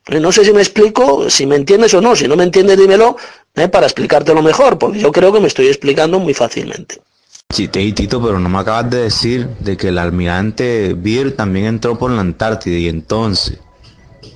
Eh, 0.06 0.20
no 0.20 0.32
sé 0.32 0.44
si 0.44 0.52
me 0.52 0.60
explico, 0.60 1.28
si 1.28 1.46
me 1.46 1.56
entiendes 1.56 1.92
o 1.94 2.00
no. 2.00 2.16
Si 2.16 2.26
no 2.26 2.36
me 2.36 2.44
entiendes, 2.44 2.78
dímelo 2.78 3.16
eh, 3.54 3.68
para 3.68 3.86
explicártelo 3.86 4.42
mejor, 4.42 4.78
porque 4.78 4.98
yo 4.98 5.12
creo 5.12 5.32
que 5.32 5.40
me 5.40 5.48
estoy 5.48 5.68
explicando 5.68 6.18
muy 6.18 6.34
fácilmente. 6.34 7.00
Sí, 7.50 7.68
te 7.68 7.80
Tito, 7.92 8.22
pero 8.22 8.38
no 8.38 8.48
me 8.48 8.58
acabas 8.58 8.90
de 8.90 9.02
decir 9.04 9.48
de 9.60 9.76
que 9.76 9.88
el 9.88 9.98
almirante 9.98 10.94
Beer 10.94 11.34
también 11.34 11.66
entró 11.66 11.98
por 11.98 12.10
la 12.10 12.20
Antártida 12.20 12.76
y 12.76 12.88
entonces 12.88 13.58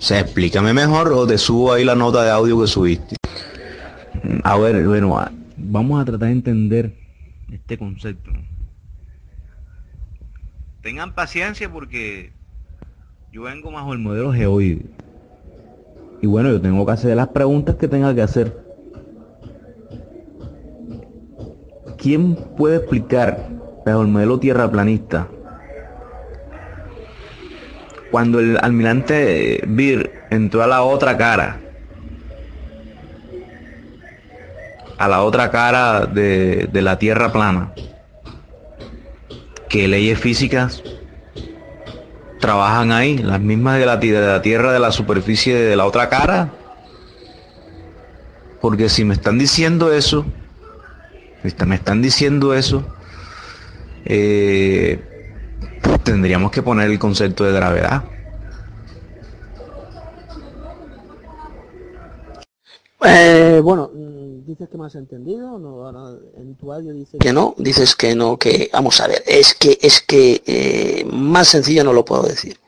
o 0.03 0.05
sea, 0.05 0.19
explícame 0.19 0.75
mejor 0.75 1.13
o 1.13 1.25
te 1.29 1.39
subo 1.39 1.73
ahí 1.73 1.85
la 1.85 1.95
nota 1.95 2.25
de 2.25 2.31
audio 2.33 2.61
que 2.61 2.67
subiste. 2.67 3.15
A 4.43 4.59
ver, 4.59 4.85
bueno, 4.85 5.17
vamos 5.57 6.03
a 6.03 6.05
tratar 6.05 6.27
de 6.27 6.33
entender 6.33 6.97
este 7.53 7.79
concepto. 7.79 8.33
Tengan 10.83 11.15
paciencia 11.15 11.71
porque 11.71 12.33
yo 13.31 13.43
vengo 13.43 13.71
bajo 13.71 13.93
el 13.93 14.01
modelo 14.01 14.33
geoide. 14.33 14.87
Y 16.21 16.27
bueno, 16.27 16.51
yo 16.51 16.61
tengo 16.61 16.85
que 16.85 16.91
hacer 16.91 17.15
las 17.15 17.29
preguntas 17.29 17.77
que 17.77 17.87
tenga 17.87 18.13
que 18.13 18.23
hacer. 18.23 18.61
¿Quién 21.97 22.35
puede 22.57 22.79
explicar 22.79 23.49
bajo 23.87 24.03
el 24.03 24.09
modelo 24.09 24.41
tierraplanista 24.41 25.29
cuando 28.13 28.41
el 28.41 28.59
almirante 28.61 29.65
Beer 29.67 30.27
entró 30.29 30.63
a 30.63 30.67
la 30.67 30.83
otra 30.83 31.17
cara, 31.17 31.59
a 34.99 35.09
la 35.09 35.23
otra 35.23 35.51
cara 35.51 36.05
de, 36.05 36.69
la 36.75 36.99
Tierra 36.99 37.33
plana, 37.33 37.73
que 39.71 39.89
leyes 39.89 40.21
físicas 40.21 40.83
trabajan 42.39 42.93
ahí, 42.93 43.17
las 43.17 43.41
mismas 43.41 43.79
de 43.79 43.87
la, 43.87 43.97
de 43.97 44.21
la 44.21 44.43
Tierra 44.43 44.75
de 44.75 44.79
la 44.79 44.93
superficie 44.93 45.55
de 45.57 45.75
la 45.75 45.87
otra 45.87 46.11
cara. 46.11 46.53
Porque 48.61 48.91
si 48.91 49.05
me 49.07 49.15
están 49.15 49.39
diciendo 49.39 49.91
eso, 49.91 50.27
me 51.43 51.75
están 51.75 52.03
diciendo 52.03 52.53
eso, 52.53 52.87
eh, 54.05 55.12
tendríamos 56.05 56.51
que 56.51 56.63
poner 56.63 56.91
el 56.91 56.99
concepto 56.99 57.45
de 57.45 57.53
gravedad. 57.53 58.05
Eh, 63.05 63.61
bueno, 63.63 63.91
mm, 63.93 64.47
dices 64.47 64.69
que 64.69 64.79
me 64.79 64.87
has 64.87 64.95
entendido, 64.95 65.59
no, 65.59 65.91
en 66.37 66.55
tu 66.55 66.73
audio 66.73 66.93
dices 66.93 67.19
que 67.19 67.33
no, 67.33 67.55
dices 67.59 67.97
que 67.97 68.15
no, 68.15 68.37
que 68.37 68.71
vamos 68.73 69.01
a 69.01 69.09
ver, 69.09 69.23
es 69.27 69.55
que 69.55 69.79
es 69.83 70.01
que 70.01 70.43
eh, 70.47 71.05
más 71.11 71.49
sencillo 71.49 71.83
no 71.83 71.93
lo 71.93 72.05
puedo 72.05 72.23
decir. 72.23 72.59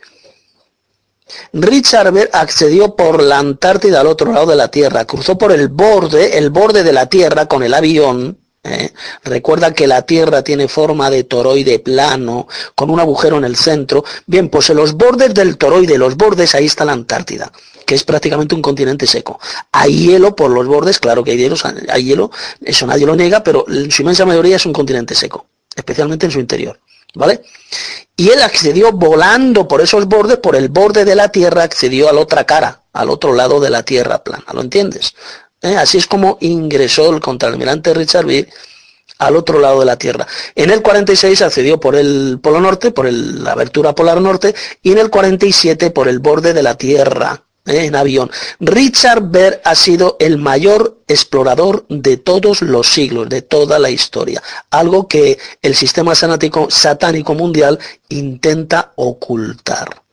Richard 1.53 2.12
Bell 2.12 2.31
accedió 2.32 2.97
por 2.97 3.23
la 3.23 3.39
Antártida 3.39 4.01
al 4.01 4.09
otro 4.09 4.32
lado 4.32 4.47
de 4.47 4.57
la 4.57 4.69
Tierra, 4.69 5.05
cruzó 5.05 5.39
por 5.39 5.53
el 5.53 5.69
borde, 5.69 6.36
el 6.39 6.51
borde 6.51 6.82
de 6.82 6.93
la 6.93 7.07
Tierra 7.07 7.47
con 7.47 7.62
el 7.62 7.74
avión, 7.74 8.39
¿eh? 8.65 8.93
Recuerda 9.23 9.73
que 9.73 9.86
la 9.86 10.03
Tierra 10.03 10.43
tiene 10.43 10.69
forma 10.69 11.11
de 11.11 11.24
toroide 11.24 11.78
plano, 11.78 12.49
con 12.74 12.91
un 12.91 12.99
agujero 12.99 13.36
en 13.36 13.45
el 13.45 13.57
centro. 13.57 14.05
Bien, 14.27 14.49
pues 14.49 14.70
en 14.70 14.77
los 14.77 14.95
bordes 14.95 15.35
del 15.35 15.57
toroide, 15.57 15.99
los 15.99 16.16
bordes, 16.16 16.55
ahí 16.55 16.66
está 16.66 16.85
la 16.85 16.93
Antártida, 16.93 17.53
que 17.86 17.95
es 17.95 18.05
prácticamente 18.05 18.55
un 18.55 18.62
continente 18.62 19.07
seco. 19.07 19.39
Hay 19.73 20.07
hielo 20.07 20.35
por 20.35 20.51
los 20.51 20.66
bordes, 20.66 20.99
claro 20.99 21.23
que 21.23 21.32
hay 21.32 21.36
hielo, 21.36 21.57
hay 21.89 22.05
hielo, 22.05 22.31
eso 22.65 22.86
nadie 22.86 23.07
lo 23.07 23.15
niega, 23.15 23.43
pero 23.45 23.65
en 23.69 23.91
su 23.91 24.03
inmensa 24.03 24.24
mayoría 24.24 24.57
es 24.57 24.66
un 24.66 24.73
continente 24.73 25.15
seco, 25.15 25.47
especialmente 25.77 26.27
en 26.27 26.32
su 26.32 26.41
interior. 26.41 26.81
¿Vale? 27.16 27.43
Y 28.16 28.31
él 28.31 28.43
accedió 28.43 28.91
volando 28.91 29.69
por 29.69 29.81
esos 29.81 30.07
bordes, 30.07 30.39
por 30.39 30.57
el 30.57 30.69
borde 30.69 31.05
de 31.05 31.15
la 31.15 31.28
Tierra, 31.28 31.62
accedió 31.62 32.09
a 32.09 32.12
la 32.12 32.20
otra 32.20 32.45
cara, 32.45 32.82
al 32.93 33.09
otro 33.09 33.35
lado 33.35 33.61
de 33.61 33.70
la 33.70 33.85
Tierra 33.85 34.24
plana. 34.24 34.47
¿Lo 34.53 34.61
entiendes? 34.61 35.15
¿Eh? 35.65 35.77
Así 35.77 35.99
es 35.99 36.07
como 36.07 36.39
ingresó 36.41 37.12
el 37.12 37.20
contraalmirante 37.20 37.93
Richard 37.95 38.27
Bee 38.27 38.49
al 39.19 39.36
otro 39.36 39.59
lado 39.59 39.81
de 39.81 39.86
la 39.86 39.97
Tierra. 39.97 40.27
En 40.55 40.70
el 40.70 40.82
46 40.82 41.43
accedió 41.43 41.81
por 41.81 41.97
el 41.97 42.39
Polo 42.43 42.61
Norte, 42.61 42.91
por 42.91 43.11
la 43.12 43.53
abertura 43.53 43.95
polar 43.95 44.20
norte, 44.20 44.55
y 44.82 44.93
en 44.93 44.99
el 44.99 45.11
47 45.11 45.91
por 45.91 46.09
el 46.09 46.19
borde 46.19 46.53
de 46.53 46.62
la 46.62 46.77
Tierra, 46.77 47.43
¿eh? 47.66 47.86
en 47.86 47.97
avión. 47.97 48.31
Richard 48.61 49.23
Bell 49.31 49.61
ha 49.65 49.74
sido 49.74 50.16
el 50.20 50.39
mayor 50.39 50.99
explorador 51.07 51.86
de 51.89 52.16
todos 52.16 52.62
los 52.62 52.89
siglos, 52.89 53.28
de 53.28 53.43
toda 53.43 53.78
la 53.78 53.91
historia. 53.91 54.43
Algo 54.70 55.09
que 55.09 55.39
el 55.62 55.74
sistema 55.74 56.15
satánico 56.15 57.35
mundial 57.35 57.78
intenta 58.09 58.93
ocultar 58.97 60.04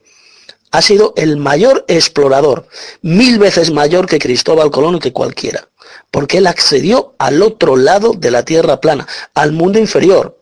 ha 0.72 0.82
sido 0.82 1.12
el 1.16 1.36
mayor 1.36 1.84
explorador, 1.86 2.66
mil 3.02 3.38
veces 3.38 3.70
mayor 3.70 4.06
que 4.06 4.18
Cristóbal 4.18 4.70
Colón 4.70 4.96
y 4.96 5.00
que 5.00 5.12
cualquiera. 5.12 5.68
porque 6.10 6.38
él 6.38 6.46
accedió 6.46 7.14
al 7.18 7.42
otro 7.42 7.76
lado 7.76 8.12
de 8.12 8.30
la 8.30 8.44
tierra 8.44 8.80
plana, 8.80 9.06
al 9.34 9.52
mundo 9.52 9.78
inferior, 9.78 10.38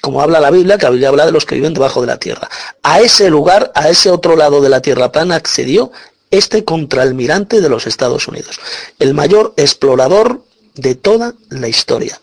como 0.00 0.22
habla 0.22 0.40
la 0.40 0.50
Biblia, 0.50 0.78
que 0.78 0.84
la 0.84 0.90
Biblia 0.90 1.08
habla 1.08 1.26
de 1.26 1.32
los 1.32 1.44
que 1.44 1.56
viven 1.56 1.74
debajo 1.74 2.00
de 2.00 2.06
la 2.06 2.18
tierra. 2.18 2.48
A 2.82 3.00
ese 3.00 3.28
lugar, 3.28 3.70
a 3.74 3.88
ese 3.88 4.10
otro 4.10 4.36
lado 4.36 4.60
de 4.60 4.68
la 4.68 4.80
tierra 4.80 5.12
plana 5.12 5.34
accedió 5.36 5.92
este 6.30 6.64
contraalmirante 6.64 7.60
de 7.60 7.68
los 7.68 7.86
Estados 7.86 8.28
Unidos, 8.28 8.60
el 8.98 9.14
mayor 9.14 9.52
explorador 9.56 10.44
de 10.74 10.94
toda 10.94 11.34
la 11.48 11.68
historia. 11.68 12.20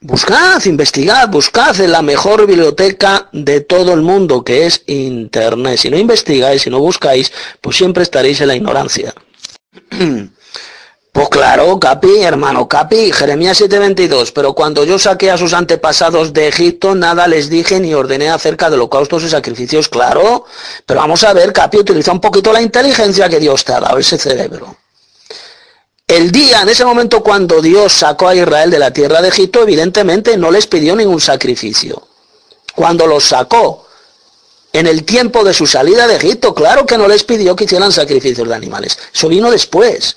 Buscad, 0.00 0.64
investigad, 0.66 1.28
buscad 1.28 1.80
en 1.80 1.90
la 1.90 2.02
mejor 2.02 2.46
biblioteca 2.46 3.28
de 3.32 3.62
todo 3.62 3.94
el 3.94 4.02
mundo, 4.02 4.44
que 4.44 4.64
es 4.64 4.84
Internet. 4.86 5.78
Si 5.78 5.90
no 5.90 5.98
investigáis, 5.98 6.62
si 6.62 6.70
no 6.70 6.78
buscáis, 6.78 7.32
pues 7.60 7.76
siempre 7.76 8.04
estaréis 8.04 8.40
en 8.40 8.48
la 8.48 8.54
ignorancia. 8.56 9.12
Pues 11.10 11.30
claro, 11.30 11.80
Capi, 11.80 12.20
hermano 12.20 12.68
Capi, 12.68 13.10
Jeremías 13.10 13.60
7:22, 13.60 14.30
pero 14.32 14.52
cuando 14.52 14.84
yo 14.84 15.00
saqué 15.00 15.32
a 15.32 15.38
sus 15.38 15.52
antepasados 15.52 16.32
de 16.32 16.46
Egipto, 16.46 16.94
nada 16.94 17.26
les 17.26 17.50
dije 17.50 17.80
ni 17.80 17.92
ordené 17.92 18.28
acerca 18.28 18.70
de 18.70 18.76
holocaustos 18.76 19.24
y 19.24 19.28
sacrificios, 19.28 19.88
claro. 19.88 20.44
Pero 20.86 21.00
vamos 21.00 21.24
a 21.24 21.32
ver, 21.32 21.52
Capi, 21.52 21.78
utiliza 21.78 22.12
un 22.12 22.20
poquito 22.20 22.52
la 22.52 22.62
inteligencia 22.62 23.28
que 23.28 23.40
Dios 23.40 23.64
te 23.64 23.72
ha 23.72 23.80
dado, 23.80 23.98
ese 23.98 24.16
cerebro. 24.16 24.76
El 26.08 26.32
día, 26.32 26.62
en 26.62 26.70
ese 26.70 26.86
momento 26.86 27.22
cuando 27.22 27.60
Dios 27.60 27.92
sacó 27.92 28.28
a 28.28 28.34
Israel 28.34 28.70
de 28.70 28.78
la 28.78 28.90
tierra 28.90 29.20
de 29.20 29.28
Egipto, 29.28 29.62
evidentemente 29.62 30.38
no 30.38 30.50
les 30.50 30.66
pidió 30.66 30.96
ningún 30.96 31.20
sacrificio. 31.20 32.08
Cuando 32.74 33.06
los 33.06 33.24
sacó, 33.24 33.86
en 34.72 34.86
el 34.86 35.04
tiempo 35.04 35.44
de 35.44 35.52
su 35.52 35.66
salida 35.66 36.06
de 36.06 36.16
Egipto, 36.16 36.54
claro 36.54 36.86
que 36.86 36.96
no 36.96 37.08
les 37.08 37.24
pidió 37.24 37.54
que 37.54 37.64
hicieran 37.64 37.92
sacrificios 37.92 38.48
de 38.48 38.54
animales. 38.54 38.98
Eso 39.12 39.28
vino 39.28 39.50
después. 39.50 40.16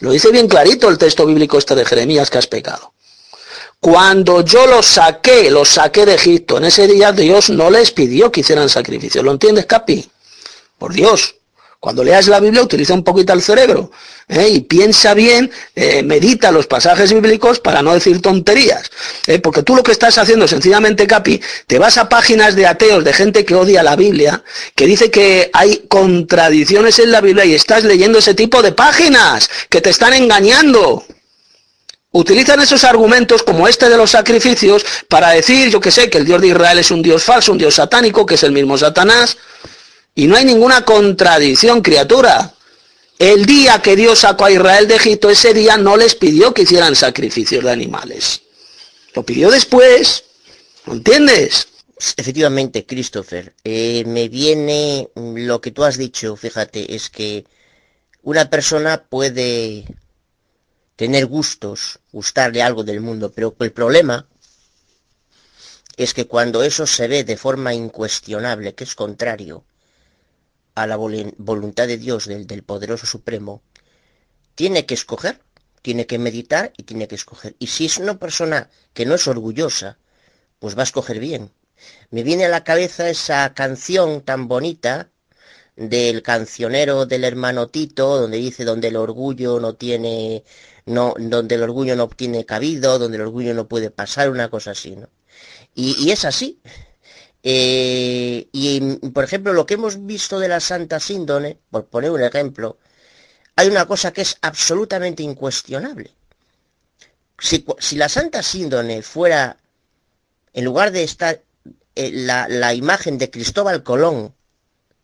Lo 0.00 0.10
dice 0.10 0.30
bien 0.30 0.46
clarito 0.46 0.90
el 0.90 0.98
texto 0.98 1.24
bíblico 1.24 1.56
este 1.56 1.74
de 1.74 1.86
Jeremías 1.86 2.28
que 2.28 2.36
has 2.36 2.46
pecado. 2.46 2.92
Cuando 3.80 4.42
yo 4.42 4.66
los 4.66 4.84
saqué, 4.84 5.50
los 5.50 5.70
saqué 5.70 6.04
de 6.04 6.16
Egipto, 6.16 6.58
en 6.58 6.64
ese 6.64 6.86
día 6.86 7.12
Dios 7.12 7.48
no 7.48 7.70
les 7.70 7.92
pidió 7.92 8.30
que 8.30 8.40
hicieran 8.40 8.68
sacrificios. 8.68 9.24
¿Lo 9.24 9.32
entiendes, 9.32 9.64
Capi? 9.64 10.10
Por 10.76 10.92
Dios. 10.92 11.36
Cuando 11.80 12.04
leas 12.04 12.28
la 12.28 12.40
Biblia 12.40 12.62
utiliza 12.62 12.92
un 12.92 13.02
poquito 13.02 13.32
el 13.32 13.40
cerebro 13.40 13.90
¿eh? 14.28 14.50
y 14.50 14.60
piensa 14.60 15.14
bien, 15.14 15.50
eh, 15.74 16.02
medita 16.02 16.52
los 16.52 16.66
pasajes 16.66 17.10
bíblicos 17.10 17.58
para 17.58 17.80
no 17.80 17.94
decir 17.94 18.20
tonterías. 18.20 18.90
¿eh? 19.26 19.38
Porque 19.38 19.62
tú 19.62 19.74
lo 19.74 19.82
que 19.82 19.92
estás 19.92 20.18
haciendo 20.18 20.46
sencillamente, 20.46 21.06
Capi, 21.06 21.40
te 21.66 21.78
vas 21.78 21.96
a 21.96 22.10
páginas 22.10 22.54
de 22.54 22.66
ateos, 22.66 23.02
de 23.02 23.14
gente 23.14 23.46
que 23.46 23.54
odia 23.54 23.82
la 23.82 23.96
Biblia, 23.96 24.44
que 24.74 24.84
dice 24.84 25.10
que 25.10 25.48
hay 25.54 25.86
contradicciones 25.88 26.98
en 26.98 27.12
la 27.12 27.22
Biblia 27.22 27.46
y 27.46 27.54
estás 27.54 27.82
leyendo 27.84 28.18
ese 28.18 28.34
tipo 28.34 28.60
de 28.60 28.72
páginas 28.72 29.48
que 29.70 29.80
te 29.80 29.88
están 29.88 30.12
engañando. 30.12 31.06
Utilizan 32.12 32.60
esos 32.60 32.84
argumentos 32.84 33.42
como 33.42 33.66
este 33.66 33.88
de 33.88 33.96
los 33.96 34.10
sacrificios 34.10 34.84
para 35.08 35.30
decir, 35.30 35.70
yo 35.70 35.80
que 35.80 35.90
sé, 35.90 36.10
que 36.10 36.18
el 36.18 36.26
Dios 36.26 36.42
de 36.42 36.48
Israel 36.48 36.78
es 36.78 36.90
un 36.90 37.00
Dios 37.00 37.24
falso, 37.24 37.52
un 37.52 37.58
Dios 37.58 37.76
satánico, 37.76 38.26
que 38.26 38.34
es 38.34 38.42
el 38.42 38.52
mismo 38.52 38.76
Satanás. 38.76 39.38
Y 40.14 40.26
no 40.26 40.36
hay 40.36 40.44
ninguna 40.44 40.84
contradicción, 40.84 41.82
criatura. 41.82 42.54
El 43.18 43.46
día 43.46 43.80
que 43.82 43.96
Dios 43.96 44.20
sacó 44.20 44.46
a 44.46 44.50
Israel 44.50 44.88
de 44.88 44.96
Egipto, 44.96 45.30
ese 45.30 45.52
día 45.52 45.76
no 45.76 45.96
les 45.96 46.14
pidió 46.14 46.54
que 46.54 46.62
hicieran 46.62 46.96
sacrificios 46.96 47.62
de 47.62 47.70
animales. 47.70 48.42
Lo 49.14 49.24
pidió 49.24 49.50
después. 49.50 50.24
¿Lo 50.86 50.94
entiendes? 50.94 51.68
Efectivamente, 52.16 52.86
Christopher, 52.86 53.54
eh, 53.62 54.04
me 54.06 54.28
viene 54.28 55.10
lo 55.14 55.60
que 55.60 55.70
tú 55.70 55.84
has 55.84 55.98
dicho, 55.98 56.34
fíjate, 56.34 56.94
es 56.94 57.10
que 57.10 57.44
una 58.22 58.48
persona 58.48 59.04
puede 59.04 59.84
tener 60.96 61.26
gustos, 61.26 61.98
gustarle 62.10 62.62
algo 62.62 62.84
del 62.84 63.00
mundo, 63.00 63.32
pero 63.32 63.54
el 63.60 63.72
problema 63.72 64.26
es 65.98 66.14
que 66.14 66.26
cuando 66.26 66.62
eso 66.62 66.86
se 66.86 67.06
ve 67.06 67.24
de 67.24 67.36
forma 67.36 67.74
incuestionable, 67.74 68.74
que 68.74 68.84
es 68.84 68.94
contrario 68.94 69.64
a 70.74 70.86
la 70.86 70.96
voluntad 70.96 71.86
de 71.86 71.98
Dios, 71.98 72.26
del, 72.26 72.62
poderoso 72.62 73.06
supremo, 73.06 73.62
tiene 74.54 74.86
que 74.86 74.94
escoger, 74.94 75.40
tiene 75.82 76.06
que 76.06 76.18
meditar 76.18 76.72
y 76.76 76.84
tiene 76.84 77.08
que 77.08 77.14
escoger. 77.14 77.56
Y 77.58 77.68
si 77.68 77.86
es 77.86 77.98
una 77.98 78.18
persona 78.18 78.70
que 78.92 79.06
no 79.06 79.14
es 79.14 79.26
orgullosa, 79.26 79.98
pues 80.58 80.76
va 80.76 80.82
a 80.82 80.84
escoger 80.84 81.18
bien. 81.18 81.50
Me 82.10 82.22
viene 82.22 82.44
a 82.46 82.50
la 82.50 82.64
cabeza 82.64 83.08
esa 83.08 83.54
canción 83.54 84.22
tan 84.22 84.48
bonita 84.48 85.10
del 85.76 86.22
cancionero 86.22 87.06
del 87.06 87.24
hermano 87.24 87.68
Tito, 87.68 88.18
donde 88.20 88.36
dice 88.36 88.64
donde 88.64 88.88
el 88.88 88.96
orgullo 88.96 89.60
no 89.60 89.74
tiene, 89.74 90.44
no, 90.84 91.14
donde 91.18 91.54
el 91.54 91.62
orgullo 91.62 91.96
no 91.96 92.04
obtiene 92.04 92.44
cabido, 92.44 92.98
donde 92.98 93.16
el 93.16 93.22
orgullo 93.22 93.54
no 93.54 93.66
puede 93.68 93.90
pasar, 93.90 94.30
una 94.30 94.50
cosa 94.50 94.72
así, 94.72 94.96
¿no? 94.96 95.08
Y 95.74 96.10
es 96.10 96.24
así. 96.24 96.60
Eh, 97.42 98.48
y, 98.52 98.96
por 99.10 99.24
ejemplo, 99.24 99.52
lo 99.52 99.66
que 99.66 99.74
hemos 99.74 100.04
visto 100.06 100.38
de 100.38 100.48
la 100.48 100.60
Santa 100.60 101.00
Síndone, 101.00 101.58
por 101.70 101.86
poner 101.86 102.10
un 102.10 102.22
ejemplo, 102.22 102.78
hay 103.56 103.68
una 103.68 103.86
cosa 103.86 104.12
que 104.12 104.22
es 104.22 104.36
absolutamente 104.42 105.22
incuestionable. 105.22 106.12
Si, 107.38 107.64
la 107.96 108.08
Santa 108.08 108.42
Síndone 108.42 109.02
fuera, 109.02 109.56
en 110.52 110.64
lugar 110.64 110.92
de 110.92 111.04
estar 111.04 111.42
eh, 111.94 112.10
la, 112.12 112.74
imagen 112.74 113.18
de 113.18 113.30
Cristóbal 113.30 113.82
Colón, 113.82 114.34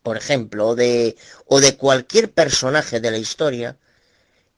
por 0.03 0.17
ejemplo, 0.17 0.69
o 0.69 0.75
de, 0.77 1.17
o 1.47 1.61
de 1.61 1.77
cualquier 1.77 2.31
personaje 2.33 3.01
de 3.01 3.11
la 3.11 3.19
historia, 3.19 3.79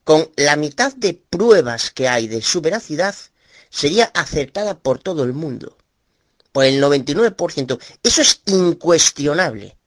con 0.03 0.29
la 0.35 0.55
mitad 0.57 0.93
de 0.93 1.13
pruebas 1.13 1.91
que 1.91 2.07
hay 2.09 2.27
de 2.27 2.41
su 2.41 2.61
veracidad, 2.61 3.15
sería 3.69 4.05
aceptada 4.13 4.77
por 4.77 4.99
todo 4.99 5.23
el 5.23 5.33
mundo 5.33 5.78
por 6.51 6.65
el 6.65 6.81
99%. 6.81 7.79
Eso 8.03 8.21
es 8.21 8.41
incuestionable. 8.45 9.77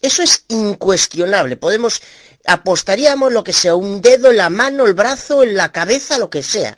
Eso 0.00 0.22
es 0.22 0.44
incuestionable. 0.48 1.56
Podemos, 1.56 2.00
apostaríamos 2.46 3.32
lo 3.32 3.42
que 3.42 3.52
sea, 3.52 3.74
un 3.74 4.00
dedo 4.00 4.30
en 4.30 4.36
la 4.36 4.50
mano, 4.50 4.86
el 4.86 4.94
brazo, 4.94 5.42
en 5.42 5.56
la 5.56 5.72
cabeza, 5.72 6.18
lo 6.18 6.30
que 6.30 6.42
sea. 6.42 6.76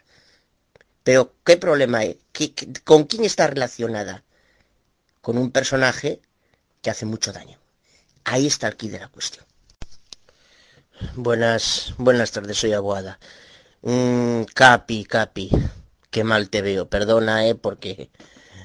Pero, 1.02 1.35
¿qué 1.44 1.57
problema 1.57 1.99
hay? 1.99 2.19
con 2.85 3.05
quién 3.05 3.25
está 3.25 3.47
relacionada? 3.47 4.23
Con 5.20 5.36
un 5.36 5.51
personaje 5.51 6.20
que 6.81 6.91
hace 6.91 7.05
mucho 7.05 7.33
daño. 7.33 7.59
Ahí 8.25 8.47
está 8.47 8.69
el 8.69 8.77
quid 8.77 8.93
de 8.93 9.01
la 9.01 9.09
cuestión. 9.09 9.44
Buenas, 11.15 11.94
buenas 11.99 12.31
tardes, 12.31 12.59
soy 12.59 12.73
Aguada. 12.73 13.19
Mm, 13.83 14.44
capi, 14.55 15.05
Capi 15.05 15.51
qué 16.10 16.25
mal 16.25 16.51
te 16.51 16.62
veo. 16.62 16.89
Perdona, 16.89 17.47
eh, 17.47 17.55
porque 17.55 18.10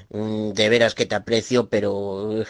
de 0.09 0.69
veras 0.69 0.95
que 0.95 1.05
te 1.05 1.15
aprecio, 1.15 1.69
pero 1.69 2.45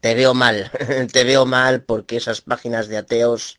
te 0.00 0.14
veo 0.14 0.34
mal. 0.34 0.70
te 1.12 1.24
veo 1.24 1.46
mal 1.46 1.82
porque 1.82 2.16
esas 2.16 2.40
páginas 2.40 2.88
de 2.88 2.98
ateos 2.98 3.58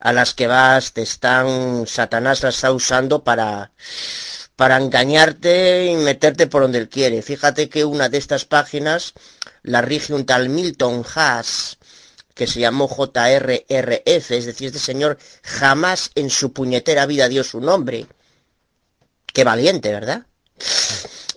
a 0.00 0.12
las 0.12 0.34
que 0.34 0.46
vas 0.46 0.92
te 0.92 1.02
están, 1.02 1.86
Satanás 1.86 2.42
las 2.42 2.56
está 2.56 2.72
usando 2.72 3.24
para 3.24 3.72
para 4.58 4.76
engañarte 4.76 5.86
y 5.86 5.94
meterte 5.94 6.48
por 6.48 6.62
donde 6.62 6.78
él 6.78 6.88
quiere. 6.88 7.22
Fíjate 7.22 7.68
que 7.68 7.84
una 7.84 8.08
de 8.08 8.18
estas 8.18 8.44
páginas 8.44 9.14
la 9.62 9.82
rige 9.82 10.12
un 10.12 10.26
tal 10.26 10.48
Milton 10.48 11.04
Haas, 11.14 11.78
que 12.34 12.48
se 12.48 12.58
llamó 12.58 12.88
JRRF, 12.88 14.30
es 14.32 14.46
decir, 14.46 14.66
este 14.66 14.80
señor 14.80 15.16
jamás 15.44 16.10
en 16.16 16.28
su 16.28 16.52
puñetera 16.52 17.06
vida 17.06 17.28
dio 17.28 17.44
su 17.44 17.60
nombre. 17.60 18.08
Qué 19.26 19.44
valiente, 19.44 19.92
¿verdad? 19.92 20.26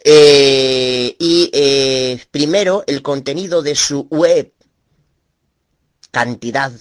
Eh, 0.04 1.16
y 1.20 1.50
eh, 1.54 2.24
primero 2.32 2.84
el 2.88 3.02
contenido 3.02 3.62
de 3.62 3.76
su 3.76 4.08
web, 4.10 4.54
cantidad, 6.10 6.72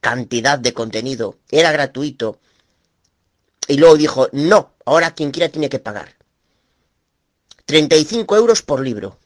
cantidad 0.00 0.58
de 0.58 0.72
contenido, 0.72 1.38
era 1.50 1.72
gratuito. 1.72 2.40
Y 3.68 3.76
luego 3.76 3.96
dijo, 3.96 4.28
no, 4.32 4.74
ahora 4.84 5.14
quien 5.14 5.30
quiera 5.30 5.48
tiene 5.48 5.68
que 5.68 5.78
pagar. 5.78 6.16
35 7.66 8.36
euros 8.36 8.62
por 8.62 8.80
libro. 8.80 9.18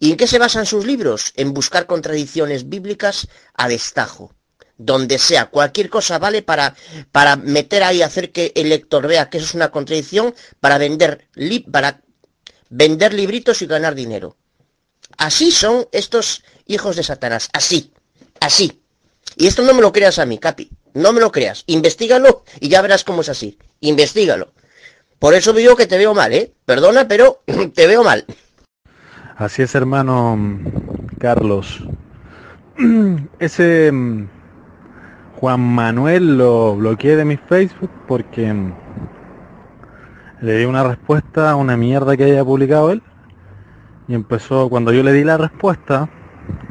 ¿Y 0.00 0.10
en 0.10 0.16
qué 0.16 0.26
se 0.26 0.38
basan 0.38 0.66
sus 0.66 0.84
libros? 0.84 1.32
En 1.36 1.54
buscar 1.54 1.86
contradicciones 1.86 2.68
bíblicas 2.68 3.28
a 3.54 3.68
destajo 3.68 4.34
donde 4.78 5.18
sea, 5.18 5.46
cualquier 5.46 5.90
cosa 5.90 6.18
vale 6.18 6.42
para, 6.42 6.74
para 7.10 7.34
meter 7.34 7.82
ahí, 7.82 8.00
hacer 8.00 8.30
que 8.30 8.52
el 8.54 8.68
lector 8.68 9.06
vea 9.08 9.28
que 9.28 9.38
eso 9.38 9.46
es 9.48 9.54
una 9.54 9.72
contradicción 9.72 10.34
para 10.60 10.78
vender, 10.78 11.28
para 11.70 12.00
vender 12.70 13.14
libritos 13.14 13.62
y 13.62 13.66
ganar 13.66 13.94
dinero. 13.94 14.36
Así 15.16 15.50
son 15.50 15.86
estos 15.92 16.44
hijos 16.66 16.96
de 16.96 17.02
Satanás, 17.02 17.48
así, 17.52 17.92
así. 18.40 18.82
Y 19.36 19.46
esto 19.46 19.62
no 19.62 19.74
me 19.74 19.82
lo 19.82 19.92
creas 19.92 20.18
a 20.18 20.26
mí, 20.26 20.38
Capi, 20.38 20.70
no 20.94 21.12
me 21.12 21.20
lo 21.20 21.32
creas, 21.32 21.64
investigalo 21.66 22.44
y 22.60 22.68
ya 22.68 22.82
verás 22.82 23.04
cómo 23.04 23.22
es 23.22 23.28
así, 23.28 23.58
investigalo. 23.80 24.52
Por 25.18 25.34
eso 25.34 25.52
digo 25.52 25.76
que 25.76 25.86
te 25.86 25.98
veo 25.98 26.14
mal, 26.14 26.32
¿eh? 26.32 26.52
Perdona, 26.64 27.08
pero 27.08 27.42
te 27.74 27.86
veo 27.86 28.04
mal. 28.04 28.24
Así 29.36 29.62
es, 29.62 29.74
hermano 29.74 30.38
Carlos. 31.18 31.84
Ese 33.38 33.92
Juan 35.40 35.60
Manuel 35.60 36.38
lo 36.38 36.76
bloqueé 36.76 37.16
de 37.16 37.24
mi 37.24 37.36
Facebook 37.36 37.90
porque 38.06 38.52
mm, 38.52 38.74
le 40.40 40.58
di 40.58 40.64
una 40.64 40.84
respuesta 40.84 41.50
a 41.50 41.56
una 41.56 41.76
mierda 41.76 42.16
que 42.16 42.24
haya 42.24 42.44
publicado 42.44 42.90
él 42.92 43.02
y 44.06 44.14
empezó 44.14 44.68
cuando 44.68 44.92
yo 44.92 45.02
le 45.02 45.12
di 45.12 45.24
la 45.24 45.36
respuesta 45.36 46.08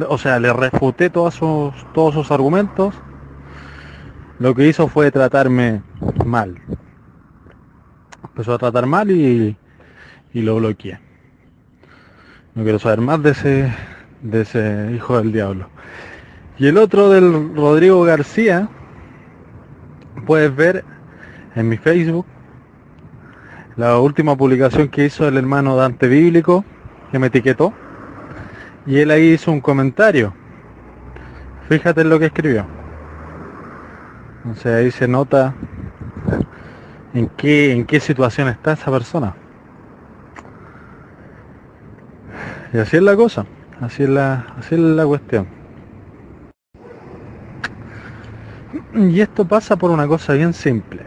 o 0.08 0.18
sea 0.18 0.40
le 0.40 0.54
refuté 0.54 1.10
todos 1.10 1.36
sus 1.36 1.74
todos 1.94 2.14
sus 2.14 2.32
argumentos 2.32 2.94
lo 4.40 4.54
que 4.54 4.68
hizo 4.68 4.88
fue 4.88 5.10
tratarme 5.10 5.82
mal. 6.24 6.62
Empezó 8.24 8.54
a 8.54 8.60
tratar 8.60 8.86
mal 8.86 9.10
y, 9.10 9.58
y 10.32 10.42
lo 10.42 10.58
bloqueé. 10.58 11.00
No 12.54 12.62
quiero 12.62 12.78
saber 12.78 13.02
más 13.02 13.22
de 13.24 13.32
ese 13.32 13.74
de 14.22 14.42
ese 14.42 14.92
hijo 14.96 15.18
del 15.18 15.32
diablo. 15.32 15.70
Y 16.60 16.68
el 16.68 16.78
otro 16.78 17.10
del 17.10 17.56
Rodrigo 17.56 18.04
García, 18.04 18.68
puedes 20.26 20.56
ver 20.56 20.84
en 21.56 21.70
mi 21.70 21.78
Facebook 21.78 22.26
la 23.78 24.00
última 24.00 24.36
publicación 24.36 24.90
que 24.90 25.06
hizo 25.06 25.28
el 25.28 25.38
hermano 25.38 25.76
Dante 25.76 26.08
Bíblico, 26.08 26.66
que 27.12 27.20
me 27.20 27.28
etiquetó. 27.28 27.74
Y 28.88 28.98
él 28.98 29.12
ahí 29.12 29.34
hizo 29.34 29.52
un 29.52 29.62
comentario. 29.62 30.34
Fíjate 31.70 32.02
en 32.02 32.10
lo 32.10 32.20
que 32.20 32.26
escribió. 32.26 32.66
Sea, 34.56 34.78
ahí 34.78 34.92
se 34.92 35.08
nota 35.08 35.54
en 37.14 37.28
qué, 37.30 37.74
en 37.74 37.86
qué 37.86 38.00
situación 38.00 38.48
está 38.48 38.74
esa 38.74 38.90
persona. 38.90 39.36
Y 42.74 42.78
así 42.80 42.98
es 42.98 43.04
la 43.04 43.16
cosa, 43.16 43.46
así 43.80 44.04
es 44.04 44.10
la, 44.10 44.48
así 44.58 44.76
es 44.76 44.82
la 44.82 45.06
cuestión. 45.06 45.48
Y 48.96 49.22
esto 49.22 49.46
pasa 49.46 49.76
por 49.76 49.92
una 49.92 50.08
cosa 50.08 50.34
bien 50.34 50.54
simple. 50.54 51.04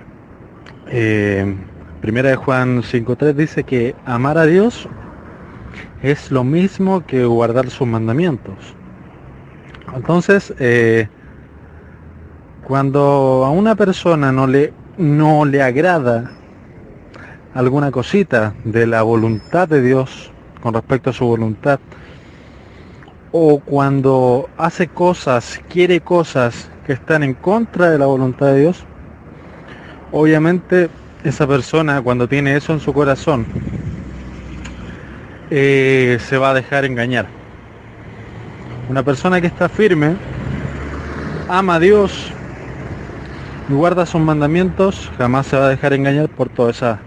Eh, 0.86 1.56
primera 2.00 2.30
de 2.30 2.36
Juan 2.36 2.82
5.3 2.82 3.34
dice 3.34 3.64
que 3.64 3.94
amar 4.06 4.38
a 4.38 4.46
Dios 4.46 4.88
es 6.02 6.30
lo 6.30 6.44
mismo 6.44 7.04
que 7.06 7.24
guardar 7.24 7.68
sus 7.70 7.86
mandamientos. 7.86 8.74
Entonces, 9.94 10.54
eh, 10.58 11.08
cuando 12.66 13.44
a 13.44 13.50
una 13.50 13.74
persona 13.74 14.32
no 14.32 14.46
le, 14.46 14.72
no 14.96 15.44
le 15.44 15.62
agrada 15.62 16.30
alguna 17.54 17.90
cosita 17.90 18.54
de 18.64 18.86
la 18.86 19.02
voluntad 19.02 19.68
de 19.68 19.82
Dios 19.82 20.30
con 20.62 20.74
respecto 20.74 21.10
a 21.10 21.12
su 21.12 21.26
voluntad, 21.26 21.80
o 23.32 23.60
cuando 23.60 24.48
hace 24.56 24.88
cosas, 24.88 25.60
quiere 25.68 26.00
cosas 26.00 26.70
que 26.86 26.92
están 26.94 27.22
en 27.22 27.34
contra 27.34 27.90
de 27.90 27.98
la 27.98 28.06
voluntad 28.06 28.46
de 28.46 28.60
Dios, 28.60 28.84
obviamente 30.12 30.88
esa 31.24 31.46
persona 31.46 32.00
cuando 32.00 32.28
tiene 32.28 32.56
eso 32.56 32.72
en 32.72 32.80
su 32.80 32.92
corazón 32.92 33.46
eh, 35.50 36.18
se 36.20 36.38
va 36.38 36.50
a 36.50 36.54
dejar 36.54 36.84
engañar. 36.84 37.26
Una 38.88 39.02
persona 39.02 39.40
que 39.40 39.48
está 39.48 39.68
firme, 39.68 40.16
ama 41.48 41.74
a 41.74 41.80
Dios 41.80 42.32
y 43.68 43.72
guarda 43.72 44.06
sus 44.06 44.20
mandamientos, 44.20 45.10
jamás 45.18 45.46
se 45.46 45.56
va 45.56 45.66
a 45.66 45.68
dejar 45.68 45.92
engañar 45.92 46.28
por 46.28 46.48
toda 46.48 46.70
esa, 46.70 46.98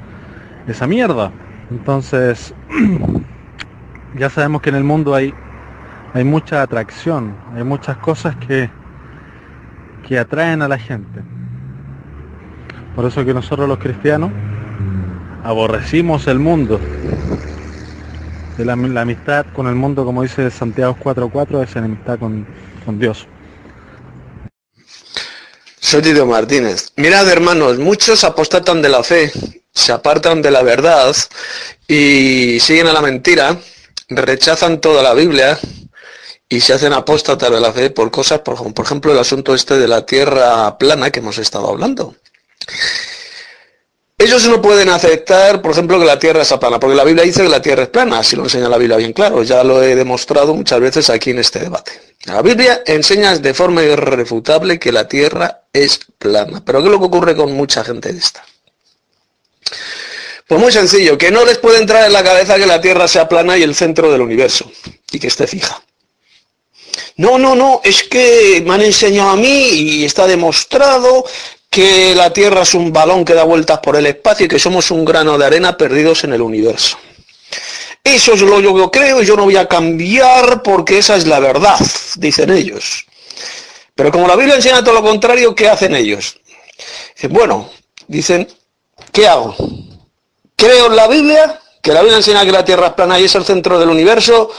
esa 0.67 0.87
mierda. 0.87 1.31
Entonces, 1.71 2.53
ya 4.17 4.29
sabemos 4.29 4.61
que 4.61 4.69
en 4.69 4.75
el 4.75 4.83
mundo 4.83 5.15
hay, 5.15 5.33
hay 6.13 6.23
mucha 6.23 6.61
atracción, 6.61 7.33
hay 7.55 7.63
muchas 7.63 7.97
cosas 7.97 8.35
que, 8.35 8.69
que 10.07 10.19
atraen 10.19 10.61
a 10.61 10.67
la 10.67 10.77
gente. 10.77 11.21
Por 12.95 13.05
eso 13.05 13.25
que 13.25 13.33
nosotros 13.33 13.67
los 13.67 13.79
cristianos 13.79 14.31
aborrecimos 15.43 16.27
el 16.27 16.39
mundo. 16.39 16.79
De 18.57 18.65
la, 18.65 18.73
amistad 18.73 19.47
con 19.55 19.67
el 19.67 19.73
mundo, 19.73 20.05
como 20.05 20.21
dice 20.21 20.51
Santiago 20.51 20.95
4.4, 21.03 21.63
es 21.63 21.75
enemistad 21.75 22.19
con, 22.19 22.45
Dios. 22.99 23.27
Soy 25.79 26.03
Tito 26.03 26.27
Martínez. 26.27 26.91
Mirad, 26.95 27.27
hermanos, 27.29 27.79
muchos 27.79 28.23
apostatan 28.23 28.81
de 28.83 28.89
la 28.89 29.03
fe, 29.03 29.31
se 29.71 29.91
apartan 29.91 30.43
de 30.43 30.51
la 30.51 30.61
verdad 30.61 31.15
y 31.87 32.59
siguen 32.59 32.87
a 32.87 32.93
la 32.93 33.01
mentira, 33.01 33.57
rechazan 34.09 34.79
toda 34.79 35.01
la 35.01 35.15
Biblia 35.15 35.57
y 36.47 36.61
se 36.61 36.73
hacen 36.73 36.93
apóstatas 36.93 37.49
de 37.49 37.59
la 37.59 37.73
fe 37.73 37.89
por 37.89 38.11
cosas, 38.11 38.41
por, 38.41 38.71
por 38.71 38.85
ejemplo, 38.85 39.11
el 39.11 39.17
asunto 39.17 39.55
este 39.55 39.79
de 39.79 39.87
la 39.87 40.05
tierra 40.05 40.77
plana 40.77 41.09
que 41.09 41.21
hemos 41.21 41.39
estado 41.39 41.67
hablando. 41.69 42.15
Ellos 44.17 44.47
no 44.47 44.61
pueden 44.61 44.89
aceptar, 44.89 45.61
por 45.61 45.71
ejemplo, 45.71 45.99
que 45.99 46.05
la 46.05 46.17
Tierra 46.17 46.43
es 46.43 46.53
plana, 46.53 46.79
porque 46.79 46.95
la 46.95 47.03
Biblia 47.03 47.25
dice 47.25 47.43
que 47.43 47.49
la 47.49 47.61
Tierra 47.61 47.83
es 47.83 47.89
plana, 47.89 48.19
así 48.19 48.35
lo 48.35 48.43
enseña 48.43 48.69
la 48.69 48.77
Biblia 48.77 48.95
bien 48.97 49.11
claro, 49.11 49.43
ya 49.43 49.63
lo 49.63 49.83
he 49.83 49.95
demostrado 49.95 50.53
muchas 50.53 50.79
veces 50.79 51.09
aquí 51.09 51.31
en 51.31 51.39
este 51.39 51.59
debate. 51.59 51.91
La 52.25 52.41
Biblia 52.41 52.83
enseña 52.85 53.37
de 53.37 53.53
forma 53.53 53.83
irrefutable 53.83 54.79
que 54.79 54.91
la 54.91 55.07
Tierra 55.07 55.63
es 55.73 55.99
plana, 56.17 56.63
pero 56.63 56.79
¿qué 56.79 56.85
es 56.85 56.91
lo 56.91 56.99
que 56.99 57.05
ocurre 57.05 57.35
con 57.35 57.51
mucha 57.51 57.83
gente 57.83 58.13
de 58.13 58.19
esta? 58.19 58.45
Pues 60.47 60.61
muy 60.61 60.71
sencillo, 60.71 61.17
que 61.17 61.31
no 61.31 61.43
les 61.43 61.57
puede 61.57 61.79
entrar 61.79 62.05
en 62.05 62.13
la 62.13 62.23
cabeza 62.23 62.55
que 62.55 62.65
la 62.65 62.79
Tierra 62.79 63.07
sea 63.07 63.27
plana 63.27 63.57
y 63.57 63.63
el 63.63 63.75
centro 63.75 64.09
del 64.11 64.21
universo, 64.21 64.71
y 65.11 65.19
que 65.19 65.27
esté 65.27 65.47
fija. 65.47 65.83
No, 67.17 67.37
no, 67.37 67.55
no, 67.55 67.81
es 67.83 68.03
que 68.03 68.63
me 68.65 68.75
han 68.75 68.81
enseñado 68.81 69.31
a 69.31 69.35
mí 69.35 69.69
y 69.69 70.05
está 70.05 70.27
demostrado 70.27 71.25
que 71.73 72.13
la 72.13 72.31
Tierra 72.31 72.61
es 72.61 72.75
un 72.75 72.93
balón 72.93 73.25
que 73.25 73.33
da 73.33 73.43
vueltas 73.43 73.79
por 73.79 73.95
el 73.95 74.05
espacio 74.05 74.45
y 74.45 74.47
que 74.47 74.59
somos 74.59 74.91
un 74.91 75.03
grano 75.03 75.39
de 75.39 75.45
arena 75.47 75.75
perdidos 75.75 76.23
en 76.23 76.33
el 76.33 76.41
universo. 76.43 76.99
Eso 78.03 78.33
es 78.33 78.41
lo 78.41 78.57
que 78.57 78.61
yo 78.61 78.91
creo 78.91 79.23
y 79.23 79.25
yo 79.25 79.35
no 79.35 79.45
voy 79.45 79.55
a 79.55 79.67
cambiar 79.67 80.61
porque 80.61 80.99
esa 80.99 81.15
es 81.15 81.25
la 81.25 81.39
verdad, 81.39 81.79
dicen 82.17 82.51
ellos. 82.51 83.07
Pero 83.95 84.11
como 84.11 84.27
la 84.27 84.35
Biblia 84.35 84.55
enseña 84.55 84.83
todo 84.83 84.93
lo 84.93 85.01
contrario, 85.01 85.55
¿qué 85.55 85.67
hacen 85.67 85.95
ellos? 85.95 86.39
Bueno, 87.29 87.71
dicen, 88.07 88.47
¿qué 89.11 89.27
hago? 89.27 89.55
¿Creo 90.55 90.85
en 90.85 90.95
la 90.95 91.07
Biblia? 91.07 91.59
¿Que 91.81 91.91
la 91.91 92.01
Biblia 92.01 92.17
enseña 92.17 92.45
que 92.45 92.51
la 92.51 92.63
Tierra 92.63 92.87
es 92.87 92.93
plana 92.93 93.19
y 93.19 93.23
es 93.23 93.33
el 93.33 93.45
centro 93.45 93.79
del 93.79 93.89
universo? 93.89 94.51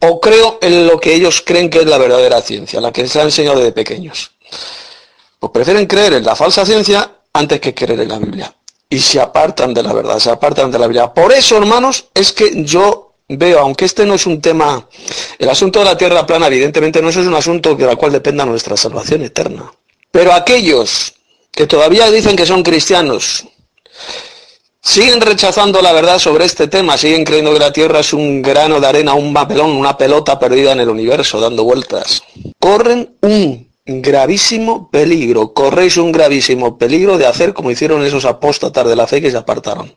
¿O 0.00 0.20
creo 0.20 0.58
en 0.60 0.86
lo 0.86 1.00
que 1.00 1.14
ellos 1.14 1.42
creen 1.46 1.70
que 1.70 1.78
es 1.78 1.86
la 1.86 1.96
verdadera 1.96 2.42
ciencia, 2.42 2.78
la 2.78 2.92
que 2.92 3.08
se 3.08 3.20
ha 3.20 3.22
enseñado 3.22 3.56
desde 3.56 3.72
pequeños? 3.72 4.32
Pues 5.42 5.50
prefieren 5.50 5.86
creer 5.86 6.12
en 6.12 6.24
la 6.24 6.36
falsa 6.36 6.64
ciencia 6.64 7.10
antes 7.32 7.60
que 7.60 7.74
creer 7.74 7.98
en 7.98 8.08
la 8.08 8.18
Biblia. 8.20 8.54
Y 8.88 9.00
se 9.00 9.18
apartan 9.18 9.74
de 9.74 9.82
la 9.82 9.92
verdad, 9.92 10.20
se 10.20 10.30
apartan 10.30 10.70
de 10.70 10.78
la 10.78 10.86
Biblia. 10.86 11.12
Por 11.12 11.32
eso, 11.32 11.56
hermanos, 11.56 12.04
es 12.14 12.30
que 12.30 12.62
yo 12.62 13.14
veo, 13.28 13.58
aunque 13.58 13.84
este 13.84 14.06
no 14.06 14.14
es 14.14 14.24
un 14.24 14.40
tema, 14.40 14.86
el 15.40 15.50
asunto 15.50 15.80
de 15.80 15.86
la 15.86 15.96
tierra 15.96 16.24
plana, 16.24 16.46
evidentemente 16.46 17.02
no 17.02 17.08
es 17.08 17.16
un 17.16 17.34
asunto 17.34 17.74
de 17.74 17.86
la 17.86 17.96
cual 17.96 18.12
dependa 18.12 18.46
nuestra 18.46 18.76
salvación 18.76 19.22
eterna. 19.22 19.72
Pero 20.12 20.32
aquellos 20.32 21.14
que 21.50 21.66
todavía 21.66 22.08
dicen 22.08 22.36
que 22.36 22.46
son 22.46 22.62
cristianos, 22.62 23.44
siguen 24.80 25.20
rechazando 25.20 25.82
la 25.82 25.92
verdad 25.92 26.20
sobre 26.20 26.44
este 26.44 26.68
tema, 26.68 26.96
siguen 26.96 27.24
creyendo 27.24 27.52
que 27.52 27.58
la 27.58 27.72
Tierra 27.72 27.98
es 27.98 28.12
un 28.12 28.42
grano 28.42 28.78
de 28.78 28.86
arena, 28.86 29.14
un 29.14 29.34
papelón, 29.34 29.72
una 29.72 29.98
pelota 29.98 30.38
perdida 30.38 30.70
en 30.70 30.78
el 30.78 30.88
universo, 30.88 31.40
dando 31.40 31.64
vueltas. 31.64 32.22
Corren 32.60 33.16
un 33.22 33.71
gravísimo 33.84 34.90
peligro, 34.90 35.52
corréis 35.52 35.96
un 35.96 36.12
gravísimo 36.12 36.78
peligro 36.78 37.18
de 37.18 37.26
hacer 37.26 37.52
como 37.52 37.70
hicieron 37.70 38.04
esos 38.04 38.24
apóstatas 38.24 38.86
de 38.86 38.96
la 38.96 39.06
fe 39.06 39.20
que 39.20 39.30
se 39.30 39.36
apartaron, 39.36 39.96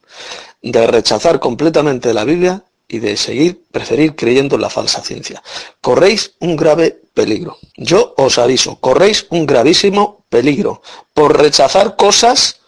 de 0.62 0.88
rechazar 0.88 1.40
completamente 1.40 2.14
la 2.14 2.24
Biblia 2.24 2.64
y 2.88 3.00
de 3.00 3.18
seguir, 3.18 3.64
preferir 3.72 4.16
creyendo 4.16 4.56
en 4.56 4.62
la 4.62 4.70
falsa 4.70 5.02
ciencia. 5.02 5.42
Corréis 5.82 6.34
un 6.40 6.56
grave 6.56 7.00
peligro. 7.14 7.58
Yo 7.78 8.14
os 8.18 8.38
aviso, 8.38 8.80
corréis 8.80 9.28
un 9.30 9.46
gravísimo 9.46 10.26
peligro 10.30 10.82
por 11.14 11.40
rechazar 11.40 11.96
cosas 11.96 12.62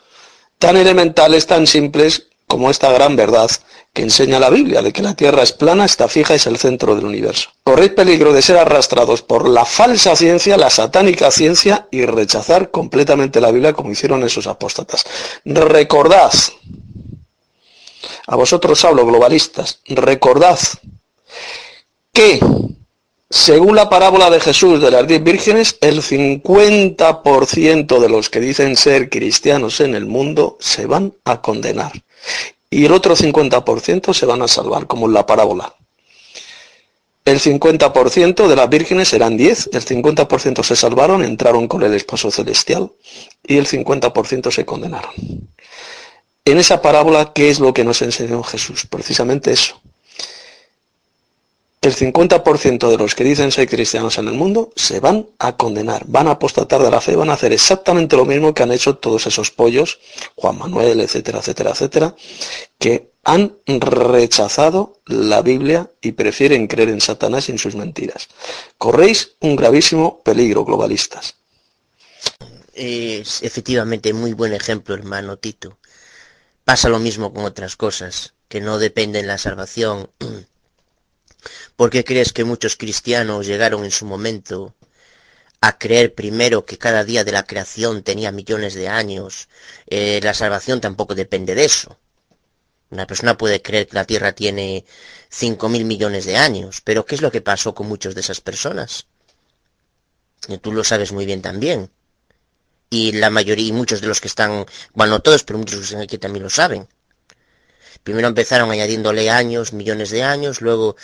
tan 0.60 0.78
elementales, 0.78 1.46
tan 1.48 1.68
simples 1.68 2.28
como 2.48 2.70
esta 2.70 2.92
gran 2.92 3.16
verdad 3.16 3.52
que 3.98 4.04
enseña 4.04 4.40
la 4.40 4.52
Biblia, 4.52 4.84
de 4.84 4.94
que 4.94 5.02
la 5.02 5.16
Tierra 5.16 5.42
es 5.42 5.54
plana, 5.54 5.84
está 5.84 6.08
fija, 6.08 6.36
es 6.36 6.46
el 6.46 6.60
centro 6.60 6.94
del 6.94 7.06
universo. 7.06 7.50
Corred 7.64 7.96
peligro 7.96 8.32
de 8.32 8.44
ser 8.44 8.58
arrastrados 8.58 9.24
por 9.24 9.50
la 9.50 9.66
falsa 9.66 10.16
ciencia, 10.16 10.56
la 10.56 10.70
satánica 10.70 11.32
ciencia, 11.32 11.88
y 11.90 12.06
rechazar 12.06 12.70
completamente 12.70 13.42
la 13.42 13.50
Biblia 13.50 13.74
como 13.74 13.92
hicieron 13.92 14.24
esos 14.24 14.46
apóstatas. 14.46 15.04
Recordad, 15.46 16.32
a 18.28 18.36
vosotros 18.36 18.86
hablo, 18.86 19.04
globalistas, 19.04 19.80
recordad 19.88 20.60
que, 22.14 22.40
según 23.32 23.76
la 23.76 23.90
parábola 23.90 24.30
de 24.30 24.42
Jesús 24.42 24.80
de 24.80 24.92
las 24.92 25.08
diez 25.08 25.24
vírgenes, 25.24 25.76
el 25.82 26.04
50% 26.04 28.00
de 28.00 28.10
los 28.10 28.30
que 28.30 28.42
dicen 28.42 28.76
ser 28.76 29.10
cristianos 29.10 29.80
en 29.80 29.96
el 29.96 30.06
mundo 30.06 30.56
se 30.60 30.86
van 30.86 31.16
a 31.26 31.42
condenar 31.42 31.94
y 32.70 32.86
el 32.86 32.92
otro 32.92 33.16
50% 33.16 34.14
se 34.14 34.26
van 34.26 34.42
a 34.42 34.48
salvar, 34.48 34.88
como 34.88 35.08
en 35.08 35.14
la 35.14 35.26
parábola. 35.26 35.74
el 37.26 37.40
50% 37.40 38.48
de 38.48 38.56
las 38.56 38.70
vírgenes 38.70 39.12
eran 39.14 39.36
10, 39.36 39.72
el 39.74 39.86
50% 39.86 40.64
se 40.64 40.76
salvaron, 40.76 41.24
entraron 41.24 41.68
con 41.68 41.84
el 41.84 41.94
esposo 41.94 42.32
celestial 42.32 42.92
y 43.44 43.58
el 43.58 43.68
50% 43.68 44.52
se 44.52 44.66
condenaron. 44.66 45.12
En 46.46 46.58
esa 46.58 46.82
parábola, 46.82 47.34
¿qué 47.34 47.50
es 47.50 47.60
lo 47.60 47.74
que 47.74 47.84
nos 47.84 48.02
enseñó 48.02 48.42
Jesús? 48.44 48.86
Precisamente 48.90 49.52
eso. 49.52 49.82
El 51.88 51.96
50% 51.96 52.90
de 52.90 52.98
los 52.98 53.16
que 53.16 53.24
dicen 53.24 53.50
ser 53.50 53.70
cristianos 53.70 54.18
en 54.18 54.28
el 54.28 54.34
mundo 54.34 54.74
se 54.76 55.00
van 55.00 55.30
a 55.40 55.56
condenar, 55.56 56.04
van 56.06 56.28
a 56.28 56.32
apostatar 56.32 56.84
de 56.84 56.92
la 56.92 57.00
fe, 57.00 57.16
van 57.16 57.30
a 57.30 57.36
hacer 57.36 57.54
exactamente 57.54 58.18
lo 58.18 58.26
mismo 58.26 58.54
que 58.54 58.62
han 58.62 58.74
hecho 58.74 58.98
todos 58.98 59.26
esos 59.26 59.52
pollos, 59.52 59.98
Juan 60.36 60.58
Manuel, 60.58 61.00
etcétera, 61.00 61.40
etcétera, 61.40 61.72
etcétera, 61.72 62.16
que 62.78 63.14
han 63.24 63.56
rechazado 63.66 65.00
la 65.06 65.42
Biblia 65.42 65.90
y 66.02 66.12
prefieren 66.12 66.68
creer 66.68 66.90
en 66.90 67.00
Satanás 67.00 67.48
y 67.48 67.54
en 67.54 67.58
sus 67.58 67.76
mentiras. 67.76 68.28
Corréis 68.78 69.38
un 69.40 69.56
gravísimo 69.56 70.22
peligro, 70.24 70.66
globalistas. 70.66 71.36
Es 72.74 73.44
efectivamente 73.44 74.12
muy 74.12 74.34
buen 74.34 74.52
ejemplo, 74.52 74.94
hermano 74.94 75.38
Tito. 75.38 75.80
Pasa 76.66 76.90
lo 76.90 77.00
mismo 77.00 77.34
con 77.34 77.46
otras 77.46 77.78
cosas, 77.78 78.34
que 78.50 78.60
no 78.60 78.78
dependen 78.78 79.22
de 79.22 79.28
la 79.30 79.38
salvación. 79.38 80.10
¿Por 81.78 81.92
qué 81.92 82.04
crees 82.04 82.34
que 82.34 82.44
muchos 82.44 82.76
cristianos 82.76 83.46
llegaron 83.46 83.86
en 83.86 83.92
su 83.92 84.06
momento 84.06 84.74
a 85.62 85.78
creer 85.78 86.16
primero 86.16 86.66
que 86.66 86.80
cada 86.80 87.04
día 87.04 87.24
de 87.24 87.32
la 87.32 87.46
creación 87.46 88.02
tenía 88.02 88.32
millones 88.32 88.74
de 88.74 88.88
años? 88.88 89.48
Eh, 89.86 90.20
la 90.24 90.34
salvación 90.34 90.82
tampoco 90.82 91.14
depende 91.14 91.54
de 91.54 91.66
eso. 91.66 92.00
Una 92.90 93.06
persona 93.06 93.38
puede 93.38 93.62
creer 93.62 93.86
que 93.88 93.96
la 93.96 94.06
Tierra 94.06 94.32
tiene 94.34 94.86
5 95.30 95.70
mil 95.70 95.86
millones 95.86 96.26
de 96.26 96.36
años, 96.36 96.82
pero 96.84 97.06
¿qué 97.06 97.14
es 97.14 97.22
lo 97.22 97.32
que 97.32 97.42
pasó 97.42 97.76
con 97.76 97.88
muchas 97.88 98.16
de 98.16 98.22
esas 98.22 98.42
personas? 98.42 99.06
Y 100.48 100.58
tú 100.58 100.72
lo 100.72 100.84
sabes 100.84 101.12
muy 101.12 101.28
bien 101.28 101.44
también. 101.44 101.92
Y 102.90 103.12
la 103.12 103.30
mayoría, 103.30 103.68
y 103.68 103.72
muchos 103.72 104.02
de 104.02 104.08
los 104.08 104.20
que 104.20 104.30
están, 104.30 104.66
bueno, 104.96 105.14
no 105.14 105.20
todos, 105.20 105.44
pero 105.44 105.60
muchos 105.60 105.78
que 105.78 105.86
están 105.86 106.02
aquí 106.02 106.18
también 106.18 106.42
lo 106.42 106.50
saben. 106.50 106.88
Primero 108.02 108.30
empezaron 108.30 108.72
añadiéndole 108.72 109.30
años, 109.30 109.74
millones 109.74 110.10
de 110.10 110.24
años, 110.24 110.62
luego, 110.62 110.96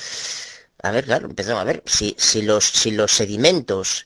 a 0.83 0.91
ver, 0.91 1.05
claro, 1.05 1.27
empezaron 1.27 1.61
a 1.61 1.63
ver, 1.63 1.81
si, 1.85 2.15
si, 2.19 2.41
los, 2.41 2.65
si 2.65 2.91
los 2.91 3.11
sedimentos, 3.11 4.05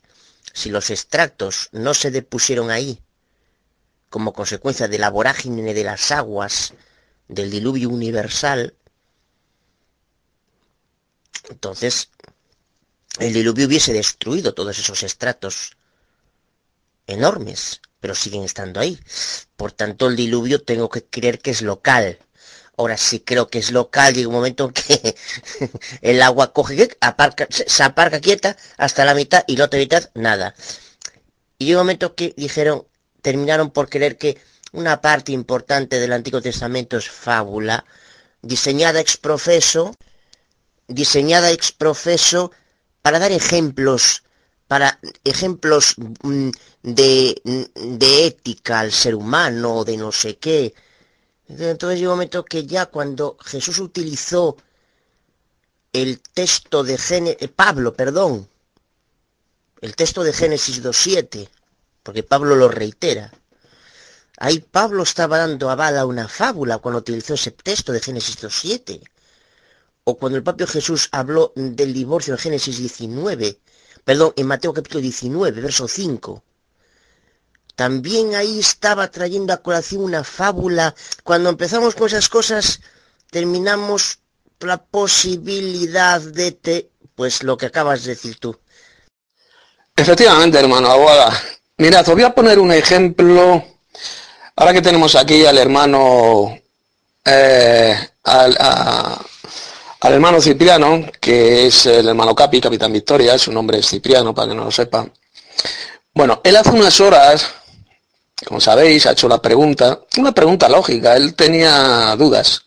si 0.53 0.69
los 0.69 0.91
extractos 0.91 1.69
no 1.71 1.95
se 1.95 2.11
depusieron 2.11 2.69
ahí, 2.69 3.01
como 4.09 4.31
consecuencia 4.31 4.87
de 4.87 4.99
la 4.99 5.09
vorágine 5.09 5.73
de 5.73 5.83
las 5.83 6.11
aguas, 6.11 6.75
del 7.27 7.49
diluvio 7.49 7.89
universal, 7.89 8.75
entonces 11.49 12.11
el 13.19 13.33
diluvio 13.33 13.65
hubiese 13.65 13.91
destruido 13.91 14.53
todos 14.53 14.77
esos 14.77 15.01
estratos 15.01 15.77
enormes, 17.07 17.81
pero 17.99 18.13
siguen 18.13 18.43
estando 18.43 18.79
ahí. 18.79 18.99
Por 19.55 19.71
tanto, 19.71 20.07
el 20.07 20.15
diluvio 20.15 20.61
tengo 20.61 20.89
que 20.89 21.03
creer 21.03 21.39
que 21.39 21.51
es 21.51 21.63
local. 21.63 22.19
Ahora 22.77 22.95
sí 22.95 23.19
creo 23.21 23.49
que 23.49 23.59
es 23.59 23.71
local, 23.71 24.13
llega 24.13 24.27
un 24.27 24.35
momento 24.35 24.65
en 24.65 24.73
que 24.73 25.15
el 26.01 26.21
agua 26.21 26.53
coge, 26.53 26.89
aparca, 27.01 27.47
se 27.49 27.83
aparca 27.83 28.21
quieta 28.21 28.55
hasta 28.77 29.03
la 29.03 29.15
mitad 29.15 29.43
y 29.47 29.57
la 29.57 29.65
otra 29.65 29.79
mitad 29.79 30.09
nada. 30.13 30.53
Y 31.57 31.65
llega 31.65 31.79
un 31.79 31.85
momento 31.85 32.15
que 32.15 32.33
dijeron, 32.37 32.85
terminaron 33.21 33.71
por 33.71 33.89
creer 33.89 34.17
que 34.17 34.37
una 34.73 35.01
parte 35.01 35.31
importante 35.31 35.99
del 35.99 36.13
Antiguo 36.13 36.41
Testamento 36.41 36.97
es 36.97 37.09
fábula, 37.09 37.83
diseñada 38.43 38.99
ex 38.99 39.17
profeso, 39.17 39.95
diseñada 40.87 41.51
ex 41.51 41.71
profeso 41.71 42.51
para 43.01 43.17
dar 43.19 43.31
ejemplos, 43.31 44.23
para 44.67 44.99
ejemplos 45.23 45.95
mm, 46.21 46.49
de, 46.83 47.41
de 47.73 48.27
ética 48.27 48.79
al 48.81 48.91
ser 48.91 49.15
humano, 49.15 49.83
de 49.83 49.97
no 49.97 50.11
sé 50.11 50.37
qué. 50.37 50.73
Entonces 51.47 51.99
llegó 51.99 52.11
un 52.11 52.17
momento 52.17 52.43
que 52.43 52.65
ya 52.65 52.87
cuando 52.87 53.37
Jesús 53.43 53.79
utilizó 53.79 54.57
el 55.93 56.19
texto 56.19 56.83
de 56.83 56.97
Génesis, 56.97 57.41
eh, 57.41 57.47
Pablo, 57.47 57.93
perdón, 57.93 58.47
el 59.81 59.95
texto 59.95 60.23
de 60.23 60.33
Génesis 60.33 60.83
2.7, 60.83 61.49
porque 62.03 62.23
Pablo 62.23 62.55
lo 62.55 62.67
reitera, 62.67 63.31
Ahí 64.39 64.59
Pablo 64.59 65.01
estaba 65.01 65.39
dando 65.39 65.71
aval 65.71 65.97
a 65.97 66.05
una 66.05 66.27
fábula 66.27 66.77
cuando 66.77 66.99
utilizó 66.99 67.33
ese 67.33 67.51
texto 67.51 67.91
de 67.91 67.99
Génesis 67.99 68.37
2.7. 68.37 69.01
O 70.03 70.17
cuando 70.17 70.37
el 70.37 70.43
propio 70.43 70.67
Jesús 70.67 71.09
habló 71.11 71.53
del 71.55 71.91
divorcio 71.91 72.35
en 72.35 72.39
Génesis 72.39 72.77
19, 72.77 73.59
perdón, 74.05 74.33
en 74.35 74.45
Mateo 74.45 74.73
capítulo 74.73 75.01
19, 75.01 75.59
verso 75.59 75.87
5. 75.87 76.43
También 77.77 78.35
ahí 78.35 78.59
estaba 78.59 79.09
trayendo 79.09 79.53
a 79.53 79.63
colación 79.63 80.03
una 80.03 80.25
fábula. 80.25 80.93
Cuando 81.23 81.49
empezamos 81.49 81.95
con 81.95 82.07
esas 82.07 82.27
cosas, 82.27 82.81
terminamos 83.31 84.19
la 84.59 84.83
posibilidad 84.83 86.19
de 86.19 86.51
te, 86.51 86.89
pues 87.15 87.43
lo 87.43 87.57
que 87.57 87.67
acabas 87.67 88.03
de 88.03 88.15
decir 88.15 88.37
tú. 88.37 88.59
Efectivamente, 89.95 90.59
hermano 90.59 90.91
Aguada. 90.91 91.41
Mirad, 91.77 92.05
os 92.09 92.13
voy 92.13 92.23
a 92.23 92.35
poner 92.35 92.59
un 92.59 92.73
ejemplo 92.73 93.63
Ahora 94.59 94.73
que 94.73 94.81
tenemos 94.81 95.15
aquí 95.15 95.45
al 95.45 95.59
hermano, 95.59 96.57
eh, 97.23 97.95
al, 98.23 98.57
hermano 100.01 100.41
Cipriano, 100.41 101.05
que 101.21 101.67
es 101.67 101.85
el 101.85 102.07
hermano 102.07 102.33
Capi, 102.33 102.59
Capitán 102.59 102.91
Victoria, 102.91 103.37
su 103.37 103.51
nombre 103.51 103.77
es 103.77 103.87
Cipriano, 103.87 104.33
para 104.33 104.49
que 104.49 104.55
no 104.55 104.65
lo 104.65 104.71
sepa. 104.71 105.07
Bueno, 106.11 106.41
él 106.43 106.55
hace 106.55 106.71
unas 106.71 106.99
horas, 106.99 107.47
como 108.45 108.61
sabéis, 108.61 109.05
ha 109.05 109.11
hecho 109.11 109.27
la 109.27 109.41
pregunta, 109.41 109.99
una 110.17 110.31
pregunta 110.31 110.69
lógica, 110.69 111.15
él 111.15 111.33
tenía 111.33 112.15
dudas 112.15 112.63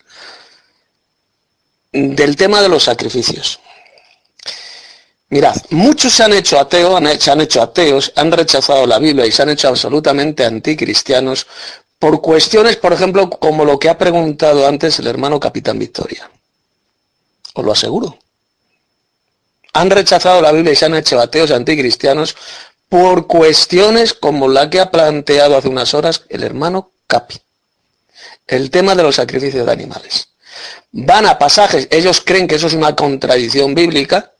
del 1.92 2.36
tema 2.36 2.60
de 2.60 2.68
los 2.68 2.84
sacrificios. 2.84 3.60
Mirad, 5.28 5.54
muchos 5.70 6.12
se 6.12 6.24
han 6.24 6.32
hecho 6.32 6.58
ateos, 6.58 7.00
se 7.20 7.30
han 7.30 7.40
hecho 7.40 7.62
ateos, 7.62 8.12
han 8.16 8.32
rechazado 8.32 8.84
la 8.84 8.98
Biblia 8.98 9.26
y 9.26 9.32
se 9.32 9.42
han 9.42 9.50
hecho 9.50 9.68
absolutamente 9.68 10.44
anticristianos 10.44 11.46
por 12.00 12.20
cuestiones, 12.20 12.76
por 12.76 12.92
ejemplo, 12.92 13.30
como 13.30 13.64
lo 13.64 13.78
que 13.78 13.88
ha 13.88 13.96
preguntado 13.96 14.66
antes 14.66 14.98
el 14.98 15.06
hermano 15.06 15.38
Capitán 15.38 15.78
Victoria. 15.78 16.28
Os 17.54 17.64
lo 17.64 17.70
aseguro. 17.70 18.18
Han 19.74 19.90
rechazado 19.90 20.42
la 20.42 20.50
Biblia 20.50 20.72
y 20.72 20.76
se 20.76 20.86
han 20.86 20.96
hecho 20.96 21.20
ateos 21.20 21.52
anticristianos 21.52 22.34
por 22.90 23.28
cuestiones 23.28 24.12
como 24.12 24.48
la 24.48 24.68
que 24.68 24.80
ha 24.80 24.90
planteado 24.90 25.56
hace 25.56 25.68
unas 25.68 25.94
horas 25.94 26.24
el 26.28 26.42
hermano 26.42 26.90
Capi. 27.06 27.40
El 28.48 28.70
tema 28.70 28.96
de 28.96 29.04
los 29.04 29.14
sacrificios 29.14 29.64
de 29.64 29.72
animales. 29.72 30.28
Van 30.90 31.24
a 31.24 31.38
pasajes, 31.38 31.86
ellos 31.90 32.20
creen 32.20 32.48
que 32.48 32.56
eso 32.56 32.66
es 32.66 32.74
una 32.74 32.96
contradicción 32.96 33.76
bíblica, 33.76 34.32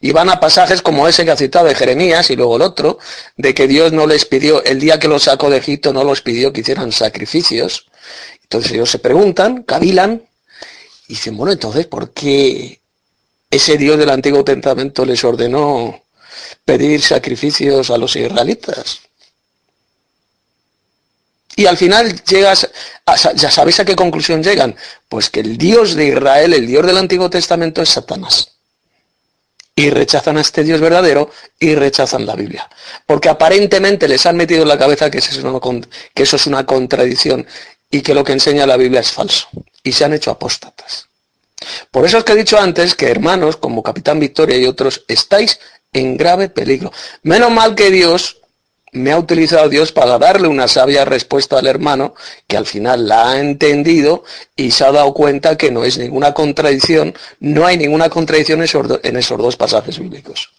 y 0.00 0.10
van 0.10 0.28
a 0.28 0.40
pasajes 0.40 0.82
como 0.82 1.06
ese 1.06 1.24
que 1.24 1.30
ha 1.30 1.36
citado 1.36 1.66
de 1.66 1.76
Jeremías 1.76 2.30
y 2.30 2.36
luego 2.36 2.56
el 2.56 2.62
otro, 2.62 2.98
de 3.36 3.54
que 3.54 3.68
Dios 3.68 3.92
no 3.92 4.06
les 4.06 4.24
pidió, 4.24 4.64
el 4.64 4.80
día 4.80 4.98
que 4.98 5.08
los 5.08 5.22
sacó 5.22 5.50
de 5.50 5.58
Egipto 5.58 5.92
no 5.92 6.02
los 6.02 6.20
pidió 6.20 6.52
que 6.52 6.62
hicieran 6.62 6.90
sacrificios. 6.90 7.86
Entonces 8.42 8.72
ellos 8.72 8.90
se 8.90 8.98
preguntan, 8.98 9.62
cavilan, 9.62 10.22
y 11.06 11.14
dicen, 11.14 11.36
bueno, 11.36 11.52
entonces, 11.52 11.86
¿por 11.86 12.10
qué 12.10 12.80
ese 13.50 13.78
Dios 13.78 13.98
del 13.98 14.10
Antiguo 14.10 14.42
Testamento 14.42 15.04
les 15.04 15.22
ordenó 15.22 16.02
pedir 16.64 17.02
sacrificios 17.02 17.90
a 17.90 17.98
los 17.98 18.16
israelitas? 18.16 19.00
Y 21.56 21.66
al 21.66 21.76
final 21.76 22.22
llegas, 22.24 22.70
ya 23.34 23.50
sabéis 23.50 23.80
a 23.80 23.84
qué 23.84 23.96
conclusión 23.96 24.42
llegan, 24.42 24.76
pues 25.08 25.28
que 25.28 25.40
el 25.40 25.58
Dios 25.58 25.96
de 25.96 26.06
Israel, 26.06 26.54
el 26.54 26.66
Dios 26.66 26.86
del 26.86 26.98
Antiguo 26.98 27.28
Testamento 27.28 27.82
es 27.82 27.88
Satanás 27.88 28.58
y 29.78 29.90
rechazan 29.90 30.36
a 30.36 30.40
este 30.40 30.64
Dios 30.64 30.80
verdadero 30.80 31.30
y 31.60 31.76
rechazan 31.76 32.26
la 32.26 32.34
Biblia. 32.34 32.68
Porque 33.06 33.28
aparentemente 33.28 34.08
les 34.08 34.26
han 34.26 34.36
metido 34.36 34.62
en 34.62 34.68
la 34.68 34.76
cabeza 34.76 35.08
que 35.08 35.18
eso, 35.18 35.30
es 35.30 36.46
una, 36.46 36.66
contradicción 36.66 37.46
y 37.88 38.00
que 38.02 38.12
lo 38.12 38.24
que 38.24 38.32
enseña 38.32 38.66
la 38.66 38.76
Biblia 38.76 39.00
es 39.00 39.12
falso. 39.12 39.48
Y 39.84 39.92
se 39.92 40.04
han 40.04 40.14
hecho 40.14 40.32
apóstatas. 40.32 41.06
Por 41.92 42.04
eso 42.04 42.18
es 42.18 42.24
que 42.24 42.32
he 42.32 42.36
dicho 42.36 42.58
antes 42.58 42.96
que 42.96 43.08
hermanos 43.08 43.56
como 43.56 43.84
Capitán 43.84 44.18
Victoria 44.18 44.56
y 44.56 44.66
otros 44.66 45.04
estáis 45.06 45.60
en 45.98 46.16
grave 46.16 46.48
peligro. 46.48 46.92
Menos 47.22 47.50
mal 47.50 47.74
que 47.74 47.90
Dios 47.90 48.38
me 48.92 49.12
ha 49.12 49.18
utilizado 49.18 49.68
Dios 49.68 49.92
para 49.92 50.18
darle 50.18 50.48
una 50.48 50.68
sabia 50.68 51.04
respuesta 51.04 51.58
al 51.58 51.66
hermano, 51.66 52.14
que 52.46 52.56
al 52.56 52.66
final 52.66 53.06
la 53.06 53.30
ha 53.30 53.40
entendido 53.40 54.24
y 54.56 54.70
se 54.70 54.84
ha 54.84 54.92
dado 54.92 55.12
cuenta 55.12 55.56
que 55.56 55.70
no 55.70 55.84
es 55.84 55.98
ninguna 55.98 56.32
contradicción, 56.32 57.14
no 57.40 57.66
hay 57.66 57.76
ninguna 57.76 58.08
contradicción 58.08 58.60
en 58.60 59.16
esos 59.16 59.38
dos 59.38 59.56
pasajes 59.56 59.98
bíblicos. 59.98 60.50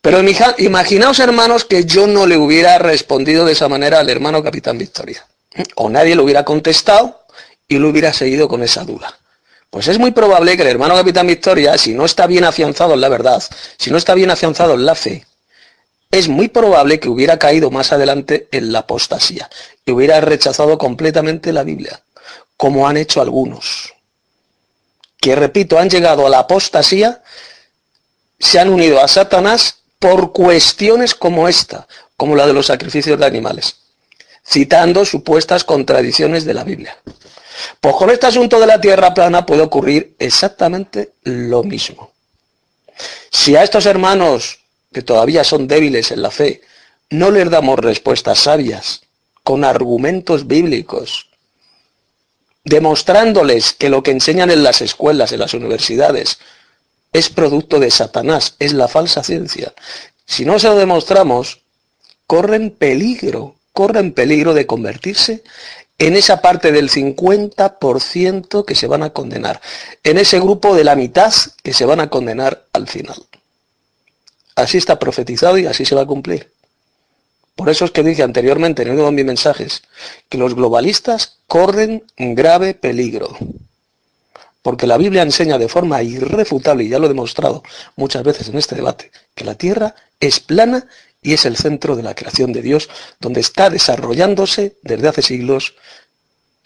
Pero 0.00 0.20
imaginaos, 0.58 1.18
hermanos, 1.18 1.64
que 1.64 1.84
yo 1.84 2.06
no 2.06 2.26
le 2.26 2.36
hubiera 2.36 2.78
respondido 2.78 3.44
de 3.44 3.52
esa 3.52 3.68
manera 3.68 3.98
al 3.98 4.08
hermano 4.08 4.42
Capitán 4.42 4.78
Victoria. 4.78 5.26
O 5.74 5.88
nadie 5.88 6.14
le 6.14 6.22
hubiera 6.22 6.44
contestado 6.44 7.20
y 7.66 7.78
lo 7.78 7.88
hubiera 7.88 8.12
seguido 8.12 8.48
con 8.48 8.62
esa 8.62 8.84
duda. 8.84 9.18
Pues 9.70 9.88
es 9.88 9.98
muy 9.98 10.12
probable 10.12 10.56
que 10.56 10.62
el 10.62 10.68
hermano 10.68 10.94
Capitán 10.94 11.26
Victoria, 11.26 11.76
si 11.76 11.92
no 11.92 12.04
está 12.04 12.26
bien 12.26 12.44
afianzado 12.44 12.94
en 12.94 13.00
la 13.00 13.08
verdad, 13.08 13.42
si 13.76 13.90
no 13.90 13.98
está 13.98 14.14
bien 14.14 14.30
afianzado 14.30 14.74
en 14.74 14.86
la 14.86 14.94
fe, 14.94 15.26
es 16.10 16.28
muy 16.28 16.48
probable 16.48 16.98
que 16.98 17.10
hubiera 17.10 17.38
caído 17.38 17.70
más 17.70 17.92
adelante 17.92 18.48
en 18.50 18.72
la 18.72 18.80
apostasía 18.80 19.50
y 19.84 19.92
hubiera 19.92 20.20
rechazado 20.20 20.78
completamente 20.78 21.52
la 21.52 21.64
Biblia, 21.64 22.02
como 22.56 22.88
han 22.88 22.96
hecho 22.96 23.20
algunos, 23.20 23.94
que 25.20 25.36
repito, 25.36 25.78
han 25.78 25.90
llegado 25.90 26.26
a 26.26 26.30
la 26.30 26.40
apostasía, 26.40 27.22
se 28.38 28.58
han 28.58 28.70
unido 28.70 29.02
a 29.02 29.08
Satanás 29.08 29.80
por 29.98 30.32
cuestiones 30.32 31.14
como 31.14 31.46
esta, 31.46 31.86
como 32.16 32.36
la 32.36 32.46
de 32.46 32.54
los 32.54 32.66
sacrificios 32.66 33.18
de 33.18 33.26
animales, 33.26 33.76
citando 34.46 35.04
supuestas 35.04 35.64
contradicciones 35.64 36.44
de 36.44 36.54
la 36.54 36.64
Biblia. 36.64 36.96
Pues 37.80 37.94
con 37.96 38.10
este 38.10 38.26
asunto 38.26 38.58
de 38.60 38.66
la 38.66 38.80
tierra 38.80 39.14
plana 39.14 39.46
puede 39.46 39.62
ocurrir 39.62 40.14
exactamente 40.18 41.12
lo 41.24 41.62
mismo. 41.62 42.12
Si 43.30 43.56
a 43.56 43.62
estos 43.62 43.86
hermanos 43.86 44.60
que 44.92 45.02
todavía 45.02 45.44
son 45.44 45.68
débiles 45.68 46.10
en 46.10 46.22
la 46.22 46.30
fe, 46.30 46.62
no 47.10 47.30
les 47.30 47.50
damos 47.50 47.78
respuestas 47.78 48.40
sabias, 48.40 49.02
con 49.42 49.64
argumentos 49.64 50.46
bíblicos, 50.46 51.28
demostrándoles 52.64 53.72
que 53.72 53.88
lo 53.88 54.02
que 54.02 54.10
enseñan 54.10 54.50
en 54.50 54.62
las 54.62 54.82
escuelas, 54.82 55.32
en 55.32 55.40
las 55.40 55.54
universidades, 55.54 56.38
es 57.12 57.30
producto 57.30 57.80
de 57.80 57.90
Satanás, 57.90 58.56
es 58.58 58.72
la 58.72 58.88
falsa 58.88 59.22
ciencia. 59.22 59.72
Si 60.26 60.44
no 60.44 60.58
se 60.58 60.68
lo 60.68 60.76
demostramos, 60.76 61.62
corren 62.26 62.70
peligro, 62.70 63.54
corren 63.72 64.12
peligro 64.12 64.52
de 64.52 64.66
convertirse 64.66 65.42
en 65.98 66.14
esa 66.14 66.40
parte 66.40 66.70
del 66.70 66.90
50% 66.90 68.64
que 68.64 68.74
se 68.74 68.86
van 68.86 69.02
a 69.02 69.10
condenar, 69.10 69.60
en 70.04 70.18
ese 70.18 70.38
grupo 70.38 70.74
de 70.74 70.84
la 70.84 70.94
mitad 70.94 71.32
que 71.62 71.74
se 71.74 71.84
van 71.84 72.00
a 72.00 72.08
condenar 72.08 72.64
al 72.72 72.86
final. 72.86 73.16
Así 74.54 74.78
está 74.78 74.98
profetizado 74.98 75.58
y 75.58 75.66
así 75.66 75.84
se 75.84 75.94
va 75.94 76.02
a 76.02 76.06
cumplir. 76.06 76.52
Por 77.56 77.68
eso 77.68 77.84
es 77.84 77.90
que 77.90 78.04
dije 78.04 78.22
anteriormente 78.22 78.82
en 78.82 78.90
uno 78.90 79.06
de 79.06 79.10
mis 79.10 79.24
mensajes 79.24 79.82
que 80.28 80.38
los 80.38 80.54
globalistas 80.54 81.38
corren 81.48 82.04
grave 82.16 82.74
peligro. 82.74 83.36
Porque 84.62 84.86
la 84.86 84.96
Biblia 84.96 85.22
enseña 85.22 85.58
de 85.58 85.68
forma 85.68 86.02
irrefutable, 86.02 86.84
y 86.84 86.88
ya 86.88 87.00
lo 87.00 87.06
he 87.06 87.08
demostrado 87.08 87.64
muchas 87.96 88.22
veces 88.22 88.48
en 88.48 88.58
este 88.58 88.76
debate, 88.76 89.10
que 89.34 89.44
la 89.44 89.56
Tierra 89.56 89.94
es 90.20 90.38
plana 90.38 90.86
y 91.22 91.34
es 91.34 91.44
el 91.46 91.56
centro 91.56 91.96
de 91.96 92.02
la 92.02 92.14
creación 92.14 92.52
de 92.52 92.62
Dios, 92.62 92.88
donde 93.20 93.40
está 93.40 93.70
desarrollándose 93.70 94.76
desde 94.82 95.08
hace 95.08 95.22
siglos 95.22 95.74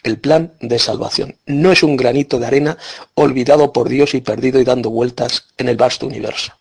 el 0.02 0.18
plan 0.18 0.52
de 0.60 0.78
salvación. 0.78 1.36
No 1.46 1.72
es 1.72 1.82
un 1.82 1.96
granito 1.96 2.38
de 2.38 2.46
arena 2.46 2.78
olvidado 3.14 3.72
por 3.72 3.88
Dios 3.88 4.14
y 4.14 4.20
perdido 4.20 4.60
y 4.60 4.64
dando 4.64 4.90
vueltas 4.90 5.46
en 5.56 5.68
el 5.68 5.76
vasto 5.76 6.06
universo. 6.06 6.52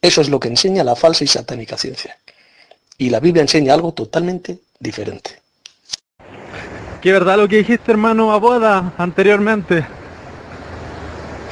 Eso 0.00 0.20
es 0.20 0.28
lo 0.28 0.38
que 0.38 0.48
enseña 0.48 0.84
la 0.84 0.96
falsa 0.96 1.24
y 1.24 1.26
satánica 1.26 1.76
ciencia. 1.76 2.16
Y 2.98 3.10
la 3.10 3.20
Biblia 3.20 3.42
enseña 3.42 3.74
algo 3.74 3.92
totalmente 3.92 4.58
diferente. 4.78 5.42
Qué 7.02 7.12
verdad 7.12 7.36
lo 7.36 7.48
que 7.48 7.58
dijiste, 7.58 7.92
hermano 7.92 8.32
Aboda, 8.32 8.92
anteriormente. 8.96 9.86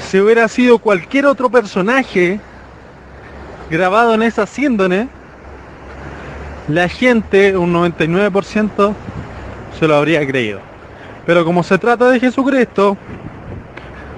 Si 0.08 0.20
hubiera 0.20 0.48
sido 0.48 0.78
cualquier 0.78 1.26
otro 1.26 1.50
personaje 1.50 2.40
grabado 3.70 4.14
en 4.14 4.22
esa 4.22 4.46
síndone, 4.46 5.08
la 6.68 6.88
gente, 6.88 7.56
un 7.56 7.72
99%, 7.72 8.94
se 9.78 9.88
lo 9.88 9.96
habría 9.96 10.26
creído. 10.26 10.60
Pero 11.26 11.44
como 11.44 11.62
se 11.62 11.78
trata 11.78 12.10
de 12.10 12.20
Jesucristo, 12.20 12.96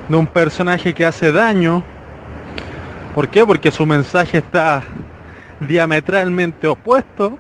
de 0.08 0.16
un 0.16 0.26
personaje 0.26 0.94
que 0.94 1.04
hace 1.04 1.32
daño, 1.32 1.82
¿Por 3.16 3.28
qué? 3.30 3.46
Porque 3.46 3.70
su 3.70 3.86
mensaje 3.86 4.36
está 4.36 4.82
diametralmente 5.60 6.66
opuesto 6.66 7.38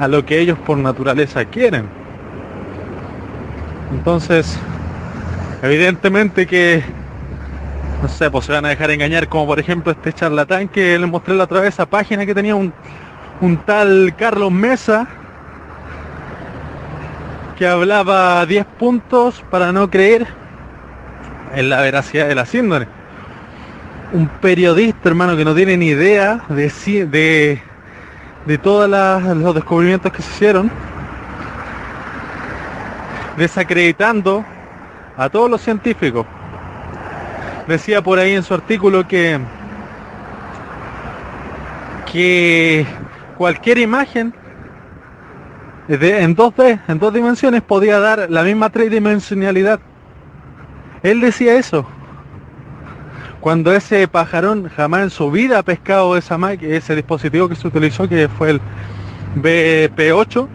a 0.00 0.08
lo 0.08 0.26
que 0.26 0.40
ellos 0.40 0.58
por 0.58 0.76
naturaleza 0.78 1.44
quieren. 1.44 1.86
Entonces, 3.92 4.58
evidentemente 5.62 6.48
que, 6.48 6.82
no 8.02 8.08
sé, 8.08 8.32
pues 8.32 8.46
se 8.46 8.52
van 8.52 8.64
a 8.64 8.70
dejar 8.70 8.90
engañar, 8.90 9.28
como 9.28 9.46
por 9.46 9.60
ejemplo 9.60 9.92
este 9.92 10.12
charlatán 10.12 10.66
que 10.66 10.98
les 10.98 11.08
mostré 11.08 11.36
la 11.36 11.44
otra 11.44 11.60
vez, 11.60 11.74
esa 11.74 11.86
página 11.86 12.26
que 12.26 12.34
tenía 12.34 12.56
un, 12.56 12.72
un 13.42 13.58
tal 13.58 14.14
Carlos 14.16 14.50
Mesa, 14.50 15.06
que 17.58 17.66
hablaba 17.66 18.46
10 18.46 18.64
puntos 18.78 19.44
para 19.50 19.72
no 19.72 19.90
creer 19.90 20.26
en 21.54 21.68
la 21.68 21.82
veracidad 21.82 22.28
de 22.28 22.34
la 22.34 22.46
síndrome 22.46 23.02
un 24.12 24.28
periodista, 24.28 25.08
hermano, 25.08 25.36
que 25.36 25.44
no 25.44 25.54
tiene 25.54 25.76
ni 25.76 25.88
idea 25.88 26.44
de, 26.48 26.70
de, 27.06 27.62
de 28.46 28.58
todos 28.58 28.88
los 28.88 29.54
descubrimientos 29.54 30.12
que 30.12 30.22
se 30.22 30.30
hicieron, 30.30 30.70
desacreditando 33.36 34.44
a 35.16 35.28
todos 35.28 35.50
los 35.50 35.62
científicos. 35.62 36.26
Decía 37.66 38.02
por 38.02 38.18
ahí 38.18 38.34
en 38.34 38.42
su 38.42 38.52
artículo 38.52 39.06
que, 39.06 39.38
que 42.12 42.86
cualquier 43.42 43.78
imagen 43.78 44.32
en 45.88 46.36
2D, 46.36 46.80
en 46.86 46.98
dos 47.00 47.12
dimensiones, 47.12 47.60
podía 47.60 47.98
dar 47.98 48.30
la 48.30 48.44
misma 48.44 48.70
tridimensionalidad. 48.70 49.80
Él 51.02 51.20
decía 51.20 51.56
eso 51.56 51.84
cuando 53.40 53.74
ese 53.74 54.06
pajarón 54.06 54.68
jamás 54.68 55.02
en 55.02 55.10
su 55.10 55.28
vida 55.32 55.58
ha 55.58 55.64
pescado 55.64 56.16
esa 56.16 56.38
ese 56.52 56.94
dispositivo 56.94 57.48
que 57.48 57.56
se 57.56 57.66
utilizó, 57.66 58.08
que 58.08 58.28
fue 58.28 58.50
el 58.50 58.60
BP8, 59.34 60.46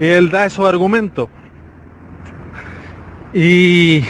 él 0.00 0.28
da 0.28 0.44
esos 0.44 0.68
argumentos. 0.68 1.30
Y 3.32 4.04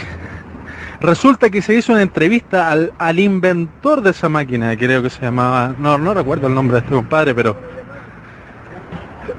resulta 1.03 1.49
que 1.49 1.61
se 1.61 1.75
hizo 1.75 1.91
una 1.91 2.01
entrevista 2.01 2.71
al, 2.71 3.19
inventor 3.19 4.01
de 4.01 4.11
esa 4.11 4.29
máquina, 4.29 4.75
creo 4.77 5.03
que 5.03 5.09
se 5.09 5.21
llamaba, 5.21 5.75
no, 5.77 5.97
no 5.97 6.13
recuerdo 6.13 6.47
el 6.47 6.55
nombre 6.55 6.75
de 6.75 6.79
este 6.79 6.93
compadre, 6.93 7.35
pero... 7.35 7.55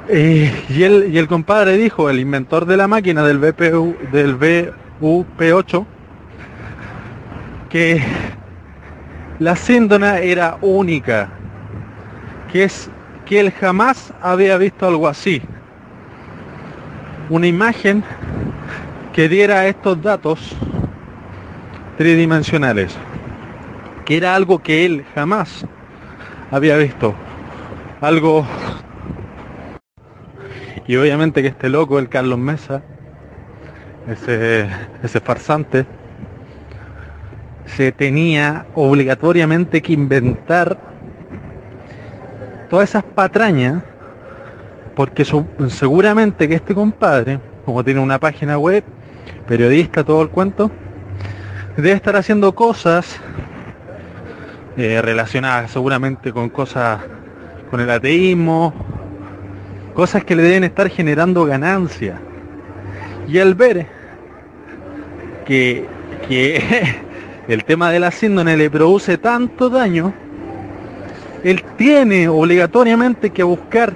Eh, 0.08 0.52
y, 0.68 0.82
el, 0.82 1.12
y 1.12 1.16
el 1.16 1.26
compadre 1.26 1.78
dijo, 1.78 2.10
el 2.10 2.20
inventor 2.20 2.66
de 2.66 2.76
la 2.76 2.86
máquina 2.86 3.22
del 3.22 3.38
BPU, 3.38 3.96
del 4.12 4.38
VUP8, 4.38 5.86
que 7.70 8.02
la 9.38 9.56
síndona 9.56 10.18
era 10.18 10.58
única, 10.60 11.30
que 12.52 12.64
es 12.64 12.90
que 13.24 13.40
él 13.40 13.50
jamás 13.50 14.12
había 14.20 14.58
visto 14.58 14.86
algo 14.86 15.08
así. 15.08 15.40
Una 17.30 17.46
imagen 17.46 18.04
que 19.14 19.30
diera 19.30 19.66
estos 19.66 20.02
datos 20.02 20.54
tridimensionales, 21.96 22.94
que 24.04 24.16
era 24.16 24.34
algo 24.34 24.62
que 24.62 24.84
él 24.84 25.04
jamás 25.14 25.66
había 26.50 26.76
visto. 26.76 27.14
Algo... 28.00 28.46
Y 30.86 30.96
obviamente 30.96 31.40
que 31.40 31.48
este 31.48 31.70
loco, 31.70 31.98
el 31.98 32.10
Carlos 32.10 32.38
Mesa, 32.38 32.82
ese, 34.06 34.68
ese 35.02 35.20
farsante, 35.20 35.86
se 37.64 37.90
tenía 37.90 38.66
obligatoriamente 38.74 39.80
que 39.80 39.94
inventar 39.94 40.78
todas 42.68 42.90
esas 42.90 43.02
patrañas 43.02 43.82
porque 44.94 45.24
seguramente 45.68 46.48
que 46.48 46.54
este 46.54 46.74
compadre, 46.74 47.40
como 47.64 47.82
tiene 47.82 48.00
una 48.00 48.18
página 48.18 48.58
web, 48.58 48.84
periodista, 49.46 50.04
todo 50.04 50.22
el 50.22 50.28
cuento, 50.28 50.70
debe 51.76 51.92
estar 51.92 52.16
haciendo 52.16 52.54
cosas 52.54 53.18
eh, 54.76 55.00
relacionadas 55.02 55.70
seguramente 55.70 56.32
con 56.32 56.48
cosas, 56.48 57.00
con 57.70 57.80
el 57.80 57.90
ateísmo, 57.90 58.72
cosas 59.94 60.24
que 60.24 60.36
le 60.36 60.42
deben 60.42 60.64
estar 60.64 60.88
generando 60.88 61.44
ganancia. 61.44 62.20
Y 63.28 63.38
al 63.38 63.54
ver 63.54 63.86
que, 65.44 65.86
que 66.28 66.62
el 67.48 67.64
tema 67.64 67.90
de 67.90 68.00
la 68.00 68.10
síndrome 68.10 68.56
le 68.56 68.70
produce 68.70 69.18
tanto 69.18 69.68
daño, 69.68 70.12
él 71.42 71.62
tiene 71.76 72.28
obligatoriamente 72.28 73.30
que 73.30 73.42
buscar 73.42 73.94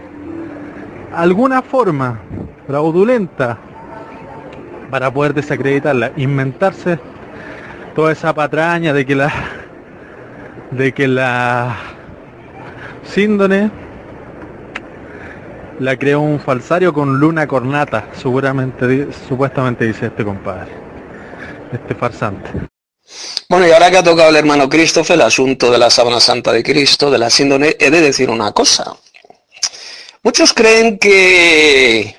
alguna 1.14 1.62
forma 1.62 2.20
fraudulenta 2.66 3.58
para 4.90 5.10
poder 5.10 5.34
desacreditarla, 5.34 6.12
inventarse 6.16 6.98
toda 7.98 8.12
esa 8.12 8.32
patraña 8.32 8.92
de 8.92 9.04
que 9.04 9.16
la 9.16 9.32
de 10.70 10.94
que 10.94 11.08
la 11.08 11.76
síndrome 13.02 13.72
la 15.80 15.96
creó 15.96 16.20
un 16.20 16.38
falsario 16.38 16.92
con 16.92 17.18
luna 17.18 17.48
cornata, 17.48 18.10
seguramente 18.12 19.08
supuestamente 19.26 19.84
dice 19.84 20.06
este 20.06 20.24
compadre. 20.24 20.70
este 21.72 21.96
farsante. 21.96 22.48
Bueno, 23.48 23.66
y 23.66 23.72
ahora 23.72 23.90
que 23.90 23.98
ha 23.98 24.04
tocado 24.04 24.30
el 24.30 24.36
hermano 24.36 24.68
Christopher 24.68 25.16
el 25.16 25.22
asunto 25.22 25.68
de 25.68 25.78
la 25.78 25.90
sábana 25.90 26.20
santa 26.20 26.52
de 26.52 26.62
Cristo, 26.62 27.10
de 27.10 27.18
la 27.18 27.28
síndrome, 27.30 27.74
he 27.80 27.90
de 27.90 28.00
decir 28.00 28.30
una 28.30 28.52
cosa. 28.52 28.94
Muchos 30.22 30.52
creen 30.52 31.00
que, 31.00 32.14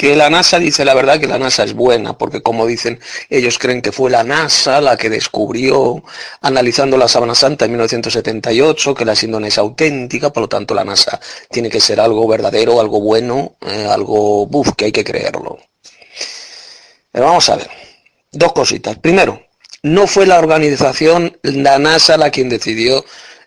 que 0.00 0.16
la 0.16 0.30
NASA 0.30 0.58
dice 0.58 0.86
la 0.86 0.94
verdad 0.94 1.20
que 1.20 1.26
la 1.26 1.38
NASA 1.38 1.62
es 1.62 1.74
buena, 1.74 2.16
porque 2.16 2.40
como 2.40 2.66
dicen, 2.66 2.98
ellos 3.28 3.58
creen 3.58 3.82
que 3.82 3.92
fue 3.92 4.10
la 4.10 4.24
NASA 4.24 4.80
la 4.80 4.96
que 4.96 5.10
descubrió, 5.10 6.02
analizando 6.40 6.96
la 6.96 7.06
sábana 7.06 7.34
santa 7.34 7.66
en 7.66 7.72
1978, 7.72 8.94
que 8.94 9.04
la 9.04 9.14
síndrome 9.14 9.48
es 9.48 9.58
auténtica, 9.58 10.32
por 10.32 10.44
lo 10.44 10.48
tanto 10.48 10.72
la 10.72 10.84
NASA 10.84 11.20
tiene 11.50 11.68
que 11.68 11.82
ser 11.82 12.00
algo 12.00 12.26
verdadero, 12.26 12.80
algo 12.80 12.98
bueno, 12.98 13.56
eh, 13.60 13.88
algo, 13.90 14.46
buf, 14.46 14.70
que 14.74 14.86
hay 14.86 14.92
que 14.92 15.04
creerlo. 15.04 15.58
Pero 17.12 17.26
vamos 17.26 17.46
a 17.50 17.56
ver, 17.56 17.68
dos 18.32 18.54
cositas. 18.54 18.96
Primero, 18.96 19.42
no 19.82 20.06
fue 20.06 20.24
la 20.24 20.38
organización, 20.38 21.38
la 21.42 21.78
NASA, 21.78 22.16
la 22.16 22.30
quien 22.30 22.48
decidió 22.48 23.04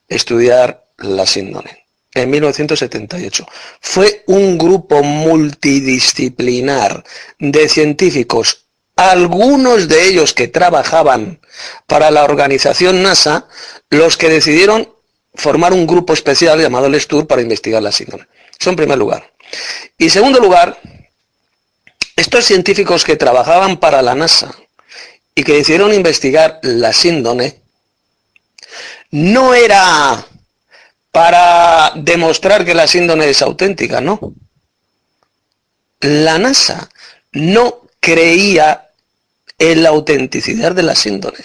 estudiar 0.08 0.86
la 1.00 1.26
síndrome 1.26 1.83
en 2.14 2.30
1978. 2.30 3.48
Fue 3.80 4.24
un 4.28 4.58
grupo 4.58 5.02
multidisciplinar 5.04 7.04
de 7.40 7.70
científicos, 7.70 8.66
algunos 8.96 9.88
de 9.88 10.08
ellos 10.08 10.34
que 10.34 10.48
trabajaban 10.48 11.40
para 11.88 12.12
la 12.12 12.24
organización 12.24 13.02
NASA, 13.02 13.48
los 13.90 14.18
que 14.18 14.30
decidieron 14.30 14.94
formar 15.34 15.74
un 15.74 15.88
grupo 15.88 16.14
especial 16.14 16.62
llamado 16.62 16.86
el 16.86 17.28
para 17.28 17.42
investigar 17.42 17.82
la 17.82 17.92
síndrome. 17.92 18.28
Eso 18.60 18.70
en 18.70 18.76
primer 18.76 19.00
lugar. 19.00 19.34
Y 19.98 20.10
segundo 20.10 20.40
lugar, 20.40 20.80
estos 22.16 22.46
científicos 22.46 23.04
que 23.04 23.16
trabajaban 23.16 23.78
para 23.78 24.02
la 24.02 24.16
NASA 24.16 24.56
y 25.36 25.44
que 25.44 25.54
decidieron 25.54 25.94
investigar 25.94 26.60
la 26.62 26.94
síndrome, 26.94 27.60
no 29.10 29.54
era 29.54 30.26
para 31.14 31.92
demostrar 31.96 32.66
que 32.66 32.74
la 32.74 32.88
síndrome 32.88 33.30
es 33.30 33.44
auténtica, 33.44 34.02
no. 34.02 34.34
La 36.00 36.40
NASA 36.40 36.90
no 37.34 37.82
creía 38.00 38.90
en 39.60 39.84
la 39.84 39.90
autenticidad 39.90 40.72
de 40.72 40.82
la 40.82 40.96
síndrome. 40.96 41.38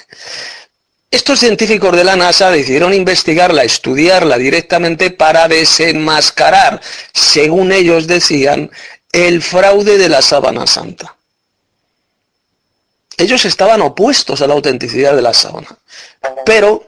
Estos 1.10 1.40
científicos 1.40 1.94
de 1.94 2.02
la 2.02 2.16
NASA 2.16 2.50
decidieron 2.50 2.94
investigarla, 2.94 3.62
estudiarla 3.62 4.38
directamente 4.38 5.10
para 5.10 5.48
desenmascarar, 5.48 6.80
según 7.12 7.70
ellos 7.70 8.06
decían, 8.06 8.70
el 9.12 9.42
fraude 9.42 9.98
de 9.98 10.08
la 10.08 10.22
sábana 10.22 10.66
santa. 10.66 11.14
Ellos 13.18 13.44
estaban 13.44 13.82
opuestos 13.82 14.40
a 14.40 14.46
la 14.46 14.54
autenticidad 14.54 15.14
de 15.14 15.22
la 15.22 15.34
sábana. 15.34 15.76
Pero 16.46 16.86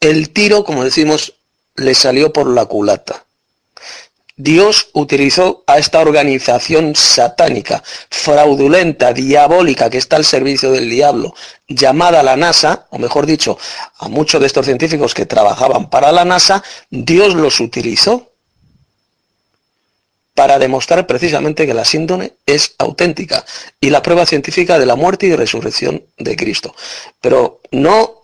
el 0.00 0.28
tiro, 0.30 0.62
como 0.62 0.84
decimos, 0.84 1.32
le 1.78 1.94
salió 1.94 2.32
por 2.32 2.48
la 2.48 2.66
culata. 2.66 3.24
Dios 4.36 4.90
utilizó 4.92 5.64
a 5.66 5.78
esta 5.78 5.98
organización 5.98 6.94
satánica, 6.94 7.82
fraudulenta, 8.08 9.12
diabólica, 9.12 9.90
que 9.90 9.98
está 9.98 10.14
al 10.14 10.24
servicio 10.24 10.70
del 10.70 10.88
diablo, 10.88 11.34
llamada 11.66 12.22
la 12.22 12.36
NASA, 12.36 12.86
o 12.90 12.98
mejor 12.98 13.26
dicho, 13.26 13.58
a 13.98 14.08
muchos 14.08 14.40
de 14.40 14.46
estos 14.46 14.64
científicos 14.64 15.12
que 15.12 15.26
trabajaban 15.26 15.90
para 15.90 16.12
la 16.12 16.24
NASA, 16.24 16.62
Dios 16.88 17.34
los 17.34 17.58
utilizó 17.58 18.30
para 20.34 20.60
demostrar 20.60 21.04
precisamente 21.08 21.66
que 21.66 21.74
la 21.74 21.84
síndrome 21.84 22.34
es 22.46 22.76
auténtica 22.78 23.44
y 23.80 23.90
la 23.90 24.02
prueba 24.02 24.24
científica 24.24 24.78
de 24.78 24.86
la 24.86 24.94
muerte 24.94 25.26
y 25.26 25.34
resurrección 25.34 26.04
de 26.16 26.36
Cristo. 26.36 26.76
Pero 27.20 27.60
no 27.72 28.22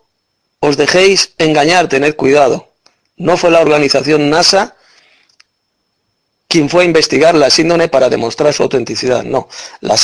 os 0.60 0.76
dejéis 0.76 1.32
engañar, 1.38 1.88
tened 1.88 2.14
cuidado. 2.14 2.73
No 3.16 3.36
fue 3.36 3.50
la 3.50 3.60
organización 3.60 4.30
NASA 4.30 4.74
quien 6.54 6.70
fue 6.70 6.84
a 6.84 6.86
investigar 6.86 7.34
la 7.34 7.50
síndrome 7.50 7.88
para 7.88 8.08
demostrar 8.08 8.54
su 8.54 8.62
autenticidad. 8.62 9.24
No, 9.24 9.48
la, 9.80 9.96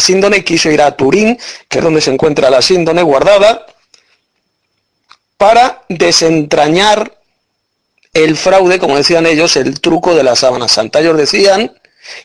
síndrome 0.00 0.42
quiso 0.42 0.70
ir 0.70 0.80
a 0.80 0.96
Turín, 0.96 1.38
que 1.68 1.78
es 1.78 1.84
donde 1.84 2.00
se 2.00 2.10
encuentra 2.10 2.48
la 2.48 2.62
síndrome 2.62 3.02
guardada, 3.02 3.66
para 5.36 5.82
desentrañar 5.90 7.18
el 8.14 8.38
fraude, 8.38 8.78
como 8.78 8.96
decían 8.96 9.26
ellos, 9.26 9.56
el 9.56 9.82
truco 9.82 10.14
de 10.14 10.22
la 10.22 10.34
sábana 10.34 10.66
santa. 10.66 11.00
Ellos 11.00 11.18
decían 11.18 11.78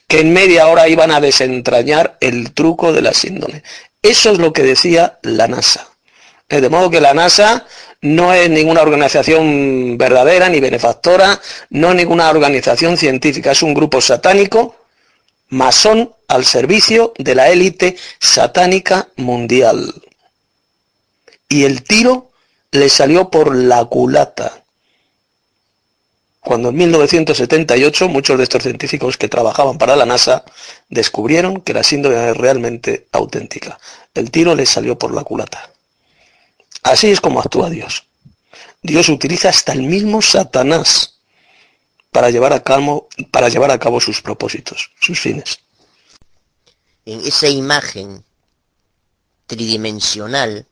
que 0.08 0.22
en 0.22 0.32
media 0.32 0.68
hora 0.68 0.88
iban 0.88 1.12
a 1.12 1.20
desentrañar 1.20 2.18
el 2.22 2.54
truco 2.54 2.94
de 2.94 3.02
la 3.02 3.14
síndrome. 3.14 3.64
Eso 4.02 4.32
es 4.32 4.40
lo 4.40 4.54
que 4.54 4.64
decía 4.64 5.20
la 5.24 5.50
NASA. 5.50 5.90
De 6.50 6.70
modo 6.70 6.90
que 6.90 7.02
la 7.02 7.14
NASA 7.14 7.66
no 8.02 8.34
es 8.34 8.50
ninguna 8.50 8.82
organización 8.82 9.98
verdadera 9.98 10.50
ni 10.50 10.60
benefactora, 10.60 11.42
no 11.72 11.90
es 11.90 11.96
ninguna 11.96 12.30
organización 12.30 12.98
científica, 12.98 13.52
es 13.52 13.64
un 13.64 13.74
grupo 13.74 14.00
satánico, 14.00 14.76
masón 15.50 16.14
al 16.28 16.46
servicio 16.46 17.14
de 17.18 17.36
la 17.36 17.50
élite 17.50 17.98
satánica 18.20 19.10
mundial. 19.18 19.94
Y 21.50 21.64
el 21.66 21.84
tiro 21.84 22.32
le 22.72 22.90
salió 22.90 23.30
por 23.30 23.56
la 23.56 23.84
culata 23.86 24.64
cuando 26.48 26.70
en 26.70 26.76
1978 26.76 28.08
muchos 28.08 28.38
de 28.38 28.44
estos 28.44 28.64
científicos 28.64 29.18
que 29.18 29.28
trabajaban 29.28 29.78
para 29.78 29.98
la 29.98 30.06
NASA 30.06 30.46
descubrieron 30.90 31.60
que 31.60 31.74
la 31.74 31.84
síndrome 31.84 32.32
es 32.32 32.38
realmente 32.38 33.08
auténtica. 33.12 33.78
El 34.14 34.32
tiro 34.32 34.56
les 34.56 34.70
salió 34.70 34.98
por 34.98 35.14
la 35.14 35.26
culata. 35.26 35.70
Así 36.84 37.08
es 37.08 37.22
como 37.22 37.40
actúa 37.40 37.70
Dios. 37.70 38.06
Dios 38.82 39.10
utiliza 39.10 39.50
hasta 39.50 39.74
el 39.74 39.84
mismo 39.84 40.22
Satanás 40.22 41.20
para 42.12 42.30
llevar 42.30 42.54
a 42.54 42.64
cabo, 42.64 44.00
sus 44.00 44.22
propósitos, 44.22 44.92
sus 45.00 45.20
fines. 45.20 45.60
En 47.06 47.20
esa 47.26 47.48
imagen 47.48 48.24
tridimensional 49.46 50.68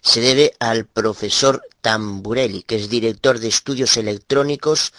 se 0.00 0.20
debe 0.20 0.54
al 0.58 0.86
profesor 0.86 1.62
Tamburelli, 1.80 2.62
que 2.62 2.76
es 2.76 2.88
director 2.88 3.38
de 3.38 3.48
estudios 3.48 3.96
electrónicos 3.96 4.92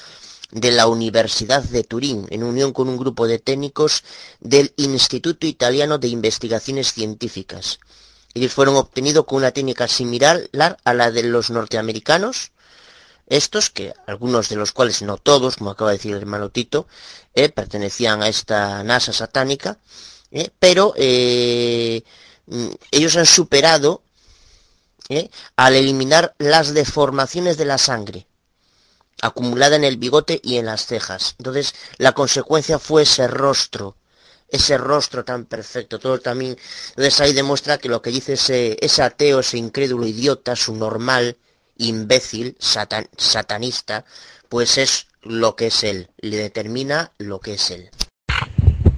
de 0.52 0.72
la 0.72 0.88
Universidad 0.88 1.64
de 1.64 1.84
Turín, 1.84 2.28
en 2.30 2.44
unión 2.44 2.74
con 2.74 2.90
un 2.90 2.98
grupo 2.98 3.28
de 3.28 3.40
técnicos 3.40 4.04
del 4.40 4.74
Instituto 4.78 5.48
Italiano 5.48 5.98
de 5.98 6.08
Investigaciones 6.08 6.94
Científicas. 6.94 7.80
Ellos 8.34 8.54
fueron 8.54 8.76
obtenidos 8.76 9.26
con 9.26 9.38
una 9.38 9.52
técnica 9.52 9.88
similar 9.88 10.50
a 10.84 10.94
la 10.94 11.12
de 11.12 11.24
los 11.24 11.50
norteamericanos, 11.50 12.52
estos, 13.28 13.70
que 13.70 13.94
algunos 14.08 14.50
de 14.50 14.56
los 14.56 14.72
cuales, 14.72 15.02
no 15.02 15.18
todos, 15.18 15.58
como 15.58 15.72
acaba 15.72 15.92
de 15.92 15.98
decir 15.98 16.14
el 16.14 16.22
hermano 16.22 16.50
Tito, 16.50 16.88
eh, 17.34 17.50
pertenecían 17.50 18.24
a 18.24 18.28
esta 18.28 18.84
NASA 18.84 19.14
satánica, 19.14 19.78
eh, 20.32 20.50
pero 20.60 20.94
eh, 20.98 22.04
mm, 22.48 22.70
ellos 22.92 23.16
han 23.16 23.26
superado 23.26 24.02
al 25.56 25.76
eliminar 25.76 26.36
las 26.38 26.76
deformaciones 26.76 27.58
de 27.58 27.66
la 27.66 27.80
sangre 27.80 28.28
acumulada 29.22 29.76
en 29.76 29.84
el 29.84 29.98
bigote 29.98 30.40
y 30.44 30.58
en 30.58 30.66
las 30.66 30.86
cejas. 30.86 31.36
Entonces, 31.38 31.74
la 31.98 32.14
consecuencia 32.14 32.80
fue 32.80 33.04
ese 33.04 33.28
rostro, 33.28 33.96
ese 34.52 34.78
rostro 34.78 35.24
tan 35.24 35.46
perfecto. 35.46 36.00
Todo 36.00 36.20
también, 36.20 36.58
entonces 36.90 37.22
ahí 37.22 37.34
demuestra 37.34 37.78
que 37.78 37.90
lo 37.90 38.02
que 38.02 38.12
dice 38.12 38.34
ese, 38.34 39.04
ateo, 39.04 39.40
ese 39.40 39.58
incrédulo 39.58 40.06
idiota, 40.08 40.56
su 40.56 40.76
normal, 40.76 41.38
imbécil, 41.78 42.56
satanista, 42.60 44.06
pues 44.50 44.78
es 44.78 45.08
lo 45.22 45.56
que 45.56 45.68
es 45.68 45.84
él, 45.84 46.10
le 46.22 46.38
determina 46.38 47.12
lo 47.18 47.40
que 47.40 47.54
es 47.54 47.72
él. 47.72 47.90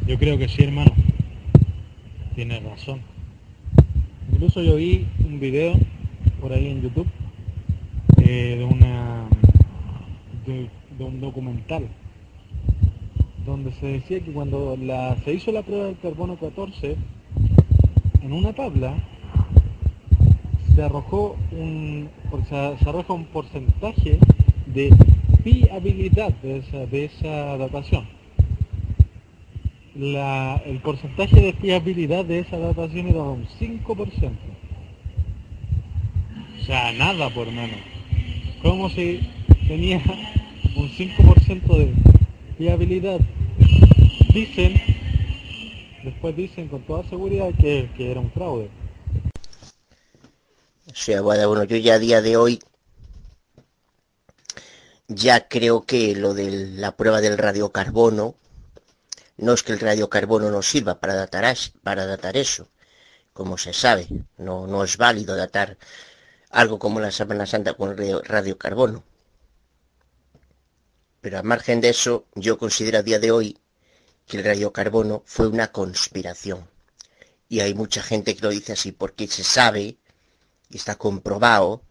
Yo 0.06 0.18
creo 0.18 0.38
que 0.38 0.48
sí, 0.48 0.64
hermano. 0.64 0.94
Tiene 2.36 2.60
razón. 2.60 3.02
Incluso 4.32 4.62
yo 4.62 4.76
vi 4.76 5.08
un 5.24 5.40
video 5.40 5.74
por 6.40 6.54
ahí 6.54 6.68
en 6.68 6.82
YouTube 6.82 7.08
eh, 8.24 8.56
de 8.58 8.64
una 8.64 9.28
de, 10.46 10.70
un 11.04 11.22
documental 11.22 11.88
donde 13.46 13.72
se 13.74 13.88
decía 13.88 14.20
que 14.20 14.32
cuando 14.32 14.78
la, 14.78 15.18
se 15.24 15.34
hizo 15.34 15.52
la 15.52 15.64
prueba 15.64 15.86
del 15.86 15.98
carbono 15.98 16.36
14 16.38 16.96
en 18.22 18.34
una 18.34 18.54
tabla 18.54 18.96
se 20.76 20.84
arrojó 20.84 21.36
un 21.52 22.10
se, 22.48 22.56
arroja 22.56 23.14
un 23.14 23.26
porcentaje 23.26 24.20
de 24.68 24.96
fiabilidad 25.44 26.34
de 26.42 26.58
esa, 26.58 26.86
de 26.86 27.06
esa 27.06 27.58
datación. 27.58 28.08
El 29.96 30.80
porcentaje 30.84 31.42
de 31.42 31.54
fiabilidad 31.54 32.24
de 32.24 32.40
esa 32.40 32.58
datación 32.58 33.08
era 33.08 33.24
un 33.24 33.46
5% 33.60 34.32
o 36.62 36.64
sea 36.64 36.92
nada 36.94 37.30
por 37.30 37.48
menos. 37.52 37.80
Como 38.62 38.90
si 38.90 39.20
tenía 39.68 40.02
un 40.76 40.90
5% 40.90 41.78
de 41.78 42.11
fiabilidad. 42.62 43.20
Dicen, 44.36 44.80
después 46.04 46.36
dicen 46.36 46.68
con 46.68 46.86
toda 46.86 47.04
seguridad 47.10 47.50
que, 47.60 47.90
era 47.98 48.20
un 48.20 48.32
fraude. 48.32 48.70
O 50.88 50.94
sea, 50.94 51.22
bueno, 51.22 51.64
yo 51.64 51.78
ya 51.78 51.96
a 51.96 52.00
día 52.00 52.22
de 52.22 52.38
hoy 52.38 52.60
ya 55.08 55.48
creo 55.48 55.82
que 55.88 56.16
lo 56.16 56.36
de 56.36 56.68
la 56.68 56.96
prueba 56.96 57.20
del 57.20 57.40
radiocarbono, 57.40 58.36
no 59.38 59.54
es 59.54 59.64
que 59.64 59.72
el 59.74 59.80
radiocarbono 59.80 60.52
no 60.52 60.62
sirva 60.62 61.00
para 61.00 61.16
datar, 61.16 61.58
para 61.82 62.06
datar 62.06 62.38
eso, 62.38 62.68
como 63.34 63.58
se 63.58 63.74
sabe, 63.74 64.08
no, 64.38 64.68
no 64.68 64.84
es 64.84 64.98
válido 64.98 65.36
datar 65.36 65.78
algo 66.52 66.78
como 66.78 67.00
la 67.00 67.10
Semana 67.10 67.48
Santa 67.48 67.74
con 67.74 67.98
radiocarbono. 67.98 69.04
Pero 71.22 71.38
a 71.38 71.44
margen 71.44 71.82
de 71.82 71.90
eso, 71.90 72.26
yo 72.36 72.58
considero 72.58 73.00
a 73.00 73.04
día 73.04 73.20
de 73.20 73.32
hoy 73.32 73.58
que 74.28 74.38
el 74.38 74.44
radiocarbono 74.44 75.24
fue 75.26 75.48
una 75.48 75.72
conspiración. 75.72 76.68
Y 77.48 77.60
hay 77.60 77.74
mucha 77.74 78.02
gente 78.02 78.36
que 78.36 78.42
lo 78.42 78.50
dice 78.50 78.74
así 78.74 78.92
porque 78.92 79.28
se 79.28 79.44
sabe, 79.44 79.98
y 80.70 80.78
está 80.78 80.96
comprobado, 80.96 81.84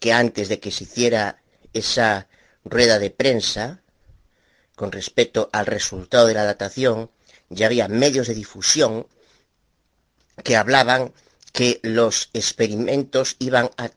que 0.00 0.12
antes 0.12 0.48
de 0.48 0.58
que 0.60 0.70
se 0.70 0.84
hiciera 0.84 1.42
esa 1.72 2.28
rueda 2.64 2.98
de 2.98 3.10
prensa, 3.10 3.82
con 4.74 4.90
respecto 4.90 5.48
al 5.52 5.66
resultado 5.66 6.26
de 6.26 6.34
la 6.34 6.44
datación, 6.44 7.10
ya 7.48 7.66
había 7.66 7.88
medios 7.88 8.26
de 8.26 8.34
difusión 8.34 9.06
que 10.42 10.56
hablaban 10.56 11.12
que 11.52 11.78
los 11.82 12.30
experimentos 12.32 13.36
iban 13.38 13.70
a, 13.76 13.90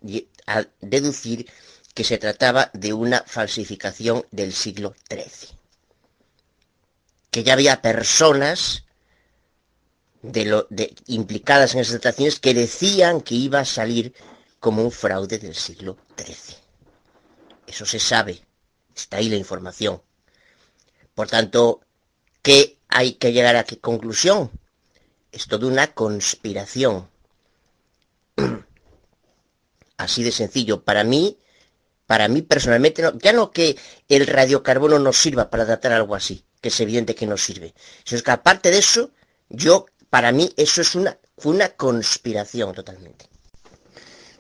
deducir 0.80 1.50
que 1.98 2.04
se 2.04 2.20
trataba 2.20 2.70
de 2.74 2.94
una 2.94 3.24
falsificación 3.26 4.24
del 4.30 4.54
siglo 4.54 4.94
XIII. 5.10 5.58
Que 7.32 7.44
ya 7.44 7.54
había 7.54 7.82
personas 7.82 8.84
de 10.22 10.94
implicadas 11.08 11.74
en 11.74 11.80
esas 11.80 11.96
dataciones 11.96 12.40
que 12.40 12.54
decían 12.54 13.22
que 13.22 13.34
iba 13.34 13.62
a 13.62 13.66
salir 13.66 14.14
como 14.60 14.84
un 14.84 14.92
fraude 14.92 15.40
del 15.40 15.56
siglo 15.56 15.98
XIII. 16.16 16.58
Eso 17.66 17.88
se 17.88 17.98
sabe, 17.98 18.46
está 18.96 19.18
ahí 19.18 19.30
la 19.30 19.38
información. 19.38 20.00
Por 21.16 21.28
tanto, 21.30 21.82
¿qué 22.44 22.78
hay 22.90 23.14
que 23.14 23.34
llegar 23.34 23.56
a 23.56 23.64
qué 23.64 23.80
conclusión? 23.80 24.52
Es 25.32 25.48
toda 25.48 25.66
una 25.66 25.88
conspiración. 25.96 27.10
Así 29.98 30.22
de 30.22 30.32
sencillo. 30.32 30.84
Para 30.84 31.04
mí, 31.04 31.40
para 32.08 32.30
mí 32.30 32.42
personalmente, 32.42 33.04
ya 33.22 33.34
no 33.34 33.52
que 33.52 33.78
el 34.08 34.26
radiocarbono 34.26 34.98
no 34.98 35.12
sirva 35.14 35.50
para 35.50 35.66
datar 35.66 35.92
algo 35.92 36.16
así, 36.16 36.44
que 36.62 36.70
es 36.70 36.80
evidente 36.80 37.14
que 37.14 37.28
no 37.28 37.38
sirve. 37.38 37.74
Sino 38.06 38.24
que 38.24 38.32
aparte 38.32 38.72
de 38.72 38.80
eso, 38.80 39.12
yo, 39.50 39.86
para 40.10 40.32
mí, 40.32 40.52
eso 40.56 40.82
es 40.82 40.96
una, 40.96 41.18
una 41.44 41.70
conspiración 41.70 42.74
totalmente. 42.74 43.26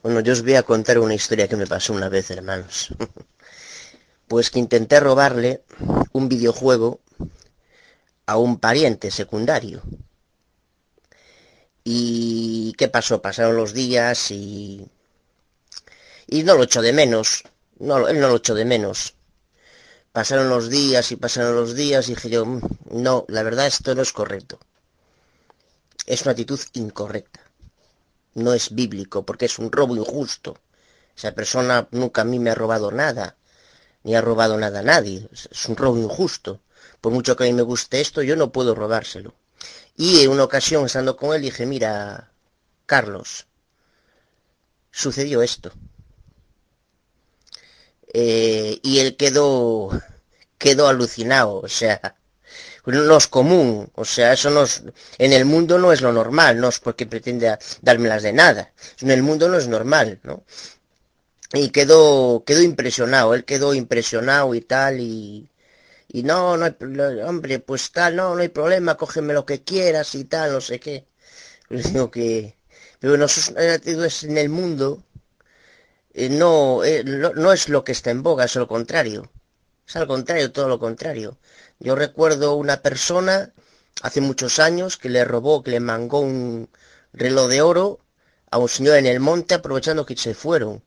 Bueno, 0.01 0.21
yo 0.21 0.31
os 0.31 0.41
voy 0.41 0.55
a 0.55 0.63
contar 0.63 0.97
una 0.99 1.13
historia 1.13 1.49
que 1.49 1.57
me 1.57 1.67
pasó 1.67 1.93
una 1.93 2.09
vez, 2.09 2.31
hermanos. 2.31 2.89
Pues 4.29 4.51
que 4.51 4.59
intenté 4.59 4.99
robarle 4.99 5.63
un 6.11 6.27
videojuego 6.27 6.99
a 8.25 8.35
un 8.37 8.59
pariente 8.59 9.09
secundario. 9.09 9.81
¿Y 11.85 12.73
qué 12.77 12.89
pasó? 12.89 13.21
Pasaron 13.21 13.55
los 13.55 13.73
días 13.73 14.31
y... 14.31 14.85
Y 16.27 16.43
no 16.43 16.55
lo 16.55 16.63
echo 16.63 16.81
de 16.81 16.91
menos. 16.91 17.45
No, 17.79 18.07
él 18.07 18.19
no 18.19 18.27
lo 18.29 18.37
echó 18.37 18.55
de 18.55 18.65
menos. 18.65 19.15
Pasaron 20.11 20.49
los 20.49 20.69
días 20.69 21.11
y 21.11 21.15
pasaron 21.15 21.55
los 21.55 21.75
días 21.75 22.07
y 22.07 22.15
dije 22.15 22.29
yo, 22.29 22.45
mm, 22.45 22.61
no, 22.91 23.25
la 23.27 23.43
verdad 23.43 23.67
esto 23.67 23.93
no 23.95 24.01
es 24.01 24.13
correcto. 24.13 24.59
Es 26.05 26.23
una 26.23 26.31
actitud 26.31 26.59
incorrecta. 26.73 27.41
No 28.35 28.53
es 28.53 28.73
bíblico 28.73 29.25
porque 29.25 29.45
es 29.45 29.59
un 29.59 29.71
robo 29.71 29.95
injusto. 29.95 30.57
Esa 31.15 31.33
persona 31.33 31.87
nunca 31.91 32.21
a 32.21 32.25
mí 32.25 32.39
me 32.39 32.51
ha 32.51 32.55
robado 32.55 32.91
nada 32.91 33.37
ni 34.07 34.15
ha 34.15 34.21
robado 34.21 34.57
nada 34.57 34.79
a 34.79 34.83
nadie. 34.83 35.27
Es 35.33 35.65
un 35.67 35.75
robo 35.75 35.97
injusto. 35.97 36.61
Por 37.01 37.11
mucho 37.11 37.35
que 37.35 37.43
a 37.43 37.47
mí 37.47 37.53
me 37.53 37.61
guste 37.61 37.99
esto, 37.99 38.21
yo 38.21 38.37
no 38.37 38.53
puedo 38.53 38.73
robárselo. 38.73 39.33
Y 39.97 40.21
en 40.21 40.31
una 40.31 40.45
ocasión, 40.45 40.85
estando 40.85 41.17
con 41.17 41.35
él, 41.35 41.41
dije, 41.41 41.65
mira, 41.65 42.31
Carlos, 42.85 43.47
sucedió 44.91 45.41
esto. 45.41 45.71
Eh, 48.13 48.79
y 48.83 48.99
él 48.99 49.17
quedó, 49.17 49.89
quedó 50.57 50.87
alucinado, 50.87 51.59
o 51.59 51.67
sea, 51.67 52.15
no 52.85 53.17
es 53.17 53.27
común, 53.27 53.89
o 53.95 54.05
sea, 54.05 54.33
eso 54.33 54.49
no 54.49 54.63
es, 54.63 54.83
en 55.17 55.33
el 55.33 55.45
mundo 55.45 55.77
no 55.77 55.91
es 55.91 56.01
lo 56.01 56.13
normal, 56.13 56.59
no 56.59 56.69
es 56.69 56.79
porque 56.79 57.05
pretende 57.05 57.57
dármelas 57.81 58.23
de 58.23 58.33
nada, 58.33 58.71
en 59.01 59.11
el 59.11 59.23
mundo 59.23 59.49
no 59.49 59.57
es 59.57 59.67
normal, 59.67 60.19
¿no? 60.23 60.43
y 61.53 61.69
quedó, 61.69 62.43
quedó 62.45 62.61
impresionado, 62.61 63.33
él 63.33 63.45
quedó 63.45 63.73
impresionado 63.73 64.53
y 64.55 64.61
tal, 64.61 64.99
y, 64.99 65.49
y 66.09 66.23
no, 66.23 66.57
no 66.57 66.65
hay, 66.65 66.75
hombre, 67.21 67.59
pues 67.59 67.91
tal, 67.91 68.15
no, 68.17 68.35
no 68.35 68.41
hay 68.41 68.49
problema, 68.49 68.97
cógeme 68.97 69.33
lo 69.33 69.45
que 69.45 69.63
quieras 69.63 70.15
y 70.15 70.25
tal, 70.25 70.53
no 70.53 70.61
sé 70.61 70.79
qué. 70.79 71.07
Digo 71.69 72.11
que, 72.11 72.57
pero 72.99 73.17
no, 73.17 73.25
es 73.25 74.23
en 74.23 74.37
el 74.37 74.49
mundo, 74.49 75.03
no, 76.29 76.83
eh, 76.83 77.03
no, 77.05 77.33
no, 77.33 77.53
es 77.53 77.69
lo 77.69 77.83
que 77.83 77.91
está 77.91 78.09
en 78.11 78.23
boga, 78.23 78.45
es 78.45 78.55
lo 78.55 78.67
contrario. 78.67 79.31
Es 79.87 79.95
al 79.95 80.07
contrario, 80.07 80.51
todo 80.51 80.67
lo 80.67 80.79
contrario. 80.79 81.37
Yo 81.79 81.95
recuerdo 81.95 82.55
una 82.55 82.81
persona 82.81 83.53
hace 84.01 84.21
muchos 84.21 84.59
años 84.59 84.97
que 84.97 85.09
le 85.09 85.23
robó, 85.25 85.63
que 85.63 85.71
le 85.71 85.79
mangó 85.79 86.19
un 86.21 86.69
reloj 87.13 87.47
de 87.49 87.61
oro 87.61 87.99
a 88.49 88.57
un 88.57 88.67
señor 88.67 88.97
en 88.97 89.05
el 89.05 89.19
monte 89.19 89.55
aprovechando 89.55 90.05
que 90.05 90.17
se 90.17 90.33
fueron. 90.33 90.83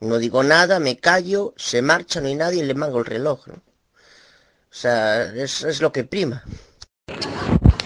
No 0.00 0.18
digo 0.18 0.42
nada, 0.42 0.78
me 0.78 0.98
callo, 0.98 1.54
se 1.56 1.80
marcha, 1.80 2.20
no 2.20 2.28
hay 2.28 2.34
nadie 2.34 2.62
y 2.62 2.66
le 2.66 2.74
mango 2.74 2.98
el 2.98 3.06
reloj. 3.06 3.46
¿no? 3.48 3.54
O 3.54 4.78
sea, 4.78 5.32
es, 5.34 5.62
es 5.62 5.80
lo 5.80 5.90
que 5.92 6.04
prima. 6.04 6.44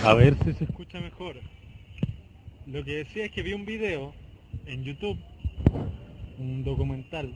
A 0.03 0.15
ver 0.15 0.37
si 0.45 0.53
se 0.55 0.65
escucha 0.65 0.99
mejor. 1.01 1.37
Lo 2.67 2.85
que 2.85 3.05
decía 3.05 3.27
es 3.27 3.33
que 3.33 3.43
vi 3.43 3.53
un 3.53 3.65
video 3.65 4.12
en 4.67 4.83
YouTube, 4.83 5.19
un 6.41 6.65
documental, 6.65 7.33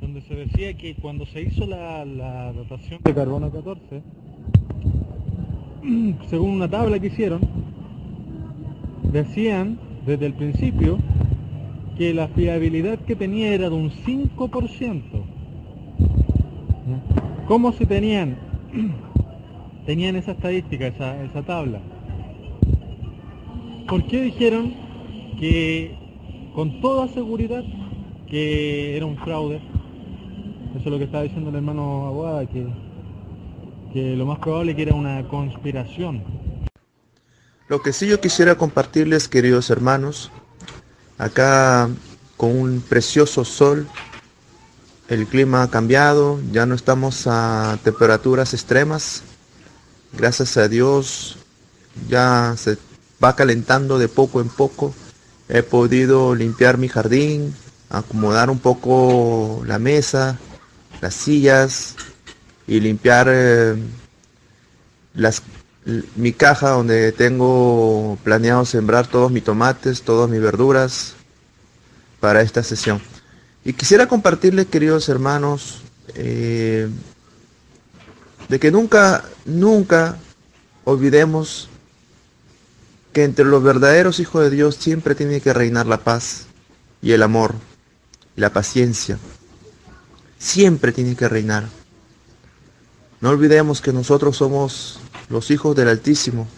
donde 0.00 0.20
se 0.22 0.34
decía 0.34 0.74
que 0.74 0.94
cuando 0.94 1.26
se 1.26 1.42
hizo 1.42 1.66
la, 1.66 2.04
la 2.04 2.52
datación 2.52 3.00
de 3.02 3.14
carbono 3.14 3.50
14, 3.50 4.02
según 6.28 6.50
una 6.50 6.68
tabla 6.68 6.98
que 6.98 7.08
hicieron, 7.08 7.40
decían 9.12 9.78
desde 10.06 10.26
el 10.26 10.34
principio 10.34 10.98
que 11.98 12.14
la 12.14 12.28
fiabilidad 12.28 12.98
que 13.00 13.16
tenía 13.16 13.52
era 13.52 13.68
de 13.68 13.76
un 13.76 13.90
5%. 13.90 15.02
¿Cómo 17.46 17.72
se 17.72 17.86
tenían? 17.86 18.36
tenían 19.86 20.14
esa 20.16 20.32
estadística, 20.32 20.86
esa, 20.86 21.22
esa 21.24 21.42
tabla. 21.42 21.80
¿Por 23.88 24.04
qué 24.04 24.22
dijeron 24.22 24.72
que 25.38 25.94
con 26.54 26.80
toda 26.80 27.08
seguridad 27.08 27.64
que 28.30 28.96
era 28.96 29.06
un 29.06 29.18
fraude? 29.18 29.56
Eso 30.70 30.84
es 30.84 30.86
lo 30.86 30.98
que 30.98 31.04
estaba 31.04 31.24
diciendo 31.24 31.50
el 31.50 31.56
hermano 31.56 32.06
Aguada, 32.06 32.46
que, 32.46 32.66
que 33.92 34.16
lo 34.16 34.26
más 34.26 34.38
probable 34.38 34.76
que 34.76 34.82
era 34.82 34.94
una 34.94 35.26
conspiración. 35.28 36.22
Lo 37.68 37.82
que 37.82 37.92
sí 37.92 38.06
yo 38.06 38.20
quisiera 38.20 38.56
compartirles, 38.56 39.28
queridos 39.28 39.70
hermanos, 39.70 40.30
Acá 41.20 41.90
con 42.38 42.58
un 42.58 42.80
precioso 42.80 43.44
sol, 43.44 43.86
el 45.08 45.26
clima 45.26 45.62
ha 45.62 45.68
cambiado, 45.70 46.40
ya 46.50 46.64
no 46.64 46.74
estamos 46.74 47.26
a 47.26 47.78
temperaturas 47.84 48.54
extremas. 48.54 49.22
Gracias 50.14 50.56
a 50.56 50.66
Dios 50.66 51.36
ya 52.08 52.54
se 52.56 52.78
va 53.22 53.36
calentando 53.36 53.98
de 53.98 54.08
poco 54.08 54.40
en 54.40 54.48
poco. 54.48 54.94
He 55.50 55.62
podido 55.62 56.34
limpiar 56.34 56.78
mi 56.78 56.88
jardín, 56.88 57.54
acomodar 57.90 58.48
un 58.48 58.60
poco 58.60 59.62
la 59.66 59.78
mesa, 59.78 60.38
las 61.00 61.14
sillas 61.14 61.96
y 62.66 62.80
limpiar 62.80 63.26
eh, 63.28 63.74
mi 66.14 66.32
caja 66.32 66.70
donde 66.70 67.10
tengo 67.12 68.16
planeado 68.22 68.64
sembrar 68.64 69.08
todos 69.08 69.32
mis 69.32 69.44
tomates, 69.44 70.02
todas 70.02 70.30
mis 70.30 70.40
verduras 70.40 71.14
para 72.20 72.42
esta 72.42 72.62
sesión. 72.62 73.00
Y 73.64 73.72
quisiera 73.72 74.06
compartirles, 74.06 74.66
queridos 74.66 75.08
hermanos, 75.08 75.82
eh, 76.14 76.88
de 78.48 78.60
que 78.60 78.70
nunca, 78.70 79.24
nunca 79.44 80.16
olvidemos 80.84 81.68
que 83.12 83.24
entre 83.24 83.44
los 83.44 83.62
verdaderos 83.62 84.20
hijos 84.20 84.44
de 84.44 84.50
Dios 84.50 84.76
siempre 84.76 85.16
tiene 85.16 85.40
que 85.40 85.52
reinar 85.52 85.86
la 85.86 85.98
paz 85.98 86.46
y 87.02 87.12
el 87.12 87.22
amor 87.22 87.54
la 88.40 88.52
paciencia. 88.52 89.18
Siempre 90.38 90.92
tiene 90.92 91.14
que 91.14 91.28
reinar. 91.28 91.68
No 93.20 93.30
olvidemos 93.30 93.80
que 93.80 93.92
nosotros 93.92 94.36
somos 94.38 94.98
los 95.28 95.50
hijos 95.50 95.76
del 95.76 95.88
Altísimo, 95.88 96.48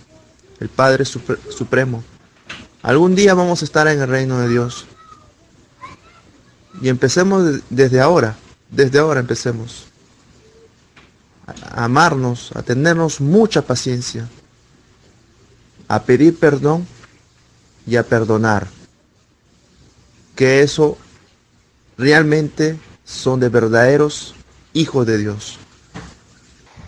el 0.61 0.69
Padre 0.69 1.05
Supremo, 1.05 2.03
Algún 2.83 3.15
día 3.15 3.35
vamos 3.35 3.63
a 3.63 3.65
estar 3.65 3.87
en 3.87 4.01
el 4.01 4.09
reino 4.09 4.41
de 4.41 4.49
Dios. 4.49 4.87
Y 6.81 6.89
empecemos 6.89 7.61
desde 7.71 8.01
ahora, 8.01 8.37
desde 8.71 8.99
ahora 8.99 9.21
empecemos. 9.21 9.87
A 11.47 11.85
amarnos, 11.85 12.51
a 12.57 12.63
tenernos 12.63 13.21
mucha 13.21 13.63
paciencia, 13.63 14.29
a 15.87 16.03
pedir 16.03 16.37
perdón 16.37 16.87
y 17.87 17.95
a 17.95 18.03
perdonar. 18.03 18.67
Que 20.35 20.63
eso 20.63 20.99
realmente 21.99 22.77
son 23.05 23.41
de 23.41 23.49
verdaderos 23.49 24.35
hijos 24.73 25.07
de 25.07 25.19
Dios. 25.19 25.59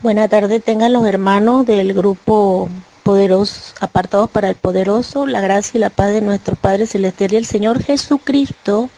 Buena 0.02 0.28
tarde 0.28 0.60
tengan 0.60 0.92
los 0.92 1.06
hermanos 1.06 1.66
del 1.66 1.94
grupo 1.94 2.68
Poderosos, 3.02 3.74
apartados 3.80 4.30
para 4.30 4.48
el 4.48 4.54
poderoso, 4.54 5.26
la 5.26 5.42
gracia 5.42 5.76
y 5.76 5.80
la 5.80 5.90
paz 5.90 6.10
de 6.10 6.22
nuestro 6.22 6.56
Padre 6.56 6.86
Celestial 6.86 7.34
y 7.34 7.36
el 7.36 7.44
Señor 7.44 7.82
Jesucristo 7.82 8.88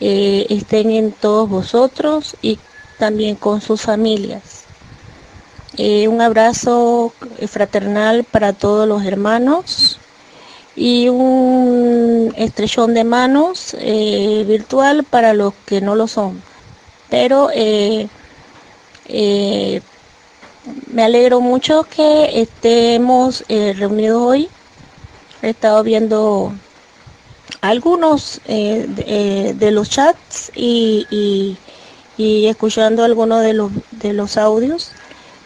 eh, 0.00 0.46
estén 0.50 0.90
en 0.90 1.12
todos 1.12 1.48
vosotros 1.48 2.36
y 2.42 2.58
también 2.98 3.36
con 3.36 3.62
sus 3.62 3.80
familias. 3.80 4.64
Eh, 5.78 6.08
un 6.08 6.20
abrazo 6.20 7.14
fraternal 7.48 8.24
para 8.24 8.52
todos 8.52 8.86
los 8.86 9.02
hermanos 9.02 9.98
y 10.74 11.08
un 11.08 12.32
estrellón 12.36 12.94
de 12.94 13.04
manos 13.04 13.76
eh, 13.78 14.44
virtual 14.46 15.04
para 15.04 15.34
los 15.34 15.54
que 15.66 15.80
no 15.80 15.94
lo 15.94 16.06
son. 16.08 16.42
Pero 17.10 17.50
me 20.92 21.02
alegro 21.02 21.40
mucho 21.40 21.84
que 21.84 22.40
estemos 22.40 23.44
eh, 23.48 23.74
reunidos 23.76 24.22
hoy. 24.22 24.48
He 25.42 25.50
estado 25.50 25.82
viendo 25.82 26.52
algunos 27.60 28.40
eh, 28.46 28.88
eh, 28.98 29.54
de, 29.56 29.70
los 29.70 29.90
chats 29.90 30.52
y, 30.54 31.56
escuchando 32.18 33.02
algunos 33.04 33.42
de 33.42 33.52
los, 33.52 33.72
de 33.90 34.12
los 34.12 34.36
audios. 34.36 34.92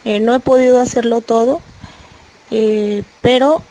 no 0.05 0.35
he 0.35 0.41
podido 0.41 0.81
hacerlo 0.81 1.23
todo, 1.23 1.63
pero 3.23 3.63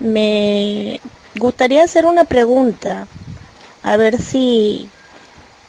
me 0.00 1.00
gustaría 1.36 1.84
hacer 1.84 2.06
una 2.06 2.24
pregunta, 2.24 3.06
a 3.82 3.96
ver 3.96 4.20
si 4.20 4.88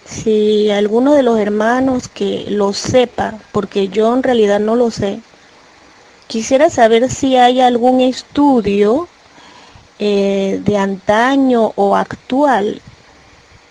si 0.08 0.72
alguno 0.72 1.14
de 1.14 1.24
los 1.24 1.38
hermanos 1.38 2.08
que 2.08 2.46
lo 2.50 2.74
sepa, 2.74 3.34
porque 3.52 3.90
yo 3.90 4.14
en 4.14 4.24
realidad 4.24 4.60
no 4.60 4.76
lo 4.76 4.90
sé, 4.90 5.20
quisiera 6.28 6.70
saber 6.70 7.10
si 7.12 7.36
hay 7.36 7.60
algún 7.62 8.00
estudio 8.02 9.08
eh, 10.00 10.62
de 10.64 10.78
antaño 10.78 11.74
o 11.76 11.96
actual 11.96 12.82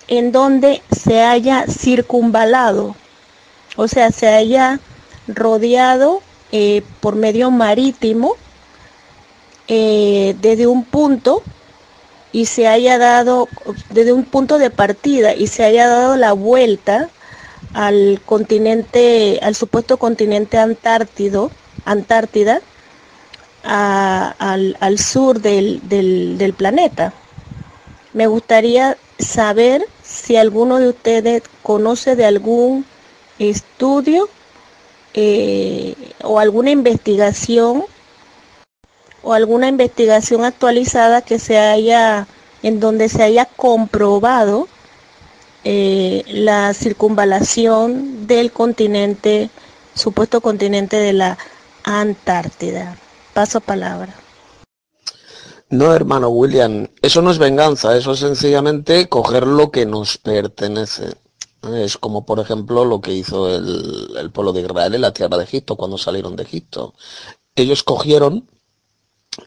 en 0.09 0.31
donde 0.33 0.83
se 0.91 1.23
haya 1.23 1.67
circunvalado, 1.67 2.95
o 3.77 3.89
sea, 3.89 4.11
se 4.13 4.29
haya 4.29 4.79
rodeado 5.27 6.23
eh, 6.53 6.83
por 7.01 7.17
medio 7.17 7.51
marítimo 7.51 8.35
eh, 9.69 10.37
desde 10.41 10.67
un 10.67 10.85
punto 10.85 11.43
y 12.33 12.47
se 12.47 12.69
haya 12.69 12.99
dado 12.99 13.49
desde 13.91 14.13
un 14.13 14.25
punto 14.25 14.59
de 14.59 14.71
partida 14.71 15.35
y 15.35 15.47
se 15.47 15.65
haya 15.65 15.89
dado 15.89 16.17
la 16.17 16.33
vuelta 16.33 17.09
al 17.73 18.21
continente, 18.25 19.39
al 19.43 19.55
supuesto 19.55 19.97
continente 19.97 20.59
antártido, 20.59 21.51
Antártida, 21.85 22.63
al, 23.63 24.99
sur 24.99 25.41
del, 25.41 25.81
del, 25.89 26.55
planeta. 26.55 27.13
Me 28.13 28.27
gustaría 28.27 28.97
saber 29.19 29.87
si 30.03 30.37
alguno 30.37 30.79
de 30.79 30.89
ustedes 30.89 31.43
conoce 31.63 32.17
de 32.17 32.25
algún 32.25 32.85
estudio 33.39 34.29
eh, 35.15 35.95
o 36.25 36.41
alguna 36.41 36.71
investigación 36.71 37.85
o 39.27 39.33
alguna 39.33 39.67
investigación 39.67 40.45
actualizada 40.45 41.21
que 41.21 41.41
se 41.41 41.59
haya, 41.59 42.29
en 42.63 42.79
donde 42.79 43.09
se 43.09 43.25
haya 43.25 43.45
comprobado 43.45 44.69
eh, 45.65 46.23
la 46.29 46.73
circunvalación 46.75 48.29
del 48.29 48.53
continente, 48.53 49.51
supuesto 49.97 50.41
continente 50.41 50.97
de 50.97 51.13
la 51.13 51.39
Antártida. 51.83 52.97
Paso 53.35 53.61
palabra. 53.61 54.15
No, 55.71 55.93
hermano 55.93 56.29
William, 56.29 56.87
eso 57.03 57.21
no 57.21 57.33
es 57.33 57.39
venganza, 57.39 57.97
eso 57.97 58.13
es 58.13 58.21
sencillamente 58.21 59.09
coger 59.09 59.45
lo 59.45 59.73
que 59.73 59.87
nos 59.87 60.19
pertenece. 60.19 61.17
Es 61.75 61.97
como, 61.97 62.25
por 62.25 62.39
ejemplo, 62.39 62.85
lo 62.85 63.01
que 63.01 63.13
hizo 63.13 63.53
el, 63.53 64.17
el 64.17 64.31
pueblo 64.31 64.53
de 64.53 64.61
Israel 64.61 64.95
en 64.95 65.01
la 65.01 65.13
tierra 65.13 65.37
de 65.37 65.43
Egipto 65.43 65.75
cuando 65.75 65.99
salieron 65.99 66.37
de 66.37 66.45
Egipto. 66.45 66.95
Ellos 67.57 67.83
cogieron 67.83 68.49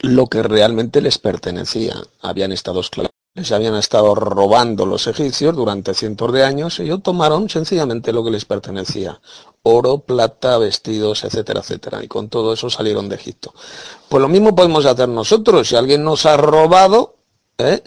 lo 0.01 0.27
que 0.27 0.43
realmente 0.43 1.01
les 1.01 1.17
pertenecía. 1.17 1.95
Habían 2.21 2.51
estado 2.51 2.81
esclavos, 2.81 3.11
les 3.35 3.51
habían 3.51 3.75
estado 3.75 4.15
robando 4.15 4.85
los 4.85 5.07
egipcios 5.07 5.55
durante 5.55 5.93
cientos 5.93 6.33
de 6.33 6.43
años 6.43 6.79
y 6.79 6.83
ellos 6.83 7.03
tomaron 7.03 7.49
sencillamente 7.49 8.11
lo 8.11 8.23
que 8.23 8.31
les 8.31 8.45
pertenecía. 8.45 9.21
Oro, 9.63 9.99
plata, 9.99 10.57
vestidos, 10.57 11.23
etcétera, 11.23 11.61
etcétera. 11.61 12.03
Y 12.03 12.07
con 12.07 12.29
todo 12.29 12.53
eso 12.53 12.69
salieron 12.69 13.07
de 13.07 13.15
Egipto. 13.15 13.53
Pues 14.09 14.21
lo 14.21 14.27
mismo 14.27 14.55
podemos 14.55 14.85
hacer 14.85 15.09
nosotros. 15.09 15.67
Si 15.67 15.75
alguien 15.75 16.03
nos 16.03 16.25
ha 16.25 16.37
robado, 16.37 17.15
¿eh? 17.57 17.83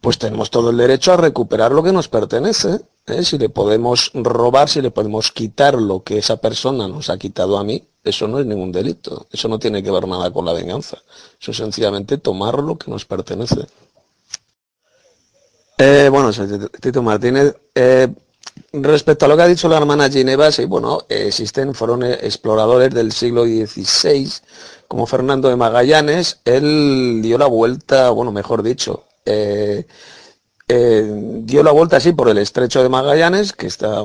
pues 0.00 0.18
tenemos 0.18 0.50
todo 0.50 0.70
el 0.70 0.76
derecho 0.76 1.12
a 1.12 1.16
recuperar 1.16 1.72
lo 1.72 1.82
que 1.82 1.92
nos 1.92 2.08
pertenece. 2.08 2.80
¿eh? 3.06 3.22
Si 3.22 3.38
le 3.38 3.48
podemos 3.48 4.10
robar, 4.14 4.68
si 4.68 4.80
le 4.80 4.90
podemos 4.90 5.32
quitar 5.32 5.74
lo 5.74 6.02
que 6.02 6.18
esa 6.18 6.38
persona 6.38 6.88
nos 6.88 7.08
ha 7.08 7.18
quitado 7.18 7.58
a 7.58 7.64
mí, 7.64 7.86
eso 8.06 8.28
no 8.28 8.38
es 8.38 8.46
ningún 8.46 8.72
delito. 8.72 9.26
Eso 9.30 9.48
no 9.48 9.58
tiene 9.58 9.82
que 9.82 9.90
ver 9.90 10.06
nada 10.06 10.30
con 10.30 10.44
la 10.44 10.52
venganza. 10.52 10.98
Eso 11.40 11.50
es 11.50 11.56
sencillamente 11.56 12.18
tomar 12.18 12.58
lo 12.60 12.78
que 12.78 12.90
nos 12.90 13.04
pertenece. 13.04 13.66
Eh, 15.78 16.08
bueno, 16.10 16.30
Tito 16.80 17.02
Martínez, 17.02 17.54
eh, 17.74 18.08
respecto 18.72 19.26
a 19.26 19.28
lo 19.28 19.36
que 19.36 19.42
ha 19.42 19.46
dicho 19.48 19.68
la 19.68 19.76
hermana 19.76 20.08
Gineva, 20.08 20.50
sí, 20.50 20.64
bueno, 20.64 21.02
existen, 21.08 21.74
fueron 21.74 22.02
exploradores 22.04 22.94
del 22.94 23.12
siglo 23.12 23.44
XVI, 23.44 24.30
como 24.88 25.06
Fernando 25.06 25.50
de 25.50 25.56
Magallanes, 25.56 26.40
él 26.46 27.20
dio 27.22 27.36
la 27.36 27.46
vuelta, 27.46 28.08
bueno, 28.10 28.32
mejor 28.32 28.62
dicho, 28.62 29.04
eh, 29.26 29.84
dio 30.68 31.62
la 31.62 31.72
vuelta 31.72 31.98
así 31.98 32.12
por 32.12 32.28
el 32.28 32.38
estrecho 32.38 32.82
de 32.82 32.88
Magallanes, 32.88 33.52
que 33.52 33.66
está 33.66 34.02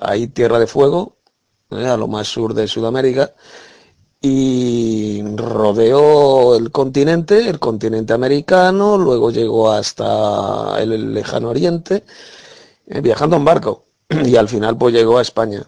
ahí 0.00 0.26
Tierra 0.26 0.58
de 0.58 0.66
Fuego, 0.66 1.17
¿eh? 1.17 1.17
A 1.70 1.96
lo 1.96 2.08
más 2.08 2.28
sur 2.28 2.54
de 2.54 2.66
Sudamérica, 2.66 3.34
y 4.20 5.22
rodeó 5.36 6.56
el 6.56 6.72
continente, 6.72 7.48
el 7.48 7.58
continente 7.58 8.12
americano, 8.12 8.98
luego 8.98 9.30
llegó 9.30 9.70
hasta 9.70 10.80
el 10.82 11.14
lejano 11.14 11.50
oriente, 11.50 12.04
eh, 12.86 13.00
viajando 13.00 13.36
en 13.36 13.44
barco, 13.44 13.84
y 14.08 14.36
al 14.36 14.48
final 14.48 14.76
pues 14.76 14.94
llegó 14.94 15.18
a 15.18 15.22
España. 15.22 15.64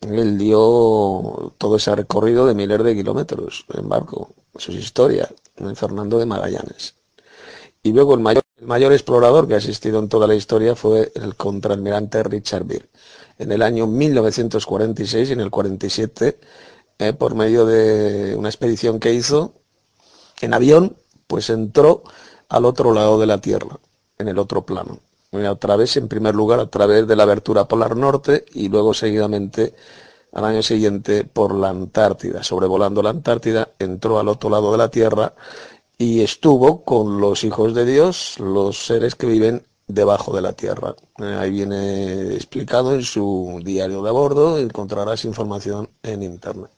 Él 0.00 0.36
dio 0.36 1.54
todo 1.58 1.76
ese 1.76 1.94
recorrido 1.94 2.46
de 2.46 2.54
miles 2.54 2.82
de 2.82 2.94
kilómetros 2.94 3.64
en 3.72 3.88
barco, 3.88 4.34
sus 4.56 4.74
historias, 4.74 5.32
en 5.56 5.76
Fernando 5.76 6.18
de 6.18 6.26
Magallanes. 6.26 6.96
Y 7.84 7.92
luego 7.92 8.14
el 8.14 8.20
mayor, 8.20 8.42
el 8.58 8.66
mayor 8.66 8.92
explorador 8.92 9.46
que 9.46 9.54
ha 9.54 9.58
existido 9.58 10.00
en 10.00 10.08
toda 10.08 10.26
la 10.26 10.34
historia 10.34 10.74
fue 10.74 11.12
el 11.14 11.36
contraalmirante 11.36 12.22
Richard 12.24 12.64
Beer 12.64 12.88
en 13.42 13.52
el 13.52 13.62
año 13.62 13.86
1946 13.86 15.30
y 15.30 15.32
en 15.32 15.40
el 15.40 15.50
47, 15.50 16.38
eh, 16.98 17.12
por 17.12 17.34
medio 17.34 17.66
de 17.66 18.34
una 18.36 18.48
expedición 18.48 19.00
que 19.00 19.12
hizo 19.12 19.54
en 20.40 20.54
avión, 20.54 20.96
pues 21.26 21.50
entró 21.50 22.02
al 22.48 22.64
otro 22.64 22.92
lado 22.92 23.18
de 23.18 23.26
la 23.26 23.38
Tierra, 23.38 23.78
en 24.18 24.28
el 24.28 24.38
otro 24.38 24.64
plano. 24.64 25.00
A 25.32 25.54
través, 25.56 25.96
en 25.96 26.08
primer 26.08 26.34
lugar, 26.34 26.60
a 26.60 26.66
través 26.66 27.06
de 27.06 27.16
la 27.16 27.22
abertura 27.22 27.66
polar 27.66 27.96
norte 27.96 28.44
y 28.52 28.68
luego 28.68 28.92
seguidamente 28.92 29.74
al 30.32 30.44
año 30.44 30.62
siguiente 30.62 31.24
por 31.24 31.54
la 31.54 31.70
Antártida. 31.70 32.42
Sobrevolando 32.42 33.02
la 33.02 33.10
Antártida, 33.10 33.70
entró 33.78 34.18
al 34.18 34.28
otro 34.28 34.50
lado 34.50 34.72
de 34.72 34.78
la 34.78 34.90
Tierra 34.90 35.34
y 35.96 36.20
estuvo 36.20 36.84
con 36.84 37.20
los 37.20 37.44
hijos 37.44 37.74
de 37.74 37.86
Dios, 37.86 38.38
los 38.38 38.86
seres 38.86 39.14
que 39.14 39.26
viven 39.26 39.66
debajo 39.86 40.34
de 40.34 40.42
la 40.42 40.52
tierra. 40.52 40.94
Eh, 41.18 41.36
ahí 41.38 41.50
viene 41.50 42.34
explicado 42.34 42.94
en 42.94 43.02
su 43.02 43.60
diario 43.64 44.02
de 44.02 44.10
bordo, 44.10 44.58
encontrarás 44.58 45.24
información 45.24 45.90
en 46.02 46.22
internet. 46.22 46.70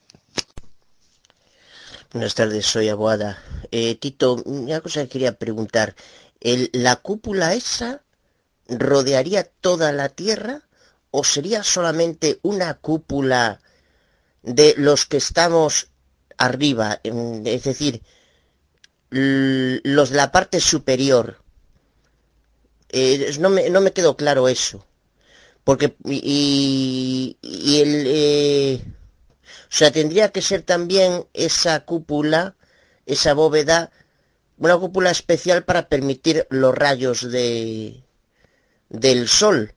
Buenas 2.11 2.35
tardes, 2.35 2.65
soy 2.65 2.89
Aguada. 2.89 3.39
Eh, 3.71 3.95
Tito, 3.95 4.35
una 4.45 4.79
cosa 4.79 5.01
que 5.01 5.09
quería 5.09 5.37
preguntar. 5.37 5.95
¿El, 6.39 6.69
¿La 6.71 6.95
cúpula 6.97 7.53
esa 7.53 8.03
rodearía 8.67 9.43
toda 9.43 9.91
la 9.91 10.09
Tierra 10.09 10.61
o 11.11 11.23
sería 11.23 11.63
solamente 11.63 12.39
una 12.41 12.75
cúpula 12.75 13.59
de 14.43 14.75
los 14.77 15.05
que 15.05 15.17
estamos 15.17 15.89
arriba? 16.37 16.99
Es 17.03 17.63
decir, 17.63 18.01
los 19.09 20.09
de 20.09 20.15
la 20.15 20.31
parte 20.31 20.59
superior. 20.59 21.44
Eh, 22.89 23.35
no, 23.39 23.49
me, 23.49 23.69
no 23.69 23.81
me 23.81 23.93
quedó 23.93 24.15
claro 24.15 24.47
eso. 24.47 24.85
Porque, 25.63 25.95
y, 26.05 27.37
y 27.41 27.81
el, 27.81 28.03
eh, 28.07 28.81
o 29.63 29.77
sea, 29.77 29.91
tendría 29.91 30.31
que 30.31 30.41
ser 30.41 30.61
también 30.61 31.25
esa 31.33 31.85
cúpula, 31.85 32.55
esa 33.05 33.33
bóveda, 33.33 33.91
una 34.57 34.77
cúpula 34.77 35.11
especial 35.11 35.63
para 35.63 35.89
permitir 35.89 36.47
los 36.49 36.73
rayos 36.75 37.29
de, 37.29 38.03
del 38.89 39.27
sol. 39.27 39.73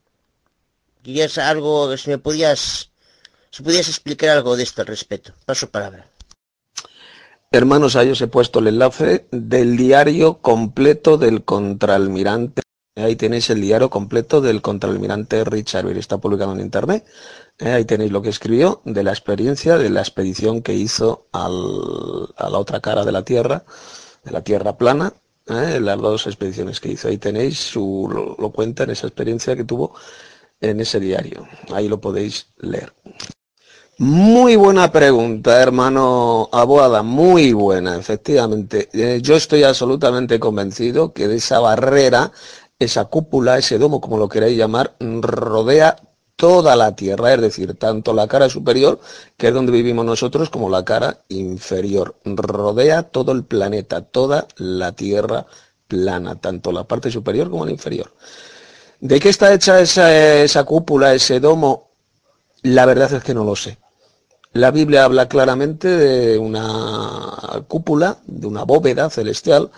Y 1.05 1.21
es 1.21 1.39
algo, 1.39 1.97
si 1.97 2.11
me 2.11 2.19
podías, 2.19 2.91
si 3.51 3.63
pudieras 3.63 3.89
explicar 3.89 4.29
algo 4.31 4.57
de 4.57 4.65
esto 4.65 4.83
al 4.83 4.89
respecto. 4.89 5.33
Paso 5.47 5.71
palabra. 5.71 6.07
Hermanos, 7.51 7.97
ahí 7.97 8.11
os 8.11 8.21
he 8.21 8.27
puesto 8.27 8.59
el 8.59 8.67
enlace 8.67 9.27
del 9.31 9.79
diario 9.79 10.39
completo 10.43 11.17
del 11.17 11.45
contraalmirante. 11.45 12.61
Ahí 12.99 13.17
tenéis 13.17 13.49
el 13.51 13.61
diario 13.61 13.91
completo 13.91 14.41
del 14.41 14.61
contraalmirante 14.63 15.45
Richard. 15.45 15.87
Está 15.97 16.19
publicado 16.19 16.53
en 16.53 16.61
internet. 16.61 17.05
Eh, 17.59 17.71
ahí 17.71 17.85
tenéis 17.85 18.13
lo 18.13 18.23
que 18.23 18.29
escribió 18.29 18.81
de 18.85 19.03
la 19.03 19.11
experiencia 19.11 19.79
de 19.79 19.91
la 19.91 20.01
expedición 20.01 20.63
que 20.63 20.75
hizo 20.75 21.27
a 21.33 21.49
la 21.49 22.59
otra 22.59 22.81
cara 22.81 23.05
de 23.05 23.13
la 23.13 23.25
Tierra, 23.25 23.65
de 24.25 24.31
la 24.33 24.43
Tierra 24.43 24.77
plana. 24.77 25.13
eh, 25.49 25.81
las 25.81 25.99
dos 25.99 26.27
expediciones 26.27 26.81
que 26.81 26.91
hizo. 26.93 27.09
Ahí 27.09 27.19
tenéis 27.19 27.75
lo, 27.75 28.37
lo 28.39 28.51
cuenta 28.51 28.85
en 28.85 28.91
esa 28.91 29.07
experiencia 29.07 29.57
que 29.57 29.65
tuvo 29.65 29.95
en 30.61 30.81
ese 30.81 31.01
diario. 31.01 31.47
Ahí 31.73 31.89
lo 31.89 32.01
podéis 32.01 32.49
leer. 32.59 32.93
Muy 34.01 34.55
buena 34.55 34.93
pregunta, 34.93 35.61
hermano 35.61 36.49
Aboada, 36.53 37.03
muy 37.03 37.53
buena, 37.53 37.97
efectivamente. 37.97 38.89
Eh, 38.93 39.21
yo 39.21 39.35
estoy 39.35 39.65
absolutamente 39.65 40.39
convencido 40.39 41.13
que 41.13 41.27
de 41.27 41.37
esa 41.37 41.59
barrera, 41.59 42.31
esa 42.79 43.07
cúpula, 43.07 43.59
ese 43.59 43.79
domo, 43.79 44.01
como 44.01 44.19
lo 44.19 44.29
queráis 44.29 44.57
llamar, 44.57 44.95
rodea 45.01 45.97
toda 46.37 46.77
la 46.77 46.95
Tierra, 46.95 47.35
es 47.35 47.41
decir, 47.41 47.75
tanto 47.77 48.13
la 48.13 48.29
cara 48.29 48.49
superior, 48.49 49.01
que 49.37 49.49
es 49.49 49.55
donde 49.55 49.73
vivimos 49.73 50.05
nosotros, 50.05 50.51
como 50.51 50.71
la 50.71 50.85
cara 50.85 51.25
inferior. 51.29 52.15
Rodea 52.25 53.03
todo 53.03 53.33
el 53.33 53.45
planeta, 53.45 54.03
toda 54.03 54.47
la 54.57 54.93
Tierra 54.93 55.47
plana, 55.89 56.37
tanto 56.41 56.71
la 56.71 56.85
parte 56.85 57.11
superior 57.11 57.51
como 57.51 57.65
la 57.65 57.73
inferior. 57.73 58.13
¿De 59.01 59.19
qué 59.19 59.31
está 59.31 59.53
hecha 59.53 59.81
esa, 59.81 60.43
esa 60.43 60.65
cúpula, 60.65 61.13
ese 61.15 61.41
domo? 61.41 61.91
La 62.63 62.87
verdad 62.87 63.13
es 63.13 63.25
que 63.25 63.35
no 63.35 63.45
lo 63.45 63.57
sé. 63.57 63.79
La 64.53 64.71
Biblia 64.71 65.05
habla 65.05 65.29
claramente 65.29 65.89
de 65.89 66.39
una 66.39 67.65
cúpula, 67.67 68.19
de 68.27 68.47
una 68.47 68.65
bóveda 68.65 69.11
celestial. 69.11 69.71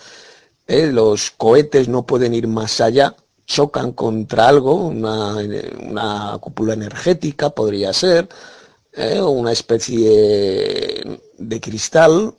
¿Eh? 0.71 0.87
Los 0.93 1.33
cohetes 1.33 1.89
no 1.89 2.07
pueden 2.07 2.33
ir 2.33 2.47
más 2.47 2.81
allá, 2.81 3.17
chocan 3.45 3.93
contra 3.93 4.49
algo, 4.49 4.75
una, 4.87 6.39
cúpula 6.41 6.75
energética 6.75 7.51
podría 7.51 7.93
ser, 7.93 8.29
¿eh? 8.93 9.21
una 9.21 9.53
especie 9.53 11.21
de 11.39 11.61
cristal 11.61 12.35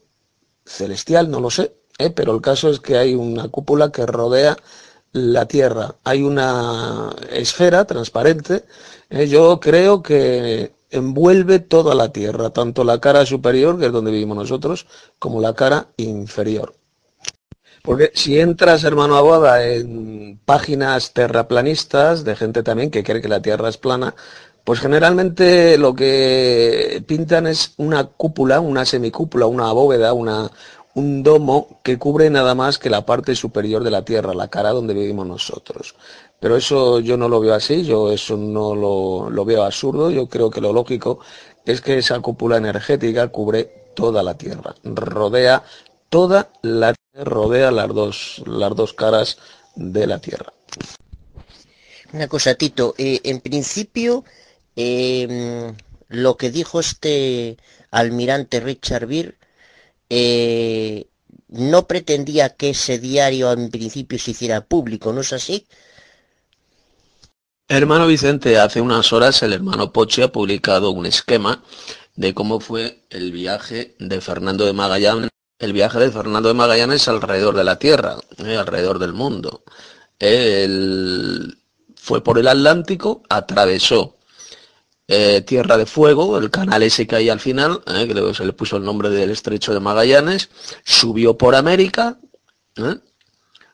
celestial, 0.66 1.30
no 1.30 1.42
lo 1.42 1.50
sé, 1.50 1.76
¿eh? 1.98 2.10
pero 2.10 2.34
el 2.34 2.42
caso 2.42 2.69
es 2.69 2.80
que 2.80 2.98
hay 2.98 3.16
una 3.16 3.50
cúpula 3.50 3.92
que 3.92 4.06
rodea 4.06 4.58
la 5.11 5.45
Tierra. 5.45 5.95
Hay 6.06 6.24
una 6.24 7.10
esfera 7.30 7.84
transparente. 7.84 8.64
Yo 9.27 9.60
creo 9.60 10.01
que 10.01 10.74
envuelve 10.90 11.60
toda 11.60 11.95
la 11.95 12.14
Tierra, 12.14 12.51
tanto 12.51 12.85
la 12.85 13.01
cara 13.01 13.26
superior, 13.26 13.77
que 13.77 13.88
es 13.88 13.92
donde 13.92 14.11
vivimos 14.11 14.38
nosotros, 14.38 14.88
como 15.19 15.42
la 15.42 15.53
cara 15.53 15.88
inferior. 15.98 16.76
Porque 17.84 18.11
si 18.14 18.40
entras, 18.40 18.84
hermano 18.84 19.16
Aboda, 19.16 19.66
en 19.66 20.40
páginas 20.45 21.14
terraplanistas, 21.14 22.24
de 22.24 22.35
gente 22.35 22.61
también 22.64 22.92
que 22.92 23.03
cree 23.03 23.22
que 23.22 23.27
la 23.27 23.42
Tierra 23.42 23.69
es 23.69 23.77
plana, 23.77 24.16
pues 24.64 24.80
generalmente 24.80 25.77
lo 25.77 25.95
que 25.95 27.03
pintan 27.08 27.48
es 27.48 27.74
una 27.77 28.06
cúpula, 28.06 28.60
una 28.60 28.85
semicúpula, 28.85 29.48
una 29.48 29.72
bóveda, 29.72 30.14
una, 30.14 30.51
un 30.93 31.24
domo 31.24 31.80
que 31.84 31.98
cubre 31.98 32.30
nada 32.30 32.53
más 32.53 32.77
que 32.77 32.90
la 32.90 33.06
parte 33.06 33.35
superior 33.35 33.84
de 33.84 33.92
la 33.92 34.06
Tierra, 34.06 34.34
la 34.34 34.50
cara 34.50 34.72
donde 34.72 34.93
vivimos 34.93 35.26
nosotros. 35.26 35.95
Pero 36.40 36.56
eso 36.56 37.00
yo 37.00 37.18
no 37.18 37.27
lo 37.30 37.40
veo 37.40 37.56
así, 37.56 37.84
yo 37.84 38.11
eso 38.11 38.38
no 38.38 38.76
lo, 38.76 39.30
lo 39.30 39.45
veo 39.45 39.64
absurdo, 39.64 40.11
yo 40.11 40.27
creo 40.27 40.51
que 40.51 40.61
lo 40.61 40.74
lógico 40.74 41.19
es 41.66 41.82
que 41.82 41.98
esa 41.98 42.19
cúpula 42.19 42.58
energética 42.58 43.27
cubre 43.30 43.92
toda 43.95 44.22
la 44.22 44.38
Tierra, 44.38 44.76
rodea 44.84 45.64
toda 46.10 46.50
la 46.61 46.93
rodea 47.14 47.72
las 47.72 47.90
dos, 47.90 48.42
las 48.46 48.76
dos 48.76 48.94
caras 48.94 49.38
de 49.76 50.08
la 50.08 50.20
Tierra. 50.20 50.54
Una 52.14 52.28
cosa, 52.28 52.56
Tito, 52.56 52.94
eh, 52.98 53.22
en 53.24 53.40
principio, 53.40 54.26
eh, 54.76 55.74
lo 56.10 56.38
que 56.38 56.52
dijo 56.52 56.80
este 56.80 57.58
almirante 57.90 58.60
Richard 58.60 59.08
Beer, 59.08 59.38
eh, 60.10 61.06
no 61.48 61.88
pretendía 61.88 62.50
que 62.50 62.72
ese 62.72 63.00
diario 63.00 63.52
en 63.52 63.70
principio 63.70 64.20
se 64.20 64.32
hiciera 64.32 64.62
público, 64.62 65.14
¿no 65.14 65.22
es 65.22 65.34
así? 65.34 65.68
Hermano 67.68 68.08
Vicente, 68.08 68.58
hace 68.58 68.82
unas 68.82 69.14
horas 69.14 69.42
el 69.44 69.54
hermano 69.54 69.94
Pochi 69.94 70.22
ha 70.22 70.32
publicado 70.32 70.92
un 70.92 71.06
esquema 71.06 71.64
de 72.16 72.34
cómo 72.34 72.60
fue 72.60 73.06
el 73.10 73.32
viaje 73.32 73.96
de 74.00 74.20
Fernando 74.20 74.66
de 74.66 74.74
Magallanes, 74.74 75.30
el 75.62 75.74
viaje 75.74 76.00
de 76.00 76.12
Fernando 76.12 76.50
de 76.50 76.56
Magallanes 76.56 77.08
alrededor 77.08 77.56
de 77.56 77.64
la 77.64 77.78
Tierra, 77.78 78.18
eh, 78.38 78.58
alrededor 78.58 78.98
del 78.98 79.14
mundo. 79.14 79.64
Él 80.18 81.56
fue 81.96 82.24
por 82.24 82.40
el 82.40 82.48
Atlántico, 82.48 83.22
atravesó 83.30 84.18
eh, 85.08 85.42
Tierra 85.42 85.78
de 85.78 85.86
Fuego, 85.86 86.40
el 86.40 86.50
canal 86.50 86.82
ese 86.82 87.06
que 87.06 87.16
hay 87.16 87.30
al 87.30 87.40
final, 87.40 87.84
eh, 87.86 88.08
que 88.08 88.14
luego 88.16 88.34
se 88.34 88.44
le 88.44 88.54
puso 88.54 88.78
el 88.78 88.84
nombre 88.84 89.12
del 89.12 89.30
Estrecho 89.30 89.72
de 89.72 89.80
Magallanes, 89.80 90.50
subió 90.84 91.38
por 91.38 91.54
América, 91.54 92.18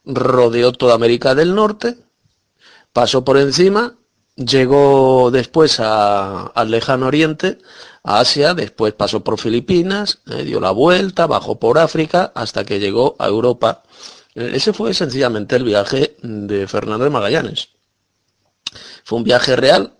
rodeó 0.03 0.73
toda 0.73 0.93
América 0.93 1.35
del 1.35 1.55
Norte, 1.55 1.95
pasó 2.91 3.23
por 3.23 3.37
encima, 3.37 3.95
llegó 4.35 5.31
después 5.31 5.79
al 5.79 6.69
lejano 6.69 7.07
oriente, 7.07 7.59
Asia, 8.07 8.53
después 8.53 8.93
pasó 8.93 9.23
por 9.23 9.39
Filipinas, 9.39 10.19
eh, 10.27 10.43
dio 10.43 10.59
la 10.59 10.71
vuelta, 10.71 11.27
bajó 11.27 11.59
por 11.59 11.77
África 11.77 12.31
hasta 12.35 12.63
que 12.65 12.79
llegó 12.79 13.15
a 13.19 13.27
Europa. 13.27 13.83
Eh, 14.35 14.51
Ese 14.53 14.73
fue 14.73 14.93
sencillamente 14.93 15.55
el 15.57 15.63
viaje 15.63 16.15
de 16.21 16.67
Fernando 16.67 17.03
de 17.03 17.09
Magallanes. 17.11 17.69
Fue 19.03 19.17
un 19.17 19.23
viaje 19.23 19.55
real 19.55 19.93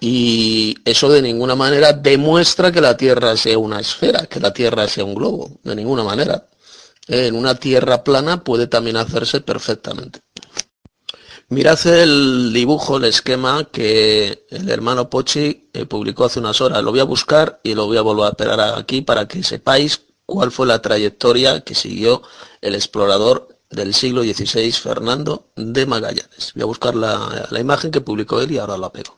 y 0.00 0.76
eso 0.84 1.08
de 1.08 1.22
ninguna 1.22 1.54
manera 1.54 1.92
demuestra 1.92 2.70
que 2.72 2.80
la 2.80 2.96
Tierra 2.96 3.36
sea 3.36 3.58
una 3.58 3.80
esfera, 3.80 4.26
que 4.26 4.40
la 4.40 4.52
Tierra 4.52 4.86
sea 4.88 5.04
un 5.04 5.14
globo, 5.14 5.58
de 5.62 5.74
ninguna 5.76 6.04
manera. 6.04 6.46
Eh, 7.08 7.26
En 7.28 7.36
una 7.36 7.54
Tierra 7.54 8.02
plana 8.04 8.42
puede 8.42 8.66
también 8.66 8.96
hacerse 8.96 9.40
perfectamente. 9.40 10.20
Mirad 11.48 11.86
el 11.86 12.52
dibujo, 12.52 12.96
el 12.96 13.04
esquema 13.04 13.64
que 13.70 14.46
el 14.50 14.68
hermano 14.68 15.08
Pochi 15.08 15.68
eh, 15.72 15.86
publicó 15.86 16.24
hace 16.24 16.40
unas 16.40 16.60
horas. 16.60 16.82
Lo 16.82 16.90
voy 16.90 16.98
a 16.98 17.04
buscar 17.04 17.60
y 17.62 17.74
lo 17.74 17.86
voy 17.86 17.98
a 17.98 18.02
volver 18.02 18.26
a 18.26 18.32
pegar 18.32 18.60
aquí 18.60 19.00
para 19.00 19.28
que 19.28 19.44
sepáis 19.44 20.02
cuál 20.26 20.50
fue 20.50 20.66
la 20.66 20.82
trayectoria 20.82 21.60
que 21.60 21.76
siguió 21.76 22.22
el 22.60 22.74
explorador 22.74 23.56
del 23.70 23.94
siglo 23.94 24.22
XVI, 24.22 24.72
Fernando 24.72 25.46
de 25.54 25.86
Magallanes. 25.86 26.52
Voy 26.54 26.62
a 26.62 26.66
buscar 26.66 26.96
la, 26.96 27.46
la 27.48 27.60
imagen 27.60 27.92
que 27.92 28.00
publicó 28.00 28.40
él 28.40 28.50
y 28.50 28.58
ahora 28.58 28.76
la 28.76 28.90
pego. 28.90 29.16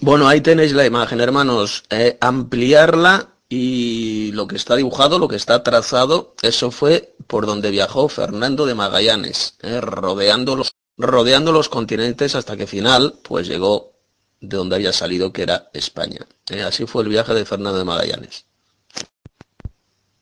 Bueno, 0.00 0.28
ahí 0.28 0.40
tenéis 0.40 0.72
la 0.72 0.86
imagen, 0.86 1.20
hermanos. 1.20 1.84
Eh, 1.90 2.16
ampliarla 2.22 3.34
y 3.50 4.32
lo 4.32 4.46
que 4.46 4.56
está 4.56 4.76
dibujado, 4.76 5.18
lo 5.18 5.28
que 5.28 5.36
está 5.36 5.62
trazado, 5.62 6.34
eso 6.40 6.70
fue 6.70 7.14
por 7.26 7.46
donde 7.46 7.70
viajó 7.70 8.08
Fernando 8.08 8.64
de 8.64 8.74
Magallanes, 8.74 9.56
eh, 9.60 9.80
rodeando, 9.80 10.56
los, 10.56 10.72
rodeando 10.98 11.52
los 11.52 11.68
continentes 11.68 12.34
hasta 12.34 12.56
que 12.56 12.66
final, 12.66 13.14
pues 13.22 13.46
llegó 13.46 13.92
de 14.40 14.56
donde 14.56 14.76
había 14.76 14.92
salido, 14.92 15.32
que 15.32 15.42
era 15.42 15.70
España. 15.72 16.26
Eh, 16.50 16.62
así 16.62 16.86
fue 16.86 17.04
el 17.04 17.08
viaje 17.08 17.34
de 17.34 17.44
Fernando 17.44 17.78
de 17.78 17.84
Magallanes. 17.84 18.44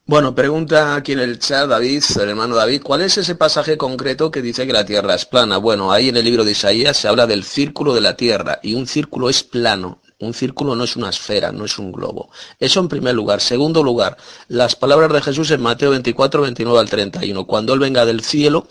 Bueno, 0.08 0.36
pregunta 0.36 0.94
aquí 0.94 1.12
en 1.12 1.18
el 1.18 1.40
chat 1.40 1.68
David, 1.68 2.04
el 2.20 2.28
hermano 2.28 2.54
David, 2.54 2.80
¿cuál 2.84 3.00
es 3.00 3.18
ese 3.18 3.34
pasaje 3.34 3.76
concreto 3.76 4.30
que 4.30 4.40
dice 4.40 4.64
que 4.64 4.72
la 4.72 4.86
Tierra 4.86 5.16
es 5.16 5.24
plana? 5.24 5.56
Bueno, 5.56 5.90
ahí 5.90 6.10
en 6.10 6.16
el 6.16 6.24
libro 6.24 6.44
de 6.44 6.52
Isaías 6.52 6.96
se 6.96 7.08
habla 7.08 7.26
del 7.26 7.42
círculo 7.42 7.92
de 7.92 8.02
la 8.02 8.16
Tierra 8.16 8.60
y 8.62 8.74
un 8.74 8.86
círculo 8.86 9.28
es 9.28 9.42
plano. 9.42 10.00
Un 10.18 10.32
círculo 10.32 10.74
no 10.74 10.84
es 10.84 10.96
una 10.96 11.10
esfera, 11.10 11.52
no 11.52 11.66
es 11.66 11.78
un 11.78 11.92
globo. 11.92 12.30
Eso 12.58 12.80
en 12.80 12.88
primer 12.88 13.14
lugar. 13.14 13.42
Segundo 13.42 13.82
lugar, 13.82 14.16
las 14.48 14.74
palabras 14.74 15.12
de 15.12 15.20
Jesús 15.20 15.50
en 15.50 15.60
Mateo 15.60 15.90
24, 15.90 16.40
29 16.40 16.78
al 16.78 16.88
31. 16.88 17.46
Cuando 17.46 17.74
Él 17.74 17.80
venga 17.80 18.06
del 18.06 18.22
cielo, 18.22 18.66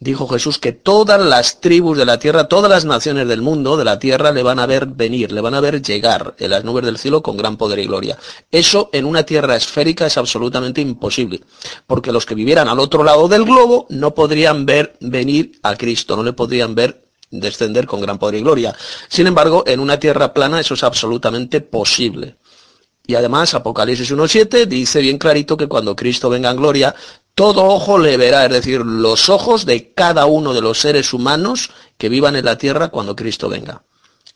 dijo 0.00 0.26
Jesús 0.26 0.58
que 0.58 0.72
todas 0.72 1.20
las 1.20 1.60
tribus 1.60 1.98
de 1.98 2.04
la 2.04 2.18
tierra, 2.18 2.48
todas 2.48 2.68
las 2.68 2.84
naciones 2.84 3.28
del 3.28 3.42
mundo, 3.42 3.76
de 3.76 3.84
la 3.84 4.00
tierra, 4.00 4.32
le 4.32 4.42
van 4.42 4.58
a 4.58 4.66
ver 4.66 4.86
venir, 4.86 5.30
le 5.30 5.40
van 5.40 5.54
a 5.54 5.60
ver 5.60 5.80
llegar 5.82 6.34
en 6.36 6.50
las 6.50 6.64
nubes 6.64 6.84
del 6.84 6.98
cielo 6.98 7.22
con 7.22 7.36
gran 7.36 7.56
poder 7.56 7.78
y 7.78 7.86
gloria. 7.86 8.18
Eso 8.50 8.90
en 8.92 9.04
una 9.04 9.22
tierra 9.22 9.54
esférica 9.54 10.04
es 10.04 10.18
absolutamente 10.18 10.80
imposible, 10.80 11.42
porque 11.86 12.10
los 12.10 12.26
que 12.26 12.34
vivieran 12.34 12.66
al 12.66 12.80
otro 12.80 13.04
lado 13.04 13.28
del 13.28 13.44
globo 13.44 13.86
no 13.88 14.14
podrían 14.14 14.66
ver 14.66 14.96
venir 15.00 15.60
a 15.62 15.76
Cristo, 15.76 16.16
no 16.16 16.24
le 16.24 16.32
podrían 16.32 16.74
ver 16.74 17.07
descender 17.30 17.86
con 17.86 18.00
gran 18.00 18.18
poder 18.18 18.36
y 18.36 18.42
gloria. 18.42 18.74
Sin 19.08 19.26
embargo, 19.26 19.64
en 19.66 19.80
una 19.80 19.98
tierra 19.98 20.32
plana 20.32 20.60
eso 20.60 20.74
es 20.74 20.82
absolutamente 20.82 21.60
posible. 21.60 22.36
Y 23.06 23.14
además, 23.14 23.54
Apocalipsis 23.54 24.12
1.7 24.12 24.66
dice 24.66 25.00
bien 25.00 25.16
clarito 25.16 25.56
que 25.56 25.66
cuando 25.66 25.96
Cristo 25.96 26.28
venga 26.28 26.50
en 26.50 26.58
gloria, 26.58 26.94
todo 27.34 27.64
ojo 27.64 27.98
le 27.98 28.16
verá, 28.16 28.44
es 28.44 28.50
decir, 28.50 28.80
los 28.80 29.28
ojos 29.28 29.64
de 29.64 29.92
cada 29.94 30.26
uno 30.26 30.52
de 30.52 30.60
los 30.60 30.78
seres 30.78 31.14
humanos 31.14 31.70
que 31.96 32.08
vivan 32.08 32.36
en 32.36 32.44
la 32.44 32.58
tierra 32.58 32.88
cuando 32.88 33.16
Cristo 33.16 33.48
venga. 33.48 33.82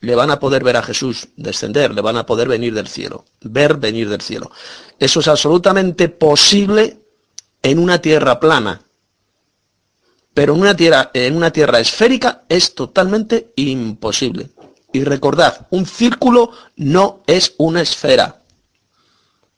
Le 0.01 0.15
van 0.15 0.31
a 0.31 0.39
poder 0.39 0.65
ver 0.65 0.77
a 0.77 0.83
Jesús 0.83 1.29
descender, 1.37 1.93
le 1.95 2.01
van 2.01 2.17
a 2.17 2.25
poder 2.25 2.49
venir 2.49 2.73
del 2.75 2.89
cielo, 2.89 3.25
ver 3.43 3.77
venir 3.77 4.09
del 4.09 4.21
cielo. 4.21 4.51
Eso 4.99 5.21
es 5.21 5.29
absolutamente 5.29 6.09
posible 6.09 6.99
en 7.63 7.79
una 7.79 8.01
tierra 8.01 8.41
plana, 8.41 8.83
pero 10.35 10.55
en 10.55 10.61
una 10.61 10.77
tierra, 10.77 11.11
en 11.15 11.37
una 11.37 11.51
tierra 11.51 11.81
esférica 11.81 12.43
es 12.49 12.75
totalmente 12.75 13.53
imposible. 13.57 14.51
Y 14.93 15.05
recordad, 15.05 15.67
un 15.71 15.87
círculo 15.87 16.51
no 16.77 17.23
es 17.27 17.55
una 17.59 17.81
esfera. 17.81 18.43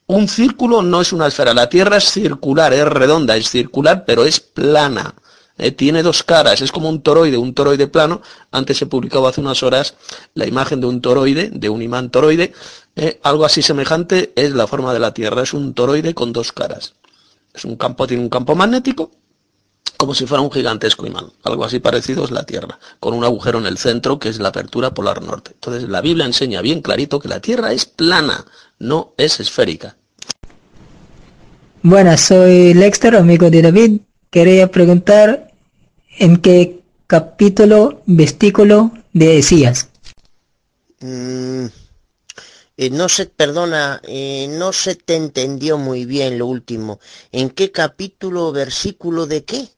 Un 0.07 0.27
círculo 0.27 0.81
no 0.81 1.01
es 1.01 1.13
una 1.13 1.27
esfera. 1.27 1.53
La 1.53 1.67
Tierra 1.67 1.97
es 1.97 2.11
circular, 2.11 2.73
es 2.73 2.85
redonda, 2.85 3.35
es 3.35 3.49
circular, 3.49 4.05
pero 4.05 4.23
es 4.23 4.39
plana. 4.39 5.15
Eh, 5.57 5.71
tiene 5.71 6.03
dos 6.03 6.21
caras, 6.21 6.61
es 6.61 6.71
como 6.71 6.89
un 6.89 7.01
toroide, 7.01 7.37
un 7.37 7.53
toroide 7.53 7.87
plano. 7.87 8.21
Antes 8.51 8.77
se 8.77 8.85
publicaba 8.85 9.29
hace 9.29 9.41
unas 9.41 9.63
horas 9.63 9.95
la 10.35 10.45
imagen 10.45 10.79
de 10.79 10.87
un 10.87 11.01
toroide, 11.01 11.49
de 11.51 11.69
un 11.69 11.81
imán 11.81 12.11
toroide. 12.11 12.53
Eh, 12.95 13.19
algo 13.23 13.45
así 13.45 13.61
semejante 13.61 14.31
es 14.35 14.51
la 14.51 14.67
forma 14.67 14.93
de 14.93 14.99
la 14.99 15.13
Tierra, 15.13 15.41
es 15.41 15.53
un 15.53 15.73
toroide 15.73 16.13
con 16.13 16.31
dos 16.31 16.51
caras. 16.51 16.93
Es 17.53 17.65
un 17.65 17.75
campo, 17.75 18.05
tiene 18.05 18.21
un 18.21 18.29
campo 18.29 18.53
magnético 18.53 19.11
como 19.97 20.13
si 20.13 20.25
fuera 20.25 20.41
un 20.41 20.51
gigantesco 20.51 21.05
imán. 21.05 21.31
Algo 21.43 21.65
así 21.65 21.79
parecido 21.79 22.25
es 22.25 22.31
la 22.31 22.45
Tierra, 22.45 22.79
con 22.99 23.13
un 23.13 23.23
agujero 23.23 23.59
en 23.59 23.65
el 23.65 23.77
centro 23.77 24.19
que 24.19 24.29
es 24.29 24.39
la 24.39 24.49
apertura 24.49 24.93
polar 24.93 25.21
norte. 25.21 25.51
Entonces 25.53 25.89
la 25.89 26.01
Biblia 26.01 26.25
enseña 26.25 26.61
bien 26.61 26.81
clarito 26.81 27.19
que 27.19 27.27
la 27.27 27.39
Tierra 27.39 27.71
es 27.71 27.85
plana, 27.85 28.45
no 28.79 29.13
es 29.17 29.39
esférica. 29.39 29.95
Buenas, 31.81 32.21
soy 32.21 32.73
Lexter, 32.73 33.15
amigo 33.15 33.49
de 33.49 33.61
David. 33.61 34.01
Quería 34.29 34.71
preguntar 34.71 35.51
en 36.17 36.37
qué 36.37 36.81
capítulo, 37.07 38.01
vestículo 38.05 38.91
decías. 39.13 39.89
Mm, 40.99 41.67
eh, 42.77 42.89
no 42.89 43.07
se, 43.07 43.27
perdona, 43.27 44.01
eh, 44.03 44.47
no 44.49 44.73
se 44.73 44.95
te 44.95 45.15
entendió 45.15 45.77
muy 45.77 46.05
bien 46.05 46.39
lo 46.39 46.47
último. 46.47 46.99
¿En 47.31 47.49
qué 47.49 47.71
capítulo, 47.71 48.51
versículo 48.51 49.27
de 49.27 49.45
qué? 49.45 49.69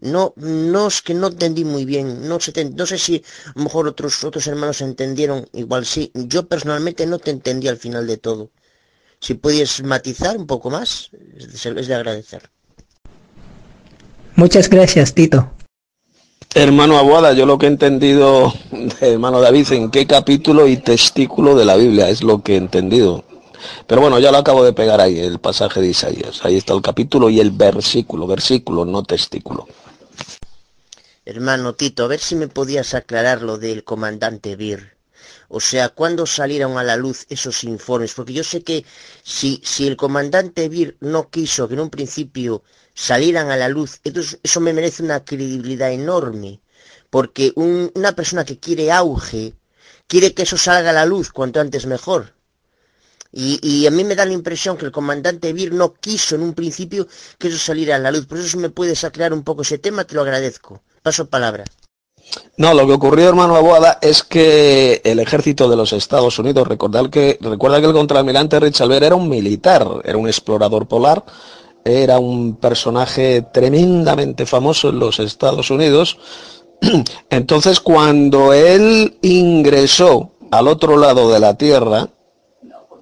No, 0.00 0.32
no 0.36 0.88
es 0.88 1.02
que 1.02 1.12
no 1.12 1.26
entendí 1.26 1.64
muy 1.64 1.84
bien, 1.84 2.26
no, 2.26 2.40
se 2.40 2.64
no 2.64 2.86
sé 2.86 2.96
si 2.96 3.16
a 3.46 3.52
lo 3.54 3.64
mejor 3.64 3.86
otros, 3.86 4.24
otros 4.24 4.46
hermanos 4.46 4.80
entendieron, 4.80 5.46
igual 5.52 5.84
sí, 5.84 6.10
yo 6.14 6.46
personalmente 6.46 7.06
no 7.06 7.18
te 7.18 7.30
entendí 7.30 7.68
al 7.68 7.76
final 7.76 8.06
de 8.06 8.16
todo. 8.16 8.50
Si 9.20 9.34
puedes 9.34 9.82
matizar 9.82 10.38
un 10.38 10.46
poco 10.46 10.70
más, 10.70 11.10
es 11.36 11.62
de, 11.62 11.80
es 11.80 11.86
de 11.86 11.94
agradecer. 11.94 12.50
Muchas 14.36 14.70
gracias, 14.70 15.12
Tito. 15.12 15.50
Hermano 16.54 16.98
Abuada, 16.98 17.32
yo 17.34 17.46
lo 17.46 17.58
que 17.58 17.66
he 17.66 17.68
entendido, 17.68 18.52
hermano 19.00 19.40
David, 19.40 19.72
en 19.72 19.90
qué 19.90 20.06
capítulo 20.06 20.66
y 20.66 20.78
testículo 20.78 21.54
de 21.54 21.64
la 21.66 21.76
Biblia 21.76 22.08
es 22.08 22.22
lo 22.22 22.42
que 22.42 22.54
he 22.54 22.56
entendido. 22.56 23.24
Pero 23.86 24.00
bueno, 24.00 24.18
ya 24.18 24.32
lo 24.32 24.38
acabo 24.38 24.64
de 24.64 24.72
pegar 24.72 25.00
ahí, 25.00 25.18
el 25.20 25.38
pasaje 25.38 25.80
de 25.80 25.88
Isaías. 25.88 26.44
Ahí 26.44 26.56
está 26.56 26.72
el 26.72 26.82
capítulo 26.82 27.28
y 27.28 27.40
el 27.40 27.50
versículo, 27.50 28.26
versículo, 28.26 28.84
no 28.84 29.02
testículo. 29.02 29.66
Hermano 31.32 31.76
Tito, 31.76 32.02
a 32.02 32.08
ver 32.08 32.18
si 32.18 32.34
me 32.34 32.48
podías 32.48 32.92
aclarar 32.92 33.40
lo 33.40 33.56
del 33.56 33.84
comandante 33.84 34.56
Bir. 34.56 34.96
O 35.48 35.60
sea, 35.60 35.88
¿cuándo 35.90 36.26
salieron 36.26 36.76
a 36.76 36.82
la 36.82 36.96
luz 36.96 37.24
esos 37.28 37.62
informes? 37.62 38.14
Porque 38.14 38.32
yo 38.32 38.42
sé 38.42 38.64
que 38.64 38.84
si, 39.22 39.62
si 39.64 39.86
el 39.86 39.96
comandante 39.96 40.68
Bir 40.68 40.96
no 40.98 41.30
quiso 41.30 41.68
que 41.68 41.74
en 41.74 41.80
un 41.86 41.90
principio 41.90 42.64
salieran 42.94 43.52
a 43.52 43.56
la 43.56 43.68
luz, 43.68 44.00
eso 44.42 44.60
me 44.60 44.72
merece 44.72 45.04
una 45.04 45.24
credibilidad 45.24 45.92
enorme. 45.92 46.62
Porque 47.10 47.52
un, 47.54 47.92
una 47.94 48.10
persona 48.10 48.44
que 48.44 48.58
quiere 48.58 48.90
auge, 48.90 49.54
quiere 50.08 50.34
que 50.34 50.42
eso 50.42 50.56
salga 50.56 50.90
a 50.90 50.98
la 51.00 51.06
luz 51.06 51.30
cuanto 51.30 51.60
antes 51.60 51.86
mejor. 51.86 52.34
Y, 53.30 53.60
y, 53.62 53.86
a 53.86 53.92
mí 53.92 54.02
me 54.02 54.16
da 54.16 54.24
la 54.24 54.32
impresión 54.32 54.76
que 54.76 54.86
el 54.86 54.90
comandante 54.90 55.52
Bir 55.52 55.72
no 55.72 55.94
quiso 55.94 56.34
en 56.34 56.42
un 56.42 56.54
principio 56.54 57.06
que 57.38 57.46
eso 57.46 57.58
saliera 57.58 57.94
a 57.94 58.00
la 58.00 58.10
luz. 58.10 58.26
Por 58.26 58.38
eso 58.38 58.58
me 58.58 58.70
puedes 58.70 59.04
aclarar 59.04 59.32
un 59.32 59.44
poco 59.44 59.62
ese 59.62 59.78
tema, 59.78 60.02
te 60.02 60.16
lo 60.16 60.22
agradezco. 60.22 60.82
Paso 61.02 61.28
palabra. 61.28 61.64
No, 62.56 62.74
lo 62.74 62.86
que 62.86 62.92
ocurrió, 62.92 63.28
hermano 63.28 63.56
Abuada, 63.56 63.98
es 64.02 64.22
que 64.22 65.00
el 65.04 65.18
ejército 65.18 65.68
de 65.68 65.76
los 65.76 65.92
Estados 65.92 66.38
Unidos, 66.38 66.68
recordad 66.68 67.08
que, 67.10 67.38
recuerda 67.40 67.80
que 67.80 67.86
el 67.86 67.92
contraalmirante 67.92 68.60
Richard 68.60 68.88
Ver 68.88 69.02
era 69.02 69.16
un 69.16 69.28
militar, 69.28 69.86
era 70.04 70.18
un 70.18 70.28
explorador 70.28 70.86
polar, 70.86 71.24
era 71.84 72.18
un 72.18 72.56
personaje 72.56 73.42
tremendamente 73.52 74.46
famoso 74.46 74.90
en 74.90 74.98
los 74.98 75.18
Estados 75.18 75.70
Unidos. 75.70 76.18
Entonces, 77.30 77.80
cuando 77.80 78.52
él 78.52 79.18
ingresó 79.22 80.32
al 80.50 80.68
otro 80.68 80.96
lado 80.98 81.30
de 81.30 81.40
la 81.40 81.54
Tierra, 81.54 82.10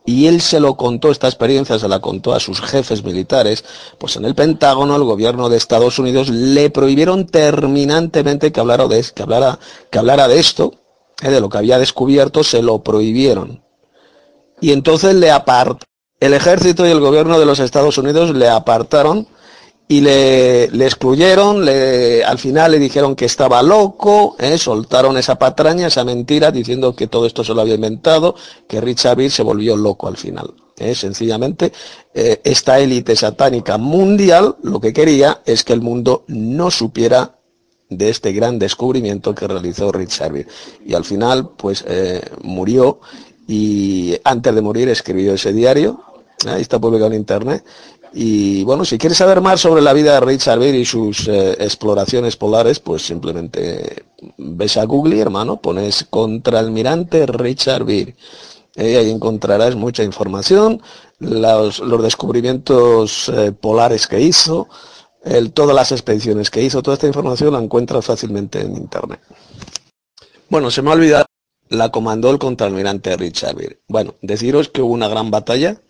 y 0.08 0.26
él 0.26 0.40
se 0.40 0.58
lo 0.58 0.74
contó, 0.74 1.10
esta 1.10 1.26
experiencia 1.26 1.78
se 1.78 1.86
la 1.86 2.00
contó 2.00 2.32
a 2.32 2.40
sus 2.40 2.62
jefes 2.62 3.04
militares, 3.04 3.62
pues 3.98 4.16
en 4.16 4.24
el 4.24 4.34
Pentágono, 4.34 4.96
el 4.96 5.02
gobierno 5.02 5.50
de 5.50 5.58
Estados 5.58 5.98
Unidos 5.98 6.30
le 6.30 6.70
prohibieron 6.70 7.26
terminantemente 7.26 8.50
que 8.50 8.58
hablara 8.58 8.88
de, 8.88 9.04
que 9.14 9.22
hablara, 9.22 9.58
que 9.90 9.98
hablara 9.98 10.26
de 10.26 10.38
esto, 10.38 10.72
eh, 11.20 11.28
de 11.28 11.42
lo 11.42 11.50
que 11.50 11.58
había 11.58 11.78
descubierto, 11.78 12.42
se 12.42 12.62
lo 12.62 12.82
prohibieron. 12.82 13.62
Y 14.62 14.72
entonces 14.72 15.14
le 15.14 15.30
apartó, 15.30 15.84
el 16.20 16.32
ejército 16.32 16.86
y 16.86 16.90
el 16.90 17.00
gobierno 17.00 17.38
de 17.38 17.44
los 17.44 17.60
Estados 17.60 17.98
Unidos 17.98 18.34
le 18.34 18.48
apartaron 18.48 19.28
y 19.90 20.02
le, 20.02 20.68
le 20.68 20.84
excluyeron, 20.84 21.64
le, 21.64 22.22
al 22.22 22.38
final 22.38 22.72
le 22.72 22.78
dijeron 22.78 23.16
que 23.16 23.24
estaba 23.24 23.62
loco, 23.62 24.36
¿eh? 24.38 24.58
soltaron 24.58 25.16
esa 25.16 25.38
patraña, 25.38 25.86
esa 25.86 26.04
mentira, 26.04 26.50
diciendo 26.50 26.94
que 26.94 27.06
todo 27.06 27.24
esto 27.24 27.42
se 27.42 27.54
lo 27.54 27.62
había 27.62 27.76
inventado, 27.76 28.34
que 28.68 28.82
Richard 28.82 29.16
Beer 29.16 29.30
se 29.30 29.42
volvió 29.42 29.78
loco 29.78 30.06
al 30.06 30.18
final. 30.18 30.52
¿eh? 30.76 30.94
Sencillamente, 30.94 31.72
eh, 32.12 32.38
esta 32.44 32.78
élite 32.78 33.16
satánica 33.16 33.78
mundial 33.78 34.56
lo 34.62 34.78
que 34.78 34.92
quería 34.92 35.40
es 35.46 35.64
que 35.64 35.72
el 35.72 35.80
mundo 35.80 36.24
no 36.28 36.70
supiera 36.70 37.38
de 37.88 38.10
este 38.10 38.32
gran 38.32 38.58
descubrimiento 38.58 39.34
que 39.34 39.48
realizó 39.48 39.90
Richard 39.90 40.32
Beer. 40.32 40.48
Y 40.84 40.92
al 40.92 41.06
final, 41.06 41.48
pues, 41.56 41.82
murió 42.42 43.00
y 43.46 44.14
antes 44.24 44.54
de 44.54 44.60
morir 44.60 44.90
escribió 44.90 45.32
ese 45.32 45.54
diario, 45.54 46.04
ahí 46.46 46.60
está 46.60 46.78
publicado 46.78 47.10
en 47.12 47.18
internet, 47.18 47.64
y 48.12 48.64
bueno, 48.64 48.84
si 48.84 48.98
quieres 48.98 49.18
saber 49.18 49.40
más 49.40 49.60
sobre 49.60 49.82
la 49.82 49.92
vida 49.92 50.14
de 50.14 50.20
Richard 50.20 50.58
Beer 50.58 50.74
y 50.74 50.84
sus 50.84 51.28
eh, 51.28 51.56
exploraciones 51.60 52.36
polares, 52.36 52.80
pues 52.80 53.02
simplemente 53.02 54.04
ves 54.36 54.76
a 54.76 54.84
Google, 54.84 55.20
hermano, 55.20 55.60
pones 55.60 56.06
contraalmirante 56.08 57.26
Richard 57.26 57.84
Beer. 57.84 58.14
y 58.76 58.80
ahí 58.80 59.10
encontrarás 59.10 59.76
mucha 59.76 60.02
información, 60.04 60.82
los, 61.18 61.82
descubrimientos 62.02 63.28
eh, 63.28 63.52
polares 63.52 64.06
que 64.06 64.20
hizo, 64.20 64.68
todas 65.52 65.74
las 65.74 65.92
expediciones 65.92 66.50
que 66.50 66.62
hizo, 66.62 66.82
toda 66.82 66.94
esta 66.94 67.06
información 67.06 67.52
la 67.52 67.60
encuentras 67.60 68.06
fácilmente 68.06 68.60
en 68.60 68.76
internet. 68.76 69.20
Bueno, 70.48 70.70
se 70.70 70.80
me 70.80 70.90
ha 70.90 70.94
olvidado, 70.94 71.26
la 71.68 71.90
comandó 71.90 72.30
el 72.30 72.38
contraalmirante 72.38 73.16
Richard 73.16 73.56
Beer. 73.56 73.80
Bueno, 73.88 74.14
deciros 74.22 74.68
que 74.68 74.80
hubo 74.80 74.94
una 74.94 75.08
gran 75.08 75.30
batalla 75.30 75.82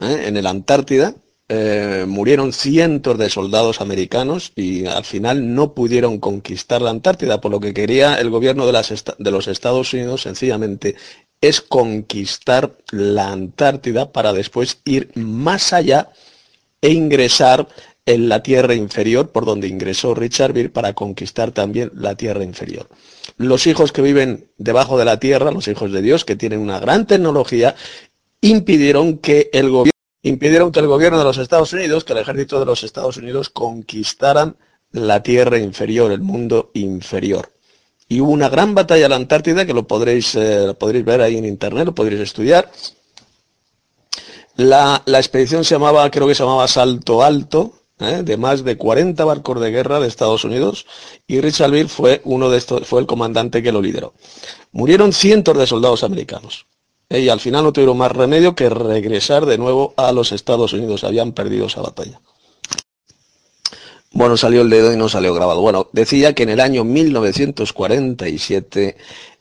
¿eh? 0.00 0.24
en 0.26 0.36
el 0.36 0.46
Antártida, 0.46 1.14
eh, 1.48 2.04
murieron 2.08 2.52
cientos 2.52 3.18
de 3.18 3.30
soldados 3.30 3.80
americanos 3.80 4.52
y 4.56 4.86
al 4.86 5.04
final 5.04 5.54
no 5.54 5.74
pudieron 5.74 6.18
conquistar 6.18 6.82
la 6.82 6.90
Antártida, 6.90 7.40
por 7.40 7.52
lo 7.52 7.60
que 7.60 7.72
quería 7.72 8.16
el 8.16 8.30
gobierno 8.30 8.66
de, 8.66 8.72
las 8.72 9.04
de 9.18 9.30
los 9.30 9.46
Estados 9.46 9.92
Unidos 9.94 10.22
sencillamente 10.22 10.96
es 11.40 11.60
conquistar 11.60 12.76
la 12.90 13.30
Antártida 13.30 14.10
para 14.10 14.32
después 14.32 14.80
ir 14.84 15.10
más 15.14 15.72
allá 15.72 16.10
e 16.80 16.90
ingresar 16.90 17.68
en 18.06 18.28
la 18.28 18.42
tierra 18.42 18.74
inferior 18.74 19.30
por 19.30 19.44
donde 19.44 19.68
ingresó 19.68 20.14
Richard 20.14 20.52
Beer 20.52 20.72
para 20.72 20.94
conquistar 20.94 21.52
también 21.52 21.90
la 21.94 22.16
tierra 22.16 22.44
inferior. 22.44 22.88
Los 23.36 23.66
hijos 23.66 23.92
que 23.92 24.02
viven 24.02 24.48
debajo 24.58 24.96
de 24.98 25.04
la 25.04 25.18
tierra, 25.18 25.50
los 25.50 25.68
hijos 25.68 25.92
de 25.92 26.02
Dios, 26.02 26.24
que 26.24 26.36
tienen 26.36 26.60
una 26.60 26.78
gran 26.78 27.06
tecnología, 27.06 27.74
impidieron 28.40 29.18
que 29.18 29.50
el 29.52 29.70
gobierno 29.70 29.95
impidieron 30.28 30.72
que 30.72 30.80
el 30.80 30.88
gobierno 30.88 31.18
de 31.18 31.24
los 31.24 31.38
Estados 31.38 31.72
Unidos, 31.72 32.04
que 32.04 32.12
el 32.12 32.18
ejército 32.18 32.58
de 32.58 32.66
los 32.66 32.82
Estados 32.82 33.16
Unidos 33.16 33.48
conquistaran 33.48 34.56
la 34.90 35.22
tierra 35.22 35.58
inferior, 35.58 36.10
el 36.10 36.20
mundo 36.20 36.70
inferior. 36.74 37.52
Y 38.08 38.20
hubo 38.20 38.32
una 38.32 38.48
gran 38.48 38.74
batalla 38.74 39.06
en 39.06 39.10
la 39.10 39.16
Antártida 39.16 39.66
que 39.66 39.74
lo 39.74 39.86
podréis, 39.86 40.34
eh, 40.34 40.74
podréis 40.78 41.04
ver 41.04 41.20
ahí 41.20 41.36
en 41.36 41.44
internet, 41.44 41.86
lo 41.86 41.94
podréis 41.94 42.22
estudiar. 42.22 42.70
La, 44.56 45.02
expedición 45.06 45.64
se 45.64 45.74
llamaba, 45.74 46.10
creo 46.10 46.26
que 46.26 46.34
se 46.34 46.42
llamaba 46.42 46.66
Salto 46.66 47.22
Alto, 47.22 47.74
¿eh? 48.00 48.22
de 48.24 48.36
más 48.36 48.64
de 48.64 48.76
40 48.76 49.24
barcos 49.24 49.60
de 49.60 49.70
guerra 49.70 50.00
de 50.00 50.08
Estados 50.08 50.44
Unidos 50.44 50.86
y 51.26 51.40
Richard 51.40 51.70
Beer 51.70 51.88
fue 51.88 52.20
uno 52.24 52.48
de 52.50 52.58
estos, 52.58 52.86
fue 52.86 53.00
el 53.00 53.06
comandante 53.06 53.62
que 53.62 53.72
lo 53.72 53.82
lideró. 53.82 54.14
Murieron 54.72 55.12
cientos 55.12 55.56
de 55.58 55.66
soldados 55.66 56.04
americanos. 56.04 56.66
¿Eh? 57.08 57.20
Y 57.20 57.28
al 57.28 57.40
final 57.40 57.64
no 57.64 57.72
tuvieron 57.72 57.98
más 57.98 58.12
remedio 58.12 58.54
que 58.54 58.68
regresar 58.68 59.46
de 59.46 59.58
nuevo 59.58 59.94
a 59.96 60.12
los 60.12 60.30
Estados 60.32 60.72
Unidos. 60.72 61.04
Habían 61.04 61.32
perdido 61.32 61.66
esa 61.66 61.82
batalla. 61.82 62.20
Bueno, 64.12 64.36
salió 64.36 64.62
el 64.62 64.70
dedo 64.70 64.92
y 64.92 64.96
no 64.96 65.08
salió 65.08 65.34
grabado. 65.34 65.60
Bueno, 65.60 65.88
decía 65.92 66.34
que 66.34 66.44
en 66.44 66.50
el 66.50 66.60
año 66.60 66.84
1947 66.84 68.96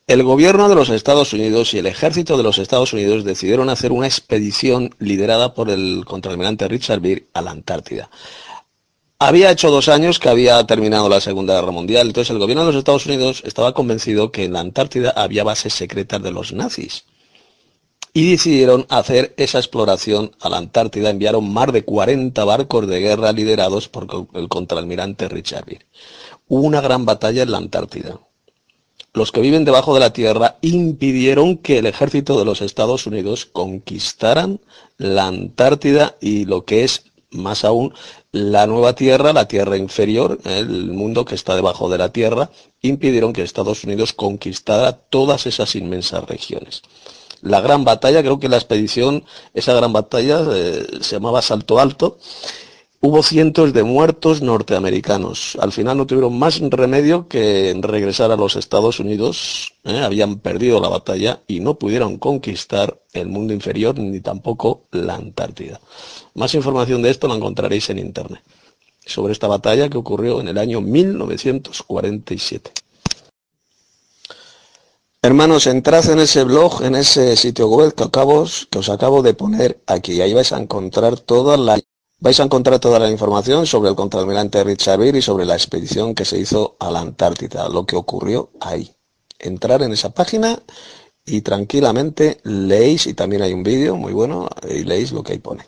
el 0.07 0.21
gobierno 0.21 0.69
de 0.69 0.75
los 0.75 0.89
Estados 0.89 1.33
Unidos 1.33 1.73
y 1.73 1.79
el 1.79 1.87
ejército 1.87 2.37
de 2.37 2.43
los 2.43 2.59
Estados 2.59 2.93
Unidos 2.93 3.23
decidieron 3.23 3.69
hacer 3.69 3.91
una 3.91 4.05
expedición 4.05 4.93
liderada 4.99 5.55
por 5.55 5.71
el 5.71 6.03
contraalmirante 6.05 6.67
Richard 6.67 6.99
Beer 6.99 7.25
a 7.33 7.41
la 7.41 7.51
Antártida. 7.51 8.11
Había 9.17 9.49
hecho 9.49 9.71
dos 9.71 9.87
años 9.87 10.19
que 10.19 10.29
había 10.29 10.63
terminado 10.67 11.09
la 11.09 11.21
Segunda 11.21 11.55
Guerra 11.55 11.71
Mundial, 11.71 12.05
entonces 12.05 12.29
el 12.29 12.37
gobierno 12.37 12.65
de 12.65 12.73
los 12.73 12.79
Estados 12.79 13.07
Unidos 13.07 13.41
estaba 13.45 13.73
convencido 13.73 14.31
que 14.31 14.43
en 14.43 14.53
la 14.53 14.59
Antártida 14.59 15.11
había 15.15 15.43
bases 15.43 15.73
secretas 15.73 16.21
de 16.21 16.31
los 16.31 16.53
nazis. 16.53 17.05
Y 18.17 18.31
decidieron 18.31 18.85
hacer 18.87 19.33
esa 19.35 19.57
exploración 19.57 20.31
a 20.39 20.47
la 20.47 20.55
Antártida. 20.55 21.09
Enviaron 21.09 21.51
más 21.51 21.73
de 21.73 21.83
40 21.83 22.45
barcos 22.45 22.87
de 22.87 23.01
guerra 23.01 23.33
liderados 23.33 23.89
por 23.89 24.07
el 24.33 24.47
contraalmirante 24.47 25.27
Richard 25.27 25.65
Beer. 25.65 25.85
Una 26.47 26.79
gran 26.79 27.03
batalla 27.03 27.43
en 27.43 27.51
la 27.51 27.57
Antártida. 27.57 28.21
Los 29.11 29.33
que 29.33 29.41
viven 29.41 29.65
debajo 29.65 29.93
de 29.93 29.99
la 29.99 30.13
tierra 30.13 30.55
impidieron 30.61 31.57
que 31.57 31.79
el 31.79 31.87
ejército 31.87 32.39
de 32.39 32.45
los 32.45 32.61
Estados 32.61 33.05
Unidos 33.05 33.45
conquistaran 33.45 34.61
la 34.97 35.27
Antártida 35.27 36.15
y 36.21 36.45
lo 36.45 36.63
que 36.63 36.85
es 36.85 37.11
más 37.31 37.65
aún 37.65 37.93
la 38.31 38.65
nueva 38.65 38.95
tierra, 38.95 39.33
la 39.33 39.49
tierra 39.49 39.75
inferior, 39.75 40.39
el 40.45 40.69
mundo 40.91 41.25
que 41.25 41.35
está 41.35 41.53
debajo 41.53 41.89
de 41.89 41.97
la 41.97 42.13
tierra, 42.13 42.49
impidieron 42.81 43.33
que 43.33 43.41
Estados 43.41 43.83
Unidos 43.83 44.13
conquistara 44.13 44.93
todas 44.93 45.47
esas 45.47 45.75
inmensas 45.75 46.23
regiones. 46.23 46.81
La 47.41 47.61
gran 47.61 47.83
batalla, 47.83 48.21
creo 48.21 48.39
que 48.39 48.49
la 48.49 48.57
expedición, 48.57 49.23
esa 49.53 49.73
gran 49.73 49.93
batalla 49.93 50.41
eh, 50.51 50.85
se 51.01 51.15
llamaba 51.15 51.41
Salto 51.41 51.79
Alto, 51.79 52.17
hubo 53.05 53.21
cientos 53.21 53.71
de 53.71 53.83
muertos 53.83 54.41
norteamericanos. 54.41 55.57
Al 55.61 55.71
final 55.71 55.97
no 55.97 56.07
tuvieron 56.07 56.39
más 56.39 56.59
remedio 56.59 57.27
que 57.27 57.77
regresar 57.79 58.31
a 58.31 58.35
los 58.35 58.55
Estados 58.55 58.99
Unidos. 58.99 59.73
¿eh? 59.83 59.99
Habían 59.99 60.39
perdido 60.39 60.81
la 60.81 60.89
batalla 60.89 61.41
y 61.47 61.59
no 61.59 61.75
pudieron 61.75 62.17
conquistar 62.17 62.99
el 63.13 63.27
mundo 63.27 63.53
inferior 63.53 63.99
ni 63.99 64.21
tampoco 64.21 64.85
la 64.91 65.13
Antártida. 65.15 65.79
Más 66.33 66.55
información 66.55 67.03
de 67.03 67.11
esto 67.11 67.27
la 67.27 67.35
encontraréis 67.35 67.91
en 67.91 67.99
internet. 67.99 68.41
Sobre 69.05 69.33
esta 69.33 69.47
batalla 69.47 69.87
que 69.87 69.97
ocurrió 69.97 70.41
en 70.41 70.47
el 70.47 70.57
año 70.57 70.81
1947. 70.81 72.71
Hermanos, 75.25 75.65
entrad 75.65 76.07
en 76.11 76.19
ese 76.19 76.43
blog, 76.43 76.83
en 76.83 76.93
ese 76.93 77.35
sitio 77.35 77.67
web 77.67 77.95
que, 77.95 78.03
acabo, 78.03 78.45
que 78.69 78.77
os 78.77 78.89
acabo 78.89 79.23
de 79.23 79.33
poner 79.33 79.81
aquí. 79.87 80.21
Ahí 80.21 80.35
vais 80.35 80.53
a 80.53 80.59
encontrar 80.59 81.19
toda 81.19 81.57
la 81.57 81.79
Vais 82.19 82.39
a 82.39 82.43
encontrar 82.43 82.79
toda 82.79 82.99
la 82.99 83.09
información 83.09 83.65
sobre 83.65 83.89
el 83.89 83.95
contraalmirante 83.95 84.63
Richard 84.63 84.99
Beer 84.99 85.15
y 85.15 85.23
sobre 85.23 85.45
la 85.45 85.55
expedición 85.55 86.13
que 86.13 86.25
se 86.25 86.37
hizo 86.37 86.77
a 86.79 86.91
la 86.91 86.99
Antártida, 86.99 87.67
lo 87.69 87.87
que 87.87 87.95
ocurrió 87.95 88.51
ahí. 88.61 88.95
Entrar 89.39 89.81
en 89.81 89.93
esa 89.93 90.11
página 90.11 90.61
y 91.25 91.41
tranquilamente 91.41 92.39
leéis, 92.43 93.07
y 93.07 93.15
también 93.15 93.41
hay 93.41 93.51
un 93.51 93.63
vídeo 93.63 93.95
muy 93.95 94.13
bueno, 94.13 94.47
y 94.69 94.83
leéis 94.83 95.11
lo 95.11 95.23
que 95.23 95.33
ahí 95.33 95.39
pone. 95.39 95.65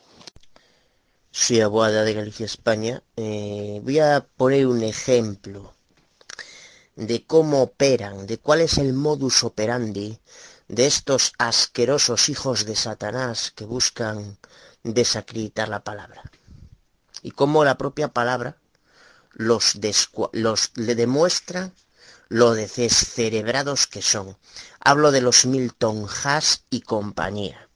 Soy 1.31 1.61
abogada 1.61 2.03
de 2.03 2.13
Galicia, 2.13 2.45
España. 2.45 3.01
Eh, 3.15 3.81
voy 3.83 3.97
a 3.97 4.23
poner 4.37 4.67
un 4.67 4.83
ejemplo 4.83 5.73
de 6.97 7.23
cómo 7.25 7.61
operan, 7.61 8.25
de 8.25 8.39
cuál 8.39 8.61
es 8.61 8.79
el 8.79 8.93
modus 8.93 9.43
operandi 9.43 10.19
de 10.67 10.87
estos 10.87 11.31
asquerosos 11.37 12.27
hijos 12.27 12.65
de 12.65 12.75
Satanás 12.75 13.53
que 13.55 13.65
buscan 13.65 14.37
desacreditar 14.83 15.69
la 15.69 15.83
palabra 15.83 16.23
y 17.21 17.31
cómo 17.31 17.63
la 17.63 17.77
propia 17.77 18.07
palabra 18.07 18.57
los, 19.33 19.77
los 20.31 20.71
le 20.75 20.95
demuestra 20.95 21.71
lo 22.29 22.55
descerebrados 22.55 23.85
que 23.85 24.01
son. 24.01 24.35
Hablo 24.79 25.11
de 25.11 25.21
los 25.21 25.45
Milton 25.45 26.07
Haas 26.23 26.63
y 26.71 26.81
compañía. 26.81 27.69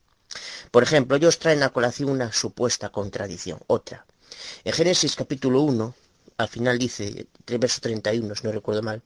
Por 0.72 0.82
ejemplo, 0.82 1.16
ellos 1.16 1.38
traen 1.38 1.62
a 1.62 1.70
colación 1.70 2.10
una 2.10 2.32
supuesta 2.32 2.88
contradicción, 2.88 3.60
otra. 3.68 4.04
En 4.64 4.72
Génesis 4.72 5.14
capítulo 5.14 5.60
1, 5.60 5.94
al 6.36 6.48
final 6.48 6.78
dice, 6.78 7.26
verso 7.46 7.80
31, 7.80 8.34
si 8.34 8.44
no 8.44 8.52
recuerdo 8.52 8.82
mal, 8.82 9.02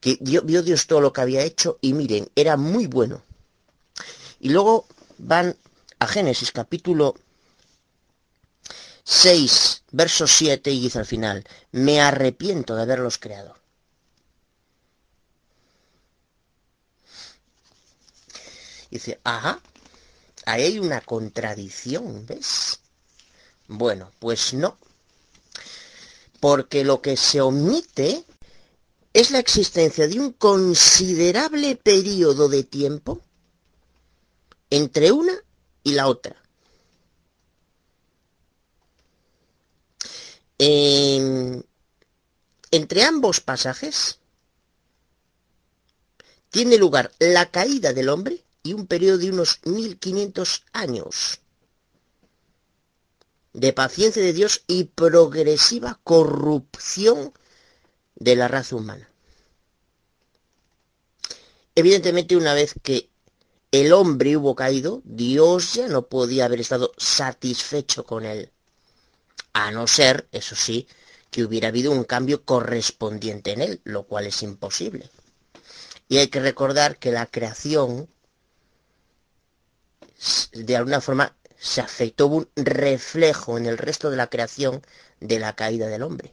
que 0.00 0.18
vio 0.20 0.62
Dios 0.62 0.86
todo 0.86 1.00
lo 1.00 1.12
que 1.12 1.20
había 1.20 1.42
hecho 1.42 1.78
y 1.80 1.92
miren, 1.92 2.28
era 2.36 2.56
muy 2.56 2.86
bueno. 2.86 3.22
Y 4.40 4.50
luego 4.50 4.86
van 5.18 5.56
a 5.98 6.06
Génesis 6.06 6.52
capítulo 6.52 7.14
6, 9.04 9.84
verso 9.92 10.26
7 10.26 10.70
y 10.70 10.80
dice 10.80 10.98
al 10.98 11.06
final, 11.06 11.44
me 11.72 12.00
arrepiento 12.00 12.74
de 12.74 12.82
haberlos 12.82 13.18
creado. 13.18 13.56
Dice, 18.90 19.20
ajá, 19.24 19.60
ahí 20.46 20.62
hay 20.62 20.78
una 20.78 21.00
contradicción, 21.00 22.24
¿ves? 22.26 22.80
Bueno, 23.68 24.10
pues 24.18 24.54
no. 24.54 24.78
Porque 26.40 26.84
lo 26.84 27.00
que 27.00 27.16
se 27.16 27.40
omite 27.40 28.24
es 29.12 29.30
la 29.30 29.38
existencia 29.38 30.06
de 30.06 30.20
un 30.20 30.32
considerable 30.32 31.76
periodo 31.76 32.48
de 32.48 32.64
tiempo 32.64 33.22
entre 34.70 35.12
una 35.12 35.32
y 35.82 35.92
la 35.92 36.08
otra. 36.08 36.36
entre 42.70 43.02
ambos 43.02 43.40
pasajes 43.40 44.18
tiene 46.48 46.78
lugar 46.78 47.12
la 47.18 47.50
caída 47.50 47.92
del 47.92 48.08
hombre 48.08 48.42
y 48.62 48.72
un 48.72 48.86
periodo 48.86 49.18
de 49.18 49.30
unos 49.30 49.60
1500 49.64 50.64
años 50.72 51.40
de 53.56 53.72
paciencia 53.72 54.22
de 54.22 54.34
Dios 54.34 54.64
y 54.66 54.84
progresiva 54.84 55.98
corrupción 56.04 57.32
de 58.14 58.36
la 58.36 58.48
raza 58.48 58.76
humana. 58.76 59.08
Evidentemente, 61.74 62.36
una 62.36 62.52
vez 62.52 62.74
que 62.82 63.08
el 63.72 63.94
hombre 63.94 64.36
hubo 64.36 64.54
caído, 64.54 65.00
Dios 65.04 65.72
ya 65.72 65.88
no 65.88 66.06
podía 66.06 66.44
haber 66.44 66.60
estado 66.60 66.92
satisfecho 66.98 68.04
con 68.04 68.26
él 68.26 68.52
a 69.54 69.70
no 69.70 69.86
ser, 69.86 70.28
eso 70.32 70.54
sí, 70.54 70.86
que 71.30 71.42
hubiera 71.42 71.68
habido 71.68 71.92
un 71.92 72.04
cambio 72.04 72.44
correspondiente 72.44 73.52
en 73.52 73.62
él, 73.62 73.80
lo 73.84 74.04
cual 74.04 74.26
es 74.26 74.42
imposible. 74.42 75.08
Y 76.08 76.18
hay 76.18 76.28
que 76.28 76.40
recordar 76.40 76.98
que 76.98 77.10
la 77.10 77.24
creación, 77.24 78.06
de 80.52 80.76
alguna 80.76 81.00
forma, 81.00 81.34
se 81.58 81.80
afectó 81.80 82.26
un 82.26 82.48
reflejo 82.56 83.58
en 83.58 83.66
el 83.66 83.78
resto 83.78 84.10
de 84.10 84.16
la 84.16 84.28
creación 84.28 84.82
de 85.20 85.38
la 85.38 85.54
caída 85.54 85.88
del 85.88 86.02
hombre. 86.02 86.30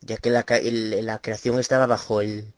Ya 0.00 0.16
que 0.16 0.30
la, 0.30 0.44
la 0.48 1.18
creación 1.20 1.58
estaba 1.58 1.86
bajo 1.86 2.20
el, 2.20 2.52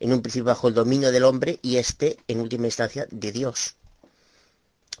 en 0.00 0.12
un 0.12 0.20
principio 0.20 0.46
bajo 0.46 0.68
el 0.68 0.74
dominio 0.74 1.12
del 1.12 1.24
hombre 1.24 1.58
y 1.62 1.76
este, 1.76 2.18
en 2.28 2.40
última 2.40 2.66
instancia, 2.66 3.06
de 3.10 3.32
Dios. 3.32 3.76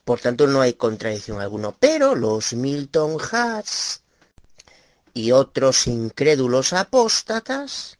Por 0.04 0.20
tanto, 0.20 0.46
no 0.46 0.60
hay 0.60 0.74
contradicción 0.74 1.40
alguna. 1.40 1.72
Pero 1.72 2.14
los 2.14 2.52
Milton 2.54 3.18
Hats 3.30 4.02
y 5.14 5.32
otros 5.32 5.86
incrédulos 5.86 6.72
apóstatas 6.72 7.98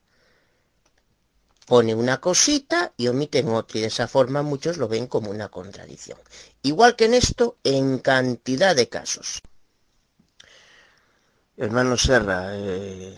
ponen 1.67 1.99
una 1.99 2.21
cosita 2.21 2.93
y 2.97 3.09
omiten 3.09 3.49
otra 3.49 3.79
y 3.79 3.83
de 3.83 3.89
esa 3.89 4.09
forma 4.09 4.43
muchos 4.43 4.77
lo 4.79 4.89
ven 4.89 5.07
como 5.07 5.31
una 5.31 5.49
contradicción. 5.49 6.19
Igual 6.63 6.97
que 6.97 7.07
en 7.07 7.15
esto, 7.15 7.57
en 7.65 7.99
cantidad 7.99 8.75
de 8.75 8.89
casos. 8.89 9.41
Hermano 11.57 11.97
Serra, 11.97 12.57
eh, 12.57 13.17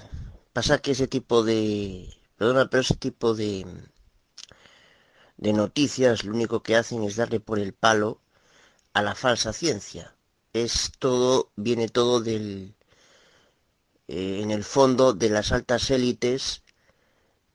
pasa 0.53 0.79
que 0.79 0.93
ese 0.93 1.07
tipo 1.07 1.43
de... 1.43 2.13
Perdona, 2.37 2.69
pero 2.69 2.83
ese 2.83 2.97
tipo 2.97 3.35
de... 3.35 3.65
de 5.37 5.53
noticias 5.53 6.25
lo 6.25 6.33
único 6.35 6.63
que 6.63 6.77
hacen 6.77 7.03
es 7.05 7.17
darle 7.17 7.41
por 7.41 7.59
el 7.59 7.73
palo 7.73 8.21
a 8.93 9.03
la 9.03 9.15
falsa 9.15 9.53
ciencia. 9.53 10.15
Es 10.53 10.93
todo, 10.99 11.51
viene 11.57 11.89
todo 11.89 12.21
del... 12.21 12.75
eh, 14.09 14.41
en 14.43 14.51
el 14.51 14.65
fondo 14.65 15.13
de 15.15 15.31
las 15.31 15.53
altas 15.53 15.91
élites 15.91 16.64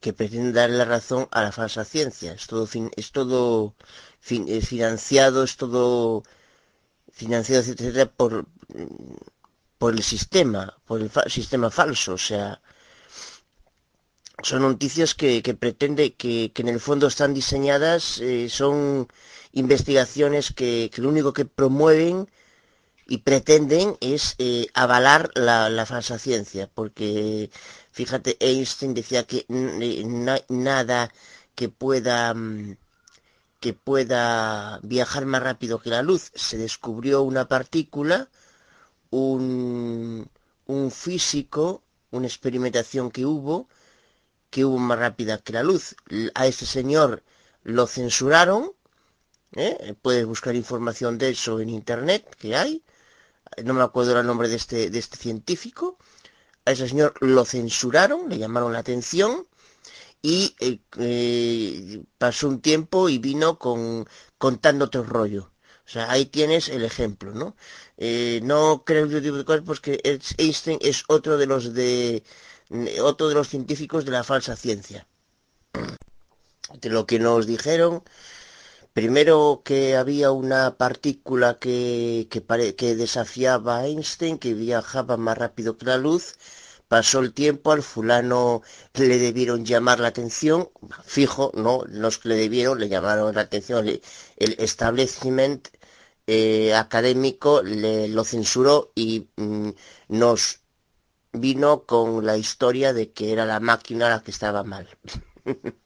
que 0.01 0.13
pretenden 0.13 0.53
darle 0.53 0.77
la 0.77 0.85
razón 0.85 1.27
a 1.31 1.43
la 1.43 1.51
falsa 1.51 1.83
ciencia. 1.85 2.33
Es 2.33 2.47
todo, 2.47 2.65
fin- 2.67 2.91
es 2.97 3.11
todo 3.11 3.75
eh, 4.29 4.61
financiado, 4.61 5.43
es 5.43 5.57
todo 5.57 6.23
financiado, 7.11 7.61
etcétera, 7.63 8.05
por, 8.19 8.43
mm, 8.69 9.17
por 9.79 9.93
el 9.95 10.03
sistema, 10.03 10.77
por 10.87 11.01
el 11.01 11.11
sistema 11.31 11.69
falso. 11.71 12.13
O 12.13 12.17
sea, 12.17 12.61
son 14.43 14.61
noticias 14.61 15.11
que, 15.19 15.31
que 15.45 15.53
pretende, 15.63 16.03
que, 16.21 16.51
que 16.53 16.61
en 16.61 16.69
el 16.69 16.79
fondo 16.79 17.07
están 17.07 17.33
diseñadas, 17.33 18.19
eh, 18.19 18.47
son 18.49 19.07
investigaciones 19.63 20.53
que, 20.53 20.89
que 20.93 21.01
lo 21.01 21.09
único 21.09 21.33
que 21.33 21.45
promueven 21.45 22.29
y 23.07 23.19
pretenden 23.19 23.97
es 24.01 24.35
eh, 24.39 24.67
avalar 24.73 25.31
la, 25.35 25.69
la 25.69 25.85
falsa 25.85 26.19
ciencia, 26.19 26.69
porque 26.73 27.51
fíjate, 27.99 28.37
Einstein 28.39 28.93
decía 28.93 29.25
que 29.25 29.39
eh, 29.49 30.03
no 30.05 30.31
hay 30.31 30.43
nada 30.47 31.11
que 31.53 31.67
pueda 31.67 32.33
mm, 32.33 32.77
que 33.59 33.73
pueda 33.73 34.79
viajar 34.83 35.25
más 35.25 35.43
rápido 35.43 35.79
que 35.81 35.89
la 35.89 36.01
luz. 36.01 36.31
Se 36.33 36.57
descubrió 36.57 37.23
una 37.23 37.49
partícula, 37.49 38.29
un, 39.09 40.29
físico, 40.91 41.83
una 42.11 42.27
experimentación 42.27 43.11
que 43.11 43.25
hubo, 43.25 43.67
que 44.49 44.63
hubo 44.65 44.77
más 44.79 44.99
rápida 44.99 45.39
que 45.39 45.53
la 45.53 45.63
luz. 45.63 45.95
A 46.35 46.47
este 46.47 46.65
señor 46.65 47.23
lo 47.63 47.85
censuraron, 47.85 48.71
¿eh? 49.55 49.93
puedes 50.01 50.25
buscar 50.25 50.55
información 50.55 51.17
de 51.17 51.31
eso 51.31 51.59
en 51.59 51.69
internet, 51.69 52.33
que 52.39 52.55
hay, 52.55 52.81
no 53.65 53.73
me 53.73 53.83
acuerdo 53.83 54.17
el 54.17 54.25
nombre 54.27 54.47
de 54.47 54.55
este, 54.55 54.89
de 54.89 54.99
este 54.99 55.17
científico, 55.17 55.97
a 56.69 56.71
ese 56.73 56.87
señor 56.87 57.13
lo 57.19 57.45
censuraron, 57.45 58.29
le 58.29 58.37
llamaron 58.37 58.73
la 58.73 58.79
atención 58.79 59.47
y 60.21 60.55
eh, 60.59 60.79
eh, 60.99 62.03
pasó 62.17 62.47
un 62.47 62.61
tiempo 62.61 63.09
y 63.09 63.17
vino 63.17 63.57
con 63.57 64.07
contando 64.37 64.85
otro 64.85 65.03
rollo. 65.03 65.51
O 65.85 65.91
sea, 65.91 66.11
ahí 66.11 66.25
tienes 66.27 66.69
el 66.69 66.83
ejemplo, 66.83 67.33
¿no? 67.33 67.55
Eh, 67.97 68.39
no 68.43 68.83
creo 68.85 69.07
yo 69.07 69.21
tipo 69.21 69.37
de 69.37 69.45
cosas 69.45 69.63
porque 69.65 69.99
Einstein 70.37 70.77
es 70.81 71.03
otro 71.07 71.37
de 71.37 71.47
los 71.47 71.73
de 71.73 72.23
otro 73.01 73.29
de 73.29 73.35
los 73.35 73.49
científicos 73.49 74.05
de 74.05 74.11
la 74.11 74.23
falsa 74.23 74.55
ciencia. 74.55 75.07
De 76.81 76.89
lo 76.89 77.07
que 77.07 77.17
nos 77.17 77.47
dijeron, 77.47 78.03
primero 78.93 79.61
que 79.65 79.95
había 79.95 80.31
una 80.31 80.77
partícula 80.77 81.57
que, 81.59 82.27
que 82.29 82.95
desafiaba 82.95 83.79
a 83.79 83.87
Einstein, 83.87 84.37
que 84.37 84.53
viajaba 84.53 85.17
más 85.17 85.37
rápido 85.37 85.77
que 85.77 85.85
la 85.85 85.97
luz, 85.97 86.37
pasó 86.89 87.19
el 87.19 87.33
tiempo, 87.33 87.71
al 87.71 87.83
fulano 87.83 88.63
le 88.95 89.17
debieron 89.19 89.63
llamar 89.65 89.99
la 90.01 90.09
atención, 90.09 90.69
fijo, 91.05 91.51
no, 91.55 91.83
los 91.87 92.17
que 92.17 92.29
le 92.29 92.35
debieron, 92.35 92.79
le 92.79 92.89
llamaron 92.89 93.35
la 93.35 93.41
atención, 93.41 93.87
el 93.87 94.01
establishment 94.59 95.69
eh, 96.27 96.73
académico 96.75 97.63
le, 97.63 98.07
lo 98.09 98.23
censuró 98.25 98.91
y 98.95 99.29
mm, 99.37 99.69
nos 100.09 100.61
vino 101.31 101.85
con 101.85 102.25
la 102.25 102.37
historia 102.37 102.93
de 102.93 103.11
que 103.13 103.31
era 103.33 103.45
la 103.45 103.59
máquina 103.59 104.09
la 104.09 104.23
que 104.23 104.31
estaba 104.31 104.63
mal. 104.63 104.87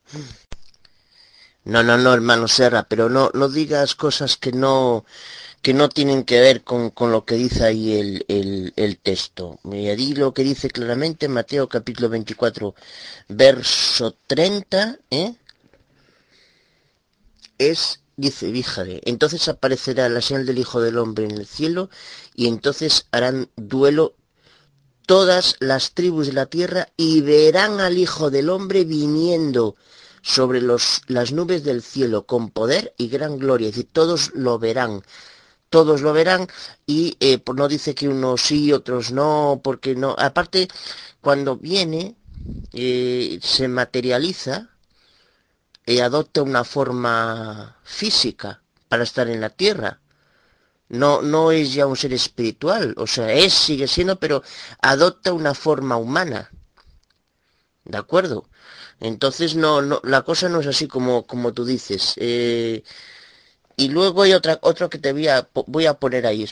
No, 1.66 1.82
no, 1.82 1.98
no, 1.98 2.14
hermano 2.14 2.50
Serra, 2.50 2.84
pero 2.84 3.08
no, 3.08 3.32
no 3.34 3.48
digas 3.48 3.96
cosas 3.96 4.36
que 4.36 4.52
no, 4.52 5.06
que 5.64 5.74
no 5.74 5.88
tienen 5.88 6.26
que 6.26 6.42
ver 6.42 6.64
con, 6.64 6.90
con 6.90 7.12
lo 7.14 7.24
que 7.24 7.36
dice 7.36 7.64
ahí 7.64 7.94
el, 7.98 8.74
el, 8.76 8.98
texto. 9.00 9.60
Mira, 9.64 9.96
di 9.96 10.14
lo 10.14 10.34
que 10.34 10.44
dice 10.44 10.70
claramente 10.70 11.30
Mateo 11.30 11.70
capítulo 11.70 12.10
24, 12.10 12.76
verso 13.30 14.14
30, 14.28 15.00
¿eh? 15.10 15.36
es, 17.58 18.02
dice, 18.18 18.52
fíjate, 18.52 19.10
entonces 19.10 19.48
aparecerá 19.48 20.10
la 20.10 20.22
señal 20.22 20.46
del 20.46 20.60
Hijo 20.60 20.82
del 20.82 20.98
Hombre 20.98 21.26
en 21.26 21.32
el 21.32 21.48
cielo 21.48 21.90
y 22.36 22.48
entonces 22.48 23.08
harán 23.12 23.50
duelo 23.56 24.16
todas 25.06 25.56
las 25.62 25.94
tribus 25.94 26.28
de 26.28 26.34
la 26.34 26.48
tierra 26.48 26.90
y 26.98 27.22
verán 27.22 27.80
al 27.80 27.98
Hijo 27.98 28.30
del 28.30 28.50
Hombre 28.50 28.84
viniendo 28.84 29.78
sobre 30.22 30.60
los, 30.60 31.04
las 31.08 31.32
nubes 31.32 31.64
del 31.64 31.82
cielo 31.82 32.26
con 32.26 32.50
poder 32.50 32.94
y 32.98 33.08
gran 33.08 33.40
gloria. 33.40 33.70
Es 33.70 33.76
decir, 33.76 33.90
todos 33.94 34.32
lo 34.34 34.60
verán. 34.60 35.04
Todos 35.74 36.02
lo 36.02 36.14
verán 36.14 36.48
y 36.86 37.18
eh, 37.20 37.42
no 37.56 37.68
dice 37.68 37.96
que 37.96 38.08
unos 38.08 38.42
sí, 38.42 38.72
otros 38.72 39.12
no, 39.12 39.60
porque 39.64 39.96
no. 39.96 40.16
Aparte, 40.20 40.68
cuando 41.20 41.58
viene, 41.58 42.16
eh, 42.74 43.40
se 43.42 43.68
materializa, 43.68 44.70
y 45.86 46.00
adopta 46.00 46.44
una 46.44 46.64
forma 46.64 47.78
física 47.84 48.62
para 48.88 49.04
estar 49.04 49.28
en 49.28 49.42
la 49.42 49.50
tierra. 49.50 50.00
No, 50.90 51.22
no 51.24 51.52
es 51.52 51.74
ya 51.74 51.88
un 51.88 51.98
ser 51.98 52.14
espiritual, 52.14 52.94
o 52.98 53.08
sea, 53.08 53.32
es, 53.34 53.54
sigue 53.54 53.88
siendo, 53.88 54.20
pero 54.20 54.44
adopta 54.82 55.34
una 55.34 55.56
forma 55.56 55.98
humana. 55.98 56.52
¿De 57.86 57.98
acuerdo? 57.98 58.48
Entonces 59.00 59.56
no, 59.56 59.82
no, 59.82 60.00
la 60.04 60.22
cosa 60.22 60.50
no 60.50 60.62
es 60.62 60.68
así 60.68 60.88
como, 60.88 61.26
como 61.26 61.52
tú 61.54 61.66
dices. 61.66 62.14
Eh, 62.18 62.84
y 63.76 63.90
luego 63.90 64.24
hay 64.24 64.34
otra, 64.34 64.60
otro 64.62 64.90
que 64.90 65.00
te 65.00 65.14
voy 65.14 65.28
a, 65.28 65.48
voy 65.68 65.86
a 65.86 65.96
poner 65.96 66.26
ahí. 66.26 66.50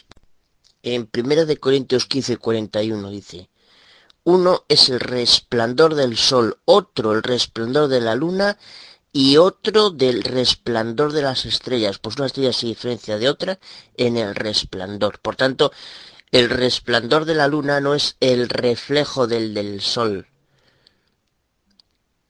En 0.84 1.10
1 1.16 1.46
de 1.46 1.58
Corintios 1.58 2.06
15, 2.06 2.38
41 2.38 3.10
dice, 3.12 3.50
uno 4.24 4.66
es 4.68 4.90
el 4.90 5.00
resplandor 5.00 5.96
del 5.96 6.18
sol, 6.18 6.60
otro 6.66 7.14
el 7.14 7.24
resplandor 7.24 7.88
de 7.88 8.02
la 8.02 8.16
luna 8.16 8.58
y 9.12 9.38
otro 9.38 9.90
del 9.90 10.24
resplandor 10.24 11.12
de 11.12 11.24
las 11.24 11.46
estrellas. 11.46 12.00
Pues 12.00 12.18
una 12.18 12.28
estrella 12.28 12.54
se 12.54 12.68
diferencia 12.68 13.18
de 13.18 13.30
otra 13.30 13.60
en 13.96 14.18
el 14.18 14.36
resplandor. 14.36 15.20
Por 15.20 15.36
tanto, 15.36 15.72
el 16.32 16.50
resplandor 16.50 17.26
de 17.26 17.36
la 17.36 17.48
luna 17.48 17.82
no 17.82 17.94
es 17.94 18.16
el 18.20 18.48
reflejo 18.48 19.28
del 19.28 19.54
del 19.54 19.82
sol, 19.82 20.28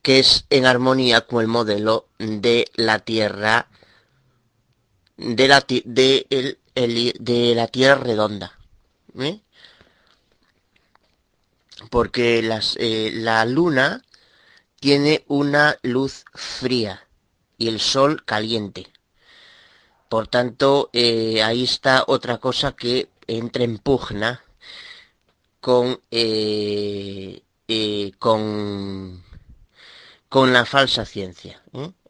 que 0.02 0.20
es 0.20 0.46
en 0.50 0.66
armonía 0.66 1.22
con 1.22 1.42
el 1.42 1.48
modelo 1.48 2.08
de 2.18 2.72
la 2.76 3.00
Tierra, 3.00 3.68
de 5.22 5.48
la, 5.48 5.64
de 5.86 6.26
el- 6.30 6.58
el- 6.76 7.14
de 7.20 7.56
la 7.56 7.68
Tierra 7.68 7.96
redonda. 8.04 8.58
¿eh? 9.20 9.40
Porque 11.90 12.42
las, 12.42 12.76
eh, 12.80 13.12
la 13.14 13.46
luna 13.46 14.04
tiene 14.80 15.24
una 15.28 15.78
luz 15.84 16.26
fría 16.34 17.08
y 17.58 17.68
el 17.68 17.80
sol 17.80 18.24
caliente. 18.26 18.88
Por 20.10 20.28
tanto, 20.28 20.90
eh, 20.94 21.42
ahí 21.44 21.64
está 21.64 22.04
otra 22.08 22.38
cosa 22.40 22.74
que 22.74 23.10
entra 23.28 23.64
en 23.64 23.78
pugna 23.78 24.42
con, 25.62 26.02
con, 28.20 29.24
con 30.30 30.54
la 30.54 30.66
falsa 30.66 31.06
ciencia. 31.06 31.62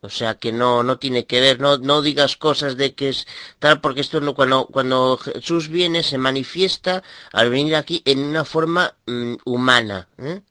O 0.03 0.09
sea 0.09 0.33
que 0.35 0.51
no, 0.51 0.81
no 0.81 0.97
tiene 0.97 1.27
que 1.27 1.39
ver, 1.41 1.59
no, 1.59 1.77
no 1.77 2.01
digas 2.01 2.35
cosas 2.35 2.75
de 2.75 2.95
que 2.95 3.09
es 3.09 3.27
tal, 3.59 3.81
porque 3.81 4.01
esto 4.01 4.19
no, 4.19 4.33
cuando, 4.33 4.65
cuando 4.65 5.17
Jesús 5.17 5.69
viene 5.69 6.01
se 6.01 6.17
manifiesta 6.17 7.03
al 7.31 7.51
venir 7.51 7.75
aquí 7.75 8.01
en 8.05 8.19
una 8.19 8.43
forma 8.43 8.95
mm, 9.05 9.35
humana. 9.45 10.07
¿eh? 10.17 10.41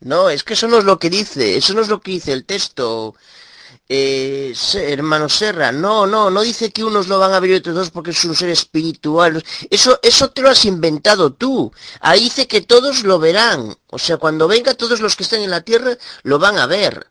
No, 0.00 0.28
es 0.28 0.44
que 0.44 0.52
eso 0.52 0.68
no 0.68 0.78
es 0.78 0.84
lo 0.84 0.98
que 0.98 1.08
dice, 1.08 1.56
eso 1.56 1.72
no 1.72 1.80
es 1.80 1.88
lo 1.88 2.00
que 2.00 2.10
dice 2.12 2.32
el 2.32 2.44
texto. 2.44 3.14
Eh, 3.88 4.54
hermano 4.74 5.28
Serra, 5.30 5.72
no, 5.72 6.06
no, 6.06 6.30
no 6.30 6.42
dice 6.42 6.70
que 6.70 6.84
unos 6.84 7.08
lo 7.08 7.18
van 7.18 7.32
a 7.32 7.40
ver 7.40 7.50
y 7.50 7.54
otros 7.54 7.74
dos 7.74 7.90
porque 7.90 8.10
es 8.10 8.24
un 8.26 8.36
ser 8.36 8.50
espiritual. 8.50 9.42
Eso, 9.70 9.98
eso 10.02 10.30
te 10.30 10.42
lo 10.42 10.50
has 10.50 10.64
inventado 10.66 11.32
tú. 11.32 11.72
Ahí 12.00 12.24
dice 12.24 12.46
que 12.46 12.60
todos 12.60 13.02
lo 13.02 13.18
verán. 13.18 13.76
O 13.88 13.98
sea, 13.98 14.18
cuando 14.18 14.46
venga 14.46 14.74
todos 14.74 15.00
los 15.00 15.16
que 15.16 15.22
estén 15.22 15.42
en 15.42 15.50
la 15.50 15.62
tierra 15.62 15.96
lo 16.22 16.38
van 16.38 16.58
a 16.58 16.66
ver. 16.66 17.10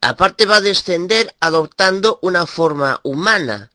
Aparte 0.00 0.46
va 0.46 0.56
a 0.56 0.60
descender 0.60 1.34
adoptando 1.40 2.18
una 2.22 2.46
forma 2.46 3.00
humana 3.02 3.70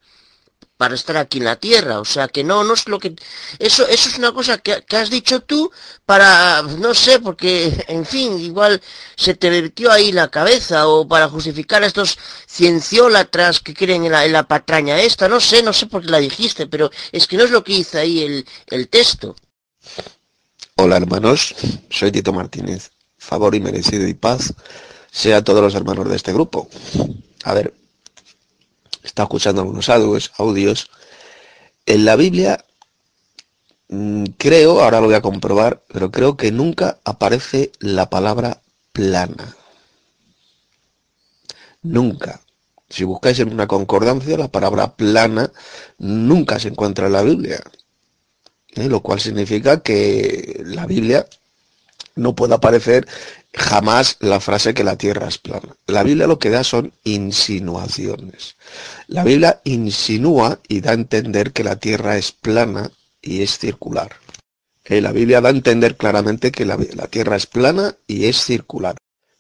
para 0.78 0.96
estar 0.96 1.18
aquí 1.18 1.38
en 1.38 1.46
la 1.46 1.58
tierra. 1.58 2.00
O 2.00 2.06
sea 2.06 2.28
que 2.28 2.44
no, 2.44 2.64
no 2.64 2.74
es 2.74 2.88
lo 2.88 3.00
que... 3.00 3.16
Eso, 3.60 3.88
eso 3.88 4.10
es 4.10 4.18
una 4.18 4.32
cosa 4.32 4.58
que, 4.58 4.84
has 4.96 5.10
dicho 5.10 5.42
tú 5.42 5.72
para, 6.06 6.62
no 6.62 6.94
sé, 6.94 7.20
porque, 7.20 7.86
en 7.88 8.06
fin, 8.06 8.40
igual 8.40 8.82
se 9.16 9.34
te 9.34 9.50
vertió 9.50 9.92
ahí 9.92 10.12
la 10.12 10.30
cabeza 10.30 10.88
o 10.88 11.08
para 11.08 11.30
justificar 11.30 11.84
a 11.84 11.88
estos 11.88 12.18
cienciólatras 12.48 13.60
que 13.60 13.74
creen 13.74 14.06
en 14.06 14.12
la, 14.12 14.28
la 14.28 14.48
patraña 14.48 15.00
esta. 15.00 15.28
No 15.28 15.40
sé, 15.40 15.62
no 15.62 15.74
sé 15.74 15.86
por 15.86 16.02
qué 16.02 16.10
la 16.10 16.20
dijiste, 16.20 16.68
pero 16.68 16.92
es 17.12 17.28
que 17.28 17.38
no 17.38 17.44
es 17.44 17.52
lo 17.52 17.64
que 17.64 17.74
dice 17.74 18.00
ahí 18.00 18.24
el, 18.24 18.46
el 18.68 18.88
texto. 18.88 19.36
Hola 20.76 20.98
hermanos, 20.98 21.56
soy 21.90 22.12
Tito 22.12 22.34
Martínez. 22.34 22.92
Favor 23.18 23.56
y 23.56 23.62
merecido 23.62 24.06
y 24.06 24.16
paz 24.16 24.54
sea 25.14 25.44
todos 25.44 25.62
los 25.62 25.76
hermanos 25.76 26.10
de 26.10 26.16
este 26.16 26.34
grupo. 26.34 26.68
A 27.44 27.54
ver, 27.54 27.74
está 29.04 29.24
escuchando 29.24 29.62
algunos 29.62 29.88
audios, 29.88 30.32
audios. 30.38 30.90
En 31.86 32.04
la 32.04 32.16
Biblia 32.16 32.66
mm, 33.90 34.24
creo, 34.38 34.82
ahora 34.82 35.00
lo 35.00 35.06
voy 35.06 35.16
a 35.16 35.22
comprobar, 35.22 35.84
pero 35.88 36.10
creo 36.12 36.36
que 36.36 36.52
nunca 36.52 36.98
aparece 37.06 37.72
la 37.80 38.10
palabra 38.10 38.62
plana. 38.92 39.56
Nunca. 41.84 42.42
Si 42.90 43.04
buscáis 43.04 43.40
en 43.40 43.54
una 43.54 43.68
concordancia, 43.68 44.38
la 44.38 44.48
palabra 44.48 44.96
plana 44.96 45.52
nunca 46.00 46.60
se 46.60 46.70
encuentra 46.70 47.06
en 47.06 47.14
la 47.14 47.22
Biblia. 47.22 47.62
¿eh? 48.76 48.90
Lo 48.90 49.02
cual 49.02 49.20
significa 49.20 49.82
que 49.82 50.64
la 50.66 50.88
Biblia 50.88 51.28
no 52.16 52.36
puede 52.36 52.56
aparecer 52.56 53.08
jamás 53.54 54.18
la 54.20 54.40
frase 54.40 54.74
que 54.74 54.84
la 54.84 54.98
tierra 54.98 55.28
es 55.28 55.38
plana. 55.38 55.76
La 55.88 56.04
Biblia 56.04 56.28
lo 56.28 56.40
que 56.40 56.50
da 56.50 56.64
son 56.64 56.94
insinuaciones. 57.04 58.56
La 59.08 59.24
Biblia 59.24 59.62
insinúa 59.64 60.60
y 60.68 60.82
da 60.82 60.92
a 60.92 60.96
entender 60.96 61.52
que 61.52 61.64
la 61.64 61.78
tierra 61.78 62.18
es 62.18 62.32
plana 62.32 62.92
y 63.22 63.42
es 63.42 63.58
circular. 63.58 64.12
Eh, 64.86 65.02
la 65.02 65.12
Biblia 65.12 65.40
da 65.40 65.50
a 65.50 65.54
entender 65.54 65.96
claramente 65.96 66.52
que 66.52 66.66
la, 66.66 66.78
tierra 67.10 67.36
es 67.36 67.46
plana 67.46 67.96
y 68.06 68.26
es 68.26 68.44
circular, 68.44 68.98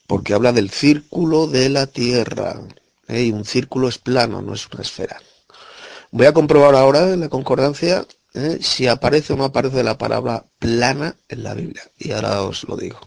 porque 0.07 0.33
habla 0.33 0.53
del 0.53 0.69
círculo 0.69 1.47
de 1.47 1.69
la 1.69 1.87
tierra. 1.87 2.61
¿eh? 3.07 3.23
Y 3.23 3.31
un 3.31 3.45
círculo 3.45 3.89
es 3.89 3.97
plano, 3.97 4.41
no 4.41 4.53
es 4.53 4.67
una 4.71 4.83
esfera. 4.83 5.21
Voy 6.11 6.27
a 6.27 6.33
comprobar 6.33 6.75
ahora 6.75 7.15
la 7.15 7.27
concordancia 7.27 8.05
¿eh? 8.33 8.59
si 8.61 8.87
aparece 8.87 9.33
o 9.33 9.35
no 9.35 9.45
aparece 9.45 9.83
la 9.83 9.97
palabra 9.97 10.45
plana 10.59 11.15
en 11.29 11.43
la 11.43 11.53
Biblia. 11.53 11.83
Y 11.97 12.11
ahora 12.11 12.41
os 12.43 12.63
lo 12.65 12.75
digo. 12.75 12.99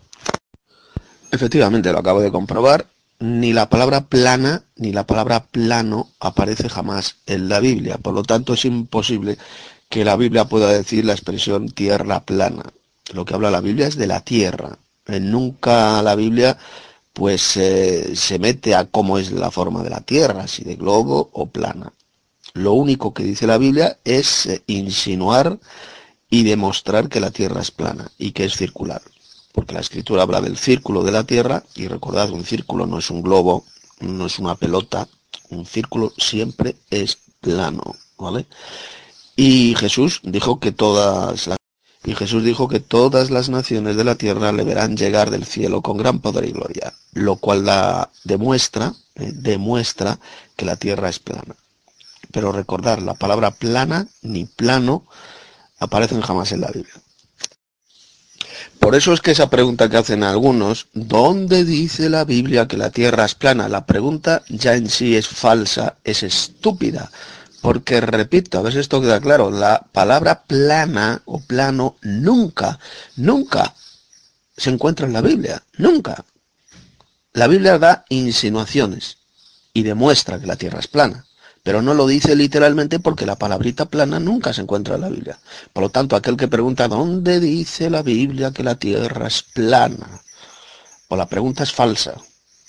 Efectivamente, 1.30 1.92
lo 1.92 1.98
acabo 1.98 2.20
de 2.20 2.30
comprobar. 2.30 2.86
Ni 3.18 3.54
la 3.54 3.70
palabra 3.70 4.02
plana 4.02 4.64
ni 4.76 4.92
la 4.92 5.06
palabra 5.06 5.46
plano 5.46 6.10
aparece 6.20 6.68
jamás 6.68 7.16
en 7.26 7.48
la 7.48 7.60
Biblia. 7.60 7.96
Por 7.96 8.12
lo 8.12 8.22
tanto, 8.22 8.54
es 8.54 8.64
imposible 8.66 9.38
que 9.88 10.04
la 10.04 10.16
Biblia 10.16 10.44
pueda 10.46 10.70
decir 10.70 11.04
la 11.04 11.14
expresión 11.14 11.70
tierra 11.70 12.20
plana. 12.20 12.64
Lo 13.14 13.24
que 13.24 13.34
habla 13.34 13.50
la 13.50 13.60
Biblia 13.60 13.86
es 13.86 13.96
de 13.96 14.06
la 14.06 14.20
tierra. 14.20 14.78
Eh, 15.06 15.20
nunca 15.20 16.02
la 16.02 16.14
Biblia 16.14 16.58
pues 17.12 17.56
eh, 17.56 18.14
se 18.14 18.38
mete 18.38 18.74
a 18.74 18.84
cómo 18.84 19.16
es 19.16 19.30
la 19.32 19.50
forma 19.50 19.82
de 19.82 19.88
la 19.88 20.02
tierra, 20.02 20.46
si 20.46 20.64
de 20.64 20.76
globo 20.76 21.30
o 21.32 21.46
plana. 21.46 21.90
Lo 22.56 22.72
único 22.72 23.14
que 23.14 23.22
dice 23.22 23.46
la 23.46 23.58
Biblia 23.58 23.98
es 24.04 24.46
eh, 24.46 24.62
insinuar 24.66 25.58
y 26.28 26.42
demostrar 26.42 27.08
que 27.08 27.20
la 27.20 27.30
tierra 27.30 27.60
es 27.60 27.70
plana 27.70 28.10
y 28.18 28.32
que 28.32 28.44
es 28.44 28.56
circular 28.56 29.02
porque 29.56 29.72
la 29.72 29.80
escritura 29.80 30.22
habla 30.22 30.42
del 30.42 30.58
círculo 30.58 31.02
de 31.02 31.12
la 31.12 31.24
Tierra, 31.24 31.64
y 31.74 31.88
recordad, 31.88 32.30
un 32.30 32.44
círculo 32.44 32.86
no 32.86 32.98
es 32.98 33.08
un 33.08 33.22
globo, 33.22 33.64
no 34.00 34.26
es 34.26 34.38
una 34.38 34.54
pelota, 34.54 35.08
un 35.48 35.64
círculo 35.64 36.12
siempre 36.18 36.76
es 36.90 37.16
plano, 37.40 37.96
¿vale? 38.18 38.44
Y 39.34 39.74
Jesús 39.78 40.20
dijo 40.24 40.60
que 40.60 40.72
todas 40.72 41.48
las 43.30 43.48
naciones 43.48 43.96
de 43.96 44.04
la 44.04 44.16
tierra 44.16 44.52
le 44.52 44.64
verán 44.64 44.94
llegar 44.94 45.30
del 45.30 45.46
cielo 45.46 45.80
con 45.80 45.96
gran 45.96 46.20
poder 46.20 46.44
y 46.44 46.52
gloria, 46.52 46.92
lo 47.14 47.36
cual 47.36 47.64
da, 47.64 48.10
demuestra, 48.24 48.92
eh, 49.14 49.32
demuestra 49.32 50.18
que 50.54 50.66
la 50.66 50.76
tierra 50.76 51.08
es 51.08 51.18
plana. 51.18 51.56
Pero 52.32 52.52
recordar, 52.52 53.02
la 53.02 53.14
palabra 53.14 53.50
plana 53.50 54.06
ni 54.22 54.44
plano 54.44 55.04
aparecen 55.78 56.20
jamás 56.20 56.52
en 56.52 56.60
la 56.60 56.70
Biblia. 56.70 56.94
Por 58.80 58.94
eso 58.94 59.12
es 59.12 59.20
que 59.20 59.32
esa 59.32 59.50
pregunta 59.50 59.88
que 59.88 59.96
hacen 59.96 60.22
algunos, 60.22 60.88
¿dónde 60.92 61.64
dice 61.64 62.08
la 62.08 62.24
Biblia 62.24 62.68
que 62.68 62.76
la 62.76 62.90
tierra 62.90 63.24
es 63.24 63.34
plana? 63.34 63.68
La 63.68 63.86
pregunta 63.86 64.42
ya 64.48 64.74
en 64.74 64.88
sí 64.88 65.16
es 65.16 65.28
falsa, 65.28 65.96
es 66.04 66.22
estúpida. 66.22 67.10
Porque, 67.62 68.00
repito, 68.00 68.58
a 68.58 68.62
ver 68.62 68.74
si 68.74 68.78
esto 68.78 69.00
queda 69.00 69.20
claro, 69.20 69.50
la 69.50 69.86
palabra 69.92 70.44
plana 70.44 71.22
o 71.24 71.40
plano 71.40 71.96
nunca, 72.02 72.78
nunca 73.16 73.74
se 74.56 74.70
encuentra 74.70 75.06
en 75.06 75.14
la 75.14 75.22
Biblia. 75.22 75.62
Nunca. 75.78 76.24
La 77.32 77.48
Biblia 77.48 77.78
da 77.78 78.04
insinuaciones 78.08 79.18
y 79.72 79.82
demuestra 79.82 80.38
que 80.38 80.46
la 80.46 80.56
tierra 80.56 80.78
es 80.78 80.86
plana 80.86 81.25
pero 81.66 81.82
no 81.82 81.94
lo 81.94 82.06
dice 82.06 82.36
literalmente 82.36 83.00
porque 83.00 83.26
la 83.26 83.34
palabrita 83.34 83.86
plana 83.86 84.20
nunca 84.20 84.52
se 84.52 84.60
encuentra 84.60 84.94
en 84.94 85.00
la 85.00 85.08
Biblia. 85.08 85.36
Por 85.72 85.82
lo 85.82 85.88
tanto, 85.88 86.14
aquel 86.14 86.36
que 86.36 86.46
pregunta 86.46 86.86
¿dónde 86.86 87.40
dice 87.40 87.90
la 87.90 88.02
Biblia 88.02 88.52
que 88.52 88.62
la 88.62 88.76
tierra 88.76 89.26
es 89.26 89.42
plana? 89.42 90.22
Pues 91.08 91.18
la 91.18 91.26
pregunta 91.26 91.64
es 91.64 91.72
falsa, 91.72 92.14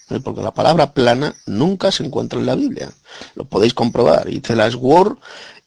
¿eh? 0.09 0.19
porque 0.19 0.41
la 0.41 0.49
palabra 0.49 0.93
plana 0.93 1.35
nunca 1.45 1.91
se 1.91 2.05
encuentra 2.05 2.39
en 2.39 2.47
la 2.47 2.55
Biblia. 2.55 2.91
Lo 3.35 3.45
podéis 3.45 3.75
comprobar. 3.75 4.29
Hice 4.29 4.55
las 4.55 4.73
Word 4.73 5.19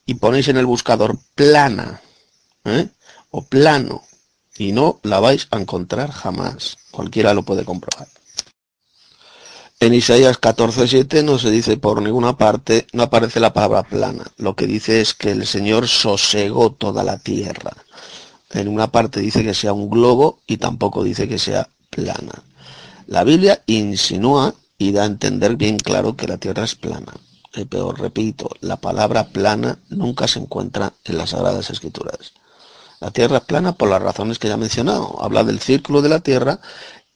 y 0.05 0.15
ponéis 0.15 0.49
en 0.49 0.57
el 0.57 0.67
buscador 0.67 1.17
plana 1.37 2.01
¿eh? 2.65 2.89
o 3.31 3.45
plano 3.45 4.03
y 4.59 4.73
no 4.73 4.99
la 5.05 5.21
vais 5.21 5.47
a 5.53 5.61
encontrar 5.61 6.11
jamás. 6.11 6.79
Cualquiera 6.91 7.33
lo 7.33 7.45
puede 7.45 7.65
comprobar. 7.65 8.09
En 9.83 9.95
Isaías 9.95 10.39
14:7 10.39 11.25
no 11.25 11.39
se 11.39 11.51
dice 11.51 11.79
por 11.79 12.03
ninguna 12.03 12.37
parte, 12.37 12.87
no 12.93 13.05
aparece 13.05 13.41
la 13.41 13.55
palabra 13.55 13.83
plana. 13.83 14.31
Lo 14.37 14.55
que 14.55 14.67
dice 14.67 15.01
es 15.01 15.15
que 15.15 15.31
el 15.31 15.47
Señor 15.47 15.89
sosegó 15.89 16.71
toda 16.71 17.03
la 17.03 17.17
tierra. 17.17 17.73
En 18.51 18.69
una 18.69 18.93
parte 18.93 19.21
dice 19.21 19.43
que 19.43 19.55
sea 19.55 19.73
un 19.73 19.89
globo 19.89 20.41
y 20.47 20.59
tampoco 20.59 21.03
dice 21.03 21.29
que 21.29 21.39
sea 21.39 21.71
plana. 21.89 22.43
La 23.07 23.25
Biblia 23.25 23.63
insinúa 23.65 24.55
y 24.77 24.93
da 24.93 25.05
a 25.05 25.07
entender 25.07 25.57
bien 25.57 25.79
claro 25.79 26.15
que 26.15 26.29
la 26.29 26.37
tierra 26.37 26.65
es 26.65 26.75
plana. 26.75 27.15
Eh, 27.55 27.65
pero 27.65 27.93
repito, 27.93 28.51
la 28.61 28.77
palabra 28.77 29.29
plana 29.29 29.79
nunca 29.89 30.29
se 30.29 30.41
encuentra 30.41 30.93
en 31.05 31.17
las 31.17 31.31
Sagradas 31.31 31.71
Escrituras. 31.71 32.35
La 33.01 33.13
tierra 33.13 33.39
es 33.39 33.45
plana 33.45 33.73
por 33.73 33.89
las 33.89 34.03
razones 34.03 34.39
que 34.39 34.49
ya 34.49 34.55
he 34.55 34.59
mencionado. 34.59 35.17
Habla 35.23 35.43
del 35.43 35.59
círculo 35.59 36.03
de 36.03 36.11
la 36.11 36.21
tierra 36.21 36.61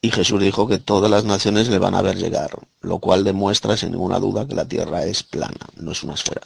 y 0.04 0.10
Jesús 0.10 0.38
dijo 0.38 0.68
que 0.68 0.76
todas 0.76 1.10
las 1.10 1.24
naciones 1.24 1.68
le 1.68 1.78
van 1.78 1.94
a 1.94 2.02
ver 2.02 2.16
llegar, 2.16 2.50
lo 2.82 2.98
cual 2.98 3.24
demuestra 3.24 3.74
sin 3.74 3.92
ninguna 3.92 4.20
duda 4.20 4.46
que 4.46 4.54
la 4.54 4.68
Tierra 4.68 5.02
es 5.06 5.22
plana, 5.22 5.66
no 5.76 5.92
es 5.92 6.02
una 6.02 6.12
esfera. 6.12 6.42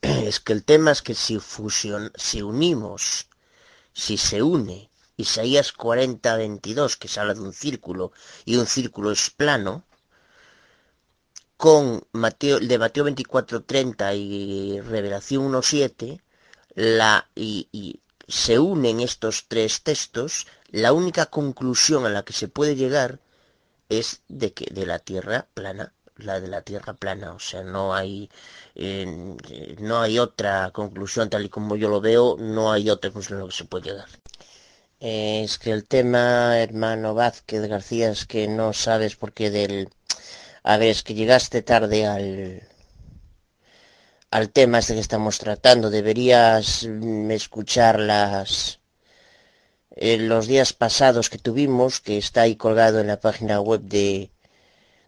Es 0.00 0.40
que 0.40 0.54
el 0.54 0.64
tema 0.64 0.90
es 0.90 1.02
que 1.02 1.14
si 1.14 1.38
fusion, 1.38 2.10
si 2.14 2.40
unimos, 2.40 3.26
si 3.92 4.16
se 4.16 4.42
une 4.42 4.88
Isaías 5.18 5.72
40, 5.72 6.34
22, 6.34 6.96
que 6.96 7.08
se 7.08 7.20
habla 7.20 7.34
de 7.34 7.42
un 7.42 7.52
círculo, 7.52 8.12
y 8.46 8.56
un 8.56 8.66
círculo 8.66 9.10
es 9.10 9.28
plano, 9.28 9.84
con 11.58 12.02
Mateo, 12.12 12.58
de 12.58 12.78
Mateo 12.78 13.04
24, 13.04 13.64
30 13.64 14.14
y 14.14 14.80
Revelación 14.80 15.44
1, 15.44 15.60
7, 15.60 16.22
la, 16.76 17.28
y 17.34 18.00
se 18.26 18.58
unen 18.58 19.00
estos 19.00 19.44
tres 19.46 19.82
textos, 19.82 20.46
la 20.72 20.92
única 20.92 21.26
conclusión 21.26 22.06
a 22.06 22.10
la 22.10 22.24
que 22.24 22.32
se 22.32 22.48
puede 22.48 22.76
llegar 22.76 23.20
es 23.88 24.22
de 24.28 24.52
que 24.54 24.66
de 24.72 24.86
la 24.86 24.98
Tierra 25.00 25.48
plana, 25.54 25.94
la 26.16 26.40
de 26.40 26.48
la 26.48 26.62
Tierra 26.62 26.94
plana, 26.94 27.32
o 27.32 27.40
sea, 27.40 27.62
no 27.62 27.94
hay 27.94 28.30
eh, 28.74 29.36
no 29.80 30.00
hay 30.00 30.18
otra 30.18 30.70
conclusión 30.72 31.28
tal 31.30 31.44
y 31.44 31.48
como 31.48 31.76
yo 31.76 31.88
lo 31.88 32.00
veo, 32.00 32.36
no 32.38 32.72
hay 32.72 32.90
otra 32.90 33.10
conclusión 33.10 33.40
a 33.40 33.42
la 33.44 33.48
que 33.50 33.56
se 33.56 33.64
puede 33.64 33.90
llegar. 33.90 34.08
es 35.00 35.58
que 35.58 35.72
el 35.72 35.86
tema, 35.86 36.58
hermano 36.60 37.14
Vázquez 37.14 37.66
García, 37.68 38.10
es 38.10 38.26
que 38.26 38.48
no 38.48 38.72
sabes 38.72 39.16
por 39.16 39.32
qué 39.32 39.50
del... 39.50 39.88
A 40.62 40.76
ver, 40.78 40.90
es 40.90 41.02
que 41.02 41.14
llegaste 41.14 41.62
tarde 41.62 42.06
al, 42.06 42.62
al 44.30 44.50
tema 44.50 44.78
este 44.78 44.94
que 44.94 45.00
estamos 45.00 45.38
tratando. 45.38 45.90
Deberías 45.90 46.86
mm, 46.86 47.30
escuchar 47.30 47.98
las 48.00 48.79
eh, 50.00 50.18
los 50.18 50.46
días 50.48 50.72
pasados 50.72 51.30
que 51.30 51.38
tuvimos, 51.38 52.00
que 52.00 52.18
está 52.18 52.42
ahí 52.42 52.56
colgado 52.56 53.00
en 53.00 53.06
la 53.06 53.20
página 53.20 53.60
web 53.60 53.82
de, 53.82 54.30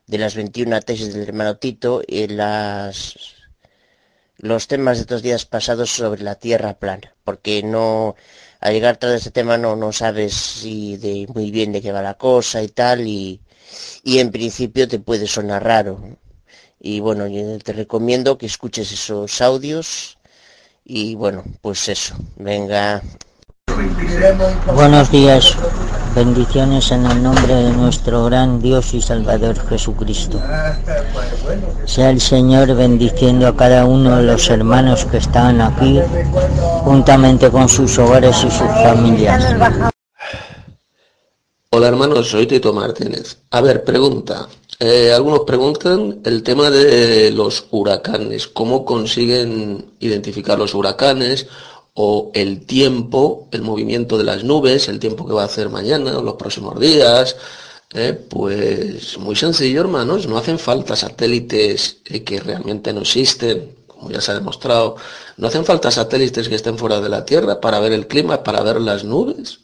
de 0.06 0.18
las 0.18 0.36
21 0.36 0.80
tesis 0.82 1.12
del 1.12 1.28
hermano 1.28 1.56
Tito, 1.56 2.02
y 2.06 2.28
las 2.28 3.16
los 4.38 4.66
temas 4.66 4.96
de 4.98 5.02
estos 5.02 5.22
días 5.22 5.46
pasados 5.46 5.90
sobre 5.90 6.22
la 6.22 6.34
tierra 6.34 6.74
plana, 6.74 7.14
porque 7.24 7.62
no 7.62 8.16
al 8.60 8.72
llegar 8.74 8.98
a 9.00 9.14
este 9.14 9.30
tema 9.30 9.56
no, 9.58 9.76
no 9.76 9.92
sabes 9.92 10.34
si 10.34 10.96
de 10.96 11.26
muy 11.34 11.50
bien 11.50 11.72
de 11.72 11.82
qué 11.82 11.92
va 11.92 12.02
la 12.02 12.14
cosa 12.14 12.62
y 12.62 12.68
tal, 12.68 13.06
y, 13.06 13.40
y 14.04 14.18
en 14.18 14.30
principio 14.30 14.88
te 14.88 14.98
puede 15.00 15.26
sonar 15.26 15.64
raro. 15.64 16.18
Y 16.80 17.00
bueno, 17.00 17.28
yo 17.28 17.58
te 17.60 17.72
recomiendo 17.72 18.38
que 18.38 18.46
escuches 18.46 18.90
esos 18.92 19.40
audios. 19.40 20.18
Y 20.84 21.14
bueno, 21.14 21.44
pues 21.60 21.88
eso. 21.88 22.16
Venga. 22.36 23.02
Buenos 24.74 25.10
días. 25.10 25.56
Bendiciones 26.14 26.90
en 26.90 27.06
el 27.06 27.22
nombre 27.22 27.54
de 27.54 27.70
nuestro 27.72 28.24
gran 28.26 28.60
Dios 28.60 28.92
y 28.92 29.00
Salvador 29.00 29.56
Jesucristo. 29.68 30.40
Sea 31.86 32.10
el 32.10 32.20
Señor 32.20 32.74
bendiciendo 32.74 33.46
a 33.46 33.56
cada 33.56 33.86
uno 33.86 34.18
de 34.18 34.24
los 34.24 34.48
hermanos 34.50 35.06
que 35.06 35.16
están 35.18 35.60
aquí, 35.60 36.00
juntamente 36.84 37.50
con 37.50 37.68
sus 37.68 37.98
hogares 37.98 38.36
y 38.44 38.50
sus 38.50 38.68
familias. 38.84 39.54
Hola 41.70 41.88
hermanos, 41.88 42.28
soy 42.28 42.46
Tito 42.46 42.74
Martínez. 42.74 43.38
A 43.50 43.62
ver, 43.62 43.82
pregunta. 43.82 44.46
Eh, 44.78 45.12
algunos 45.14 45.40
preguntan 45.46 46.20
el 46.24 46.42
tema 46.42 46.68
de 46.68 47.30
los 47.30 47.66
huracanes, 47.70 48.48
cómo 48.48 48.84
consiguen 48.84 49.92
identificar 50.00 50.58
los 50.58 50.74
huracanes 50.74 51.46
o 51.94 52.30
el 52.34 52.64
tiempo, 52.64 53.48
el 53.52 53.62
movimiento 53.62 54.16
de 54.18 54.24
las 54.24 54.44
nubes, 54.44 54.88
el 54.88 54.98
tiempo 54.98 55.26
que 55.26 55.34
va 55.34 55.42
a 55.42 55.46
hacer 55.46 55.68
mañana 55.68 56.18
o 56.18 56.22
los 56.22 56.34
próximos 56.34 56.78
días. 56.80 57.36
Eh, 57.94 58.14
pues 58.14 59.18
muy 59.18 59.36
sencillo, 59.36 59.82
hermanos, 59.82 60.26
no 60.26 60.38
hacen 60.38 60.58
falta 60.58 60.96
satélites 60.96 61.98
eh, 62.06 62.22
que 62.22 62.40
realmente 62.40 62.92
no 62.94 63.02
existen, 63.02 63.76
como 63.86 64.10
ya 64.10 64.20
se 64.22 64.30
ha 64.32 64.34
demostrado. 64.34 64.96
No 65.36 65.48
hacen 65.48 65.64
falta 65.66 65.90
satélites 65.90 66.48
que 66.48 66.54
estén 66.54 66.78
fuera 66.78 67.00
de 67.00 67.10
la 67.10 67.24
Tierra 67.26 67.60
para 67.60 67.80
ver 67.80 67.92
el 67.92 68.06
clima, 68.06 68.42
para 68.42 68.62
ver 68.62 68.80
las 68.80 69.04
nubes. 69.04 69.60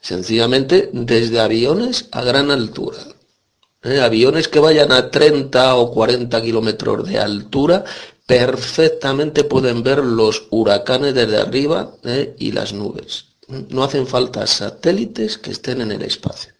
Sencillamente 0.00 0.88
desde 0.94 1.40
aviones 1.40 2.06
a 2.12 2.22
gran 2.22 2.50
altura. 2.50 2.98
Eh, 3.82 4.00
aviones 4.00 4.48
que 4.48 4.58
vayan 4.58 4.92
a 4.92 5.10
30 5.10 5.74
o 5.76 5.90
40 5.92 6.42
kilómetros 6.42 7.08
de 7.08 7.18
altura 7.18 7.84
perfectamente 8.30 9.42
pueden 9.42 9.82
ver 9.82 10.04
los 10.04 10.44
huracanes 10.50 11.16
desde 11.16 11.38
arriba 11.38 11.96
eh, 12.04 12.36
y 12.38 12.52
las 12.52 12.72
nubes. 12.72 13.24
No 13.70 13.82
hacen 13.82 14.06
falta 14.06 14.46
satélites 14.46 15.36
que 15.36 15.50
estén 15.50 15.80
en 15.80 15.90
el 15.90 16.02
espacio. 16.02 16.52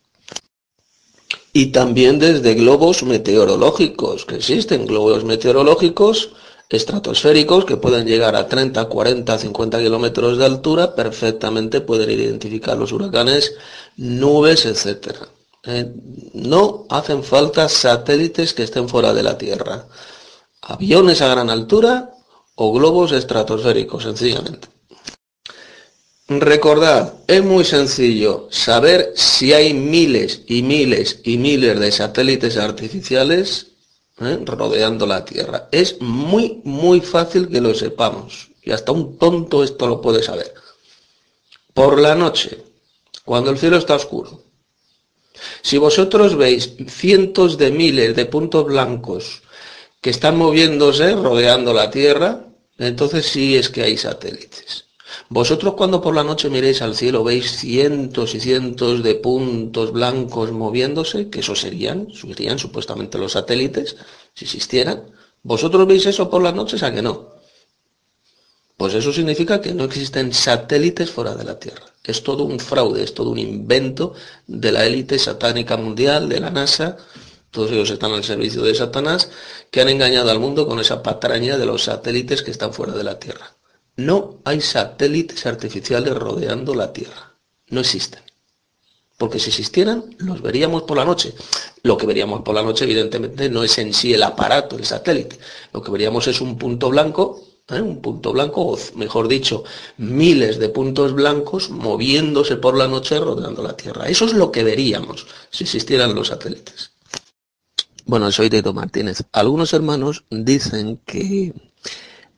Y 1.52 1.66
también 1.66 2.18
desde 2.18 2.54
globos 2.54 3.04
meteorológicos, 3.04 4.24
que 4.24 4.34
existen 4.34 4.84
globos 4.84 5.22
meteorológicos 5.22 6.30
estratosféricos 6.68 7.64
que 7.64 7.76
pueden 7.76 8.04
llegar 8.04 8.34
a 8.34 8.48
30, 8.48 8.86
40, 8.86 9.38
50 9.38 9.78
kilómetros 9.78 10.38
de 10.38 10.46
altura, 10.46 10.96
perfectamente 10.96 11.80
pueden 11.80 12.10
identificar 12.10 12.76
los 12.76 12.90
huracanes, 12.90 13.54
nubes, 13.96 14.66
etc. 14.66 15.18
Eh, 15.62 15.88
no 16.34 16.86
hacen 16.88 17.22
falta 17.22 17.68
satélites 17.68 18.54
que 18.54 18.64
estén 18.64 18.88
fuera 18.88 19.14
de 19.14 19.22
la 19.22 19.38
Tierra 19.38 19.86
aviones 20.62 21.22
a 21.22 21.28
gran 21.28 21.50
altura 21.50 22.10
o 22.54 22.72
globos 22.72 23.12
estratosféricos, 23.12 24.02
sencillamente. 24.02 24.68
Recordad, 26.28 27.14
es 27.26 27.42
muy 27.42 27.64
sencillo 27.64 28.46
saber 28.50 29.12
si 29.16 29.52
hay 29.52 29.74
miles 29.74 30.42
y 30.46 30.62
miles 30.62 31.20
y 31.24 31.38
miles 31.38 31.80
de 31.80 31.90
satélites 31.90 32.56
artificiales 32.56 33.72
¿eh? 34.20 34.38
rodeando 34.44 35.06
la 35.06 35.24
Tierra. 35.24 35.68
Es 35.72 36.00
muy, 36.00 36.60
muy 36.64 37.00
fácil 37.00 37.48
que 37.48 37.60
lo 37.60 37.74
sepamos. 37.74 38.50
Y 38.62 38.70
hasta 38.70 38.92
un 38.92 39.18
tonto 39.18 39.64
esto 39.64 39.88
lo 39.88 40.00
puede 40.00 40.22
saber. 40.22 40.54
Por 41.74 41.98
la 41.98 42.14
noche, 42.14 42.62
cuando 43.24 43.50
el 43.50 43.58
cielo 43.58 43.78
está 43.78 43.94
oscuro, 43.94 44.42
si 45.62 45.78
vosotros 45.78 46.36
veis 46.36 46.74
cientos 46.88 47.56
de 47.56 47.70
miles 47.70 48.14
de 48.14 48.26
puntos 48.26 48.66
blancos 48.66 49.42
que 50.00 50.10
están 50.10 50.36
moviéndose 50.36 51.14
rodeando 51.14 51.72
la 51.72 51.90
Tierra, 51.90 52.46
entonces 52.78 53.26
sí 53.26 53.56
es 53.56 53.68
que 53.68 53.82
hay 53.82 53.96
satélites. 53.96 54.86
Vosotros 55.28 55.74
cuando 55.74 56.00
por 56.00 56.14
la 56.14 56.24
noche 56.24 56.50
miréis 56.50 56.82
al 56.82 56.96
cielo 56.96 57.22
veis 57.22 57.58
cientos 57.58 58.34
y 58.34 58.40
cientos 58.40 59.02
de 59.02 59.14
puntos 59.16 59.92
blancos 59.92 60.52
moviéndose, 60.52 61.28
que 61.28 61.40
eso 61.40 61.54
serían, 61.54 62.08
serían 62.12 62.58
supuestamente 62.58 63.18
los 63.18 63.32
satélites, 63.32 63.96
si 64.34 64.44
existieran. 64.44 65.04
¿Vosotros 65.42 65.86
veis 65.86 66.06
eso 66.06 66.30
por 66.30 66.42
las 66.42 66.54
noches 66.54 66.82
a 66.82 66.92
que 66.92 67.02
no? 67.02 67.34
Pues 68.76 68.94
eso 68.94 69.12
significa 69.12 69.60
que 69.60 69.74
no 69.74 69.84
existen 69.84 70.32
satélites 70.32 71.10
fuera 71.10 71.34
de 71.34 71.44
la 71.44 71.58
Tierra. 71.58 71.84
Es 72.02 72.22
todo 72.22 72.44
un 72.44 72.58
fraude, 72.58 73.02
es 73.02 73.12
todo 73.12 73.30
un 73.30 73.38
invento 73.38 74.14
de 74.46 74.72
la 74.72 74.86
élite 74.86 75.18
satánica 75.18 75.76
mundial, 75.76 76.28
de 76.28 76.40
la 76.40 76.50
NASA, 76.50 76.96
todos 77.50 77.72
ellos 77.72 77.90
están 77.90 78.12
al 78.12 78.24
servicio 78.24 78.62
de 78.62 78.74
Satanás, 78.74 79.30
que 79.70 79.80
han 79.80 79.88
engañado 79.88 80.30
al 80.30 80.38
mundo 80.38 80.68
con 80.68 80.78
esa 80.78 81.02
patraña 81.02 81.58
de 81.58 81.66
los 81.66 81.84
satélites 81.84 82.42
que 82.42 82.50
están 82.50 82.72
fuera 82.72 82.92
de 82.92 83.04
la 83.04 83.18
Tierra. 83.18 83.56
No 83.96 84.38
hay 84.44 84.60
satélites 84.60 85.46
artificiales 85.46 86.14
rodeando 86.14 86.74
la 86.74 86.92
Tierra. 86.92 87.34
No 87.68 87.80
existen. 87.80 88.20
Porque 89.18 89.38
si 89.38 89.50
existieran, 89.50 90.16
los 90.18 90.40
veríamos 90.40 90.84
por 90.84 90.96
la 90.96 91.04
noche. 91.04 91.34
Lo 91.82 91.96
que 91.96 92.06
veríamos 92.06 92.40
por 92.42 92.54
la 92.54 92.62
noche, 92.62 92.84
evidentemente, 92.84 93.50
no 93.50 93.62
es 93.62 93.76
en 93.78 93.92
sí 93.92 94.14
el 94.14 94.22
aparato, 94.22 94.78
el 94.78 94.86
satélite. 94.86 95.38
Lo 95.72 95.82
que 95.82 95.90
veríamos 95.90 96.26
es 96.28 96.40
un 96.40 96.56
punto 96.56 96.88
blanco, 96.88 97.42
¿eh? 97.68 97.80
un 97.80 98.00
punto 98.00 98.32
blanco, 98.32 98.62
o 98.62 98.78
mejor 98.94 99.28
dicho, 99.28 99.64
miles 99.98 100.58
de 100.58 100.68
puntos 100.70 101.12
blancos 101.12 101.68
moviéndose 101.68 102.56
por 102.56 102.76
la 102.76 102.88
noche 102.88 103.18
rodeando 103.18 103.62
la 103.62 103.76
Tierra. 103.76 104.08
Eso 104.08 104.24
es 104.24 104.32
lo 104.32 104.50
que 104.50 104.64
veríamos 104.64 105.26
si 105.50 105.64
existieran 105.64 106.14
los 106.14 106.28
satélites. 106.28 106.92
Bueno, 108.10 108.32
soy 108.32 108.50
Tito 108.50 108.72
Martínez. 108.72 109.22
Algunos 109.30 109.72
hermanos 109.72 110.24
dicen 110.30 111.00
que 111.06 111.54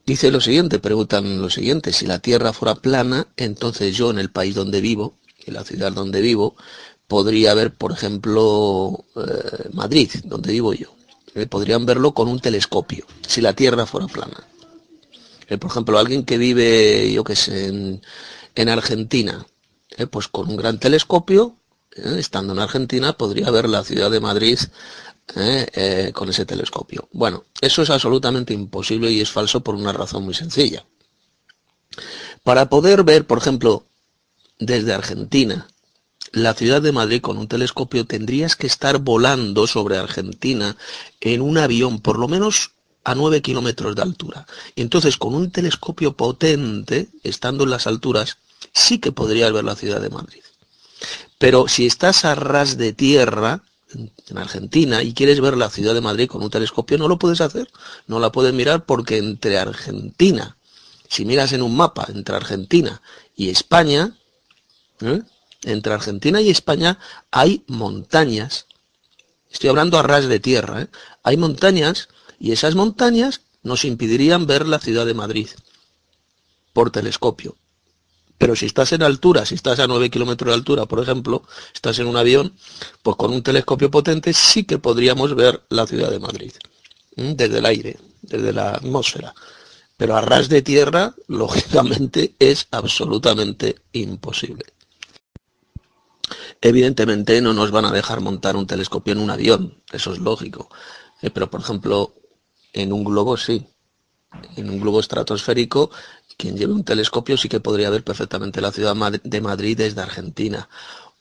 dice 0.05 0.31
lo 0.31 0.39
siguiente, 0.43 0.79
preguntan 0.79 1.41
lo 1.41 1.49
siguiente, 1.49 1.95
si 1.95 2.05
la 2.05 2.19
Tierra 2.19 2.53
fuera 2.53 2.75
plana, 2.75 3.29
entonces 3.39 3.97
yo 3.97 4.11
en 4.11 4.19
el 4.19 4.31
país 4.31 4.55
donde 4.55 4.83
vivo, 4.83 5.17
en 5.47 5.55
la 5.55 5.65
ciudad 5.65 5.91
donde 5.91 6.21
vivo, 6.21 6.57
podría 7.07 7.55
ver, 7.55 7.73
por 7.73 7.91
ejemplo, 7.91 9.07
eh, 9.17 9.71
Madrid, 9.73 10.11
donde 10.25 10.53
vivo 10.53 10.75
yo. 10.75 10.95
Eh, 11.35 11.47
podrían 11.47 11.87
verlo 11.87 12.13
con 12.13 12.29
un 12.29 12.39
telescopio, 12.39 13.07
si 13.27 13.41
la 13.41 13.55
Tierra 13.55 13.87
fuera 13.87 14.09
plana. 14.09 14.47
Eh, 15.49 15.57
por 15.57 15.71
ejemplo, 15.71 15.99
alguien 15.99 16.27
que 16.27 16.37
vive, 16.37 17.11
yo 17.15 17.25
qué 17.25 17.35
sé, 17.35 17.69
en, 17.69 18.03
en 18.57 18.69
Argentina, 18.69 19.47
pues 20.11 20.29
con 20.29 20.51
un 20.51 20.57
gran 20.57 20.79
telescopio, 20.79 21.57
estando 21.97 22.53
en 22.53 22.59
Argentina, 22.59 23.15
podría 23.15 23.51
ver 23.51 23.71
la 23.71 23.85
ciudad 23.85 24.11
de 24.11 24.21
Madrid 24.21 24.59
¿eh? 25.37 25.67
Eh, 25.73 26.13
con 26.15 26.29
ese 26.29 26.47
telescopio. 26.47 27.09
Bueno, 27.13 27.45
eso 27.61 27.83
es 27.83 27.91
absolutamente 27.91 28.55
imposible 28.55 29.11
y 29.11 29.21
es 29.21 29.31
falso 29.31 29.61
por 29.61 29.75
una 29.75 29.93
razón 29.93 30.25
muy 30.25 30.35
sencilla. 30.35 30.85
Para 32.43 32.69
poder 32.69 33.05
ver, 33.05 33.27
por 33.27 33.39
ejemplo, 33.39 33.85
desde 34.59 34.93
Argentina, 34.93 35.69
la 36.33 36.55
ciudad 36.55 36.81
de 36.81 36.93
Madrid 36.93 37.21
con 37.21 37.37
un 37.37 37.49
telescopio 37.49 38.07
tendrías 38.07 38.57
que 38.57 38.67
estar 38.67 38.99
volando 38.99 39.67
sobre 39.67 39.99
Argentina 39.99 40.77
en 41.21 41.43
un 41.43 41.59
avión 41.59 42.01
por 42.01 42.19
lo 42.19 42.27
menos 42.27 42.73
a 43.05 43.15
9 43.15 43.43
kilómetros 43.43 43.95
de 43.97 44.03
altura. 44.03 44.47
Entonces 44.77 45.17
con 45.17 45.35
un 45.35 45.51
telescopio 45.51 46.17
potente, 46.17 47.09
estando 47.23 47.65
en 47.65 47.71
las 47.71 47.87
alturas, 47.87 48.39
sí 48.73 48.99
que 48.99 49.13
podrías 49.13 49.53
ver 49.53 49.65
la 49.65 49.77
ciudad 49.77 50.01
de 50.01 50.11
Madrid. 50.11 50.43
Pero 51.39 51.69
si 51.69 51.87
estás 51.87 52.25
a 52.25 52.35
ras 52.35 52.79
de 52.79 52.93
tierra, 52.93 53.63
en 53.95 54.39
Argentina 54.39 55.03
y 55.03 55.15
quieres 55.15 55.41
ver 55.41 55.57
la 55.57 55.71
ciudad 55.71 55.95
de 55.95 56.01
Madrid 56.01 56.29
con 56.29 56.43
un 56.43 56.51
telescopio, 56.51 56.99
no 56.99 57.09
lo 57.09 57.19
puedes 57.19 57.41
hacer. 57.41 57.69
No 58.07 58.21
la 58.21 58.33
puedes 58.33 58.53
mirar 58.53 58.85
porque 58.85 59.19
entre 59.19 59.59
Argentina, 59.59 60.57
si 61.09 61.25
miras 61.25 61.53
en 61.53 61.63
un 61.63 61.77
mapa 61.77 62.07
entre 62.09 62.37
Argentina 62.37 63.03
y 63.37 63.51
España, 63.51 64.17
¿eh? 65.01 65.23
entre 65.65 65.93
Argentina 65.93 66.41
y 66.41 66.51
España 66.51 66.99
hay 67.31 67.65
montañas. 67.67 68.67
Estoy 69.51 69.71
hablando 69.71 69.99
a 69.99 70.03
ras 70.03 70.27
de 70.27 70.41
tierra. 70.41 70.83
¿eh? 70.83 70.89
Hay 71.23 71.37
montañas 71.37 72.09
y 72.39 72.53
esas 72.53 72.75
montañas 72.75 73.43
nos 73.63 73.85
impedirían 73.85 74.47
ver 74.47 74.67
la 74.67 74.79
ciudad 74.79 75.07
de 75.07 75.15
Madrid 75.15 75.49
por 76.73 76.91
telescopio. 76.91 77.57
Pero 78.43 78.57
si 78.57 78.67
estás 78.67 78.91
en 78.91 79.05
altura, 79.05 79.47
si 79.47 79.55
estás 79.55 79.79
a 79.79 79.87
9 79.87 80.11
kilómetros 80.11 80.49
de 80.49 80.55
altura, 80.55 80.87
por 80.87 80.99
ejemplo, 80.99 81.45
estás 81.73 82.01
en 82.01 82.09
un 82.09 82.17
avión, 82.17 82.53
pues 83.01 83.15
con 83.15 83.33
un 83.33 83.41
telescopio 83.41 83.89
potente 83.89 84.33
sí 84.33 84.65
que 84.65 84.79
podríamos 84.79 85.37
ver 85.37 85.63
la 85.69 85.87
ciudad 85.87 86.11
de 86.11 86.19
Madrid, 86.19 86.51
desde 87.15 87.59
el 87.59 87.67
aire, 87.67 88.01
desde 88.21 88.53
la 88.53 88.73
atmósfera. 88.73 89.33
Pero 89.97 90.17
a 90.17 90.23
ras 90.23 90.49
de 90.49 90.61
tierra, 90.61 91.15
lógicamente, 91.29 92.35
es 92.41 92.67
absolutamente 92.73 93.77
imposible. 93.93 94.65
Evidentemente 96.61 97.41
no 97.41 97.55
nos 97.55 97.71
van 97.71 97.85
a 97.85 97.93
dejar 97.93 98.23
montar 98.23 98.57
un 98.57 98.67
telescopio 98.67 99.13
en 99.13 99.21
un 99.21 99.31
avión, 99.31 99.81
eso 99.93 100.13
es 100.13 100.19
lógico. 100.19 100.69
Eh, 101.21 101.31
pero, 101.31 101.49
por 101.49 101.61
ejemplo, 101.61 102.13
en 102.73 102.93
un 102.93 103.05
globo 103.05 103.37
sí. 103.37 103.69
En 104.57 104.69
un 104.69 104.81
globo 104.81 104.99
estratosférico 104.99 105.91
quien 106.37 106.57
lleve 106.57 106.73
un 106.73 106.85
telescopio 106.85 107.37
sí 107.37 107.49
que 107.49 107.61
podría 107.61 107.91
ver 107.91 108.05
perfectamente 108.05 108.61
la 108.61 108.73
ciudad 108.73 108.97
de 108.97 109.41
Madrid 109.41 109.77
desde 109.77 110.01
Argentina. 110.01 110.69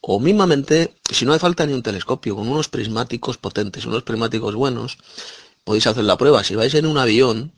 O 0.02 0.20
mismamente, 0.20 0.96
si 1.12 1.26
no 1.26 1.32
hace 1.32 1.42
falta 1.42 1.66
ni 1.66 1.74
un 1.74 1.84
telescopio, 1.84 2.36
con 2.36 2.48
unos 2.48 2.70
prismáticos 2.70 3.38
potentes, 3.38 3.86
unos 3.86 4.04
prismáticos 4.04 4.56
buenos, 4.56 4.98
podéis 5.64 5.88
hacer 5.88 6.04
la 6.04 6.18
prueba. 6.18 6.44
Si 6.44 6.56
vais 6.56 6.74
en 6.74 6.88
un 6.88 6.98
avión, 6.98 7.54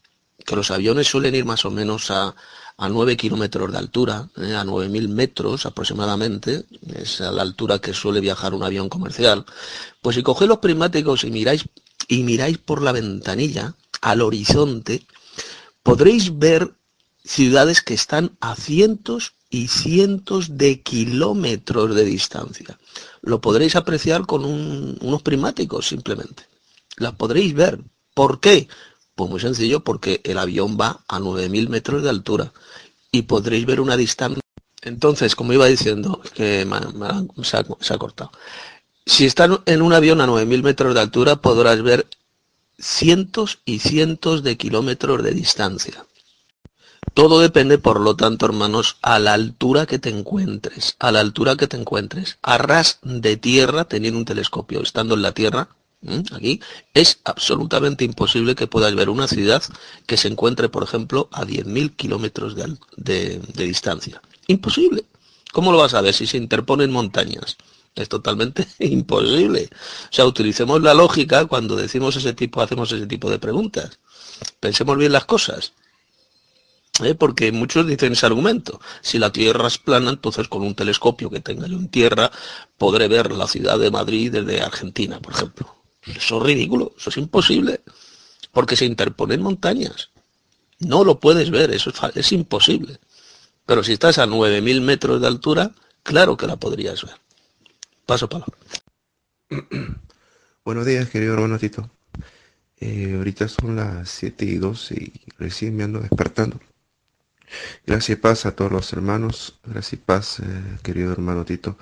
que 0.45 0.55
los 0.55 0.69
aviones 0.71 1.07
suelen 1.07 1.35
ir 1.35 1.45
más 1.45 1.63
o 1.63 1.71
menos 1.71 2.11
a, 2.11 2.35
a 2.77 2.89
9 2.89 3.15
kilómetros 3.15 3.71
de 3.71 3.77
altura, 3.77 4.29
¿eh? 4.37 4.55
a 4.55 4.65
9.000 4.65 5.07
metros 5.09 5.65
aproximadamente, 5.65 6.65
es 6.95 7.21
a 7.21 7.31
la 7.31 7.43
altura 7.43 7.79
que 7.79 7.93
suele 7.93 8.19
viajar 8.19 8.53
un 8.53 8.63
avión 8.63 8.89
comercial, 8.89 9.45
pues 10.01 10.15
si 10.15 10.23
cogéis 10.23 10.49
los 10.49 10.57
prismáticos 10.59 11.23
y 11.23 11.31
miráis, 11.31 11.65
y 12.07 12.23
miráis 12.23 12.57
por 12.57 12.81
la 12.81 12.91
ventanilla 12.91 13.75
al 14.01 14.21
horizonte, 14.21 15.05
podréis 15.81 16.37
ver 16.37 16.73
ciudades 17.23 17.81
que 17.81 17.93
están 17.93 18.37
a 18.39 18.55
cientos 18.55 19.33
y 19.49 19.67
cientos 19.67 20.57
de 20.57 20.81
kilómetros 20.81 21.95
de 21.95 22.05
distancia. 22.05 22.77
Lo 23.21 23.39
podréis 23.39 23.75
apreciar 23.75 24.25
con 24.25 24.45
unos 24.45 25.21
prismáticos 25.21 25.87
simplemente. 25.87 26.43
Las 26.97 27.13
podréis 27.13 27.53
ver. 27.53 27.79
¿Por 28.13 28.39
qué? 28.39 28.67
Pues 29.15 29.29
muy 29.29 29.39
sencillo, 29.39 29.83
porque 29.83 30.21
el 30.23 30.37
avión 30.37 30.77
va 30.79 31.03
a 31.07 31.19
9.000 31.19 31.69
metros 31.69 32.03
de 32.03 32.09
altura 32.09 32.51
y 33.11 33.23
podréis 33.23 33.65
ver 33.65 33.79
una 33.79 33.95
distancia. 33.95 34.41
Entonces, 34.81 35.35
como 35.35 35.53
iba 35.53 35.67
diciendo, 35.67 36.21
que 36.33 36.67
se, 37.43 37.57
ha, 37.57 37.65
se 37.79 37.93
ha 37.93 37.97
cortado. 37.97 38.31
Si 39.05 39.25
estás 39.25 39.51
en 39.65 39.81
un 39.81 39.93
avión 39.93 40.19
a 40.19 40.27
9.000 40.27 40.63
metros 40.63 40.93
de 40.93 41.01
altura, 41.01 41.35
podrás 41.37 41.81
ver 41.81 42.07
cientos 42.79 43.59
y 43.65 43.79
cientos 43.79 44.43
de 44.43 44.57
kilómetros 44.57 45.23
de 45.23 45.31
distancia. 45.31 46.05
Todo 47.13 47.39
depende, 47.39 47.77
por 47.77 47.99
lo 47.99 48.15
tanto, 48.15 48.45
hermanos, 48.45 48.97
a 49.01 49.19
la 49.19 49.33
altura 49.33 49.85
que 49.85 49.99
te 49.99 50.09
encuentres, 50.09 50.95
a 50.99 51.11
la 51.11 51.19
altura 51.19 51.55
que 51.55 51.67
te 51.67 51.77
encuentres, 51.77 52.37
a 52.41 52.57
ras 52.57 52.99
de 53.03 53.37
tierra, 53.37 53.85
teniendo 53.85 54.19
un 54.19 54.25
telescopio, 54.25 54.81
estando 54.81 55.15
en 55.15 55.21
la 55.21 55.31
tierra, 55.33 55.69
aquí, 56.35 56.59
es 56.93 57.19
absolutamente 57.23 58.03
imposible 58.03 58.55
que 58.55 58.67
puedas 58.67 58.95
ver 58.95 59.09
una 59.09 59.27
ciudad 59.27 59.63
que 60.05 60.17
se 60.17 60.27
encuentre, 60.27 60.69
por 60.69 60.83
ejemplo, 60.83 61.29
a 61.31 61.45
10.000 61.45 61.95
kilómetros 61.95 62.55
de, 62.55 63.39
de 63.39 63.63
distancia. 63.63 64.21
Imposible. 64.47 65.05
¿Cómo 65.51 65.71
lo 65.71 65.77
vas 65.77 65.93
a 65.93 66.01
ver 66.01 66.13
si 66.13 66.25
se 66.25 66.37
interponen 66.37 66.91
montañas? 66.91 67.57
Es 67.95 68.09
totalmente 68.09 68.67
imposible. 68.79 69.69
O 69.71 70.13
sea, 70.13 70.25
utilicemos 70.25 70.81
la 70.81 70.93
lógica 70.93 71.45
cuando 71.45 71.75
decimos 71.75 72.15
ese 72.15 72.33
tipo, 72.33 72.61
hacemos 72.61 72.91
ese 72.91 73.05
tipo 73.05 73.29
de 73.29 73.39
preguntas. 73.39 73.99
Pensemos 74.59 74.97
bien 74.97 75.11
las 75.11 75.25
cosas. 75.25 75.73
¿Eh? 77.01 77.15
porque 77.15 77.51
muchos 77.51 77.87
dicen 77.87 78.13
ese 78.13 78.25
argumento. 78.25 78.79
Si 79.01 79.17
la 79.17 79.31
Tierra 79.31 79.67
es 79.67 79.77
plana, 79.77 80.11
entonces 80.11 80.47
con 80.47 80.61
un 80.61 80.75
telescopio 80.75 81.29
que 81.29 81.39
tenga 81.39 81.67
yo 81.67 81.77
en 81.77 81.89
tierra 81.89 82.31
podré 82.77 83.07
ver 83.07 83.31
la 83.31 83.47
ciudad 83.47 83.79
de 83.79 83.91
Madrid 83.91 84.31
desde 84.31 84.61
Argentina, 84.61 85.19
por 85.19 85.33
ejemplo. 85.33 85.75
Eso 86.05 86.37
es 86.37 86.43
ridículo, 86.43 86.93
eso 86.97 87.09
es 87.09 87.17
imposible, 87.17 87.81
porque 88.51 88.75
se 88.75 88.85
interponen 88.85 89.41
montañas. 89.41 90.09
No 90.79 91.03
lo 91.03 91.19
puedes 91.19 91.49
ver, 91.49 91.71
eso 91.71 91.91
es, 92.13 92.31
imposible. 92.33 92.99
Pero 93.65 93.83
si 93.83 93.93
estás 93.93 94.17
a 94.17 94.27
9.000 94.27 94.81
metros 94.81 95.21
de 95.21 95.27
altura, 95.27 95.71
claro 96.03 96.35
que 96.35 96.47
la 96.47 96.57
podrías 96.57 97.03
ver. 97.03 97.15
Paso 98.05 98.27
palabra. 98.27 98.57
Buenos 100.65 100.85
días, 100.85 101.09
querido 101.09 101.33
hermano 101.33 101.57
Tito. 101.57 101.89
Eh, 102.81 103.13
ahorita 103.15 103.47
son 103.47 103.77
las 103.77 104.09
7 104.09 104.43
y 104.43 104.57
12 104.57 104.95
y 104.95 105.21
recién 105.37 105.77
me 105.77 105.85
ando 105.85 106.01
despertando. 106.01 106.59
Gracias 107.85 108.17
y 108.17 108.21
paz 108.21 108.45
a 108.45 108.55
todos 108.55 108.71
los 108.71 108.91
hermanos. 108.93 109.59
Gracias 109.63 109.93
y 109.93 109.97
paz, 109.97 110.39
eh, 110.39 110.43
querido 110.83 111.11
hermano 111.11 111.45
Tito. 111.45 111.77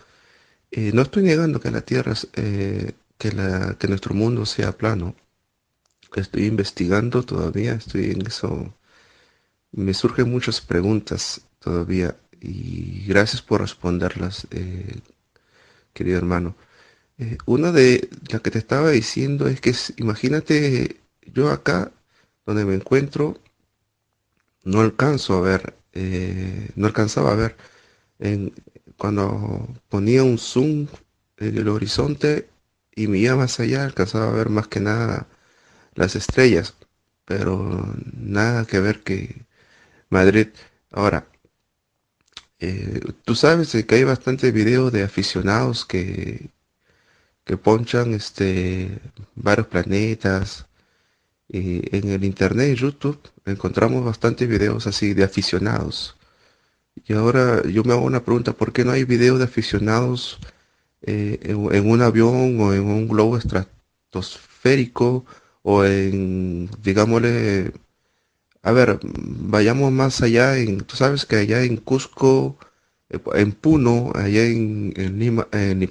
Eh, 0.71 0.91
no 0.93 1.01
estoy 1.03 1.23
negando 1.23 1.59
que 1.59 1.71
la 1.71 1.81
Tierra, 1.81 2.13
eh, 2.35 2.93
que, 3.17 3.31
que 3.79 3.87
nuestro 3.87 4.13
mundo 4.15 4.45
sea 4.45 4.71
plano. 4.73 5.15
Estoy 6.15 6.45
investigando 6.47 7.23
todavía, 7.23 7.73
estoy 7.73 8.11
en 8.11 8.27
eso. 8.27 8.73
Me 9.71 9.93
surgen 9.93 10.29
muchas 10.31 10.61
preguntas 10.61 11.41
todavía 11.59 12.15
y 12.41 13.05
gracias 13.07 13.41
por 13.41 13.61
responderlas, 13.61 14.47
querido 15.93 16.17
hermano. 16.17 16.55
una 17.45 17.71
de 17.71 18.09
las 18.29 18.41
que 18.41 18.51
te 18.51 18.59
estaba 18.59 18.91
diciendo 18.91 19.47
es 19.47 19.61
que 19.61 19.73
imagínate 19.97 21.01
yo 21.33 21.49
acá 21.51 21.91
donde 22.45 22.65
me 22.65 22.75
encuentro 22.75 23.39
no 24.63 24.81
alcanzo 24.81 25.35
a 25.37 25.41
ver, 25.41 25.75
eh, 25.93 26.69
no 26.75 26.87
alcanzaba 26.87 27.31
a 27.31 27.35
ver 27.35 27.57
en, 28.19 28.53
cuando 28.97 29.67
ponía 29.89 30.23
un 30.23 30.37
zoom 30.37 30.87
en 31.37 31.57
el 31.57 31.67
horizonte 31.69 32.49
y 32.95 33.07
me 33.07 33.19
iba 33.19 33.35
más 33.35 33.59
allá, 33.59 33.85
alcanzaba 33.85 34.29
a 34.29 34.31
ver 34.35 34.49
más 34.49 34.67
que 34.67 34.79
nada 34.79 35.27
las 35.95 36.15
estrellas, 36.15 36.75
pero 37.25 37.95
nada 38.13 38.65
que 38.65 38.79
ver 38.79 39.01
que 39.03 39.45
Madrid. 40.09 40.49
Ahora, 40.91 41.27
eh, 42.59 43.01
tú 43.25 43.35
sabes 43.35 43.71
que 43.85 43.95
hay 43.95 44.03
bastantes 44.03 44.53
videos 44.53 44.91
de 44.91 45.03
aficionados 45.03 45.85
que, 45.85 46.51
que 47.45 47.57
ponchan 47.57 48.13
este, 48.13 48.99
varios 49.35 49.67
planetas, 49.67 50.67
en 51.51 52.09
el 52.09 52.23
internet 52.23 52.73
y 52.73 52.81
YouTube 52.81 53.19
encontramos 53.45 54.05
bastantes 54.05 54.47
videos 54.47 54.87
así 54.87 55.13
de 55.13 55.23
aficionados. 55.23 56.15
Y 57.05 57.13
ahora 57.13 57.63
yo 57.67 57.83
me 57.83 57.93
hago 57.93 58.03
una 58.05 58.23
pregunta, 58.23 58.53
¿por 58.53 58.73
qué 58.73 58.85
no 58.85 58.91
hay 58.91 59.03
videos 59.05 59.39
de 59.39 59.45
aficionados 59.45 60.39
eh, 61.03 61.39
en, 61.43 61.89
un 61.89 62.01
avión 62.01 62.59
o 62.59 62.73
en 62.73 62.83
un 62.83 63.07
globo 63.07 63.37
estratosférico 63.37 65.25
o 65.63 65.83
en, 65.85 66.69
digámosle, 66.83 67.73
a 68.63 68.71
ver, 68.71 68.99
vayamos 69.03 69.91
más 69.91 70.21
allá, 70.21 70.57
en, 70.57 70.81
tú 70.81 70.95
sabes 70.95 71.25
que 71.25 71.37
allá 71.37 71.63
en 71.63 71.77
Cusco, 71.77 72.57
eh, 73.09 73.19
en 73.35 73.51
Puno, 73.53 74.11
allá 74.15 74.45
en, 74.45 74.93
Lima, 75.19 75.47
en, 75.51 75.89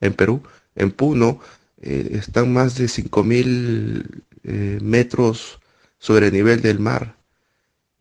en 0.00 0.12
Perú, 0.14 0.42
en 0.74 0.90
Puno, 0.92 1.40
eh, 1.82 2.10
están 2.12 2.52
más 2.52 2.76
de 2.76 2.88
5000 2.88 4.24
eh, 4.44 4.78
metros 4.82 5.60
sobre 5.98 6.28
el 6.28 6.32
nivel 6.32 6.62
del 6.62 6.78
mar. 6.78 7.16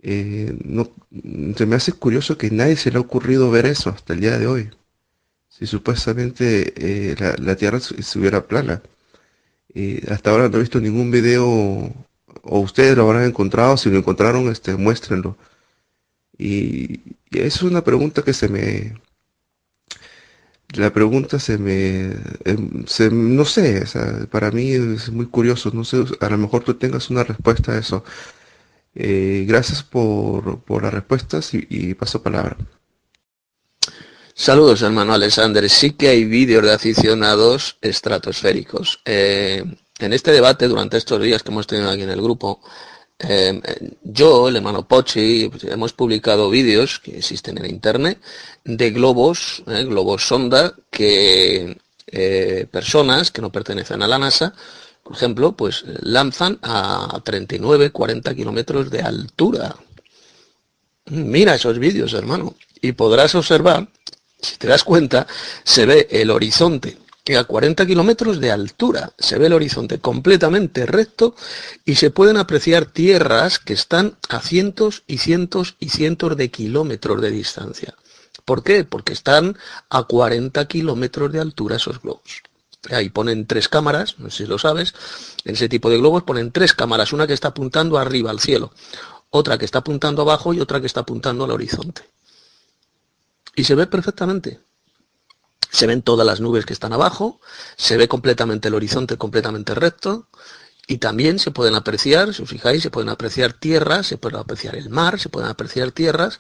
Eh, 0.02 0.56
no, 0.64 0.90
se 1.58 1.66
me 1.66 1.76
hace 1.76 1.92
curioso 1.94 2.38
que 2.38 2.52
nadie 2.52 2.78
se 2.78 2.92
le 2.92 2.98
ha 2.98 3.02
ocurrido 3.02 3.52
ver 3.52 3.66
eso 3.66 3.90
hasta 3.90 4.14
el 4.14 4.22
día 4.22 4.38
de 4.40 4.48
hoy. 4.48 4.70
Si 5.50 5.68
supuestamente 5.68 6.74
eh, 6.78 7.16
la, 7.40 7.56
Tierra 7.56 7.78
estuviera 7.80 8.48
plana. 8.48 8.82
hasta 10.10 10.32
ahora 10.32 10.50
no 10.50 10.58
he 10.58 10.62
visto 10.62 10.80
ningún 10.80 11.12
video, 11.12 11.48
o 12.44 12.60
ustedes 12.60 12.96
lo 12.98 13.04
habrán 13.08 13.26
encontrado, 13.26 13.78
si 13.78 13.90
lo 13.90 13.98
encontraron, 13.98 14.50
este, 14.50 14.76
muéstrenlo. 14.76 15.38
Y, 16.38 17.02
y 17.32 17.40
es 17.40 17.62
una 17.64 17.84
pregunta 17.84 18.24
que 18.24 18.34
se 18.34 18.48
me, 18.50 18.96
la 20.76 20.94
pregunta 20.94 21.40
se 21.40 21.58
me, 21.58 22.16
em, 22.46 23.36
no 23.36 23.46
sé, 23.46 23.84
para 24.30 24.52
mí 24.52 24.72
es 24.72 25.10
muy 25.10 25.26
curioso, 25.26 25.72
no 25.74 25.84
sé, 25.84 26.04
a 26.20 26.30
lo 26.30 26.38
mejor 26.38 26.64
tú 26.64 26.76
tengas 26.76 27.10
una 27.10 27.24
respuesta 27.24 27.74
a 27.74 27.80
eso. 27.80 28.04
Eh, 28.96 29.46
gracias 29.48 29.84
por, 29.84 30.62
por, 30.64 30.84
las 30.84 30.94
respuestas 30.94 31.52
y, 31.54 31.94
paso 31.94 32.22
palabra. 32.22 32.58
Saludos, 34.34 34.82
hermano 34.82 35.14
Alexander. 35.14 35.70
Sí 35.70 35.92
que 35.92 36.10
hay 36.10 36.26
vídeos 36.26 36.64
de 36.64 36.74
aficionados 36.74 37.78
estratosféricos. 37.82 39.02
Eh, 39.06 39.64
en 40.00 40.14
este 40.14 40.32
debate, 40.32 40.68
durante 40.68 40.98
estos 40.98 41.22
días 41.22 41.44
que 41.44 41.52
hemos 41.52 41.68
tenido 41.68 41.90
aquí 41.90 42.04
en 42.04 42.10
el 42.10 42.22
grupo, 42.22 42.62
eh, 43.20 43.62
yo, 44.04 44.48
el 44.48 44.56
hermano 44.56 44.88
Pochi, 44.88 45.50
pues, 45.50 45.66
hemos 45.66 45.92
publicado 45.94 46.50
vídeos 46.50 47.00
que 47.00 47.18
existen 47.18 47.58
en 47.58 47.70
internet 47.70 48.22
de 48.64 48.92
globos, 48.92 49.62
eh, 49.68 49.84
globos 49.84 50.26
sonda, 50.26 50.74
que 50.90 51.78
eh, 52.08 52.68
personas 52.72 53.32
que 53.32 53.42
no 53.42 53.52
pertenecen 53.52 54.02
a 54.02 54.08
la 54.08 54.18
NASA, 54.18 54.54
por 55.04 55.16
ejemplo, 55.16 55.52
pues 55.54 55.84
lanzan 56.02 56.60
a 56.62 57.20
39, 57.24 57.92
40 57.92 58.34
kilómetros 58.36 58.90
de 58.90 59.02
altura. 59.02 59.76
Mira 61.08 61.56
esos 61.56 61.78
vídeos, 61.80 62.14
hermano, 62.14 62.56
y 62.82 62.94
podrás 62.94 63.36
observar, 63.36 63.90
si 64.40 64.58
te 64.58 64.68
das 64.68 64.84
cuenta, 64.84 65.28
se 65.64 65.86
ve 65.86 66.08
el 66.12 66.30
horizonte 66.30 66.98
a 67.38 67.44
40 67.44 67.86
kilómetros 67.86 68.40
de 68.40 68.52
altura. 68.52 69.12
Se 69.18 69.38
ve 69.38 69.48
el 69.48 69.54
horizonte 69.54 70.00
completamente 70.00 70.86
recto 70.86 71.36
y 71.86 71.96
se 71.96 72.10
pueden 72.10 72.38
apreciar 72.38 72.86
tierras 72.86 73.60
que 73.60 73.74
están 73.74 74.18
a 74.30 74.40
cientos 74.42 75.04
y 75.08 75.20
cientos 75.20 75.76
y 75.80 75.90
cientos 75.90 76.36
de 76.38 76.50
kilómetros 76.50 77.22
de 77.22 77.32
distancia. 77.32 77.96
¿Por 78.46 78.64
qué? 78.64 78.84
Porque 78.84 79.14
están 79.14 79.58
a 79.90 80.04
40 80.04 80.68
kilómetros 80.68 81.32
de 81.32 81.40
altura 81.40 81.76
esos 81.76 82.02
globos. 82.02 82.42
Ahí 82.90 83.10
ponen 83.10 83.46
tres 83.46 83.68
cámaras, 83.68 84.18
no 84.20 84.32
sé 84.32 84.46
si 84.46 84.50
lo 84.50 84.58
sabes, 84.58 84.96
en 85.44 85.54
ese 85.54 85.68
tipo 85.68 85.90
de 85.90 85.98
globos 85.98 86.24
ponen 86.24 86.52
tres 86.52 86.74
cámaras, 86.74 87.12
una 87.12 87.28
que 87.28 87.34
está 87.34 87.50
apuntando 87.50 87.98
arriba 87.98 88.32
al 88.32 88.40
cielo, 88.40 88.72
otra 89.30 89.58
que 89.58 89.66
está 89.66 89.80
apuntando 89.80 90.22
abajo 90.22 90.54
y 90.54 90.62
otra 90.62 90.80
que 90.80 90.88
está 90.88 91.02
apuntando 91.02 91.44
al 91.44 91.52
horizonte. 91.52 92.04
Y 93.56 93.66
se 93.66 93.76
ve 93.76 93.86
perfectamente 93.86 94.62
se 95.72 95.88
ven 95.88 96.02
todas 96.02 96.26
las 96.26 96.42
nubes 96.42 96.66
que 96.66 96.74
están 96.74 96.94
abajo, 96.94 97.40
se 97.78 97.98
ve 97.98 98.08
completamente 98.08 98.68
el 98.70 98.76
horizonte 98.76 99.18
completamente 99.18 99.76
recto 99.76 100.28
Y 100.88 100.98
también 101.00 101.40
se 101.40 101.52
pueden 101.52 101.76
apreciar, 101.76 102.34
si 102.34 102.44
os 102.44 102.50
fijáis, 102.50 102.84
se 102.84 102.92
pueden 102.92 103.10
apreciar 103.10 103.54
tierras, 103.54 104.08
se 104.08 104.18
puede 104.18 104.38
apreciar 104.40 104.76
el 104.76 104.90
mar, 104.90 105.20
se 105.20 105.30
pueden 105.30 105.50
apreciar 105.50 105.92
tierras 105.92 106.40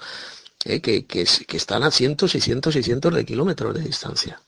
eh, 0.65 0.81
que, 0.81 1.05
que, 1.05 1.25
que 1.47 1.57
están 1.57 1.83
a 1.83 1.91
cientos 1.91 2.35
y 2.35 2.41
cientos 2.41 2.75
y 2.75 2.83
cientos 2.83 3.13
de 3.15 3.25
kilómetros 3.25 3.73
de 3.75 3.81
distancia. 3.81 4.41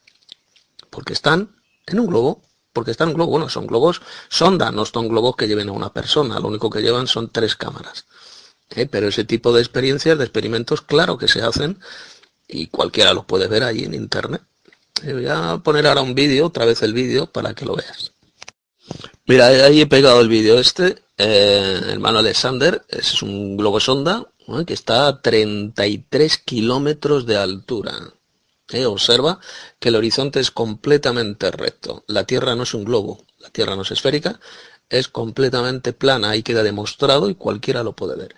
Porque 0.90 1.14
están 1.14 1.56
en 1.88 2.00
un 2.00 2.08
globo, 2.08 2.43
porque 2.74 2.92
están 2.92 3.10
en 3.10 3.11
un 3.11 3.18
globo, 3.18 3.32
bueno, 3.32 3.50
son 3.50 3.68
globos 3.68 4.01
sonda, 4.30 4.72
no 4.72 4.85
son 4.85 5.08
globos 5.10 5.35
que 5.35 5.48
lleven 5.48 5.69
a 5.69 5.74
una 5.74 5.93
persona, 5.93 6.40
lo 6.40 6.48
único 6.50 6.69
que 6.69 6.82
llevan 6.82 7.08
son 7.08 7.32
tres 7.32 7.56
cámaras. 7.56 8.06
Eh, 8.72 8.88
pero 8.88 9.08
ese 9.10 9.26
tipo 9.26 9.53
de 9.53 9.61
experiencias, 9.61 10.18
de 10.18 10.24
experimentos, 10.26 10.82
claro 10.82 11.18
que 11.18 11.27
se 11.27 11.42
hacen 11.42 11.80
y 12.48 12.68
cualquiera 12.68 13.14
los 13.14 13.26
puede 13.26 13.48
ver 13.48 13.64
ahí 13.64 13.84
en 13.85 13.93
internet. 13.95 14.43
Eh, 15.03 15.13
voy 15.13 15.27
a 15.27 15.57
poner 15.63 15.88
ahora 15.88 16.01
un 16.01 16.13
vídeo, 16.13 16.47
otra 16.47 16.65
vez 16.65 16.81
el 16.83 16.93
vídeo, 16.93 17.27
para 17.27 17.53
que 17.53 17.65
lo 17.65 17.75
veas. 17.75 18.11
Mira, 19.25 19.47
ahí 19.47 19.81
he 19.81 19.88
pegado 19.88 20.21
el 20.21 20.27
vídeo 20.27 20.59
este, 20.59 21.03
eh, 21.17 21.81
hermano 21.89 22.19
Alexander, 22.19 22.83
es 22.89 23.21
un 23.21 23.55
globo 23.55 23.80
sonda 23.80 24.25
¿eh? 24.47 24.65
que 24.65 24.73
está 24.73 25.07
a 25.07 25.21
33 25.21 26.38
kilómetros 26.39 27.25
de 27.25 27.38
altura. 27.38 27.93
¿eh? 28.71 28.85
Observa 28.85 29.39
que 29.80 29.89
el 29.89 29.95
horizonte 29.95 30.39
es 30.39 30.51
completamente 30.51 31.51
recto. 31.51 32.03
La 32.07 32.25
Tierra 32.25 32.55
no 32.55 32.63
es 32.63 32.73
un 32.73 32.83
globo, 32.83 33.25
la 33.39 33.49
Tierra 33.49 33.75
no 33.75 33.83
es 33.83 33.91
esférica, 33.91 34.39
es 34.89 35.07
completamente 35.07 35.93
plana, 35.93 36.31
ahí 36.31 36.43
queda 36.43 36.63
demostrado 36.63 37.30
y 37.30 37.35
cualquiera 37.35 37.83
lo 37.83 37.95
puede 37.95 38.15
ver. 38.15 38.35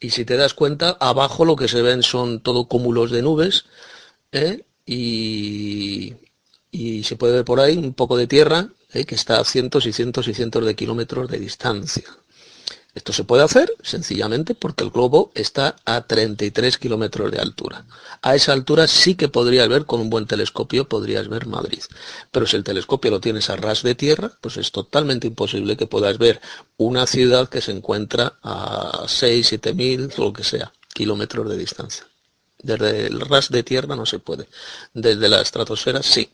Y 0.00 0.10
si 0.10 0.24
te 0.24 0.36
das 0.36 0.54
cuenta, 0.54 0.96
abajo 1.00 1.44
lo 1.44 1.56
que 1.56 1.68
se 1.68 1.82
ven 1.82 2.02
son 2.02 2.40
todo 2.40 2.66
cúmulos 2.66 3.10
de 3.10 3.22
nubes. 3.22 3.64
Y, 4.88 6.16
se 7.02 7.16
puede 7.16 7.34
ver 7.34 7.44
por 7.44 7.60
ahí 7.60 7.76
un 7.76 7.94
poco 7.94 8.16
de 8.16 8.26
tierra 8.26 8.68
¿eh? 8.92 9.04
que 9.04 9.14
está 9.14 9.40
a 9.40 9.44
cientos 9.44 9.86
y 9.86 9.92
cientos 9.92 10.28
y 10.28 10.34
cientos 10.34 10.64
de 10.64 10.74
kilómetros 10.74 11.28
de 11.30 11.38
distancia. 11.38 12.04
Esto 12.94 13.12
se 13.12 13.24
puede 13.24 13.44
hacer 13.44 13.70
sencillamente 13.82 14.54
porque 14.54 14.82
el 14.82 14.90
globo 14.90 15.30
está 15.34 15.76
a 15.84 16.06
33 16.06 16.78
kilómetros 16.78 17.30
de 17.30 17.38
altura. 17.38 17.86
A 18.22 18.34
esa 18.34 18.52
altura 18.52 18.88
sí 18.88 19.14
que 19.14 19.28
podrías 19.28 19.68
ver 19.68 19.84
con 19.84 20.00
un 20.00 20.10
buen 20.10 20.26
telescopio, 20.26 20.88
podrías 20.88 21.28
ver 21.28 21.46
Madrid. 21.46 21.82
Pero 22.32 22.46
si 22.46 22.56
el 22.56 22.64
telescopio 22.64 23.10
lo 23.10 23.20
tienes 23.20 23.50
a 23.50 23.56
ras 23.56 23.82
de 23.82 23.94
tierra, 23.94 24.32
pues 24.40 24.56
es 24.56 24.72
totalmente 24.72 25.26
imposible 25.28 25.76
que 25.76 25.86
puedas 25.86 26.18
ver 26.18 26.40
una 26.76 27.06
ciudad 27.06 27.48
que 27.48 27.60
se 27.60 27.72
encuentra 27.72 28.38
a 28.42 29.04
6, 29.06 29.46
7 29.46 29.74
mil, 29.74 30.10
lo 30.16 30.32
que 30.32 30.42
sea, 30.42 30.72
kilómetros 30.92 31.48
de 31.48 31.56
distancia. 31.56 32.04
Desde 32.58 33.06
el 33.06 33.20
ras 33.20 33.50
de 33.50 33.62
tierra 33.62 33.96
no 33.96 34.06
se 34.06 34.18
puede. 34.18 34.48
Desde 34.92 35.28
la 35.28 35.40
estratosfera 35.40 36.02
sí. 36.02 36.30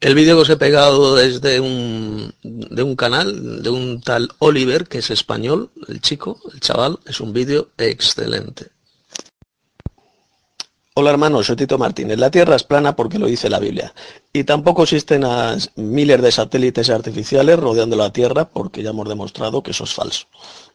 El 0.00 0.16
vídeo 0.16 0.34
que 0.34 0.42
os 0.42 0.50
he 0.50 0.56
pegado 0.56 1.20
es 1.20 1.40
de 1.40 1.60
un, 1.60 2.34
de 2.42 2.82
un 2.82 2.96
canal, 2.96 3.62
de 3.62 3.70
un 3.70 4.00
tal 4.00 4.30
Oliver, 4.40 4.88
que 4.88 4.98
es 4.98 5.10
español, 5.10 5.70
el 5.86 6.00
chico, 6.00 6.40
el 6.52 6.58
chaval, 6.58 6.98
es 7.06 7.20
un 7.20 7.32
vídeo 7.32 7.68
excelente. 7.78 8.72
Hola 10.94 11.10
hermanos, 11.10 11.46
soy 11.46 11.56
Tito 11.56 11.78
Martínez. 11.78 12.18
La 12.18 12.30
Tierra 12.30 12.54
es 12.54 12.64
plana 12.64 12.94
porque 12.94 13.18
lo 13.18 13.26
dice 13.26 13.48
la 13.48 13.58
Biblia. 13.58 13.94
Y 14.30 14.44
tampoco 14.44 14.82
existen 14.82 15.24
a 15.24 15.56
miles 15.76 16.20
de 16.20 16.30
satélites 16.30 16.90
artificiales 16.90 17.58
rodeando 17.58 17.96
la 17.96 18.12
Tierra 18.12 18.46
porque 18.46 18.82
ya 18.82 18.90
hemos 18.90 19.08
demostrado 19.08 19.62
que 19.62 19.70
eso 19.70 19.84
es 19.84 19.94
falso. 19.94 20.26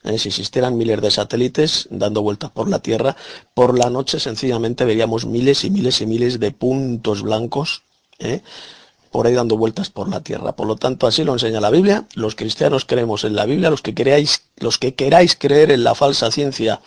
Eh, 0.08 0.18
si 0.18 0.30
existieran 0.30 0.77
miles 0.77 1.02
de 1.02 1.11
satélites 1.11 1.88
dando 1.92 2.22
vueltas 2.22 2.52
por 2.52 2.69
la 2.69 2.80
Tierra, 2.80 3.16
por 3.53 3.77
la 3.77 3.90
noche 3.90 4.19
sencillamente 4.19 4.86
veríamos 4.86 5.26
miles 5.26 5.64
y 5.64 5.69
miles 5.69 6.02
y 6.02 6.06
miles 6.06 6.40
de 6.40 6.52
puntos 6.52 7.24
blancos 7.24 7.84
¿eh? 8.19 8.42
por 9.11 9.27
ahí 9.27 9.34
dando 9.34 9.58
vueltas 9.58 9.90
por 9.90 10.10
la 10.10 10.22
tierra. 10.22 10.56
Por 10.56 10.68
lo 10.68 10.76
tanto, 10.76 11.08
así 11.08 11.24
lo 11.24 11.34
enseña 11.34 11.60
la 11.60 11.69
Biblia. 11.69 12.06
Los 12.14 12.36
cristianos 12.36 12.86
creemos 12.86 13.24
en 13.24 13.36
la 13.36 13.45
Biblia, 13.45 13.69
los 13.69 13.82
que 13.82 13.94
queráis, 13.94 14.44
los 14.58 14.77
que 14.77 14.94
queráis 14.94 15.36
creer 15.36 15.72
en 15.72 15.84
la 15.84 15.95
falsa 15.95 16.32
ciencia, 16.32 16.82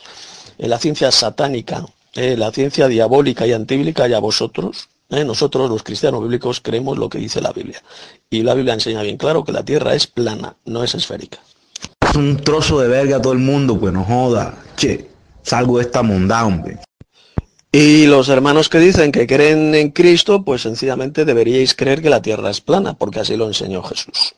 en 0.58 0.70
la 0.70 0.78
ciencia 0.78 1.10
satánica, 1.10 1.84
en 2.15 2.39
la 2.39 2.52
ciencia 2.52 2.89
diabólica 2.89 3.47
y 3.47 3.52
antibíblica, 3.52 4.07
ya 4.07 4.18
vosotros. 4.18 4.89
¿eh? 5.10 5.24
Nosotros, 5.24 5.68
los 5.70 5.82
cristianos 5.82 6.23
bíblicos, 6.23 6.60
creemos 6.60 6.99
lo 6.99 7.08
que 7.08 7.18
dice 7.18 7.40
la 7.40 7.52
Biblia. 7.52 7.82
Y 8.28 8.42
la 8.42 8.55
Biblia 8.55 8.74
enseña 8.74 9.02
bien 9.02 9.16
claro 9.16 9.44
que 9.44 9.52
la 9.52 9.65
tierra 9.65 9.94
es 9.94 10.07
plana, 10.07 10.57
no 10.65 10.84
es 10.84 10.94
esférica. 10.94 11.40
Es 12.10 12.16
un 12.16 12.39
trozo 12.39 12.80
de 12.80 12.89
verga 12.89 13.22
todo 13.22 13.32
el 13.32 13.39
mundo, 13.39 13.78
pues 13.78 13.92
no 13.92 14.02
joda. 14.02 14.56
Che, 14.76 15.06
salgo 15.42 15.80
esta 15.80 16.02
mondá, 16.02 16.44
hombre. 16.44 16.80
Y 17.70 18.06
los 18.06 18.28
hermanos 18.28 18.68
que 18.68 18.80
dicen 18.80 19.12
que 19.12 19.28
creen 19.28 19.76
en 19.76 19.90
Cristo, 19.90 20.44
pues 20.44 20.62
sencillamente 20.62 21.24
deberíais 21.24 21.72
creer 21.76 22.02
que 22.02 22.10
la 22.10 22.20
tierra 22.20 22.50
es 22.50 22.60
plana, 22.60 22.94
porque 22.94 23.20
así 23.20 23.36
lo 23.36 23.47
enseñó 23.47 23.84
Jesús. 23.84 24.34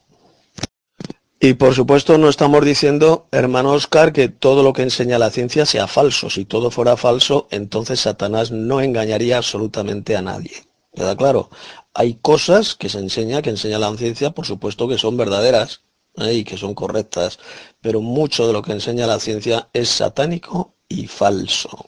Y 1.41 1.55
por 1.55 1.75
supuesto 1.75 2.18
no 2.18 2.28
estamos 2.28 2.62
diciendo, 2.62 3.26
hermano 3.33 3.73
Oscar, 3.73 4.12
que 4.12 4.28
todo 4.28 4.62
lo 4.62 4.75
que 4.75 4.83
enseña 4.83 5.18
la 5.18 5.31
ciencia 5.31 5.65
sea 5.65 5.86
falso. 5.86 6.28
Si 6.28 6.44
todo 6.44 6.70
fuera 6.70 6.99
falso, 6.99 7.49
entonces 7.51 8.01
Satanás 8.01 8.51
no 8.51 8.83
engañaría 8.83 9.39
absolutamente 9.39 10.15
a 10.15 10.20
nadie. 10.20 10.52
¿Queda 10.94 11.17
claro? 11.17 11.49
Hay 11.94 12.18
cosas 12.20 12.75
que 12.75 12.91
se 12.91 12.99
enseña, 12.99 13.41
que 13.41 13.49
enseña 13.49 13.78
la 13.78 13.97
ciencia, 13.97 14.33
por 14.33 14.44
supuesto 14.44 14.89
que 14.89 14.99
son 14.99 15.17
verdaderas 15.17 15.81
y 16.17 16.45
que 16.45 16.57
son 16.57 16.75
correctas, 16.75 17.39
pero 17.81 18.01
mucho 18.01 18.47
de 18.47 18.53
lo 18.53 18.63
que 18.63 18.73
enseña 18.73 19.07
la 19.07 19.19
ciencia 19.19 19.69
es 19.73 19.89
satánico 19.89 20.75
y 20.89 21.07
falso. 21.07 21.87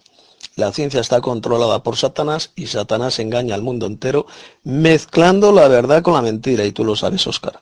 La 0.56 0.72
ciencia 0.72 1.00
está 1.00 1.20
controlada 1.20 1.82
por 1.82 1.96
Satanás 1.96 2.52
y 2.54 2.68
Satanás 2.68 3.18
engaña 3.18 3.54
al 3.54 3.62
mundo 3.62 3.86
entero 3.86 4.26
mezclando 4.62 5.50
la 5.52 5.66
verdad 5.66 6.02
con 6.02 6.14
la 6.14 6.22
mentira 6.22 6.64
y 6.64 6.72
tú 6.72 6.84
lo 6.84 6.94
sabes, 6.94 7.26
Oscar. 7.26 7.60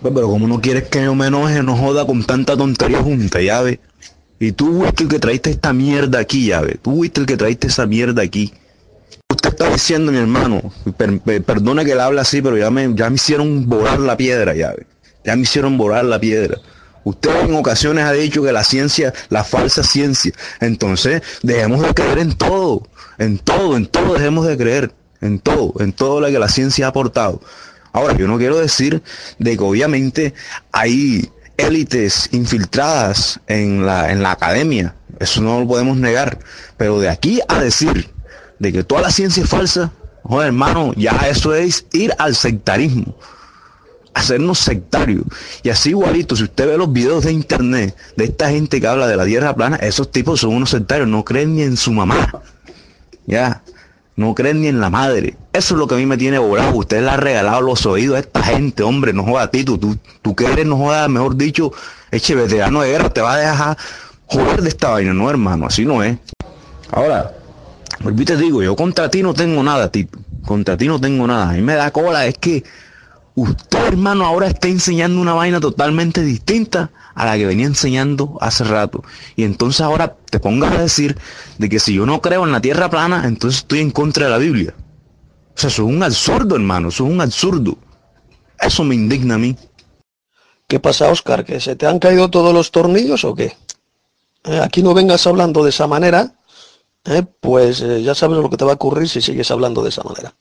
Pues, 0.00 0.14
pero 0.14 0.28
como 0.28 0.46
no 0.46 0.60
quieres 0.60 0.88
que 0.88 1.02
yo 1.02 1.14
me 1.14 1.26
enoje, 1.26 1.62
no 1.62 1.76
joda 1.76 2.06
con 2.06 2.24
tanta 2.24 2.56
tontería 2.56 3.02
junta, 3.02 3.40
ya 3.40 3.62
ve. 3.62 3.80
Y 4.38 4.52
tú 4.52 4.80
fuiste 4.80 5.04
el 5.04 5.08
que 5.08 5.18
traiste 5.18 5.50
esta 5.50 5.72
mierda 5.72 6.20
aquí, 6.20 6.46
ya 6.46 6.60
ve. 6.60 6.78
Tú 6.80 6.96
fuiste 6.96 7.20
el 7.20 7.26
que 7.26 7.36
traiste 7.36 7.66
esa 7.68 7.86
mierda 7.86 8.22
aquí. 8.22 8.52
Usted 9.30 9.50
está 9.50 9.70
diciendo, 9.70 10.12
mi 10.12 10.18
hermano, 10.18 10.60
perdone 11.44 11.84
que 11.84 11.94
le 11.94 12.02
hable 12.02 12.20
así, 12.20 12.40
pero 12.42 12.56
ya 12.56 12.70
me, 12.70 12.94
ya 12.94 13.08
me 13.08 13.16
hicieron 13.16 13.68
volar 13.68 13.98
la 13.98 14.16
piedra, 14.16 14.54
ya 14.54 14.72
ve. 14.72 14.86
Ya 15.24 15.36
me 15.36 15.42
hicieron 15.42 15.78
volar 15.78 16.04
la 16.04 16.18
piedra. 16.18 16.58
Usted 17.04 17.44
en 17.44 17.54
ocasiones 17.54 18.04
ha 18.04 18.12
dicho 18.12 18.42
que 18.42 18.52
la 18.52 18.64
ciencia, 18.64 19.12
la 19.28 19.44
falsa 19.44 19.82
ciencia. 19.82 20.32
Entonces, 20.60 21.22
dejemos 21.42 21.82
de 21.82 21.94
creer 21.94 22.18
en 22.18 22.32
todo, 22.34 22.86
en 23.18 23.38
todo, 23.38 23.76
en 23.76 23.86
todo 23.86 24.14
dejemos 24.14 24.46
de 24.46 24.56
creer, 24.56 24.92
en 25.20 25.40
todo, 25.40 25.74
en 25.80 25.92
todo 25.92 26.20
lo 26.20 26.28
que 26.28 26.38
la 26.38 26.48
ciencia 26.48 26.86
ha 26.86 26.88
aportado. 26.90 27.40
Ahora, 27.92 28.16
yo 28.16 28.26
no 28.28 28.38
quiero 28.38 28.58
decir 28.58 29.02
de 29.38 29.56
que 29.56 29.62
obviamente 29.62 30.34
hay 30.70 31.28
élites 31.56 32.28
infiltradas 32.32 33.40
en 33.48 33.84
la, 33.84 34.10
en 34.10 34.22
la 34.22 34.32
academia, 34.32 34.94
eso 35.20 35.42
no 35.42 35.60
lo 35.60 35.68
podemos 35.68 35.96
negar, 35.96 36.38
pero 36.76 36.98
de 36.98 37.08
aquí 37.08 37.40
a 37.48 37.60
decir 37.60 38.10
de 38.58 38.72
que 38.72 38.82
toda 38.82 39.02
la 39.02 39.10
ciencia 39.10 39.42
es 39.42 39.48
falsa, 39.48 39.92
joder, 40.22 40.48
hermano, 40.48 40.92
ya 40.96 41.12
eso 41.28 41.54
es 41.54 41.84
ir 41.92 42.14
al 42.18 42.34
sectarismo 42.34 43.16
hacernos 44.14 44.58
sectarios. 44.58 45.24
Y 45.62 45.70
así 45.70 45.90
igualito, 45.90 46.36
si 46.36 46.44
usted 46.44 46.66
ve 46.66 46.76
los 46.76 46.92
videos 46.92 47.24
de 47.24 47.32
internet 47.32 47.96
de 48.16 48.24
esta 48.24 48.50
gente 48.50 48.80
que 48.80 48.86
habla 48.86 49.06
de 49.06 49.16
la 49.16 49.24
tierra 49.24 49.54
plana, 49.54 49.76
esos 49.76 50.10
tipos 50.10 50.40
son 50.40 50.54
unos 50.54 50.70
sectarios, 50.70 51.08
no 51.08 51.24
creen 51.24 51.54
ni 51.54 51.62
en 51.62 51.76
su 51.76 51.92
mamá. 51.92 52.42
Ya, 53.26 53.62
no 54.16 54.34
creen 54.34 54.60
ni 54.60 54.68
en 54.68 54.80
la 54.80 54.90
madre. 54.90 55.36
Eso 55.52 55.74
es 55.74 55.78
lo 55.78 55.86
que 55.86 55.94
a 55.94 55.98
mí 55.98 56.06
me 56.06 56.16
tiene 56.16 56.38
volado. 56.38 56.74
Usted 56.74 57.02
le 57.02 57.10
ha 57.10 57.16
regalado 57.16 57.60
los 57.60 57.86
oídos 57.86 58.16
a 58.16 58.20
esta 58.20 58.42
gente, 58.42 58.82
hombre, 58.82 59.12
no 59.12 59.24
joda 59.24 59.44
a 59.44 59.50
ti, 59.50 59.64
tú, 59.64 59.98
tú, 60.20 60.34
que 60.34 60.46
eres, 60.46 60.66
no 60.66 60.76
joda, 60.76 61.08
mejor 61.08 61.36
dicho, 61.36 61.72
eche 62.10 62.34
veterano 62.34 62.82
de 62.82 62.90
guerra, 62.90 63.10
te 63.10 63.20
va 63.20 63.34
a 63.34 63.38
dejar 63.38 63.76
joder 64.26 64.62
de 64.62 64.68
esta 64.70 64.90
vaina, 64.90 65.12
no 65.12 65.28
hermano, 65.28 65.66
así 65.66 65.84
no 65.84 66.02
es. 66.02 66.16
Ahora, 66.90 67.32
volví 68.00 68.24
te 68.24 68.36
digo, 68.36 68.62
yo 68.62 68.74
contra 68.76 69.10
ti 69.10 69.22
no 69.22 69.34
tengo 69.34 69.62
nada, 69.62 69.90
tipo. 69.90 70.18
Contra 70.44 70.76
ti 70.76 70.88
no 70.88 71.00
tengo 71.00 71.26
nada. 71.26 71.50
A 71.50 71.52
mí 71.52 71.62
me 71.62 71.74
da 71.74 71.90
cola, 71.90 72.26
es 72.26 72.36
que 72.36 72.64
usted 73.34 73.86
hermano 73.86 74.24
ahora 74.24 74.46
está 74.48 74.68
enseñando 74.68 75.20
una 75.20 75.34
vaina 75.34 75.60
totalmente 75.60 76.22
distinta 76.22 76.90
a 77.14 77.24
la 77.24 77.36
que 77.36 77.46
venía 77.46 77.66
enseñando 77.66 78.36
hace 78.40 78.64
rato. 78.64 79.02
Y 79.36 79.44
entonces 79.44 79.80
ahora 79.80 80.16
te 80.30 80.40
pongas 80.40 80.72
a 80.72 80.82
decir 80.82 81.18
de 81.58 81.68
que 81.68 81.78
si 81.78 81.94
yo 81.94 82.06
no 82.06 82.20
creo 82.20 82.44
en 82.44 82.52
la 82.52 82.60
tierra 82.60 82.90
plana, 82.90 83.24
entonces 83.26 83.60
estoy 83.60 83.80
en 83.80 83.90
contra 83.90 84.26
de 84.26 84.30
la 84.30 84.38
Biblia. 84.38 84.74
O 85.54 85.60
sea, 85.60 85.68
eso 85.68 85.82
es 85.82 85.88
un 85.88 86.02
absurdo, 86.02 86.56
hermano, 86.56 86.88
eso 86.88 87.04
es 87.06 87.12
un 87.12 87.20
absurdo. 87.20 87.76
Eso 88.58 88.84
me 88.84 88.94
indigna 88.94 89.34
a 89.34 89.38
mí. 89.38 89.56
¿Qué 90.66 90.80
pasa, 90.80 91.10
Oscar? 91.10 91.44
¿Que 91.44 91.60
se 91.60 91.76
te 91.76 91.86
han 91.86 91.98
caído 91.98 92.30
todos 92.30 92.54
los 92.54 92.70
tornillos 92.70 93.24
o 93.24 93.34
qué? 93.34 93.56
Eh, 94.44 94.60
aquí 94.60 94.82
no 94.82 94.94
vengas 94.94 95.26
hablando 95.26 95.62
de 95.62 95.70
esa 95.70 95.86
manera, 95.86 96.34
eh, 97.04 97.22
pues 97.40 97.80
eh, 97.82 98.02
ya 98.02 98.14
sabes 98.14 98.38
lo 98.38 98.48
que 98.48 98.56
te 98.56 98.64
va 98.64 98.72
a 98.72 98.74
ocurrir 98.74 99.08
si 99.08 99.20
sigues 99.20 99.50
hablando 99.50 99.82
de 99.82 99.90
esa 99.90 100.02
manera. 100.02 100.34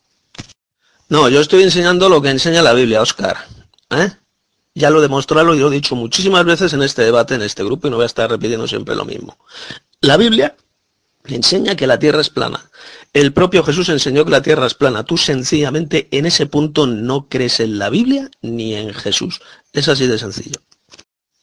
No, 1.12 1.28
yo 1.28 1.42
estoy 1.42 1.64
enseñando 1.64 2.08
lo 2.08 2.22
que 2.22 2.30
enseña 2.30 2.62
la 2.62 2.72
Biblia, 2.72 3.02
Oscar. 3.02 3.36
¿eh? 3.90 4.12
Ya 4.74 4.90
lo 4.90 5.02
demostrado 5.02 5.54
y 5.54 5.60
lo 5.60 5.68
he 5.68 5.76
dicho 5.76 5.94
muchísimas 5.94 6.46
veces 6.46 6.72
en 6.72 6.82
este 6.84 7.02
debate, 7.04 7.36
en 7.36 7.42
este 7.42 7.66
grupo, 7.66 7.86
y 7.86 7.90
no 7.90 7.98
voy 7.98 8.04
a 8.04 8.06
estar 8.06 8.30
repitiendo 8.30 8.66
siempre 8.66 8.96
lo 8.96 9.04
mismo. 9.04 9.38
La 10.00 10.16
Biblia 10.16 10.56
enseña 11.26 11.76
que 11.76 11.86
la 11.86 12.00
tierra 12.00 12.22
es 12.22 12.30
plana. 12.30 12.72
El 13.12 13.34
propio 13.34 13.62
Jesús 13.62 13.90
enseñó 13.90 14.24
que 14.24 14.32
la 14.32 14.42
tierra 14.42 14.66
es 14.66 14.74
plana. 14.74 15.04
Tú 15.04 15.18
sencillamente 15.18 16.08
en 16.12 16.28
ese 16.28 16.46
punto 16.46 16.88
no 16.88 17.28
crees 17.28 17.60
en 17.60 17.78
la 17.78 17.90
Biblia 17.90 18.32
ni 18.42 18.76
en 18.76 18.94
Jesús. 18.94 19.42
Es 19.74 19.90
así 19.90 20.08
de 20.08 20.18
sencillo. 20.18 20.62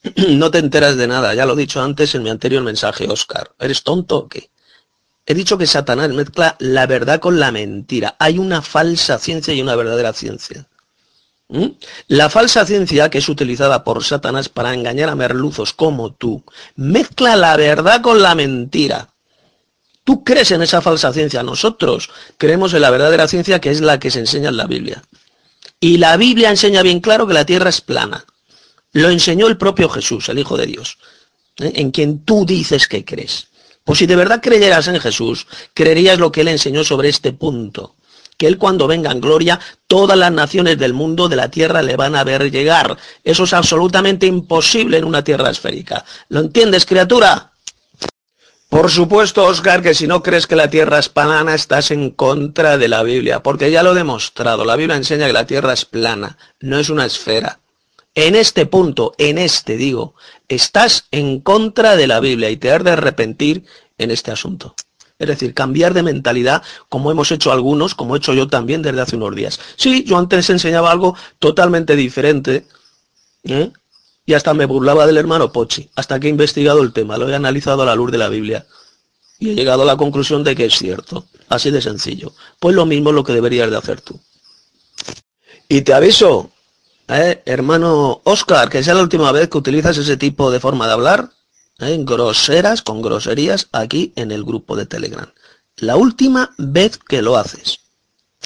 No 0.29 0.49
te 0.49 0.57
enteras 0.57 0.97
de 0.97 1.05
nada, 1.05 1.35
ya 1.35 1.45
lo 1.45 1.53
he 1.53 1.57
dicho 1.57 1.79
antes 1.79 2.15
en 2.15 2.23
mi 2.23 2.31
anterior 2.31 2.63
mensaje, 2.63 3.07
Oscar. 3.07 3.51
¿Eres 3.59 3.83
tonto 3.83 4.17
o 4.17 4.27
qué? 4.29 4.49
He 5.29 5.35
dicho 5.35 5.59
que 5.59 5.67
Satanás 5.67 6.09
mezcla 6.09 6.55
la 6.57 6.87
verdad 6.87 7.19
con 7.19 7.39
la 7.39 7.51
mentira. 7.51 8.15
Hay 8.17 8.39
una 8.39 8.63
falsa 8.63 9.19
ciencia 9.19 9.53
y 9.53 9.61
una 9.61 9.75
verdadera 9.75 10.11
ciencia. 10.11 10.65
¿Mm? 11.49 11.67
La 12.07 12.31
falsa 12.31 12.65
ciencia, 12.65 13.11
que 13.11 13.19
es 13.19 13.29
utilizada 13.29 13.83
por 13.83 14.03
Satanás 14.03 14.49
para 14.49 14.73
engañar 14.73 15.07
a 15.07 15.15
merluzos 15.15 15.71
como 15.71 16.11
tú, 16.13 16.43
mezcla 16.75 17.35
la 17.35 17.55
verdad 17.57 18.01
con 18.01 18.23
la 18.23 18.33
mentira. 18.33 19.09
Tú 20.03 20.23
crees 20.23 20.49
en 20.49 20.63
esa 20.63 20.81
falsa 20.81 21.13
ciencia, 21.13 21.43
nosotros 21.43 22.09
creemos 22.39 22.73
en 22.73 22.81
la 22.81 22.89
verdadera 22.89 23.27
ciencia 23.27 23.61
que 23.61 23.69
es 23.69 23.81
la 23.81 23.99
que 23.99 24.09
se 24.09 24.21
enseña 24.21 24.49
en 24.49 24.57
la 24.57 24.65
Biblia. 24.65 25.03
Y 25.79 25.99
la 25.99 26.17
Biblia 26.17 26.49
enseña 26.49 26.81
bien 26.81 27.01
claro 27.01 27.27
que 27.27 27.35
la 27.35 27.45
tierra 27.45 27.69
es 27.69 27.81
plana. 27.81 28.25
Lo 28.93 29.11
enseñó 29.11 29.45
el 29.45 29.57
propio 29.57 29.89
Jesús, 29.89 30.27
el 30.29 30.39
Hijo 30.39 30.57
de 30.57 30.65
Dios, 30.65 30.97
¿eh? 31.59 31.73
en 31.75 31.91
quien 31.91 32.25
tú 32.25 32.47
dices 32.47 32.87
que 32.87 33.05
crees. 33.05 33.48
Pues 33.89 33.97
si 33.97 34.05
de 34.05 34.15
verdad 34.15 34.39
creyeras 34.39 34.87
en 34.87 34.99
Jesús, 34.99 35.47
creerías 35.73 36.19
lo 36.19 36.31
que 36.31 36.41
él 36.41 36.49
enseñó 36.49 36.83
sobre 36.83 37.09
este 37.09 37.33
punto. 37.33 37.95
Que 38.37 38.45
él 38.45 38.59
cuando 38.59 38.85
venga 38.85 39.11
en 39.11 39.19
gloria, 39.19 39.59
todas 39.87 40.15
las 40.15 40.31
naciones 40.31 40.77
del 40.77 40.93
mundo 40.93 41.27
de 41.27 41.35
la 41.35 41.49
tierra 41.49 41.81
le 41.81 41.95
van 41.95 42.15
a 42.15 42.23
ver 42.23 42.51
llegar. 42.51 42.95
Eso 43.23 43.45
es 43.45 43.53
absolutamente 43.53 44.27
imposible 44.27 44.99
en 44.99 45.05
una 45.05 45.23
tierra 45.23 45.49
esférica. 45.49 46.05
¿Lo 46.27 46.41
entiendes, 46.41 46.85
criatura? 46.85 47.51
Por 48.69 48.91
supuesto, 48.91 49.45
Oscar, 49.45 49.81
que 49.81 49.95
si 49.95 50.05
no 50.05 50.21
crees 50.21 50.45
que 50.45 50.55
la 50.55 50.69
Tierra 50.69 50.99
es 50.99 51.09
plana, 51.09 51.55
estás 51.55 51.89
en 51.89 52.11
contra 52.11 52.77
de 52.77 52.89
la 52.89 53.01
Biblia, 53.01 53.41
porque 53.41 53.71
ya 53.71 53.81
lo 53.81 53.93
he 53.93 53.95
demostrado. 53.95 54.65
La 54.65 54.75
Biblia 54.75 54.97
enseña 54.97 55.25
que 55.25 55.33
la 55.33 55.47
Tierra 55.47 55.73
es 55.73 55.85
plana, 55.85 56.37
no 56.59 56.77
es 56.77 56.91
una 56.91 57.07
esfera. 57.07 57.59
En 58.15 58.35
este 58.35 58.65
punto, 58.65 59.13
en 59.17 59.37
este 59.37 59.77
digo, 59.77 60.15
estás 60.47 61.05
en 61.11 61.39
contra 61.39 61.95
de 61.95 62.07
la 62.07 62.19
Biblia 62.19 62.49
y 62.49 62.57
te 62.57 62.71
has 62.71 62.83
de 62.83 62.91
arrepentir 62.91 63.65
en 63.97 64.11
este 64.11 64.31
asunto. 64.31 64.75
Es 65.19 65.27
decir, 65.27 65.53
cambiar 65.53 65.93
de 65.93 66.01
mentalidad, 66.01 66.63
como 66.87 67.11
hemos 67.11 67.31
hecho 67.31 67.51
algunos, 67.51 67.93
como 67.93 68.15
he 68.15 68.19
hecho 68.19 68.33
yo 68.33 68.47
también 68.47 68.81
desde 68.81 69.01
hace 69.01 69.17
unos 69.17 69.35
días. 69.35 69.59
Sí, 69.75 70.03
yo 70.05 70.17
antes 70.17 70.49
enseñaba 70.49 70.91
algo 70.91 71.15
totalmente 71.39 71.95
diferente, 71.95 72.65
¿eh? 73.43 73.71
y 74.25 74.33
hasta 74.33 74.53
me 74.53 74.65
burlaba 74.65 75.05
del 75.05 75.17
hermano 75.17 75.51
Pochi, 75.51 75.89
hasta 75.95 76.19
que 76.19 76.27
he 76.27 76.29
investigado 76.29 76.81
el 76.81 76.93
tema, 76.93 77.17
lo 77.17 77.29
he 77.29 77.35
analizado 77.35 77.83
a 77.83 77.85
la 77.85 77.95
luz 77.95 78.11
de 78.11 78.17
la 78.17 78.29
Biblia 78.29 78.65
y 79.39 79.49
he 79.49 79.55
llegado 79.55 79.83
a 79.83 79.85
la 79.85 79.97
conclusión 79.97 80.43
de 80.43 80.55
que 80.55 80.65
es 80.65 80.77
cierto, 80.77 81.25
así 81.47 81.71
de 81.71 81.81
sencillo. 81.81 82.33
Pues 82.59 82.75
lo 82.75 82.85
mismo 82.85 83.09
es 83.09 83.15
lo 83.15 83.23
que 83.23 83.33
deberías 83.33 83.69
de 83.71 83.77
hacer 83.77 84.01
tú. 84.01 84.19
Y 85.67 85.81
te 85.81 85.93
aviso, 85.93 86.51
eh, 87.09 87.41
hermano 87.45 88.21
Oscar, 88.23 88.69
que 88.69 88.83
sea 88.83 88.93
la 88.93 89.01
última 89.01 89.31
vez 89.31 89.49
que 89.49 89.57
utilizas 89.57 89.97
ese 89.97 90.17
tipo 90.17 90.51
de 90.51 90.59
forma 90.59 90.87
de 90.87 90.93
hablar, 90.93 91.31
eh, 91.79 91.97
groseras, 92.01 92.81
con 92.81 93.01
groserías, 93.01 93.67
aquí 93.71 94.13
en 94.15 94.31
el 94.31 94.43
grupo 94.43 94.75
de 94.75 94.85
Telegram. 94.85 95.27
La 95.77 95.95
última 95.95 96.51
vez 96.57 96.97
que 96.97 97.21
lo 97.21 97.37
haces. 97.37 97.79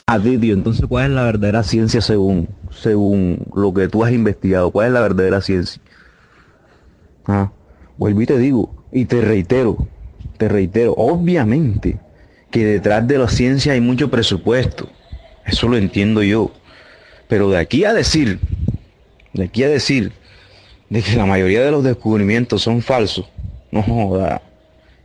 A 0.05 0.19
Didio, 0.19 0.53
entonces, 0.53 0.85
¿cuál 0.87 1.05
es 1.05 1.11
la 1.11 1.23
verdadera 1.23 1.63
ciencia 1.63 2.01
según, 2.01 2.49
según 2.71 3.45
lo 3.55 3.73
que 3.73 3.87
tú 3.87 4.03
has 4.03 4.11
investigado? 4.11 4.71
¿Cuál 4.71 4.87
es 4.87 4.93
la 4.93 5.01
verdadera 5.01 5.41
ciencia? 5.41 5.81
Ah, 7.25 7.51
vuelvo 7.97 8.21
y 8.21 8.25
te 8.25 8.37
digo, 8.37 8.85
y 8.91 9.05
te 9.05 9.21
reitero, 9.21 9.87
te 10.37 10.49
reitero, 10.49 10.93
obviamente 10.97 11.99
que 12.53 12.65
detrás 12.65 13.07
de 13.07 13.17
la 13.17 13.27
ciencia 13.27 13.73
hay 13.73 13.81
mucho 13.81 14.11
presupuesto. 14.11 14.87
Eso 15.43 15.67
lo 15.67 15.75
entiendo 15.75 16.21
yo. 16.21 16.51
Pero 17.27 17.49
de 17.49 17.57
aquí 17.57 17.85
a 17.85 17.93
decir, 17.93 18.39
de 19.33 19.45
aquí 19.45 19.63
a 19.63 19.69
decir, 19.69 20.11
de 20.89 21.01
que 21.01 21.15
la 21.15 21.25
mayoría 21.25 21.61
de 21.61 21.71
los 21.71 21.83
descubrimientos 21.83 22.61
son 22.61 22.81
falsos, 22.81 23.25
no 23.71 23.81
joda. 23.81 24.41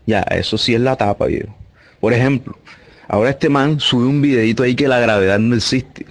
Ya, 0.07 0.21
eso 0.23 0.59
sí 0.59 0.75
es 0.75 0.81
la 0.81 0.97
tapa, 0.97 1.27
viejo. 1.27 1.55
Por 2.01 2.13
ejemplo, 2.13 2.57
Ahora 3.09 3.31
este 3.31 3.49
man 3.49 3.81
sube 3.81 4.05
un 4.05 4.21
videito 4.21 4.63
ahí 4.63 4.75
que 4.75 4.87
la 4.87 5.01
gravedad 5.01 5.39
no 5.39 5.57
existe. 5.57 6.07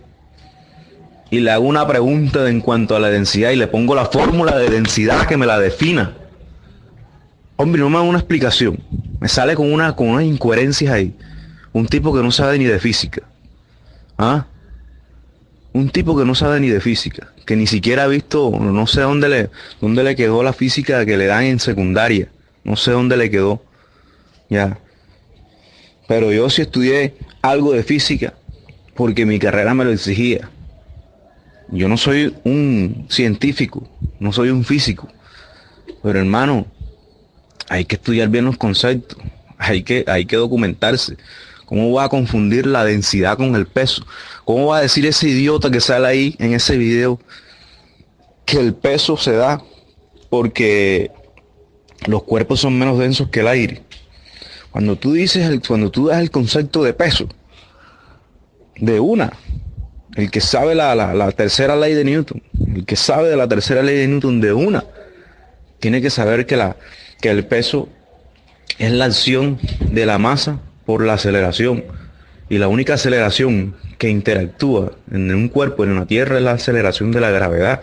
Y 1.30 1.42
le 1.42 1.52
hago 1.52 1.66
una 1.66 1.88
pregunta 1.88 2.50
en 2.50 2.60
cuanto 2.60 2.96
a 2.96 3.00
la 3.00 3.10
densidad 3.10 3.52
y 3.52 3.56
le 3.56 3.68
pongo 3.68 3.94
la 3.94 4.06
fórmula 4.06 4.58
de 4.58 4.70
densidad 4.70 5.28
que 5.28 5.38
me 5.38 5.46
la 5.46 5.60
defina. 5.60 6.18
Hombre, 7.56 7.82
no 7.82 7.90
me 7.90 7.98
da 7.98 8.02
una 8.02 8.18
explicación. 8.18 8.80
Me 9.20 9.28
sale 9.28 9.54
con, 9.56 9.72
una, 9.72 9.96
con 9.96 10.10
unas 10.10 10.24
incoherencias 10.24 10.92
ahí. 10.92 11.16
Un 11.72 11.86
tipo 11.86 12.16
que 12.16 12.24
no 12.24 12.32
sabe 12.32 12.58
ni 12.58 12.66
de 12.66 12.80
física. 12.80 13.22
¿Ah? 14.18 14.48
Un 15.78 15.92
tipo 15.92 16.18
que 16.18 16.26
no 16.26 16.34
sabe 16.34 16.60
ni 16.60 16.70
de 16.70 16.82
física. 16.82 17.28
Que 17.46 17.56
ni 17.56 17.68
siquiera 17.68 18.06
ha 18.06 18.08
visto, 18.08 18.50
no 18.50 18.88
sé 18.88 19.02
dónde 19.02 19.30
le, 19.30 19.50
dónde 19.80 20.04
le 20.04 20.16
quedó 20.16 20.42
la 20.42 20.52
física 20.52 21.06
que 21.06 21.18
le 21.18 21.28
dan 21.28 21.44
en 21.44 21.60
secundaria. 21.60 22.30
No 22.64 22.76
sé 22.76 22.90
dónde 22.90 23.16
le 23.16 23.30
quedó. 23.30 23.62
Ya. 24.50 24.80
Pero 26.08 26.32
yo 26.32 26.50
sí 26.50 26.64
estudié 26.64 27.14
algo 27.44 27.74
de 27.74 27.84
física 27.84 28.34
porque 28.96 29.28
mi 29.28 29.38
carrera 29.38 29.76
me 29.76 29.86
lo 29.86 29.92
exigía. 29.92 30.50
Yo 31.70 31.88
no 31.88 31.98
soy 31.98 32.36
un 32.44 33.06
científico, 33.10 33.88
no 34.20 34.34
soy 34.34 34.50
un 34.50 34.64
físico. 34.64 35.08
Pero 36.02 36.18
hermano, 36.18 36.66
hay 37.70 37.86
que 37.86 37.98
estudiar 37.98 38.30
bien 38.30 38.46
los 38.46 38.58
conceptos, 38.58 39.20
hay 39.60 39.84
que, 39.84 40.06
hay 40.08 40.26
que 40.26 40.38
documentarse. 40.38 41.18
¿Cómo 41.68 41.92
va 41.92 42.06
a 42.06 42.10
confundir 42.10 42.66
la 42.66 42.86
densidad 42.86 43.36
con 43.36 43.54
el 43.54 43.68
peso? 43.68 44.06
¿Cómo 44.46 44.68
va 44.68 44.78
a 44.78 44.82
decir 44.82 45.06
ese 45.06 45.28
idiota 45.28 45.70
que 45.70 45.82
sale 45.82 46.08
ahí 46.08 46.36
en 46.40 46.54
ese 46.54 46.78
video 46.78 47.20
que 48.46 48.58
el 48.58 48.74
peso 48.74 49.18
se 49.18 49.34
da 49.34 49.62
porque 50.30 51.12
los 52.06 52.24
cuerpos 52.24 52.62
son 52.62 52.80
menos 52.80 52.98
densos 52.98 53.28
que 53.28 53.42
el 53.42 53.50
aire? 53.50 53.84
Cuando 54.72 54.96
tú 54.96 55.12
dices, 55.12 55.46
el, 55.46 55.60
cuando 55.60 55.92
tú 55.92 56.08
das 56.08 56.22
el 56.22 56.32
concepto 56.32 56.86
de 56.86 56.94
peso, 56.94 57.28
de 58.78 59.02
una, 59.02 59.34
el 60.16 60.32
que 60.32 60.40
sabe 60.40 60.74
la, 60.74 61.32
tercera 61.34 61.76
ley 61.76 61.94
de 61.94 62.06
Newton, 62.06 62.42
el 62.76 62.86
que 62.86 62.96
sabe 62.96 63.28
de 63.28 63.36
la 63.36 63.50
tercera 63.50 63.84
ley 63.84 63.98
de 63.98 64.08
Newton 64.08 64.40
de 64.40 64.54
una, 64.54 64.86
tiene 65.80 66.02
que 66.02 66.12
saber 66.12 66.46
que, 66.46 66.56
la, 66.56 66.78
que 67.20 67.30
el 67.30 67.46
peso 67.46 67.90
es 68.80 68.90
la 68.94 69.04
acción 69.04 69.60
de 69.92 70.06
la 70.06 70.18
masa 70.18 70.62
por 70.88 71.06
la 71.06 71.14
aceleración. 71.14 71.84
Y 72.50 72.58
la 72.58 72.70
única 72.70 72.96
aceleración 72.96 73.76
que 74.00 74.10
interactúa 74.10 74.94
en 75.12 75.36
un 75.36 75.50
cuerpo, 75.50 75.84
en 75.84 75.92
una 75.92 76.08
tierra, 76.08 76.38
es 76.38 76.44
la 76.44 76.54
aceleración 76.54 77.12
de 77.12 77.20
la 77.20 77.30
gravedad. 77.30 77.82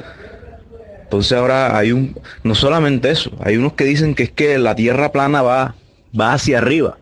Entonces 1.02 1.38
ahora 1.38 1.76
hay 1.76 1.92
un, 1.92 2.18
no 2.42 2.54
solamente 2.54 3.10
eso, 3.10 3.30
hay 3.40 3.58
unos 3.58 3.74
que 3.74 3.84
dicen 3.84 4.14
que 4.14 4.24
es 4.24 4.30
que 4.32 4.58
la 4.58 4.74
tierra 4.74 5.12
plana 5.12 5.42
va 5.42 5.74
va 6.18 6.32
hacia 6.32 6.58
arriba, 6.58 6.96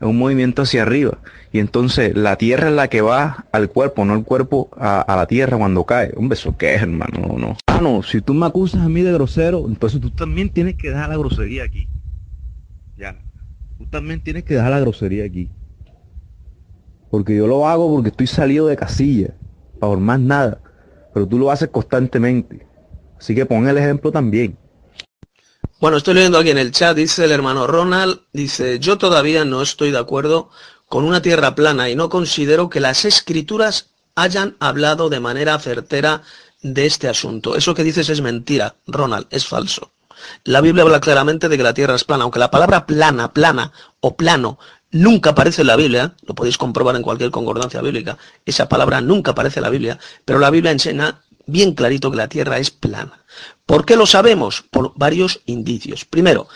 es 0.00 0.06
un 0.06 0.18
movimiento 0.18 0.62
hacia 0.62 0.82
arriba. 0.82 1.18
Y 1.52 1.58
entonces 1.58 2.14
la 2.14 2.36
tierra 2.36 2.68
es 2.68 2.74
la 2.74 2.88
que 2.88 3.00
va 3.00 3.46
al 3.50 3.70
cuerpo, 3.70 4.04
no 4.04 4.14
el 4.14 4.24
cuerpo 4.24 4.68
a, 4.78 5.04
la 5.08 5.26
tierra 5.26 5.56
cuando 5.56 5.84
cae. 5.84 6.12
Un 6.16 6.28
beso 6.28 6.56
que 6.58 6.74
es, 6.74 6.82
hermano, 6.82 7.18
no, 7.26 7.38
no. 7.38 7.56
Ah, 7.66 7.80
no, 7.80 8.02
si 8.02 8.20
tú 8.20 8.34
me 8.34 8.44
acusas 8.44 8.82
a 8.82 8.88
mí 8.90 9.00
de 9.00 9.12
grosero, 9.12 9.64
entonces 9.66 10.00
tú 10.02 10.10
también 10.10 10.50
tienes 10.50 10.74
que 10.76 10.90
dejar 10.90 11.08
la 11.08 11.16
grosería 11.16 11.64
aquí. 11.64 11.88
Tú 13.78 13.86
también 13.86 14.22
tienes 14.22 14.44
que 14.44 14.54
dejar 14.54 14.70
la 14.70 14.80
grosería 14.80 15.24
aquí. 15.24 15.50
Porque 17.10 17.36
yo 17.36 17.46
lo 17.46 17.68
hago 17.68 17.92
porque 17.92 18.08
estoy 18.08 18.26
salido 18.26 18.66
de 18.66 18.76
casilla, 18.76 19.34
por 19.80 19.98
más 19.98 20.20
nada. 20.20 20.60
Pero 21.12 21.26
tú 21.26 21.38
lo 21.38 21.50
haces 21.50 21.68
constantemente. 21.68 22.66
Así 23.18 23.34
que 23.34 23.46
pon 23.46 23.68
el 23.68 23.78
ejemplo 23.78 24.12
también. 24.12 24.58
Bueno, 25.80 25.98
estoy 25.98 26.14
leyendo 26.14 26.38
aquí 26.38 26.50
en 26.50 26.58
el 26.58 26.72
chat, 26.72 26.96
dice 26.96 27.24
el 27.24 27.32
hermano 27.32 27.66
Ronald, 27.66 28.20
dice, 28.32 28.78
yo 28.78 28.96
todavía 28.96 29.44
no 29.44 29.60
estoy 29.60 29.90
de 29.90 29.98
acuerdo 29.98 30.48
con 30.88 31.04
una 31.04 31.20
tierra 31.20 31.54
plana 31.54 31.90
y 31.90 31.96
no 31.96 32.08
considero 32.08 32.70
que 32.70 32.80
las 32.80 33.04
escrituras 33.04 33.90
hayan 34.14 34.56
hablado 34.58 35.10
de 35.10 35.20
manera 35.20 35.58
certera 35.58 36.22
de 36.62 36.86
este 36.86 37.08
asunto. 37.08 37.56
Eso 37.56 37.74
que 37.74 37.84
dices 37.84 38.08
es 38.08 38.22
mentira, 38.22 38.76
Ronald, 38.86 39.26
es 39.30 39.46
falso. 39.46 39.92
La 40.44 40.60
Biblia 40.60 40.84
habla 40.84 41.00
claramente 41.00 41.48
de 41.48 41.56
que 41.56 41.62
la 41.62 41.74
tierra 41.74 41.94
es 41.94 42.04
plana, 42.04 42.24
aunque 42.24 42.38
la 42.38 42.50
palabra 42.50 42.86
plana, 42.86 43.32
plana 43.32 43.72
o 44.00 44.16
plano 44.16 44.58
nunca 44.90 45.30
aparece 45.30 45.62
en 45.62 45.68
la 45.68 45.76
Biblia, 45.76 46.14
lo 46.26 46.34
podéis 46.34 46.58
comprobar 46.58 46.96
en 46.96 47.02
cualquier 47.02 47.30
concordancia 47.30 47.82
bíblica, 47.82 48.18
esa 48.44 48.68
palabra 48.68 49.00
nunca 49.00 49.32
aparece 49.32 49.60
en 49.60 49.64
la 49.64 49.70
Biblia, 49.70 49.98
pero 50.24 50.38
la 50.38 50.50
Biblia 50.50 50.70
enseña 50.70 51.20
bien 51.46 51.74
clarito 51.74 52.10
que 52.10 52.16
la 52.16 52.28
tierra 52.28 52.58
es 52.58 52.70
plana. 52.70 53.24
¿Por 53.64 53.84
qué 53.84 53.96
lo 53.96 54.06
sabemos? 54.06 54.64
Por 54.70 54.92
varios 54.96 55.40
indicios. 55.46 56.04
Primero, 56.04 56.48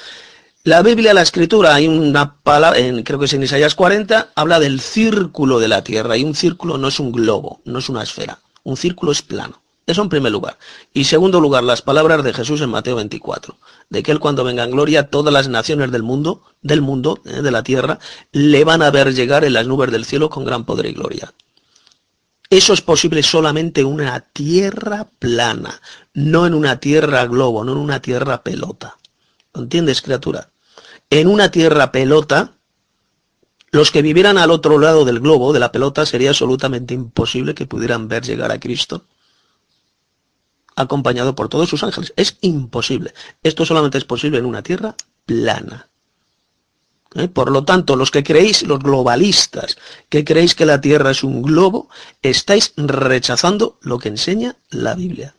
la 0.63 0.83
Biblia, 0.83 1.15
la 1.15 1.23
escritura, 1.23 1.75
hay 1.75 1.89
una 1.89 2.35
palabra, 2.35 2.79
creo 3.03 3.19
que 3.19 3.25
es 3.25 3.33
en 3.33 3.43
Isaías 3.43 3.75
40, 3.75 4.33
habla 4.35 4.61
del 4.61 4.81
círculo 4.81 5.59
de 5.59 5.69
la 5.69 5.83
tierra. 5.83 6.19
Y 6.19 6.25
un 6.25 6.35
círculo 6.35 6.77
no 6.77 6.89
es 6.89 7.01
un 7.01 7.13
globo, 7.13 7.63
no 7.65 7.79
es 7.79 7.89
una 7.89 8.03
esfera. 8.03 8.41
Un 8.63 8.77
círculo 8.77 9.11
es 9.11 9.23
plano. 9.23 9.60
Eso 9.91 10.03
en 10.03 10.09
primer 10.09 10.31
lugar. 10.31 10.57
Y 10.95 11.03
segundo 11.03 11.41
lugar, 11.41 11.65
las 11.65 11.83
palabras 11.83 12.23
de 12.23 12.33
Jesús 12.33 12.61
en 12.61 12.71
Mateo 12.71 12.95
24, 12.95 13.59
de 13.89 14.05
que 14.05 14.13
él 14.13 14.21
cuando 14.21 14.45
venga 14.45 14.63
en 14.63 14.71
gloria, 14.71 15.09
todas 15.09 15.35
las 15.35 15.49
naciones 15.49 15.91
del 15.91 16.05
mundo, 16.05 16.45
del 16.63 16.81
mundo, 16.81 17.21
eh, 17.25 17.43
de 17.43 17.51
la 17.51 17.65
tierra, 17.65 17.99
le 18.31 18.63
van 18.63 18.83
a 18.83 18.93
ver 18.93 19.13
llegar 19.13 19.43
en 19.43 19.55
las 19.55 19.67
nubes 19.67 19.91
del 19.91 20.05
cielo 20.05 20.31
con 20.31 20.45
gran 20.45 20.65
poder 20.65 20.87
y 20.87 20.93
gloria. 20.93 21.35
Eso 22.51 22.73
es 22.73 22.83
posible 22.83 23.25
solamente 23.25 23.81
en 23.81 23.89
una 23.89 24.21
tierra 24.21 25.09
plana, 25.19 25.81
no 26.15 26.47
en 26.47 26.55
una 26.55 26.79
tierra 26.79 27.27
globo, 27.27 27.65
no 27.65 27.73
en 27.73 27.79
una 27.79 28.01
tierra 28.01 28.45
pelota. 28.45 28.97
¿Lo 29.53 29.63
entiendes, 29.63 30.03
criatura? 30.03 30.51
En 31.11 31.27
una 31.27 31.51
tierra 31.51 31.91
pelota, 31.91 32.53
los 33.73 33.91
que 33.91 34.03
vivieran 34.03 34.39
al 34.39 34.53
otro 34.53 34.79
lado 34.79 35.05
del 35.05 35.19
globo, 35.19 35.53
de 35.53 35.59
la 35.59 35.73
pelota, 35.73 36.07
sería 36.07 36.31
absolutamente 36.31 36.95
imposible 36.95 37.57
que 37.57 37.67
pudieran 37.67 38.07
ver 38.07 38.23
llegar 38.23 38.53
a 38.53 38.61
Cristo 38.61 39.05
acompañado 40.81 41.35
por 41.35 41.49
todos 41.49 41.69
sus 41.69 41.83
ángeles. 41.83 42.13
Es 42.17 42.37
imposible. 42.41 43.15
Esto 43.43 43.65
solamente 43.65 43.99
es 43.99 44.05
posible 44.05 44.39
en 44.39 44.47
una 44.47 44.63
tierra 44.63 44.95
plana. 45.27 45.91
¿Eh? 47.15 47.29
Por 47.29 47.51
lo 47.51 47.65
tanto, 47.65 47.97
los 47.97 48.11
que 48.11 48.23
creéis, 48.23 48.63
los 48.63 48.79
globalistas, 48.79 49.77
que 50.09 50.25
creéis 50.25 50.55
que 50.55 50.67
la 50.67 50.81
Tierra 50.81 51.11
es 51.11 51.25
un 51.25 51.43
globo, 51.43 51.89
estáis 52.23 52.73
rechazando 52.77 53.79
lo 53.81 53.99
que 53.99 54.09
enseña 54.09 54.57
la 54.71 54.95
Biblia. 54.95 55.35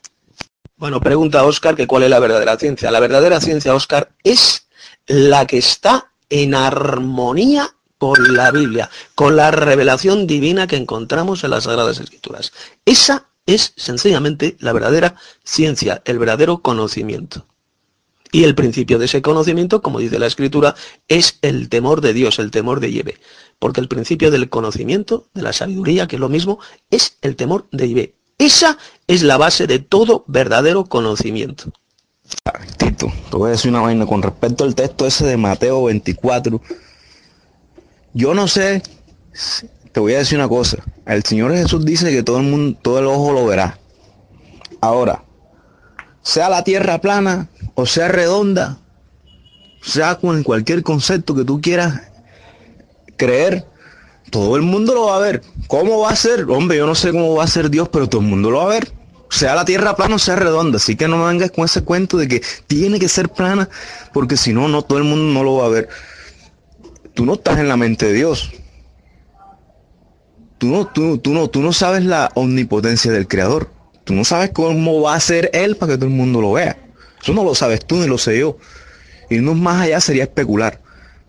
Bueno, 0.76 1.00
pregunta 1.00 1.46
Oscar 1.46 1.76
que 1.76 1.88
cuál 1.88 2.04
es 2.04 2.10
la 2.10 2.20
verdadera 2.20 2.58
ciencia. 2.58 2.92
La 2.92 3.00
verdadera 3.00 3.40
ciencia, 3.40 3.74
Oscar, 3.74 4.10
es 4.24 4.68
la 5.08 5.46
que 5.46 5.60
está 5.60 6.12
en 6.30 6.56
armonía 6.56 7.74
con 7.98 8.36
la 8.36 8.52
Biblia, 8.52 8.90
con 9.16 9.36
la 9.36 9.52
revelación 9.52 10.26
divina 10.26 10.66
que 10.66 10.76
encontramos 10.76 11.44
en 11.44 11.52
las 11.52 11.66
Sagradas 11.66 12.00
Escrituras. 12.00 12.52
Esa 12.84 13.28
es 13.54 13.74
sencillamente 13.76 14.56
la 14.60 14.74
verdadera 14.74 15.16
ciencia, 15.44 16.02
el 16.06 16.20
verdadero 16.20 16.62
conocimiento. 16.62 17.46
Y 18.32 18.46
el 18.46 18.56
principio 18.56 18.98
de 18.98 19.06
ese 19.06 19.22
conocimiento, 19.22 19.82
como 19.82 20.00
dice 20.00 20.18
la 20.18 20.28
Escritura, 20.28 20.76
es 21.10 21.38
el 21.42 21.68
temor 21.68 22.00
de 22.00 22.14
Dios, 22.14 22.40
el 22.40 22.50
temor 22.50 22.80
de 22.80 22.94
Yahvé. 22.94 23.18
Porque 23.60 23.82
el 23.82 23.90
principio 23.90 24.32
del 24.32 24.50
conocimiento, 24.50 25.28
de 25.34 25.42
la 25.42 25.52
sabiduría, 25.52 26.08
que 26.08 26.16
es 26.16 26.20
lo 26.20 26.30
mismo, 26.30 26.60
es 26.90 27.18
el 27.22 27.36
temor 27.36 27.68
de 27.72 27.90
Yahvé. 27.90 28.16
Esa 28.38 28.78
es 29.08 29.22
la 29.24 29.38
base 29.38 29.68
de 29.68 29.80
todo 29.80 30.24
verdadero 30.28 30.86
conocimiento. 30.86 31.72
Tito, 32.78 33.12
te 33.30 33.38
voy 33.38 33.50
a 33.50 33.52
decir 33.52 33.70
una 33.70 33.82
vaina 33.82 34.06
con 34.06 34.22
respecto 34.22 34.64
al 34.64 34.76
texto 34.76 35.06
ese 35.06 35.26
de 35.26 35.38
Mateo 35.38 35.84
24. 35.84 36.62
Yo 38.14 38.34
no 38.34 38.48
sé, 38.48 38.82
te 39.92 40.00
voy 40.00 40.14
a 40.14 40.20
decir 40.20 40.38
una 40.38 40.48
cosa. 40.48 40.78
El 41.06 41.24
Señor 41.24 41.54
Jesús 41.54 41.86
dice 41.86 42.12
que 42.12 42.24
todo 42.24 42.38
el 42.38 42.44
mundo, 42.44 42.78
todo 42.82 43.00
el 43.00 43.06
ojo 43.06 43.32
lo 43.34 43.46
verá. 43.46 43.80
Ahora, 44.80 45.24
sea 46.22 46.50
la 46.50 46.64
tierra 46.64 47.00
plana 47.02 47.50
o 47.76 47.86
sea 47.86 48.08
redonda, 48.08 48.78
sea 49.82 50.16
con 50.16 50.44
cualquier 50.44 50.84
concepto 50.84 51.36
que 51.36 51.44
tú 51.44 51.62
quieras 51.62 52.02
creer, 53.18 53.68
todo 54.30 54.56
el 54.56 54.62
mundo 54.62 54.94
lo 54.94 55.08
va 55.08 55.18
a 55.18 55.20
ver. 55.20 55.42
¿Cómo 55.68 56.00
va 56.00 56.12
a 56.12 56.16
ser? 56.16 56.46
Hombre, 56.50 56.78
yo 56.78 56.88
no 56.88 56.96
sé 56.96 57.12
cómo 57.12 57.36
va 57.36 57.44
a 57.44 57.48
ser 57.48 57.70
Dios, 57.70 57.90
pero 57.90 58.08
todo 58.08 58.22
el 58.22 58.28
mundo 58.28 58.50
lo 58.50 58.60
va 58.60 58.64
a 58.64 58.68
ver. 58.68 58.92
Sea 59.30 59.56
la 59.56 59.66
tierra 59.66 59.96
plana 59.96 60.16
o 60.16 60.20
sea 60.20 60.36
redonda. 60.36 60.78
Así 60.78 60.96
que 60.96 61.08
no 61.08 61.18
me 61.18 61.26
vengas 61.26 61.52
con 61.52 61.66
ese 61.66 61.84
cuento 61.84 62.18
de 62.18 62.28
que 62.28 62.42
tiene 62.68 63.00
que 63.00 63.10
ser 63.10 63.30
plana, 63.30 63.70
porque 64.14 64.38
si 64.38 64.54
no, 64.54 64.68
no 64.68 64.82
todo 64.84 64.98
el 64.98 65.04
mundo 65.04 65.34
no 65.34 65.44
lo 65.44 65.58
va 65.58 65.66
a 65.66 65.70
ver. 65.70 65.90
Tú 67.14 67.26
no 67.26 67.34
estás 67.34 67.60
en 67.60 67.68
la 67.68 67.78
mente 67.78 68.06
de 68.08 68.14
Dios. 68.14 68.52
Tú 70.62 70.68
no, 70.68 70.86
tú, 70.86 71.18
tú 71.18 71.34
no, 71.34 71.50
tú 71.50 71.60
no 71.64 71.74
sabes 71.74 72.06
la 72.06 72.30
omnipotencia 72.36 73.12
del 73.12 73.28
Creador. 73.28 73.72
Tú 74.04 74.14
no 74.14 74.24
sabes 74.24 74.52
cómo 74.52 75.02
va 75.02 75.16
a 75.16 75.20
ser 75.20 75.50
Él 75.54 75.76
para 75.76 75.94
que 75.94 75.98
todo 75.98 76.06
el 76.06 76.14
mundo 76.14 76.40
lo 76.40 76.52
vea. 76.52 76.78
Eso 77.20 77.34
no 77.34 77.44
lo 77.44 77.56
sabes 77.56 77.84
tú 77.84 77.96
ni 77.96 78.06
lo 78.06 78.20
sé 78.20 78.38
yo. 78.38 78.60
Irnos 79.32 79.58
más 79.58 79.82
allá 79.82 80.00
sería 80.00 80.26
especular. 80.26 80.80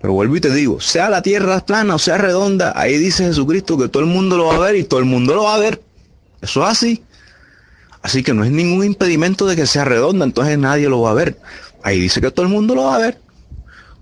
Pero 0.02 0.12
vuelvo 0.12 0.36
y 0.36 0.40
te 0.42 0.52
digo, 0.52 0.82
sea 0.82 1.08
la 1.08 1.22
tierra 1.22 1.60
plana 1.60 1.94
o 1.94 1.98
sea 1.98 2.18
redonda, 2.18 2.74
ahí 2.76 2.98
dice 2.98 3.24
Jesucristo 3.24 3.78
que 3.78 3.88
todo 3.88 4.02
el 4.02 4.10
mundo 4.10 4.36
lo 4.36 4.48
va 4.48 4.56
a 4.56 4.58
ver 4.58 4.76
y 4.76 4.84
todo 4.84 5.00
el 5.00 5.06
mundo 5.06 5.34
lo 5.34 5.44
va 5.44 5.54
a 5.54 5.58
ver. 5.60 5.80
Eso 6.42 6.62
es 6.64 6.68
así. 6.68 7.02
Así 8.02 8.22
que 8.22 8.34
no 8.34 8.44
es 8.44 8.50
ningún 8.50 8.84
impedimento 8.84 9.46
de 9.46 9.56
que 9.56 9.66
sea 9.66 9.86
redonda, 9.86 10.26
entonces 10.26 10.58
nadie 10.58 10.90
lo 10.90 11.00
va 11.00 11.12
a 11.12 11.14
ver. 11.14 11.38
Ahí 11.82 11.98
dice 11.98 12.20
que 12.20 12.30
todo 12.30 12.44
el 12.44 12.52
mundo 12.52 12.74
lo 12.74 12.84
va 12.84 12.96
a 12.96 12.98
ver. 12.98 13.18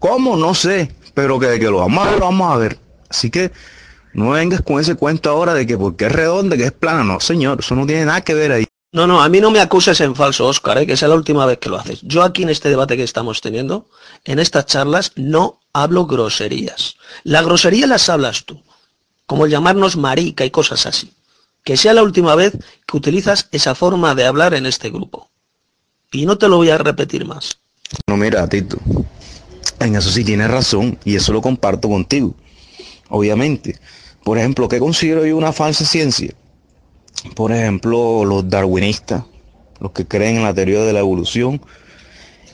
¿Cómo? 0.01 0.37
No 0.37 0.57
sé. 0.57 0.91
Pero 1.15 1.39
que 1.39 1.61
que 1.61 1.67
lo 1.67 1.79
vamos 1.79 2.05
a 2.05 2.11
ver, 2.11 2.19
lo 2.19 2.25
vamos 2.25 2.53
a 2.53 2.57
ver. 2.57 2.79
Así 3.09 3.31
que 3.31 3.53
no 4.13 4.31
vengas 4.31 4.63
con 4.63 4.81
ese 4.81 4.95
cuento 4.95 5.31
ahora 5.31 5.55
de 5.55 5.67
que 5.67 5.79
porque 5.79 6.07
es 6.07 6.13
redonda, 6.13 6.57
que 6.57 6.65
es 6.65 6.73
plana. 6.73 7.05
No, 7.05 7.21
señor, 7.21 7.61
eso 7.61 7.75
no 7.75 7.87
tiene 7.87 8.05
nada 8.05 8.23
que 8.23 8.35
ver 8.35 8.53
ahí. 8.53 8.67
No, 8.93 9.07
no, 9.07 9.23
a 9.23 9.29
mí 9.29 9.41
no 9.41 9.53
me 9.53 9.61
acuses 9.61 10.01
en 10.01 10.17
falso, 10.17 10.47
Oscar, 10.47 10.79
¿eh? 10.79 10.87
que 10.87 10.95
es 10.95 11.03
la 11.03 11.15
última 11.15 11.47
vez 11.47 11.59
que 11.59 11.69
lo 11.69 11.79
haces. 11.79 12.01
Yo 12.03 12.25
aquí 12.25 12.43
en 12.43 12.49
este 12.49 12.69
debate 12.69 12.97
que 12.97 13.05
estamos 13.05 13.41
teniendo, 13.41 13.89
en 14.25 14.41
estas 14.41 14.67
charlas, 14.67 15.13
no 15.15 15.61
hablo 15.73 16.07
groserías. 16.07 16.97
La 17.23 17.43
grosería 17.43 17.87
las 17.87 18.09
hablas 18.09 18.45
tú, 18.45 18.61
como 19.27 19.45
el 19.45 19.53
llamarnos 19.53 19.97
marica 19.97 20.45
y 20.45 20.51
cosas 20.51 20.87
así. 20.87 21.13
Que 21.63 21.77
sea 21.77 21.95
la 21.95 22.03
última 22.03 22.35
vez 22.35 22.53
que 22.85 22.97
utilizas 22.97 23.49
esa 23.53 23.77
forma 23.77 24.17
de 24.17 24.27
hablar 24.27 24.55
en 24.55 24.67
este 24.67 24.91
grupo. 24.91 25.31
Y 26.11 26.27
no 26.27 26.37
te 26.37 26.49
lo 26.49 26.57
voy 26.57 26.71
a 26.71 26.79
repetir 26.79 27.25
más. 27.25 27.61
No, 28.09 28.17
mira, 28.17 28.49
Tito, 28.49 28.79
en 29.79 29.95
eso 29.95 30.11
sí 30.11 30.25
tienes 30.25 30.51
razón 30.51 30.99
y 31.05 31.15
eso 31.15 31.33
lo 31.33 31.41
comparto 31.41 31.89
contigo. 31.89 32.35
Obviamente. 33.09 33.79
Por 34.25 34.39
ejemplo, 34.39 34.69
¿qué 34.69 34.79
considero 34.79 35.25
yo 35.25 35.37
una 35.37 35.53
falsa 35.53 35.85
ciencia? 35.85 36.35
por 37.35 37.53
ejemplo, 37.53 38.25
los 38.25 38.49
darwinistas, 38.49 39.25
los 39.79 39.93
que 39.93 40.07
creen 40.07 40.37
en 40.37 40.45
la 40.45 40.55
teoría 40.55 40.83
de 40.83 40.93
la 40.93 41.01
evolución. 41.01 41.61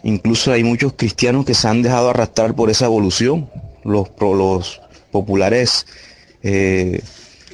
Incluso 0.02 0.52
hay 0.52 0.64
muchos 0.64 0.94
cristianos 0.94 1.44
que 1.44 1.54
se 1.54 1.68
han 1.68 1.82
dejado 1.82 2.10
arrastrar 2.10 2.54
por 2.54 2.70
esa 2.70 2.86
evolución. 2.86 3.50
Los, 3.84 4.08
los 4.20 4.80
populares, 5.10 5.86
eh, 6.42 7.00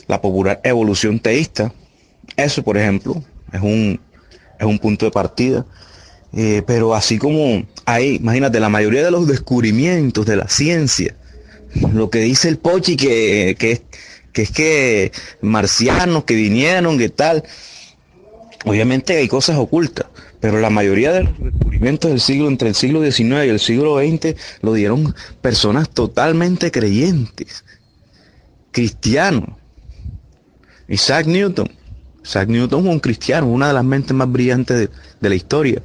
la 0.06 0.20
popular 0.20 0.60
evolución 0.64 1.20
teísta. 1.20 1.72
Eso, 2.36 2.62
por 2.62 2.78
ejemplo, 2.78 3.22
es 3.52 3.60
un, 3.60 4.00
es 4.58 4.66
un 4.66 4.78
punto 4.78 5.04
de 5.04 5.10
partida. 5.10 5.66
Eh, 6.34 6.62
pero 6.66 6.94
así 6.94 7.18
como 7.18 7.62
hay, 7.84 8.16
imagínate, 8.16 8.58
la 8.58 8.70
mayoría 8.70 9.04
de 9.04 9.10
los 9.10 9.26
descubrimientos 9.26 10.24
de 10.24 10.36
la 10.36 10.48
ciencia, 10.48 11.14
lo 11.92 12.10
que 12.10 12.20
dice 12.20 12.48
el 12.48 12.58
Pochi 12.58 12.96
que, 12.96 13.56
que 14.32 14.42
es 14.42 14.50
que 14.50 15.12
marcianos 15.40 16.24
que 16.24 16.34
vinieron, 16.34 16.98
que 16.98 17.08
tal. 17.08 17.44
Obviamente 18.64 19.16
hay 19.16 19.28
cosas 19.28 19.58
ocultas, 19.58 20.06
pero 20.40 20.60
la 20.60 20.70
mayoría 20.70 21.12
de 21.12 21.24
los 21.24 21.38
descubrimientos 21.38 22.10
del 22.10 22.20
siglo, 22.20 22.48
entre 22.48 22.68
el 22.68 22.74
siglo 22.74 23.02
XIX 23.02 23.44
y 23.44 23.48
el 23.48 23.60
siglo 23.60 23.98
XX, 23.98 24.36
lo 24.60 24.72
dieron 24.72 25.14
personas 25.40 25.90
totalmente 25.90 26.70
creyentes, 26.70 27.64
cristianos. 28.70 29.50
Isaac 30.88 31.26
Newton. 31.26 31.70
Isaac 32.24 32.48
Newton 32.48 32.86
un 32.86 33.00
cristiano, 33.00 33.48
una 33.48 33.68
de 33.68 33.74
las 33.74 33.84
mentes 33.84 34.14
más 34.14 34.30
brillantes 34.30 34.90
de, 35.20 35.28
la 35.28 35.34
historia. 35.34 35.82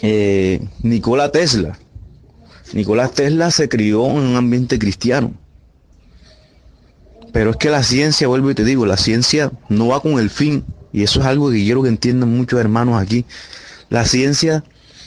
Eh, 0.00 0.60
Nikola 0.82 1.30
Tesla. 1.30 1.78
Nikola 2.72 3.08
Tesla 3.08 3.50
se 3.50 3.68
crió 3.68 4.06
en 4.06 4.18
un 4.18 4.36
ambiente 4.36 4.78
cristiano. 4.78 5.32
Pero 7.32 7.50
es 7.50 7.56
que 7.56 7.70
la 7.70 7.82
ciencia, 7.82 8.28
vuelvo 8.28 8.50
y 8.50 8.54
te 8.54 8.64
digo, 8.64 8.86
la 8.86 8.96
ciencia 8.96 9.52
no 9.68 9.88
va 9.88 10.00
con 10.00 10.18
el 10.18 10.30
fin. 10.30 10.64
Y 10.92 11.02
eso 11.02 11.20
es 11.20 11.26
algo 11.26 11.50
que 11.50 11.56
quiero 11.56 11.82
que 11.82 11.88
entiendan 11.88 12.36
muchos 12.36 12.60
hermanos 12.60 13.00
aquí. 13.00 13.24
La 13.88 14.04
ciencia 14.04 14.64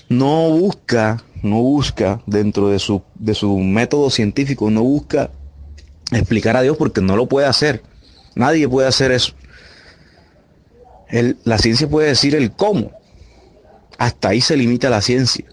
no 0.09 0.49
busca, 0.49 1.23
no 1.43 1.61
busca 1.61 2.21
dentro 2.25 2.69
de 2.69 2.79
su, 2.79 3.03
de 3.15 3.35
su 3.35 3.57
método 3.57 4.09
científico, 4.09 4.69
no 4.71 4.83
busca 4.83 5.29
explicar 6.11 6.57
a 6.57 6.61
Dios 6.61 6.77
porque 6.77 7.01
no 7.01 7.15
lo 7.15 7.27
puede 7.27 7.47
hacer. 7.47 7.83
Nadie 8.35 8.67
puede 8.67 8.87
hacer 8.87 9.11
eso. 9.11 9.33
la 11.43 11.57
ciencia 11.59 11.87
puede 11.87 12.09
decir 12.09 12.35
el 12.35 12.51
cómo. 12.51 12.91
Hasta 13.97 14.29
ahí 14.29 14.41
se 14.41 14.57
limita 14.57 14.89
la 14.89 15.01
ciencia. 15.01 15.45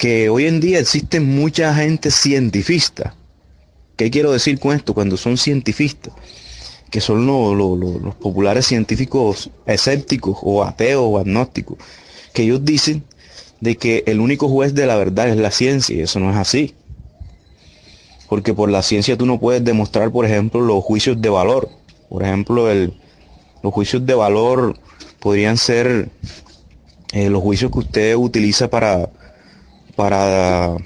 Que 0.00 0.30
hoy 0.30 0.46
en 0.46 0.60
día 0.60 0.78
existen 0.78 1.26
mucha 1.26 1.74
gente 1.74 2.10
cientifista 2.10 3.14
¿Qué 3.98 4.10
quiero 4.10 4.32
decir 4.32 4.58
con 4.58 4.74
esto? 4.74 4.94
Cuando 4.94 5.18
son 5.18 5.36
científicos, 5.36 6.14
que 6.90 7.02
son 7.02 7.26
los 7.26 8.14
populares 8.14 8.64
científicos 8.64 9.50
escépticos 9.66 10.38
o 10.40 10.64
ateos 10.64 11.04
o 11.06 11.18
agnósticos, 11.18 11.76
que 12.32 12.44
ellos 12.44 12.64
dicen 12.64 13.04
de 13.60 13.76
que 13.76 14.02
el 14.06 14.20
único 14.20 14.48
juez 14.48 14.72
de 14.72 14.86
la 14.86 14.96
verdad 14.96 15.28
es 15.28 15.36
la 15.36 15.50
ciencia 15.50 15.94
y 15.94 16.00
eso 16.00 16.18
no 16.18 16.30
es 16.30 16.36
así. 16.38 16.74
Porque 18.26 18.54
por 18.54 18.70
la 18.70 18.80
ciencia 18.80 19.18
tú 19.18 19.26
no 19.26 19.38
puedes 19.38 19.62
demostrar, 19.62 20.10
por 20.10 20.24
ejemplo, 20.24 20.62
los 20.62 20.82
juicios 20.82 21.20
de 21.20 21.28
valor. 21.28 21.68
Por 22.08 22.22
ejemplo, 22.22 22.70
el, 22.70 22.94
los 23.62 23.74
juicios 23.74 24.06
de 24.06 24.14
valor 24.14 24.78
podrían 25.18 25.58
ser 25.58 26.08
eh, 27.12 27.28
los 27.28 27.42
juicios 27.42 27.70
que 27.70 27.80
usted 27.80 28.16
utiliza 28.16 28.70
para, 28.70 29.10
para, 29.96 30.76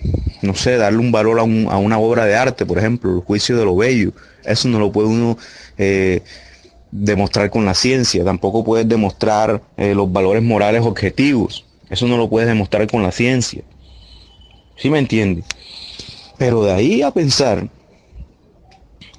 no 0.43 0.55
sé, 0.55 0.77
darle 0.77 0.99
un 0.99 1.13
valor 1.13 1.39
a, 1.39 1.43
una 1.43 1.99
obra 1.99 2.25
de 2.25 2.37
arte, 2.37 2.67
por 2.67 2.79
ejemplo, 2.79 3.15
el 3.15 3.21
juicio 3.21 3.57
de 3.57 3.65
lo 3.65 3.77
bello. 3.77 4.13
Eso 4.45 4.69
no 4.69 4.79
lo 4.79 4.93
puede 4.93 5.09
uno 5.09 5.39
eh, 5.79 6.23
demostrar 6.91 7.51
con 7.51 7.65
la 7.65 7.75
ciencia, 7.75 8.25
tampoco 8.25 8.63
puedes 8.65 8.89
demostrar 8.89 9.63
eh, 9.77 9.95
los 9.95 10.13
valores 10.13 10.43
morales 10.43 10.83
objetivos. 10.83 11.65
Eso 11.91 12.07
no 12.07 12.17
lo 12.17 12.29
puedes 12.29 12.49
demostrar 12.49 12.91
con 12.91 13.03
la 13.03 13.13
ciencia. 13.13 13.63
¿Sí 14.77 14.91
me 14.91 14.99
entiendes? 14.99 15.45
Pero 16.39 16.65
de 16.65 16.73
ahí 16.73 17.03
a 17.03 17.11
pensar 17.11 17.69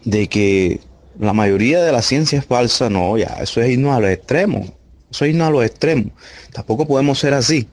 de 0.04 0.28
que 0.28 0.80
la 1.20 1.34
mayoría 1.34 1.82
de 1.82 1.92
la 1.92 2.02
ciencia 2.02 2.40
es 2.40 2.46
falsa, 2.46 2.90
no, 2.90 3.18
ya, 3.18 3.38
eso 3.42 3.62
es 3.62 3.70
irnos 3.70 3.96
a 3.96 4.00
los 4.00 4.10
extremos. 4.10 4.72
Eso 5.10 5.26
es 5.26 5.32
irnos 5.32 5.48
a 5.48 5.52
los 5.52 5.66
extremos. 5.66 6.12
Tampoco 6.52 6.86
podemos 6.86 7.20
ser 7.20 7.34
así. 7.34 7.68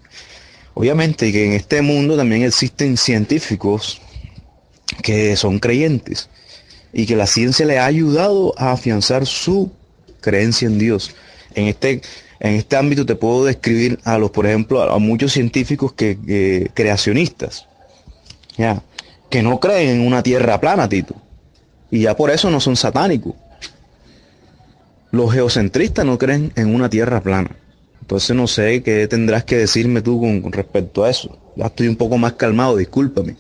Obviamente 0.75 1.33
que 1.33 1.47
en 1.47 1.53
este 1.53 1.83
mundo 1.83 2.17
también 2.17 2.43
existen 2.43 2.97
científicos 2.97 4.01
que 5.03 5.37
son 5.37 5.59
creyentes 5.59 6.29
y 6.93 7.07
que 7.07 7.17
la 7.17 7.27
ciencia 7.27 7.67
le 7.67 7.79
ha 7.79 7.87
ayudado 7.87 8.55
a 8.59 8.73
afianzar 8.73 9.27
su 9.27 9.71
creencia 10.21 10.67
en 10.69 10.79
Dios. 10.79 11.15
En 11.55 11.67
este, 11.67 12.01
en 12.41 12.55
este 12.55 12.77
ámbito 12.77 13.05
te 13.05 13.15
puedo 13.15 13.45
describir 13.45 13.99
a 14.05 14.19
los, 14.19 14.31
por 14.31 14.47
ejemplo, 14.47 14.83
a, 14.83 14.99
muchos 14.99 15.33
científicos 15.33 15.93
que, 15.93 16.71
creacionistas, 16.75 17.67
ya, 18.57 18.83
que 19.31 19.43
no 19.43 19.61
creen 19.61 20.01
en 20.01 20.07
una 20.07 20.23
tierra 20.23 20.61
plana, 20.61 20.89
Tito. 20.89 21.15
Y 21.91 22.01
ya 22.01 22.17
por 22.17 22.31
eso 22.31 22.51
no 22.51 22.61
son 22.61 22.77
satánicos. 22.77 23.35
Los 25.11 25.33
geocentristas 25.33 26.07
no 26.07 26.17
creen 26.17 26.53
en 26.57 26.75
una 26.75 26.89
tierra 26.89 27.21
plana. 27.21 27.51
Entonces 28.03 28.37
no 28.37 28.47
sé 28.47 28.83
qué 28.83 29.07
tendrás 29.07 29.45
que 29.45 29.57
decirme 29.57 30.03
tú 30.03 30.21
con, 30.21 30.43
con 30.43 30.53
respecto 30.53 31.05
a 31.05 31.11
eso. 31.11 31.39
Ya 31.57 31.67
estoy 31.67 31.89
un 31.89 31.97
poco 31.97 32.19
más 32.19 32.35
calmado, 32.35 32.77
discúlpame. 32.77 33.37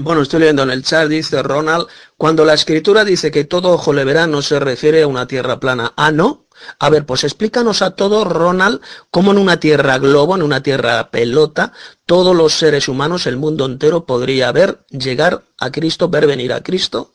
Bueno, 0.00 0.20
estoy 0.20 0.40
leyendo 0.40 0.62
en 0.62 0.70
el 0.70 0.82
chat, 0.82 1.08
dice 1.08 1.42
Ronald, 1.42 1.86
cuando 2.18 2.44
la 2.44 2.52
escritura 2.52 3.02
dice 3.02 3.30
que 3.30 3.44
todo 3.44 3.70
ojo 3.70 3.94
le 3.94 4.04
verá, 4.04 4.26
no 4.26 4.42
se 4.42 4.60
refiere 4.60 5.02
a 5.02 5.06
una 5.06 5.26
tierra 5.26 5.58
plana. 5.58 5.94
Ah, 5.96 6.12
¿no? 6.12 6.44
A 6.78 6.90
ver, 6.90 7.06
pues 7.06 7.24
explícanos 7.24 7.80
a 7.80 7.92
todos, 7.92 8.26
Ronald, 8.26 8.82
cómo 9.10 9.32
en 9.32 9.38
una 9.38 9.58
tierra 9.58 9.96
globo, 9.96 10.36
en 10.36 10.42
una 10.42 10.62
tierra 10.62 11.10
pelota, 11.10 11.72
todos 12.04 12.36
los 12.36 12.52
seres 12.52 12.88
humanos, 12.88 13.26
el 13.26 13.38
mundo 13.38 13.64
entero, 13.64 14.04
podría 14.04 14.52
ver 14.52 14.84
llegar 14.90 15.44
a 15.56 15.72
Cristo, 15.72 16.10
ver 16.10 16.26
venir 16.26 16.52
a 16.52 16.62
Cristo 16.62 17.14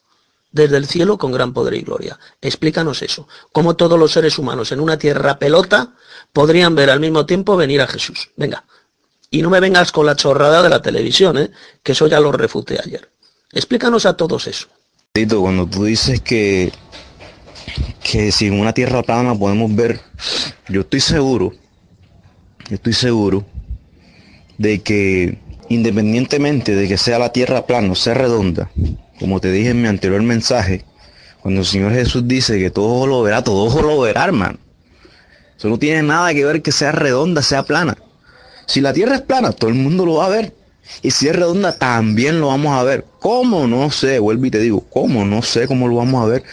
desde 0.55 0.77
el 0.77 0.87
cielo 0.87 1.17
con 1.17 1.33
gran 1.33 1.53
poder 1.53 1.73
y 1.73 1.81
gloria. 1.81 2.17
Explícanos 2.41 3.01
eso. 3.01 3.27
Cómo 3.51 3.75
todos 3.75 3.99
los 3.99 4.13
seres 4.13 4.39
humanos 4.39 4.71
en 4.71 4.79
una 4.79 4.97
tierra 4.97 5.37
pelota 5.37 5.93
podrían 6.31 6.75
ver 6.75 6.89
al 6.89 7.01
mismo 7.01 7.25
tiempo 7.25 7.57
venir 7.57 7.81
a 7.81 7.87
Jesús. 7.87 8.29
Venga, 8.37 8.63
y 9.29 9.41
no 9.41 9.49
me 9.49 9.59
vengas 9.59 9.91
con 9.91 10.05
la 10.05 10.15
chorrada 10.15 10.63
de 10.63 10.69
la 10.69 10.81
televisión, 10.81 11.37
¿eh? 11.37 11.51
que 11.83 11.91
eso 11.91 12.07
ya 12.07 12.21
lo 12.21 12.31
refuté 12.31 12.79
ayer. 12.81 13.11
Explícanos 13.51 14.05
a 14.05 14.15
todos 14.15 14.47
eso. 14.47 14.67
Tito, 15.11 15.41
cuando 15.41 15.67
tú 15.67 15.83
dices 15.83 16.21
que, 16.21 16.71
que 18.01 18.31
si 18.31 18.47
en 18.47 18.57
una 18.57 18.73
tierra 18.73 19.03
plana 19.03 19.37
podemos 19.37 19.75
ver, 19.75 19.99
yo 20.69 20.81
estoy 20.81 21.01
seguro, 21.01 21.51
yo 22.69 22.75
estoy 22.75 22.93
seguro 22.93 23.45
de 24.57 24.81
que 24.81 25.37
independientemente 25.67 26.75
de 26.75 26.87
que 26.87 26.97
sea 26.97 27.19
la 27.19 27.33
tierra 27.33 27.65
plana 27.65 27.91
o 27.91 27.95
sea 27.95 28.13
redonda, 28.13 28.71
como 29.19 29.39
te 29.39 29.51
dije 29.51 29.69
en 29.69 29.81
mi 29.81 29.87
anterior 29.87 30.21
mensaje, 30.21 30.83
cuando 31.41 31.61
el 31.61 31.67
Señor 31.67 31.93
Jesús 31.93 32.27
dice 32.27 32.57
que 32.59 32.69
todo 32.69 33.05
lo 33.07 33.21
verá, 33.21 33.43
todo 33.43 33.81
lo 33.81 34.01
verá, 34.01 34.25
hermano. 34.25 34.57
Eso 35.57 35.69
no 35.69 35.79
tiene 35.79 36.03
nada 36.03 36.33
que 36.33 36.43
ver 36.43 36.61
que 36.61 36.71
sea 36.71 36.91
redonda, 36.91 37.41
sea 37.41 37.63
plana. 37.63 37.97
Si 38.65 38.81
la 38.81 38.93
Tierra 38.93 39.15
es 39.15 39.21
plana, 39.21 39.51
todo 39.51 39.69
el 39.69 39.75
mundo 39.75 40.05
lo 40.05 40.15
va 40.15 40.25
a 40.25 40.29
ver. 40.29 40.53
Y 41.01 41.11
si 41.11 41.27
es 41.27 41.35
redonda, 41.35 41.77
también 41.77 42.41
lo 42.41 42.47
vamos 42.47 42.73
a 42.77 42.83
ver. 42.83 43.05
¿Cómo? 43.19 43.67
No 43.67 43.89
sé, 43.91 44.19
vuelvo 44.19 44.45
y 44.45 44.51
te 44.51 44.59
digo, 44.59 44.81
¿cómo? 44.89 45.25
No 45.25 45.41
sé 45.41 45.67
cómo 45.67 45.87
lo 45.87 45.95
vamos 45.95 46.23
a 46.23 46.27
ver. 46.27 46.43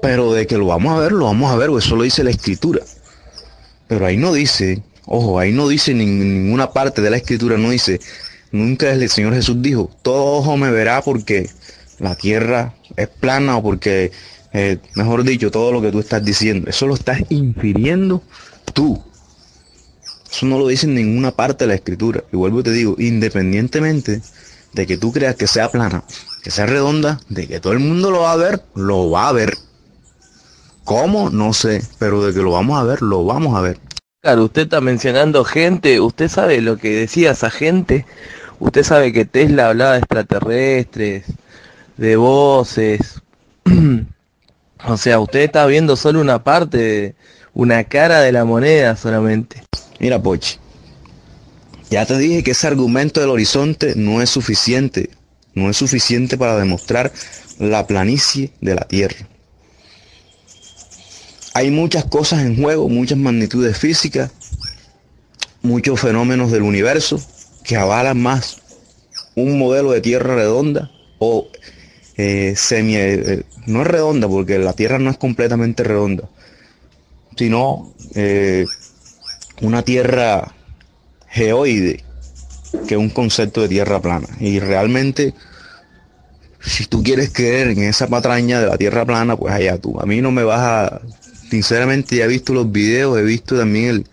Pero 0.00 0.32
de 0.32 0.46
que 0.46 0.58
lo 0.58 0.66
vamos 0.66 0.94
a 0.96 1.00
ver, 1.00 1.12
lo 1.12 1.24
vamos 1.24 1.50
a 1.50 1.56
ver, 1.56 1.70
eso 1.70 1.96
lo 1.96 2.02
dice 2.02 2.24
la 2.24 2.30
escritura. 2.30 2.82
Pero 3.88 4.06
ahí 4.06 4.16
no 4.16 4.32
dice, 4.32 4.82
ojo, 5.06 5.38
ahí 5.38 5.52
no 5.52 5.68
dice 5.68 5.94
ninguna 5.94 6.72
parte 6.72 7.02
de 7.02 7.10
la 7.10 7.16
escritura, 7.16 7.56
no 7.56 7.70
dice, 7.70 8.00
nunca 8.52 8.90
el 8.92 9.08
Señor 9.08 9.34
Jesús 9.34 9.60
dijo, 9.60 9.90
todo 10.02 10.24
ojo 10.24 10.56
me 10.56 10.70
verá 10.70 11.02
porque 11.02 11.48
la 11.98 12.14
tierra 12.14 12.74
es 12.96 13.08
plana 13.08 13.56
o 13.56 13.62
porque, 13.62 14.12
eh, 14.52 14.78
mejor 14.94 15.24
dicho, 15.24 15.50
todo 15.50 15.72
lo 15.72 15.80
que 15.80 15.92
tú 15.92 16.00
estás 16.00 16.24
diciendo. 16.24 16.68
Eso 16.70 16.86
lo 16.86 16.94
estás 16.94 17.20
infiriendo 17.28 18.22
tú. 18.72 19.02
Eso 20.30 20.46
no 20.46 20.58
lo 20.58 20.66
dice 20.66 20.86
en 20.86 20.94
ninguna 20.94 21.30
parte 21.30 21.64
de 21.64 21.68
la 21.68 21.74
escritura. 21.74 22.24
Y 22.32 22.36
vuelvo 22.36 22.60
y 22.60 22.64
te 22.64 22.72
digo, 22.72 22.96
independientemente 22.98 24.20
de 24.72 24.86
que 24.86 24.96
tú 24.96 25.12
creas 25.12 25.36
que 25.36 25.46
sea 25.46 25.70
plana, 25.70 26.04
que 26.42 26.50
sea 26.50 26.66
redonda, 26.66 27.20
de 27.28 27.46
que 27.46 27.60
todo 27.60 27.72
el 27.72 27.78
mundo 27.78 28.10
lo 28.10 28.20
va 28.22 28.32
a 28.32 28.36
ver, 28.36 28.62
lo 28.74 29.10
va 29.10 29.28
a 29.28 29.32
ver. 29.32 29.56
¿Cómo? 30.84 31.30
No 31.30 31.52
sé, 31.52 31.82
pero 31.98 32.24
de 32.24 32.34
que 32.34 32.40
lo 32.40 32.50
vamos 32.50 32.78
a 32.78 32.84
ver, 32.84 33.00
lo 33.00 33.24
vamos 33.24 33.56
a 33.56 33.60
ver. 33.60 33.78
Claro, 34.20 34.44
usted 34.44 34.62
está 34.62 34.80
mencionando 34.80 35.44
gente, 35.44 36.00
usted 36.00 36.28
sabe 36.28 36.60
lo 36.60 36.78
que 36.78 36.96
decía 36.96 37.32
esa 37.32 37.50
gente, 37.50 38.06
usted 38.58 38.82
sabe 38.82 39.12
que 39.12 39.24
Tesla 39.24 39.68
hablaba 39.68 39.92
de 39.92 39.98
extraterrestres, 39.98 41.24
de 41.96 42.16
voces, 42.16 43.22
o 44.86 44.96
sea, 44.96 45.20
usted 45.20 45.40
está 45.40 45.66
viendo 45.66 45.96
solo 45.96 46.20
una 46.20 46.42
parte, 46.42 47.14
una 47.52 47.84
cara 47.84 48.20
de 48.20 48.32
la 48.32 48.44
moneda 48.44 48.96
solamente. 48.96 49.62
Mira, 50.00 50.20
Pochi, 50.22 50.56
ya 51.90 52.06
te 52.06 52.18
dije 52.18 52.42
que 52.42 52.52
ese 52.52 52.66
argumento 52.66 53.20
del 53.20 53.30
horizonte 53.30 53.94
no 53.96 54.22
es 54.22 54.30
suficiente. 54.30 55.10
No 55.54 55.70
es 55.70 55.76
suficiente 55.76 56.36
para 56.36 56.56
demostrar 56.56 57.12
la 57.58 57.86
planicie 57.86 58.50
de 58.60 58.74
la 58.74 58.82
Tierra. 58.82 59.28
Hay 61.54 61.70
muchas 61.70 62.04
cosas 62.06 62.40
en 62.40 62.60
juego, 62.60 62.88
muchas 62.88 63.16
magnitudes 63.18 63.78
físicas, 63.78 64.32
muchos 65.62 66.00
fenómenos 66.00 66.50
del 66.50 66.62
universo 66.62 67.20
que 67.62 67.76
avalan 67.76 68.20
más 68.20 68.60
un 69.36 69.58
modelo 69.58 69.92
de 69.92 70.00
Tierra 70.00 70.34
redonda 70.34 70.90
o 71.18 71.48
eh, 72.16 72.54
semi... 72.56 72.96
Eh, 72.96 73.44
no 73.66 73.82
es 73.82 73.86
redonda 73.86 74.28
porque 74.28 74.58
la 74.58 74.74
Tierra 74.74 74.98
no 74.98 75.10
es 75.10 75.16
completamente 75.16 75.82
redonda, 75.84 76.28
sino 77.36 77.94
eh, 78.14 78.66
una 79.62 79.82
tierra 79.82 80.54
geoide 81.28 82.04
que 82.86 82.96
un 82.96 83.10
concepto 83.10 83.62
de 83.62 83.68
tierra 83.68 84.00
plana. 84.00 84.28
Y 84.40 84.58
realmente, 84.58 85.34
si 86.60 86.86
tú 86.86 87.02
quieres 87.02 87.30
creer 87.32 87.68
en 87.68 87.82
esa 87.82 88.08
patraña 88.08 88.60
de 88.60 88.66
la 88.66 88.76
tierra 88.76 89.04
plana, 89.04 89.36
pues 89.36 89.54
allá 89.54 89.78
tú. 89.78 90.00
A 90.00 90.06
mí 90.06 90.20
no 90.20 90.30
me 90.30 90.44
vas 90.44 90.60
a... 90.60 91.00
Sinceramente 91.50 92.16
ya 92.16 92.24
he 92.24 92.28
visto 92.28 92.52
los 92.52 92.70
videos, 92.70 93.18
he 93.18 93.22
visto 93.22 93.56
también 93.56 94.06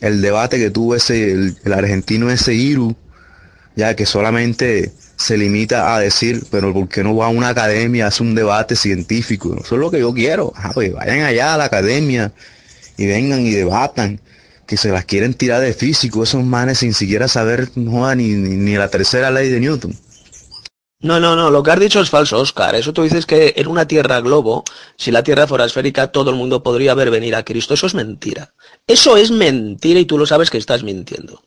el, 0.00 0.22
debate 0.22 0.58
que 0.58 0.70
tuvo 0.70 0.94
ese, 0.94 1.32
el, 1.32 1.72
argentino 1.72 2.30
ese 2.30 2.54
Iru, 2.54 2.96
ya 3.76 3.94
que 3.94 4.06
solamente 4.06 4.92
se 5.18 5.36
limita 5.36 5.94
a 5.94 6.00
decir, 6.00 6.44
pero 6.50 6.72
¿por 6.72 6.88
qué 6.88 7.02
no 7.02 7.16
va 7.16 7.26
a 7.26 7.30
una 7.30 7.48
academia, 7.48 8.06
hace 8.06 8.22
un 8.22 8.36
debate 8.36 8.76
científico? 8.76 9.56
Eso 9.60 9.74
es 9.74 9.80
lo 9.80 9.90
que 9.90 9.98
yo 9.98 10.14
quiero. 10.14 10.52
Ah, 10.54 10.70
pues 10.72 10.92
vayan 10.92 11.22
allá 11.22 11.54
a 11.54 11.58
la 11.58 11.64
academia 11.64 12.32
y 12.96 13.06
vengan 13.06 13.44
y 13.44 13.50
debatan 13.50 14.20
que 14.64 14.76
se 14.76 14.90
las 14.90 15.04
quieren 15.04 15.34
tirar 15.34 15.60
de 15.60 15.72
físico 15.72 16.22
esos 16.22 16.44
manes 16.44 16.78
sin 16.78 16.94
siquiera 16.94 17.26
saber 17.26 17.70
ni, 17.74 18.28
ni, 18.28 18.76
la 18.76 18.88
tercera 18.88 19.30
ley 19.30 19.48
de 19.48 19.58
Newton. 19.58 19.96
No, 21.00 21.18
no, 21.18 21.34
no, 21.34 21.50
lo 21.50 21.62
que 21.62 21.70
has 21.70 21.80
dicho 21.80 22.00
es 22.00 22.10
falso, 22.10 22.38
Oscar. 22.38 22.74
Eso 22.74 22.92
tú 22.92 23.02
dices 23.02 23.26
que 23.26 23.54
en 23.56 23.66
una 23.66 23.88
tierra 23.88 24.20
globo, 24.20 24.64
si 24.96 25.10
la 25.10 25.22
tierra 25.22 25.46
fuera 25.46 25.64
esférica, 25.64 26.12
todo 26.12 26.30
el 26.30 26.36
mundo 26.36 26.62
podría 26.62 26.94
ver 26.94 27.10
venir 27.10 27.34
a 27.34 27.44
Cristo. 27.44 27.74
Eso 27.74 27.86
es 27.86 27.94
mentira. 27.94 28.52
Eso 28.86 29.16
es 29.16 29.30
mentira 29.30 29.98
y 29.98 30.04
tú 30.04 30.18
lo 30.18 30.26
sabes 30.26 30.50
que 30.50 30.58
estás 30.58 30.82
mintiendo. 30.82 31.42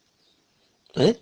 ¿Eh? 0.95 1.17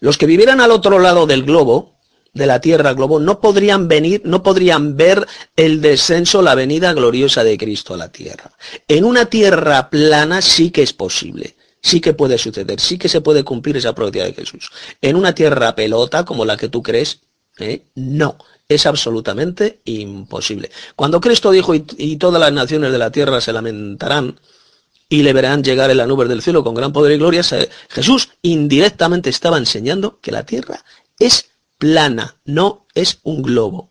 Los 0.00 0.18
que 0.18 0.26
vivieran 0.26 0.60
al 0.60 0.70
otro 0.70 0.98
lado 0.98 1.26
del 1.26 1.44
globo, 1.44 2.00
de 2.32 2.46
la 2.46 2.60
tierra 2.60 2.94
globo 2.94 3.18
no 3.20 3.40
podrían 3.40 3.88
venir, 3.88 4.22
no 4.24 4.42
podrían 4.42 4.96
ver 4.96 5.26
el 5.56 5.80
descenso, 5.80 6.42
la 6.42 6.54
venida 6.54 6.92
gloriosa 6.92 7.44
de 7.44 7.58
Cristo 7.58 7.94
a 7.94 7.98
la 7.98 8.10
tierra. 8.10 8.52
En 8.88 9.04
una 9.04 9.26
tierra 9.26 9.90
plana 9.90 10.40
sí 10.40 10.70
que 10.70 10.82
es 10.82 10.92
posible, 10.92 11.56
sí 11.82 12.00
que 12.00 12.14
puede 12.14 12.38
suceder, 12.38 12.80
sí 12.80 12.98
que 12.98 13.08
se 13.08 13.20
puede 13.20 13.44
cumplir 13.44 13.76
esa 13.76 13.94
profecía 13.94 14.24
de 14.24 14.34
Jesús. 14.34 14.70
En 15.00 15.16
una 15.16 15.34
tierra 15.34 15.74
pelota 15.74 16.24
como 16.24 16.44
la 16.44 16.56
que 16.56 16.68
tú 16.68 16.82
crees, 16.82 17.20
¿eh? 17.58 17.82
no, 17.94 18.38
es 18.68 18.86
absolutamente 18.86 19.80
imposible. 19.84 20.70
Cuando 20.94 21.20
Cristo 21.20 21.50
dijo 21.50 21.74
y, 21.74 21.84
y 21.98 22.16
todas 22.16 22.40
las 22.40 22.52
naciones 22.52 22.92
de 22.92 22.98
la 22.98 23.10
tierra 23.10 23.40
se 23.40 23.52
lamentarán, 23.52 24.38
y 25.10 25.24
le 25.24 25.32
verán 25.34 25.62
llegar 25.62 25.90
en 25.90 25.98
la 25.98 26.06
nube 26.06 26.26
del 26.26 26.40
cielo 26.40 26.64
con 26.64 26.74
gran 26.74 26.92
poder 26.92 27.12
y 27.12 27.18
gloria. 27.18 27.42
Jesús 27.88 28.30
indirectamente 28.40 29.28
estaba 29.28 29.58
enseñando 29.58 30.20
que 30.22 30.30
la 30.30 30.46
tierra 30.46 30.84
es 31.18 31.50
plana, 31.76 32.36
no 32.44 32.86
es 32.94 33.18
un 33.24 33.42
globo. 33.42 33.90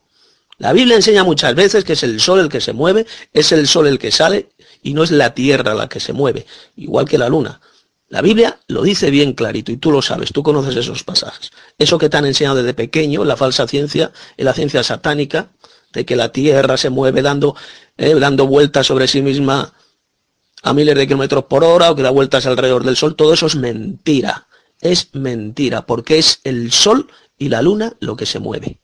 La 0.57 0.73
Biblia 0.73 0.95
enseña 0.95 1.23
muchas 1.23 1.53
veces 1.56 1.83
que 1.83 1.93
es 1.93 2.03
el 2.03 2.19
sol 2.22 2.39
el 2.39 2.49
que 2.49 2.61
se 2.61 2.73
mueve, 2.73 3.06
es 3.33 3.51
el 3.51 3.67
sol 3.67 3.88
el 3.88 3.99
que 3.99 4.11
sale 4.11 4.49
y 4.81 4.93
no 4.93 5.03
es 5.03 5.11
la 5.11 5.33
tierra 5.33 5.73
la 5.73 5.89
que 5.89 5.99
se 5.99 6.14
mueve, 6.14 6.45
igual 6.77 7.07
que 7.07 7.17
la 7.17 7.30
luna. 7.30 7.59
La 8.07 8.22
Biblia 8.22 8.59
lo 8.67 8.81
dice 8.81 9.11
bien 9.11 9.33
clarito 9.33 9.72
y 9.72 9.77
tú 9.77 9.91
lo 9.91 10.01
sabes, 10.01 10.31
tú 10.31 10.41
conoces 10.41 10.75
esos 10.75 11.03
pasajes. 11.03 11.51
Eso 11.77 11.98
que 11.98 12.09
te 12.09 12.17
han 12.17 12.25
enseñado 12.25 12.56
desde 12.56 12.73
pequeño, 12.73 13.25
la 13.25 13.38
falsa 13.38 13.67
ciencia, 13.67 14.11
en 14.38 14.45
la 14.45 14.53
ciencia 14.53 14.83
satánica, 14.83 15.49
de 15.93 16.06
que 16.06 16.15
la 16.15 16.31
Tierra 16.31 16.77
se 16.77 16.89
mueve 16.89 17.22
dando, 17.22 17.56
eh, 17.98 18.15
dando 18.15 18.48
vueltas 18.48 18.88
sobre 18.88 19.07
sí 19.07 19.22
misma 19.22 19.73
a 20.61 20.73
miles 20.73 20.95
de 20.95 21.07
kilómetros 21.07 21.45
por 21.45 21.63
hora 21.63 21.91
o 21.91 21.95
que 21.95 22.03
da 22.03 22.09
vueltas 22.09 22.45
alrededor 22.45 22.83
del 22.83 22.97
Sol, 22.97 23.15
todo 23.15 23.33
eso 23.33 23.47
es 23.47 23.55
mentira. 23.55 24.47
Es 24.81 25.09
mentira, 25.13 25.85
porque 25.85 26.17
es 26.17 26.39
el 26.43 26.71
Sol 26.71 27.07
y 27.38 27.49
la 27.49 27.61
Luna 27.61 27.93
lo 27.99 28.15
que 28.15 28.25
se 28.25 28.39
mueve. 28.39 28.79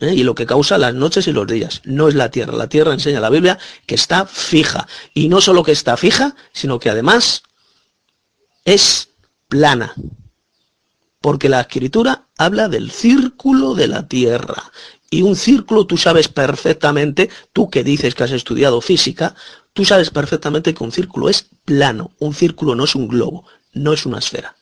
¿eh? 0.00 0.14
Y 0.14 0.22
lo 0.22 0.34
que 0.34 0.46
causa 0.46 0.78
las 0.78 0.94
noches 0.94 1.26
y 1.26 1.32
los 1.32 1.46
días. 1.46 1.80
No 1.84 2.08
es 2.08 2.14
la 2.14 2.30
Tierra. 2.30 2.56
La 2.56 2.68
Tierra 2.68 2.92
enseña 2.92 3.20
la 3.20 3.30
Biblia 3.30 3.58
que 3.86 3.94
está 3.94 4.26
fija. 4.26 4.86
Y 5.14 5.28
no 5.28 5.40
solo 5.40 5.62
que 5.62 5.72
está 5.72 5.96
fija, 5.96 6.34
sino 6.52 6.78
que 6.78 6.90
además 6.90 7.42
es 8.64 9.10
plana. 9.48 9.94
Porque 11.20 11.48
la 11.48 11.60
escritura 11.60 12.26
habla 12.36 12.68
del 12.68 12.90
círculo 12.90 13.74
de 13.74 13.88
la 13.88 14.06
Tierra. 14.06 14.70
Y 15.10 15.22
un 15.22 15.36
círculo 15.36 15.86
tú 15.86 15.96
sabes 15.96 16.28
perfectamente, 16.28 17.30
tú 17.52 17.70
que 17.70 17.82
dices 17.82 18.14
que 18.14 18.24
has 18.24 18.30
estudiado 18.30 18.80
física, 18.80 19.34
tú 19.78 19.84
sabes 19.84 20.10
perfectamente 20.10 20.74
que 20.74 20.82
un 20.82 20.90
círculo 20.90 21.28
es 21.28 21.46
plano. 21.64 22.10
Un 22.18 22.34
círculo 22.34 22.74
no 22.74 22.82
es 22.82 22.96
un 22.96 23.06
globo, 23.06 23.44
no 23.74 23.92
es 23.92 24.06
una 24.06 24.18
esfera. 24.18 24.56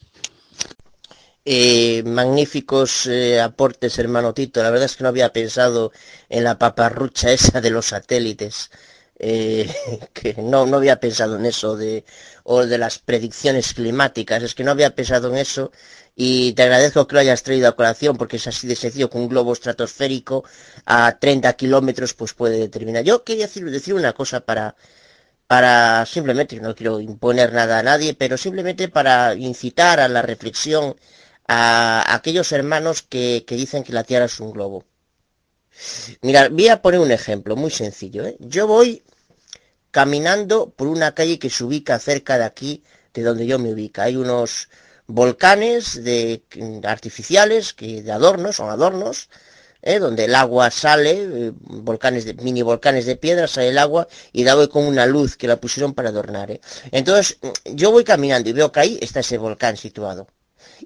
Eh, 1.43 2.03
magníficos 2.05 3.07
eh, 3.07 3.41
aportes, 3.41 3.99
hermano 3.99 4.35
Tito. 4.35 4.63
La 4.63 4.69
verdad 4.69 4.85
es 4.85 4.95
que 4.95 5.05
no 5.05 5.09
había 5.09 5.33
pensado 5.33 5.91
en 6.29 6.45
la 6.45 6.59
paparrucha 6.59 7.33
esa 7.33 7.63
de 7.63 7.71
los 7.71 7.87
satélites. 7.87 8.71
Eh, 9.19 9.73
que 10.13 10.35
no, 10.35 10.67
no 10.67 10.77
había 10.77 11.01
pensado 11.01 11.37
en 11.37 11.47
eso 11.47 11.79
de, 11.79 12.05
o 12.45 12.67
de 12.67 12.77
las 12.77 12.99
predicciones 12.99 13.73
climáticas. 13.73 14.43
Es 14.43 14.55
que 14.55 14.65
no 14.65 14.73
había 14.73 14.95
pensado 14.95 15.31
en 15.31 15.39
eso 15.39 15.73
y 16.15 16.53
te 16.53 16.65
agradezco 16.65 17.07
que 17.07 17.15
lo 17.15 17.21
hayas 17.21 17.43
traído 17.43 17.69
a 17.69 17.77
colación 17.77 18.19
porque 18.19 18.37
es 18.37 18.47
así 18.49 18.67
de 18.67 18.77
sencillo 18.77 19.09
que 19.09 19.17
un 19.17 19.31
globo 19.31 19.55
estratosférico 19.55 20.45
a 20.85 21.17
30 21.19 21.55
kilómetros 21.55 22.13
pues 22.13 22.35
puede 22.35 22.59
determinar. 22.59 23.03
Yo 23.03 23.25
quería 23.25 23.47
decir, 23.47 23.71
decir 23.71 23.95
una 23.95 24.13
cosa 24.13 24.41
para, 24.41 24.77
para 25.47 26.05
simplemente, 26.07 26.61
no 26.61 26.75
quiero 26.75 27.01
imponer 27.01 27.53
nada 27.53 27.79
a 27.79 27.83
nadie, 27.83 28.15
pero 28.15 28.37
simplemente 28.37 28.89
para 28.89 29.35
incitar 29.35 30.01
a 30.01 30.09
la 30.09 30.23
reflexión 30.23 30.97
a 31.49 32.15
aquellos 32.15 32.51
hermanos 32.53 33.03
que, 33.03 33.45
dicen 33.49 33.85
que 33.85 33.93
la 33.93 34.05
Tierra 34.05 34.27
es 34.27 34.41
un 34.41 34.53
globo. 34.53 34.85
Mira, 36.23 36.49
voy 36.49 36.69
a 36.69 36.83
poner 36.83 37.01
un 37.01 37.13
ejemplo 37.13 37.55
muy 37.55 37.71
sencillo. 37.71 38.27
¿eh? 38.27 38.37
Yo 38.41 38.67
voy 38.67 39.05
caminando 39.91 40.71
por 40.71 40.89
una 40.89 41.15
calle 41.15 41.39
que 41.39 41.51
se 41.51 41.65
ubica 41.65 41.99
cerca 41.99 42.39
de 42.39 42.45
aquí, 42.45 42.83
de 43.15 43.23
donde 43.23 43.47
yo 43.47 43.59
me 43.59 43.73
ubica. 43.73 44.05
Hay 44.05 44.17
unos 44.17 44.69
volcanes 45.07 46.03
de, 46.03 46.43
artificiales 46.85 47.73
que 47.73 48.03
de 48.03 48.13
adornos, 48.13 48.57
son 48.57 48.71
adornos, 48.71 49.29
¿eh? 49.87 49.99
donde 49.99 50.25
el 50.25 50.35
agua 50.35 50.71
sale, 50.71 51.13
eh, 51.13 51.53
volcanes 51.61 52.25
de, 52.25 52.35
mini 52.35 52.63
volcanes 52.63 53.07
de 53.07 53.17
piedra, 53.17 53.49
sale 53.49 53.69
el 53.69 53.79
agua 53.79 54.09
y 54.33 54.45
da 54.45 54.57
hoy 54.57 54.69
con 54.69 54.85
una 54.85 55.07
luz 55.07 55.37
que 55.37 55.49
la 55.49 55.57
pusieron 55.57 55.95
para 55.95 56.11
adornar. 56.11 56.61
Entonces, 56.91 57.39
yo 57.65 57.91
voy 57.91 58.05
caminando 58.05 58.51
y 58.51 58.53
veo 58.53 58.71
que 58.73 58.81
ahí 58.81 58.99
está 59.01 59.21
ese 59.21 59.39
volcán 59.39 59.77
situado 59.77 60.27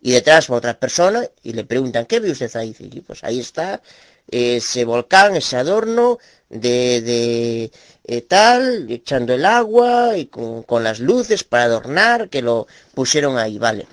y 0.03 0.13
detrás 0.13 0.51
va 0.51 0.57
otra 0.57 0.79
persona 0.79 1.27
y 1.43 1.53
le 1.53 1.65
preguntan, 1.65 2.07
¿qué 2.07 2.21
ve 2.21 2.31
usted 2.31 2.55
ahí? 2.57 2.75
Y 2.79 3.01
pues 3.01 3.25
ahí 3.25 3.41
está 3.41 3.83
ese 4.29 4.85
volcán, 4.85 5.37
ese 5.37 5.57
adorno 5.57 6.19
de, 6.49 7.01
de 7.01 7.73
eh, 8.05 8.23
tal, 8.23 8.91
echando 8.91 9.35
el 9.35 9.45
agua 9.45 10.17
y 10.17 10.27
con, 10.27 10.65
las 10.83 11.01
luces 11.01 11.45
para 11.45 11.65
adornar, 11.65 12.29
que 12.29 12.43
lo 12.43 12.67
pusieron 12.95 13.39
ahí, 13.39 13.59
vale. 13.59 13.87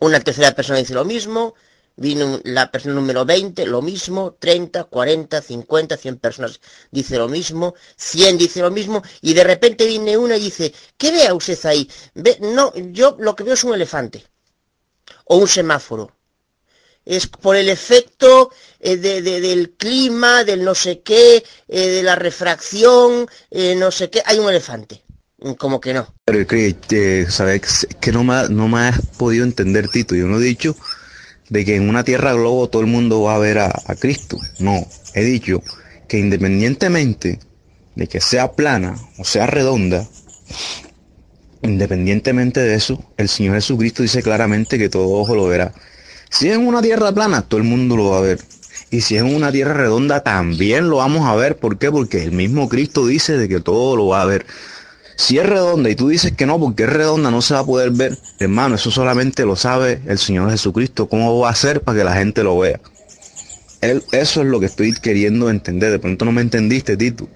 Una 0.00 0.20
tercera 0.20 0.52
persona 0.52 0.78
dice 0.78 0.94
lo 0.94 1.04
mismo, 1.04 1.54
vino 1.98 2.40
la 2.44 2.70
persona 2.70 2.94
número 2.94 3.24
20, 3.24 3.66
lo 3.66 3.82
mismo, 3.82 4.36
30, 4.38 4.84
40, 4.84 5.42
50, 5.42 5.96
100 5.96 6.16
personas 6.18 6.60
dice 6.90 7.18
lo 7.18 7.28
mismo, 7.28 7.74
100 7.96 8.38
dice 8.38 8.60
lo 8.60 8.70
mismo, 8.70 9.02
y 9.20 9.34
de 9.34 9.44
repente 9.44 9.86
viene 9.86 10.16
una 10.16 10.36
y 10.36 10.44
dice, 10.44 10.72
¿qué 10.96 11.10
vea 11.10 11.34
usted 11.34 11.58
ahí? 11.66 11.90
Ve, 12.14 12.38
no, 12.40 12.72
yo 12.74 13.16
lo 13.18 13.34
que 13.34 13.44
veo 13.44 13.54
es 13.54 13.64
un 13.64 13.74
elefante 13.74 14.24
o 15.24 15.36
un 15.36 15.48
semáforo. 15.48 16.12
Es 17.04 17.26
por 17.26 17.56
el 17.56 17.70
efecto 17.70 18.52
eh, 18.80 18.98
del 18.98 19.70
clima, 19.70 20.44
del 20.44 20.62
no 20.62 20.74
sé 20.74 21.00
qué, 21.00 21.42
eh, 21.66 21.88
de 21.88 22.02
la 22.02 22.16
refracción, 22.16 23.26
eh, 23.50 23.74
no 23.76 23.90
sé 23.90 24.10
qué. 24.10 24.22
Hay 24.26 24.38
un 24.38 24.50
elefante. 24.50 25.02
Mm, 25.38 25.52
como 25.52 25.80
que 25.80 25.94
no. 25.94 26.12
Pero 26.26 26.46
que, 26.46 27.26
¿sabes? 27.30 27.86
Que 27.98 28.12
no 28.12 28.24
me, 28.24 28.50
no 28.50 28.68
me 28.68 28.88
has 28.88 29.00
podido 29.16 29.44
entender, 29.44 29.88
Tito. 29.88 30.14
Yo 30.14 30.26
no 30.26 30.38
he 30.38 30.44
dicho 30.44 30.76
de 31.48 31.64
que 31.64 31.76
en 31.76 31.88
una 31.88 32.04
tierra 32.04 32.32
globo 32.34 32.68
todo 32.68 32.82
el 32.82 32.88
mundo 32.88 33.22
va 33.22 33.36
a 33.36 33.38
ver 33.38 33.58
a, 33.58 33.72
a 33.86 33.94
Cristo. 33.94 34.38
No, 34.58 34.86
he 35.14 35.24
dicho 35.24 35.62
que 36.08 36.18
independientemente 36.18 37.38
de 37.94 38.06
que 38.06 38.20
sea 38.20 38.52
plana 38.52 38.96
o 39.18 39.24
sea 39.24 39.46
redonda, 39.46 40.06
Independientemente 41.62 42.60
de 42.60 42.74
eso, 42.74 43.02
el 43.16 43.28
Señor 43.28 43.56
Jesucristo 43.56 44.02
dice 44.02 44.22
claramente 44.22 44.78
que 44.78 44.88
todo 44.88 45.10
ojo 45.10 45.34
lo 45.34 45.46
verá. 45.46 45.72
Si 46.30 46.48
es 46.48 46.54
en 46.54 46.66
una 46.66 46.82
tierra 46.82 47.12
plana, 47.12 47.42
todo 47.42 47.58
el 47.58 47.66
mundo 47.66 47.96
lo 47.96 48.10
va 48.10 48.18
a 48.18 48.22
ver. 48.22 48.38
Y 48.90 49.00
si 49.00 49.16
es 49.16 49.22
en 49.22 49.34
una 49.34 49.50
tierra 49.50 49.74
redonda, 49.74 50.22
también 50.22 50.88
lo 50.88 50.96
vamos 50.96 51.26
a 51.26 51.34
ver. 51.34 51.56
¿Por 51.56 51.78
qué? 51.78 51.90
Porque 51.90 52.22
el 52.22 52.32
mismo 52.32 52.68
Cristo 52.68 53.06
dice 53.06 53.36
de 53.36 53.48
que 53.48 53.60
todo 53.60 53.96
lo 53.96 54.06
va 54.06 54.22
a 54.22 54.26
ver. 54.26 54.46
Si 55.18 55.36
es 55.36 55.44
redonda 55.44 55.90
y 55.90 55.96
tú 55.96 56.08
dices 56.08 56.30
que 56.30 56.46
no, 56.46 56.60
porque 56.60 56.84
es 56.84 56.90
redonda, 56.90 57.32
no 57.32 57.42
se 57.42 57.52
va 57.52 57.60
a 57.60 57.66
poder 57.66 57.90
ver. 57.90 58.16
Hermano, 58.38 58.76
eso 58.76 58.92
solamente 58.92 59.44
lo 59.44 59.56
sabe 59.56 60.00
el 60.06 60.16
Señor 60.16 60.48
Jesucristo. 60.48 61.08
¿Cómo 61.08 61.40
va 61.40 61.48
a 61.48 61.50
hacer 61.50 61.80
para 61.80 61.98
que 61.98 62.04
la 62.04 62.14
gente 62.14 62.44
lo 62.44 62.56
vea? 62.56 62.80
eso 63.80 64.40
es 64.42 64.46
lo 64.46 64.60
que 64.60 64.66
estoy 64.66 64.92
queriendo 64.92 65.50
entender. 65.50 65.90
De 65.90 65.98
pronto 65.98 66.24
no 66.24 66.30
me 66.30 66.40
entendiste, 66.40 66.96
Tito. 66.96 67.28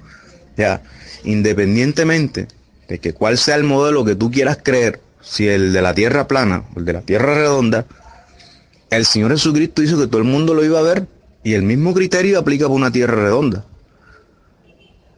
Ya, 0.56 0.80
independientemente 1.24 2.46
de 2.86 3.00
que 3.00 3.14
cuál 3.14 3.36
sea 3.36 3.56
el 3.56 3.64
modelo 3.64 4.04
que 4.04 4.14
tú 4.14 4.30
quieras 4.30 4.58
creer, 4.62 5.00
si 5.20 5.48
el 5.48 5.72
de 5.72 5.82
la 5.82 5.92
tierra 5.92 6.28
plana 6.28 6.62
o 6.76 6.78
el 6.78 6.84
de 6.84 6.92
la 6.92 7.02
tierra 7.02 7.34
redonda, 7.34 7.84
el 8.90 9.04
Señor 9.06 9.32
Jesucristo 9.32 9.82
hizo 9.82 9.98
que 9.98 10.06
todo 10.06 10.18
el 10.18 10.28
mundo 10.28 10.54
lo 10.54 10.64
iba 10.64 10.78
a 10.78 10.82
ver 10.82 11.08
y 11.42 11.54
el 11.54 11.62
mismo 11.62 11.94
criterio 11.94 12.38
aplica 12.38 12.66
para 12.66 12.76
una 12.76 12.92
tierra 12.92 13.24
redonda. 13.24 13.66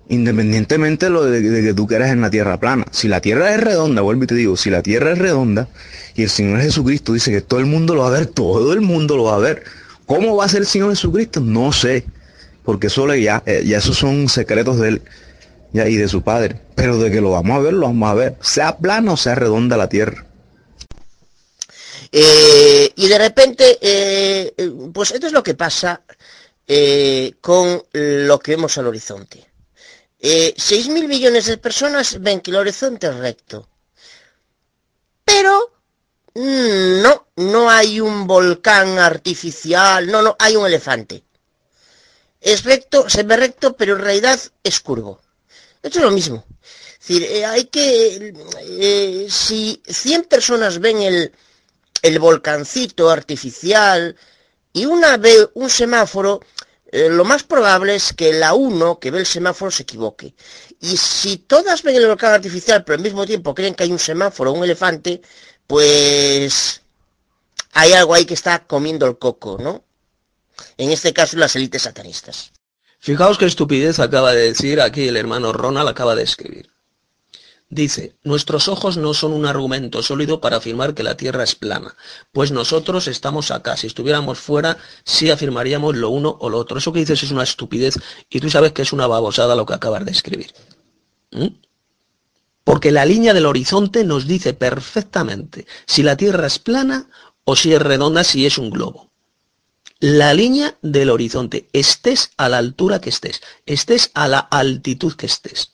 Independientemente 0.08 1.06
de, 1.06 1.10
lo 1.10 1.24
de, 1.24 1.40
que 1.62 1.74
tú 1.74 1.86
quieras 1.86 2.10
en 2.10 2.20
la 2.20 2.30
tierra 2.30 2.60
plana. 2.60 2.84
Si 2.90 3.08
la 3.08 3.20
tierra 3.20 3.54
es 3.54 3.60
redonda, 3.60 4.02
vuelvo 4.02 4.24
y 4.24 4.26
te 4.26 4.34
digo, 4.34 4.56
si 4.56 4.68
la 4.70 4.82
tierra 4.82 5.12
es 5.12 5.18
redonda 5.18 5.68
y 6.14 6.22
el 6.24 6.30
Señor 6.30 6.60
Jesucristo 6.60 7.14
dice 7.14 7.30
que 7.30 7.40
todo 7.40 7.60
el 7.60 7.66
mundo 7.66 7.94
lo 7.94 8.02
va 8.02 8.08
a 8.08 8.18
ver, 8.18 8.26
todo 8.26 8.72
el 8.74 8.82
mundo 8.82 9.16
lo 9.16 9.24
va 9.24 9.36
a 9.36 9.38
ver. 9.38 9.64
¿Cómo 10.06 10.36
va 10.36 10.44
a 10.44 10.48
ser 10.48 10.60
el 10.60 10.66
Señor 10.66 10.90
Jesucristo? 10.90 11.40
No 11.40 11.72
sé. 11.72 12.04
Porque 12.64 12.90
solo 12.90 13.14
ya, 13.14 13.42
eh, 13.46 13.62
ya 13.64 13.78
esos 13.78 13.96
son 13.96 14.28
secretos 14.28 14.78
de 14.78 14.88
él 14.88 15.02
y 15.72 15.96
de 15.96 16.08
su 16.08 16.22
padre. 16.22 16.60
Pero 16.74 16.98
de 16.98 17.10
que 17.10 17.20
lo 17.20 17.30
vamos 17.30 17.56
a 17.56 17.60
ver, 17.60 17.72
lo 17.72 17.86
vamos 17.86 18.10
a 18.10 18.14
ver. 18.14 18.36
Sea 18.40 18.76
plano 18.76 19.14
o 19.14 19.16
sea 19.16 19.34
redonda 19.34 19.76
la 19.76 19.88
tierra. 19.88 20.26
Eh, 22.12 22.92
y 22.94 23.08
de 23.08 23.18
repente, 23.18 23.78
eh, 23.80 24.52
pues 24.92 25.10
esto 25.12 25.26
es 25.26 25.32
lo 25.32 25.42
que 25.42 25.54
pasa 25.54 26.02
con 27.40 27.82
lo 27.92 28.38
que 28.38 28.52
vemos 28.52 28.78
al 28.78 28.86
horizonte. 28.86 29.53
Seis 30.20 30.88
mil 30.88 31.06
millones 31.08 31.46
de 31.46 31.58
personas 31.58 32.20
ven 32.20 32.40
que 32.40 32.50
el 32.50 32.56
horizonte 32.56 33.06
es 33.06 33.16
recto. 33.16 33.68
Pero 35.24 35.72
mm, 36.34 37.02
no, 37.02 37.26
no 37.36 37.70
hay 37.70 38.00
un 38.00 38.26
volcán 38.26 38.98
artificial, 38.98 40.06
no, 40.06 40.22
no, 40.22 40.36
hay 40.38 40.56
un 40.56 40.66
elefante. 40.66 41.24
Es 42.40 42.64
recto, 42.64 43.08
se 43.08 43.22
ve 43.22 43.36
recto, 43.36 43.76
pero 43.76 43.96
en 43.96 44.02
realidad 44.02 44.40
es 44.62 44.80
curvo. 44.80 45.20
Esto 45.82 45.98
es 45.98 46.04
lo 46.04 46.10
mismo. 46.10 46.44
Es 47.00 47.08
decir, 47.08 47.22
eh, 47.24 47.44
hay 47.44 47.64
que, 47.64 48.34
eh, 48.62 49.26
si 49.30 49.82
100 49.86 50.24
personas 50.24 50.78
ven 50.78 51.02
el, 51.02 51.32
el 52.02 52.18
volcancito 52.18 53.10
artificial 53.10 54.16
y 54.72 54.86
una 54.86 55.16
ve 55.16 55.48
un 55.54 55.70
semáforo, 55.70 56.40
eh, 56.94 57.08
lo 57.08 57.24
más 57.24 57.42
probable 57.42 57.96
es 57.96 58.12
que 58.12 58.32
la 58.32 58.54
uno 58.54 59.00
que 59.00 59.10
ve 59.10 59.18
el 59.18 59.26
semáforo 59.26 59.68
se 59.72 59.82
equivoque. 59.82 60.32
Y 60.80 60.96
si 60.96 61.38
todas 61.38 61.82
ven 61.82 61.96
el 61.96 62.06
volcán 62.06 62.32
artificial, 62.32 62.84
pero 62.84 62.94
al 62.94 63.02
mismo 63.02 63.26
tiempo 63.26 63.52
creen 63.52 63.74
que 63.74 63.82
hay 63.82 63.90
un 63.90 63.98
semáforo 63.98 64.52
un 64.52 64.62
elefante, 64.62 65.20
pues 65.66 66.82
hay 67.72 67.94
algo 67.94 68.14
ahí 68.14 68.24
que 68.24 68.34
está 68.34 68.64
comiendo 68.64 69.06
el 69.06 69.18
coco, 69.18 69.58
¿no? 69.60 69.82
En 70.76 70.92
este 70.92 71.12
caso 71.12 71.36
las 71.36 71.56
élites 71.56 71.82
satanistas. 71.82 72.52
Fijaos 73.00 73.38
qué 73.38 73.46
estupidez 73.46 73.98
acaba 73.98 74.32
de 74.32 74.52
decir 74.52 74.80
aquí 74.80 75.08
el 75.08 75.16
hermano 75.16 75.52
Ronald, 75.52 75.88
acaba 75.88 76.14
de 76.14 76.22
escribir. 76.22 76.73
Dice, 77.70 78.16
nuestros 78.22 78.68
ojos 78.68 78.98
no 78.98 79.14
son 79.14 79.32
un 79.32 79.46
argumento 79.46 80.02
sólido 80.02 80.40
para 80.40 80.58
afirmar 80.58 80.94
que 80.94 81.02
la 81.02 81.16
Tierra 81.16 81.42
es 81.44 81.54
plana, 81.54 81.96
pues 82.30 82.52
nosotros 82.52 83.08
estamos 83.08 83.50
acá. 83.50 83.76
Si 83.76 83.86
estuviéramos 83.86 84.38
fuera, 84.38 84.76
sí 85.04 85.30
afirmaríamos 85.30 85.96
lo 85.96 86.10
uno 86.10 86.36
o 86.40 86.50
lo 86.50 86.58
otro. 86.58 86.78
Eso 86.78 86.92
que 86.92 87.00
dices 87.00 87.22
es 87.22 87.30
una 87.30 87.42
estupidez 87.42 87.98
y 88.28 88.40
tú 88.40 88.50
sabes 88.50 88.72
que 88.72 88.82
es 88.82 88.92
una 88.92 89.06
babosada 89.06 89.56
lo 89.56 89.66
que 89.66 89.74
acabas 89.74 90.04
de 90.04 90.12
escribir. 90.12 90.52
¿Mm? 91.32 91.48
Porque 92.64 92.92
la 92.92 93.04
línea 93.04 93.34
del 93.34 93.46
horizonte 93.46 94.04
nos 94.04 94.26
dice 94.26 94.54
perfectamente 94.54 95.66
si 95.86 96.02
la 96.02 96.16
Tierra 96.16 96.46
es 96.46 96.58
plana 96.58 97.08
o 97.44 97.56
si 97.56 97.72
es 97.72 97.82
redonda, 97.82 98.24
si 98.24 98.46
es 98.46 98.58
un 98.58 98.70
globo. 98.70 99.10
la 100.00 100.34
línea 100.34 100.76
del 100.82 101.08
horizonte, 101.10 101.68
estés 101.72 102.32
a 102.36 102.48
la 102.48 102.58
altura 102.58 103.00
que 103.00 103.08
estés, 103.10 103.40
estés 103.64 104.10
a 104.14 104.28
la 104.28 104.38
altitud 104.38 105.14
que 105.14 105.26
estés. 105.26 105.73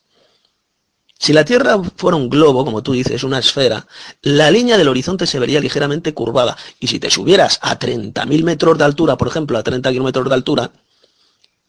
Si 1.23 1.34
la 1.34 1.44
Tierra 1.44 1.78
fuera 1.97 2.16
un 2.16 2.31
globo, 2.31 2.65
como 2.65 2.82
tú 2.82 2.92
dices, 2.92 3.24
una 3.24 3.40
esfera, 3.40 3.86
la 4.23 4.50
línea 4.50 4.78
del 4.78 4.89
horizonte 4.89 5.26
se 5.26 5.39
vería 5.39 5.60
ligeramente 5.60 6.15
curvada. 6.15 6.57
Y 6.81 6.86
si 6.86 6.99
te 6.99 7.10
subieras 7.10 7.58
a 7.60 7.78
30.000 7.78 8.42
metros 8.42 8.78
de 8.78 8.84
altura, 8.84 9.18
por 9.18 9.28
ejemplo, 9.28 9.58
a 9.58 9.62
30 9.62 9.92
kilómetros 9.92 10.26
de 10.26 10.34
altura, 10.34 10.73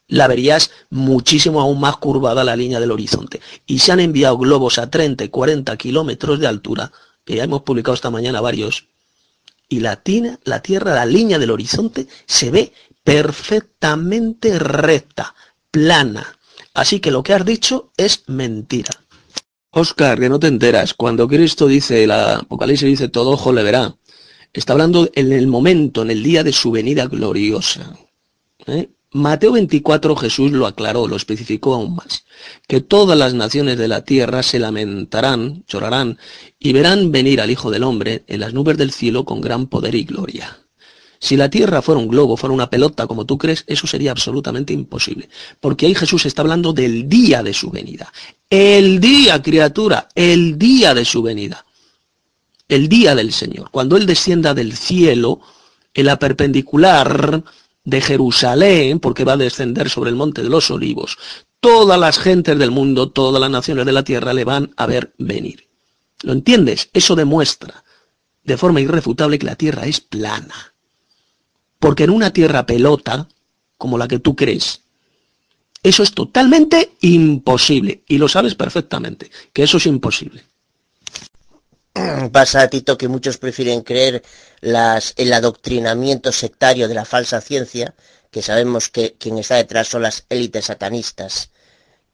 la 0.07 0.29
verías 0.29 0.71
muchísimo 0.89 1.59
aún 1.59 1.81
más 1.81 1.97
curvada 1.97 2.45
la 2.45 2.55
línea 2.55 2.79
del 2.79 2.91
horizonte. 2.91 3.41
Y 3.65 3.79
se 3.79 3.91
han 3.91 3.99
enviado 3.99 4.37
globos 4.37 4.77
a 4.77 4.89
30 4.89 5.25
y 5.25 5.27
40 5.27 5.75
kilómetros 5.75 6.39
de 6.39 6.47
altura, 6.47 6.93
que 7.25 7.35
ya 7.35 7.43
hemos 7.43 7.63
publicado 7.63 7.95
esta 7.95 8.09
mañana 8.09 8.39
varios, 8.39 8.85
y 9.67 9.81
la, 9.81 10.01
la 10.45 10.61
Tierra, 10.61 10.95
la 10.95 11.05
línea 11.05 11.39
del 11.39 11.51
horizonte, 11.51 12.07
se 12.25 12.51
ve 12.51 12.71
perfectamente 13.03 14.57
recta, 14.59 15.35
plana. 15.71 16.37
Así 16.73 17.01
que 17.01 17.11
lo 17.11 17.21
que 17.21 17.33
has 17.33 17.43
dicho 17.43 17.91
es 17.97 18.23
mentira. 18.27 18.91
Oscar, 19.71 20.19
que 20.19 20.29
no 20.29 20.39
te 20.39 20.47
enteras. 20.47 20.93
Cuando 20.93 21.27
Cristo 21.27 21.67
dice, 21.67 22.05
la 22.05 22.35
Apocalipsis 22.35 22.87
dice, 22.87 23.07
todo 23.07 23.31
ojo 23.31 23.53
le 23.53 23.63
verá. 23.63 23.95
Está 24.53 24.73
hablando 24.73 25.09
en 25.15 25.31
el 25.31 25.47
momento, 25.47 26.01
en 26.01 26.11
el 26.11 26.23
día 26.23 26.43
de 26.43 26.51
su 26.51 26.71
venida 26.71 27.07
gloriosa. 27.07 27.97
¿eh? 28.67 28.89
Mateo 29.13 29.53
24 29.53 30.15
Jesús 30.15 30.51
lo 30.51 30.67
aclaró, 30.67 31.07
lo 31.07 31.15
especificó 31.15 31.73
aún 31.73 31.95
más, 31.95 32.25
que 32.67 32.79
todas 32.79 33.17
las 33.17 33.33
naciones 33.33 33.77
de 33.77 33.89
la 33.89 34.05
tierra 34.05 34.41
se 34.41 34.59
lamentarán, 34.59 35.65
llorarán 35.67 36.17
y 36.59 36.71
verán 36.71 37.11
venir 37.11 37.41
al 37.41 37.51
Hijo 37.51 37.71
del 37.71 37.83
Hombre 37.83 38.23
en 38.27 38.39
las 38.39 38.53
nubes 38.53 38.77
del 38.77 38.91
cielo 38.91 39.25
con 39.25 39.41
gran 39.41 39.67
poder 39.67 39.95
y 39.95 40.03
gloria. 40.03 40.60
Si 41.23 41.37
la 41.37 41.51
Tierra 41.51 41.83
fuera 41.83 42.01
un 42.01 42.07
globo, 42.07 42.35
fuera 42.35 42.53
una 42.53 42.67
pelota, 42.67 43.05
como 43.05 43.27
tú 43.27 43.37
crees, 43.37 43.63
eso 43.67 43.85
sería 43.85 44.09
absolutamente 44.09 44.73
imposible. 44.73 45.29
Porque 45.59 45.85
ahí 45.85 45.93
Jesús 45.93 46.25
está 46.25 46.41
hablando 46.41 46.73
del 46.73 47.07
día 47.07 47.43
de 47.43 47.53
su 47.53 47.69
venida. 47.69 48.11
El 48.49 48.99
día, 48.99 49.39
criatura, 49.39 50.09
el 50.15 50.57
día 50.57 50.95
de 50.95 51.05
su 51.05 51.21
venida. 51.21 51.63
El 52.67 52.89
día 52.89 53.13
del 53.13 53.33
Señor. 53.33 53.69
Cuando 53.69 53.97
Él 53.97 54.07
descienda 54.07 54.55
del 54.55 54.75
cielo, 54.75 55.41
en 55.93 56.07
la 56.07 56.17
perpendicular 56.17 57.43
de 57.83 58.01
Jerusalén, 58.01 58.99
porque 58.99 59.23
va 59.23 59.33
a 59.33 59.37
descender 59.37 59.91
sobre 59.91 60.09
el 60.09 60.15
monte 60.15 60.41
de 60.41 60.49
los 60.49 60.71
olivos, 60.71 61.19
todas 61.59 61.99
las 61.99 62.17
gentes 62.17 62.57
del 62.57 62.71
mundo, 62.71 63.11
todas 63.11 63.39
las 63.39 63.51
naciones 63.51 63.85
de 63.85 63.91
la 63.91 64.03
tierra 64.03 64.33
le 64.33 64.43
van 64.43 64.73
a 64.75 64.87
ver 64.87 65.13
venir. 65.19 65.67
¿Lo 66.23 66.33
entiendes? 66.33 66.89
Eso 66.93 67.15
demuestra 67.15 67.83
de 68.43 68.57
forma 68.57 68.81
irrefutable 68.81 69.37
que 69.37 69.45
la 69.45 69.55
tierra 69.55 69.85
es 69.85 70.01
plana. 70.01 70.70
Porque 71.81 72.03
en 72.03 72.11
una 72.11 72.31
tierra 72.31 72.67
pelota, 72.67 73.27
como 73.75 73.97
la 73.97 74.07
que 74.07 74.19
tú 74.19 74.35
crees, 74.35 74.81
eso 75.81 76.03
es 76.03 76.13
totalmente 76.13 76.91
imposible. 77.01 78.03
Y 78.07 78.19
lo 78.19 78.27
sabes 78.27 78.53
perfectamente, 78.53 79.31
que 79.51 79.63
eso 79.63 79.77
es 79.77 79.87
imposible. 79.87 80.43
Pasa, 82.31 82.67
Tito, 82.69 82.99
que 82.99 83.07
muchos 83.07 83.39
prefieren 83.39 83.81
creer 83.81 84.21
las, 84.59 85.15
el 85.17 85.33
adoctrinamiento 85.33 86.31
sectario 86.31 86.87
de 86.87 86.93
la 86.93 87.03
falsa 87.03 87.41
ciencia, 87.41 87.95
que 88.29 88.43
sabemos 88.43 88.89
que 88.89 89.15
quien 89.17 89.39
está 89.39 89.55
detrás 89.55 89.87
son 89.87 90.03
las 90.03 90.25
élites 90.29 90.65
satanistas, 90.65 91.49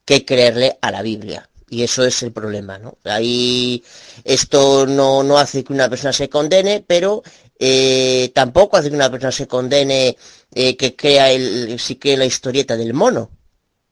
que 0.06 0.24
creerle 0.24 0.78
a 0.80 0.90
la 0.90 1.02
Biblia. 1.02 1.50
Y 1.68 1.82
eso 1.82 2.02
es 2.06 2.22
el 2.22 2.32
problema, 2.32 2.78
¿no? 2.78 2.96
Ahí 3.04 3.84
esto 4.24 4.86
no, 4.86 5.22
no 5.22 5.36
hace 5.36 5.62
que 5.62 5.74
una 5.74 5.90
persona 5.90 6.14
se 6.14 6.30
condene, 6.30 6.82
pero 6.86 7.22
eh, 7.58 8.30
tampoco 8.34 8.76
hace 8.76 8.88
que 8.88 8.96
una 8.96 9.10
persona 9.10 9.32
se 9.32 9.48
condene 9.48 10.16
eh, 10.54 10.76
que 10.76 10.94
crea 10.94 11.30
el, 11.30 11.78
si 11.78 11.96
cree 11.96 12.16
la 12.16 12.24
historieta 12.24 12.76
del 12.76 12.94
mono, 12.94 13.30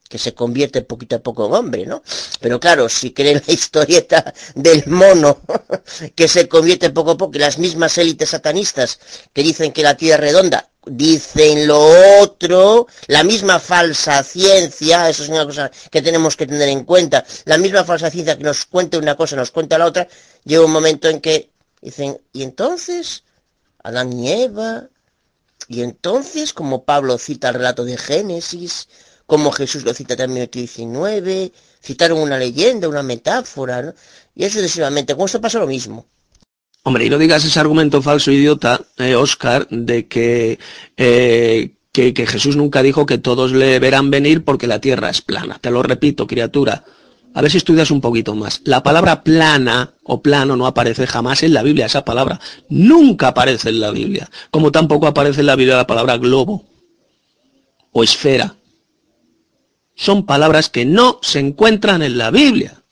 que 0.09 0.19
se 0.19 0.35
convierte 0.35 0.83
poquito 0.83 1.17
a 1.17 1.19
poco 1.21 1.47
en 1.47 1.55
hombre, 1.55 1.87
¿no? 1.87 2.03
Pero 2.41 2.61
claro, 2.61 2.89
si 2.89 3.13
cree 3.13 3.35
la 3.35 3.43
historieta 3.53 4.33
del 4.55 4.87
mono, 4.87 5.41
que 6.15 6.29
se 6.29 6.49
convierte 6.49 6.91
poco 6.91 7.13
a 7.13 7.17
poco, 7.17 7.37
y 7.37 7.41
las 7.41 7.59
mismas 7.59 7.99
élites 7.99 8.31
satanistas 8.31 9.01
que 9.33 9.43
dicen 9.43 9.73
que 9.73 9.83
la 9.83 9.97
Tierra 9.97 10.27
es 10.27 10.33
redonda, 10.33 10.71
dicen 10.87 11.67
lo 11.67 12.21
otro, 12.21 12.87
la 13.09 13.25
misma 13.25 13.59
falsa 13.59 14.23
ciencia, 14.23 15.11
eso 15.11 15.25
es 15.25 15.29
una 15.29 15.45
cosa 15.45 15.71
que 15.91 16.03
tenemos 16.03 16.37
que 16.37 16.47
tener 16.47 16.69
en 16.69 16.85
cuenta, 16.85 17.25
la 17.45 17.59
misma 17.59 17.85
falsa 17.85 18.11
ciencia 18.11 18.39
que 18.39 18.45
nos 18.45 18.67
cuenta 18.67 18.99
una 18.99 19.17
cosa, 19.17 19.35
nos 19.35 19.51
cuenta 19.51 19.79
la 19.79 19.87
otra, 19.87 20.07
llega 20.45 20.65
un 20.65 20.71
momento 20.71 21.09
en 21.09 21.21
que 21.21 21.51
dicen, 21.83 22.21
¿y 22.33 22.45
entonces? 22.45 23.25
Adán 23.87 24.13
y 24.13 24.31
Eva. 24.31 24.89
Y 25.69 25.83
entonces, 25.83 26.53
como 26.53 26.85
Pablo 26.85 27.19
cita 27.19 27.49
el 27.49 27.55
relato 27.55 27.85
de 27.85 27.97
Génesis, 27.97 28.89
como 29.27 29.53
Jesús 29.53 29.85
lo 29.85 29.95
cita 29.95 30.17
también 30.17 30.39
en 30.39 30.43
el 30.45 30.51
19, 30.51 31.53
citaron 31.83 32.19
una 32.19 32.37
leyenda, 32.37 32.89
una 32.89 33.03
metáfora, 33.03 33.83
¿no? 33.83 33.95
Y 34.35 34.45
eso 34.45 34.59
sucesivamente. 34.59 35.15
Con 35.15 35.27
esto 35.27 35.41
pasa 35.41 35.61
lo 35.61 35.67
mismo. 35.67 36.07
Hombre, 36.83 37.05
y 37.05 37.11
no 37.11 37.19
digas 37.19 37.45
ese 37.45 37.59
argumento 37.59 38.03
falso, 38.03 38.31
idiota, 38.31 38.81
eh, 38.99 39.15
Oscar, 39.15 39.67
de 39.71 40.07
que, 40.07 40.59
eh, 40.97 41.77
que, 41.93 42.13
que 42.13 42.27
Jesús 42.27 42.57
nunca 42.57 42.83
dijo 42.83 43.07
que 43.07 43.19
todos 43.19 43.53
le 43.53 43.79
verán 43.79 44.11
venir 44.11 44.45
porque 44.45 44.67
la 44.67 44.81
tierra 44.81 45.11
es 45.11 45.23
plana. 45.23 45.59
Te 45.61 45.71
lo 45.71 45.83
repito, 45.83 46.27
criatura. 46.27 46.85
A 47.37 47.43
ver 47.43 47.51
si 47.51 47.59
estudias 47.59 47.91
un 47.91 48.01
poquito 48.01 48.35
más. 48.35 48.63
La 48.65 48.83
palabra 48.83 49.23
plana 49.23 49.93
o 50.05 50.23
plano 50.23 50.57
no 50.57 50.67
aparece 50.67 51.07
jamás 51.07 51.43
en 51.43 51.53
la 51.53 51.63
Biblia. 51.63 51.85
Esa 51.85 52.03
palabra 52.03 52.41
nunca 52.71 53.29
aparece 53.29 53.69
en 53.69 53.79
la 53.79 53.91
Biblia. 53.91 54.31
Como 54.51 54.73
tampoco 54.73 55.07
aparece 55.07 55.41
en 55.41 55.47
la 55.47 55.55
Biblia 55.55 55.77
la 55.77 55.87
palabra 55.87 56.17
globo 56.17 56.65
o 57.93 58.03
esfera. 58.03 58.57
Son 59.95 60.25
palabras 60.25 60.71
que 60.71 60.87
no 60.87 61.19
se 61.21 61.41
encuentran 61.41 62.01
en 62.01 62.17
la 62.17 62.31
Biblia. 62.31 62.83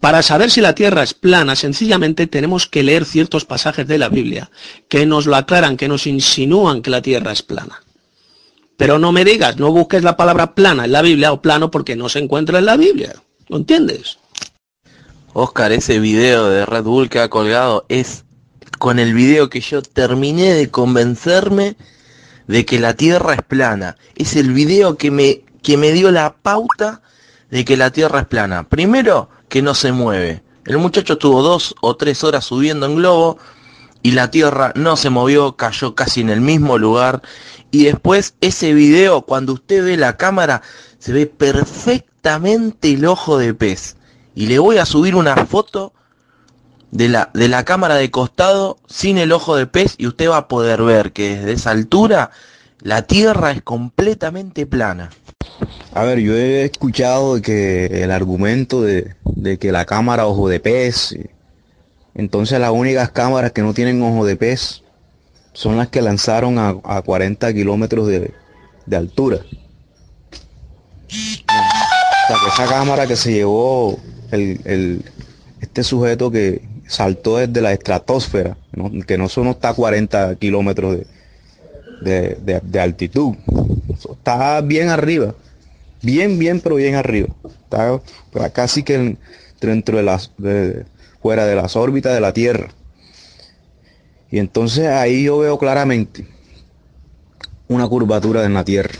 Para 0.00 0.20
saber 0.20 0.50
si 0.50 0.60
la 0.60 0.74
Tierra 0.74 1.02
es 1.02 1.14
plana, 1.14 1.56
sencillamente 1.56 2.26
tenemos 2.26 2.66
que 2.66 2.82
leer 2.82 3.06
ciertos 3.06 3.46
pasajes 3.46 3.88
de 3.88 3.96
la 3.96 4.10
Biblia 4.10 4.50
que 4.90 5.06
nos 5.06 5.24
lo 5.24 5.34
aclaran, 5.34 5.78
que 5.78 5.88
nos 5.88 6.06
insinúan 6.06 6.82
que 6.82 6.90
la 6.90 7.00
Tierra 7.00 7.32
es 7.32 7.42
plana. 7.42 7.82
Pero 8.76 8.98
no 8.98 9.12
me 9.12 9.24
digas, 9.24 9.56
no 9.56 9.72
busques 9.72 10.02
la 10.02 10.18
palabra 10.18 10.54
plana 10.54 10.84
en 10.84 10.92
la 10.92 11.00
Biblia 11.00 11.32
o 11.32 11.40
plano 11.40 11.70
porque 11.70 11.96
no 11.96 12.10
se 12.10 12.18
encuentra 12.18 12.58
en 12.58 12.66
la 12.66 12.76
Biblia. 12.76 13.14
¿Lo 13.48 13.56
entiendes? 13.56 14.18
Oscar, 15.32 15.72
ese 15.72 15.98
video 15.98 16.48
de 16.48 16.66
Red 16.66 16.84
Bull 16.84 17.08
que 17.08 17.20
ha 17.20 17.30
colgado 17.30 17.86
es 17.88 18.24
con 18.78 18.98
el 18.98 19.14
video 19.14 19.48
que 19.48 19.60
yo 19.60 19.82
terminé 19.82 20.52
de 20.54 20.70
convencerme 20.70 21.76
de 22.46 22.64
que 22.64 22.78
la 22.78 22.94
Tierra 22.94 23.34
es 23.34 23.42
plana. 23.42 23.96
Es 24.16 24.36
el 24.36 24.52
video 24.52 24.96
que 24.96 25.10
me, 25.10 25.44
que 25.62 25.76
me 25.76 25.92
dio 25.92 26.10
la 26.10 26.34
pauta 26.34 27.02
de 27.50 27.64
que 27.64 27.76
la 27.76 27.90
Tierra 27.90 28.20
es 28.20 28.26
plana. 28.26 28.68
Primero, 28.68 29.30
que 29.48 29.62
no 29.62 29.74
se 29.74 29.92
mueve. 29.92 30.42
El 30.66 30.78
muchacho 30.78 31.14
estuvo 31.14 31.42
dos 31.42 31.74
o 31.80 31.96
tres 31.96 32.24
horas 32.24 32.44
subiendo 32.44 32.84
en 32.84 32.96
globo 32.96 33.38
y 34.02 34.10
la 34.10 34.30
Tierra 34.30 34.72
no 34.76 34.96
se 34.96 35.08
movió, 35.08 35.56
cayó 35.56 35.94
casi 35.94 36.20
en 36.20 36.28
el 36.28 36.42
mismo 36.42 36.76
lugar. 36.76 37.22
Y 37.70 37.84
después 37.84 38.34
ese 38.42 38.74
video, 38.74 39.22
cuando 39.22 39.54
usted 39.54 39.84
ve 39.84 39.96
la 39.96 40.18
cámara, 40.18 40.62
se 40.98 41.12
ve 41.12 41.26
el 42.82 43.06
ojo 43.06 43.38
de 43.38 43.54
pez. 43.54 43.96
Y 44.34 44.46
le 44.46 44.58
voy 44.58 44.78
a 44.78 44.86
subir 44.86 45.14
una 45.14 45.46
foto 45.46 45.92
de 46.90 47.08
la, 47.08 47.30
de 47.34 47.48
la 47.48 47.64
cámara 47.64 47.96
de 47.96 48.10
costado 48.10 48.78
sin 48.86 49.18
el 49.18 49.32
ojo 49.32 49.56
de 49.56 49.66
pez 49.66 49.94
y 49.98 50.06
usted 50.06 50.28
va 50.28 50.36
a 50.38 50.48
poder 50.48 50.82
ver 50.82 51.12
que 51.12 51.36
desde 51.36 51.52
esa 51.52 51.70
altura 51.70 52.30
la 52.80 53.02
Tierra 53.02 53.50
es 53.50 53.62
completamente 53.62 54.66
plana. 54.66 55.10
A 55.92 56.04
ver, 56.04 56.20
yo 56.20 56.34
he 56.34 56.64
escuchado 56.64 57.40
que 57.42 57.86
el 57.86 58.10
argumento 58.10 58.82
de, 58.82 59.14
de 59.24 59.58
que 59.58 59.72
la 59.72 59.84
cámara 59.84 60.26
ojo 60.26 60.48
de 60.48 60.60
pez, 60.60 61.16
entonces 62.14 62.60
las 62.60 62.70
únicas 62.70 63.10
cámaras 63.10 63.52
que 63.52 63.62
no 63.62 63.74
tienen 63.74 64.02
ojo 64.02 64.24
de 64.24 64.36
pez 64.36 64.82
son 65.52 65.76
las 65.76 65.88
que 65.88 66.02
lanzaron 66.02 66.58
a, 66.58 66.76
a 66.84 67.02
40 67.02 67.52
kilómetros 67.52 68.06
de, 68.06 68.32
de 68.86 68.96
altura. 68.96 69.38
Esa 72.46 72.66
cámara 72.66 73.06
que 73.06 73.16
se 73.16 73.32
llevó 73.32 73.98
el, 74.30 74.60
el- 74.64 75.04
este 75.60 75.82
sujeto 75.82 76.30
que 76.30 76.62
saltó 76.86 77.38
desde 77.38 77.60
la 77.60 77.72
estratosfera, 77.72 78.56
que 79.06 79.18
no 79.18 79.28
solo 79.28 79.50
está 79.50 79.70
a 79.70 79.74
40 79.74 80.36
kilómetros 80.36 80.98
de, 82.00 82.36
de- 82.40 82.60
de- 82.62 82.80
altitud, 82.80 83.34
está 84.12 84.60
bien 84.60 84.88
arriba, 84.88 85.34
bien, 86.00 86.38
bien, 86.38 86.60
pero 86.60 86.76
bien 86.76 86.94
arriba. 86.94 87.28
Está 87.44 88.00
casi 88.52 88.82
que 88.84 88.94
en- 88.94 89.18
dentro 89.60 89.96
de 89.96 90.04
las, 90.04 90.30
fuera 91.20 91.44
de 91.44 91.56
las 91.56 91.74
órbitas 91.76 92.14
de 92.14 92.20
la 92.20 92.32
Tierra. 92.32 92.68
Y 94.30 94.38
entonces 94.38 94.86
ahí 94.86 95.24
yo 95.24 95.38
veo 95.38 95.58
claramente 95.58 96.26
una 97.66 97.88
curvatura 97.88 98.44
en 98.44 98.54
la 98.54 98.64
Tierra. 98.64 98.94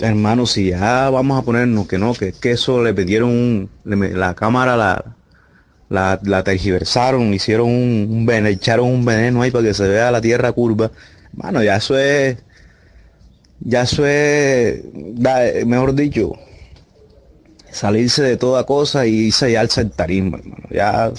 Hermano, 0.00 0.46
si 0.46 0.70
ya 0.70 1.10
vamos 1.10 1.38
a 1.38 1.42
ponernos 1.42 1.88
que 1.88 1.98
no, 1.98 2.14
que, 2.14 2.32
eso 2.42 2.82
le 2.82 2.94
pidieron 2.94 3.68
la 3.84 4.34
cámara 4.34 4.76
la, 4.76 6.20
la, 6.22 6.44
tergiversaron, 6.44 7.34
hicieron 7.34 7.68
un, 7.68 8.06
un 8.10 8.26
veneno, 8.26 8.48
echaron 8.48 8.88
un 8.88 9.04
veneno 9.04 9.42
ahí 9.42 9.50
para 9.50 9.64
que 9.64 9.74
se 9.74 9.88
vea 9.88 10.10
la 10.10 10.20
tierra 10.20 10.52
curva. 10.52 10.90
Bueno, 11.32 11.62
ya 11.62 11.76
eso 11.76 11.98
es, 11.98 12.38
ya 13.60 13.82
eso 13.82 14.06
es, 14.06 14.84
mejor 15.66 15.94
dicho, 15.94 16.32
salirse 17.70 18.22
de 18.22 18.36
toda 18.36 18.64
cosa 18.66 19.06
y 19.06 19.26
irse 19.26 19.50
ya 19.50 19.60
al 19.60 19.70
sectarismo, 19.70 20.36
hermano. 20.36 20.68
Ya 20.70 21.12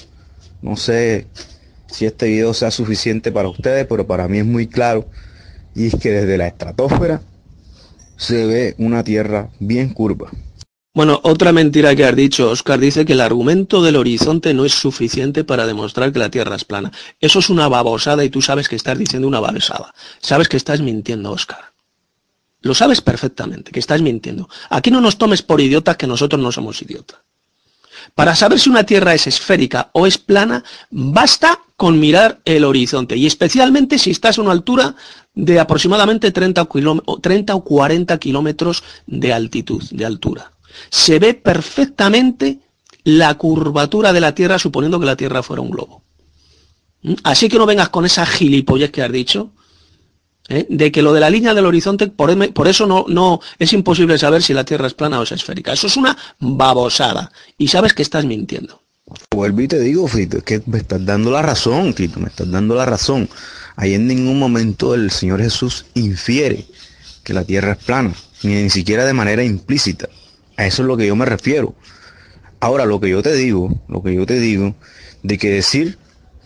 no 0.62 0.78
sé 0.78 1.28
si 1.88 2.06
este 2.06 2.28
video 2.28 2.54
sea 2.54 2.72
suficiente 2.72 3.32
para 3.32 3.50
ustedes, 3.50 3.86
pero 3.88 4.08
para 4.08 4.28
mí 4.28 4.40
es 4.40 4.46
muy 4.46 4.68
claro. 4.68 5.06
Y 5.76 5.88
es 5.88 5.96
que 5.96 6.12
desde 6.12 6.38
la 6.38 6.48
estratosfera 6.48 7.22
se 8.20 8.46
ve 8.46 8.76
una 8.78 9.04
tierra 9.04 9.50
bien 9.60 9.94
curva. 9.94 10.30
Bueno, 10.94 11.22
otra 11.24 11.54
mentira 11.54 11.96
que 11.96 12.04
has 12.04 12.16
dicho, 12.16 12.50
Oscar, 12.50 12.80
dice 12.80 13.06
que 13.06 13.14
el 13.14 13.22
argumento 13.22 13.82
del 13.82 13.96
horizonte 13.96 14.54
no 14.54 14.66
es 14.66 14.74
suficiente 14.74 15.46
para 15.46 15.66
demostrar 15.66 16.12
que 16.12 16.20
la 16.20 16.30
Tierra 16.30 16.56
es 16.56 16.66
plana. 16.66 16.92
Eso 17.22 17.40
es 17.40 17.50
una 17.50 17.70
babosada 17.70 18.26
y 18.26 18.30
tú 18.30 18.42
sabes 18.42 18.68
que 18.68 18.76
estás 18.76 18.98
diciendo 18.98 19.28
una 19.28 19.40
babosada. 19.40 19.94
Sabes 20.20 20.50
que 20.50 20.58
estás 20.58 20.82
mintiendo, 20.82 21.32
Oscar. 21.32 21.72
Lo 22.62 22.74
sabes 22.74 23.00
perfectamente, 23.00 23.72
que 23.72 23.80
estás 23.80 24.02
mintiendo. 24.02 24.50
Aquí 24.70 24.92
no 24.92 25.00
nos 25.00 25.18
tomes 25.18 25.42
por 25.42 25.62
idiotas 25.62 25.96
que 25.96 26.08
nosotros 26.08 26.42
no 26.42 26.52
somos 26.52 26.82
idiotas. 26.82 27.20
Para 28.16 28.36
saber 28.36 28.60
si 28.60 28.70
una 28.70 28.84
Tierra 28.84 29.14
es 29.14 29.28
esférica 29.28 29.92
o 29.94 30.06
es 30.06 30.18
plana, 30.18 30.66
basta 30.90 31.62
con 31.78 31.98
mirar 31.98 32.42
el 32.44 32.66
horizonte 32.66 33.16
y 33.16 33.26
especialmente 33.26 33.98
si 33.98 34.12
estás 34.12 34.38
a 34.38 34.42
una 34.42 34.52
altura 34.52 34.96
de 35.46 35.60
aproximadamente 35.60 36.32
30 36.32 36.62
o, 36.62 36.70
kiló- 36.70 37.04
o 37.06 37.20
30 37.20 37.56
o 37.56 37.64
40 37.64 38.18
kilómetros 38.18 38.84
de 39.08 39.34
altitud, 39.34 39.84
de 39.92 40.06
altura. 40.06 40.52
Se 40.90 41.20
ve 41.20 41.34
perfectamente 41.34 42.60
la 43.04 43.34
curvatura 43.36 44.12
de 44.14 44.20
la 44.22 44.36
Tierra 44.36 44.60
suponiendo 44.60 45.00
que 45.00 45.06
la 45.06 45.16
Tierra 45.16 45.42
fuera 45.44 45.62
un 45.62 45.70
globo. 45.72 46.04
¿Mm? 47.04 47.14
Así 47.24 47.48
que 47.50 47.58
no 47.58 47.66
vengas 47.66 47.90
con 47.90 48.06
esa 48.06 48.26
gilipollez 48.26 48.92
que 48.92 49.02
has 49.02 49.12
dicho, 49.12 49.52
¿eh? 50.50 50.66
de 50.70 50.92
que 50.92 51.02
lo 51.02 51.14
de 51.14 51.22
la 51.22 51.30
línea 51.30 51.54
del 51.54 51.66
horizonte, 51.66 52.08
por, 52.08 52.54
por 52.54 52.68
eso 52.68 52.86
no, 52.86 53.06
no 53.08 53.40
es 53.58 53.72
imposible 53.74 54.18
saber 54.18 54.44
si 54.44 54.54
la 54.54 54.66
Tierra 54.66 54.88
es 54.88 54.94
plana 54.94 55.20
o 55.20 55.24
es 55.24 55.32
esférica. 55.32 55.72
Eso 55.74 55.88
es 55.88 55.96
una 55.98 56.18
babosada. 56.40 57.32
Y 57.58 57.70
sabes 57.70 57.94
que 57.94 58.02
estás 58.04 58.26
mintiendo. 58.26 58.82
Vuelvo 59.32 59.62
y 59.62 59.68
te 59.68 59.80
digo, 59.80 60.08
Fito, 60.08 60.38
es 60.38 60.44
que 60.44 60.62
me 60.66 60.80
estás 60.80 61.06
dando 61.06 61.32
la 61.32 61.42
razón, 61.42 61.94
Tito, 61.94 62.20
me 62.20 62.28
estás 62.28 62.50
dando 62.50 62.76
la 62.76 62.86
razón. 62.86 63.30
Ahí 63.76 63.94
en 63.94 64.08
ningún 64.08 64.38
momento 64.38 64.94
el 64.94 65.12
Señor 65.12 65.42
Jesús 65.42 65.86
infiere 65.94 66.66
que 67.24 67.34
la 67.34 67.44
tierra 67.44 67.74
es 67.74 67.84
plana, 67.84 68.14
ni, 68.44 68.56
ni 68.56 68.70
siquiera 68.70 69.06
de 69.06 69.14
manera 69.14 69.44
implícita. 69.44 70.10
A 70.58 70.66
eso 70.66 70.82
es 70.82 70.88
lo 70.88 70.98
que 70.98 71.08
yo 71.08 71.16
me 71.16 71.26
refiero. 71.26 71.76
Ahora, 72.60 72.86
lo 72.86 73.00
que 73.00 73.10
yo 73.10 73.22
te 73.22 73.34
digo, 73.34 73.74
lo 73.88 74.04
que 74.04 74.14
yo 74.14 74.26
te 74.26 74.40
digo, 74.40 74.76
de 75.24 75.38
que 75.38 75.50
decir 75.50 75.98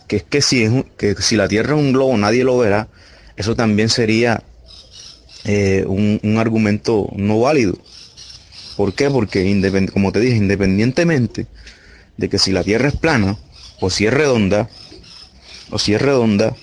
que 0.06 0.16
es 0.16 0.22
que 0.22 0.42
si, 0.42 0.62
es 0.62 0.72
que 0.96 1.14
si 1.16 1.36
la 1.36 1.48
tierra 1.48 1.74
es 1.74 1.80
un 1.80 1.92
globo 1.92 2.16
nadie 2.16 2.44
lo 2.44 2.58
verá, 2.58 2.88
eso 3.36 3.56
también 3.56 3.88
sería 3.88 4.44
eh, 5.44 5.84
un, 5.86 6.20
un 6.22 6.38
argumento 6.38 7.08
no 7.16 7.40
válido. 7.40 7.76
¿Por 8.76 8.94
qué? 8.94 9.10
Porque, 9.10 9.88
como 9.92 10.12
te 10.12 10.20
dije, 10.20 10.36
independientemente 10.36 11.46
de 12.16 12.28
que 12.28 12.38
si 12.38 12.52
la 12.52 12.64
Tierra 12.64 12.88
es 12.88 12.96
plana, 12.96 13.36
o 13.80 13.90
si 13.90 14.06
es 14.06 14.14
redonda, 14.14 14.68
o 15.70 15.78
si 15.78 15.94
es 15.94 16.02
redonda, 16.02 16.54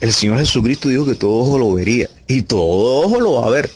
el 0.00 0.12
Señor 0.12 0.38
Jesucristo 0.38 0.88
dijo 0.88 1.04
que 1.04 1.14
todo 1.14 1.32
ojo 1.32 1.58
lo 1.58 1.74
vería. 1.74 2.08
Y 2.26 2.42
todo 2.42 3.06
ojo 3.06 3.20
lo 3.20 3.34
va 3.34 3.46
a 3.46 3.50
ver. 3.50 3.70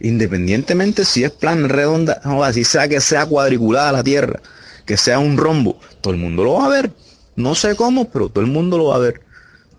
Independientemente 0.00 1.04
si 1.04 1.24
es 1.24 1.30
plana, 1.30 1.66
redonda, 1.66 2.20
o 2.24 2.44
así 2.44 2.64
sea 2.64 2.88
que 2.88 3.00
sea 3.00 3.26
cuadriculada 3.26 3.92
la 3.92 4.04
Tierra, 4.04 4.40
que 4.86 4.96
sea 4.96 5.18
un 5.18 5.36
rombo, 5.36 5.80
todo 6.00 6.12
el 6.12 6.20
mundo 6.20 6.44
lo 6.44 6.54
va 6.54 6.66
a 6.66 6.68
ver. 6.68 6.92
No 7.36 7.54
sé 7.54 7.74
cómo, 7.74 8.08
pero 8.10 8.28
todo 8.28 8.44
el 8.44 8.50
mundo 8.50 8.78
lo 8.78 8.86
va 8.86 8.96
a 8.96 9.00
ver. 9.00 9.22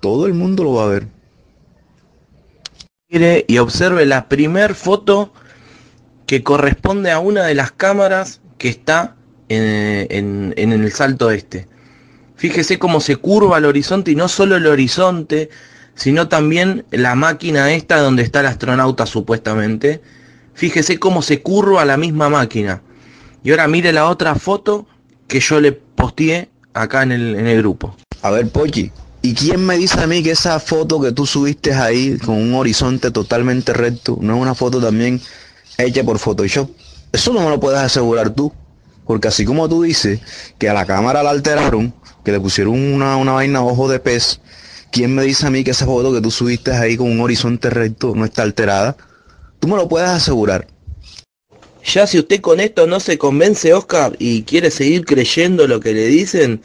Todo 0.01 0.25
el 0.25 0.33
mundo 0.33 0.63
lo 0.63 0.73
va 0.73 0.85
a 0.85 0.87
ver. 0.87 1.07
Mire 3.07 3.45
y 3.47 3.59
observe 3.59 4.05
la 4.05 4.27
primer 4.27 4.75
foto 4.75 5.31
que 6.25 6.43
corresponde 6.43 7.11
a 7.11 7.19
una 7.19 7.45
de 7.45 7.55
las 7.55 7.71
cámaras 7.71 8.41
que 8.57 8.67
está 8.67 9.15
en, 9.49 10.53
en- 10.57 10.71
el 10.71 10.91
salto 10.91 11.31
este. 11.31 11.67
Fíjese 12.35 12.77
cómo 12.79 12.99
se 12.99 13.15
curva 13.15 13.57
el 13.57 13.65
horizonte 13.65 14.11
y 14.11 14.15
no 14.15 14.27
solo 14.27 14.55
el 14.57 14.67
horizonte, 14.67 15.49
sino 15.95 16.27
también 16.27 16.85
la 16.91 17.15
máquina 17.15 17.73
esta 17.73 17.97
donde 17.99 18.23
está 18.23 18.41
el 18.41 18.47
astronauta 18.47 19.05
supuestamente. 19.05 20.01
Fíjese 20.53 20.99
cómo 20.99 21.21
se 21.21 21.41
curva 21.41 21.85
la 21.85 21.97
misma 21.97 22.29
máquina. 22.29 22.81
Y 23.43 23.51
ahora 23.51 23.67
mire 23.67 23.93
la 23.93 24.09
otra 24.09 24.35
foto 24.35 24.85
que 25.27 25.39
yo 25.39 25.59
le 25.61 25.71
posteé 25.71 26.49
acá 26.73 27.03
en 27.03 27.11
el, 27.13 27.35
en 27.35 27.47
el 27.47 27.59
grupo. 27.59 27.95
A 28.21 28.31
ver, 28.31 28.49
Pochi, 28.49 28.91
¿y 29.21 29.33
quién 29.33 29.65
me 29.65 29.77
dice 29.77 29.99
a 30.01 30.07
mí 30.07 30.21
que 30.23 30.31
esa 30.31 30.59
foto 30.59 30.99
que 30.99 31.11
tú 31.11 31.25
subiste 31.25 31.73
ahí 31.73 32.17
con 32.17 32.35
un 32.35 32.53
horizonte 32.55 33.11
totalmente 33.11 33.71
recto 33.73 34.17
no 34.21 34.35
es 34.35 34.41
una 34.41 34.55
foto 34.55 34.81
también 34.81 35.21
hecha 35.77 36.03
por 36.03 36.19
Photoshop? 36.19 36.69
Eso 37.13 37.31
no 37.33 37.41
me 37.41 37.49
lo 37.49 37.59
puedes 37.59 37.79
asegurar 37.79 38.31
tú. 38.31 38.51
Porque 39.05 39.27
así 39.27 39.45
como 39.45 39.69
tú 39.69 39.83
dices 39.83 40.19
que 40.57 40.69
a 40.69 40.73
la 40.73 40.85
cámara 40.85 41.23
la 41.23 41.29
alteraron, 41.29 41.93
que 42.23 42.31
le 42.31 42.39
pusieron 42.39 42.73
una, 42.73 43.17
una 43.17 43.33
vaina 43.33 43.63
ojo 43.63 43.87
de 43.87 43.99
pez, 43.99 44.41
¿quién 44.91 45.13
me 45.13 45.23
dice 45.23 45.45
a 45.45 45.49
mí 45.49 45.63
que 45.63 45.71
esa 45.71 45.85
foto 45.85 46.13
que 46.13 46.21
tú 46.21 46.31
subiste 46.31 46.71
ahí 46.71 46.97
con 46.97 47.11
un 47.11 47.21
horizonte 47.21 47.69
recto 47.69 48.13
no 48.15 48.25
está 48.25 48.41
alterada? 48.43 48.97
Tú 49.59 49.67
me 49.67 49.75
lo 49.75 49.87
puedes 49.87 50.09
asegurar. 50.09 50.67
Ya 51.85 52.07
si 52.07 52.17
usted 52.17 52.41
con 52.41 52.59
esto 52.59 52.87
no 52.87 52.99
se 52.99 53.17
convence, 53.17 53.73
Oscar, 53.73 54.15
y 54.17 54.41
quiere 54.43 54.71
seguir 54.71 55.05
creyendo 55.05 55.67
lo 55.67 55.79
que 55.79 55.93
le 55.93 56.07
dicen, 56.07 56.61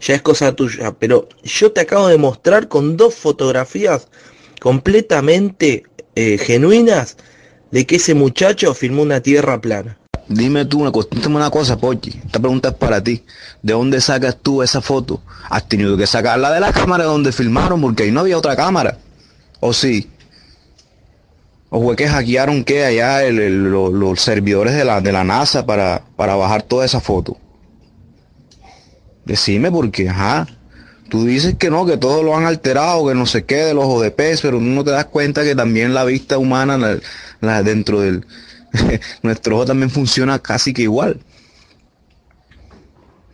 ya 0.00 0.14
es 0.14 0.22
cosa 0.22 0.54
tuya. 0.54 0.92
Pero 0.98 1.28
yo 1.42 1.72
te 1.72 1.80
acabo 1.80 2.08
de 2.08 2.18
mostrar 2.18 2.68
con 2.68 2.96
dos 2.96 3.14
fotografías 3.14 4.08
completamente 4.60 5.84
eh, 6.14 6.36
genuinas 6.38 7.16
de 7.70 7.86
que 7.86 7.96
ese 7.96 8.14
muchacho 8.14 8.74
filmó 8.74 9.02
una 9.02 9.22
tierra 9.22 9.60
plana. 9.60 9.97
Dime 10.28 10.66
tú 10.66 10.80
una 10.82 10.92
cosa, 10.92 11.08
una 11.26 11.50
cosa, 11.50 11.78
Pochi. 11.78 12.20
Esta 12.26 12.38
pregunta 12.38 12.68
es 12.68 12.74
para 12.74 13.02
ti. 13.02 13.24
¿De 13.62 13.72
dónde 13.72 14.00
sacas 14.00 14.36
tú 14.42 14.62
esa 14.62 14.80
foto? 14.82 15.22
Has 15.48 15.66
tenido 15.68 15.96
que 15.96 16.06
sacarla 16.06 16.52
de 16.52 16.60
la 16.60 16.72
cámara 16.74 17.04
donde 17.04 17.32
filmaron 17.32 17.80
porque 17.80 18.02
ahí 18.04 18.10
no 18.10 18.20
había 18.20 18.36
otra 18.36 18.54
cámara. 18.54 18.98
¿O 19.60 19.72
sí? 19.72 20.10
¿O 21.70 21.82
fue 21.82 21.96
que 21.96 22.08
hackearon 22.08 22.64
que 22.64 22.84
allá 22.84 23.24
el- 23.24 23.38
el- 23.40 23.64
lo- 23.70 23.90
los 23.90 24.20
servidores 24.20 24.74
de 24.74 24.84
la, 24.84 25.00
de 25.00 25.12
la 25.12 25.24
NASA 25.24 25.64
para, 25.66 26.02
para 26.16 26.34
bajar 26.34 26.62
toda 26.62 26.84
esa 26.84 27.00
foto? 27.00 27.36
Decime 29.24 29.70
porque, 29.70 30.08
ajá. 30.08 30.46
Tú 31.08 31.24
dices 31.24 31.54
que 31.58 31.70
no, 31.70 31.86
que 31.86 31.96
todo 31.96 32.22
lo 32.22 32.36
han 32.36 32.44
alterado, 32.44 33.06
que 33.08 33.14
no 33.14 33.24
sé 33.24 33.44
qué, 33.44 33.56
del 33.56 33.78
ojo 33.78 34.00
de 34.02 34.10
pez, 34.10 34.42
pero 34.42 34.60
no 34.60 34.84
te 34.84 34.90
das 34.90 35.06
cuenta 35.06 35.42
que 35.42 35.54
también 35.54 35.94
la 35.94 36.04
vista 36.04 36.36
humana 36.36 36.98
dentro 37.64 38.00
del... 38.00 38.26
nuestro 39.22 39.56
ojo 39.56 39.66
también 39.66 39.90
funciona 39.90 40.38
casi 40.38 40.72
que 40.72 40.82
igual. 40.82 41.20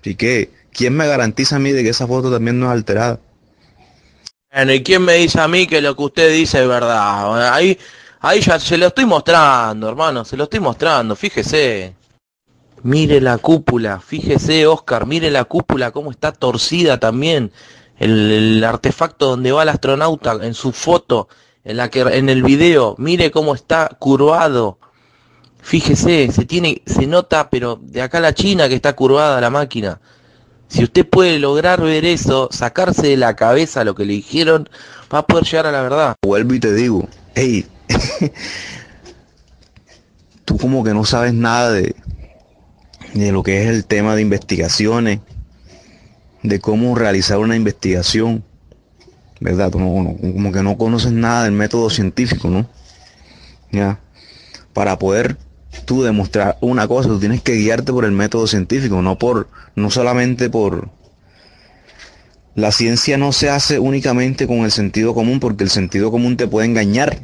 Así 0.01 0.15
que, 0.15 0.51
¿quién 0.73 0.95
me 0.97 1.07
garantiza 1.07 1.57
a 1.57 1.59
mí 1.59 1.73
de 1.73 1.83
que 1.83 1.91
esa 1.91 2.07
foto 2.07 2.31
también 2.31 2.61
no 2.61 2.67
es 2.67 2.73
alterada? 2.73 3.21
Bueno, 4.53 4.73
¿y 4.73 4.83
quién 4.83 5.03
me 5.03 5.15
dice 5.15 5.41
a 5.41 5.49
mí 5.49 5.67
que 5.67 5.81
lo 5.81 5.97
que 5.97 6.03
usted 6.03 6.33
dice 6.33 6.63
es 6.63 6.69
verdad? 6.69 7.53
Ahí, 7.53 7.79
ahí 8.21 8.41
ya 8.41 8.61
se 8.61 8.77
lo 8.77 8.89
estoy 8.89 9.05
mostrando, 9.05 9.89
hermano, 9.89 10.25
se 10.25 10.37
lo 10.37 10.45
estoy 10.45 10.61
mostrando, 10.61 11.17
fíjese. 11.17 11.95
Mire 12.83 13.21
la 13.21 13.39
cúpula, 13.39 13.99
fíjese, 13.99 14.67
Oscar, 14.67 15.07
mire 15.07 15.31
la 15.31 15.45
cúpula, 15.45 15.91
cómo 15.91 16.11
está 16.11 16.33
torcida 16.33 17.01
también. 17.01 17.51
El, 17.97 18.31
el 18.31 18.65
artefacto 18.65 19.31
donde 19.31 19.53
va 19.53 19.63
el 19.63 19.71
astronauta 19.71 20.39
en 20.43 20.53
su 20.53 20.71
foto, 20.73 21.29
en 21.65 21.79
la 21.79 21.89
que 21.89 22.01
en 22.03 22.29
el 22.29 22.43
video, 22.43 22.95
mire 22.99 23.31
cómo 23.31 23.55
está 23.55 23.89
curvado. 23.99 24.79
Fíjese, 25.65 26.31
se 26.31 26.45
tiene, 26.45 26.83
se 26.85 27.07
nota, 27.07 27.49
pero 27.49 27.81
de 27.81 28.03
acá 28.03 28.21
la 28.21 28.35
China 28.35 28.69
que 28.69 28.75
está 28.75 28.93
curvada 28.95 29.41
la 29.41 29.49
máquina. 29.49 29.99
Si 30.69 30.85
usted 30.85 31.09
puede 31.09 31.39
lograr 31.39 31.81
ver 31.81 32.05
eso, 32.05 32.51
sacarse 32.53 33.07
de 33.09 33.17
la 33.17 33.35
cabeza 33.35 33.83
lo 33.83 33.95
que 33.95 34.05
le 34.05 34.13
dijeron, 34.13 34.69
va 35.13 35.21
a 35.21 35.27
poder 35.27 35.45
llegar 35.45 35.67
a 35.67 35.73
la 35.73 35.81
verdad. 35.81 36.17
Vuelvo 36.23 36.53
y 36.53 36.61
te 36.61 36.75
digo, 36.75 37.09
hey, 37.35 37.65
tú 40.45 40.59
como 40.59 40.85
que 40.85 40.93
no 40.93 41.07
sabes 41.07 41.33
nada 41.33 41.73
de, 41.73 41.97
de 43.15 43.33
lo 43.33 43.43
que 43.43 43.63
es 43.63 43.71
el 43.71 43.87
tema 43.87 44.15
de 44.15 44.21
investigaciones, 44.21 45.21
de 46.43 46.61
cómo 46.61 46.95
realizar 46.95 47.39
una 47.39 47.57
investigación, 47.57 48.45
¿verdad? 49.41 49.73
Como 49.73 50.53
que 50.53 50.63
no 50.63 50.77
conoces 50.77 51.13
nada 51.13 51.45
del 51.45 51.53
método 51.53 51.89
científico, 51.89 52.49
¿no? 52.49 52.69
Ya. 53.73 53.99
Para 54.75 54.99
poder 54.99 55.39
tú 55.85 56.03
demostrar 56.03 56.57
una 56.61 56.87
cosa, 56.89 57.09
tú 57.09 57.19
tienes 57.21 57.43
que 57.43 57.55
guiarte 57.55 57.93
por 57.93 58.05
el 58.05 58.13
método 58.13 58.47
científico, 58.47 59.03
no 59.03 59.19
por, 59.19 59.49
no 59.75 59.91
solamente 59.91 60.49
por, 60.51 60.89
la 62.55 62.71
ciencia 62.71 63.19
no 63.19 63.33
se 63.33 63.51
hace 63.51 63.79
únicamente 63.79 64.47
con 64.47 64.59
el 64.59 64.71
sentido 64.71 65.13
común, 65.15 65.41
porque 65.41 65.65
el 65.65 65.71
sentido 65.71 66.11
común 66.11 66.37
te 66.37 66.47
puede 66.47 66.67
engañar. 66.67 67.19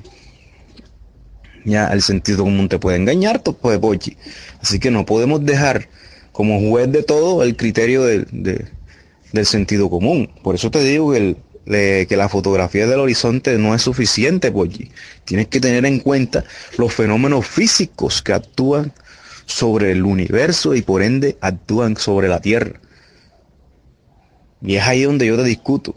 Ya, 1.64 1.88
el 1.88 2.02
sentido 2.02 2.44
común 2.44 2.68
te 2.68 2.78
puede 2.78 2.96
engañar, 2.96 3.42
pues 3.42 3.78
pochi. 3.78 4.16
Así 4.60 4.78
que 4.80 4.90
no 4.90 5.04
podemos 5.06 5.44
dejar 5.44 5.88
como 6.32 6.58
juez 6.68 6.90
de 6.90 7.02
todo 7.02 7.42
el 7.42 7.56
criterio 7.56 8.02
del, 8.02 8.26
de- 8.32 8.66
del 9.32 9.46
sentido 9.46 9.88
común. 9.90 10.30
Por 10.42 10.54
eso 10.54 10.70
te 10.70 10.82
digo 10.82 11.12
que 11.12 11.18
el, 11.18 11.36
que 11.64 12.16
la 12.16 12.28
fotografía 12.28 12.86
del 12.86 13.00
horizonte 13.00 13.56
no 13.58 13.74
es 13.74 13.82
suficiente, 13.82 14.50
Polly. 14.50 14.90
Tienes 15.24 15.48
que 15.48 15.60
tener 15.60 15.84
en 15.86 16.00
cuenta 16.00 16.44
los 16.78 16.92
fenómenos 16.92 17.46
físicos 17.46 18.22
que 18.22 18.32
actúan 18.32 18.92
sobre 19.46 19.92
el 19.92 20.04
universo 20.04 20.74
y 20.74 20.82
por 20.82 21.02
ende 21.02 21.36
actúan 21.40 21.96
sobre 21.96 22.28
la 22.28 22.40
Tierra. 22.40 22.80
Y 24.62 24.76
es 24.76 24.82
ahí 24.84 25.02
donde 25.02 25.26
yo 25.26 25.36
te 25.36 25.44
discuto. 25.44 25.94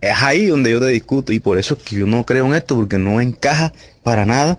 Es 0.00 0.22
ahí 0.22 0.46
donde 0.46 0.70
yo 0.70 0.80
te 0.80 0.88
discuto 0.88 1.32
y 1.32 1.40
por 1.40 1.58
eso 1.58 1.74
es 1.74 1.82
que 1.82 1.96
yo 1.96 2.06
no 2.06 2.24
creo 2.26 2.46
en 2.46 2.54
esto 2.54 2.74
porque 2.74 2.98
no 2.98 3.20
encaja 3.20 3.72
para 4.02 4.26
nada 4.26 4.58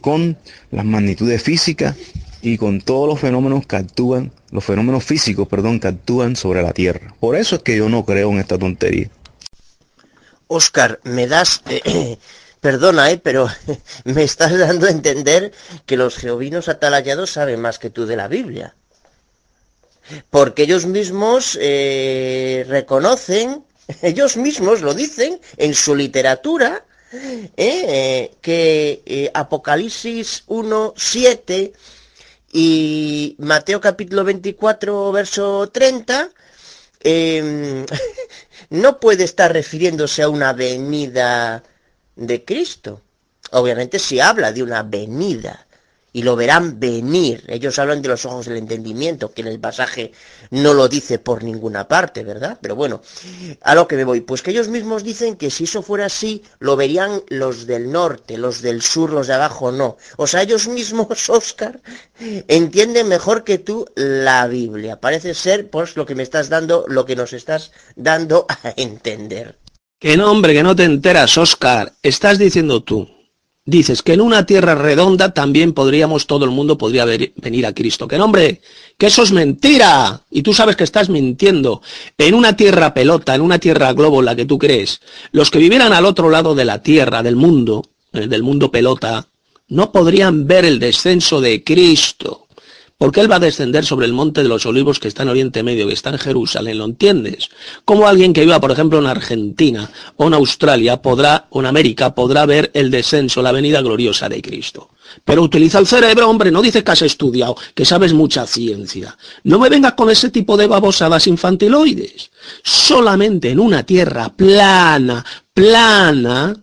con 0.00 0.38
las 0.70 0.84
magnitudes 0.84 1.42
físicas 1.42 1.96
y 2.40 2.58
con 2.58 2.80
todos 2.80 3.08
los 3.08 3.20
fenómenos 3.20 3.66
que 3.66 3.76
actúan, 3.76 4.30
los 4.50 4.64
fenómenos 4.64 5.04
físicos, 5.04 5.48
perdón, 5.48 5.80
que 5.80 5.88
actúan 5.88 6.36
sobre 6.36 6.62
la 6.62 6.72
Tierra. 6.72 7.14
Por 7.20 7.36
eso 7.36 7.56
es 7.56 7.62
que 7.62 7.76
yo 7.76 7.88
no 7.88 8.04
creo 8.04 8.30
en 8.30 8.38
esta 8.38 8.58
tontería. 8.58 9.10
Oscar, 10.48 11.00
me 11.04 11.26
das, 11.26 11.62
perdona, 12.60 13.10
eh, 13.10 13.18
pero 13.22 13.48
me 14.04 14.22
estás 14.22 14.56
dando 14.58 14.86
a 14.86 14.90
entender 14.90 15.52
que 15.86 15.96
los 15.96 16.16
geovinos 16.16 16.68
atalayados 16.68 17.30
saben 17.30 17.60
más 17.60 17.78
que 17.78 17.90
tú 17.90 18.06
de 18.06 18.16
la 18.16 18.28
Biblia. 18.28 18.74
Porque 20.30 20.62
ellos 20.62 20.86
mismos 20.86 21.58
eh, 21.60 22.64
reconocen, 22.68 23.64
ellos 24.02 24.36
mismos 24.36 24.80
lo 24.82 24.94
dicen 24.94 25.40
en 25.56 25.74
su 25.74 25.94
literatura, 25.94 26.84
eh, 27.12 27.50
eh, 27.56 28.30
que 28.40 29.02
eh, 29.06 29.30
Apocalipsis 29.32 30.44
1, 30.46 30.94
7 30.96 31.72
y 32.52 33.36
Mateo 33.38 33.80
capítulo 33.80 34.24
24, 34.24 35.12
verso 35.12 35.68
30, 35.72 36.30
eh, 37.00 37.86
no 38.70 39.00
puede 39.00 39.24
estar 39.24 39.52
refiriéndose 39.52 40.22
a 40.22 40.28
una 40.28 40.52
venida 40.52 41.62
de 42.16 42.44
Cristo. 42.44 43.02
Obviamente 43.52 43.98
se 43.98 44.20
habla 44.20 44.52
de 44.52 44.62
una 44.62 44.82
venida 44.82 45.65
y 46.16 46.22
lo 46.22 46.34
verán 46.34 46.80
venir. 46.80 47.44
Ellos 47.46 47.78
hablan 47.78 48.00
de 48.00 48.08
los 48.08 48.24
ojos 48.24 48.46
del 48.46 48.56
entendimiento, 48.56 49.34
que 49.34 49.42
en 49.42 49.48
el 49.48 49.60
pasaje 49.60 50.12
no 50.50 50.72
lo 50.72 50.88
dice 50.88 51.18
por 51.18 51.44
ninguna 51.44 51.88
parte, 51.88 52.24
¿verdad? 52.24 52.56
Pero 52.62 52.74
bueno, 52.74 53.02
a 53.60 53.74
lo 53.74 53.86
que 53.86 53.96
me 53.96 54.04
voy, 54.04 54.22
pues 54.22 54.40
que 54.40 54.50
ellos 54.50 54.68
mismos 54.68 55.04
dicen 55.04 55.36
que 55.36 55.50
si 55.50 55.64
eso 55.64 55.82
fuera 55.82 56.06
así, 56.06 56.42
lo 56.58 56.74
verían 56.74 57.22
los 57.28 57.66
del 57.66 57.92
norte, 57.92 58.38
los 58.38 58.62
del 58.62 58.80
sur, 58.80 59.10
los 59.10 59.26
de 59.26 59.34
abajo 59.34 59.72
no. 59.72 59.98
O 60.16 60.26
sea, 60.26 60.40
ellos 60.40 60.68
mismos, 60.68 61.28
Oscar, 61.28 61.82
entienden 62.18 63.08
mejor 63.08 63.44
que 63.44 63.58
tú 63.58 63.84
la 63.94 64.46
Biblia. 64.46 64.98
Parece 64.98 65.34
ser, 65.34 65.68
pues, 65.68 65.96
lo 65.96 66.06
que 66.06 66.14
me 66.14 66.22
estás 66.22 66.48
dando, 66.48 66.86
lo 66.88 67.04
que 67.04 67.14
nos 67.14 67.34
estás 67.34 67.72
dando 67.94 68.46
a 68.48 68.72
entender. 68.78 69.58
Que 70.00 70.16
no, 70.16 70.32
hombre, 70.32 70.54
que 70.54 70.62
no 70.62 70.74
te 70.74 70.84
enteras, 70.84 71.36
Oscar. 71.36 71.92
Estás 72.02 72.38
diciendo 72.38 72.82
tú. 72.82 73.15
Dices 73.68 74.02
que 74.02 74.12
en 74.12 74.20
una 74.20 74.46
tierra 74.46 74.76
redonda 74.76 75.34
también 75.34 75.72
podríamos, 75.72 76.28
todo 76.28 76.44
el 76.44 76.52
mundo 76.52 76.78
podría 76.78 77.04
ver- 77.04 77.32
venir 77.34 77.66
a 77.66 77.74
Cristo. 77.74 78.06
Que 78.06 78.16
no, 78.16 78.26
hombre, 78.26 78.60
que 78.96 79.06
eso 79.06 79.24
es 79.24 79.32
mentira. 79.32 80.22
Y 80.30 80.42
tú 80.42 80.54
sabes 80.54 80.76
que 80.76 80.84
estás 80.84 81.08
mintiendo. 81.08 81.82
En 82.16 82.34
una 82.34 82.56
tierra 82.56 82.94
pelota, 82.94 83.34
en 83.34 83.40
una 83.40 83.58
tierra 83.58 83.92
globo, 83.92 84.22
la 84.22 84.36
que 84.36 84.44
tú 84.46 84.56
crees, 84.56 85.00
los 85.32 85.50
que 85.50 85.58
vivieran 85.58 85.92
al 85.92 86.06
otro 86.06 86.30
lado 86.30 86.54
de 86.54 86.64
la 86.64 86.80
tierra, 86.80 87.24
del 87.24 87.34
mundo, 87.34 87.84
eh, 88.12 88.28
del 88.28 88.44
mundo 88.44 88.70
pelota, 88.70 89.26
no 89.68 89.90
podrían 89.90 90.46
ver 90.46 90.64
el 90.64 90.78
descenso 90.78 91.40
de 91.40 91.64
Cristo. 91.64 92.45
Porque 92.98 93.20
Él 93.20 93.30
va 93.30 93.36
a 93.36 93.40
descender 93.40 93.84
sobre 93.84 94.06
el 94.06 94.14
monte 94.14 94.42
de 94.42 94.48
los 94.48 94.64
olivos 94.64 94.98
que 94.98 95.08
está 95.08 95.22
en 95.22 95.28
Oriente 95.28 95.62
Medio, 95.62 95.86
que 95.86 95.92
está 95.92 96.08
en 96.10 96.18
Jerusalén, 96.18 96.78
¿lo 96.78 96.86
entiendes? 96.86 97.50
Como 97.84 98.08
alguien 98.08 98.32
que 98.32 98.40
viva, 98.40 98.58
por 98.58 98.70
ejemplo, 98.70 98.98
en 98.98 99.06
Argentina 99.06 99.90
o 100.16 100.26
en 100.26 100.34
Australia 100.34 101.02
podrá, 101.02 101.46
o 101.50 101.60
en 101.60 101.66
América, 101.66 102.14
podrá 102.14 102.46
ver 102.46 102.70
el 102.72 102.90
descenso, 102.90 103.42
la 103.42 103.52
venida 103.52 103.82
gloriosa 103.82 104.30
de 104.30 104.40
Cristo. 104.40 104.88
Pero 105.26 105.42
utiliza 105.42 105.78
el 105.78 105.86
cerebro, 105.86 106.28
hombre, 106.28 106.50
no 106.50 106.62
dices 106.62 106.82
que 106.82 106.90
has 106.90 107.02
estudiado, 107.02 107.56
que 107.74 107.84
sabes 107.84 108.14
mucha 108.14 108.46
ciencia. 108.46 109.16
No 109.44 109.58
me 109.58 109.68
vengas 109.68 109.92
con 109.92 110.08
ese 110.08 110.30
tipo 110.30 110.56
de 110.56 110.66
babosadas 110.66 111.26
infantiloides. 111.26 112.30
Solamente 112.62 113.50
en 113.50 113.60
una 113.60 113.82
tierra 113.82 114.30
plana, 114.30 115.24
plana, 115.52 116.56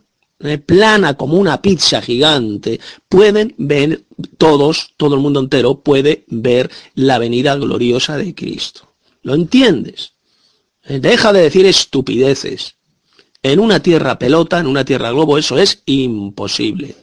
plana 0.65 1.15
como 1.15 1.37
una 1.37 1.61
pizza 1.61 2.01
gigante, 2.01 2.79
pueden 3.07 3.55
ver 3.57 4.03
todos, 4.37 4.93
todo 4.97 5.15
el 5.15 5.21
mundo 5.21 5.39
entero 5.39 5.79
puede 5.81 6.25
ver 6.27 6.69
la 6.95 7.17
venida 7.17 7.55
gloriosa 7.55 8.17
de 8.17 8.35
Cristo. 8.35 8.93
¿Lo 9.21 9.35
entiendes? 9.35 10.13
Eh, 10.83 10.99
Deja 10.99 11.31
de 11.31 11.43
decir 11.43 11.65
estupideces. 11.65 12.75
En 13.41 13.59
una 13.59 13.81
tierra 13.81 14.19
pelota, 14.19 14.59
en 14.59 14.67
una 14.67 14.85
tierra 14.85 15.11
globo, 15.11 15.37
eso 15.37 15.57
es 15.57 15.81
imposible. 15.85 16.95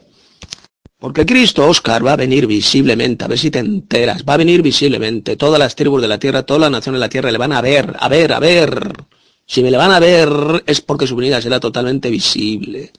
Porque 0.99 1.25
Cristo, 1.25 1.67
Oscar, 1.67 2.07
va 2.07 2.13
a 2.13 2.17
venir 2.17 2.47
visiblemente, 2.47 3.25
a 3.25 3.29
ver 3.29 3.39
si 3.39 3.51
te 3.51 3.59
enteras, 3.59 4.23
va 4.23 4.35
a 4.35 4.37
venir 4.37 4.61
visiblemente. 4.61 5.37
Todas 5.37 5.59
las 5.59 5.75
tribus 5.75 6.03
de 6.03 6.09
la 6.09 6.19
tierra, 6.19 6.43
todas 6.43 6.61
las 6.61 6.71
naciones 6.71 6.99
de 6.99 7.07
la 7.07 7.09
tierra 7.09 7.31
le 7.31 7.39
van 7.39 7.53
a 7.53 7.63
ver, 7.63 7.97
a 7.99 8.09
ver, 8.09 8.33
a 8.35 8.39
ver. 8.39 8.93
Si 9.47 9.63
me 9.63 9.71
le 9.71 9.79
van 9.79 9.91
a 9.91 9.99
ver 9.99 10.63
es 10.67 10.81
porque 10.83 11.07
su 11.07 11.17
venida 11.17 11.41
será 11.41 11.59
totalmente 11.59 12.11
visible. 12.11 12.93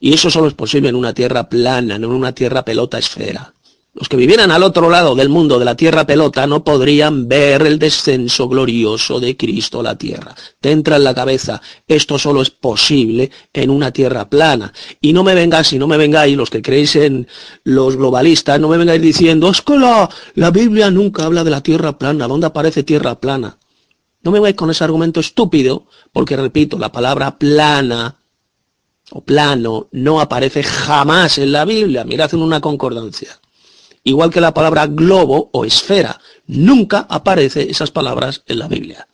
Y 0.00 0.14
eso 0.14 0.30
solo 0.30 0.48
es 0.48 0.54
posible 0.54 0.88
en 0.88 0.96
una 0.96 1.12
tierra 1.12 1.48
plana, 1.48 1.98
no 1.98 2.08
en 2.08 2.12
una 2.14 2.32
tierra 2.32 2.64
pelota 2.64 2.98
esfera. 2.98 3.52
Los 3.98 4.08
que 4.08 4.16
vivieran 4.16 4.52
al 4.52 4.62
otro 4.62 4.90
lado 4.90 5.16
del 5.16 5.28
mundo 5.28 5.58
de 5.58 5.64
la 5.64 5.74
tierra 5.74 6.06
pelota 6.06 6.46
no 6.46 6.62
podrían 6.62 7.26
ver 7.26 7.62
el 7.62 7.80
descenso 7.80 8.48
glorioso 8.48 9.18
de 9.18 9.36
Cristo 9.36 9.80
a 9.80 9.82
la 9.82 9.98
tierra. 9.98 10.36
Te 10.60 10.70
entra 10.70 10.96
en 10.96 11.04
la 11.04 11.14
cabeza, 11.14 11.60
esto 11.88 12.16
solo 12.16 12.40
es 12.42 12.50
posible 12.50 13.32
en 13.52 13.70
una 13.70 13.90
tierra 13.90 14.30
plana. 14.30 14.72
Y 15.00 15.12
no 15.12 15.24
me 15.24 15.34
vengáis, 15.34 15.72
y 15.72 15.80
no 15.80 15.88
me 15.88 15.96
vengáis, 15.96 16.36
los 16.36 16.48
que 16.48 16.62
creéis 16.62 16.94
en 16.94 17.26
los 17.64 17.96
globalistas, 17.96 18.60
no 18.60 18.68
me 18.68 18.78
vengáis 18.78 19.02
diciendo, 19.02 19.50
es 19.50 19.62
que 19.62 19.76
la, 19.76 20.08
la 20.34 20.52
Biblia 20.52 20.92
nunca 20.92 21.24
habla 21.24 21.42
de 21.42 21.50
la 21.50 21.62
tierra 21.62 21.98
plana, 21.98 22.28
¿dónde 22.28 22.46
aparece 22.46 22.84
tierra 22.84 23.18
plana? 23.18 23.58
No 24.22 24.30
me 24.30 24.38
vengáis 24.38 24.56
con 24.56 24.70
ese 24.70 24.84
argumento 24.84 25.18
estúpido, 25.18 25.86
porque 26.12 26.36
repito, 26.36 26.78
la 26.78 26.92
palabra 26.92 27.36
plana 27.36 28.17
o 29.10 29.22
plano 29.22 29.88
no 29.92 30.20
aparece 30.20 30.62
jamás 30.62 31.38
en 31.38 31.52
la 31.52 31.64
Biblia. 31.64 32.04
Mirad 32.04 32.34
en 32.34 32.42
una 32.42 32.60
concordancia. 32.60 33.38
Igual 34.04 34.30
que 34.30 34.40
la 34.40 34.54
palabra 34.54 34.86
globo 34.86 35.50
o 35.52 35.64
esfera, 35.64 36.20
nunca 36.46 37.06
aparece 37.08 37.70
esas 37.70 37.90
palabras 37.90 38.42
en 38.46 38.58
la 38.58 38.68
Biblia. 38.68 39.06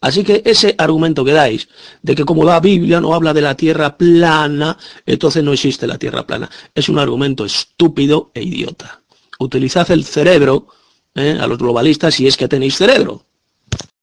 Así 0.00 0.24
que 0.24 0.42
ese 0.44 0.74
argumento 0.78 1.24
que 1.24 1.32
dais 1.32 1.68
de 2.02 2.14
que 2.14 2.24
como 2.24 2.44
la 2.44 2.60
Biblia 2.60 3.00
no 3.00 3.14
habla 3.14 3.32
de 3.32 3.40
la 3.40 3.56
tierra 3.56 3.96
plana, 3.96 4.78
entonces 5.06 5.42
no 5.42 5.52
existe 5.52 5.86
la 5.86 5.98
tierra 5.98 6.26
plana, 6.26 6.50
es 6.74 6.88
un 6.88 6.98
argumento 6.98 7.44
estúpido 7.44 8.30
e 8.34 8.42
idiota. 8.42 9.02
Utilizad 9.38 9.90
el 9.90 10.04
cerebro 10.04 10.68
¿eh? 11.14 11.38
a 11.40 11.46
los 11.46 11.58
globalistas 11.58 12.14
si 12.14 12.26
es 12.26 12.36
que 12.36 12.46
tenéis 12.46 12.76
cerebro. 12.76 13.24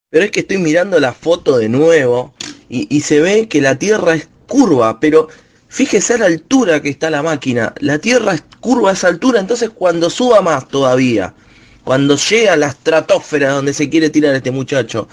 Pero 0.09 0.25
es 0.25 0.31
que 0.31 0.41
estoy 0.41 0.57
mirando 0.57 0.99
la 0.99 1.13
foto 1.13 1.57
de 1.57 1.69
nuevo 1.69 2.33
y, 2.69 2.93
y 2.95 3.01
se 3.01 3.19
ve 3.19 3.47
que 3.47 3.61
la 3.61 3.80
Tierra 3.80 4.15
es 4.15 4.27
curva, 4.53 4.99
pero 4.99 5.30
fíjese 5.67 6.15
la 6.19 6.27
altura 6.27 6.80
que 6.80 6.90
está 6.90 7.09
la 7.09 7.23
máquina. 7.23 7.73
La 7.80 7.98
Tierra 7.98 8.35
es 8.35 8.43
curva 8.59 8.91
a 8.91 8.93
esa 8.93 9.07
altura, 9.07 9.40
entonces 9.40 9.72
cuando 9.73 10.11
suba 10.11 10.41
más 10.41 10.67
todavía, 10.67 11.33
cuando 11.83 12.15
llega 12.17 12.53
a 12.53 12.56
la 12.56 12.67
estratosfera 12.67 13.49
donde 13.49 13.73
se 13.73 13.90
quiere 13.90 14.11
tirar 14.11 14.35
este 14.35 14.51
muchacho, 14.51 15.07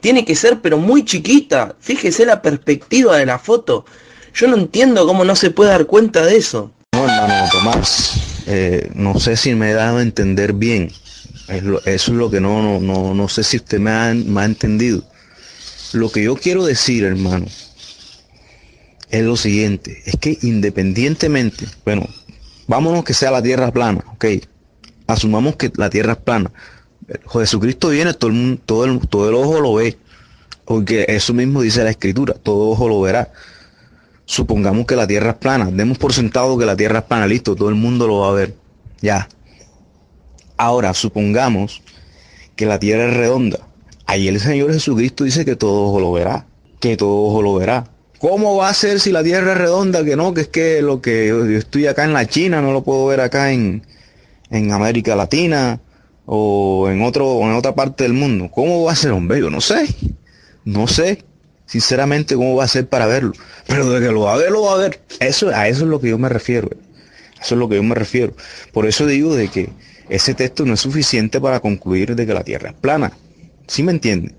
tiene 0.00 0.26
que 0.26 0.34
ser 0.36 0.60
pero 0.60 0.76
muy 0.76 1.06
chiquita. 1.06 1.74
Fíjese 1.80 2.26
la 2.26 2.42
perspectiva 2.42 3.16
de 3.16 3.24
la 3.24 3.38
foto. 3.38 3.86
Yo 4.34 4.46
no 4.46 4.56
entiendo 4.58 5.06
cómo 5.06 5.24
no 5.24 5.34
se 5.36 5.50
puede 5.50 5.70
dar 5.70 5.86
cuenta 5.86 6.22
de 6.26 6.36
eso. 6.36 6.70
No, 6.94 7.04
hermano 7.08 7.48
Tomás, 7.50 8.12
eh, 8.46 8.90
no 8.94 9.18
sé 9.18 9.38
si 9.38 9.54
me 9.54 9.70
he 9.70 9.74
dado 9.74 9.96
a 9.98 10.02
entender 10.02 10.52
bien. 10.52 10.92
Es 11.48 11.62
lo- 11.62 11.80
eso 11.86 12.12
es 12.12 12.18
lo 12.18 12.30
que 12.30 12.40
no, 12.42 12.62
no, 12.62 12.78
no, 12.78 13.14
no 13.14 13.28
sé 13.28 13.42
si 13.42 13.56
usted 13.56 13.78
me 13.80 13.90
ha, 13.90 14.12
me 14.12 14.42
ha 14.42 14.44
entendido. 14.44 15.02
Lo 15.94 16.10
que 16.12 16.22
yo 16.24 16.36
quiero 16.36 16.64
decir, 16.66 17.04
hermano, 17.04 17.46
es 19.12 19.22
lo 19.22 19.36
siguiente, 19.36 20.02
es 20.06 20.16
que 20.16 20.38
independientemente, 20.40 21.66
bueno, 21.84 22.08
vámonos 22.66 23.04
que 23.04 23.12
sea 23.12 23.30
la 23.30 23.42
tierra 23.42 23.70
plana, 23.70 24.02
ok, 24.14 24.24
asumamos 25.06 25.56
que 25.56 25.70
la 25.76 25.90
tierra 25.90 26.14
es 26.14 26.18
plana. 26.18 26.50
Jesucristo 27.30 27.90
viene, 27.90 28.14
todo 28.14 28.30
el, 28.30 28.58
todo 28.64 28.98
todo 29.00 29.28
el 29.28 29.34
ojo 29.34 29.60
lo 29.60 29.74
ve, 29.74 29.98
porque 30.64 31.04
eso 31.08 31.34
mismo 31.34 31.60
dice 31.60 31.84
la 31.84 31.90
escritura, 31.90 32.32
todo 32.34 32.70
ojo 32.70 32.88
lo 32.88 33.02
verá. 33.02 33.30
Supongamos 34.24 34.86
que 34.86 34.96
la 34.96 35.06
tierra 35.06 35.32
es 35.32 35.36
plana, 35.36 35.70
demos 35.70 35.98
por 35.98 36.14
sentado 36.14 36.56
que 36.56 36.64
la 36.64 36.74
tierra 36.74 37.00
es 37.00 37.04
plana, 37.04 37.26
listo, 37.26 37.54
todo 37.54 37.68
el 37.68 37.74
mundo 37.74 38.06
lo 38.06 38.20
va 38.20 38.28
a 38.30 38.32
ver, 38.32 38.56
ya. 39.02 39.28
Ahora, 40.56 40.94
supongamos 40.94 41.82
que 42.56 42.64
la 42.64 42.78
tierra 42.78 43.08
es 43.08 43.14
redonda. 43.14 43.58
Ahí 44.06 44.26
el 44.28 44.40
Señor 44.40 44.72
Jesucristo 44.72 45.24
dice 45.24 45.44
que 45.44 45.54
todo 45.54 45.88
ojo 45.88 46.00
lo 46.00 46.12
verá, 46.12 46.46
que 46.80 46.96
todo 46.96 47.24
ojo 47.24 47.42
lo 47.42 47.54
verá. 47.56 47.91
¿Cómo 48.22 48.54
va 48.54 48.68
a 48.68 48.74
ser 48.74 49.00
si 49.00 49.10
la 49.10 49.24
tierra 49.24 49.50
es 49.50 49.58
redonda? 49.58 50.04
Que 50.04 50.14
no, 50.14 50.32
que 50.32 50.42
es 50.42 50.48
que 50.48 50.80
lo 50.80 51.02
que 51.02 51.26
yo 51.26 51.44
estoy 51.58 51.88
acá 51.88 52.04
en 52.04 52.12
la 52.12 52.24
China, 52.24 52.62
no 52.62 52.70
lo 52.70 52.84
puedo 52.84 53.04
ver 53.06 53.20
acá 53.20 53.50
en, 53.50 53.82
en 54.48 54.70
América 54.70 55.16
Latina 55.16 55.80
o 56.24 56.88
en 56.88 57.02
otro 57.02 57.40
en 57.40 57.52
otra 57.52 57.74
parte 57.74 58.04
del 58.04 58.12
mundo. 58.12 58.48
¿Cómo 58.48 58.84
va 58.84 58.92
a 58.92 58.94
ser, 58.94 59.10
hombre? 59.10 59.40
Yo 59.40 59.50
no 59.50 59.60
sé. 59.60 59.88
No 60.64 60.86
sé. 60.86 61.24
Sinceramente, 61.66 62.36
¿cómo 62.36 62.54
va 62.54 62.62
a 62.62 62.68
ser 62.68 62.86
para 62.86 63.06
verlo? 63.06 63.32
Pero 63.66 63.90
de 63.90 63.98
que 63.98 64.12
lo 64.12 64.20
va 64.20 64.34
a 64.34 64.36
ver, 64.36 64.52
lo 64.52 64.62
va 64.62 64.74
a 64.74 64.76
ver. 64.76 65.00
Eso, 65.18 65.48
a 65.48 65.66
eso 65.66 65.82
es 65.82 65.90
lo 65.90 66.00
que 66.00 66.10
yo 66.10 66.18
me 66.18 66.28
refiero. 66.28 66.70
Eso 67.40 67.56
es 67.56 67.58
lo 67.58 67.68
que 67.68 67.74
yo 67.74 67.82
me 67.82 67.96
refiero. 67.96 68.36
Por 68.72 68.86
eso 68.86 69.04
digo 69.04 69.34
de 69.34 69.48
que 69.48 69.70
ese 70.08 70.34
texto 70.34 70.64
no 70.64 70.74
es 70.74 70.80
suficiente 70.80 71.40
para 71.40 71.58
concluir 71.58 72.14
de 72.14 72.24
que 72.24 72.34
la 72.34 72.44
Tierra 72.44 72.70
es 72.70 72.76
plana. 72.76 73.10
¿Sí 73.66 73.82
me 73.82 73.90
entiende? 73.90 74.32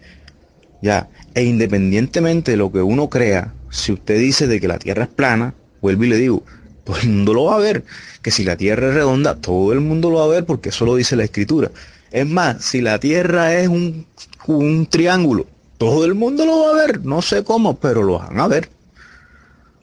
Ya. 0.81 1.09
E 1.35 1.43
independientemente 1.43 2.51
de 2.51 2.57
lo 2.57 2.71
que 2.71 2.81
uno 2.81 3.09
crea, 3.09 3.53
si 3.73 3.91
usted 3.91 4.19
dice 4.19 4.45
de 4.47 4.61
que 4.61 4.67
la 4.67 4.77
Tierra 4.77 5.03
es 5.03 5.09
plana, 5.09 5.55
vuelvo 5.81 6.03
y 6.03 6.07
le 6.09 6.17
digo, 6.17 6.43
todo 6.83 6.97
el 6.97 7.09
mundo 7.09 7.33
lo 7.33 7.45
va 7.45 7.55
a 7.55 7.59
ver. 7.59 7.83
Que 8.21 8.29
si 8.29 8.43
la 8.43 8.55
Tierra 8.55 8.89
es 8.89 8.93
redonda, 8.93 9.35
todo 9.35 9.73
el 9.73 9.79
mundo 9.81 10.11
lo 10.11 10.19
va 10.19 10.25
a 10.25 10.27
ver 10.27 10.45
porque 10.45 10.69
eso 10.69 10.85
lo 10.85 10.95
dice 10.95 11.15
la 11.15 11.23
Escritura. 11.23 11.71
Es 12.11 12.27
más, 12.27 12.63
si 12.63 12.81
la 12.81 12.99
Tierra 12.99 13.55
es 13.55 13.67
un, 13.67 14.05
un 14.45 14.85
triángulo, 14.85 15.47
todo 15.79 16.05
el 16.05 16.13
mundo 16.13 16.45
lo 16.45 16.65
va 16.65 16.69
a 16.69 16.85
ver. 16.85 17.03
No 17.03 17.23
sé 17.23 17.43
cómo, 17.43 17.79
pero 17.79 18.03
lo 18.03 18.19
van 18.19 18.39
a 18.39 18.47
ver. 18.47 18.69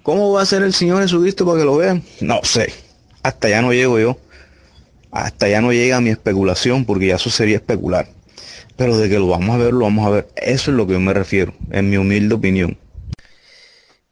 ¿Cómo 0.04 0.32
va 0.32 0.42
a 0.42 0.46
ser 0.46 0.62
el 0.62 0.72
Señor 0.72 1.02
Jesucristo 1.02 1.44
para 1.44 1.58
que 1.58 1.64
lo 1.64 1.76
vean? 1.76 2.04
No 2.20 2.40
sé. 2.44 2.72
Hasta 3.24 3.48
ya 3.48 3.60
no 3.60 3.72
llego 3.72 3.98
yo. 3.98 4.18
Hasta 5.10 5.48
ya 5.48 5.60
no 5.60 5.72
llega 5.72 6.00
mi 6.00 6.10
especulación 6.10 6.84
porque 6.84 7.08
ya 7.08 7.16
eso 7.16 7.28
sería 7.28 7.56
especular. 7.56 8.08
Pero 8.76 8.96
de 8.96 9.08
que 9.08 9.18
lo 9.18 9.26
vamos 9.26 9.50
a 9.50 9.58
ver, 9.58 9.72
lo 9.72 9.80
vamos 9.80 10.06
a 10.06 10.10
ver. 10.10 10.28
Eso 10.36 10.70
es 10.70 10.76
lo 10.76 10.86
que 10.86 10.92
yo 10.92 11.00
me 11.00 11.12
refiero, 11.12 11.54
en 11.72 11.90
mi 11.90 11.96
humilde 11.96 12.36
opinión. 12.36 12.78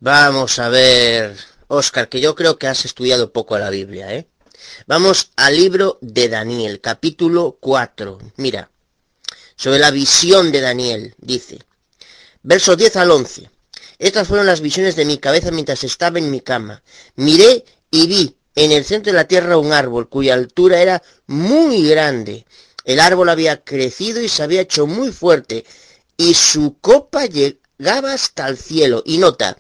Vamos 0.01 0.61
a 0.61 0.69
ver, 0.69 1.37
Oscar, 1.67 2.09
que 2.09 2.21
yo 2.21 2.37
creo 2.37 2.57
que 2.57 2.69
has 2.69 2.85
estudiado 2.85 3.33
poco 3.33 3.57
a 3.57 3.59
la 3.59 3.69
Biblia, 3.69 4.15
¿eh? 4.15 4.29
Vamos 4.87 5.33
al 5.35 5.57
libro 5.57 5.99
de 6.01 6.29
Daniel, 6.29 6.81
capítulo 6.81 7.59
4. 7.61 8.19
Mira, 8.37 8.71
sobre 9.57 9.81
la 9.81 9.91
visión 9.91 10.53
de 10.53 10.61
Daniel, 10.61 11.17
dice, 11.19 11.59
versos 12.45 12.77
10 12.77 12.95
al 12.95 13.11
11. 13.11 13.51
Estas 13.99 14.29
fueron 14.29 14.47
las 14.47 14.61
visiones 14.61 14.95
de 14.95 15.05
mi 15.05 15.19
cabeza 15.19 15.51
mientras 15.51 15.83
estaba 15.83 16.21
en 16.21 16.31
mi 16.31 16.43
cama. 16.43 16.81
Miré 17.17 17.65
y 17.91 18.07
vi 18.07 18.37
en 18.55 18.71
el 18.71 18.85
centro 18.85 19.13
de 19.13 19.19
la 19.19 19.27
tierra 19.27 19.59
un 19.59 19.73
árbol 19.73 20.09
cuya 20.09 20.35
altura 20.35 20.81
era 20.81 21.03
muy 21.27 21.89
grande. 21.89 22.47
El 22.85 23.01
árbol 23.01 23.31
había 23.31 23.65
crecido 23.65 24.23
y 24.23 24.29
se 24.29 24.45
había 24.45 24.61
hecho 24.61 24.87
muy 24.87 25.11
fuerte 25.11 25.65
y 26.17 26.35
su 26.35 26.79
copa 26.81 27.27
llegaba 27.27 28.13
hasta 28.13 28.47
el 28.47 28.59
cielo. 28.59 29.03
Y 29.05 29.19
nota, 29.19 29.59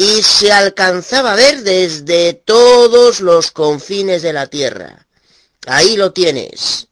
y 0.00 0.22
se 0.22 0.52
alcanzaba 0.52 1.32
a 1.32 1.36
ver 1.36 1.64
desde 1.64 2.32
todos 2.32 3.20
los 3.20 3.50
confines 3.50 4.22
de 4.22 4.32
la 4.32 4.46
tierra. 4.46 5.06
Ahí 5.66 5.96
lo 5.96 6.12
tienes. 6.12 6.86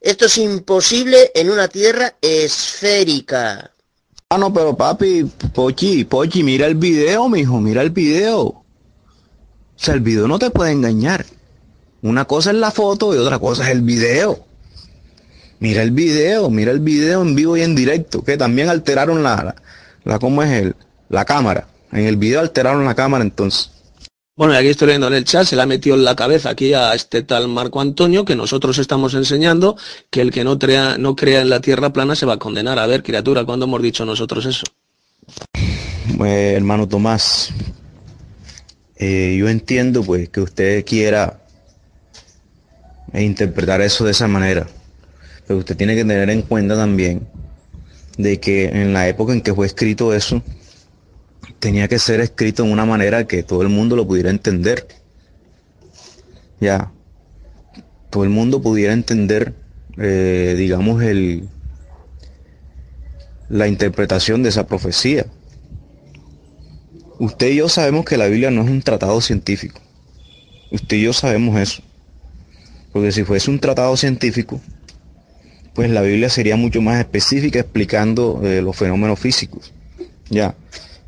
Esto 0.00 0.26
es 0.26 0.38
imposible 0.38 1.32
en 1.34 1.50
una 1.50 1.66
tierra 1.66 2.14
esférica. 2.22 3.72
Ah, 4.30 4.38
no, 4.38 4.54
pero 4.54 4.76
papi, 4.76 5.24
Pochi, 5.52 6.04
Pochi, 6.04 6.44
mira 6.44 6.68
el 6.68 6.76
video, 6.76 7.28
mijo, 7.28 7.60
mira 7.60 7.82
el 7.82 7.90
video. 7.90 8.42
O 8.44 8.64
sea, 9.74 9.94
el 9.94 10.00
video 10.00 10.28
no 10.28 10.38
te 10.38 10.50
puede 10.50 10.70
engañar. 10.70 11.26
Una 12.02 12.26
cosa 12.26 12.50
es 12.50 12.56
la 12.56 12.70
foto 12.70 13.12
y 13.12 13.18
otra 13.18 13.40
cosa 13.40 13.64
es 13.64 13.70
el 13.70 13.82
video. 13.82 14.46
Mira 15.58 15.82
el 15.82 15.90
video, 15.90 16.48
mira 16.48 16.70
el 16.70 16.80
video 16.80 17.22
en 17.22 17.34
vivo 17.34 17.56
y 17.56 17.62
en 17.62 17.74
directo, 17.74 18.22
que 18.22 18.36
también 18.36 18.68
alteraron 18.68 19.22
la, 19.24 19.56
la, 20.04 20.18
¿cómo 20.20 20.44
es 20.44 20.50
el? 20.52 20.76
La 21.08 21.24
cámara. 21.24 21.66
En 21.92 22.06
el 22.06 22.16
video 22.16 22.40
alteraron 22.40 22.84
la 22.84 22.94
cámara 22.94 23.24
entonces. 23.24 23.70
Bueno, 24.36 24.54
y 24.54 24.56
aquí 24.56 24.68
estoy 24.68 24.86
leyendo 24.86 25.08
en 25.08 25.14
el 25.14 25.24
chat, 25.24 25.44
se 25.44 25.54
le 25.54 25.62
ha 25.62 25.66
metido 25.66 25.96
en 25.96 26.04
la 26.04 26.16
cabeza 26.16 26.50
aquí 26.50 26.72
a 26.72 26.94
este 26.94 27.22
tal 27.22 27.48
Marco 27.48 27.80
Antonio 27.80 28.24
que 28.24 28.36
nosotros 28.36 28.78
estamos 28.78 29.12
enseñando 29.12 29.76
que 30.08 30.22
el 30.22 30.30
que 30.30 30.44
no 30.44 30.58
crea, 30.58 30.96
no 30.96 31.14
crea 31.14 31.42
en 31.42 31.50
la 31.50 31.60
tierra 31.60 31.92
plana 31.92 32.14
se 32.14 32.24
va 32.24 32.34
a 32.34 32.38
condenar. 32.38 32.78
A 32.78 32.86
ver, 32.86 33.02
criatura, 33.02 33.44
¿cuándo 33.44 33.66
hemos 33.66 33.82
dicho 33.82 34.06
nosotros 34.06 34.46
eso? 34.46 34.64
Pues, 36.16 36.56
hermano 36.56 36.88
Tomás, 36.88 37.52
eh, 38.96 39.36
yo 39.38 39.48
entiendo 39.48 40.02
pues 40.02 40.28
que 40.30 40.40
usted 40.40 40.84
quiera 40.86 41.42
interpretar 43.12 43.80
eso 43.80 44.04
de 44.04 44.12
esa 44.12 44.28
manera, 44.28 44.66
pero 45.46 45.58
usted 45.58 45.76
tiene 45.76 45.94
que 45.94 46.04
tener 46.04 46.30
en 46.30 46.42
cuenta 46.42 46.76
también 46.76 47.26
de 48.16 48.40
que 48.40 48.66
en 48.66 48.92
la 48.92 49.08
época 49.08 49.32
en 49.32 49.40
que 49.40 49.54
fue 49.54 49.66
escrito 49.66 50.14
eso, 50.14 50.42
tenía 51.60 51.86
que 51.88 51.98
ser 51.98 52.20
escrito 52.20 52.64
en 52.64 52.72
una 52.72 52.84
manera 52.84 53.26
que 53.26 53.42
todo 53.42 53.62
el 53.62 53.68
mundo 53.68 53.94
lo 53.94 54.06
pudiera 54.06 54.30
entender. 54.30 54.88
Ya, 56.60 56.90
todo 58.10 58.24
el 58.24 58.30
mundo 58.30 58.60
pudiera 58.60 58.92
entender, 58.92 59.54
eh, 59.96 60.54
digamos, 60.58 61.02
el, 61.02 61.48
la 63.48 63.68
interpretación 63.68 64.42
de 64.42 64.48
esa 64.48 64.66
profecía. 64.66 65.26
Usted 67.18 67.50
y 67.50 67.56
yo 67.56 67.68
sabemos 67.68 68.04
que 68.04 68.16
la 68.16 68.26
Biblia 68.26 68.50
no 68.50 68.62
es 68.62 68.70
un 68.70 68.82
tratado 68.82 69.20
científico. 69.20 69.80
Usted 70.72 70.96
y 70.96 71.02
yo 71.02 71.12
sabemos 71.12 71.58
eso. 71.60 71.82
Porque 72.92 73.12
si 73.12 73.24
fuese 73.24 73.50
un 73.50 73.60
tratado 73.60 73.96
científico, 73.96 74.60
pues 75.74 75.90
la 75.90 76.00
Biblia 76.00 76.30
sería 76.30 76.56
mucho 76.56 76.80
más 76.80 76.98
específica 76.98 77.60
explicando 77.60 78.40
eh, 78.42 78.62
los 78.62 78.76
fenómenos 78.76 79.18
físicos. 79.18 79.72
Ya. 80.30 80.54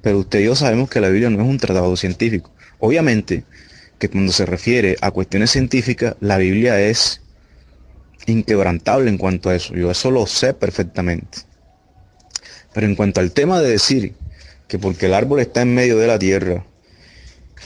Pero 0.03 0.19
usted 0.19 0.41
y 0.41 0.45
yo 0.45 0.57
sabemos 0.57 0.91
que 0.91 1.01
la 1.01 1.09
Biblia 1.09 1.31
no 1.31 1.43
es 1.43 1.49
un 1.49 1.59
tratado 1.59 1.97
científico. 1.97 2.51
Obviamente 2.81 3.45
que 3.99 4.11
cuando 4.11 4.33
se 4.33 4.45
refiere 4.45 4.97
a 5.01 5.13
cuestiones 5.13 5.53
científicas, 5.53 6.17
la 6.21 6.37
Biblia 6.37 6.81
es 6.81 7.21
inquebrantable 8.27 9.09
en 9.09 9.19
cuanto 9.19 9.49
a 9.49 9.55
eso. 9.55 9.75
Yo 9.75 9.91
eso 9.91 10.11
lo 10.11 10.27
sé 10.27 10.55
perfectamente. 10.55 11.39
Pero 12.73 12.87
en 12.87 12.97
cuanto 12.97 13.21
al 13.21 13.31
tema 13.31 13.61
de 13.61 13.71
decir 13.71 14.15
que 14.67 14.79
porque 14.79 15.07
el 15.07 15.15
árbol 15.15 15.41
está 15.41 15.63
en 15.63 15.75
medio 15.75 15.99
de 15.99 16.07
la 16.07 16.19
tierra 16.19 16.65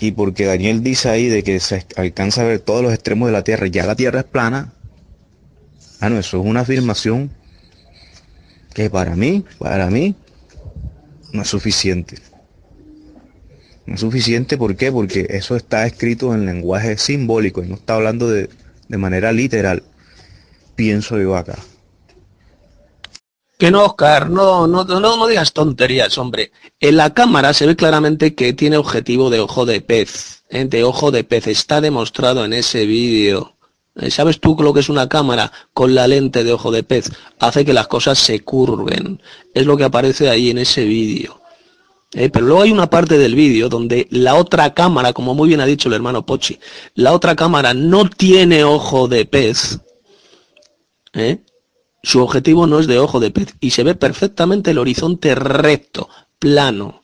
y 0.01 0.13
porque 0.13 0.45
Daniel 0.45 0.83
dice 0.83 1.09
ahí 1.09 1.29
de 1.29 1.43
que 1.43 1.59
se 1.61 1.87
alcanza 1.97 2.43
a 2.43 2.45
ver 2.45 2.61
todos 2.61 2.83
los 2.83 2.93
extremos 2.93 3.29
de 3.29 3.33
la 3.33 3.45
tierra, 3.45 3.67
ya 3.69 3.87
la 3.87 3.97
tierra 3.97 4.21
es 4.21 4.27
plana, 4.27 4.73
ah 6.01 6.11
no, 6.11 6.19
eso 6.19 6.41
es 6.41 6.47
una 6.47 6.61
afirmación 6.61 7.31
que 8.75 8.91
para 8.91 9.17
mí, 9.17 9.45
para 9.59 9.89
mí, 9.89 10.15
no 11.33 11.43
es 11.43 11.49
suficiente. 11.49 12.19
No 13.87 13.95
es 13.95 14.01
suficiente, 14.01 14.59
¿por 14.59 14.77
qué? 14.77 14.91
Porque 14.91 15.27
eso 15.31 15.57
está 15.57 15.87
escrito 15.87 16.35
en 16.35 16.47
lenguaje 16.47 16.99
simbólico 16.99 17.63
y 17.63 17.69
no 17.69 17.77
está 17.77 17.95
hablando 17.95 18.29
de, 18.29 18.51
de 18.89 18.99
manera 18.99 19.33
literal, 19.33 19.83
pienso 20.75 21.19
yo 21.19 21.37
acá. 21.37 21.57
Que 23.59 23.71
no, 23.71 23.87
Oscar, 23.87 24.29
no, 24.29 24.67
no, 24.67 24.85
no, 24.85 25.01
no 25.01 25.27
digas 25.27 25.55
tonterías, 25.55 26.19
hombre. 26.19 26.53
En 26.79 26.99
la 26.99 27.15
cámara 27.15 27.55
se 27.55 27.67
ve 27.67 27.75
claramente 27.75 28.35
que 28.35 28.53
tiene 28.53 28.77
objetivo 28.77 29.31
de 29.31 29.41
ojo 29.41 29.65
de 29.65 29.81
pez, 29.81 30.45
¿eh? 30.51 30.67
de 30.67 30.85
ojo 30.85 31.11
de 31.11 31.25
pez. 31.25 31.47
Está 31.47 31.81
demostrado 31.81 32.45
en 32.45 32.53
ese 32.53 32.85
vídeo. 32.85 33.56
¿Eh? 33.97 34.11
¿Sabes 34.11 34.41
tú 34.41 34.57
lo 34.61 34.73
que 34.73 34.81
es 34.81 34.89
una 34.89 35.09
cámara 35.09 35.53
con 35.73 35.95
la 35.95 36.07
lente 36.07 36.45
de 36.45 36.53
ojo 36.53 36.71
de 36.71 36.83
pez? 36.83 37.11
Hace 37.39 37.65
que 37.65 37.73
las 37.73 37.89
cosas 37.89 38.19
se 38.19 38.41
curven. 38.41 39.23
Es 39.55 39.67
lo 39.67 39.77
que 39.77 39.85
aparece 39.85 40.29
ahí 40.29 40.51
en 40.51 40.59
ese 40.59 40.85
vídeo. 40.85 41.41
¿Eh? 42.13 42.31
Pero 42.31 42.47
luego 42.47 42.63
hay 42.63 42.73
una 42.73 42.89
parte 42.89 43.19
del 43.19 43.35
vídeo 43.35 43.69
donde 43.69 44.07
la 44.11 44.37
otra 44.37 44.75
cámara, 44.75 45.13
como 45.13 45.35
muy 45.35 45.49
bien 45.49 45.61
ha 45.61 45.67
dicho 45.67 45.89
el 45.89 45.95
hermano 45.95 46.25
Pochi, 46.25 46.59
la 46.95 47.13
otra 47.13 47.35
cámara 47.35 47.75
no 47.75 48.09
tiene 48.09 48.65
ojo 48.65 49.09
de 49.09 49.25
pez. 49.25 49.81
¿eh? 51.13 51.39
Su 52.03 52.23
objetivo 52.23 52.67
no 52.67 52.79
es 52.79 52.87
de 52.87 52.99
ojo 52.99 53.19
de 53.19 53.31
pez 53.31 53.55
y 53.61 53.71
se 53.71 53.83
ve 53.83 53.95
perfectamente 53.95 54.71
el 54.71 54.79
horizonte 54.79 55.35
recto, 55.35 56.09
plano, 56.39 57.03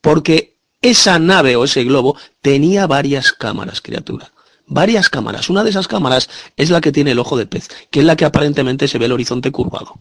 porque 0.00 0.56
esa 0.80 1.18
nave 1.18 1.56
o 1.56 1.64
ese 1.64 1.84
globo 1.84 2.16
tenía 2.40 2.86
varias 2.86 3.32
cámaras, 3.32 3.82
criatura. 3.82 4.32
Varias 4.72 5.10
cámaras. 5.10 5.50
Una 5.50 5.64
de 5.64 5.70
esas 5.70 5.88
cámaras 5.88 6.30
es 6.56 6.70
la 6.70 6.80
que 6.80 6.92
tiene 6.92 7.10
el 7.10 7.18
ojo 7.18 7.36
de 7.36 7.44
pez, 7.44 7.68
que 7.90 7.98
es 7.98 8.06
la 8.06 8.14
que 8.14 8.24
aparentemente 8.24 8.86
se 8.86 8.98
ve 8.98 9.06
el 9.06 9.12
horizonte 9.12 9.50
curvado. 9.50 10.00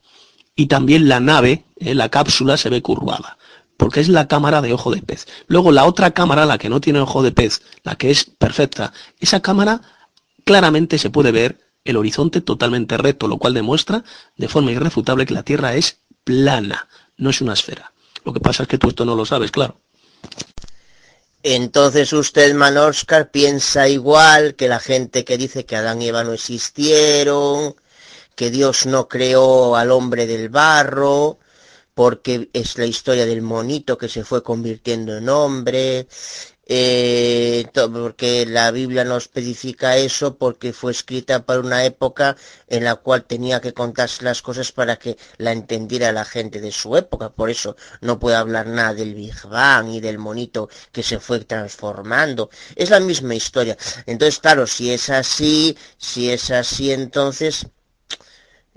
Y 0.55 0.67
también 0.67 1.09
la 1.09 1.19
nave, 1.19 1.65
eh, 1.77 1.95
la 1.95 2.09
cápsula, 2.09 2.55
se 2.55 2.69
ve 2.69 2.83
curvada, 2.83 3.39
porque 3.77 3.99
es 3.99 4.09
la 4.09 4.27
cámara 4.27 4.61
de 4.61 4.71
ojo 4.71 4.91
de 4.91 5.01
pez. 5.01 5.25
Luego 5.47 5.71
la 5.71 5.85
otra 5.85 6.11
cámara, 6.11 6.45
la 6.45 6.59
que 6.59 6.69
no 6.69 6.81
tiene 6.81 6.99
ojo 6.99 7.23
de 7.23 7.31
pez, 7.31 7.63
la 7.83 7.95
que 7.95 8.11
es 8.11 8.25
perfecta, 8.25 8.93
esa 9.19 9.39
cámara 9.39 9.81
claramente 10.45 10.99
se 10.99 11.09
puede 11.09 11.31
ver 11.31 11.59
el 11.83 11.97
horizonte 11.97 12.39
totalmente 12.39 12.95
recto, 12.97 13.27
lo 13.27 13.39
cual 13.39 13.55
demuestra 13.55 14.03
de 14.37 14.49
forma 14.49 14.71
irrefutable 14.71 15.25
que 15.25 15.33
la 15.33 15.41
Tierra 15.41 15.73
es 15.73 15.97
plana, 16.23 16.87
no 17.17 17.31
es 17.31 17.41
una 17.41 17.53
esfera. 17.53 17.91
Lo 18.23 18.33
que 18.33 18.39
pasa 18.39 18.63
es 18.63 18.69
que 18.69 18.77
tú 18.77 18.89
esto 18.89 19.03
no 19.03 19.15
lo 19.15 19.25
sabes, 19.25 19.49
claro. 19.49 19.81
Entonces 21.43 22.11
usted, 22.11 22.53
Manoscar, 22.53 23.31
piensa 23.31 23.87
igual 23.87 24.55
que 24.55 24.67
la 24.67 24.79
gente 24.79 25.23
que 25.23 25.37
dice 25.37 25.65
que 25.65 25.77
Adán 25.77 26.01
y 26.01 26.09
Eva 26.09 26.23
no 26.23 26.33
existieron, 26.33 27.75
que 28.35 28.51
Dios 28.51 28.85
no 28.85 29.07
creó 29.07 29.75
al 29.77 29.91
hombre 29.91 30.27
del 30.27 30.49
barro, 30.49 31.39
porque 31.93 32.49
es 32.53 32.77
la 32.77 32.85
historia 32.85 33.25
del 33.25 33.41
monito 33.41 33.97
que 33.97 34.09
se 34.09 34.23
fue 34.23 34.43
convirtiendo 34.43 35.17
en 35.17 35.29
hombre, 35.29 36.07
eh, 36.71 37.65
porque 37.73 38.45
la 38.45 38.69
Biblia 38.69 39.03
no 39.03 39.17
especifica 39.17 39.97
eso, 39.97 40.37
porque 40.37 40.71
fue 40.71 40.91
escrita 40.91 41.43
para 41.43 41.61
una 41.61 41.83
época 41.83 42.37
en 42.67 42.83
la 42.83 42.95
cual 42.95 43.25
tenía 43.25 43.59
que 43.59 43.73
contarse 43.73 44.23
las 44.23 44.43
cosas 44.43 44.71
para 44.71 44.97
que 44.97 45.17
la 45.37 45.51
entendiera 45.51 46.11
la 46.11 46.25
gente 46.25 46.61
de 46.61 46.71
su 46.71 46.95
época. 46.95 47.31
Por 47.31 47.49
eso 47.49 47.75
no 48.01 48.19
puede 48.19 48.37
hablar 48.37 48.67
nada 48.67 48.93
del 48.93 49.15
Big 49.15 49.41
Bang 49.47 49.89
y 49.89 49.99
del 49.99 50.19
monito 50.19 50.69
que 50.91 51.01
se 51.01 51.19
fue 51.19 51.39
transformando. 51.39 52.51
Es 52.75 52.91
la 52.91 52.99
misma 52.99 53.33
historia. 53.33 53.75
Entonces, 54.05 54.39
claro, 54.39 54.67
si 54.67 54.91
es 54.91 55.09
así, 55.09 55.75
si 55.97 56.29
es 56.31 56.51
así, 56.51 56.91
entonces 56.91 57.65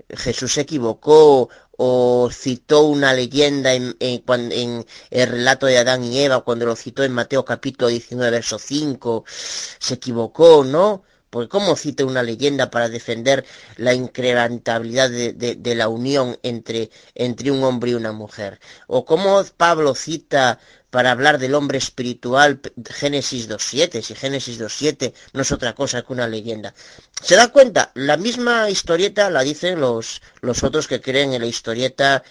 Jesús 0.09 0.53
se 0.53 0.61
equivocó 0.61 1.49
o 1.77 2.29
citó 2.31 2.83
una 2.83 3.13
leyenda 3.13 3.73
en, 3.73 3.95
el 3.99 5.27
relato 5.27 5.65
de 5.65 5.77
Adán 5.77 6.03
y 6.03 6.19
Eva, 6.19 6.41
cuando 6.41 6.65
lo 6.65 6.75
citó 6.75 7.03
en 7.03 7.13
Mateo 7.13 7.45
capítulo 7.45 7.89
19, 7.89 8.31
verso 8.31 8.59
5, 8.59 9.25
se 9.27 9.95
equivocó, 9.95 10.63
¿no? 10.63 11.03
Porque 11.29 11.49
¿cómo 11.49 11.75
cita 11.75 12.05
una 12.05 12.21
leyenda 12.21 12.69
para 12.69 12.89
defender 12.89 13.43
la 13.77 13.95
incrementabilidad 13.95 15.09
de, 15.09 15.33
de, 15.33 15.75
la 15.75 15.87
unión 15.89 16.37
entre, 16.43 16.91
entre 17.15 17.49
un 17.49 17.63
hombre 17.63 17.91
y 17.91 17.93
una 17.95 18.11
mujer? 18.11 18.59
¿O 18.87 19.03
cómo 19.03 19.43
Pablo 19.57 19.95
cita 19.95 20.59
para 20.93 21.09
hablar 21.09 21.39
del 21.39 21.55
hombre 21.55 21.79
espiritual 21.79 22.59
Génesis 22.87 23.49
2.7, 23.49 24.03
si 24.03 24.13
Génesis 24.13 24.59
2.7 24.61 25.11
no 25.33 25.41
es 25.41 25.51
otra 25.51 25.73
cosa 25.73 26.03
que 26.03 26.13
una 26.13 26.27
leyenda. 26.27 26.75
¿Se 27.19 27.35
da 27.35 27.47
cuenta? 27.47 27.89
La 27.95 28.15
misma 28.15 28.69
historieta 28.69 29.31
la 29.31 29.41
dicen 29.41 29.81
los, 29.81 30.21
los 30.41 30.61
otros 30.61 30.87
que 30.87 31.01
creen 31.01 31.33
en 31.33 31.41
la 31.41 31.47
historieta 31.47 32.21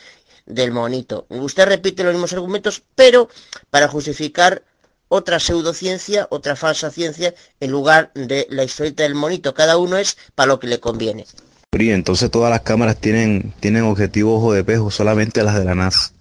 del 0.46 0.70
monito. 0.70 1.26
Usted 1.28 1.66
repite 1.66 2.04
los 2.04 2.12
mismos 2.12 2.34
argumentos, 2.34 2.84
pero 2.94 3.28
para 3.70 3.88
justificar 3.88 4.62
otra 5.08 5.40
pseudociencia, 5.40 6.28
otra 6.30 6.54
falsa 6.54 6.92
ciencia, 6.92 7.34
en 7.58 7.72
lugar 7.72 8.12
de 8.14 8.46
la 8.48 8.62
historieta 8.62 9.02
del 9.02 9.16
monito. 9.16 9.54
Cada 9.54 9.76
uno 9.76 9.96
es 9.96 10.16
para 10.36 10.46
lo 10.46 10.60
que 10.60 10.68
le 10.68 10.78
conviene. 10.78 11.26
Y 11.72 11.90
entonces 11.90 12.30
todas 12.30 12.50
las 12.50 12.60
cámaras 12.60 12.96
tienen, 13.00 13.54
tienen 13.58 13.82
objetivo 13.82 14.36
ojo 14.36 14.52
de 14.52 14.62
pejo, 14.62 14.92
solamente 14.92 15.42
las 15.42 15.58
de 15.58 15.64
la 15.64 15.74
NASA. 15.74 16.12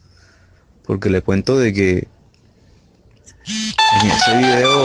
Porque 0.88 1.12
le 1.12 1.22
cuento 1.22 1.60
de 1.60 1.72
que 1.72 2.08
en 3.48 4.10
ese 4.10 4.38
video, 4.38 4.84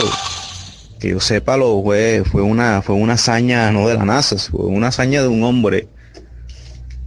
que 0.99 1.09
yo 1.11 1.21
sepa, 1.21 1.57
lo 1.57 1.83
fue, 1.83 2.23
fue 2.31 2.43
una, 2.43 2.83
fue 2.83 2.95
una 2.95 3.15
hazaña 3.15 3.71
no 3.71 3.89
de 3.89 3.95
la 3.95 4.05
NASA, 4.05 4.37
fue 4.39 4.67
una 4.67 4.89
hazaña 4.89 5.23
de 5.23 5.29
un 5.29 5.43
hombre 5.45 5.89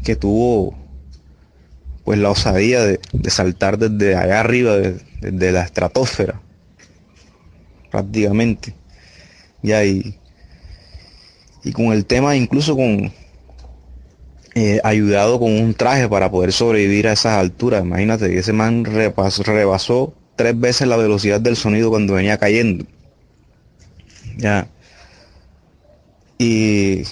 que 0.03 0.16
tuvo 0.16 0.78
pues 2.03 2.18
la 2.19 2.30
osadía 2.30 2.84
de, 2.84 3.00
saltar 3.30 3.78
desde 3.78 4.16
allá 4.16 4.40
arriba, 4.40 4.76
desde 4.78 5.52
la 5.52 5.61
estratosfera, 5.61 6.42
prácticamente. 7.92 8.74
Ya 9.61 9.84
y, 9.84 10.18
y 11.64 11.72
con 11.72 11.88
el 11.88 12.06
tema 12.06 12.36
incluso 12.36 12.76
con 12.76 13.11
eh, 14.56 14.82
ayudado 14.84 15.40
con 15.40 15.52
un 15.52 15.74
traje 15.74 16.10
para 16.10 16.32
poder 16.32 16.52
sobrevivir 16.52 17.08
a 17.08 17.14
esas 17.14 17.38
alturas. 17.38 17.84
Imagínate, 17.84 18.38
ese 18.38 18.53
man 18.53 18.84
rebasó 18.86 20.14
tres 20.40 20.58
veces 20.58 20.88
la 20.88 20.95
velocidad 20.95 21.42
del 21.42 21.58
sonido 21.58 21.90
cuando 21.90 22.14
venía 22.14 22.38
cayendo. 22.38 22.85
Ya. 24.38 24.69
Y, 26.38 27.03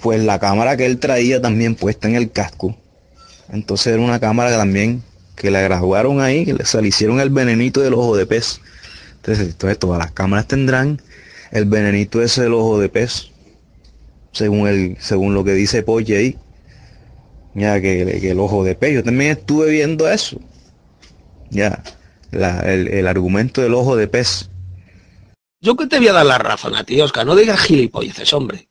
pues 0.00 0.24
la 0.24 0.38
cámara 0.38 0.78
que 0.78 0.86
él 0.86 0.98
traía 0.98 1.42
también 1.42 1.74
puesta 1.74 2.08
en 2.08 2.14
el 2.14 2.32
casco. 2.32 2.74
Entonces 3.50 3.88
era 3.88 4.02
una 4.02 4.18
cámara 4.18 4.48
que 4.48 4.56
también 4.56 5.02
que 5.36 5.50
le 5.50 5.62
graduaron 5.62 6.22
ahí, 6.22 6.46
que 6.46 6.54
le, 6.54 6.88
hicieron 6.88 7.20
el 7.20 7.28
venenito 7.28 7.82
del 7.82 7.92
ojo 7.92 8.16
de 8.16 8.24
pez. 8.24 8.62
Entonces, 9.16 9.48
entonces 9.48 9.78
todas 9.78 9.98
las 9.98 10.12
cámaras 10.12 10.46
tendrán 10.48 11.02
el 11.50 11.66
venenito 11.66 12.22
ese 12.22 12.44
del 12.44 12.54
ojo 12.54 12.80
de 12.80 12.88
pez. 12.88 13.30
Según 14.32 14.68
el, 14.68 14.96
según 15.00 15.34
lo 15.34 15.44
que 15.44 15.52
dice 15.52 15.82
Poche 15.82 16.16
ahí. 16.16 16.38
Ya 17.54 17.78
que, 17.82 18.20
que 18.22 18.30
el 18.30 18.40
ojo 18.40 18.64
de 18.64 18.74
pez. 18.74 18.94
Yo 18.94 19.04
también 19.04 19.32
estuve 19.32 19.68
viendo 19.68 20.10
eso. 20.10 20.40
Ya 21.50 21.82
el, 22.32 23.06
argumento 23.06 23.60
del 23.60 23.74
ojo 23.74 23.96
de 23.96 24.08
pez. 24.08 24.50
Yo 25.60 25.76
que 25.76 25.86
te 25.86 25.98
voy 25.98 26.08
a 26.08 26.12
dar 26.12 26.26
la 26.26 26.38
razón 26.38 26.74
a 26.74 26.84
ti, 26.84 27.00
Oscar, 27.00 27.26
no 27.26 27.36
digas 27.36 27.60
gilipolleces, 27.60 28.32
hombre. 28.32 28.68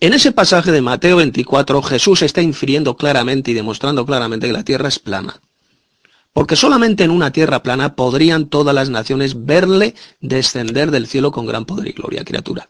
En 0.00 0.14
ese 0.14 0.32
pasaje 0.32 0.72
de 0.72 0.82
Mateo 0.82 1.16
24, 1.16 1.82
Jesús 1.82 2.22
está 2.22 2.42
infiriendo 2.42 2.96
claramente 2.96 3.50
y 3.50 3.54
demostrando 3.54 4.04
claramente 4.04 4.46
que 4.46 4.52
la 4.52 4.64
tierra 4.64 4.88
es 4.88 4.98
plana. 4.98 5.40
Porque 6.32 6.56
solamente 6.56 7.04
en 7.04 7.10
una 7.10 7.30
tierra 7.30 7.62
plana 7.62 7.94
podrían 7.94 8.46
todas 8.46 8.74
las 8.74 8.88
naciones 8.88 9.44
verle 9.44 9.94
descender 10.20 10.90
del 10.90 11.06
cielo 11.06 11.30
con 11.30 11.46
gran 11.46 11.66
poder 11.66 11.88
y 11.88 11.92
gloria, 11.92 12.24
criatura. 12.24 12.68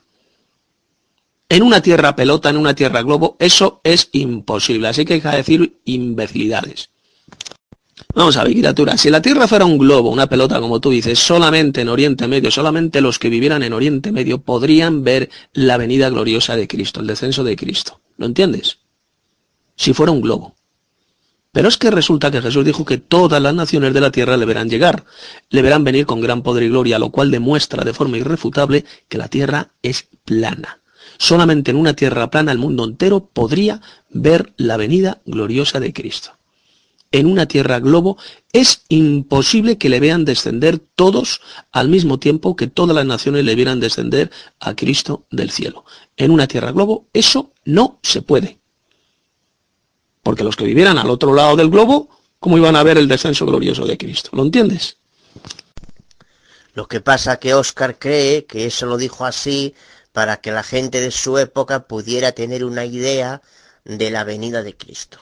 En 1.48 1.62
una 1.62 1.80
tierra 1.80 2.16
pelota, 2.16 2.50
en 2.50 2.56
una 2.56 2.74
tierra 2.74 3.02
globo, 3.02 3.36
eso 3.38 3.80
es 3.84 4.08
imposible. 4.12 4.88
Así 4.88 5.04
que 5.04 5.14
hay 5.14 5.20
que 5.20 5.28
decir 5.28 5.80
imbecilidades. 5.84 6.91
Vamos 8.14 8.36
a 8.36 8.44
ver, 8.44 8.52
criatura, 8.52 8.98
si 8.98 9.08
la 9.08 9.22
Tierra 9.22 9.48
fuera 9.48 9.64
un 9.64 9.78
globo, 9.78 10.10
una 10.10 10.26
pelota, 10.26 10.60
como 10.60 10.80
tú 10.80 10.90
dices, 10.90 11.18
solamente 11.18 11.80
en 11.80 11.88
Oriente 11.88 12.28
Medio, 12.28 12.50
solamente 12.50 13.00
los 13.00 13.18
que 13.18 13.30
vivieran 13.30 13.62
en 13.62 13.72
Oriente 13.72 14.12
Medio 14.12 14.38
podrían 14.38 15.02
ver 15.02 15.30
la 15.54 15.78
venida 15.78 16.10
gloriosa 16.10 16.54
de 16.54 16.68
Cristo, 16.68 17.00
el 17.00 17.06
descenso 17.06 17.42
de 17.42 17.56
Cristo. 17.56 18.00
¿Lo 18.18 18.26
entiendes? 18.26 18.80
Si 19.76 19.94
fuera 19.94 20.12
un 20.12 20.20
globo. 20.20 20.54
Pero 21.52 21.68
es 21.68 21.78
que 21.78 21.90
resulta 21.90 22.30
que 22.30 22.42
Jesús 22.42 22.66
dijo 22.66 22.84
que 22.84 22.98
todas 22.98 23.40
las 23.40 23.54
naciones 23.54 23.94
de 23.94 24.00
la 24.02 24.10
tierra 24.10 24.36
le 24.36 24.44
verán 24.44 24.68
llegar, 24.68 25.04
le 25.48 25.62
verán 25.62 25.82
venir 25.82 26.04
con 26.04 26.20
gran 26.20 26.42
poder 26.42 26.64
y 26.64 26.68
gloria, 26.68 26.98
lo 26.98 27.10
cual 27.10 27.30
demuestra 27.30 27.82
de 27.82 27.94
forma 27.94 28.18
irrefutable 28.18 28.84
que 29.08 29.18
la 29.18 29.28
tierra 29.28 29.70
es 29.82 30.08
plana. 30.26 30.80
Solamente 31.16 31.70
en 31.70 31.78
una 31.78 31.94
tierra 31.94 32.30
plana 32.30 32.52
el 32.52 32.58
mundo 32.58 32.84
entero 32.84 33.30
podría 33.32 33.80
ver 34.10 34.52
la 34.58 34.76
venida 34.76 35.22
gloriosa 35.24 35.80
de 35.80 35.94
Cristo 35.94 36.32
en 37.12 37.26
una 37.26 37.46
tierra 37.46 37.78
globo, 37.78 38.16
es 38.52 38.82
imposible 38.88 39.78
que 39.78 39.88
le 39.88 40.00
vean 40.00 40.24
descender 40.24 40.78
todos 40.78 41.40
al 41.70 41.88
mismo 41.88 42.18
tiempo 42.18 42.56
que 42.56 42.66
todas 42.66 42.96
las 42.96 43.06
naciones 43.06 43.44
le 43.44 43.54
vieran 43.54 43.80
descender 43.80 44.30
a 44.58 44.74
Cristo 44.74 45.26
del 45.30 45.50
cielo. 45.50 45.84
En 46.16 46.30
una 46.30 46.46
tierra 46.46 46.72
globo 46.72 47.06
eso 47.12 47.52
no 47.64 47.98
se 48.02 48.22
puede. 48.22 48.58
Porque 50.22 50.44
los 50.44 50.56
que 50.56 50.64
vivieran 50.64 50.98
al 50.98 51.10
otro 51.10 51.34
lado 51.34 51.56
del 51.56 51.70
globo, 51.70 52.08
¿cómo 52.38 52.56
iban 52.56 52.76
a 52.76 52.82
ver 52.82 52.98
el 52.98 53.08
descenso 53.08 53.46
glorioso 53.46 53.86
de 53.86 53.98
Cristo? 53.98 54.30
¿Lo 54.32 54.42
entiendes? 54.42 54.98
Lo 56.74 56.88
que 56.88 57.00
pasa 57.00 57.38
que 57.38 57.54
Oscar 57.54 57.98
cree 57.98 58.46
que 58.46 58.66
eso 58.66 58.86
lo 58.86 58.96
dijo 58.96 59.26
así 59.26 59.74
para 60.12 60.38
que 60.38 60.52
la 60.52 60.62
gente 60.62 61.00
de 61.00 61.10
su 61.10 61.38
época 61.38 61.86
pudiera 61.86 62.32
tener 62.32 62.64
una 62.64 62.84
idea 62.84 63.42
de 63.84 64.10
la 64.10 64.24
venida 64.24 64.62
de 64.62 64.76
Cristo. 64.76 65.18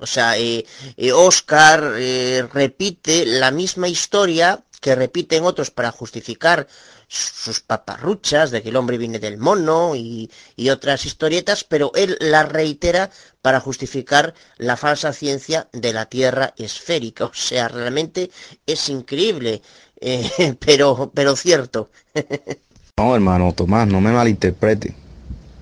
O 0.00 0.06
sea, 0.06 0.38
eh, 0.38 0.64
eh, 0.96 1.12
Oscar 1.12 1.94
eh, 1.96 2.46
repite 2.52 3.26
la 3.26 3.50
misma 3.50 3.88
historia 3.88 4.64
que 4.80 4.94
repiten 4.94 5.44
otros 5.44 5.70
para 5.70 5.92
justificar 5.92 6.66
sus 7.06 7.60
paparruchas 7.60 8.50
de 8.50 8.62
que 8.62 8.68
el 8.70 8.76
hombre 8.76 8.96
viene 8.96 9.18
del 9.18 9.36
mono 9.36 9.94
y, 9.96 10.30
otras 10.70 11.04
historietas, 11.04 11.64
pero 11.64 11.90
él 11.94 12.16
la 12.20 12.44
reitera 12.44 13.10
para 13.42 13.60
justificar 13.60 14.32
la 14.58 14.76
falsa 14.76 15.12
ciencia 15.12 15.68
de 15.72 15.92
la 15.92 16.06
Tierra 16.06 16.54
esférica. 16.56 17.24
O 17.30 17.34
sea, 17.34 17.68
realmente 17.68 18.30
es 18.64 18.88
increíble, 18.88 19.60
pero, 20.64 21.10
pero 21.12 21.36
cierto. 21.36 21.90
no, 22.96 23.14
hermano, 23.14 23.52
Tomás, 23.52 23.86
no 23.86 24.00
me 24.00 24.12
malinterprete. 24.12 24.94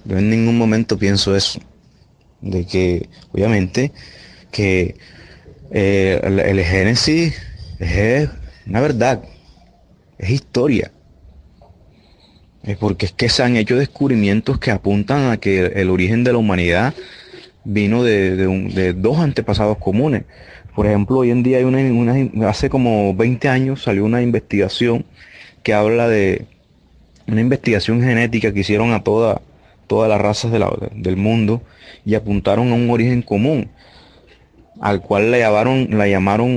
Yo 0.05 0.17
en 0.17 0.31
ningún 0.31 0.57
momento 0.57 0.99
pienso 0.99 1.35
eso. 1.35 1.61
De 2.41 2.67
que, 2.67 3.09
obviamente, 3.33 3.93
que 4.51 4.97
eh, 5.71 6.21
el, 6.23 6.61
Génesis 6.65 7.35
es 7.79 8.29
una 8.67 8.81
verdad, 8.81 9.23
es 10.19 10.31
historia. 10.31 10.91
Porque 12.81 13.07
es 13.07 13.13
que 13.13 13.29
se 13.29 13.43
han 13.43 13.57
hecho 13.57 13.77
descubrimientos 13.77 14.59
que 14.59 14.71
apuntan 14.71 15.31
a 15.31 15.39
que 15.39 15.67
el, 15.67 15.89
origen 15.89 16.23
de 16.23 16.33
la 16.33 16.39
humanidad 16.39 16.93
vino 17.65 18.03
de, 18.03 18.93
dos 18.95 19.19
antepasados 19.19 19.79
comunes. 19.79 20.25
Por 20.75 20.87
ejemplo, 20.87 21.19
hoy 21.19 21.31
en 21.31 21.43
día 21.43 21.59
hay 21.59 21.65
una, 21.65 22.49
hace 22.49 22.69
como 22.69 23.15
20 23.15 23.49
años 23.49 23.83
salió 23.83 24.05
una 24.05 24.23
investigación 24.23 25.07
que 25.63 25.73
habla 25.73 26.09
de 26.09 26.47
una 27.27 27.41
investigación 27.41 28.03
genética 28.03 28.53
que 28.53 28.61
hicieron 28.61 28.93
a 28.93 29.03
toda, 29.03 29.41
todas 29.87 30.09
las 30.09 30.21
razas 30.21 30.53
del 30.53 31.17
mundo 31.17 31.63
y 32.05 32.15
apuntaron 32.15 32.71
a 32.71 32.75
un 32.75 32.91
origen 32.91 33.23
común 33.23 33.71
al 34.81 35.01
cual 35.01 35.31
le 35.31 35.41
llamaron, 35.41 35.89
la 35.91 36.07
llamaron 36.07 36.51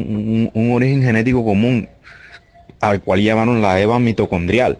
un, 0.53 0.71
origen 0.71 1.01
genético 1.01 1.43
común, 1.43 1.89
al 2.79 3.01
cual 3.01 3.21
llamaron 3.21 3.61
la 3.61 3.79
Eva 3.79 3.99
mitocondrial. 3.99 4.77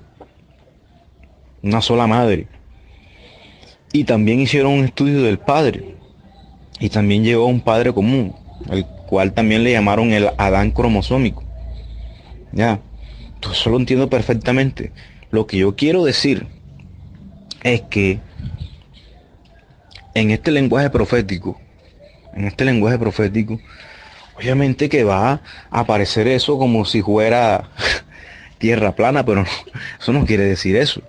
Una 1.64 1.82
sola 1.82 2.08
madre. 2.08 2.48
Y 3.94 4.04
también 4.04 4.40
hicieron 4.40 4.74
un 4.74 4.86
estudio 4.86 5.24
del 5.24 5.38
padre. 5.38 5.96
Y 6.80 6.90
también 6.90 7.24
llegó 7.24 7.46
un 7.46 7.62
padre 7.62 7.94
común, 7.94 8.34
cual 9.08 9.34
también 9.34 9.64
le 9.64 9.72
llamaron 9.72 10.14
el 10.14 10.30
Adán 10.38 10.72
cromosómico. 10.72 11.44
Ya, 12.52 12.80
eso 13.52 13.70
lo 13.70 13.78
entiendo 13.78 14.10
perfectamente. 14.10 14.92
Lo 15.30 15.46
que 15.48 15.58
yo 15.58 15.76
quiero 15.76 16.04
decir 16.04 16.48
es 17.64 17.82
que 17.82 18.20
en 20.14 20.32
este 20.32 20.52
lenguaje 20.52 20.90
profético, 20.90 21.61
en 22.34 22.46
este 22.46 22.66
lenguaje 22.66 22.98
profético, 22.98 23.60
obviamente 24.36 24.90
que 24.90 25.04
va 25.04 25.42
a 25.70 25.80
aparecer 25.80 26.28
eso 26.28 26.58
como 26.58 26.86
si 26.86 27.02
fuera 27.02 27.70
tierra 28.58 28.96
plana, 28.96 29.26
pero 29.26 29.46
eso 30.00 30.14
no 30.14 30.26
quiere 30.26 30.44
decir 30.44 30.76
eso. 30.76 31.02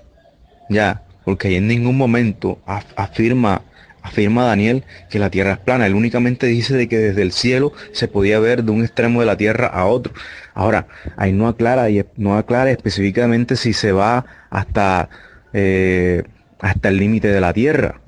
Ya, 0.69 1.03
porque 1.25 1.57
en 1.57 1.69
ningún 1.69 1.97
momento 1.97 2.61
afirma 2.97 3.63
afirma 4.03 4.45
Daniel 4.45 4.85
que 5.09 5.19
la 5.19 5.31
tierra 5.31 5.53
es 5.53 5.59
plana. 5.59 5.87
Él 5.87 5.95
únicamente 5.95 6.47
dice 6.47 6.75
de 6.75 6.89
que 6.89 6.99
desde 6.99 7.23
el 7.23 7.33
cielo 7.33 7.73
se 7.93 8.09
podía 8.09 8.39
ver 8.41 8.65
de 8.65 8.73
un 8.73 8.83
extremo 8.83 9.21
de 9.21 9.27
la 9.27 9.37
tierra 9.37 9.69
a 9.69 9.87
otro. 9.87 10.13
Ahora, 10.55 10.87
ahí 11.17 11.33
no 11.33 11.49
aclara, 11.49 11.87
no 12.17 12.37
aclara 12.37 12.71
específicamente 12.71 13.57
si 13.57 13.73
se 13.73 13.93
va 13.93 14.27
hasta, 14.51 15.09
eh, 15.53 16.25
hasta 16.61 16.89
el 16.89 16.99
límite 16.99 17.29
de 17.29 17.41
la 17.41 17.53
tierra. 17.53 18.01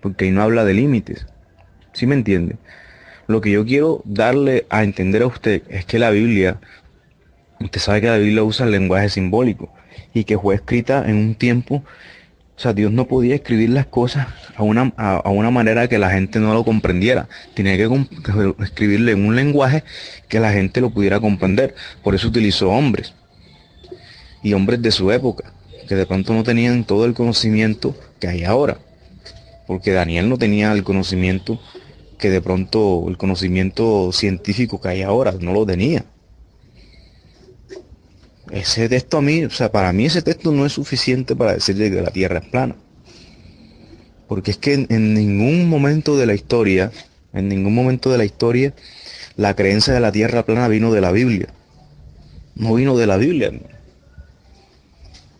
Porque 0.00 0.24
ahí 0.24 0.30
no 0.30 0.42
habla 0.42 0.64
de 0.64 0.74
límites. 0.74 1.26
¿Sí 1.92 2.06
me 2.06 2.14
entiende? 2.14 2.56
Lo 3.26 3.40
que 3.40 3.50
yo 3.50 3.64
quiero 3.64 4.02
darle 4.04 4.66
a 4.70 4.82
entender 4.82 5.22
a 5.22 5.26
usted 5.26 5.62
es 5.68 5.84
que 5.84 5.98
la 5.98 6.10
Biblia, 6.10 6.58
usted 7.60 7.80
sabe 7.80 8.00
que 8.00 8.08
la 8.08 8.18
Biblia 8.18 8.42
usa 8.42 8.66
el 8.66 8.72
lenguaje 8.72 9.08
simbólico 9.08 9.72
y 10.12 10.24
que 10.24 10.38
fue 10.38 10.54
escrita 10.54 11.04
en 11.08 11.16
un 11.16 11.34
tiempo 11.34 11.84
o 12.56 12.60
sea, 12.62 12.74
Dios 12.74 12.92
no 12.92 13.08
podía 13.08 13.34
escribir 13.34 13.70
las 13.70 13.86
cosas 13.86 14.28
a 14.54 14.62
una, 14.62 14.92
a, 14.96 15.28
una 15.30 15.50
manera 15.50 15.88
que 15.88 15.98
la 15.98 16.10
gente 16.10 16.38
no 16.38 16.54
lo 16.54 16.64
comprendiera. 16.64 17.28
Tenía 17.54 17.76
que, 17.76 18.06
escribirle 18.60 19.12
en 19.12 19.24
un 19.24 19.34
lenguaje 19.34 19.82
que 20.28 20.38
la 20.38 20.52
gente 20.52 20.80
lo 20.80 20.90
pudiera 20.90 21.18
comprender. 21.18 21.74
Por 22.04 22.14
eso 22.14 22.28
utilizó 22.28 22.70
hombres. 22.70 23.14
Y 24.44 24.52
hombres 24.52 24.82
de 24.82 24.90
su 24.92 25.10
época, 25.10 25.52
que 25.88 25.94
de 25.94 26.06
pronto 26.06 26.34
no 26.34 26.44
tenían 26.44 26.84
todo 26.84 27.04
el 27.04 27.14
conocimiento 27.14 27.96
que 28.20 28.28
hay 28.28 28.44
ahora. 28.44 28.78
Porque 29.66 29.92
Daniel 29.92 30.28
no 30.28 30.36
tenía 30.36 30.72
el 30.72 30.84
conocimiento 30.84 31.60
que 32.22 32.30
de 32.30 32.40
pronto, 32.40 33.04
el 33.08 33.16
conocimiento 33.16 34.12
científico 34.12 34.80
que 34.80 34.90
hay 34.90 35.02
ahora, 35.02 35.34
no 35.40 35.52
lo 35.52 35.66
tenía. 35.66 36.04
Ese 38.52 38.88
texto 38.88 39.18
a 39.18 39.22
mí, 39.22 39.44
o 39.44 39.50
sea, 39.50 39.72
para 39.72 39.92
mí 39.92 40.06
ese 40.06 40.22
texto 40.22 40.52
no 40.52 40.64
es 40.64 40.72
suficiente 40.72 41.34
para 41.34 41.54
decir 41.54 41.76
que 41.76 42.00
la 42.00 42.12
Tierra 42.12 42.38
es 42.38 42.48
plana. 42.48 42.76
Porque 44.28 44.52
es 44.52 44.56
que 44.56 44.86
en, 44.88 45.14
ningún 45.14 45.68
momento 45.68 46.16
de 46.16 46.26
la 46.26 46.34
historia, 46.34 46.92
en 47.32 47.48
ningún 47.48 47.74
momento 47.74 48.12
de 48.12 48.18
la 48.18 48.24
historia, 48.24 48.72
la 49.34 49.56
creencia 49.56 49.92
de 49.92 49.98
la 49.98 50.12
Tierra 50.12 50.46
plana 50.46 50.68
vino 50.68 50.92
de 50.92 51.00
la 51.00 51.10
Biblia. 51.10 51.48
No 52.54 52.74
vino 52.74 52.96
de 52.96 53.08
la 53.08 53.16
Biblia. 53.16 53.50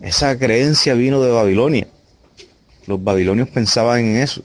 Esa 0.00 0.36
creencia 0.36 0.94
vino 0.94 1.22
de 1.22 1.30
Babilonia. 1.30 1.86
Los 2.88 3.04
babilonios 3.04 3.48
pensaban 3.50 4.00
en 4.00 4.16
eso. 4.16 4.42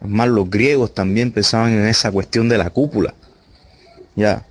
Es 0.00 0.08
más, 0.08 0.28
los 0.28 0.48
griegos 0.48 0.94
también 0.94 1.32
pensaban 1.32 1.72
en 1.72 1.86
esa 1.86 2.12
cuestión 2.12 2.48
de 2.48 2.58
la 2.58 2.70
cúpula. 2.70 3.14
Ya. 4.14 4.46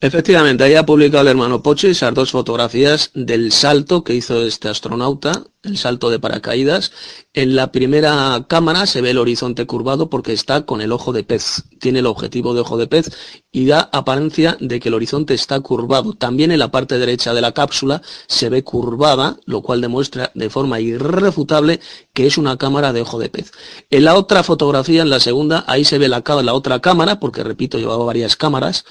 Efectivamente, 0.00 0.62
ahí 0.64 0.74
ha 0.74 0.84
publicado 0.84 1.22
el 1.22 1.28
hermano 1.28 1.62
Poche 1.62 1.92
dos 2.12 2.30
fotografías 2.30 3.10
del 3.14 3.50
salto 3.50 4.04
que 4.04 4.14
hizo 4.14 4.44
este 4.46 4.68
astronauta, 4.68 5.44
el 5.66 5.76
salto 5.76 6.10
de 6.10 6.18
paracaídas. 6.18 6.92
En 7.34 7.54
la 7.54 7.70
primera 7.70 8.46
cámara 8.48 8.86
se 8.86 9.02
ve 9.02 9.10
el 9.10 9.18
horizonte 9.18 9.66
curvado 9.66 10.08
porque 10.08 10.32
está 10.32 10.64
con 10.64 10.80
el 10.80 10.92
ojo 10.92 11.12
de 11.12 11.22
pez, 11.22 11.64
tiene 11.80 11.98
el 11.98 12.06
objetivo 12.06 12.54
de 12.54 12.60
ojo 12.60 12.78
de 12.78 12.86
pez 12.86 13.10
y 13.52 13.66
da 13.66 13.88
apariencia 13.92 14.56
de 14.60 14.80
que 14.80 14.88
el 14.88 14.94
horizonte 14.94 15.34
está 15.34 15.60
curvado. 15.60 16.14
También 16.14 16.50
en 16.50 16.58
la 16.58 16.70
parte 16.70 16.98
derecha 16.98 17.34
de 17.34 17.40
la 17.40 17.52
cápsula 17.52 18.02
se 18.26 18.48
ve 18.48 18.64
curvada, 18.64 19.36
lo 19.44 19.62
cual 19.62 19.80
demuestra 19.80 20.30
de 20.34 20.50
forma 20.50 20.80
irrefutable 20.80 21.80
que 22.12 22.26
es 22.26 22.38
una 22.38 22.56
cámara 22.56 22.92
de 22.92 23.02
ojo 23.02 23.18
de 23.18 23.28
pez. 23.28 23.52
En 23.90 24.04
la 24.04 24.14
otra 24.14 24.42
fotografía, 24.42 25.02
en 25.02 25.10
la 25.10 25.20
segunda, 25.20 25.64
ahí 25.66 25.84
se 25.84 25.98
ve 25.98 26.08
la, 26.08 26.22
la 26.42 26.54
otra 26.54 26.80
cámara, 26.80 27.20
porque 27.20 27.44
repito, 27.44 27.78
llevaba 27.78 28.04
varias 28.04 28.36
cámaras, 28.36 28.84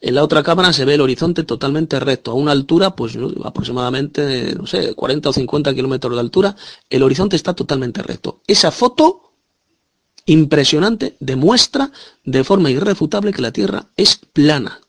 en 0.00 0.16
la 0.16 0.24
otra 0.24 0.42
cámara 0.42 0.72
se 0.72 0.84
ve 0.84 0.94
el 0.94 1.00
horizonte 1.00 1.44
totalmente 1.44 2.00
recto, 2.00 2.32
a 2.32 2.34
una 2.34 2.50
altura, 2.50 2.96
pues 2.96 3.16
aproximadamente, 3.44 4.52
no 4.56 4.66
sé, 4.66 4.94
40 4.94 5.28
o 5.28 5.32
50 5.32 5.74
kilómetros 5.74 6.14
de 6.16 6.20
altura, 6.22 6.56
el 6.88 7.02
horizonte 7.02 7.36
está 7.36 7.54
totalmente 7.54 8.02
recto. 8.02 8.40
Esa 8.46 8.70
foto 8.70 9.32
impresionante 10.24 11.16
demuestra 11.20 11.90
de 12.24 12.44
forma 12.44 12.70
irrefutable 12.70 13.32
que 13.32 13.42
la 13.42 13.52
Tierra 13.52 13.88
es 13.96 14.16
plana. 14.16 14.80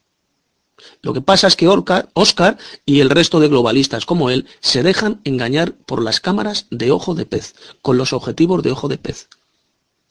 Lo 1.02 1.14
que 1.14 1.22
pasa 1.22 1.48
es 1.48 1.56
que 1.56 1.68
Oscar 1.68 2.58
y 2.86 3.00
el 3.00 3.10
resto 3.10 3.40
de 3.40 3.48
globalistas 3.48 4.06
como 4.06 4.30
él 4.30 4.48
se 4.60 4.84
dejan 4.84 5.22
engañar 5.24 5.74
por 5.74 6.02
las 6.02 6.20
cámaras 6.20 6.68
de 6.72 6.92
ojo 6.92 7.16
de 7.16 7.26
pez, 7.26 7.56
con 7.82 7.98
los 7.98 8.14
objetivos 8.14 8.64
de 8.64 8.72
ojo 8.72 8.88
de 8.88 8.98
pez 8.98 9.28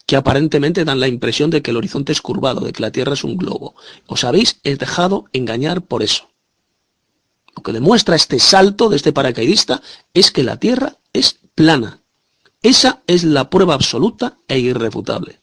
que 0.07 0.17
aparentemente 0.17 0.84
dan 0.84 1.01
la 1.01 1.09
impresión 1.09 1.51
de 1.51 1.62
que 1.62 1.70
el 1.70 1.76
horizonte 1.76 2.12
es 2.12 2.20
curvado, 2.20 2.60
de 2.60 2.73
que 2.73 2.83
la 2.83 2.91
Tierra 2.91 3.15
es 3.15 3.25
un 3.25 3.36
globo. 3.36 3.75
Os 4.07 4.25
habéis 4.25 4.60
dejado 4.62 5.26
engañar 5.33 5.83
por 5.83 6.02
eso. 6.02 6.28
Lo 7.57 7.62
que 7.62 7.73
demuestra 7.73 8.17
este 8.17 8.39
salto 8.39 8.89
de 8.89 8.97
este 8.97 9.12
paracaidista 9.12 9.83
es 10.15 10.31
que 10.31 10.42
la 10.42 10.59
Tierra 10.59 10.97
es 11.12 11.39
plana. 11.55 12.00
Esa 12.62 13.02
es 13.07 13.24
la 13.24 13.50
prueba 13.50 13.74
absoluta 13.74 14.39
e 14.49 14.58
irrefutable. 14.58 15.41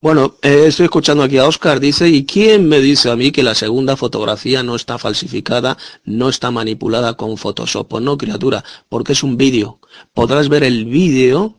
Bueno, 0.00 0.36
eh, 0.42 0.66
estoy 0.68 0.84
escuchando 0.84 1.24
aquí 1.24 1.38
a 1.38 1.46
Oscar, 1.48 1.80
dice, 1.80 2.08
¿y 2.08 2.24
quién 2.24 2.68
me 2.68 2.78
dice 2.78 3.10
a 3.10 3.16
mí 3.16 3.32
que 3.32 3.42
la 3.42 3.56
segunda 3.56 3.96
fotografía 3.96 4.62
no 4.62 4.76
está 4.76 4.96
falsificada, 4.96 5.76
no 6.04 6.28
está 6.28 6.52
manipulada 6.52 7.14
con 7.14 7.36
Photoshop? 7.36 7.88
Pues 7.88 8.04
no, 8.04 8.16
criatura, 8.16 8.64
porque 8.88 9.12
es 9.12 9.24
un 9.24 9.36
vídeo. 9.36 9.80
Podrás 10.14 10.48
ver 10.48 10.62
el 10.62 10.84
vídeo 10.84 11.58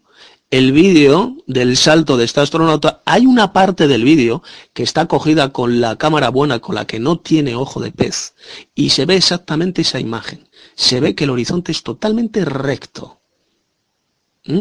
el 0.51 0.72
vídeo 0.72 1.38
del 1.45 1.77
salto 1.77 2.17
de 2.17 2.25
este 2.25 2.41
astronauta, 2.41 3.03
hay 3.06 3.27
una 3.27 3.53
parte 3.53 3.88
del 3.88 4.03
vídeo 4.03 4.41
que 4.74 4.82
está 4.82 5.06
cogida 5.06 5.49
con 5.49 5.80
la 5.80 5.95
cámara 5.98 6.30
buena, 6.30 6.59
con 6.59 6.74
la 6.74 6.88
que 6.88 6.99
no 6.99 7.19
tiene 7.19 7.56
ojo 7.56 7.80
de 7.80 7.91
pez, 7.91 8.33
y 8.74 8.90
se 8.90 9.06
ve 9.06 9.16
exactamente 9.16 9.83
esa 9.83 9.99
imagen. 9.99 10.49
Se 10.75 10.99
ve 11.01 11.14
que 11.14 11.25
el 11.25 11.30
horizonte 11.30 11.72
es 11.72 11.83
totalmente 11.83 12.45
recto. 12.45 13.18
¿Mm? 14.45 14.59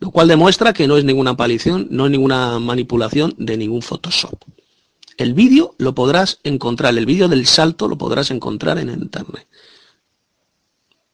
Lo 0.00 0.10
cual 0.10 0.28
demuestra 0.28 0.72
que 0.72 0.86
no 0.86 0.96
es 0.96 1.04
ninguna 1.04 1.32
aparición, 1.32 1.88
no 1.90 2.06
es 2.06 2.10
ninguna 2.10 2.58
manipulación 2.58 3.34
de 3.38 3.56
ningún 3.56 3.82
Photoshop. 3.82 4.42
El 5.16 5.34
vídeo 5.34 5.74
lo 5.78 5.94
podrás 5.94 6.38
encontrar, 6.44 6.96
el 6.96 7.06
vídeo 7.06 7.28
del 7.28 7.46
salto 7.46 7.88
lo 7.88 7.98
podrás 7.98 8.30
encontrar 8.30 8.78
en 8.78 8.90
internet. 8.90 9.46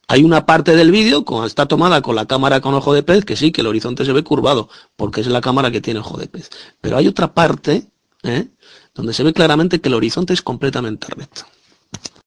Hay 0.06 0.22
una 0.22 0.44
parte 0.44 0.76
del 0.76 0.90
vídeo, 0.90 1.24
está 1.46 1.66
tomada 1.66 2.02
con 2.02 2.14
la 2.14 2.26
cámara 2.26 2.60
con 2.60 2.74
ojo 2.74 2.92
de 2.92 3.02
pez, 3.02 3.24
que 3.24 3.36
sí, 3.36 3.50
que 3.50 3.62
el 3.62 3.66
horizonte 3.66 4.04
se 4.04 4.12
ve 4.12 4.22
curvado, 4.22 4.68
porque 4.96 5.22
es 5.22 5.26
la 5.26 5.40
cámara 5.40 5.70
que 5.70 5.80
tiene 5.80 6.00
ojo 6.00 6.18
de 6.18 6.28
pez. 6.28 6.50
Pero 6.82 6.98
hay 6.98 7.08
otra 7.08 7.32
parte, 7.32 7.86
¿eh? 8.22 8.48
donde 8.94 9.14
se 9.14 9.22
ve 9.22 9.32
claramente 9.32 9.80
que 9.80 9.88
el 9.88 9.94
horizonte 9.94 10.34
es 10.34 10.42
completamente 10.42 11.06
recto. 11.08 11.42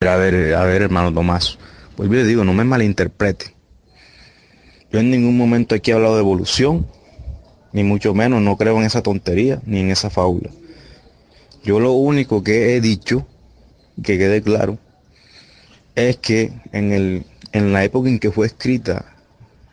A 0.01 0.15
ver, 0.15 0.55
a 0.55 0.63
ver, 0.63 0.81
hermano 0.81 1.13
Tomás, 1.13 1.59
pues 1.95 2.09
yo 2.09 2.23
digo, 2.23 2.43
no 2.43 2.53
me 2.53 2.63
malinterprete. 2.63 3.56
Yo 4.91 4.99
en 4.99 5.11
ningún 5.11 5.37
momento 5.37 5.75
aquí 5.75 5.91
he 5.91 5.93
hablado 5.93 6.15
de 6.15 6.21
evolución, 6.21 6.87
ni 7.73 7.83
mucho 7.83 8.13
menos, 8.13 8.41
no 8.41 8.57
creo 8.57 8.77
en 8.77 8.85
esa 8.85 9.01
tontería, 9.01 9.61
ni 9.65 9.81
en 9.81 9.91
esa 9.91 10.09
fábula. 10.09 10.49
Yo 11.63 11.79
lo 11.79 11.91
único 11.91 12.43
que 12.43 12.75
he 12.75 12.81
dicho, 12.81 13.27
que 14.01 14.17
quede 14.17 14.41
claro, 14.41 14.77
es 15.95 16.17
que 16.17 16.53
en 16.71 16.91
el 16.93 17.25
en 17.51 17.73
la 17.73 17.83
época 17.83 18.09
en 18.09 18.19
que 18.19 18.31
fue 18.31 18.47
escrita, 18.47 19.05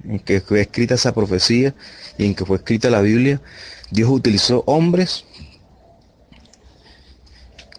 en 0.08 0.18
que 0.18 0.40
fue 0.40 0.60
escrita 0.60 0.94
esa 0.94 1.14
profecía 1.14 1.74
y 2.18 2.24
en 2.24 2.34
que 2.34 2.44
fue 2.44 2.56
escrita 2.56 2.90
la 2.90 3.00
Biblia, 3.00 3.40
Dios 3.90 4.10
utilizó 4.10 4.64
hombres 4.66 5.24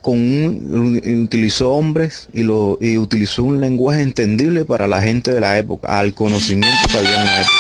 con 0.06 1.02
utilizó 1.24 1.72
hombres 1.72 2.30
y 2.32 2.44
lo 2.44 2.78
y 2.80 3.00
utilizó 3.00 3.44
un 3.44 3.60
lenguaje 3.60 4.04
entendible 4.04 4.64
para 4.64 4.88
la 4.88 5.02
gente 5.02 5.34
de 5.34 5.40
la 5.40 5.58
época, 5.58 5.98
al 5.98 6.14
conocimiento 6.14 6.78
que 6.92 6.98
había 7.00 7.20
en 7.22 7.26
la 7.26 7.42
época. 7.42 7.56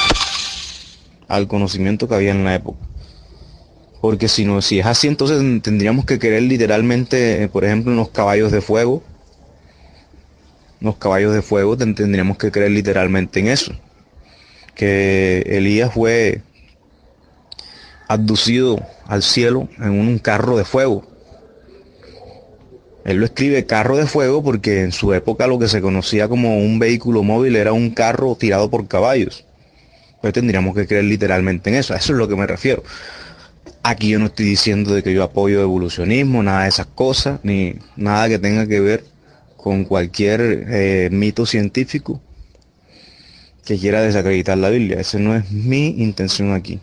Al 1.27 1.47
conocimiento 1.47 2.07
que 2.07 2.13
había 2.13 2.29
en 2.29 2.43
la 2.43 2.53
época. 2.53 2.77
Porque 3.99 4.27
si 4.27 4.45
no, 4.45 4.61
si 4.61 4.77
es 4.77 4.85
así, 4.85 5.07
entonces 5.07 5.39
tendríamos 5.63 6.05
que 6.05 6.19
creer 6.19 6.43
literalmente, 6.43 7.41
eh, 7.41 7.47
por 7.47 7.65
ejemplo, 7.65 7.91
en 7.91 7.97
los 7.97 8.09
caballos 8.09 8.51
de 8.51 8.61
fuego, 8.61 9.01
los 10.81 10.97
caballos 10.97 11.33
de 11.33 11.41
fuego, 11.41 11.75
tendríamos 11.75 12.37
que 12.37 12.51
creer 12.51 12.69
literalmente 12.69 13.39
en 13.39 13.47
eso. 13.47 13.73
Que 14.75 15.39
Elías 15.47 15.91
fue 15.91 16.43
abducido 18.07 18.85
al 19.07 19.23
cielo 19.23 19.67
en 19.79 19.99
un 19.99 20.19
carro 20.19 20.55
de 20.57 20.63
fuego. 20.63 21.14
Él 23.05 23.17
lo 23.17 23.25
escribe 23.25 23.67
carro 23.67 23.97
de 23.97 24.07
fuego 24.07 24.43
porque 24.43 24.81
en 24.81 24.91
su 24.91 25.13
época 25.13 25.45
lo 25.45 25.59
que 25.59 25.67
se 25.67 25.79
conocía 25.79 26.27
como 26.27 26.57
un 26.57 26.79
vehículo 26.79 27.21
móvil 27.21 27.55
era 27.55 27.71
un 27.71 27.91
carro 27.91 28.35
tirado 28.35 28.69
por 28.71 28.87
caballos. 28.87 29.45
Pues 30.21 30.33
tendríamos 30.33 30.75
que 30.75 30.87
creer 30.87 31.05
literalmente 31.05 31.69
en 31.69 31.75
eso. 31.75 31.93
A 31.93 31.97
eso 31.97 32.13
es 32.13 32.17
lo 32.17 32.27
que 32.27 32.35
me 32.35 32.47
refiero. 32.47 32.83
Aquí 33.83 34.09
yo 34.09 34.17
no 34.17 34.25
estoy 34.25 34.47
diciendo 34.47 34.95
de 34.95 35.03
que 35.03 35.13
yo 35.13 35.21
apoyo 35.21 35.61
evolucionismo, 35.61 36.41
nada 36.41 36.63
de 36.63 36.69
esas 36.69 36.87
cosas, 36.87 37.39
ni 37.43 37.75
nada 37.95 38.27
que 38.27 38.39
tenga 38.39 38.65
que 38.65 38.79
ver 38.79 39.03
con 39.55 39.85
cualquier 39.85 40.65
eh, 40.67 41.09
mito 41.11 41.45
científico 41.45 42.19
que 43.63 43.77
quiera 43.77 44.01
desacreditar 44.01 44.57
la 44.57 44.71
Biblia. 44.71 44.99
Esa 44.99 45.19
no 45.19 45.35
es 45.35 45.51
mi 45.51 45.89
intención 46.01 46.53
aquí. 46.53 46.79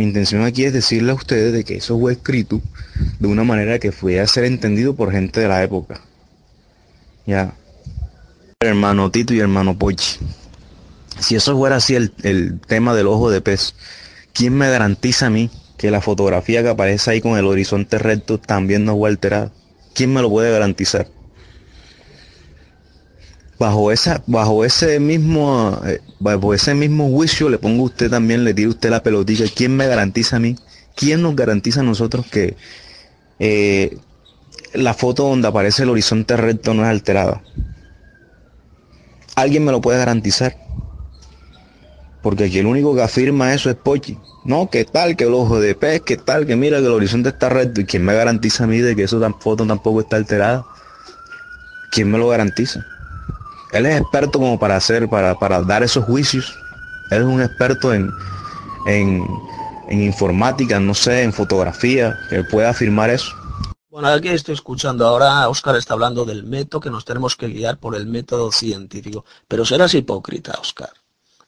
Mi 0.00 0.06
intención 0.06 0.44
aquí 0.44 0.64
es 0.64 0.72
decirle 0.72 1.12
a 1.12 1.14
ustedes 1.14 1.52
de 1.52 1.62
que 1.62 1.76
eso 1.76 1.98
fue 2.00 2.12
escrito 2.12 2.62
de 3.18 3.28
una 3.28 3.44
manera 3.44 3.78
que 3.78 3.92
pudiera 3.92 4.26
ser 4.26 4.44
entendido 4.44 4.96
por 4.96 5.12
gente 5.12 5.40
de 5.40 5.48
la 5.48 5.62
época. 5.62 6.00
Ya. 7.26 7.52
Hermano 8.60 9.10
Tito 9.10 9.34
y 9.34 9.40
hermano 9.40 9.76
Pochi. 9.76 10.16
Si 11.18 11.34
eso 11.34 11.54
fuera 11.54 11.76
así 11.76 11.96
el, 11.96 12.14
el 12.22 12.60
tema 12.60 12.94
del 12.94 13.08
ojo 13.08 13.30
de 13.30 13.42
pez, 13.42 13.74
¿quién 14.32 14.54
me 14.54 14.70
garantiza 14.70 15.26
a 15.26 15.30
mí 15.30 15.50
que 15.76 15.90
la 15.90 16.00
fotografía 16.00 16.62
que 16.62 16.70
aparece 16.70 17.10
ahí 17.10 17.20
con 17.20 17.36
el 17.36 17.44
horizonte 17.44 17.98
recto 17.98 18.40
también 18.40 18.86
no 18.86 18.96
fue 18.96 19.10
alterada? 19.10 19.52
¿Quién 19.92 20.14
me 20.14 20.22
lo 20.22 20.30
puede 20.30 20.50
garantizar? 20.50 21.08
Bajo 23.60 23.92
esa 23.92 24.22
bajo 24.26 24.64
ese 24.64 24.98
mismo 25.00 25.78
eh, 25.86 26.00
bajo 26.18 26.54
ese 26.54 26.72
mismo 26.74 27.10
juicio 27.10 27.50
le 27.50 27.58
pongo 27.58 27.82
a 27.82 27.86
usted 27.86 28.08
también 28.08 28.42
le 28.42 28.54
tiro 28.54 28.70
usted 28.70 28.88
la 28.88 29.02
pelotita 29.02 29.44
quién 29.54 29.76
me 29.76 29.86
garantiza 29.86 30.36
a 30.36 30.40
mí 30.40 30.56
quién 30.96 31.20
nos 31.20 31.36
garantiza 31.36 31.80
a 31.80 31.82
nosotros 31.82 32.24
que 32.26 32.56
eh, 33.38 33.98
la 34.72 34.94
foto 34.94 35.28
donde 35.28 35.46
aparece 35.46 35.82
el 35.82 35.90
horizonte 35.90 36.38
recto 36.38 36.72
no 36.72 36.84
es 36.84 36.88
alterada 36.88 37.42
alguien 39.36 39.62
me 39.66 39.72
lo 39.72 39.82
puede 39.82 39.98
garantizar 39.98 40.56
porque 42.22 42.44
aquí 42.44 42.60
el 42.60 42.66
único 42.66 42.94
que 42.94 43.02
afirma 43.02 43.54
eso 43.54 43.70
es 43.70 43.76
Pochi. 43.76 44.18
No 44.44 44.68
que 44.68 44.84
tal 44.84 45.16
que 45.16 45.24
el 45.24 45.32
ojo 45.32 45.58
de 45.58 45.74
pez 45.74 46.02
que 46.02 46.18
tal 46.18 46.46
que 46.46 46.54
mira 46.54 46.78
que 46.78 46.84
el 46.84 46.92
horizonte 46.92 47.30
está 47.30 47.48
recto. 47.48 47.80
Y 47.80 47.86
quién 47.86 48.04
me 48.04 48.12
garantiza 48.12 48.64
a 48.64 48.66
mí 48.66 48.78
de 48.78 48.94
que 48.94 49.04
esa 49.04 49.18
foto 49.40 49.66
tampoco 49.66 50.02
está 50.02 50.16
alterada 50.16 50.66
quién 51.90 52.10
me 52.10 52.18
lo 52.18 52.28
garantiza 52.28 52.84
él 53.72 53.86
es 53.86 54.00
experto 54.00 54.38
como 54.38 54.58
para 54.58 54.76
hacer, 54.76 55.08
para, 55.08 55.38
para 55.38 55.62
dar 55.62 55.82
esos 55.82 56.04
juicios. 56.04 56.56
Él 57.10 57.22
es 57.22 57.28
un 57.28 57.42
experto 57.42 57.92
en, 57.92 58.10
en, 58.86 59.26
en 59.88 60.02
informática, 60.02 60.80
no 60.80 60.94
sé, 60.94 61.22
en 61.22 61.32
fotografía, 61.32 62.18
que 62.28 62.44
puede 62.44 62.66
afirmar 62.66 63.10
eso. 63.10 63.32
Bueno, 63.90 64.08
aquí 64.08 64.28
estoy 64.28 64.54
escuchando 64.54 65.06
ahora, 65.06 65.48
Oscar 65.48 65.74
está 65.76 65.94
hablando 65.94 66.24
del 66.24 66.44
método, 66.44 66.80
que 66.80 66.90
nos 66.90 67.04
tenemos 67.04 67.34
que 67.34 67.48
guiar 67.48 67.78
por 67.78 67.96
el 67.96 68.06
método 68.06 68.52
científico. 68.52 69.24
Pero 69.48 69.64
serás 69.64 69.94
hipócrita, 69.94 70.56
Oscar. 70.60 70.90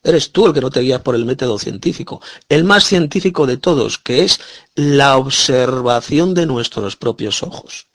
Eres 0.03 0.33
tú 0.33 0.47
el 0.47 0.53
que 0.53 0.61
no 0.61 0.71
te 0.71 0.81
guías 0.81 1.01
por 1.01 1.15
el 1.15 1.25
método 1.25 1.59
científico, 1.61 2.21
el 2.49 2.65
más 2.65 2.83
científico 2.83 3.47
de 3.47 3.57
todos, 3.57 3.99
que 3.99 4.25
es 4.25 4.41
la 4.75 5.17
observación 5.17 6.35
de 6.35 6.47
nuestros 6.47 6.97
propios 6.97 7.45
ojos. 7.45 7.87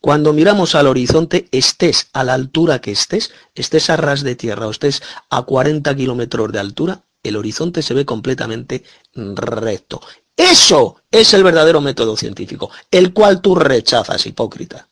Cuando 0.00 0.32
miramos 0.32 0.74
al 0.74 0.86
horizonte, 0.86 1.48
estés 1.52 2.08
a 2.12 2.24
la 2.24 2.34
altura 2.34 2.80
que 2.80 2.92
estés, 2.92 3.32
estés 3.54 3.90
a 3.90 3.96
ras 3.96 4.22
de 4.22 4.34
tierra 4.34 4.66
o 4.66 4.70
estés 4.70 5.02
a 5.30 5.42
40 5.42 5.94
kilómetros 5.94 6.52
de 6.52 6.58
altura, 6.58 7.04
el 7.22 7.36
horizonte 7.36 7.82
se 7.82 7.94
ve 7.94 8.04
completamente 8.04 8.84
recto. 9.14 10.00
Eso 10.36 11.02
es 11.10 11.34
el 11.34 11.44
verdadero 11.44 11.80
método 11.80 12.16
científico, 12.16 12.70
el 12.90 13.12
cual 13.12 13.40
tú 13.40 13.54
rechazas, 13.54 14.26
hipócrita. 14.26 14.88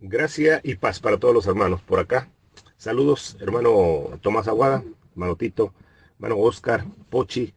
Gracias 0.00 0.62
y 0.64 0.76
paz 0.76 0.98
para 0.98 1.18
todos 1.18 1.34
los 1.34 1.46
hermanos 1.46 1.82
por 1.82 2.00
acá. 2.00 2.30
Saludos, 2.78 3.36
hermano 3.40 4.18
Tomás 4.22 4.48
Aguada, 4.48 4.82
hermano 5.12 5.36
Tito, 5.36 5.74
hermano 6.14 6.38
Oscar, 6.38 6.86
Pochi. 7.10 7.52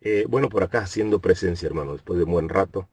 Eh, 0.00 0.24
bueno, 0.26 0.48
por 0.48 0.62
acá 0.62 0.80
haciendo 0.80 1.20
presencia, 1.20 1.66
hermano, 1.66 1.92
después 1.92 2.16
de 2.16 2.24
un 2.24 2.32
buen 2.32 2.48
rato. 2.48 2.88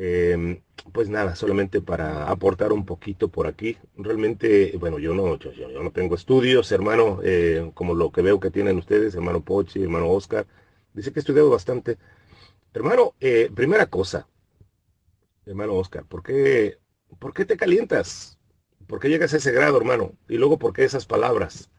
Em, 0.00 0.62
pues 0.92 1.08
nada, 1.08 1.34
solamente 1.34 1.80
para 1.80 2.30
aportar 2.30 2.72
un 2.72 2.86
poquito 2.86 3.28
por 3.28 3.48
aquí. 3.48 3.76
Realmente, 3.96 4.76
bueno, 4.78 5.00
yo 5.00 5.12
no, 5.12 5.36
yo, 5.38 5.82
no 5.82 5.90
tengo 5.90 6.14
estudios, 6.14 6.70
hermano, 6.70 7.18
eh, 7.24 7.72
como 7.74 7.94
lo 7.94 8.12
que 8.12 8.22
veo 8.22 8.38
que 8.38 8.52
tienen 8.52 8.78
ustedes, 8.78 9.16
hermano 9.16 9.40
Pochi, 9.40 9.82
hermano 9.82 10.08
Oscar. 10.10 10.46
Dice 10.94 11.12
que 11.12 11.18
he 11.18 11.22
estudiado 11.22 11.50
bastante. 11.50 11.98
Hermano, 12.72 13.14
eh, 13.20 13.50
primera 13.52 13.86
cosa, 13.86 14.28
hermano 15.46 15.74
Oscar, 15.74 16.04
¿por 16.04 16.22
qué, 16.22 16.78
¿por 17.18 17.34
qué 17.34 17.44
te 17.44 17.56
calientas? 17.56 18.38
¿Por 18.86 19.00
qué 19.00 19.08
llegas 19.08 19.34
a 19.34 19.38
ese 19.38 19.50
grado, 19.50 19.78
hermano? 19.78 20.12
Y 20.28 20.36
luego, 20.38 20.58
¿por 20.60 20.72
qué 20.72 20.84
esas 20.84 21.06
palabras? 21.06 21.70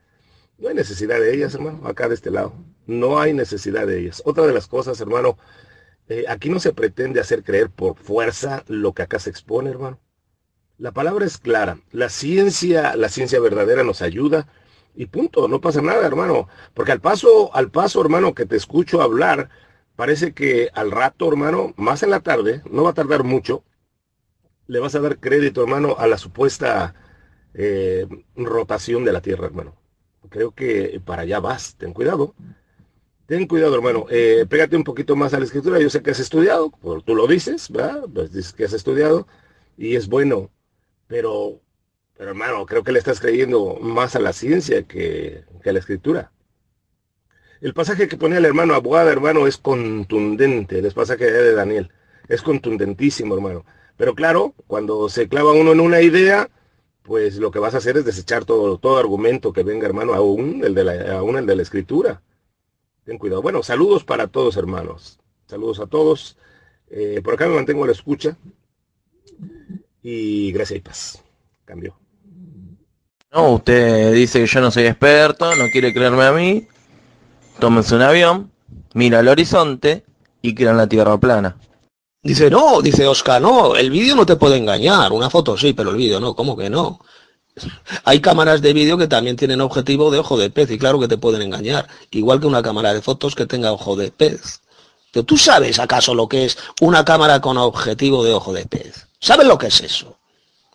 No 0.58 0.68
hay 0.68 0.76
necesidad 0.76 1.22
de 1.22 1.34
ellas, 1.34 1.56
hermano, 1.56 1.88
acá 1.88 2.10
de 2.10 2.16
este 2.16 2.32
lado. 2.32 2.54
No 2.86 3.20
hay 3.20 3.34
necesidad 3.34 3.88
de 3.88 4.02
ellas. 4.02 4.22
Otra 4.26 4.46
de 4.46 4.54
las 4.54 4.68
cosas, 4.68 5.00
hermano, 5.00 5.38
eh, 6.10 6.26
aquí 6.28 6.50
no 6.50 6.60
se 6.60 6.74
pretende 6.74 7.20
hacer 7.20 7.44
creer 7.44 7.70
por 7.70 7.96
fuerza 7.96 8.64
lo 8.68 8.94
que 8.94 9.04
acá 9.04 9.20
se 9.20 9.30
expone, 9.30 9.70
hermano. 9.70 10.00
La 10.80 10.92
palabra 10.92 11.26
es 11.26 11.38
clara. 11.38 11.80
La 11.92 12.10
ciencia, 12.10 12.96
la 12.96 13.10
ciencia 13.10 13.40
verdadera 13.40 13.84
nos 13.84 14.02
ayuda 14.02 14.48
y 14.96 15.06
punto. 15.06 15.48
No 15.48 15.62
pasa 15.62 15.82
nada, 15.82 16.06
hermano. 16.08 16.48
Porque 16.74 16.92
al 16.92 17.00
paso, 17.00 17.56
al 17.56 17.70
paso, 17.70 18.02
hermano, 18.02 18.34
que 18.34 18.48
te 18.48 18.56
escucho 18.56 19.02
hablar, 19.04 19.50
parece 19.96 20.34
que 20.34 20.70
al 20.74 20.90
rato, 20.92 21.28
hermano, 21.28 21.74
más 21.78 22.02
en 22.02 22.10
la 22.10 22.22
tarde, 22.22 22.64
no 22.72 22.84
va 22.84 22.92
a 22.92 22.94
tardar 22.94 23.24
mucho, 23.24 23.64
le 24.68 24.80
vas 24.80 24.96
a 24.96 25.00
dar 25.02 25.20
crédito, 25.20 25.62
hermano, 25.62 25.96
a 25.98 26.08
la 26.08 26.18
supuesta 26.18 26.96
eh, 27.54 28.08
rotación 28.36 29.06
de 29.06 29.14
la 29.14 29.22
Tierra, 29.22 29.46
hermano. 29.48 29.76
Creo 30.30 30.52
que 30.52 31.02
para 31.06 31.24
allá 31.24 31.40
vas. 31.40 31.76
Ten 31.76 31.94
cuidado. 31.94 32.36
Ten 33.30 33.46
cuidado, 33.46 33.76
hermano. 33.76 34.08
Eh, 34.10 34.48
pégate 34.50 34.76
un 34.76 34.84
poquito 34.84 35.16
más 35.16 35.36
a 35.36 35.38
la 35.38 35.46
escritura. 35.46 35.80
Yo 35.80 35.92
sé 35.92 36.02
que 36.02 36.10
has 36.10 36.20
estudiado, 36.20 36.74
tú 37.06 37.14
lo 37.14 37.28
dices, 37.28 37.70
¿verdad? 37.70 38.06
Pues 38.12 38.34
dices 38.34 38.54
que 38.54 38.66
has 38.66 38.74
estudiado 38.74 39.28
y 39.78 39.96
es 39.96 40.08
bueno. 40.08 40.50
Pero, 41.06 41.62
pero 42.18 42.32
hermano, 42.32 42.66
creo 42.66 42.84
que 42.84 42.92
le 42.92 42.98
estás 42.98 43.20
creyendo 43.20 43.78
más 43.82 44.16
a 44.16 44.20
la 44.20 44.34
ciencia 44.34 44.82
que, 44.82 45.44
a 45.64 45.72
la 45.72 45.78
escritura. 45.78 46.32
El 47.62 47.76
pasaje 47.76 48.08
que 48.08 48.18
pone 48.18 48.38
el 48.38 48.46
hermano 48.46 48.74
Abuada, 48.74 49.12
hermano, 49.12 49.46
es 49.46 49.58
contundente. 49.60 50.80
El 50.80 50.92
pasaje 50.92 51.32
de 51.32 51.54
Daniel. 51.54 51.92
Es 52.30 52.42
contundentísimo, 52.42 53.36
hermano. 53.36 53.64
Pero 53.96 54.16
claro, 54.16 54.56
cuando 54.66 55.08
se 55.08 55.30
clava 55.30 55.52
uno 55.52 55.74
en 55.74 55.82
una 55.82 56.02
idea, 56.02 56.50
pues 57.04 57.38
lo 57.38 57.52
que 57.52 57.60
vas 57.60 57.76
a 57.76 57.78
hacer 57.78 57.96
es 57.98 58.06
desechar 58.06 58.46
todo, 58.46 58.80
todo 58.80 58.98
argumento 58.98 59.54
que 59.54 59.62
venga, 59.62 59.86
hermano, 59.86 60.16
aún 60.16 60.64
el 60.66 60.74
de 60.74 60.84
la, 60.84 61.20
aún 61.20 61.38
el 61.38 61.46
de 61.46 61.56
la 61.58 61.62
escritura. 61.62 62.24
Ten 63.10 63.18
cuidado. 63.18 63.42
Bueno, 63.42 63.64
saludos 63.64 64.04
para 64.04 64.28
todos, 64.28 64.56
hermanos. 64.56 65.18
Saludos 65.48 65.80
a 65.80 65.88
todos. 65.88 66.38
Eh, 66.92 67.22
por 67.24 67.34
acá 67.34 67.48
me 67.48 67.56
mantengo 67.56 67.84
a 67.84 67.88
la 67.88 67.94
escucha. 67.94 68.38
Y 70.04 70.52
gracias 70.52 70.78
y 70.78 70.82
paz. 70.82 71.24
Cambio. 71.66 71.98
No, 73.34 73.54
usted 73.54 74.14
dice 74.14 74.42
que 74.42 74.46
yo 74.46 74.62
no 74.62 74.70
soy 74.70 74.86
experto, 74.86 75.56
no 75.56 75.66
quiere 75.72 75.92
creerme 75.92 76.24
a 76.24 76.32
mí. 76.32 76.68
Tómense 77.58 77.96
un 77.96 78.04
avión, 78.04 78.52
mira 78.94 79.22
el 79.22 79.28
horizonte 79.28 80.04
y 80.44 80.54
crean 80.54 80.78
la 80.78 80.88
tierra 80.88 81.18
plana. 81.18 81.58
Dice, 82.22 82.52
no, 82.52 82.80
dice 82.84 83.08
Oscar, 83.08 83.42
no, 83.42 83.76
el 83.76 83.90
vídeo 83.90 84.16
no 84.16 84.28
te 84.28 84.36
puede 84.36 84.58
engañar. 84.58 85.14
Una 85.14 85.32
foto 85.32 85.58
sí, 85.58 85.74
pero 85.74 85.90
el 85.90 85.98
vídeo 85.98 86.20
no, 86.20 86.36
¿cómo 86.36 86.56
que 86.56 86.70
no? 86.70 87.00
Hay 88.04 88.22
cámaras 88.22 88.62
de 88.62 88.74
vídeo 88.74 88.98
que 88.98 89.08
también 89.08 89.36
tienen 89.36 89.62
objetivo 89.62 90.12
de 90.12 90.20
ojo 90.20 90.38
de 90.38 90.50
pez 90.50 90.72
y 90.72 90.78
claro 90.78 91.00
que 91.00 91.08
te 91.08 91.18
pueden 91.18 91.42
engañar, 91.42 91.88
igual 92.12 92.40
que 92.40 92.48
una 92.48 92.62
cámara 92.62 92.94
de 92.94 93.02
fotos 93.02 93.36
que 93.36 93.46
tenga 93.46 93.72
ojo 93.72 93.96
de 93.96 94.12
pez. 94.12 94.62
Pero 95.12 95.26
tú 95.26 95.38
sabes 95.38 95.80
acaso 95.80 96.14
lo 96.14 96.28
que 96.28 96.46
es 96.46 96.58
una 96.82 97.04
cámara 97.04 97.42
con 97.42 97.58
objetivo 97.58 98.24
de 98.24 98.34
ojo 98.34 98.54
de 98.54 98.66
pez. 98.66 99.08
¿Sabes 99.20 99.48
lo 99.48 99.58
que 99.58 99.68
es 99.68 99.82
eso? 99.82 100.18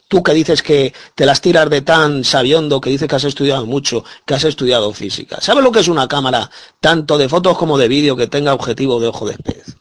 Tú 0.08 0.22
que 0.22 0.34
dices 0.34 0.62
que 0.62 0.92
te 1.14 1.26
las 1.26 1.40
tiras 1.40 1.70
de 1.70 1.80
tan 1.80 2.24
sabiondo, 2.24 2.80
que 2.80 2.90
dices 2.90 3.08
que 3.08 3.16
has 3.16 3.24
estudiado 3.24 3.64
mucho, 3.66 4.04
que 4.26 4.34
has 4.34 4.44
estudiado 4.44 4.92
física. 4.92 5.40
¿Sabes 5.40 5.64
lo 5.64 5.72
que 5.72 5.80
es 5.80 5.88
una 5.88 6.08
cámara 6.08 6.50
tanto 6.80 7.16
de 7.16 7.28
fotos 7.28 7.56
como 7.56 7.78
de 7.78 7.88
vídeo 7.88 8.16
que 8.16 8.26
tenga 8.26 8.54
objetivo 8.54 9.00
de 9.00 9.08
ojo 9.08 9.26
de 9.26 9.38
pez? 9.38 9.76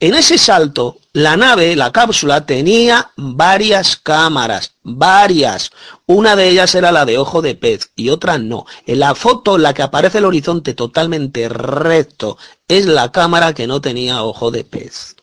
En 0.00 0.14
ese 0.14 0.38
salto, 0.38 0.98
la 1.12 1.36
nave, 1.36 1.74
la 1.74 1.90
cápsula, 1.90 2.46
tenía 2.46 3.10
varias 3.16 3.96
cámaras, 3.96 4.74
varias. 4.84 5.72
Una 6.06 6.36
de 6.36 6.48
ellas 6.48 6.72
era 6.76 6.92
la 6.92 7.04
de 7.04 7.18
ojo 7.18 7.42
de 7.42 7.56
pez 7.56 7.90
y 7.96 8.10
otra 8.10 8.38
no. 8.38 8.64
En 8.86 9.00
la 9.00 9.16
foto 9.16 9.58
la 9.58 9.74
que 9.74 9.82
aparece 9.82 10.18
el 10.18 10.26
horizonte 10.26 10.74
totalmente 10.74 11.48
recto 11.48 12.38
es 12.68 12.86
la 12.86 13.10
cámara 13.10 13.54
que 13.54 13.66
no 13.66 13.80
tenía 13.80 14.22
ojo 14.22 14.52
de 14.52 14.62
pez. 14.62 15.16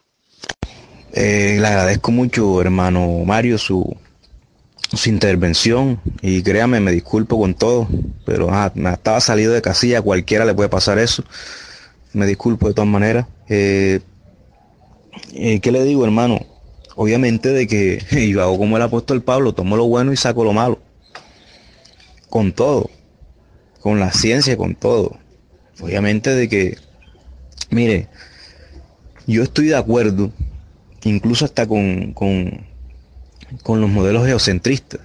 Eh, 1.13 1.57
le 1.57 1.67
agradezco 1.67 2.11
mucho, 2.11 2.59
hermano 2.59 3.23
Mario, 3.25 3.57
su, 3.57 3.95
su 4.91 5.09
intervención 5.09 6.01
y 6.21 6.43
créame, 6.43 6.81
me 6.81 6.91
disculpo 6.91 7.39
con 7.39 7.53
todo, 7.53 7.87
pero 8.25 8.49
ah, 8.51 8.73
me 8.75 8.91
estaba 8.91 9.21
salido 9.21 9.53
de 9.53 9.61
casilla, 9.61 10.01
cualquiera 10.01 10.43
le 10.43 10.53
puede 10.53 10.67
pasar 10.67 10.99
eso. 10.99 11.23
Me 12.11 12.25
disculpo 12.25 12.67
de 12.67 12.73
todas 12.73 12.89
maneras. 12.89 13.25
Eh, 13.47 14.01
eh, 15.33 15.59
¿qué 15.59 15.71
le 15.71 15.83
digo, 15.83 16.05
hermano? 16.05 16.45
Obviamente 16.95 17.49
de 17.49 17.67
que 17.67 18.03
yo 18.31 18.41
hago 18.41 18.57
como 18.57 18.77
el 18.77 18.83
apóstol 18.83 19.21
Pablo, 19.21 19.53
tomo 19.53 19.77
lo 19.77 19.85
bueno 19.85 20.13
y 20.13 20.17
saco 20.17 20.43
lo 20.43 20.53
malo. 20.53 20.79
Con 22.29 22.53
todo. 22.53 22.89
Con 23.81 23.99
la 23.99 24.11
ciencia, 24.11 24.57
con 24.57 24.75
todo. 24.75 25.17
Obviamente 25.79 26.31
de 26.31 26.47
que, 26.47 26.77
mire, 27.69 28.07
yo 29.27 29.43
estoy 29.43 29.67
de 29.67 29.75
acuerdo, 29.75 30.31
incluso 31.03 31.45
hasta 31.45 31.67
con, 31.67 32.13
con, 32.13 32.65
con 33.61 33.81
los 33.81 33.89
modelos 33.89 34.25
geocentristas. 34.25 35.01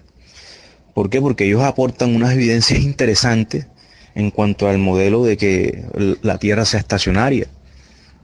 ¿Por 0.95 1.11
qué? 1.11 1.21
Porque 1.21 1.47
ellos 1.47 1.63
aportan 1.63 2.15
unas 2.15 2.33
evidencias 2.33 2.81
interesantes 2.81 3.67
en 4.15 4.31
cuanto 4.31 4.69
al 4.69 4.79
modelo 4.79 5.25
de 5.25 5.37
que 5.37 5.85
la 6.23 6.39
Tierra 6.39 6.65
sea 6.65 6.81
estacionaria. 6.81 7.47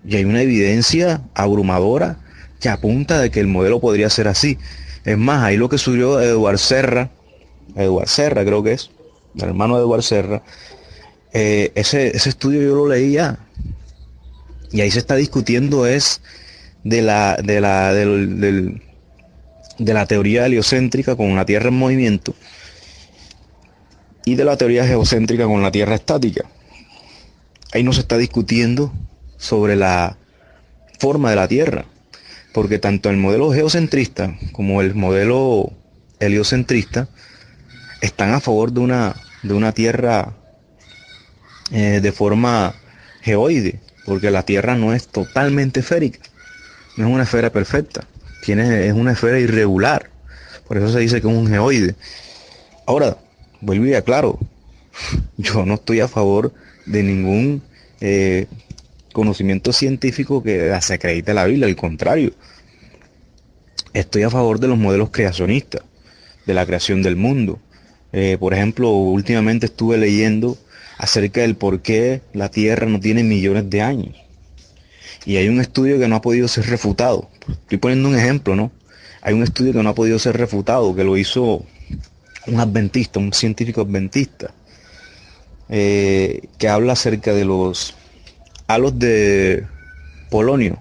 Y 0.07 0.17
hay 0.17 0.25
una 0.25 0.43
evidencia 0.43 1.23
abrumadora 1.35 2.19
que 2.61 2.69
apunta 2.69 3.21
de 3.21 3.31
que 3.31 3.41
el 3.41 3.49
modelo 3.49 3.81
podría 3.81 4.09
ser 4.09 4.29
así. 4.29 4.59
Es 5.05 5.19
más, 5.19 5.43
ahí 5.43 5.57
lo 5.57 5.69
que 5.69 5.79
subió 5.79 6.21
Eduard 6.21 6.59
Serra, 6.59 7.11
Eduard 7.75 8.09
Serra 8.09 8.45
creo 8.45 8.63
que 8.63 8.73
es, 8.73 8.91
el 9.37 9.45
hermano 9.45 9.77
de 9.77 9.83
Eduard 9.83 10.03
Serra, 10.03 10.43
eh, 11.33 11.73
ese, 11.75 12.17
ese 12.17 12.29
estudio 12.29 12.63
yo 12.63 12.75
lo 12.75 12.89
leí 12.89 13.13
ya. 13.13 13.39
Y 14.73 14.81
ahí 14.81 14.91
se 14.91 14.99
está 14.99 15.17
discutiendo 15.17 15.87
es 15.87 16.21
de 16.85 17.03
la, 17.03 17.37
de 17.37 17.61
la, 17.61 17.93
de 17.93 18.81
la 19.79 20.07
teoría 20.07 20.47
heliocéntrica 20.47 21.17
con 21.17 21.35
la 21.35 21.45
Tierra 21.45 21.69
en 21.69 21.79
movimiento 21.79 22.35
y 24.25 24.35
de 24.35 24.45
la 24.45 24.57
teoría 24.57 24.87
geocéntrica 24.87 25.45
con 25.45 25.63
la 25.63 25.71
Tierra 25.71 25.95
estática. 25.95 26.45
Ahí 27.73 27.83
no 27.83 27.93
se 27.93 28.01
está 28.01 28.19
discutiendo 28.19 28.93
sobre 29.37 29.77
la 29.77 30.17
forma 30.99 31.31
de 31.31 31.37
la 31.37 31.49
Tierra, 31.49 31.85
porque 32.53 32.79
tanto 32.79 33.11
el 33.11 33.17
modelo 33.17 33.53
geocentrista 33.53 34.37
como 34.53 34.81
el 34.81 34.95
modelo 34.95 35.73
heliocentrista 36.21 37.09
están 38.01 38.33
a 38.33 38.41
favor 38.41 38.73
de 38.73 38.81
una, 38.81 39.17
de 39.43 39.55
una 39.55 39.73
Tierra 39.73 40.35
eh, 41.71 42.01
de 42.03 42.13
forma 42.13 42.75
geoide, 43.23 43.81
porque 44.05 44.31
la 44.31 44.45
Tierra 44.45 44.77
no 44.77 44.95
es 44.95 45.09
totalmente 45.09 45.81
esférica, 45.81 46.21
no 46.97 47.09
es 47.09 47.13
una 47.13 47.25
esfera 47.25 47.51
perfecta, 47.51 48.07
tiene, 48.43 48.87
es 48.87 48.95
una 48.95 49.13
esfera 49.13 49.39
irregular, 49.39 50.11
por 50.67 50.79
eso 50.79 50.89
se 50.91 51.01
dice 51.01 51.21
que 51.21 51.29
es 51.29 51.35
un 51.35 51.49
geoide. 51.49 51.95
Ahora, 52.87 53.19
vuelvo 53.61 53.87
y 53.87 53.95
aclaro, 53.95 54.39
yo 55.37 55.67
no 55.67 55.75
estoy 55.75 56.01
a 56.01 56.09
favor 56.09 56.53
de 56.87 57.03
ningún 57.03 57.63
eh, 58.01 58.47
conocimiento 59.17 59.73
científico 59.73 60.43
que 60.43 60.59
desacredite 60.59 61.33
la 61.33 61.47
Biblia, 61.47 61.67
al 61.67 61.75
contrario. 61.75 62.35
Estoy 63.95 64.25
a 64.25 64.31
favor 64.31 64.61
de 64.61 64.69
los 64.69 64.77
modelos 64.77 65.09
creacionistas, 65.11 65.81
de 66.45 66.53
la 66.53 66.67
creación 66.67 67.03
del 67.03 67.17
mundo. 67.17 67.59
Eh, 68.13 68.37
por 68.39 68.53
ejemplo, 68.53 68.91
últimamente 68.91 69.67
estuve 69.67 69.97
leyendo 69.97 70.59
acerca 70.99 71.41
del 71.41 71.57
por 71.57 71.81
qué 71.81 72.21
la 72.35 72.51
Tierra 72.51 72.87
no 72.87 73.01
tiene 73.01 73.25
millones 73.25 73.71
de 73.71 73.81
años. 73.81 74.15
Y 75.25 75.39
hay 75.39 75.49
un 75.49 75.63
estudio 75.63 75.99
que 75.99 76.09
no 76.09 76.17
ha 76.17 76.21
podido 76.21 76.47
ser 76.47 76.67
refutado. 76.67 77.31
Estoy 77.49 77.79
poniendo 77.79 78.11
un 78.11 78.17
ejemplo, 78.17 78.55
¿no? 78.55 78.71
Hay 79.23 79.33
un 79.33 79.43
estudio 79.43 79.73
que 79.73 79.83
no 79.83 79.89
ha 79.89 79.95
podido 79.95 80.19
ser 80.19 80.37
refutado, 80.37 80.95
que 80.95 81.05
lo 81.05 81.17
hizo 81.17 81.65
un 82.47 82.61
adventista, 82.61 83.19
un 83.19 83.33
científico 83.33 83.81
adventista, 83.81 84.53
eh, 85.71 86.43
que 86.59 86.69
habla 86.69 86.93
acerca 86.93 87.33
de 87.33 87.47
los 87.47 87.95
halos 88.67 88.99
de 88.99 89.67
polonio. 90.31 90.79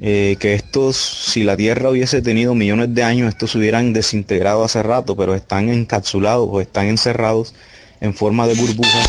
Eh, 0.00 0.36
que 0.40 0.54
estos, 0.54 0.96
si 0.96 1.44
la 1.44 1.56
Tierra 1.56 1.90
hubiese 1.90 2.22
tenido 2.22 2.54
millones 2.54 2.92
de 2.94 3.04
años, 3.04 3.28
estos 3.28 3.52
se 3.52 3.58
hubieran 3.58 3.92
desintegrado 3.92 4.64
hace 4.64 4.82
rato, 4.82 5.16
pero 5.16 5.34
están 5.34 5.68
encapsulados 5.68 6.48
o 6.50 6.60
están 6.60 6.86
encerrados 6.86 7.54
en 8.00 8.14
forma 8.14 8.48
de 8.48 8.54
burbujas 8.54 9.06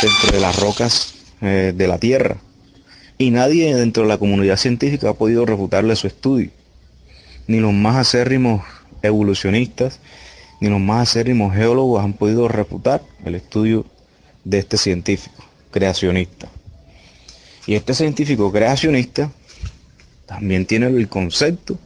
dentro 0.00 0.32
de 0.32 0.40
las 0.40 0.58
rocas 0.58 1.14
eh, 1.42 1.74
de 1.76 1.88
la 1.88 1.98
Tierra. 1.98 2.36
Y 3.18 3.32
nadie 3.32 3.74
dentro 3.74 4.04
de 4.04 4.08
la 4.08 4.18
comunidad 4.18 4.56
científica 4.56 5.10
ha 5.10 5.14
podido 5.14 5.44
refutarle 5.44 5.94
su 5.94 6.06
estudio. 6.06 6.50
Ni 7.46 7.58
los 7.60 7.74
más 7.74 7.96
acérrimos 7.96 8.62
evolucionistas 9.02 9.98
ni 10.60 10.68
los 10.68 10.80
más 10.80 11.08
acérrimos 11.08 11.54
geólogos 11.54 12.04
han 12.04 12.12
podido 12.12 12.46
refutar 12.46 13.02
el 13.24 13.34
estudio 13.34 13.86
de 14.44 14.58
este 14.58 14.76
científico 14.76 15.49
creacionista. 15.70 16.48
Y 17.66 17.74
este 17.74 17.94
científico 17.94 18.50
creacionista 18.50 19.30
también 20.26 20.66
tiene 20.66 20.86
el 20.86 21.08
concepto 21.08 21.78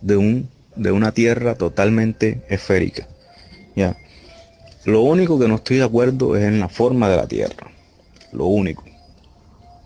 de, 0.00 0.16
un, 0.16 0.48
de 0.76 0.92
una 0.92 1.12
tierra 1.12 1.54
totalmente 1.54 2.42
esférica. 2.48 3.06
¿ya? 3.74 3.96
Lo 4.84 5.02
único 5.02 5.38
que 5.38 5.48
no 5.48 5.56
estoy 5.56 5.78
de 5.78 5.84
acuerdo 5.84 6.36
es 6.36 6.44
en 6.44 6.60
la 6.60 6.68
forma 6.68 7.08
de 7.08 7.16
la 7.16 7.26
tierra. 7.26 7.70
Lo 8.32 8.46
único. 8.46 8.84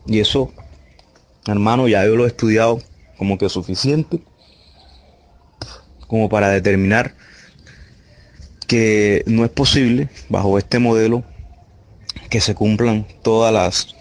Y 0.06 0.20
eso, 0.20 0.52
hermano, 1.46 1.88
ya 1.88 2.04
yo 2.04 2.16
lo 2.16 2.24
he 2.24 2.28
estudiado 2.28 2.80
como 3.16 3.38
que 3.38 3.48
suficiente 3.48 4.20
como 6.10 6.28
para 6.28 6.48
determinar 6.48 7.14
que 8.66 9.22
no 9.26 9.44
es 9.44 9.50
posible, 9.50 10.08
bajo 10.28 10.58
este 10.58 10.80
modelo, 10.80 11.22
que 12.30 12.40
se 12.40 12.54
cumplan 12.54 13.06
todas 13.22 13.52
las 13.52 13.94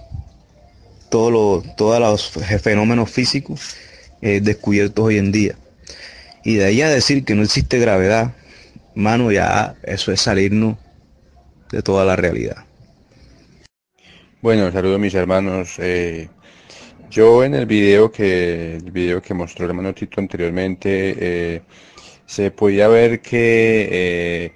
todos 1.10 1.34
los, 1.34 1.76
todos 1.76 2.00
los 2.00 2.62
fenómenos 2.62 3.10
físicos 3.10 3.76
eh, 4.22 4.40
descubiertos 4.42 5.06
hoy 5.06 5.18
en 5.18 5.32
día. 5.32 5.56
Y 6.44 6.56
de 6.56 6.66
ahí 6.66 6.82
a 6.82 6.90
decir 6.90 7.26
que 7.26 7.36
no 7.36 7.44
existe 7.44 7.80
gravedad, 7.80 8.36
mano, 8.96 9.32
ya 9.32 9.76
eso 9.84 10.12
es 10.12 10.22
salirnos 10.22 10.78
de 11.72 11.82
toda 11.82 12.06
la 12.06 12.16
realidad. 12.16 12.66
Bueno, 14.42 14.72
saludos 14.72 15.00
mis 15.00 15.16
hermanos. 15.16 15.76
Eh, 15.80 16.30
yo 17.10 17.44
en 17.44 17.56
el 17.56 17.66
video 17.66 18.12
que 18.12 18.76
el 18.76 18.92
video 18.92 19.22
que 19.22 19.34
mostró 19.34 19.66
el 19.66 19.72
hermano 19.72 19.94
Tito 19.94 20.22
anteriormente, 20.22 21.16
eh, 21.20 21.62
se 22.26 22.52
podía 22.52 22.88
ver 22.88 23.22
que 23.22 24.54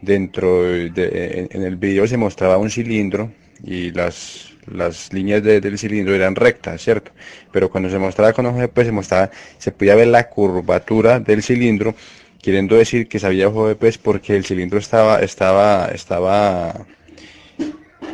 dentro 0.00 0.62
de, 0.62 1.48
en, 1.50 1.62
el 1.62 1.76
video 1.76 2.06
se 2.06 2.16
mostraba 2.16 2.58
un 2.58 2.70
cilindro 2.70 3.32
y 3.62 3.90
las, 3.90 4.50
las 4.66 5.12
líneas 5.12 5.42
del 5.42 5.78
cilindro 5.78 6.14
eran 6.14 6.34
rectas, 6.34 6.82
¿cierto? 6.82 7.12
Pero 7.52 7.70
cuando 7.70 7.90
se 7.90 7.98
mostraba 7.98 8.32
con 8.32 8.56
de 8.58 8.68
pez 8.68 8.86
se 8.86 8.92
mostraba, 8.92 9.30
se 9.58 9.72
podía 9.72 9.94
ver 9.94 10.08
la 10.08 10.28
curvatura 10.28 11.20
del 11.20 11.42
cilindro, 11.42 11.94
queriendo 12.42 12.76
decir 12.76 13.08
que 13.08 13.18
de 13.18 13.76
pez 13.76 13.98
porque 13.98 14.36
el 14.36 14.44
cilindro 14.44 14.78
estaba, 14.78 15.20
estaba, 15.20 15.86
estaba, 15.86 16.86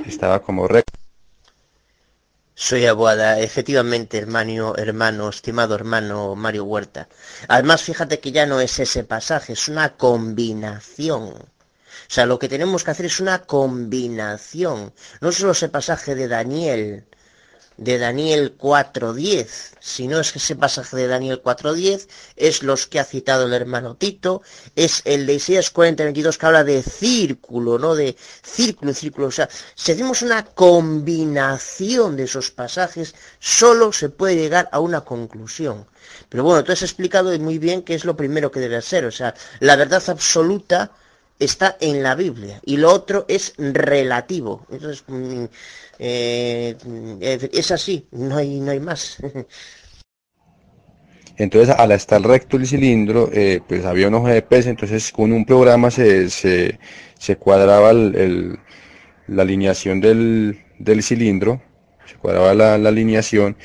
estaba 0.06 0.42
como 0.42 0.66
recto. 0.66 0.92
Soy 2.58 2.86
Abuada, 2.86 3.38
efectivamente, 3.40 4.16
hermano, 4.16 4.74
hermano, 4.76 5.28
estimado 5.28 5.74
hermano 5.74 6.34
Mario 6.34 6.64
Huerta. 6.64 7.06
Además, 7.48 7.82
fíjate 7.82 8.18
que 8.18 8.32
ya 8.32 8.46
no 8.46 8.60
es 8.60 8.78
ese 8.78 9.04
pasaje, 9.04 9.52
es 9.52 9.68
una 9.68 9.90
combinación. 9.90 11.34
O 12.08 12.12
sea, 12.12 12.26
lo 12.26 12.38
que 12.38 12.48
tenemos 12.48 12.84
que 12.84 12.90
hacer 12.90 13.06
es 13.06 13.20
una 13.20 13.42
combinación. 13.42 14.92
No 15.20 15.32
solo 15.32 15.52
ese 15.52 15.68
pasaje 15.68 16.14
de 16.14 16.28
Daniel, 16.28 17.06
de 17.76 17.98
Daniel 17.98 18.56
4.10, 18.56 19.74
si 19.80 20.08
no 20.08 20.20
es 20.20 20.32
que 20.32 20.38
ese 20.38 20.56
pasaje 20.56 20.96
de 20.96 21.08
Daniel 21.08 21.42
4.10, 21.42 22.08
es 22.36 22.62
los 22.62 22.86
que 22.86 23.00
ha 23.00 23.04
citado 23.04 23.46
el 23.46 23.52
hermano 23.52 23.96
Tito, 23.96 24.42
es 24.74 25.02
el 25.04 25.26
de 25.26 25.34
Isaías 25.34 25.72
40.22 25.74 26.38
que 26.38 26.46
habla 26.46 26.64
de 26.64 26.82
círculo, 26.82 27.78
¿no? 27.78 27.94
De 27.94 28.16
círculo, 28.42 28.94
círculo. 28.94 29.26
O 29.26 29.32
sea, 29.32 29.48
si 29.74 29.92
hacemos 29.92 30.22
una 30.22 30.44
combinación 30.44 32.16
de 32.16 32.24
esos 32.24 32.50
pasajes, 32.50 33.14
solo 33.40 33.92
se 33.92 34.08
puede 34.08 34.36
llegar 34.36 34.68
a 34.72 34.80
una 34.80 35.02
conclusión. 35.02 35.86
Pero 36.28 36.44
bueno, 36.44 36.64
tú 36.64 36.72
has 36.72 36.82
explicado 36.82 37.36
muy 37.38 37.58
bien 37.58 37.82
qué 37.82 37.94
es 37.94 38.04
lo 38.04 38.16
primero 38.16 38.50
que 38.50 38.60
debe 38.60 38.80
ser. 38.80 39.04
O 39.04 39.12
sea, 39.12 39.34
la 39.60 39.76
verdad 39.76 40.02
absoluta 40.06 40.92
está 41.38 41.76
en 41.80 42.02
la 42.02 42.14
Biblia 42.14 42.60
y 42.64 42.76
lo 42.76 42.92
otro 42.92 43.24
es 43.28 43.54
relativo. 43.58 44.66
Entonces, 44.70 45.04
mm, 45.06 45.44
eh, 45.98 46.76
es 47.52 47.70
así, 47.70 48.06
no 48.10 48.36
hay, 48.36 48.60
no 48.60 48.70
hay 48.70 48.80
más. 48.80 49.18
Entonces, 51.38 51.74
al 51.76 51.92
estar 51.92 52.22
recto 52.22 52.56
el 52.56 52.66
cilindro, 52.66 53.28
eh, 53.32 53.60
pues 53.68 53.84
había 53.84 54.08
un 54.08 54.14
ojo 54.14 54.28
de 54.28 54.40
pez, 54.40 54.66
entonces 54.66 55.12
con 55.12 55.32
un 55.32 55.44
programa 55.44 55.90
se, 55.90 56.30
se, 56.30 57.36
cuadraba 57.36 57.90
el, 57.90 58.58
la 59.28 59.42
alineación 59.42 60.00
del, 60.00 60.58
del, 60.78 61.02
cilindro, 61.02 61.60
se 62.06 62.16
cuadraba 62.16 62.54
la, 62.54 62.88
alineación 62.88 63.56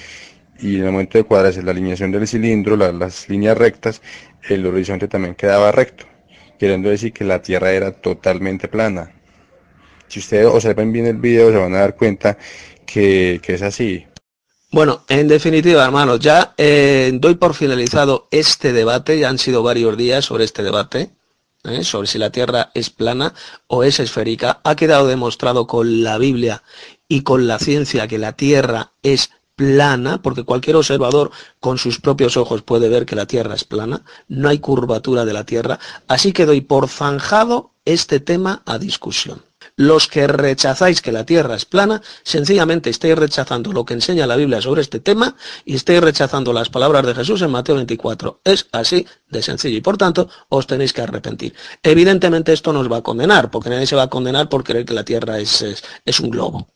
y 0.59 0.77
en 0.77 0.85
el 0.85 0.91
momento 0.91 1.17
de 1.17 1.23
cuadrarse 1.23 1.63
la 1.63 1.71
alineación 1.71 2.11
del 2.11 2.27
cilindro, 2.27 2.75
las 2.75 3.29
líneas 3.29 3.57
rectas, 3.57 4.01
el 4.49 4.65
horizonte 4.65 5.07
también 5.07 5.35
quedaba 5.35 5.71
recto, 5.71 6.05
queriendo 6.61 6.91
decir 6.91 7.11
que 7.11 7.23
la 7.23 7.41
Tierra 7.41 7.71
era 7.71 7.91
totalmente 7.91 8.67
plana. 8.67 9.11
Si 10.07 10.19
ustedes 10.19 10.45
observan 10.45 10.91
bien 10.91 11.07
el 11.07 11.17
video 11.17 11.51
se 11.51 11.57
van 11.57 11.73
a 11.73 11.79
dar 11.79 11.95
cuenta 11.95 12.37
que, 12.85 13.41
que 13.41 13.55
es 13.55 13.63
así. 13.63 14.05
Bueno, 14.71 15.03
en 15.09 15.27
definitiva, 15.27 15.83
hermanos, 15.83 16.19
ya 16.19 16.53
eh, 16.59 17.09
doy 17.15 17.33
por 17.33 17.55
finalizado 17.55 18.27
este 18.29 18.73
debate, 18.73 19.17
ya 19.17 19.29
han 19.29 19.39
sido 19.39 19.63
varios 19.63 19.97
días 19.97 20.25
sobre 20.25 20.43
este 20.43 20.61
debate, 20.61 21.09
¿eh? 21.63 21.83
sobre 21.83 22.07
si 22.07 22.19
la 22.19 22.29
Tierra 22.29 22.69
es 22.75 22.91
plana 22.91 23.33
o 23.65 23.83
es 23.83 23.99
esférica. 23.99 24.61
Ha 24.63 24.75
quedado 24.75 25.07
demostrado 25.07 25.65
con 25.65 26.03
la 26.03 26.19
Biblia 26.19 26.61
y 27.07 27.23
con 27.23 27.47
la 27.47 27.57
ciencia 27.57 28.07
que 28.07 28.19
la 28.19 28.33
Tierra 28.33 28.91
es 29.01 29.31
plana, 29.61 30.23
porque 30.23 30.43
cualquier 30.43 30.75
observador 30.75 31.29
con 31.59 31.77
sus 31.77 31.99
propios 31.99 32.35
ojos 32.35 32.63
puede 32.63 32.89
ver 32.89 33.05
que 33.05 33.15
la 33.15 33.27
Tierra 33.27 33.53
es 33.53 33.63
plana, 33.63 34.01
no 34.27 34.49
hay 34.49 34.57
curvatura 34.57 35.23
de 35.23 35.33
la 35.33 35.45
Tierra, 35.45 35.77
así 36.07 36.33
que 36.33 36.47
doy 36.47 36.61
por 36.61 36.87
zanjado 36.87 37.75
este 37.85 38.19
tema 38.19 38.63
a 38.65 38.79
discusión. 38.79 39.43
Los 39.75 40.07
que 40.07 40.25
rechazáis 40.25 40.99
que 41.03 41.11
la 41.11 41.27
Tierra 41.27 41.53
es 41.53 41.65
plana, 41.65 42.01
sencillamente 42.23 42.89
estáis 42.89 43.15
rechazando 43.15 43.71
lo 43.71 43.85
que 43.85 43.93
enseña 43.93 44.25
la 44.25 44.35
Biblia 44.35 44.63
sobre 44.63 44.81
este 44.81 44.99
tema 44.99 45.35
y 45.63 45.75
estáis 45.75 46.01
rechazando 46.01 46.53
las 46.53 46.69
palabras 46.69 47.05
de 47.05 47.13
Jesús 47.13 47.43
en 47.43 47.51
Mateo 47.51 47.75
24. 47.75 48.41
Es 48.43 48.65
así 48.71 49.05
de 49.29 49.43
sencillo 49.43 49.77
y 49.77 49.81
por 49.81 49.97
tanto 49.97 50.27
os 50.49 50.65
tenéis 50.65 50.91
que 50.91 51.01
arrepentir. 51.01 51.53
Evidentemente 51.83 52.51
esto 52.51 52.73
nos 52.73 52.91
va 52.91 52.97
a 52.97 53.03
condenar, 53.03 53.51
porque 53.51 53.69
nadie 53.69 53.85
se 53.85 53.95
va 53.95 54.03
a 54.03 54.09
condenar 54.09 54.49
por 54.49 54.63
creer 54.63 54.85
que 54.85 54.95
la 54.95 55.05
Tierra 55.05 55.37
es, 55.37 55.61
es, 55.61 55.83
es 56.03 56.19
un 56.19 56.31
globo 56.31 56.67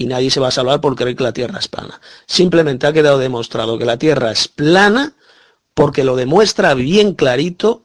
y 0.00 0.06
nadie 0.06 0.30
se 0.30 0.40
va 0.40 0.48
a 0.48 0.50
salvar 0.50 0.80
por 0.80 0.96
creer 0.96 1.14
que 1.14 1.24
la 1.24 1.34
Tierra 1.34 1.58
es 1.58 1.68
plana. 1.68 2.00
Simplemente 2.26 2.86
ha 2.86 2.92
quedado 2.94 3.18
demostrado 3.18 3.76
que 3.76 3.84
la 3.84 3.98
Tierra 3.98 4.32
es 4.32 4.48
plana 4.48 5.12
porque 5.74 6.04
lo 6.04 6.16
demuestra 6.16 6.72
bien 6.72 7.12
clarito 7.12 7.82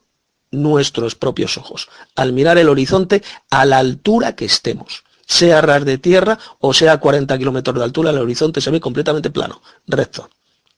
nuestros 0.49 1.15
propios 1.15 1.57
ojos, 1.57 1.89
al 2.15 2.31
mirar 2.31 2.57
el 2.57 2.69
horizonte 2.69 3.21
a 3.49 3.65
la 3.65 3.79
altura 3.79 4.33
que 4.33 4.45
estemos. 4.45 5.03
Sea 5.27 5.59
ras 5.59 5.83
de 5.83 5.97
tierra 5.97 6.39
o 6.59 6.73
sea 6.73 6.93
a 6.93 6.99
40 7.01 7.37
kilómetros 7.37 7.75
de 7.75 7.83
altura, 7.83 8.11
el 8.11 8.19
horizonte 8.19 8.61
se 8.61 8.71
ve 8.71 8.79
completamente 8.79 9.29
plano, 9.29 9.61
recto. 9.85 10.29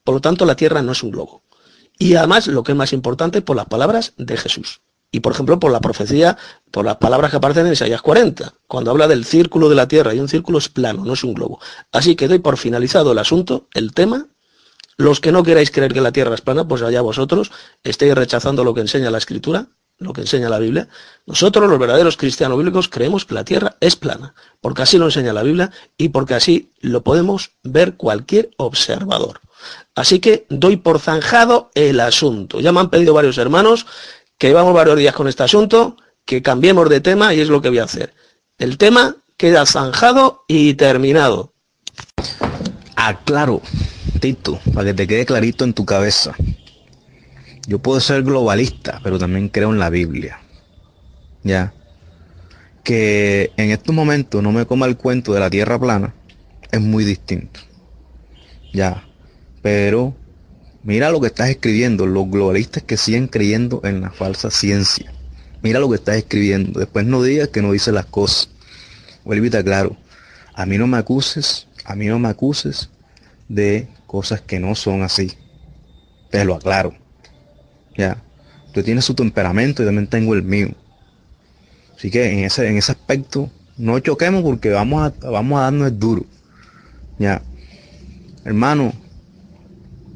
Por 0.04 0.16
lo 0.16 0.22
tanto, 0.22 0.44
la 0.44 0.56
Tierra 0.56 0.82
no 0.82 0.94
es 0.94 1.04
un 1.04 1.12
globo. 1.12 1.44
Y 2.00 2.16
además, 2.16 2.48
lo 2.48 2.64
que 2.64 2.72
es 2.72 2.78
más 2.78 2.94
importante, 2.94 3.44
por 3.44 3.56
las 3.56 3.68
palabras 3.68 4.14
de 4.18 4.38
Jesús. 4.38 4.82
Y 5.12 5.20
por 5.20 5.34
ejemplo, 5.34 5.60
por 5.60 5.72
la 5.72 5.82
profecía, 5.82 6.36
por 6.72 6.86
las 6.86 6.98
palabras 6.98 7.32
que 7.32 7.38
aparecen 7.38 7.68
en 7.68 7.74
Isaías 7.74 8.02
40, 8.02 8.54
cuando 8.68 8.92
habla 8.92 9.08
del 9.08 9.26
círculo 9.26 9.70
de 9.70 9.76
la 9.76 9.88
Tierra, 9.88 10.14
y 10.14 10.20
un 10.20 10.28
círculo 10.28 10.58
es 10.58 10.70
plano, 10.70 11.06
no 11.06 11.14
es 11.14 11.24
un 11.24 11.34
globo. 11.34 11.60
Así 11.92 12.16
que 12.16 12.28
doy 12.28 12.40
por 12.40 12.58
finalizado 12.58 13.12
el 13.12 13.20
asunto, 13.20 13.68
el 13.74 13.94
tema. 13.94 14.28
Los 14.98 15.20
que 15.20 15.32
no 15.32 15.44
queráis 15.44 15.72
creer 15.72 15.94
que 15.94 16.02
la 16.02 16.12
Tierra 16.12 16.34
es 16.36 16.42
plana, 16.42 16.68
pues 16.68 16.82
allá 16.82 17.02
vosotros, 17.02 17.52
estéis 17.84 18.16
rechazando 18.16 18.64
lo 18.64 18.74
que 18.74 18.82
enseña 18.82 19.12
la 19.12 19.20
Escritura, 19.20 19.68
lo 20.00 20.14
que 20.14 20.22
enseña 20.22 20.50
la 20.50 20.60
Biblia. 20.60 20.88
Nosotros, 21.26 21.70
los 21.70 21.80
verdaderos 21.80 22.18
cristianos 22.18 22.58
bíblicos, 22.58 22.90
creemos 22.90 23.26
que 23.26 23.36
la 23.36 23.46
Tierra 23.46 23.76
es 23.80 23.96
plana, 23.96 24.34
porque 24.62 24.82
así 24.82 24.98
lo 24.98 25.06
enseña 25.06 25.34
la 25.34 25.44
Biblia 25.44 25.72
y 25.98 26.10
porque 26.10 26.34
así 26.34 26.72
lo 26.80 27.04
podemos 27.04 27.52
ver 27.64 27.96
cualquier 27.96 28.52
observador. 28.58 29.42
Así 29.96 30.20
que 30.20 30.46
doy 30.50 30.78
por 30.78 31.00
zanjado 31.00 31.72
el 31.74 32.00
asunto. 32.00 32.60
Ya 32.60 32.72
me 32.72 32.80
han 32.80 32.90
pedido 32.90 33.14
varios 33.14 33.38
hermanos 33.38 33.86
que 34.38 34.48
llevamos 34.48 34.74
varios 34.74 34.98
días 34.98 35.16
con 35.16 35.28
este 35.28 35.44
asunto, 35.44 35.98
que 36.28 36.44
cambiemos 36.44 36.90
de 36.90 37.02
tema 37.02 37.34
y 37.34 37.40
es 37.40 37.48
lo 37.48 37.62
que 37.62 37.70
voy 37.70 37.80
a 37.80 37.86
hacer. 37.86 38.14
El 38.60 38.78
tema 38.78 39.16
queda 39.38 39.66
zanjado 39.66 40.44
y 40.48 40.76
terminado. 40.76 41.54
Aclaro, 42.96 43.62
Tito, 44.20 44.60
para 44.74 44.88
que 44.88 44.94
te 44.94 45.08
quede 45.08 45.26
clarito 45.26 45.64
en 45.64 45.74
tu 45.74 45.86
cabeza. 45.86 46.36
Yo 47.66 47.80
puedo 47.80 48.00
ser 48.02 48.24
globalista, 48.24 49.00
pero 49.04 49.18
también 49.18 49.50
creo 49.50 49.72
en 49.72 49.80
la 49.80 49.90
Biblia. 49.90 50.40
Ya. 51.44 51.74
Que 52.84 53.52
en 53.58 53.72
estos 53.72 53.96
momentos 53.96 54.44
no 54.44 54.52
me 54.52 54.66
coma 54.66 54.86
el 54.86 54.98
cuento 54.98 55.34
de 55.34 55.40
la 55.40 55.50
tierra 55.50 55.80
plana 55.80 56.14
es 56.72 56.82
muy 56.82 57.06
distinto. 57.06 57.62
Ya. 58.74 59.08
Pero 59.62 60.14
mira 60.84 61.10
lo 61.10 61.22
que 61.22 61.28
estás 61.28 61.50
escribiendo, 61.50 62.06
los 62.06 62.30
globalistas 62.30 62.84
que 62.84 62.98
siguen 62.98 63.28
creyendo 63.28 63.80
en 63.86 64.02
la 64.02 64.12
falsa 64.12 64.52
ciencia. 64.52 65.14
Mira 65.68 65.82
lo 65.82 65.90
que 65.90 65.96
estás 65.96 66.16
escribiendo. 66.16 66.80
Después 66.80 67.06
no 67.06 67.22
digas 67.22 67.50
que 67.50 67.62
no 67.62 67.74
dices 67.74 67.94
las 67.94 68.06
cosas. 68.06 68.48
Vuelvita 69.26 69.62
claro. 69.62 69.98
A 70.54 70.66
mí 70.66 70.78
no 70.78 70.88
me 70.88 70.96
acuses, 70.96 71.68
a 71.84 71.94
mí 71.94 72.06
no 72.06 72.20
me 72.20 72.30
acuses 72.30 72.90
de 73.50 73.90
cosas 74.06 74.40
que 74.40 74.62
no 74.62 74.76
son 74.76 75.04
así. 75.04 75.34
Te 76.32 76.46
lo 76.46 76.56
aclaro. 76.56 76.96
Ya. 77.98 78.24
Tú 78.72 78.82
tienes 78.82 79.04
su 79.04 79.14
temperamento 79.14 79.84
y 79.84 79.86
también 79.86 80.08
tengo 80.08 80.36
el 80.36 80.42
mío. 80.42 80.70
Así 81.98 82.10
que 82.10 82.32
en 82.32 82.46
ese, 82.46 82.66
en 82.66 82.78
ese 82.78 82.94
aspecto 82.94 83.52
no 83.76 84.00
choquemos 84.00 84.44
porque 84.44 84.70
vamos 84.70 85.12
a, 85.12 85.30
vamos 85.30 85.60
a 85.60 85.64
darnos 85.64 85.90
el 85.90 86.00
duro. 86.00 86.26
Ya. 87.20 87.42
Hermano, 88.46 88.94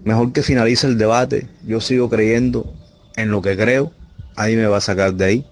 mejor 0.05 0.31
que 0.31 0.43
finalice 0.43 0.87
el 0.87 0.97
debate. 0.97 1.49
Yo 1.67 1.81
sigo 1.81 2.09
creyendo 2.09 2.73
en 3.17 3.31
lo 3.31 3.41
que 3.41 3.57
creo. 3.57 3.91
Ahí 4.41 4.55
me 4.55 4.65
va 4.65 4.77
a 4.77 4.81
sacar 4.81 5.13
de 5.13 5.25
ahí. 5.25 5.45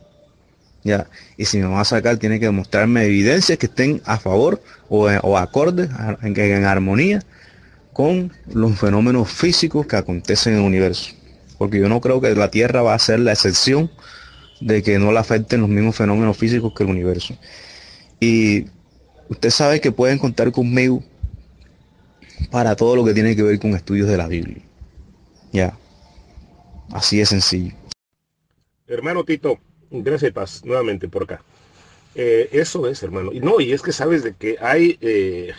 Ya. 0.84 1.08
Y 1.38 1.46
si 1.46 1.60
me 1.60 1.68
va 1.68 1.82
a 1.82 1.86
sacar, 1.86 2.18
tiene 2.18 2.40
que 2.40 2.46
demostrarme 2.46 3.04
evidencias 3.04 3.58
que 3.58 3.66
estén 3.66 4.02
a 4.06 4.18
favor 4.18 4.62
o, 4.88 5.08
o 5.08 5.38
acordes, 5.38 5.90
en, 6.22 6.40
en 6.40 6.66
armonía 6.66 7.24
con 7.94 8.32
los 8.48 8.80
fenómenos 8.80 9.30
físicos 9.30 9.86
que 9.86 9.98
acontecen 9.98 10.54
en 10.54 10.60
el 10.60 10.66
universo 10.66 11.20
porque 11.60 11.78
yo 11.78 11.90
no 11.90 12.00
creo 12.00 12.22
que 12.22 12.34
la 12.34 12.50
Tierra 12.50 12.82
va 12.82 12.96
a 12.96 13.00
ser 13.00 13.20
la 13.20 13.34
excepción 13.34 13.92
de 14.62 14.82
que 14.82 14.98
no 14.98 15.12
la 15.12 15.20
afecten 15.20 15.60
los 15.60 15.70
mismos 15.70 15.96
fenómenos 15.96 16.38
físicos 16.38 16.74
que 16.74 16.84
el 16.84 16.90
universo. 16.90 17.36
Y 18.20 18.66
usted 19.28 19.50
sabe 19.50 19.82
que 19.82 19.92
pueden 19.92 20.18
contar 20.18 20.52
conmigo 20.54 21.04
para 22.50 22.78
todo 22.78 22.96
lo 22.96 23.04
que 23.04 23.14
tiene 23.14 23.36
que 23.36 23.44
ver 23.44 23.60
con 23.60 23.76
estudios 23.76 24.08
de 24.08 24.16
la 24.16 24.28
Biblia. 24.28 24.64
Ya. 25.52 25.78
Así 26.92 27.18
de 27.18 27.26
sencillo. 27.26 27.74
Hermano 28.90 29.24
Tito, 29.24 29.60
gracias 29.92 30.32
paz 30.32 30.66
nuevamente 30.66 31.08
por 31.08 31.24
acá. 31.24 31.44
Eh, 32.16 32.50
eso 32.52 32.88
es, 32.88 33.04
hermano. 33.04 33.32
Y 33.32 33.40
no, 33.40 33.60
y 33.62 33.72
es 33.72 33.84
que 33.84 33.92
sabes 33.92 34.24
de 34.24 34.34
que 34.34 34.58
hay, 34.60 34.98
eh, 35.00 35.54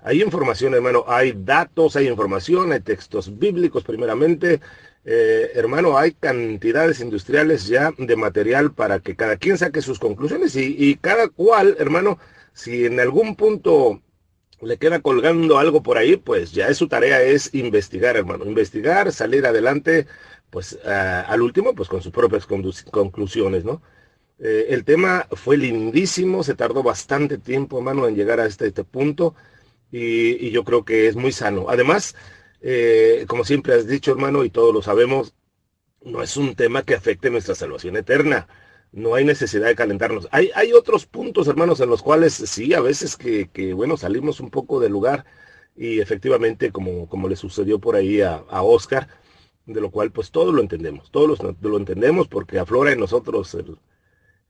hay 0.00 0.22
información, 0.22 0.72
hermano, 0.72 1.04
hay 1.08 1.34
datos, 1.36 1.96
hay 1.96 2.06
información, 2.06 2.70
hay 2.70 2.78
textos 2.78 3.36
bíblicos 3.36 3.82
primeramente, 3.82 4.60
eh, 5.04 5.50
hermano, 5.54 5.98
hay 5.98 6.12
cantidades 6.12 7.00
industriales 7.00 7.66
ya 7.66 7.92
de 7.98 8.14
material 8.14 8.72
para 8.72 9.00
que 9.00 9.16
cada 9.16 9.36
quien 9.36 9.58
saque 9.58 9.82
sus 9.82 9.98
conclusiones 9.98 10.54
y, 10.54 10.96
cada 11.00 11.28
cual, 11.28 11.74
hermano, 11.80 12.20
si 12.52 12.86
en 12.86 13.00
algún 13.00 13.34
punto 13.34 14.00
le 14.60 14.76
queda 14.76 15.00
colgando 15.00 15.58
algo 15.58 15.82
por 15.82 15.98
ahí, 15.98 16.16
pues 16.16 16.52
ya 16.52 16.68
es 16.68 16.76
su 16.76 16.86
tarea 16.86 17.20
es 17.22 17.52
investigar, 17.52 18.16
hermano, 18.16 18.44
investigar, 18.44 19.10
salir 19.10 19.44
adelante, 19.44 20.06
pues 20.52 20.78
al 20.84 21.40
último, 21.40 21.74
pues 21.74 21.88
con 21.88 22.02
sus 22.02 22.12
propias 22.12 22.46
conclusiones, 22.46 23.64
¿no? 23.64 23.80
Eh, 24.38 24.66
el 24.68 24.84
tema 24.84 25.26
fue 25.32 25.56
lindísimo, 25.56 26.42
se 26.44 26.54
tardó 26.54 26.82
bastante 26.82 27.38
tiempo, 27.38 27.78
hermano, 27.78 28.06
en 28.06 28.14
llegar 28.16 28.38
a 28.38 28.44
este, 28.44 28.66
este 28.66 28.84
punto 28.84 29.34
y, 29.90 30.46
y 30.46 30.50
yo 30.50 30.62
creo 30.62 30.84
que 30.84 31.06
es 31.06 31.16
muy 31.16 31.32
sano. 31.32 31.70
Además, 31.70 32.14
eh, 32.60 33.24
como 33.28 33.44
siempre 33.44 33.72
has 33.74 33.86
dicho, 33.86 34.12
hermano, 34.12 34.44
y 34.44 34.50
todos 34.50 34.74
lo 34.74 34.82
sabemos, 34.82 35.34
no 36.02 36.22
es 36.22 36.36
un 36.36 36.54
tema 36.54 36.82
que 36.82 36.94
afecte 36.94 37.30
nuestra 37.30 37.54
salvación 37.54 37.96
eterna. 37.96 38.46
No 38.92 39.14
hay 39.14 39.24
necesidad 39.24 39.68
de 39.68 39.74
calentarnos. 39.74 40.28
Hay, 40.32 40.50
hay 40.54 40.74
otros 40.74 41.06
puntos, 41.06 41.48
hermanos, 41.48 41.80
en 41.80 41.88
los 41.88 42.02
cuales 42.02 42.34
sí, 42.34 42.74
a 42.74 42.80
veces 42.80 43.16
que, 43.16 43.48
que 43.48 43.72
bueno, 43.72 43.96
salimos 43.96 44.38
un 44.40 44.50
poco 44.50 44.80
del 44.80 44.92
lugar 44.92 45.24
y 45.74 46.00
efectivamente, 46.00 46.72
como, 46.72 47.08
como 47.08 47.26
le 47.28 47.36
sucedió 47.36 47.78
por 47.78 47.96
ahí 47.96 48.20
a, 48.20 48.44
a 48.50 48.62
Oscar, 48.62 49.08
de 49.66 49.80
lo 49.80 49.90
cual 49.90 50.10
pues 50.10 50.30
todos 50.30 50.54
lo 50.54 50.60
entendemos, 50.60 51.10
todos 51.10 51.38
lo, 51.60 51.76
entendemos 51.76 52.28
porque 52.28 52.58
aflora 52.58 52.92
en 52.92 53.00
nosotros 53.00 53.54
el, 53.54 53.78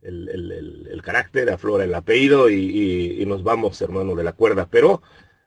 el, 0.03 0.29
el, 0.29 0.89
el, 0.91 1.03
carácter, 1.03 1.51
aflora 1.51 1.85
el 1.85 1.95
apellido 1.95 2.49
y, 2.49 3.21
y, 3.21 3.27
nos 3.27 3.43
vamos, 3.43 3.81
hermano, 3.83 4.15
de 4.15 4.25
la 4.25 4.33
cuerda. 4.33 4.67
Pero 4.71 5.03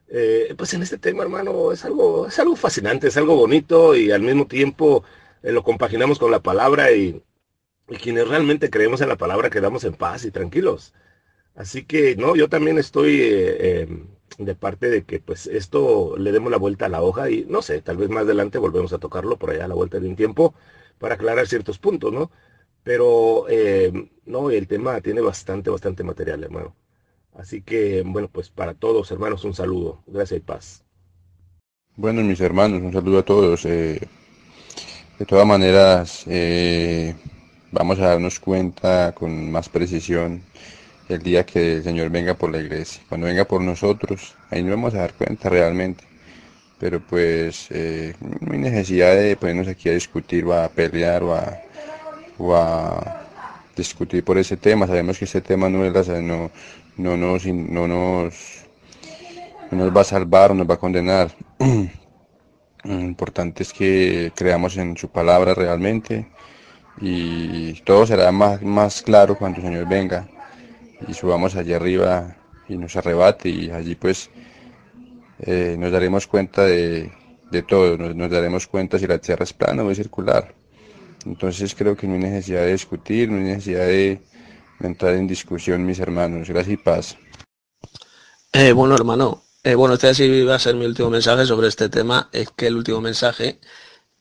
eh, 0.08 0.54
pues 0.56 0.72
en 0.74 0.82
este 0.82 0.98
tema, 0.98 1.24
hermano, 1.24 1.72
es 1.72 1.84
algo, 1.84 2.26
es 2.28 2.38
algo 2.38 2.56
fascinante, 2.56 3.08
es 3.08 3.16
algo 3.16 3.36
bonito 3.36 3.96
y 3.96 4.12
al 4.12 4.22
mismo 4.22 4.46
tiempo 4.46 5.04
eh, 5.42 5.52
lo 5.52 5.62
compaginamos 5.62 6.18
con 6.18 6.30
la 6.30 6.40
palabra 6.42 6.92
y, 6.92 7.22
y, 7.88 7.96
quienes 7.96 8.28
realmente 8.28 8.70
creemos 8.70 9.00
en 9.00 9.08
la 9.08 9.16
palabra 9.16 9.50
quedamos 9.50 9.84
en 9.84 9.94
paz 9.94 10.24
y 10.24 10.30
tranquilos. 10.30 10.94
Así 11.54 11.84
que, 11.84 12.16
no, 12.16 12.36
yo 12.36 12.48
también 12.48 12.78
estoy 12.78 13.20
eh, 13.22 13.82
em, 13.82 14.08
de 14.38 14.54
parte 14.54 14.90
de 14.90 15.04
que 15.04 15.20
pues 15.20 15.46
esto 15.46 16.16
le 16.18 16.32
demos 16.32 16.50
la 16.50 16.58
vuelta 16.58 16.86
a 16.86 16.88
la 16.88 17.02
hoja 17.02 17.30
y 17.30 17.44
no 17.48 17.62
sé, 17.62 17.80
tal 17.82 17.96
vez 17.96 18.10
más 18.10 18.24
adelante 18.24 18.58
volvemos 18.58 18.92
a 18.92 18.98
tocarlo 18.98 19.36
por 19.38 19.50
allá 19.50 19.64
a 19.64 19.68
la 19.68 19.74
vuelta 19.74 20.00
de 20.00 20.08
un 20.08 20.16
tiempo 20.16 20.54
para 20.98 21.14
aclarar 21.14 21.46
ciertos 21.46 21.78
puntos, 21.78 22.12
¿no? 22.12 22.30
Pero, 22.82 23.48
em, 23.48 24.08
no, 24.26 24.50
el 24.50 24.68
tema 24.68 25.00
tiene 25.00 25.20
bastante, 25.20 25.70
bastante 25.70 26.04
material, 26.04 26.44
hermano. 26.44 26.76
Así 27.34 27.62
que, 27.62 28.02
bueno, 28.06 28.28
pues 28.32 28.48
para 28.50 28.74
todos, 28.74 29.10
hermanos, 29.10 29.44
un 29.44 29.54
saludo. 29.54 30.02
Gracias 30.06 30.38
y 30.38 30.42
paz. 30.42 30.84
Bueno, 31.96 32.22
mis 32.22 32.40
hermanos, 32.40 32.80
un 32.82 32.92
saludo 32.92 33.18
a 33.18 33.24
todos. 33.24 33.64
Eh, 33.64 34.00
de 35.18 35.26
todas 35.26 35.46
maneras, 35.46 36.24
eh, 36.28 37.14
vamos 37.72 37.98
a 37.98 38.08
darnos 38.08 38.38
cuenta 38.38 39.14
con 39.14 39.50
más 39.50 39.68
precisión 39.68 40.42
el 41.08 41.22
día 41.22 41.46
que 41.46 41.76
el 41.76 41.84
Señor 41.84 42.10
venga 42.10 42.34
por 42.34 42.50
la 42.50 42.58
iglesia. 42.58 43.02
Cuando 43.08 43.26
venga 43.26 43.44
por 43.44 43.60
nosotros, 43.60 44.34
ahí 44.50 44.62
nos 44.62 44.72
vamos 44.72 44.94
a 44.94 44.98
dar 44.98 45.14
cuenta 45.14 45.48
realmente. 45.48 46.04
Pero 46.78 47.00
pues 47.00 47.68
eh, 47.70 48.14
no 48.40 48.52
hay 48.52 48.58
necesidad 48.58 49.14
de 49.16 49.36
ponernos 49.36 49.68
aquí 49.68 49.88
a 49.88 49.92
discutir 49.92 50.44
o 50.44 50.52
a 50.52 50.68
pelear 50.68 51.22
o 51.22 51.34
a, 51.34 51.58
o 52.38 52.54
a 52.54 53.22
discutir 53.76 54.24
por 54.24 54.36
ese 54.38 54.56
tema. 54.56 54.86
Sabemos 54.86 55.18
que 55.18 55.24
ese 55.24 55.40
tema 55.40 55.68
no, 55.68 55.84
es 55.84 56.08
no, 56.08 56.50
no, 56.96 57.16
nos, 57.16 57.46
no, 57.46 57.88
nos, 57.88 58.64
no 59.70 59.78
nos 59.78 59.96
va 59.96 60.00
a 60.02 60.04
salvar, 60.04 60.50
no 60.50 60.56
nos 60.56 60.70
va 60.70 60.74
a 60.74 60.78
condenar. 60.78 61.30
Lo 62.84 63.00
importante 63.00 63.62
es 63.62 63.72
que 63.72 64.32
creamos 64.34 64.76
en 64.76 64.96
su 64.96 65.08
palabra 65.08 65.54
realmente 65.54 66.28
y 67.00 67.72
todo 67.82 68.06
será 68.06 68.30
más, 68.32 68.62
más 68.62 69.02
claro 69.02 69.36
cuando 69.36 69.58
el 69.58 69.64
Señor 69.64 69.88
venga 69.88 70.28
y 71.06 71.14
subamos 71.14 71.56
allí 71.56 71.72
arriba 71.72 72.36
y 72.68 72.76
nos 72.76 72.96
arrebate 72.96 73.48
y 73.48 73.70
allí 73.70 73.94
pues 73.94 74.30
eh, 75.40 75.76
nos 75.78 75.92
daremos 75.92 76.26
cuenta 76.26 76.64
de, 76.64 77.12
de 77.50 77.62
todo, 77.62 77.96
nos, 77.96 78.30
daremos 78.30 78.66
cuenta 78.66 78.98
si 78.98 79.06
la 79.06 79.18
tierra 79.18 79.44
es 79.44 79.52
plana 79.52 79.82
o 79.82 79.90
es 79.90 79.98
circular. 79.98 80.54
Entonces 81.24 81.74
creo 81.74 81.96
que 81.96 82.06
no 82.06 82.14
hay 82.14 82.20
necesidad 82.20 82.62
de 82.62 82.72
discutir, 82.72 83.30
no 83.30 83.38
hay 83.38 83.44
necesidad 83.44 83.86
de, 83.86 84.20
de 84.78 84.86
entrar 84.86 85.14
en 85.14 85.26
discusión, 85.26 85.84
mis 85.84 85.98
hermanos. 85.98 86.48
Gracias 86.48 86.74
y 86.74 86.76
paz. 86.76 87.16
Eh, 88.52 88.72
bueno, 88.72 88.94
hermano, 88.94 89.42
eh, 89.62 89.74
bueno, 89.74 89.94
este 89.94 90.14
sí 90.14 90.44
va 90.44 90.54
a 90.54 90.58
ser 90.60 90.76
mi 90.76 90.86
último 90.86 91.10
mensaje 91.10 91.44
sobre 91.44 91.68
este 91.68 91.88
tema. 91.88 92.28
Es 92.32 92.50
que 92.50 92.68
el 92.68 92.76
último 92.76 93.00
mensaje, 93.00 93.60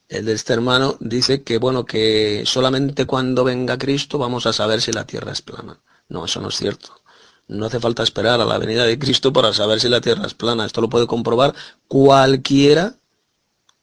el 0.09 0.25
de 0.25 0.33
este 0.33 0.53
hermano, 0.53 0.97
dice 0.99 1.43
que 1.43 1.59
bueno, 1.59 1.85
que 1.85 2.43
solamente 2.45 3.05
cuando 3.05 3.43
venga 3.43 3.77
Cristo 3.77 4.17
vamos 4.17 4.45
a 4.47 4.53
saber 4.53 4.81
si 4.81 4.91
la 4.91 5.05
tierra 5.05 5.31
es 5.31 5.41
plana. 5.41 5.79
No, 6.09 6.25
eso 6.25 6.41
no 6.41 6.49
es 6.49 6.55
cierto. 6.55 7.01
No 7.47 7.65
hace 7.65 7.79
falta 7.79 8.03
esperar 8.03 8.41
a 8.41 8.45
la 8.45 8.57
venida 8.57 8.85
de 8.85 8.97
Cristo 8.97 9.31
para 9.31 9.53
saber 9.53 9.79
si 9.79 9.89
la 9.89 10.01
tierra 10.01 10.25
es 10.25 10.33
plana. 10.33 10.65
Esto 10.65 10.81
lo 10.81 10.89
puede 10.89 11.07
comprobar 11.07 11.53
cualquiera 11.87 12.95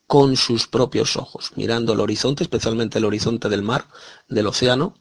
con 0.06 0.36
sus 0.36 0.66
propios 0.66 1.16
ojos, 1.16 1.52
mirando 1.56 1.92
el 1.92 2.00
horizonte, 2.00 2.42
especialmente 2.42 2.98
el 2.98 3.04
horizonte 3.04 3.48
del 3.48 3.62
mar, 3.62 3.86
del 4.28 4.46
océano. 4.46 4.94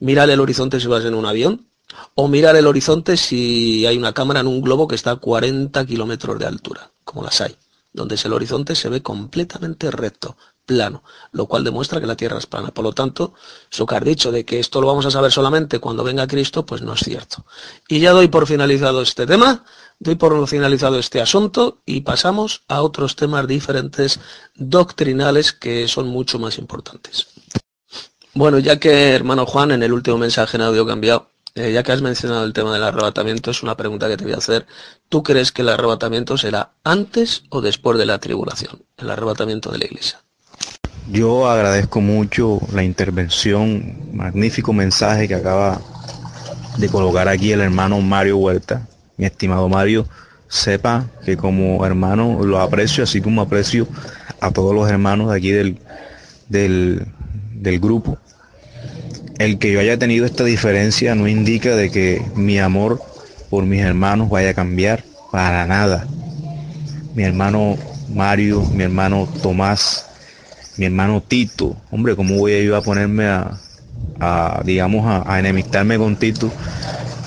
Mirar 0.00 0.28
el 0.30 0.40
horizonte 0.40 0.80
si 0.80 0.86
vas 0.86 1.04
en 1.04 1.14
un 1.14 1.24
avión, 1.24 1.70
o 2.14 2.28
mirar 2.28 2.56
el 2.56 2.66
horizonte 2.66 3.16
si 3.16 3.86
hay 3.86 3.96
una 3.96 4.12
cámara 4.12 4.40
en 4.40 4.46
un 4.46 4.60
globo 4.60 4.88
que 4.88 4.94
está 4.94 5.12
a 5.12 5.16
40 5.16 5.86
kilómetros 5.86 6.38
de 6.38 6.46
altura, 6.46 6.92
como 7.04 7.22
las 7.22 7.40
hay, 7.40 7.56
donde 7.92 8.18
el 8.22 8.32
horizonte 8.32 8.74
se 8.74 8.88
ve 8.88 9.02
completamente 9.02 9.90
recto, 9.90 10.36
plano, 10.70 11.02
lo 11.32 11.46
cual 11.46 11.64
demuestra 11.64 12.00
que 12.00 12.06
la 12.06 12.14
Tierra 12.14 12.38
es 12.38 12.46
plana. 12.46 12.70
Por 12.70 12.84
lo 12.84 12.92
tanto, 12.92 13.34
has 13.72 14.04
dicho 14.04 14.30
de 14.30 14.44
que 14.44 14.60
esto 14.60 14.80
lo 14.80 14.86
vamos 14.86 15.04
a 15.04 15.10
saber 15.10 15.32
solamente 15.32 15.80
cuando 15.80 16.04
venga 16.04 16.28
Cristo, 16.28 16.64
pues 16.64 16.80
no 16.80 16.92
es 16.92 17.00
cierto. 17.00 17.44
Y 17.88 17.98
ya 17.98 18.12
doy 18.12 18.28
por 18.28 18.46
finalizado 18.46 19.02
este 19.02 19.26
tema, 19.26 19.64
doy 19.98 20.14
por 20.14 20.46
finalizado 20.46 20.96
este 21.00 21.20
asunto 21.20 21.78
y 21.84 22.02
pasamos 22.02 22.62
a 22.68 22.82
otros 22.82 23.16
temas 23.16 23.48
diferentes 23.48 24.20
doctrinales 24.54 25.52
que 25.52 25.88
son 25.88 26.06
mucho 26.06 26.38
más 26.38 26.56
importantes. 26.56 27.26
Bueno, 28.32 28.60
ya 28.60 28.78
que 28.78 29.10
hermano 29.16 29.44
Juan 29.46 29.72
en 29.72 29.82
el 29.82 29.92
último 29.92 30.18
mensaje 30.18 30.56
en 30.56 30.62
audio 30.62 30.86
cambiado 30.86 31.30
eh, 31.56 31.72
ya 31.72 31.82
que 31.82 31.92
has 31.92 32.00
mencionado 32.00 32.44
el 32.44 32.52
tema 32.52 32.72
del 32.72 32.84
arrebatamiento, 32.84 33.50
es 33.50 33.62
una 33.62 33.76
pregunta 33.76 34.08
que 34.08 34.16
te 34.16 34.24
voy 34.24 34.34
a 34.34 34.38
hacer. 34.38 34.66
¿Tú 35.08 35.22
crees 35.22 35.50
que 35.50 35.62
el 35.62 35.68
arrebatamiento 35.68 36.38
será 36.38 36.74
antes 36.84 37.44
o 37.50 37.60
después 37.60 37.98
de 37.98 38.06
la 38.06 38.18
tribulación? 38.18 38.84
El 38.96 39.10
arrebatamiento 39.10 39.72
de 39.72 39.78
la 39.78 39.84
iglesia. 39.86 40.22
Yo 41.10 41.48
agradezco 41.50 42.00
mucho 42.00 42.60
la 42.72 42.82
intervención, 42.82 43.96
magnífico 44.12 44.72
mensaje 44.72 45.26
que 45.26 45.34
acaba 45.34 45.80
de 46.78 46.88
colocar 46.88 47.28
aquí 47.28 47.52
el 47.52 47.60
hermano 47.60 48.00
Mario 48.00 48.38
Huerta. 48.38 48.86
Mi 49.16 49.26
estimado 49.26 49.68
Mario, 49.68 50.06
sepa 50.48 51.06
que 51.24 51.36
como 51.36 51.84
hermano 51.84 52.44
lo 52.44 52.60
aprecio, 52.60 53.04
así 53.04 53.20
como 53.20 53.42
aprecio 53.42 53.86
a 54.40 54.50
todos 54.50 54.74
los 54.74 54.88
hermanos 54.88 55.30
de 55.30 55.36
aquí 55.36 55.50
del, 55.50 55.78
del, 56.48 57.06
del 57.54 57.80
grupo 57.80 58.18
el 59.40 59.58
que 59.58 59.72
yo 59.72 59.80
haya 59.80 59.98
tenido 59.98 60.26
esta 60.26 60.44
diferencia 60.44 61.14
no 61.14 61.26
indica 61.26 61.74
de 61.74 61.90
que 61.90 62.22
mi 62.34 62.58
amor 62.58 63.00
por 63.48 63.64
mis 63.64 63.80
hermanos 63.80 64.28
vaya 64.28 64.50
a 64.50 64.54
cambiar 64.54 65.02
para 65.32 65.66
nada. 65.66 66.06
Mi 67.14 67.22
hermano 67.22 67.78
Mario, 68.14 68.62
mi 68.74 68.84
hermano 68.84 69.26
Tomás, 69.42 70.09
mi 70.76 70.86
hermano 70.86 71.22
Tito, 71.26 71.76
hombre, 71.90 72.16
¿cómo 72.16 72.36
voy 72.36 72.52
a 72.52 72.58
ir 72.60 72.74
a 72.74 72.80
ponerme 72.80 73.26
a, 73.26 74.62
digamos, 74.64 75.04
a, 75.26 75.38
enemistarme 75.38 75.98
con 75.98 76.16
Tito 76.16 76.50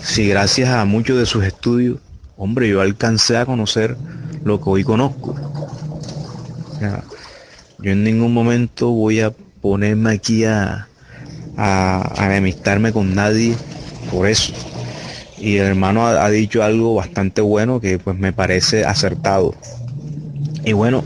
si 0.03 0.27
gracias 0.27 0.69
a 0.69 0.85
muchos 0.85 1.17
de 1.17 1.25
sus 1.25 1.43
estudios, 1.45 1.99
hombre, 2.37 2.67
yo 2.69 2.81
alcancé 2.81 3.37
a 3.37 3.45
conocer 3.45 3.95
lo 4.43 4.59
que 4.61 4.69
hoy 4.69 4.83
conozco? 4.83 5.35
yo 7.79 7.91
en 7.91 8.03
ningún 8.03 8.33
momento 8.33 8.91
voy 8.91 9.21
a 9.21 9.31
ponerme 9.61 10.11
aquí 10.11 10.43
a, 10.43 10.87
a, 11.57 12.25
enemistarme 12.25 12.91
con 12.91 13.15
nadie 13.15 13.55
por 14.11 14.27
eso. 14.27 14.53
Y 15.37 15.57
el 15.57 15.67
hermano 15.67 16.05
ha, 16.05 16.25
ha, 16.25 16.29
dicho 16.29 16.63
algo 16.63 16.95
bastante 16.95 17.41
bueno 17.41 17.79
que 17.79 17.99
pues 17.99 18.17
me 18.17 18.33
parece 18.33 18.85
acertado. 18.85 19.55
Y 20.65 20.73
bueno, 20.73 21.03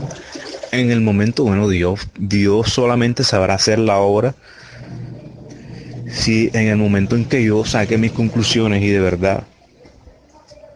en 0.72 0.90
el 0.90 1.00
momento, 1.00 1.44
bueno, 1.44 1.68
Dios, 1.68 2.08
Dios 2.18 2.70
solamente 2.70 3.24
sabrá 3.24 3.54
hacer 3.54 3.78
la 3.78 3.98
obra 3.98 4.34
si 6.10 6.50
en 6.54 6.68
el 6.68 6.76
momento 6.76 7.16
en 7.16 7.24
que 7.24 7.44
yo 7.44 7.64
saque 7.64 7.98
mis 7.98 8.12
conclusiones 8.12 8.82
y 8.82 8.88
de 8.88 9.00
verdad 9.00 9.44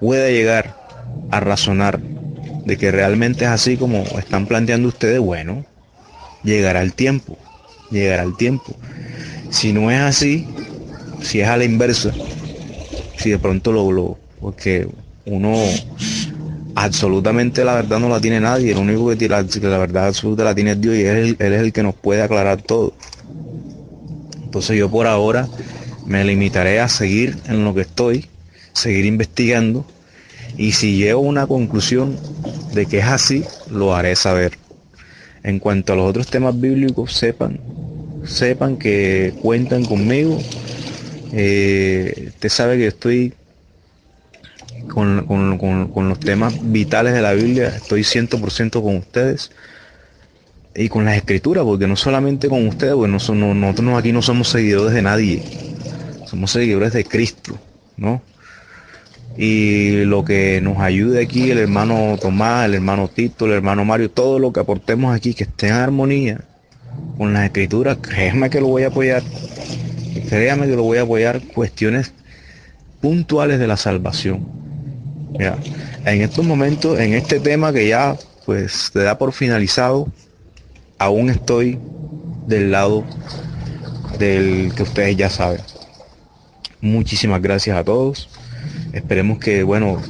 pueda 0.00 0.28
llegar 0.28 0.76
a 1.30 1.40
razonar 1.40 2.00
de 2.00 2.76
que 2.76 2.90
realmente 2.90 3.44
es 3.44 3.50
así 3.50 3.76
como 3.76 4.02
están 4.18 4.46
planteando 4.46 4.88
ustedes, 4.88 5.18
bueno, 5.20 5.64
llegará 6.44 6.82
el 6.82 6.92
tiempo, 6.92 7.38
llegará 7.90 8.22
el 8.22 8.36
tiempo. 8.36 8.76
Si 9.50 9.72
no 9.72 9.90
es 9.90 10.00
así, 10.00 10.46
si 11.22 11.40
es 11.40 11.48
a 11.48 11.56
la 11.56 11.64
inversa, 11.64 12.12
si 13.16 13.30
de 13.30 13.38
pronto 13.38 13.72
lo, 13.72 13.90
lo 13.90 14.18
porque 14.40 14.88
uno 15.24 15.56
absolutamente 16.74 17.64
la 17.64 17.74
verdad 17.74 17.98
no 17.98 18.08
la 18.08 18.20
tiene 18.20 18.40
nadie, 18.40 18.72
el 18.72 18.78
único 18.78 19.08
que 19.08 19.16
tiene 19.16 19.34
la, 19.34 19.78
verdad 19.78 20.06
absoluta 20.06 20.44
la 20.44 20.54
tiene 20.54 20.74
Dios 20.74 20.96
y 20.96 21.02
él, 21.04 21.36
él 21.38 21.52
es 21.52 21.60
el 21.60 21.72
que 21.72 21.82
nos 21.82 21.94
puede 21.94 22.22
aclarar 22.22 22.62
todo. 22.62 22.94
Entonces 24.44 24.76
yo 24.76 24.90
por 24.90 25.06
ahora 25.06 25.48
me 26.06 26.24
limitaré 26.24 26.80
a 26.80 26.88
seguir 26.88 27.38
en 27.46 27.64
lo 27.64 27.74
que 27.74 27.82
estoy, 27.82 28.28
seguir 28.72 29.04
investigando 29.06 29.86
y 30.56 30.72
si 30.72 30.96
llego 30.96 31.20
a 31.20 31.28
una 31.28 31.46
conclusión 31.46 32.18
de 32.74 32.86
que 32.86 32.98
es 32.98 33.06
así, 33.06 33.44
lo 33.70 33.94
haré 33.94 34.16
saber. 34.16 34.58
En 35.42 35.58
cuanto 35.58 35.92
a 35.92 35.96
los 35.96 36.08
otros 36.08 36.28
temas 36.28 36.58
bíblicos, 36.60 37.14
sepan 37.14 37.58
sepan 38.24 38.76
que 38.76 39.34
cuentan 39.42 39.84
conmigo. 39.84 40.38
Eh, 41.32 42.26
usted 42.28 42.48
sabe 42.48 42.78
que 42.78 42.88
estoy 42.88 43.34
con, 44.92 46.08
los 46.08 46.20
temas 46.20 46.54
vitales 46.62 47.14
de 47.14 47.22
la 47.22 47.32
Biblia, 47.32 47.68
estoy 47.68 48.02
100% 48.02 48.82
con 48.82 48.96
ustedes 48.96 49.50
y 50.74 50.88
con 50.88 51.04
las 51.04 51.16
escrituras, 51.16 51.64
porque 51.64 51.86
no 51.86 51.96
solamente 51.96 52.48
con 52.48 52.66
ustedes, 52.66 52.94
porque 52.94 53.10
nosotros 53.10 53.98
aquí 53.98 54.12
no 54.12 54.22
somos 54.22 54.48
seguidores 54.48 54.94
de 54.94 55.02
nadie, 55.02 55.42
somos 56.26 56.50
seguidores 56.50 56.92
de 56.92 57.04
Cristo, 57.04 57.58
¿no? 57.96 58.22
Y 59.36 60.04
lo 60.04 60.24
que 60.24 60.60
nos 60.60 60.78
ayude 60.78 61.22
aquí 61.22 61.50
el 61.50 61.58
hermano 61.58 62.18
Tomás, 62.20 62.66
el 62.66 62.74
hermano 62.74 63.08
Tito, 63.08 63.46
el 63.46 63.52
hermano 63.52 63.84
Mario, 63.84 64.10
todo 64.10 64.38
lo 64.38 64.52
que 64.52 64.60
aportemos 64.60 65.14
aquí, 65.16 65.32
que 65.32 65.44
esté 65.44 65.68
en 65.68 65.74
armonía, 65.74 66.40
con 67.16 67.32
las 67.32 67.44
escrituras, 67.44 67.98
créeme 68.00 68.50
que 68.50 68.60
lo 68.60 68.66
voy 68.66 68.82
a 68.82 68.88
apoyar. 68.88 69.22
Créame 70.28 70.66
que 70.66 70.76
lo 70.76 70.82
voy 70.82 70.98
a 70.98 71.02
apoyar 71.02 71.40
cuestiones 71.40 72.12
puntuales 73.00 73.58
de 73.58 73.66
la 73.66 73.78
salvación. 73.78 74.61
En 75.38 76.22
estos 76.22 76.44
momentos, 76.44 76.98
en 76.98 77.14
este 77.14 77.40
tema 77.40 77.72
que 77.72 77.88
ya 77.88 78.16
pues 78.44 78.90
te 78.92 79.00
da 79.00 79.18
por 79.18 79.32
finalizado, 79.32 80.08
aún 80.98 81.30
estoy 81.30 81.78
del 82.46 82.72
lado 82.72 83.04
del 84.18 84.72
que 84.74 84.82
ustedes 84.82 85.16
ya 85.16 85.30
saben. 85.30 85.60
Muchísimas 86.80 87.40
gracias 87.40 87.76
a 87.76 87.84
todos. 87.84 88.28
Esperemos 88.92 89.38
que, 89.38 89.62
bueno, 89.62 90.02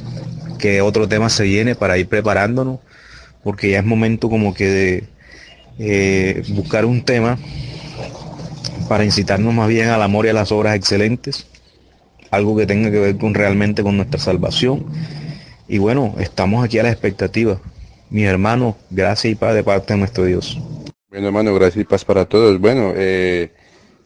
que 0.59 0.81
otro 0.81 1.07
tema 1.07 1.29
se 1.29 1.43
viene 1.43 1.75
para 1.75 1.97
ir 1.97 2.07
preparándonos, 2.07 2.79
porque 3.43 3.71
ya 3.71 3.79
es 3.79 3.85
momento 3.85 4.29
como 4.29 4.53
que 4.53 4.67
de, 4.67 5.03
eh, 5.79 6.43
buscar 6.49 6.85
un 6.85 7.03
tema 7.03 7.37
para 8.87 9.05
incitarnos 9.05 9.53
más 9.53 9.67
bien 9.67 9.89
al 9.89 10.01
amor 10.01 10.25
y 10.25 10.29
a 10.29 10.33
las 10.33 10.51
obras 10.51 10.75
excelentes, 10.75 11.47
algo 12.35 12.55
que 12.55 12.65
tenga 12.65 12.91
que 12.91 12.99
ver 12.99 13.17
con 13.17 13.33
realmente 13.33 13.83
con 13.83 13.97
nuestra 13.97 14.19
salvación. 14.19 14.85
Y 15.67 15.77
bueno, 15.77 16.15
estamos 16.19 16.63
aquí 16.63 16.79
a 16.79 16.83
la 16.83 16.91
expectativa. 16.91 17.59
Mis 18.09 18.25
hermanos, 18.25 18.75
gracias 18.89 19.31
y 19.31 19.35
paz 19.35 19.55
de 19.55 19.63
parte 19.63 19.93
de 19.93 19.99
nuestro 19.99 20.25
Dios. 20.25 20.59
Bueno, 21.09 21.27
hermano, 21.27 21.53
gracias 21.53 21.81
y 21.81 21.85
paz 21.85 22.05
para 22.05 22.25
todos. 22.25 22.59
Bueno, 22.59 22.93
eh, 22.95 23.51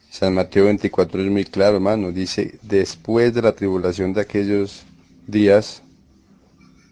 San 0.10 0.34
Mateo 0.34 0.66
24 0.66 1.22
es 1.22 1.32
muy 1.32 1.46
claro, 1.46 1.76
hermano. 1.76 2.12
Dice, 2.12 2.60
después 2.62 3.34
de 3.34 3.42
la 3.42 3.54
tribulación 3.54 4.14
de 4.14 4.22
aquellos 4.22 4.84
días, 5.26 5.82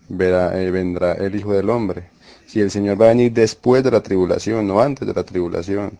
verá, 0.09 0.61
eh, 0.61 0.71
vendrá 0.71 1.13
el 1.13 1.35
Hijo 1.35 1.53
del 1.53 1.69
Hombre 1.69 2.15
si 2.55 2.61
el 2.61 2.71
Señor 2.71 3.01
va 3.01 3.07
a 3.07 3.09
venir 3.09 3.33
después 3.33 3.83
de 3.83 3.91
la 3.91 4.01
tribulación, 4.01 4.65
no 4.65 4.79
antes 4.79 5.07
de 5.07 5.13
la 5.13 5.23
tribulación. 5.23 5.99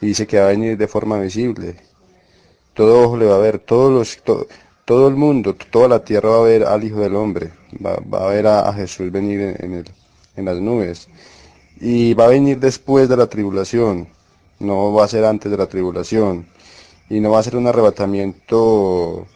Y 0.00 0.06
dice 0.06 0.26
que 0.26 0.38
va 0.38 0.46
a 0.46 0.48
venir 0.48 0.78
de 0.78 0.88
forma 0.88 1.18
visible. 1.20 1.76
todo 2.74 3.02
ojo 3.02 3.16
le 3.18 3.26
va 3.26 3.36
a 3.36 3.38
ver, 3.38 3.58
todos 3.58 3.92
los, 3.92 4.48
todo 4.90 5.06
el 5.06 5.14
mundo, 5.14 5.54
toda 5.70 5.86
la 5.86 6.00
tierra 6.02 6.30
va 6.30 6.38
a 6.38 6.42
ver 6.42 6.64
al 6.64 6.82
Hijo 6.82 6.98
del 6.98 7.14
Hombre, 7.14 7.52
va, 7.80 8.24
a 8.24 8.26
ver 8.26 8.48
a, 8.48 8.72
Jesús 8.72 9.12
venir 9.12 9.54
en, 9.60 10.44
las 10.44 10.58
nubes. 10.60 11.06
Y 11.80 12.12
va 12.14 12.24
a 12.24 12.30
venir 12.30 12.58
después 12.58 13.08
de 13.08 13.16
la 13.16 13.28
tribulación, 13.28 14.08
no 14.58 14.92
va 14.92 15.04
a 15.04 15.08
ser 15.08 15.24
antes 15.24 15.48
de 15.48 15.56
la 15.56 15.68
tribulación. 15.68 16.44
Y 17.08 17.20
no 17.20 17.30
va 17.30 17.38
a 17.38 17.42
ser 17.44 17.54
un 17.54 17.68
arrebatamiento 17.68 19.28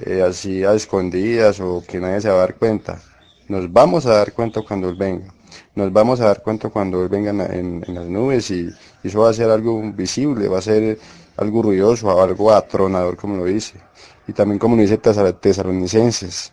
eh, 0.00 0.20
así 0.20 0.64
a 0.64 0.74
escondidas 0.74 1.60
o 1.60 1.82
que 1.88 1.98
nadie 1.98 2.20
se 2.20 2.28
va 2.28 2.34
a 2.34 2.40
dar 2.40 2.56
cuenta. 2.56 3.00
Nos 3.48 3.72
vamos 3.72 4.04
a 4.04 4.16
dar 4.16 4.34
cuenta 4.34 4.60
cuando 4.60 4.90
Él 4.90 4.96
venga. 4.96 5.32
Nos 5.76 5.90
vamos 5.94 6.20
a 6.20 6.26
dar 6.26 6.42
cuenta 6.42 6.68
cuando 6.68 7.02
Él 7.02 7.08
venga 7.08 7.30
en, 7.30 7.40
en- 7.40 7.84
en 7.88 7.94
las 7.94 8.04
nubes 8.06 8.50
y, 8.50 8.68
y 9.02 9.08
eso 9.08 9.20
va 9.20 9.30
a 9.30 9.32
ser 9.32 9.48
algo 9.48 9.80
visible, 9.94 10.46
va 10.46 10.58
a 10.58 10.62
ser 10.62 10.98
algo 11.38 11.62
ruidoso, 11.62 12.20
algo 12.22 12.52
atronador 12.52 13.16
como 13.16 13.38
lo 13.38 13.44
dice. 13.46 13.80
Y 14.26 14.32
también 14.32 14.58
como 14.58 14.76
dice 14.76 15.00
Tesal- 15.00 15.38
Tesalonicenses, 15.40 16.52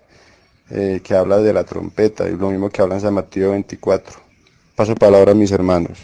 eh, 0.70 1.02
que 1.04 1.16
habla 1.16 1.38
de 1.38 1.54
la 1.54 1.64
trompeta 1.64 2.28
y 2.28 2.36
lo 2.36 2.50
mismo 2.50 2.70
que 2.70 2.82
habla 2.82 2.96
en 2.96 3.02
San 3.02 3.14
Mateo 3.14 3.52
24. 3.52 4.20
Paso 4.76 4.96
palabra 4.96 5.32
a 5.32 5.36
mis 5.36 5.52
hermanos. 5.52 6.00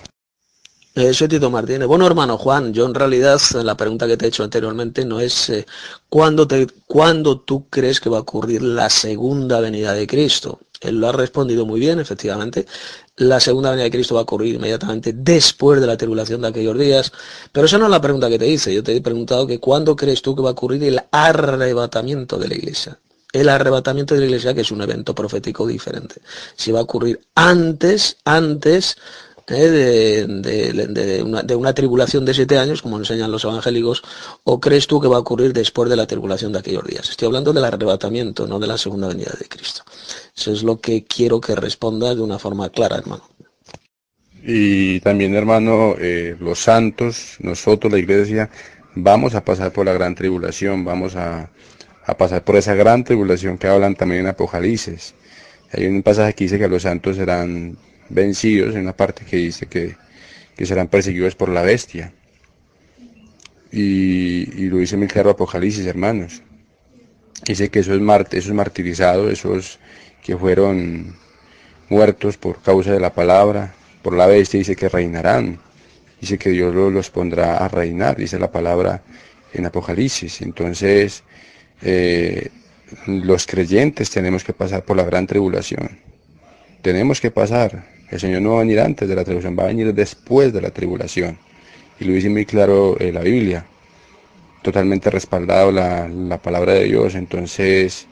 Eh, 0.96 1.12
soy 1.12 1.28
Tito 1.28 1.50
Martínez. 1.50 1.88
Bueno, 1.88 2.06
hermano 2.06 2.38
Juan, 2.38 2.72
yo 2.72 2.86
en 2.86 2.94
realidad 2.94 3.42
la 3.64 3.76
pregunta 3.76 4.06
que 4.06 4.16
te 4.16 4.26
he 4.26 4.28
hecho 4.28 4.44
anteriormente 4.44 5.04
no 5.06 5.20
es 5.20 5.50
eh, 5.50 5.66
¿cuándo, 6.08 6.48
te, 6.48 6.68
¿cuándo 6.86 7.40
tú 7.40 7.68
crees 7.68 8.00
que 8.00 8.12
va 8.12 8.18
a 8.18 8.22
ocurrir 8.22 8.62
la 8.62 8.92
segunda 8.92 9.60
venida 9.60 9.94
de 9.94 10.06
Cristo? 10.06 10.60
Él 10.82 11.00
lo 11.00 11.10
ha 11.10 11.12
respondido 11.12 11.66
muy 11.66 11.80
bien, 11.80 12.00
efectivamente. 12.00 12.68
La 13.16 13.40
segunda 13.40 13.72
venida 13.72 13.86
de 13.86 13.92
Cristo 13.92 14.14
va 14.14 14.22
a 14.22 14.24
ocurrir 14.24 14.54
inmediatamente 14.54 15.14
después 15.14 15.82
de 15.82 15.88
la 15.88 15.98
tribulación 15.98 16.42
de 16.42 16.50
aquellos 16.50 16.78
días. 16.78 17.12
Pero 17.52 17.66
esa 17.66 17.80
no 17.80 17.86
es 17.86 17.92
la 17.92 18.02
pregunta 18.02 18.30
que 18.30 18.38
te 18.38 18.48
hice. 18.48 18.72
Yo 18.72 18.84
te 18.84 18.96
he 18.96 19.02
preguntado 19.02 19.48
que 19.48 19.60
¿cuándo 19.60 19.96
crees 19.96 20.22
tú 20.22 20.36
que 20.36 20.44
va 20.44 20.50
a 20.50 20.54
ocurrir 20.54 20.84
el 20.84 21.02
arrebatamiento 21.10 22.38
de 22.38 22.50
la 22.50 22.54
iglesia? 22.54 23.00
El 23.32 23.50
arrebatamiento 23.50 24.14
de 24.14 24.20
la 24.20 24.28
iglesia, 24.28 24.54
que 24.54 24.62
es 24.62 24.70
un 24.70 24.84
evento 24.84 25.16
profético 25.16 25.66
diferente. 25.66 26.22
Si 26.56 26.72
va 26.72 26.82
a 26.82 26.84
ocurrir 26.84 27.20
antes, 27.34 28.18
antes 28.26 28.96
eh, 29.48 30.26
de, 30.28 30.74
de- 30.74 31.24
de 31.44 31.56
una, 31.56 31.74
tribulación 31.74 32.26
de 32.26 32.34
siete 32.34 32.58
años, 32.58 32.82
como 32.82 32.98
enseñan 32.98 33.32
los 33.32 33.44
evangélicos, 33.44 34.04
o 34.44 34.60
crees 34.60 34.88
tú 34.88 35.00
que 35.02 35.08
va 35.08 35.18
a 35.18 35.20
ocurrir 35.20 35.54
después 35.54 35.90
de 35.90 35.96
la 35.96 36.08
tribulación 36.08 36.52
de 36.54 36.60
aquellos 36.60 36.86
días? 36.86 37.10
Estoy 37.10 37.28
hablando 37.28 37.54
del 37.54 37.66
arrebatamiento, 37.66 38.48
no 38.48 38.60
de 38.60 38.68
la 38.68 38.78
segunda 38.78 39.08
venida 39.10 39.34
de 39.40 39.48
Cristo. 39.48 39.84
Eso 40.36 40.52
es 40.52 40.64
lo 40.64 40.80
que 40.80 41.04
quiero 41.06 41.40
que 41.42 41.56
respondas 41.56 42.16
de 42.16 42.22
una 42.24 42.40
forma 42.40 42.70
clara, 42.70 42.98
hermano. 42.98 43.24
Y 44.46 45.00
también, 45.02 45.36
hermano, 45.36 45.96
eh, 46.00 46.36
los 46.40 46.60
santos, 46.60 47.38
nosotros, 47.40 47.92
la 47.94 48.00
iglesia, 48.00 48.50
vamos 48.96 49.36
a 49.36 49.44
pasar 49.46 49.72
por 49.72 49.86
la 49.86 49.94
gran 49.94 50.16
tribulación, 50.16 50.84
vamos 50.84 51.16
a, 51.16 51.50
a 52.06 52.18
pasar 52.18 52.44
por 52.44 52.56
esa 52.58 52.76
gran 52.76 53.04
tribulación 53.06 53.58
que 53.58 53.68
hablan 53.68 53.96
también 53.96 54.22
en 54.22 54.28
Apocalipsis. 54.28 55.16
Hay 55.72 55.86
un 55.88 56.04
pasaje 56.04 56.34
que 56.34 56.44
dice 56.46 56.60
que 56.60 56.68
los 56.68 56.84
santos 56.84 57.16
serán 57.18 57.78
vencidos, 58.10 58.76
en 58.76 58.82
una 58.82 58.94
parte 58.96 59.26
que 59.26 59.38
dice 59.38 59.66
que, 59.68 59.96
que 60.56 60.66
serán 60.66 60.88
perseguidos 60.88 61.36
por 61.36 61.50
la 61.50 61.62
bestia. 61.62 62.14
Y, 63.72 64.46
lo 64.70 64.78
dice 64.78 64.98
muy 64.98 65.08
claro 65.08 65.32
Apocalipsis, 65.32 65.86
hermanos. 65.86 66.42
Dice 67.46 67.70
que 67.70 67.80
esos, 67.80 68.00
mart 68.00 68.34
esos 68.36 68.54
martirizados, 68.54 69.32
esos 69.32 69.80
que 70.24 70.38
fueron 70.38 71.16
muertos 71.90 72.38
por 72.38 72.62
causa 72.62 72.92
de 72.94 73.00
la 73.00 73.14
palabra, 73.14 73.74
por 74.02 74.16
la 74.16 74.28
bestia, 74.28 74.60
dice 74.60 74.76
que 74.76 74.90
reinarán. 74.90 75.60
Dice 76.22 76.38
que 76.38 76.52
Dios 76.52 76.74
lo- 76.74 76.90
los 76.92 77.10
pondrá 77.10 77.58
a 77.58 77.68
reinar, 77.68 78.16
dice 78.16 78.40
la 78.40 78.52
palabra 78.52 79.02
en 79.54 79.66
Apocalipsis. 79.66 80.42
Entonces, 80.42 81.24
eh, 81.82 82.50
los 83.08 83.46
creyentes 83.48 84.10
tenemos 84.12 84.44
que 84.44 84.54
pasar 84.54 84.84
por 84.86 84.96
la 84.96 85.04
gran 85.04 85.28
tribulación. 85.28 86.00
Tenemos 86.84 87.20
que 87.20 87.32
pasar. 87.32 87.86
El 88.12 88.20
Señor 88.20 88.42
no 88.44 88.52
va 88.52 88.58
a 88.58 88.60
venir 88.60 88.80
antes 88.80 89.10
de 89.10 89.16
la 89.16 89.24
tribulación, 89.24 89.58
va 89.58 89.64
a 89.64 89.68
venir 89.68 89.92
después 89.94 90.54
de 90.54 90.62
la 90.62 90.70
tribulación. 90.70 91.40
Y 92.00 92.04
lo 92.06 92.14
dice 92.14 92.30
muy 92.30 92.46
claro 92.46 92.96
eh, 93.00 93.12
la 93.12 93.22
Biblia. 93.22 93.66
Totalmente 94.62 95.10
respaldado 95.10 95.72
la, 95.72 96.08
la 96.08 96.38
palabra 96.38 96.74
de 96.74 96.84
Dios. 96.84 97.16
Entonces, 97.16 98.06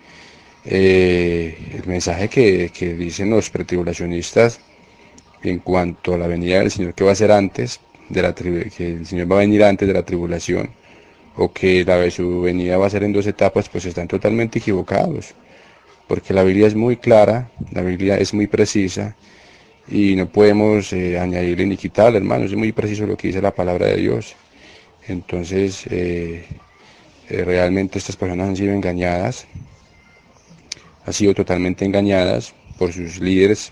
eh, 0.66 1.56
el 1.76 1.86
mensaje 1.86 2.30
que, 2.30 2.72
que 2.74 2.94
dicen 2.96 3.30
los 3.30 3.50
pretribulacionistas 3.50 4.60
en 5.44 5.60
cuanto 5.60 6.14
a 6.16 6.18
la 6.18 6.28
venida 6.28 6.60
del 6.60 6.72
Señor 6.72 6.94
que 6.94 7.04
va 7.04 7.12
a 7.12 7.16
ser 7.16 7.32
antes 7.32 7.80
de 8.10 8.22
la 8.22 8.34
tribu- 8.36 8.72
que 8.72 8.88
el 8.94 9.06
Señor 9.06 9.32
va 9.32 9.38
a 9.38 9.40
venir 9.40 9.64
antes 9.64 9.88
de 9.88 9.94
la 9.94 10.04
tribulación 10.04 10.70
o 11.36 11.52
que 11.52 11.84
la, 11.86 12.10
su 12.12 12.42
venida 12.42 12.78
va 12.78 12.88
a 12.88 12.90
ser 12.90 13.04
en 13.04 13.14
dos 13.14 13.28
etapas, 13.28 13.70
pues 13.70 13.86
están 13.86 14.08
totalmente 14.08 14.60
equivocados. 14.60 15.34
Porque 16.12 16.34
la 16.34 16.44
Biblia 16.44 16.68
es 16.68 16.76
muy 16.76 16.98
clara, 16.98 17.50
la 17.72 17.82
Biblia 17.84 18.18
es 18.18 18.34
muy 18.34 18.46
precisa 18.46 19.16
y 19.88 20.18
no 20.18 20.28
podemos 20.28 20.92
eh, 20.92 21.18
añadirle 21.18 21.66
ni 21.66 21.78
quitarle, 21.78 22.18
hermanos. 22.18 22.52
Es 22.52 22.58
muy 22.58 22.74
preciso 22.74 23.08
lo 23.08 23.16
que 23.16 23.30
dice 23.30 23.42
la 23.42 23.56
palabra 23.56 23.86
de 23.86 23.96
Dios. 23.96 24.36
Entonces, 25.08 25.86
eh, 25.90 26.44
eh, 27.30 27.44
realmente 27.46 27.98
estas 27.98 28.18
personas 28.18 28.50
han 28.50 28.58
sido 28.58 28.74
engañadas, 28.74 29.48
han 31.06 31.14
sido 31.14 31.34
totalmente 31.34 31.86
engañadas 31.86 32.54
por 32.78 32.92
sus 32.92 33.22
líderes, 33.22 33.72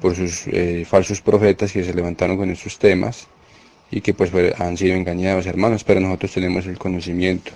por 0.00 0.14
sus 0.14 0.44
falsos 0.86 1.20
profetas 1.20 1.72
que 1.72 1.82
se 1.82 1.92
levantaron 1.92 2.36
con 2.36 2.48
estos 2.52 2.78
temas 2.78 3.26
y 3.90 4.00
que 4.00 4.14
pues 4.14 4.30
han 4.60 4.76
sido 4.76 4.94
engañados, 4.94 5.44
hermanos, 5.46 5.82
pero 5.82 5.98
nosotros 5.98 6.30
tenemos 6.34 6.66
el 6.66 6.78
conocimiento. 6.78 7.50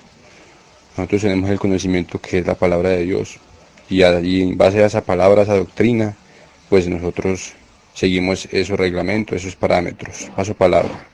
Nosotros 0.97 1.23
tenemos 1.23 1.49
el 1.51 1.61
conocimiento 1.61 2.21
que 2.21 2.39
es 2.39 2.47
la 2.49 2.57
palabra 2.57 2.89
de 2.89 3.05
Dios. 3.05 3.39
Y 3.93 4.03
allí, 4.03 4.41
en 4.41 4.57
base 4.57 4.83
a 4.83 4.87
esa 4.87 5.05
palabra, 5.05 5.43
a 5.43 5.45
esa 5.45 5.57
doctrina, 5.57 6.17
pues 6.71 6.89
nosotros 6.89 7.53
seguimos 7.93 8.49
esos 8.51 8.79
reglamentos, 8.79 9.37
esos 9.37 9.55
parámetros. 9.55 10.31
Paso 10.35 10.55
palabra. 10.55 11.09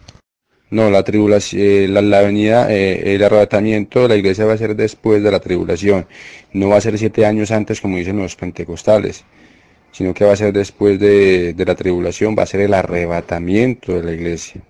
No, 0.71 0.89
la 0.89 1.03
tribulación, 1.03 1.61
eh, 1.61 1.89
la, 1.89 2.03
la 2.03 2.21
venida, 2.21 2.73
eh, 2.73 3.15
el 3.17 3.25
arrebatamiento 3.25 4.03
de 4.03 4.09
la 4.09 4.15
iglesia 4.15 4.45
va 4.45 4.53
a 4.53 4.59
ser 4.59 4.77
después 4.77 5.25
de 5.25 5.33
la 5.33 5.41
tribulación. 5.41 6.07
No 6.53 6.69
va 6.69 6.77
a 6.77 6.81
ser 6.81 6.97
siete 6.99 7.27
años 7.27 7.51
antes, 7.51 7.81
como 7.81 7.97
dicen 7.97 8.17
los 8.19 8.37
pentecostales, 8.37 9.25
sino 9.91 10.15
que 10.15 10.25
va 10.25 10.35
a 10.35 10.37
ser 10.37 10.53
después 10.53 11.01
de, 11.01 11.55
de 11.55 11.65
la 11.65 11.75
tribulación, 11.75 12.37
va 12.39 12.45
a 12.45 12.47
ser 12.47 12.61
el 12.61 12.75
arrebatamiento 12.75 13.93
de 13.95 14.05
la 14.05 14.13
iglesia. 14.13 14.61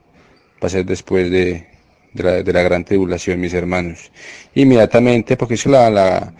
Va 0.63 0.69
a 0.69 0.71
ser 0.71 0.87
después 0.87 1.31
de, 1.31 1.67
de 2.15 2.53
la, 2.53 2.63
gran 2.63 2.85
tribulación, 2.85 3.39
mis 3.39 3.53
hermanos. 3.53 4.11
Inmediatamente, 4.55 5.37
porque 5.37 5.55
es 5.55 5.67
la, 5.67 6.33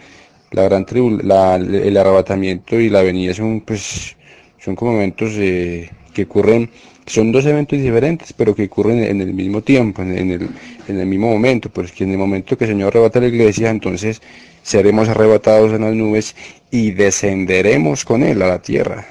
la 0.51 0.63
gran 0.63 0.85
tribul- 0.85 1.21
la- 1.23 1.55
el 1.55 1.97
arrebatamiento 1.97 2.79
y 2.79 2.89
la 2.89 3.01
venida 3.01 3.33
son, 3.33 3.61
pues, 3.61 4.15
son 4.59 4.75
como 4.75 4.93
momentos 4.93 5.31
eh, 5.35 5.89
que 6.13 6.23
ocurren, 6.23 6.69
son 7.05 7.31
dos 7.31 7.45
eventos 7.45 7.79
diferentes, 7.79 8.33
pero 8.33 8.55
que 8.55 8.65
ocurren 8.65 9.03
en 9.03 9.21
el 9.21 9.33
mismo 9.33 9.61
tiempo, 9.61 10.01
en, 10.01 10.31
el, 10.31 10.49
en 10.87 10.99
el 10.99 11.05
mismo 11.07 11.29
momento, 11.31 11.69
porque 11.69 12.03
en 12.03 12.11
el 12.11 12.17
momento 12.17 12.57
que 12.57 12.65
el 12.65 12.71
Señor 12.71 12.89
arrebata 12.89 13.19
la 13.19 13.27
iglesia, 13.27 13.69
entonces 13.69 14.21
seremos 14.63 15.07
arrebatados 15.09 15.71
en 15.73 15.81
las 15.81 15.93
nubes 15.95 16.35
y 16.71 16.91
descenderemos 16.91 18.05
con 18.05 18.23
Él 18.23 18.41
a 18.41 18.47
la 18.47 18.61
tierra. 18.61 19.07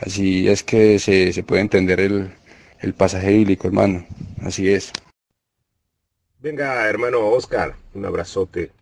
Así 0.00 0.48
es 0.48 0.62
que 0.62 0.98
se, 0.98 1.32
se 1.32 1.42
puede 1.42 1.62
entender 1.62 2.00
el, 2.00 2.30
el 2.80 2.94
pasaje 2.94 3.30
bíblico, 3.30 3.66
hermano. 3.68 4.04
Así 4.42 4.68
es. 4.70 4.92
Venga, 6.40 6.88
hermano 6.88 7.26
Oscar, 7.28 7.74
un 7.94 8.04
abrazote. 8.04 8.72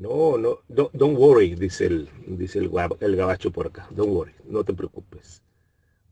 No, 0.00 0.38
no, 0.38 0.60
don't, 0.66 1.18
worry, 1.18 1.54
dice 1.54 1.84
el, 1.84 2.08
dice 2.26 2.58
el, 2.58 2.70
el 3.00 3.16
gabacho 3.16 3.50
por 3.50 3.66
acá. 3.66 3.86
Don't 3.90 4.10
worry, 4.10 4.34
no 4.46 4.64
te 4.64 4.72
preocupes. 4.72 5.42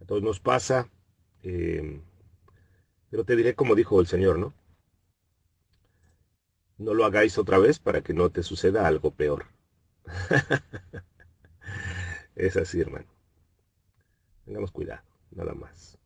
A 0.03 0.04
todos 0.04 0.22
nos 0.22 0.40
pasa, 0.40 0.90
eh, 1.42 1.99
pero 3.10 3.24
te 3.24 3.35
diré 3.35 3.54
como 3.54 3.74
dijo 3.74 3.99
el 3.99 4.06
Señor, 4.06 4.38
¿no? 4.38 4.53
No 6.76 6.92
lo 6.92 7.06
hagáis 7.06 7.38
otra 7.38 7.56
vez 7.56 7.78
para 7.78 8.03
que 8.03 8.12
no 8.12 8.28
te 8.28 8.42
suceda 8.42 8.87
algo 8.87 9.10
peor. 9.10 9.47
es 12.37 12.58
así, 12.58 12.83
hermano. 12.83 13.06
Tengamos 14.44 14.71
cuidado, 14.71 15.03
nada 15.31 15.54
más. 15.54 15.97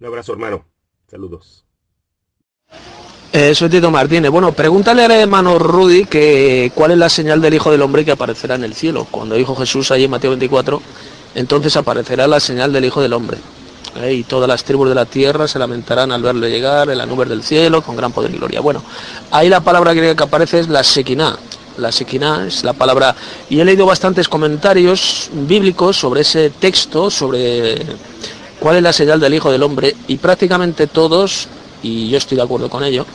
Un 0.00 0.06
abrazo, 0.06 0.32
hermano. 0.32 0.64
Saludos. 1.08 1.66
Eh, 3.34 3.54
soy 3.54 3.70
Tito 3.70 3.90
Martínez. 3.90 4.30
Bueno, 4.30 4.52
pregúntale 4.52 5.06
al 5.06 5.10
hermano 5.10 5.58
Rudy 5.58 6.04
que 6.04 6.70
cuál 6.74 6.90
es 6.90 6.98
la 6.98 7.08
señal 7.08 7.40
del 7.40 7.54
Hijo 7.54 7.70
del 7.70 7.80
Hombre 7.80 8.04
que 8.04 8.10
aparecerá 8.10 8.56
en 8.56 8.64
el 8.64 8.74
cielo. 8.74 9.06
Cuando 9.10 9.36
dijo 9.36 9.56
Jesús 9.56 9.90
ahí 9.90 10.04
en 10.04 10.10
Mateo 10.10 10.32
24, 10.32 10.82
entonces 11.34 11.74
aparecerá 11.78 12.26
la 12.26 12.40
señal 12.40 12.74
del 12.74 12.84
Hijo 12.84 13.00
del 13.00 13.14
Hombre. 13.14 13.38
Y 14.10 14.24
todas 14.24 14.46
las 14.46 14.64
tribus 14.64 14.90
de 14.90 14.94
la 14.94 15.06
tierra 15.06 15.48
se 15.48 15.58
lamentarán 15.58 16.12
al 16.12 16.22
verle 16.22 16.50
llegar 16.50 16.90
en 16.90 16.98
la 16.98 17.06
nube 17.06 17.24
del 17.24 17.42
cielo 17.42 17.80
con 17.80 17.96
gran 17.96 18.12
poder 18.12 18.34
y 18.34 18.36
gloria. 18.36 18.60
Bueno, 18.60 18.82
ahí 19.30 19.48
la 19.48 19.60
palabra 19.60 19.94
griega 19.94 20.14
que 20.14 20.24
aparece 20.24 20.58
es 20.60 20.68
la 20.68 20.82
Shekinah. 20.82 21.34
La 21.78 21.88
Shekinah 21.88 22.48
es 22.48 22.64
la 22.64 22.74
palabra... 22.74 23.16
Y 23.48 23.60
he 23.60 23.64
leído 23.64 23.86
bastantes 23.86 24.28
comentarios 24.28 25.30
bíblicos 25.32 25.96
sobre 25.96 26.20
ese 26.20 26.50
texto, 26.50 27.10
sobre 27.10 27.80
cuál 28.60 28.76
es 28.76 28.82
la 28.82 28.92
señal 28.92 29.18
del 29.20 29.32
Hijo 29.32 29.50
del 29.50 29.62
Hombre, 29.62 29.96
y 30.06 30.18
prácticamente 30.18 30.86
todos, 30.86 31.48
y 31.82 32.10
yo 32.10 32.18
estoy 32.18 32.36
de 32.36 32.42
acuerdo 32.42 32.68
con 32.68 32.84
ello, 32.84 33.06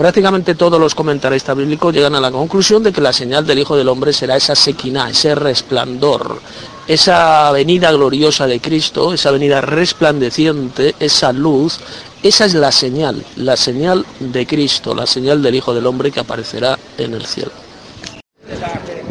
Prácticamente 0.00 0.54
todos 0.54 0.80
los 0.80 0.94
comentaristas 0.94 1.54
bíblicos 1.54 1.92
llegan 1.92 2.14
a 2.14 2.22
la 2.22 2.30
conclusión 2.30 2.82
de 2.82 2.90
que 2.90 3.02
la 3.02 3.12
señal 3.12 3.46
del 3.46 3.58
Hijo 3.58 3.76
del 3.76 3.86
Hombre 3.86 4.14
será 4.14 4.34
esa 4.34 4.54
sequina, 4.54 5.10
ese 5.10 5.34
resplandor, 5.34 6.40
esa 6.88 7.52
venida 7.52 7.92
gloriosa 7.92 8.46
de 8.46 8.60
Cristo, 8.60 9.12
esa 9.12 9.30
venida 9.30 9.60
resplandeciente, 9.60 10.94
esa 10.98 11.34
luz, 11.34 11.80
esa 12.22 12.46
es 12.46 12.54
la 12.54 12.72
señal, 12.72 13.22
la 13.36 13.58
señal 13.58 14.06
de 14.20 14.46
Cristo, 14.46 14.94
la 14.94 15.04
señal 15.04 15.42
del 15.42 15.56
Hijo 15.56 15.74
del 15.74 15.84
Hombre 15.84 16.10
que 16.10 16.20
aparecerá 16.20 16.78
en 16.96 17.12
el 17.12 17.26
cielo. 17.26 17.52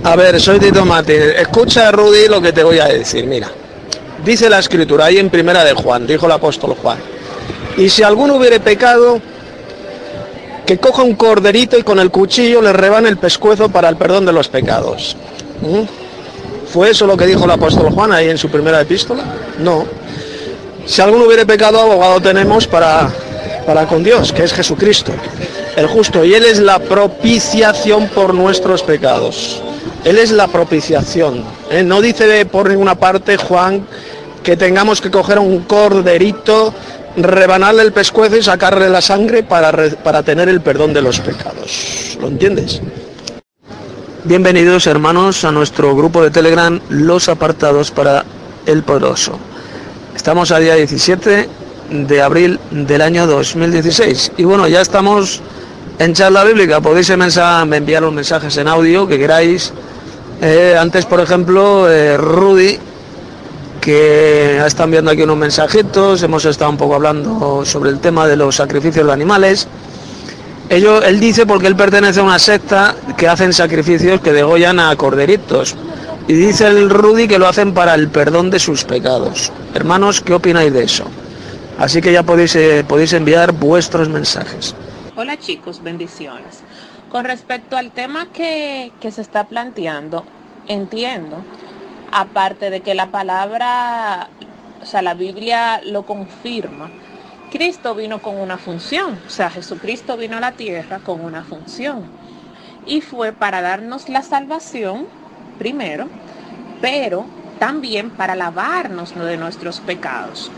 A 0.03 0.15
ver, 0.15 0.41
soy 0.41 0.57
Tito 0.57 0.85
Martín. 0.85 1.22
Escucha, 1.38 1.91
Rudy, 1.91 2.27
lo 2.27 2.41
que 2.41 2.51
te 2.51 2.63
voy 2.63 2.79
a 2.79 2.85
decir. 2.85 3.27
Mira, 3.27 3.51
dice 4.25 4.49
la 4.49 4.57
escritura 4.57 5.05
ahí 5.05 5.19
en 5.19 5.29
primera 5.29 5.63
de 5.63 5.73
Juan, 5.75 6.07
dijo 6.07 6.25
el 6.25 6.31
apóstol 6.31 6.75
Juan. 6.81 6.97
Y 7.77 7.89
si 7.89 8.01
alguno 8.01 8.38
hubiere 8.38 8.59
pecado, 8.59 9.22
que 10.69 10.78
coja 10.78 11.02
un 11.02 11.16
corderito 11.16 11.80
y 11.80 11.82
con 11.82 11.98
el 11.98 12.12
cuchillo 12.12 12.62
le 12.62 12.72
rebane 12.72 13.10
el 13.10 13.18
pescuezo 13.18 13.69
para 13.69 13.90
el 13.90 13.96
perdón 13.96 14.28
de 14.28 14.32
los 14.32 14.50
pecados. 14.50 15.18
¿Mm? 15.64 16.68
¿Fue 16.72 16.92
eso 16.92 17.08
lo 17.08 17.18
que 17.18 17.26
dijo 17.26 17.46
el 17.46 17.50
apóstol 17.50 17.90
Juan 17.90 18.12
ahí 18.12 18.30
en 18.30 18.38
su 18.38 18.52
primera 18.52 18.80
epístola? 18.80 19.24
No. 19.58 19.88
Si 20.85 21.02
alguno 21.02 21.26
hubiere 21.26 21.48
pecado, 21.48 21.82
abogado 21.82 22.22
tenemos 22.22 22.68
para, 22.68 23.12
para 23.66 23.88
con 23.88 24.03
Dios, 24.03 24.32
que 24.32 24.44
es 24.44 24.53
Jesucristo, 24.53 25.12
el 25.76 25.88
justo. 25.88 26.24
Y 26.24 26.35
Él 26.35 26.46
es 26.46 26.60
la 26.60 26.78
propiciación 26.78 28.08
por 28.10 28.35
nuestros 28.35 28.84
pecados. 28.84 29.64
Él 30.06 30.19
es 30.19 30.30
la 30.30 30.48
propiciación. 30.50 31.46
¿eh? 31.72 31.82
No 31.82 32.00
dice 32.00 32.46
por 32.46 32.69
ninguna 32.69 32.94
parte 32.94 33.38
Juan 33.38 33.88
que 34.44 34.56
tengamos 34.56 35.02
que 35.02 35.10
coger 35.10 35.40
un 35.40 35.64
corderito, 35.64 36.76
rebanarle 37.24 37.84
el 37.84 37.92
pescuezo 37.92 38.38
y 38.38 38.44
sacarle 38.44 38.90
la 38.90 39.02
sangre 39.02 39.44
para, 39.44 39.72
para 40.03 40.24
tener 40.24 40.50
el 40.50 40.62
perdón 40.62 40.94
de 40.94 41.02
los 41.02 41.19
pecados. 41.19 42.18
¿Lo 42.22 42.28
entiendes? 42.28 42.82
Bienvenidos 44.24 44.85
hermanos 44.88 45.44
a 45.46 45.52
nuestro 45.52 45.96
grupo 45.96 46.22
de 46.22 46.30
Telegram 46.30 46.80
Los 46.90 47.30
Apartados 47.30 47.92
para 47.92 48.26
el 48.66 48.84
Poderoso. 48.84 49.40
Estamos 50.16 50.52
a 50.52 50.60
día 50.60 50.76
17 50.76 51.50
de 51.90 52.22
abril 52.22 52.60
del 52.72 53.02
año 53.02 53.26
2016 53.26 54.34
y 54.38 54.44
bueno, 54.44 54.68
ya 54.68 54.82
estamos 54.82 55.42
en 55.98 56.14
charla 56.14 56.44
bíblica. 56.44 56.82
Podéis 56.82 57.10
enviar 57.10 58.02
los 58.02 58.14
mensajes 58.14 58.58
en 58.58 58.68
audio 58.68 59.08
que 59.08 59.18
queráis 59.18 59.74
eh, 60.42 60.78
antes, 60.80 61.06
por 61.06 61.19
ejemplo, 61.19 61.92
eh, 61.92 62.16
Rudy, 62.18 62.80
que 63.79 64.60
ha 64.62 64.67
estado 64.67 64.85
enviando 64.85 65.12
aquí 65.12 65.24
unos 65.24 65.38
mensajitos, 65.38 66.22
hemos 66.24 66.45
estado 66.45 66.72
un 66.72 66.78
poco 66.78 66.95
hablando 66.95 67.63
sobre 67.65 67.90
el 67.90 67.99
tema 67.99 68.28
de 68.28 68.35
los 68.35 68.56
sacrificios 68.56 69.06
de 69.06 69.13
animales. 69.13 69.67
Ello, 70.69 71.01
él 71.01 71.19
dice 71.19 71.45
porque 71.45 71.67
él 71.67 71.76
pertenece 71.76 72.19
a 72.19 72.24
una 72.24 72.40
secta 72.40 72.95
que 73.17 73.28
hacen 73.28 73.53
sacrificios 73.53 74.22
que 74.22 74.33
degollan 74.33 74.79
a 74.79 74.95
corderitos. 74.95 75.76
Y 76.28 76.33
dice 76.33 76.67
el 76.67 76.92
Rudy 76.92 77.28
que 77.28 77.40
lo 77.40 77.47
hacen 77.47 77.74
para 77.74 77.95
el 77.95 78.10
perdón 78.10 78.51
de 78.51 78.60
sus 78.60 78.83
pecados. 78.83 79.51
Hermanos, 79.74 80.22
¿qué 80.22 80.35
opináis 80.35 80.72
de 80.72 80.83
eso? 80.83 81.06
Así 81.79 82.01
que 82.01 82.12
ya 82.12 82.24
podéis, 82.24 82.56
eh, 82.56 82.85
podéis 82.88 83.13
enviar 83.13 83.51
vuestros 83.53 84.10
mensajes. 84.10 84.76
Hola 85.15 85.40
chicos, 85.40 85.81
bendiciones. 85.81 86.62
Con 87.12 87.26
respecto 87.26 87.76
al 87.76 87.92
tema 87.92 88.28
que, 88.31 88.92
se 89.12 89.22
está 89.22 89.45
planteando, 89.45 90.24
entiendo, 90.67 91.44
aparte 92.11 92.69
de 92.69 92.81
que 92.81 92.93
la 92.93 93.08
palabra, 93.08 94.29
o 94.81 94.85
sea, 94.85 95.01
la 95.01 95.13
Biblia 95.13 95.81
lo 95.83 96.06
confirma, 96.06 96.90
Cristo 97.51 97.95
vino 97.95 98.22
con 98.22 98.38
una 98.38 98.58
función, 98.58 99.17
o 99.25 99.29
sea, 99.29 99.49
Jesucristo 99.49 100.17
vino 100.17 100.38
a 100.38 100.40
la 100.40 100.51
tierra 100.51 100.99
con 100.99 101.22
una 101.22 101.43
función. 101.43 102.03
Y 102.85 103.01
fue 103.01 103.33
para 103.33 103.61
darnos 103.61 104.08
la 104.08 104.22
salvación, 104.22 105.08
primero, 105.58 106.08
pero 106.81 107.25
también 107.59 108.11
para 108.11 108.35
lavarnos 108.35 109.15
de 109.15 109.38
nuestros 109.38 109.79
pecados. 109.79 110.51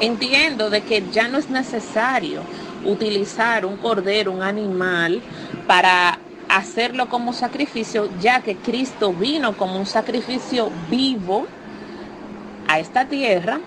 Entiendo 0.00 0.70
de 0.70 0.82
que 0.82 1.04
ya 1.12 1.28
no 1.28 1.38
es 1.38 1.50
necesario 1.50 2.42
utilizar 2.84 3.66
un 3.66 3.76
cordero, 3.76 4.32
un 4.32 4.42
animal, 4.42 5.20
para 5.66 6.18
hacerlo 6.50 7.08
como 7.08 7.32
sacrificio, 7.32 8.10
ya 8.20 8.42
que 8.42 8.56
Cristo 8.56 9.12
vino 9.12 9.56
como 9.56 9.78
un 9.78 9.86
sacrificio 9.86 10.70
vivo 10.90 11.46
a 12.66 12.78
esta 12.78 13.04
tierra 13.04 13.60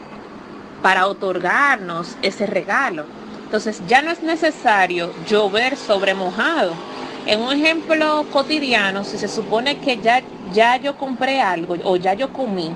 para 0.81 1.07
otorgarnos 1.07 2.15
ese 2.21 2.45
regalo. 2.45 3.05
Entonces 3.45 3.81
ya 3.87 4.01
no 4.01 4.11
es 4.11 4.21
necesario 4.21 5.11
llover 5.29 5.77
sobre 5.77 6.13
mojado. 6.13 6.73
En 7.25 7.39
un 7.39 7.53
ejemplo 7.53 8.25
cotidiano, 8.33 9.03
si 9.05 9.17
se 9.17 9.29
supone 9.29 9.77
que 9.77 9.97
ya, 9.97 10.21
ya 10.53 10.75
yo 10.77 10.97
compré 10.97 11.39
algo 11.39 11.77
o 11.85 11.95
ya 11.95 12.13
yo 12.13 12.33
comí, 12.33 12.69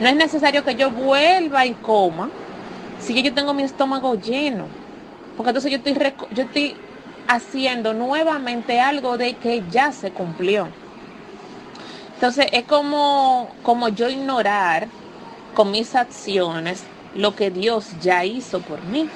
no 0.00 0.08
es 0.08 0.16
necesario 0.16 0.64
que 0.64 0.74
yo 0.74 0.90
vuelva 0.90 1.66
y 1.66 1.74
coma 1.74 2.30
si 3.00 3.22
yo 3.22 3.32
tengo 3.32 3.54
mi 3.54 3.62
estómago 3.62 4.14
lleno. 4.14 4.66
Porque 5.36 5.50
entonces 5.50 5.70
yo 5.70 5.76
estoy, 5.76 5.94
yo 6.34 6.42
estoy 6.42 6.74
haciendo 7.28 7.94
nuevamente 7.94 8.80
algo 8.80 9.18
de 9.18 9.34
que 9.34 9.62
ya 9.70 9.92
se 9.92 10.10
cumplió. 10.10 10.68
Entonces 12.14 12.48
es 12.52 12.64
como, 12.64 13.48
como 13.62 13.88
yo 13.88 14.10
ignorar 14.10 14.88
con 15.54 15.70
mis 15.70 15.94
acciones 15.94 16.84
lo 17.14 17.34
que 17.34 17.50
Dios 17.50 17.88
ya 18.00 18.24
hizo 18.24 18.60
por 18.60 18.82
mí. 18.84 19.08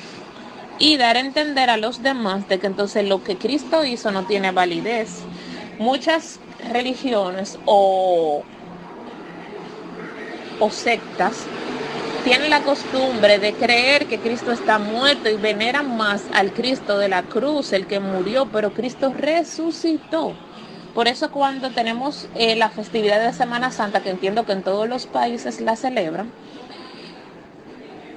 Y 0.79 0.97
dar 0.97 1.17
a 1.17 1.21
entender 1.21 1.71
a 1.71 1.77
los 1.77 2.03
demás 2.03 2.49
de 2.49 2.59
que 2.59 2.67
entonces 2.67 3.07
lo 3.07 3.23
que 3.23 3.37
Cristo 3.37 3.85
hizo 3.85 4.11
no 4.11 4.25
tiene 4.25 4.51
validez. 4.51 5.21
Muchas 5.79 6.41
religiones 6.73 7.59
o, 7.65 8.43
o 10.59 10.71
sectas 10.71 11.47
tienen 12.25 12.49
la 12.49 12.63
costumbre 12.63 13.39
de 13.39 13.53
creer 13.53 14.07
que 14.07 14.19
Cristo 14.19 14.51
está 14.51 14.79
muerto 14.79 15.29
y 15.29 15.35
veneran 15.35 15.97
más 15.97 16.23
al 16.33 16.53
Cristo 16.53 16.99
de 16.99 17.11
la 17.11 17.23
cruz, 17.23 17.75
el 17.75 17.87
que 17.87 18.01
murió, 18.01 18.47
pero 18.47 18.73
Cristo 18.73 19.13
resucitó. 19.17 20.33
Por 20.95 21.07
eso 21.07 21.31
cuando 21.31 21.71
tenemos 21.71 22.29
eh, 22.35 22.57
la 22.57 22.71
festividad 22.71 23.23
de 23.23 23.33
Semana 23.35 23.71
Santa, 23.71 24.01
que 24.01 24.09
entiendo 24.09 24.47
que 24.47 24.53
en 24.53 24.63
todos 24.63 24.89
los 24.89 25.07
países 25.07 25.61
la 25.61 25.77
celebran, 25.77 26.31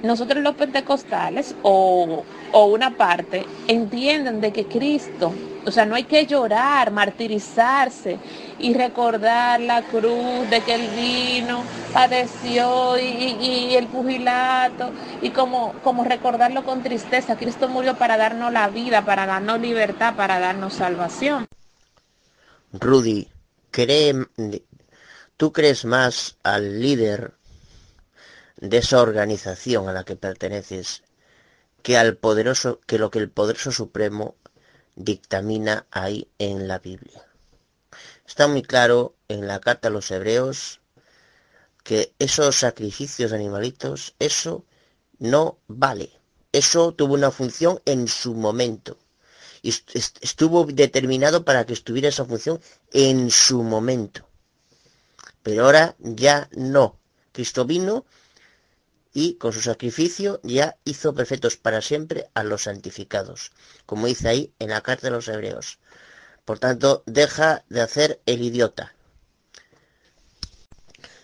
nosotros 0.02 0.42
los 0.42 0.54
pentecostales 0.54 1.54
o, 1.62 2.24
o 2.52 2.66
una 2.66 2.96
parte 2.96 3.44
entienden 3.66 4.40
de 4.40 4.52
que 4.52 4.66
Cristo 4.66 5.32
o 5.68 5.70
sea, 5.70 5.84
no 5.84 5.96
hay 5.96 6.04
que 6.04 6.26
llorar, 6.26 6.90
martirizarse 6.90 8.18
y 8.58 8.72
recordar 8.72 9.60
la 9.60 9.82
cruz 9.82 10.48
de 10.48 10.62
que 10.62 10.74
él 10.74 10.88
vino, 10.96 11.62
padeció 11.92 12.98
y, 12.98 13.74
el 13.74 13.86
pugilato 13.88 14.90
y 15.20 15.28
como, 15.28 15.74
como 15.84 16.04
recordarlo 16.04 16.64
con 16.64 16.82
tristeza. 16.82 17.36
Cristo 17.36 17.68
murió 17.68 17.98
para 17.98 18.16
darnos 18.16 18.50
la 18.50 18.68
vida, 18.68 19.04
para 19.04 19.26
darnos 19.26 19.60
libertad, 19.60 20.16
para 20.16 20.38
darnos 20.38 20.72
salvación. 20.72 21.46
Rudy, 22.72 23.28
¿tú 25.36 25.52
crees 25.52 25.84
más 25.84 26.38
al 26.44 26.80
líder 26.80 27.34
de 28.56 28.78
esa 28.78 29.02
organización 29.02 29.86
a 29.88 29.92
la 29.92 30.04
que 30.04 30.16
perteneces 30.16 31.02
que 31.82 31.96
al 31.96 32.16
poderoso, 32.16 32.80
que 32.86 32.98
lo 32.98 33.10
que 33.10 33.18
el 33.18 33.30
poderoso 33.30 33.72
supremo 33.72 34.36
dictamina 34.96 35.86
ahí 35.90 36.28
en 36.38 36.68
la 36.68 36.78
Biblia. 36.78 37.24
Está 38.26 38.46
muy 38.46 38.62
claro 38.62 39.14
en 39.28 39.46
la 39.46 39.60
carta 39.60 39.88
a 39.88 39.90
los 39.90 40.10
hebreos 40.10 40.80
que 41.82 42.12
esos 42.18 42.56
sacrificios 42.56 43.32
animalitos, 43.32 44.14
eso 44.18 44.64
no 45.18 45.58
vale. 45.66 46.10
Eso 46.52 46.92
tuvo 46.92 47.14
una 47.14 47.30
función 47.30 47.80
en 47.84 48.08
su 48.08 48.34
momento. 48.34 48.98
Y 49.62 49.70
estuvo 49.70 50.64
determinado 50.66 51.44
para 51.44 51.64
que 51.64 51.72
estuviera 51.72 52.08
esa 52.08 52.24
función 52.24 52.60
en 52.92 53.30
su 53.30 53.62
momento. 53.62 54.28
Pero 55.42 55.64
ahora 55.64 55.96
ya 55.98 56.48
no. 56.52 56.98
Cristo 57.32 57.64
vino 57.64 58.04
y 59.12 59.34
con 59.34 59.52
su 59.52 59.60
sacrificio 59.60 60.40
ya 60.42 60.76
hizo 60.84 61.14
perfectos 61.14 61.56
para 61.56 61.82
siempre 61.82 62.28
a 62.34 62.42
los 62.44 62.64
santificados, 62.64 63.52
como 63.86 64.06
dice 64.06 64.28
ahí 64.28 64.52
en 64.58 64.70
la 64.70 64.80
carta 64.80 65.08
de 65.08 65.12
los 65.12 65.28
hebreos. 65.28 65.78
Por 66.44 66.58
tanto, 66.58 67.02
deja 67.06 67.64
de 67.68 67.80
hacer 67.80 68.20
el 68.26 68.42
idiota. 68.42 68.94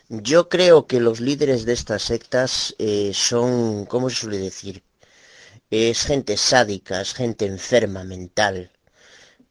Yo 0.08 0.48
creo 0.48 0.86
que 0.86 1.00
los 1.00 1.20
líderes 1.20 1.64
de 1.64 1.72
estas 1.72 2.02
sectas 2.02 2.74
eh, 2.78 3.12
son, 3.14 3.86
¿cómo 3.86 4.10
se 4.10 4.16
suele 4.16 4.38
decir? 4.38 4.84
Es 5.70 6.04
gente 6.04 6.36
sádica, 6.36 7.00
es 7.00 7.14
gente 7.14 7.46
enferma 7.46 8.04
mental, 8.04 8.70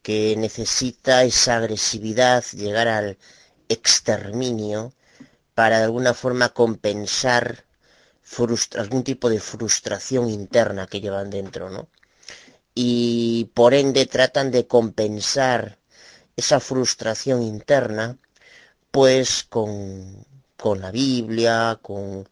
que 0.03 0.35
necesita 0.37 1.23
esa 1.23 1.57
agresividad, 1.57 2.43
llegar 2.53 2.87
al 2.87 3.17
exterminio, 3.67 4.93
para 5.55 5.79
de 5.79 5.85
alguna 5.85 6.13
forma 6.13 6.49
compensar 6.49 7.65
algún 8.77 9.03
tipo 9.03 9.29
de 9.29 9.39
frustración 9.39 10.29
interna 10.29 10.87
que 10.87 11.01
llevan 11.01 11.29
dentro, 11.29 11.69
¿no? 11.69 11.87
y 12.75 13.45
por 13.53 13.73
ende 13.73 14.05
tratan 14.05 14.51
de 14.51 14.67
compensar 14.67 15.77
esa 16.35 16.59
frustración 16.59 17.41
interna 17.43 18.17
pues 18.91 19.43
con, 19.43 20.25
con 20.57 20.81
la 20.81 20.91
Biblia, 20.91 21.79
con, 21.81 22.27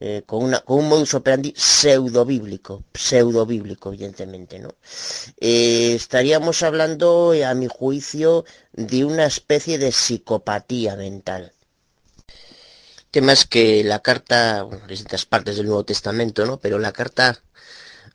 eh, 0.00 0.22
con, 0.26 0.44
una, 0.44 0.60
con 0.60 0.78
un 0.78 0.88
modus 0.88 1.14
operandi 1.14 1.54
pseudo 1.56 2.24
bíblico, 2.24 2.84
pseudo 2.94 3.46
bíblico, 3.46 3.90
evidentemente, 3.90 4.58
¿no? 4.58 4.70
Eh, 5.40 5.94
estaríamos 5.94 6.62
hablando, 6.62 7.32
a 7.46 7.54
mi 7.54 7.68
juicio, 7.68 8.44
de 8.72 9.04
una 9.04 9.26
especie 9.26 9.78
de 9.78 9.92
psicopatía 9.92 10.96
mental. 10.96 11.52
Temas 13.10 13.46
que 13.46 13.82
la 13.84 14.00
carta, 14.00 14.62
bueno, 14.64 14.86
distintas 14.86 15.24
partes 15.24 15.56
del 15.56 15.66
Nuevo 15.66 15.84
Testamento, 15.84 16.44
¿no? 16.44 16.58
Pero 16.58 16.78
la 16.78 16.92
carta 16.92 17.42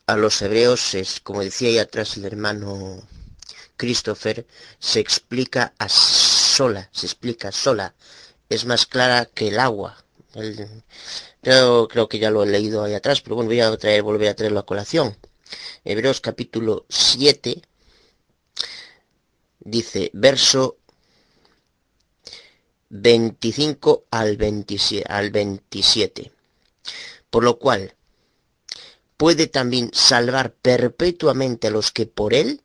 a 0.05 0.17
los 0.17 0.41
hebreos 0.41 0.93
es, 0.93 1.19
como 1.19 1.41
decía 1.41 1.69
ahí 1.69 1.79
atrás 1.79 2.17
el 2.17 2.25
hermano 2.25 3.01
Christopher, 3.77 4.45
se 4.79 4.99
explica 4.99 5.73
a 5.79 5.89
sola, 5.89 6.89
se 6.91 7.07
explica 7.07 7.51
sola, 7.51 7.95
es 8.49 8.65
más 8.65 8.85
clara 8.85 9.25
que 9.25 9.47
el 9.47 9.59
agua. 9.59 10.03
yo 11.41 11.87
creo 11.87 12.07
que 12.07 12.19
ya 12.19 12.31
lo 12.31 12.43
he 12.43 12.47
leído 12.47 12.83
ahí 12.83 12.93
atrás, 12.93 13.21
pero 13.21 13.35
bueno, 13.35 13.49
voy 13.49 13.61
a 13.61 13.75
traer, 13.77 14.03
volver 14.03 14.29
a 14.29 14.35
traerlo 14.35 14.59
a 14.59 14.65
colación. 14.65 15.17
Hebreos 15.83 16.21
capítulo 16.21 16.85
7 16.89 17.61
dice, 19.59 20.11
verso 20.13 20.77
25 22.95 24.05
al 24.11 24.37
27, 24.37 25.11
al 25.11 25.31
27. 25.31 26.31
Por 27.31 27.43
lo 27.43 27.57
cual, 27.57 27.95
puede 29.17 29.47
también 29.47 29.89
salvar 29.93 30.53
perpetuamente 30.53 31.67
a 31.67 31.71
los 31.71 31.89
que 31.89 32.05
por 32.05 32.35
él 32.35 32.61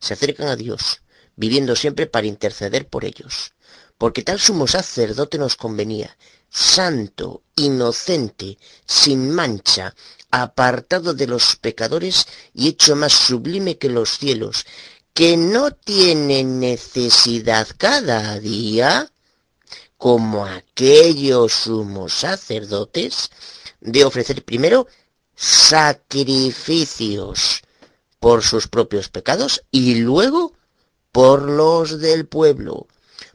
se 0.00 0.14
acercan 0.14 0.48
a 0.48 0.56
Dios, 0.56 1.02
viviendo 1.36 1.76
siempre 1.76 2.08
para 2.08 2.26
interceder 2.26 2.88
por 2.88 3.04
ellos. 3.04 3.52
Porque 3.96 4.22
tal 4.22 4.40
sumo 4.40 4.66
sacerdote 4.66 5.38
nos 5.38 5.54
convenía, 5.54 6.16
santo, 6.50 7.44
inocente, 7.54 8.58
sin 8.86 9.30
mancha, 9.30 9.94
apartado 10.32 11.14
de 11.14 11.28
los 11.28 11.54
pecadores 11.54 12.26
y 12.52 12.66
hecho 12.66 12.96
más 12.96 13.12
sublime 13.12 13.78
que 13.78 13.88
los 13.88 14.18
cielos, 14.18 14.66
que 15.14 15.36
no 15.36 15.70
tiene 15.70 16.42
necesidad 16.42 17.68
cada 17.78 18.40
día, 18.40 19.12
como 20.00 20.44
aquellos 20.46 21.52
sumos 21.52 22.14
sacerdotes, 22.14 23.30
de 23.82 24.06
ofrecer 24.06 24.42
primero 24.46 24.86
sacrificios 25.36 27.60
por 28.18 28.42
sus 28.42 28.66
propios 28.66 29.10
pecados 29.10 29.62
y 29.70 29.96
luego 29.96 30.54
por 31.12 31.42
los 31.42 32.00
del 32.00 32.26
pueblo. 32.26 32.86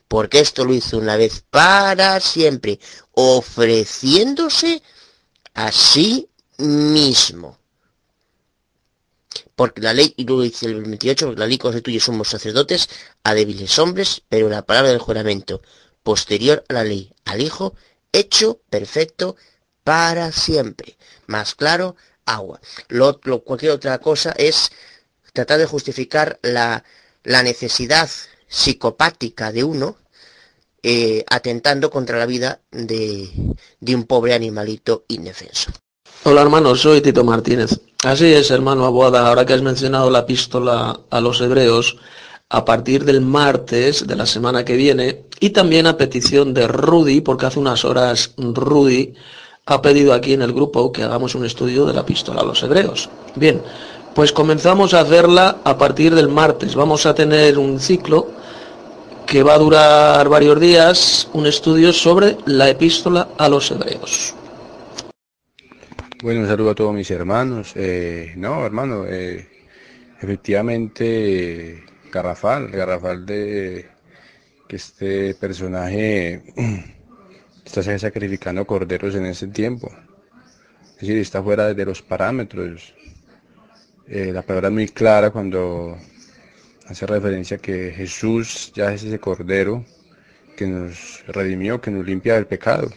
Porque 0.07 0.39
esto 0.39 0.65
lo 0.65 0.73
hizo 0.73 0.97
una 0.97 1.17
vez 1.17 1.43
para 1.51 2.19
siempre, 2.19 2.79
ofreciéndose 3.11 4.81
a 5.53 5.71
sí 5.71 6.27
mismo. 6.57 7.59
Porque 9.55 9.81
la 9.81 9.93
ley, 9.93 10.15
y 10.17 10.25
luego 10.25 10.41
dice 10.41 10.65
el 10.65 10.81
28, 10.81 11.27
porque 11.27 11.41
la 11.41 11.45
ley 11.45 11.59
constituye 11.59 11.99
somos 11.99 12.27
sacerdotes 12.27 12.89
a 13.23 13.35
débiles 13.35 13.77
hombres, 13.77 14.23
pero 14.27 14.49
la 14.49 14.65
palabra 14.65 14.89
del 14.89 14.97
juramento, 14.97 15.61
posterior 16.05 16.63
a 16.69 16.73
la 16.73 16.83
ley, 16.83 17.11
al 17.25 17.41
Hijo, 17.41 17.73
hecho 18.13 18.61
perfecto 18.69 19.35
para 19.83 20.31
siempre. 20.31 20.97
Más 21.25 21.55
claro, 21.55 21.95
agua. 22.25 22.61
Lo, 22.89 23.19
cualquier 23.43 23.71
otra 23.71 23.97
cosa 23.97 24.31
es 24.37 24.71
tratar 25.33 25.57
de 25.57 25.65
justificar 25.65 26.39
la, 26.43 26.83
la 27.23 27.41
necesidad 27.41 28.07
psicopática 28.47 29.51
de 29.51 29.63
uno 29.63 29.97
eh, 30.83 31.25
atentando 31.27 31.89
contra 31.89 32.19
la 32.19 32.27
vida 32.27 32.61
de, 32.71 33.27
de 33.79 33.95
un 33.95 34.03
pobre 34.03 34.35
animalito 34.35 35.05
indefenso. 35.07 35.71
Hola 36.23 36.43
hermano, 36.43 36.75
soy 36.75 37.01
Tito 37.01 37.23
Martínez. 37.23 37.81
Así 38.03 38.31
es, 38.31 38.51
hermano 38.51 38.85
Abuada, 38.85 39.27
ahora 39.27 39.45
que 39.47 39.53
has 39.53 39.63
mencionado 39.63 40.11
la 40.11 40.19
epístola 40.19 40.99
a 41.09 41.19
los 41.19 41.41
hebreos, 41.41 41.97
a 42.49 42.63
partir 42.63 43.05
del 43.05 43.21
martes 43.21 44.05
de 44.05 44.15
la 44.15 44.25
semana 44.25 44.63
que 44.63 44.75
viene, 44.75 45.23
y 45.39 45.49
también 45.49 45.87
a 45.87 45.97
petición 45.97 46.53
de 46.53 46.67
Rudy, 46.67 47.21
porque 47.21 47.47
hace 47.47 47.59
unas 47.59 47.83
horas 47.85 48.33
Rudy 48.37 49.13
ha 49.65 49.81
pedido 49.81 50.13
aquí 50.13 50.33
en 50.33 50.43
el 50.43 50.53
grupo 50.53 50.91
que 50.91 51.03
hagamos 51.03 51.33
un 51.35 51.45
estudio 51.45 51.85
de 51.85 51.93
la 51.93 52.01
epístola 52.01 52.41
a 52.41 52.45
los 52.45 52.61
hebreos. 52.61 53.09
Bien, 53.35 53.61
pues 54.13 54.31
comenzamos 54.31 54.93
a 54.93 55.01
hacerla 55.01 55.57
a 55.63 55.77
partir 55.77 56.13
del 56.13 56.29
martes. 56.29 56.75
Vamos 56.75 57.05
a 57.05 57.15
tener 57.15 57.57
un 57.57 57.79
ciclo 57.79 58.29
que 59.25 59.41
va 59.41 59.55
a 59.55 59.57
durar 59.57 60.29
varios 60.29 60.59
días, 60.59 61.27
un 61.33 61.47
estudio 61.47 61.91
sobre 61.91 62.37
la 62.45 62.69
epístola 62.69 63.29
a 63.37 63.49
los 63.49 63.71
hebreos. 63.71 64.35
Bueno, 66.21 66.41
un 66.41 66.47
saludo 66.47 66.69
a 66.69 66.75
todos 66.75 66.93
mis 66.93 67.09
hermanos. 67.09 67.73
Eh, 67.75 68.33
no, 68.37 68.65
hermano, 68.65 69.05
eh, 69.07 69.47
efectivamente, 70.21 71.83
Garrafal, 72.15 72.71
Garrafal 72.71 73.25
de 73.25 73.87
que 74.69 74.77
este 74.77 75.35
personaje 75.35 76.41
está 77.65 77.83
sacrificando 77.99 78.65
corderos 78.65 79.15
en 79.15 79.25
ese 79.25 79.47
tiempo. 79.47 79.91
Es 80.93 81.01
decir, 81.01 81.17
está 81.17 81.43
fuera 81.43 81.73
de 81.73 81.85
los 81.85 82.01
parámetros. 82.01 82.95
Eh, 84.07 84.31
la 84.31 84.43
palabra 84.43 84.69
es 84.69 84.73
muy 84.73 84.87
clara 84.87 85.29
cuando 85.29 85.97
hace 86.87 87.05
referencia 87.05 87.57
a 87.57 87.59
que 87.59 87.91
Jesús 87.91 88.71
ya 88.73 88.93
es 88.93 89.03
ese 89.03 89.19
cordero 89.19 89.83
que 90.55 90.67
nos 90.67 91.21
redimió, 91.27 91.81
que 91.81 91.91
nos 91.91 92.05
limpia 92.05 92.35
del 92.35 92.47
pecado. 92.47 92.89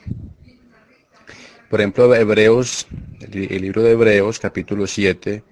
Por 1.68 1.80
ejemplo, 1.80 2.14
Hebreos, 2.14 2.86
el, 3.20 3.62
libro 3.62 3.82
de 3.82 3.90
Hebreos, 3.90 4.38
capítulo 4.38 4.86
7, 4.86 5.42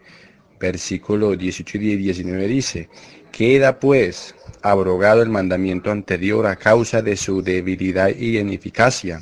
versículo 0.61 1.37
18 1.37 1.79
y 1.79 1.97
19 1.97 2.47
dice, 2.47 2.89
queda 3.37 3.79
pues 3.79 4.35
abrogado 4.63 5.21
el 5.23 5.29
mandamiento 5.29 5.91
anterior 5.91 6.47
a 6.47 6.57
causa 6.57 7.03
de 7.03 7.19
su 7.19 7.43
debilidad 7.43 8.09
y 8.09 8.39
ineficacia, 8.39 9.21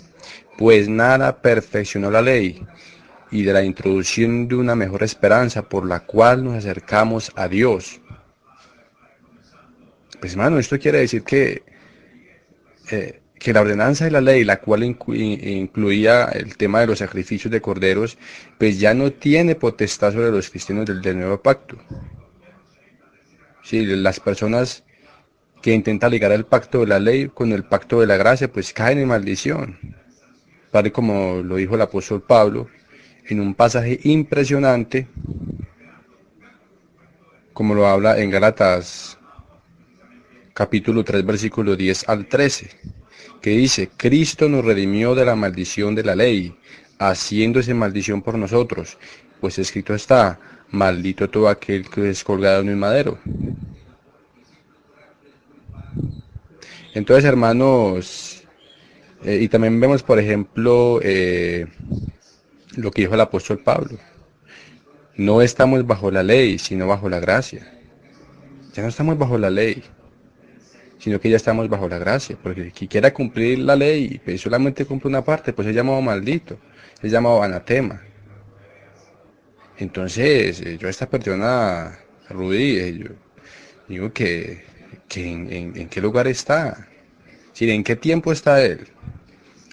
pues 0.57 0.89
nada 0.89 1.43
perfeccionó 1.43 2.13
la 2.13 2.23
ley 2.23 2.65
y 3.33 3.43
de 3.43 3.53
la 3.53 3.65
introducción 3.65 4.47
de 4.47 4.55
una 4.55 4.77
mejor 4.77 5.03
esperanza 5.03 5.69
por 5.69 5.85
la 5.85 5.99
cual 5.99 6.45
nos 6.45 6.55
acercamos 6.55 7.33
a 7.35 7.49
Dios. 7.49 8.01
Pues 10.21 10.35
hermano, 10.35 10.61
esto 10.61 10.79
quiere 10.79 10.99
decir 10.99 11.25
que, 11.25 11.65
eh, 12.93 13.21
que 13.37 13.53
la 13.53 13.63
ordenanza 13.63 14.05
de 14.05 14.13
la 14.13 14.21
ley, 14.21 14.45
la 14.45 14.61
cual 14.61 14.85
incluía 14.85 16.27
el 16.27 16.57
tema 16.57 16.79
de 16.79 16.87
los 16.87 17.01
sacrificios 17.01 17.51
de 17.51 17.61
corderos, 17.61 18.17
pues 18.59 18.79
ya 18.79 18.95
no 18.95 19.11
tiene 19.11 19.57
potestad 19.57 20.13
sobre 20.13 20.31
los 20.31 20.51
cristianos 20.51 20.87
del, 20.87 21.03
del 21.03 21.19
nuevo 21.19 21.43
pacto. 21.43 21.77
Si 23.65 23.85
las 23.87 24.21
personas 24.21 24.85
que 25.63 25.73
intenta 25.73 26.11
ligar 26.11 26.31
el 26.33 26.45
pacto 26.45 26.81
de 26.81 26.87
la 26.87 27.01
ley 27.01 27.29
con 27.29 27.51
el 27.51 27.65
pacto 27.65 28.01
de 28.01 28.07
la 28.07 28.19
gracia, 28.19 28.53
pues 28.53 28.75
caen 28.75 28.99
en 28.99 29.09
maldición. 29.09 29.79
Tal 30.71 30.93
como 30.93 31.37
lo 31.43 31.57
dijo 31.57 31.75
el 31.75 31.81
apóstol 31.81 32.23
Pablo 32.23 32.69
en 33.27 33.41
un 33.41 33.55
pasaje 33.55 33.99
impresionante, 34.05 35.09
como 37.55 37.75
lo 37.75 37.87
habla 37.87 38.19
en 38.21 38.29
Galatas 38.29 39.17
capítulo 40.53 41.03
3, 41.03 41.25
versículo 41.25 41.75
10 41.75 42.09
al 42.11 42.27
13, 42.27 42.69
que 43.41 43.51
dice, 43.51 43.89
Cristo 43.97 44.47
nos 44.51 44.65
redimió 44.65 45.15
de 45.15 45.25
la 45.25 45.37
maldición 45.37 45.95
de 45.95 46.05
la 46.05 46.15
ley, 46.15 46.55
haciéndose 46.99 47.73
maldición 47.73 48.21
por 48.21 48.37
nosotros, 48.37 48.99
pues 49.41 49.59
escrito 49.59 49.95
está, 49.95 50.39
maldito 50.74 51.31
todo 51.31 51.49
aquel 51.49 51.89
que 51.89 52.10
es 52.10 52.23
colgado 52.24 52.60
en 52.62 52.69
un 52.71 52.78
madero. 52.78 53.19
Entonces, 56.94 57.24
hermanos, 57.24 58.44
eh, 59.24 59.40
y 59.42 59.49
también 59.49 59.81
vemos, 59.81 60.03
por 60.03 60.19
ejemplo, 60.19 61.01
eh, 61.03 61.67
lo 62.76 62.90
que 62.90 63.03
dijo 63.03 63.15
el 63.15 63.21
apóstol 63.21 63.58
Pablo. 63.58 63.99
No 65.17 65.42
estamos 65.42 65.87
bajo 65.87 66.10
la 66.10 66.23
ley, 66.23 66.58
sino 66.58 66.87
bajo 66.87 67.08
la 67.08 67.21
gracia. 67.21 67.73
Ya 68.74 68.83
no 68.83 68.89
estamos 68.89 69.17
bajo 69.17 69.39
la 69.39 69.51
ley, 69.51 69.83
sino 70.99 71.21
que 71.21 71.31
ya 71.31 71.37
estamos 71.37 71.69
bajo 71.69 71.89
la 71.89 71.99
gracia. 71.99 72.37
Porque 72.42 72.71
quien 72.71 72.89
quiera 72.89 73.15
cumplir 73.15 73.60
la 73.60 73.76
ley, 73.76 74.21
pues 74.24 74.40
solamente 74.40 74.85
cumple 74.85 75.08
una 75.08 75.24
parte, 75.24 75.53
pues 75.53 75.69
es 75.69 75.74
llamado 75.74 76.01
maldito, 76.03 76.58
es 77.03 77.10
llamado 77.10 77.42
anatema. 77.42 78.03
Entonces, 79.78 80.60
eh, 80.60 80.78
yo 80.78 80.87
a 80.89 80.90
esta 80.90 81.08
persona, 81.08 81.99
Rudy, 82.31 82.99
yo 82.99 83.10
digo 83.89 84.12
que 84.12 84.65
en, 85.17 85.89
qué 85.89 86.01
lugar 86.01 86.26
está, 86.28 86.89
¿en 87.60 87.85
qué 87.85 87.97
tiempo 87.97 88.33
está 88.33 88.65
él? 88.65 88.89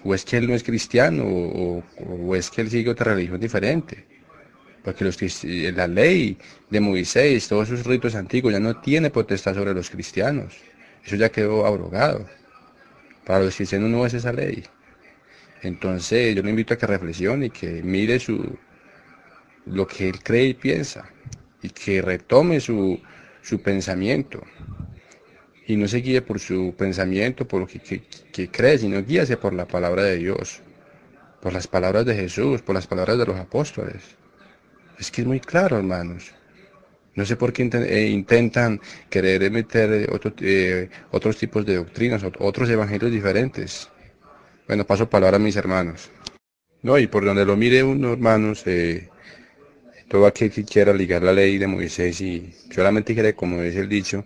¿O 0.04 0.16
es 0.16 0.26
que 0.26 0.38
él 0.38 0.48
no 0.48 0.56
es 0.56 0.64
cristiano? 0.64 1.26
¿O, 1.28 2.36
es 2.36 2.50
que 2.52 2.62
él 2.62 2.70
sigue 2.72 2.90
otra 2.92 3.14
religión 3.16 3.40
diferente? 3.40 4.06
porque 4.84 5.04
los 5.06 5.18
cristi- 5.20 5.72
la 5.74 5.88
ley 5.88 6.38
de 6.70 6.80
Moisés, 6.80 7.48
todos 7.48 7.70
esos 7.70 7.86
ritos 7.86 8.16
antiguos 8.16 8.54
ya 8.54 8.60
no 8.60 8.78
tiene 8.82 9.12
potestad 9.12 9.56
sobre 9.56 9.74
los 9.74 9.90
cristianos. 9.92 10.56
Eso 11.06 11.18
ya 11.18 11.30
quedó 11.30 11.66
abrogado. 11.66 12.28
Para 13.26 13.44
los 13.46 13.56
cristianos 13.56 13.90
no 13.90 14.06
es 14.06 14.14
esa 14.14 14.32
ley. 14.34 14.64
Entonces 15.62 16.36
yo 16.36 16.44
le 16.44 16.50
invito 16.50 16.74
a 16.74 16.78
que 16.78 16.88
reflexione 16.88 17.48
y 17.48 17.50
que 17.50 17.82
mire 17.84 18.20
su 18.20 18.58
lo 19.66 19.88
que 19.88 20.10
él 20.10 20.22
cree 20.24 20.46
y 20.48 20.54
piensa 20.54 21.06
y 21.62 21.70
que 21.70 22.02
retome 22.02 22.60
su, 22.60 23.00
su 23.42 23.62
pensamiento 23.62 24.42
y 25.68 25.76
no 25.78 25.88
se 25.88 25.98
guíe 25.98 26.22
por 26.22 26.40
su 26.40 26.74
pensamiento, 26.78 27.48
por 27.48 27.62
lo 27.62 27.68
que, 27.68 27.80
que- 27.80 28.04
que 28.32 28.50
cree, 28.50 28.78
sino 28.78 29.02
guíase 29.04 29.38
por 29.38 29.54
la 29.54 29.66
palabra 29.68 30.04
de 30.04 30.18
Dios, 30.18 30.62
por 31.42 31.54
las 31.54 31.68
palabras 31.68 32.06
de 32.06 32.16
Jesús, 32.16 32.62
por 32.62 32.76
las 32.76 32.88
palabras 32.88 33.18
de 33.18 33.26
los 33.26 33.38
apóstoles. 33.38 34.02
Es 35.00 35.12
que 35.12 35.22
es 35.22 35.28
muy 35.28 35.40
claro, 35.40 35.78
hermanos. 35.78 36.34
No 37.16 37.26
sé 37.26 37.36
por 37.36 37.52
qué 37.54 37.70
eh, 37.74 38.08
intentan 38.10 38.80
querer 39.10 39.50
meter 39.52 39.92
eh, 39.94 40.08
otro- 40.12 40.34
eh, 40.42 40.90
otros 41.12 41.38
tipos 41.38 41.66
de 41.66 41.76
doctrinas, 41.76 42.24
ot- 42.24 42.38
otros 42.40 42.70
evangelios 42.70 43.12
diferentes. 43.12 43.90
Bueno, 44.68 44.86
paso 44.86 45.10
palabra 45.10 45.38
a 45.38 45.40
mis 45.40 45.56
hermanos. 45.56 46.10
No, 46.84 46.98
y 46.98 47.08
por 47.08 47.26
donde 47.26 47.46
lo 47.46 47.56
mire 47.58 47.84
uno, 47.84 48.14
hermanos, 48.14 48.64
todo 50.12 50.26
aquel 50.26 50.52
que 50.52 50.66
quiera 50.66 50.92
ligar 50.92 51.24
la 51.24 51.32
ley 51.32 51.58
de 51.58 51.68
Moisés 51.68 52.20
y 52.20 52.54
solamente 52.70 53.14
quiere, 53.14 53.34
como 53.34 53.62
dice 53.62 53.80
el 53.80 53.88
dicho, 53.88 54.26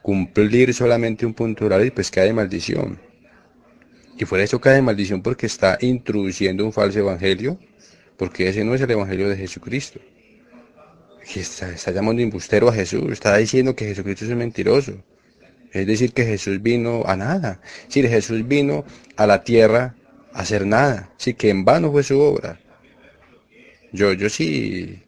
cumplir 0.00 0.72
solamente 0.72 1.26
un 1.26 1.34
punto 1.34 1.68
la 1.68 1.76
ley, 1.76 1.90
pues 1.90 2.08
cae 2.08 2.32
maldición. 2.32 3.00
Y 4.16 4.24
fuera 4.26 4.44
eso 4.44 4.60
cae 4.60 4.80
maldición 4.80 5.22
porque 5.22 5.46
está 5.46 5.76
introduciendo 5.80 6.64
un 6.64 6.72
falso 6.72 7.00
evangelio, 7.00 7.58
porque 8.16 8.48
ese 8.48 8.62
no 8.62 8.76
es 8.76 8.80
el 8.82 8.92
evangelio 8.92 9.28
de 9.28 9.36
Jesucristo. 9.36 9.98
Que 11.32 11.40
está, 11.40 11.90
llamando 11.90 12.22
embustero 12.22 12.68
a 12.68 12.72
Jesús, 12.72 13.10
está 13.10 13.36
diciendo 13.36 13.74
que 13.74 13.86
Jesucristo 13.86 14.26
es 14.26 14.36
mentiroso. 14.36 15.02
Es 15.72 15.84
decir, 15.84 16.12
que 16.12 16.24
Jesús 16.24 16.62
vino 16.62 17.02
a 17.06 17.16
nada. 17.16 17.60
Decir, 17.88 18.08
Jesús 18.08 18.46
vino 18.46 18.84
a 19.16 19.26
la 19.26 19.42
tierra 19.42 19.96
a 20.32 20.42
hacer 20.42 20.64
nada. 20.64 21.10
Sí, 21.16 21.34
que 21.34 21.50
en 21.50 21.64
vano 21.64 21.90
fue 21.90 22.04
su 22.04 22.20
obra. 22.20 22.60
Yo, 23.90 24.12
yo 24.12 24.28
sí, 24.28 25.03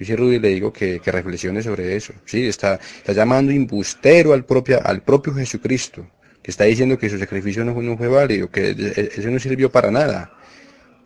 yo 0.00 0.06
sí, 0.06 0.16
Rudy, 0.16 0.38
le 0.38 0.48
digo 0.48 0.72
que, 0.72 1.00
que 1.00 1.12
reflexione 1.12 1.62
sobre 1.62 1.94
eso. 1.96 2.14
Sí, 2.24 2.46
está, 2.46 2.80
llamando 3.06 3.52
embustero 3.52 4.32
al 4.32 4.44
propio, 4.46 4.80
al 4.84 5.02
propio 5.02 5.34
Jesucristo, 5.34 6.08
que 6.42 6.50
está 6.50 6.64
diciendo 6.64 6.98
que 6.98 7.10
su 7.10 7.18
sacrificio 7.18 7.64
no, 7.64 7.74
fue- 7.98 8.08
válido, 8.08 8.50
que 8.50 8.70
e- 8.70 9.10
eso 9.16 9.30
no 9.30 9.38
sirvió 9.38 9.70
para 9.70 9.90
nada. 9.90 10.32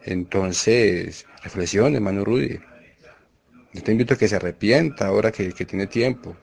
Entonces, 0.04 1.26
reflexione, 1.42 1.96
hermano 1.96 2.24
Rudy. 2.24 2.58
Yo 3.72 3.82
te 3.82 3.92
invito 3.92 4.14
a 4.14 4.16
que 4.18 4.28
se 4.28 4.36
arrepienta 4.36 5.06
ahora 5.06 5.32
que, 5.32 5.52
tiene 5.52 5.86
tiempo. 5.86 6.36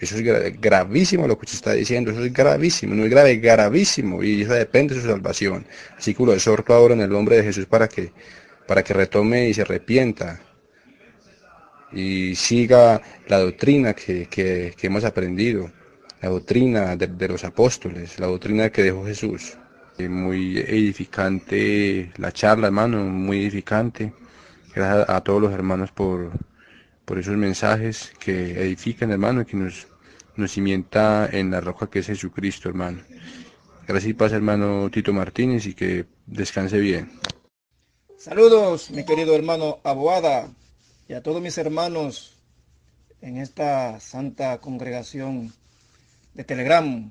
Eso 0.00 0.16
es 0.16 0.22
gra- 0.22 0.56
gravísimo 0.60 1.26
lo 1.26 1.36
que 1.38 1.44
usted 1.44 1.56
está 1.56 1.72
diciendo, 1.72 2.10
eso 2.10 2.24
es 2.24 2.32
gravísimo, 2.32 2.94
no 2.94 3.04
es 3.04 3.10
grave, 3.10 3.32
es 3.32 3.42
gravísimo, 3.42 4.22
y 4.22 4.42
eso 4.42 4.54
depende 4.54 4.94
de 4.94 5.00
su 5.02 5.06
salvación. 5.08 5.66
Así 5.96 6.14
que 6.14 6.24
lo 6.24 6.32
exhorto 6.32 6.72
ahora 6.72 6.94
en 6.94 7.00
el 7.00 7.10
nombre 7.10 7.36
de 7.36 7.42
Jesús 7.44 7.66
para 7.66 7.88
que, 7.88 8.12
para 8.66 8.82
que 8.84 8.94
retome 8.94 9.48
y 9.48 9.54
se 9.54 9.62
arrepienta 9.62 10.40
y 11.92 12.34
siga 12.34 13.00
la 13.28 13.38
doctrina 13.40 13.94
que, 13.94 14.26
que- 14.28 14.74
hemos 14.82 15.04
aprendido, 15.04 15.70
la 16.22 16.28
doctrina 16.30 16.96
de, 16.96 17.06
de 17.08 17.28
los 17.28 17.44
apóstoles, 17.44 18.18
la 18.18 18.26
doctrina 18.26 18.70
que 18.70 18.82
dejó 18.82 19.04
Jesús. 19.06 19.56
Eh, 19.98 20.08
Muy 20.08 20.58
edificante 20.58 22.12
la 22.18 22.32
charla, 22.32 22.66
hermano, 22.68 23.04
muy 23.04 23.42
edificante. 23.42 24.12
Gracias 24.74 25.08
a 25.08 25.20
todos 25.22 25.42
los 25.42 25.52
hermanos 25.52 25.90
por, 25.92 26.30
por 27.04 27.18
esos 27.18 27.36
mensajes 27.36 28.12
que 28.20 28.60
edifican, 28.62 29.10
hermano, 29.10 29.42
y 29.42 29.44
que 29.46 29.56
nos, 29.56 29.88
nos 30.36 30.52
cimienta 30.52 31.28
en 31.32 31.50
la 31.50 31.60
roca 31.60 31.88
que 31.90 32.00
es 32.00 32.06
Jesucristo, 32.06 32.68
hermano. 32.68 33.00
Gracias 33.86 34.10
y 34.10 34.14
paz, 34.14 34.32
hermano 34.32 34.90
Tito 34.90 35.12
Martínez, 35.12 35.66
y 35.66 35.74
que 35.74 36.06
descanse 36.26 36.78
bien. 36.78 37.10
Saludos, 38.16 38.90
mi 38.90 39.04
querido 39.04 39.34
hermano 39.34 39.78
Aboada 39.84 40.50
y 41.08 41.14
a 41.14 41.22
todos 41.22 41.40
mis 41.40 41.56
hermanos 41.56 42.36
en 43.22 43.38
esta 43.38 43.98
santa 43.98 44.58
congregación 44.58 45.54
de 46.34 46.44
Telegram. 46.44 47.10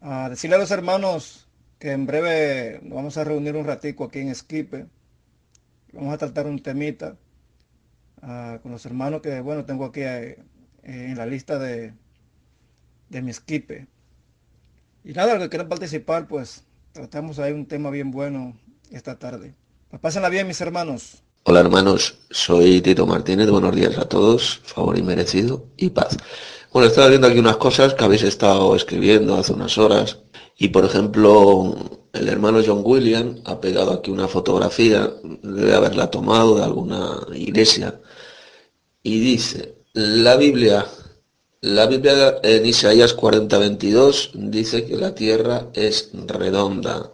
A 0.00 0.30
decirle 0.30 0.56
a 0.56 0.58
los 0.58 0.70
hermanos 0.70 1.46
que 1.78 1.92
en 1.92 2.06
breve 2.06 2.80
nos 2.82 2.94
vamos 2.94 3.18
a 3.18 3.24
reunir 3.24 3.56
un 3.56 3.66
ratico 3.66 4.04
aquí 4.04 4.20
en 4.20 4.28
Esquipe. 4.28 4.86
Vamos 5.92 6.14
a 6.14 6.18
tratar 6.18 6.46
un 6.46 6.62
temita 6.62 7.18
ah, 8.22 8.58
con 8.62 8.72
los 8.72 8.86
hermanos 8.86 9.20
que, 9.20 9.40
bueno, 9.40 9.66
tengo 9.66 9.84
aquí 9.84 10.00
eh, 10.00 10.42
en 10.82 11.18
la 11.18 11.26
lista 11.26 11.58
de, 11.58 11.92
de 13.10 13.22
mi 13.22 13.30
Esquipe. 13.30 13.86
Y 15.04 15.12
nada, 15.12 15.34
los 15.34 15.42
que 15.42 15.50
quieran 15.50 15.68
participar, 15.68 16.26
pues 16.26 16.64
tratamos 16.92 17.38
ahí 17.38 17.52
un 17.52 17.66
tema 17.66 17.90
bien 17.90 18.10
bueno 18.10 18.56
esta 18.90 19.18
tarde. 19.18 19.54
Pues 19.90 20.00
pásenla 20.00 20.30
bien, 20.30 20.46
mis 20.46 20.60
hermanos. 20.62 21.22
Hola 21.44 21.58
hermanos, 21.58 22.14
soy 22.30 22.80
Tito 22.82 23.04
Martínez, 23.04 23.50
buenos 23.50 23.74
días 23.74 23.98
a 23.98 24.08
todos, 24.08 24.60
favor 24.62 24.96
inmerecido 24.96 25.66
y 25.76 25.90
paz. 25.90 26.16
Bueno, 26.72 26.86
estaba 26.86 27.08
viendo 27.08 27.26
aquí 27.26 27.40
unas 27.40 27.56
cosas 27.56 27.94
que 27.94 28.04
habéis 28.04 28.22
estado 28.22 28.76
escribiendo 28.76 29.34
hace 29.34 29.52
unas 29.52 29.76
horas 29.76 30.20
y 30.56 30.68
por 30.68 30.84
ejemplo 30.84 31.74
el 32.12 32.28
hermano 32.28 32.62
John 32.64 32.82
William 32.84 33.40
ha 33.44 33.60
pegado 33.60 33.90
aquí 33.90 34.12
una 34.12 34.28
fotografía, 34.28 35.12
debe 35.42 35.74
haberla 35.74 36.12
tomado 36.12 36.58
de 36.58 36.62
alguna 36.62 37.26
iglesia 37.34 38.00
y 39.02 39.18
dice, 39.18 39.74
la 39.94 40.36
Biblia, 40.36 40.86
la 41.60 41.86
Biblia 41.86 42.38
en 42.44 42.64
Isaías 42.66 43.16
40:22 43.16 44.30
dice 44.34 44.84
que 44.84 44.96
la 44.96 45.12
tierra 45.12 45.66
es 45.74 46.10
redonda. 46.12 47.10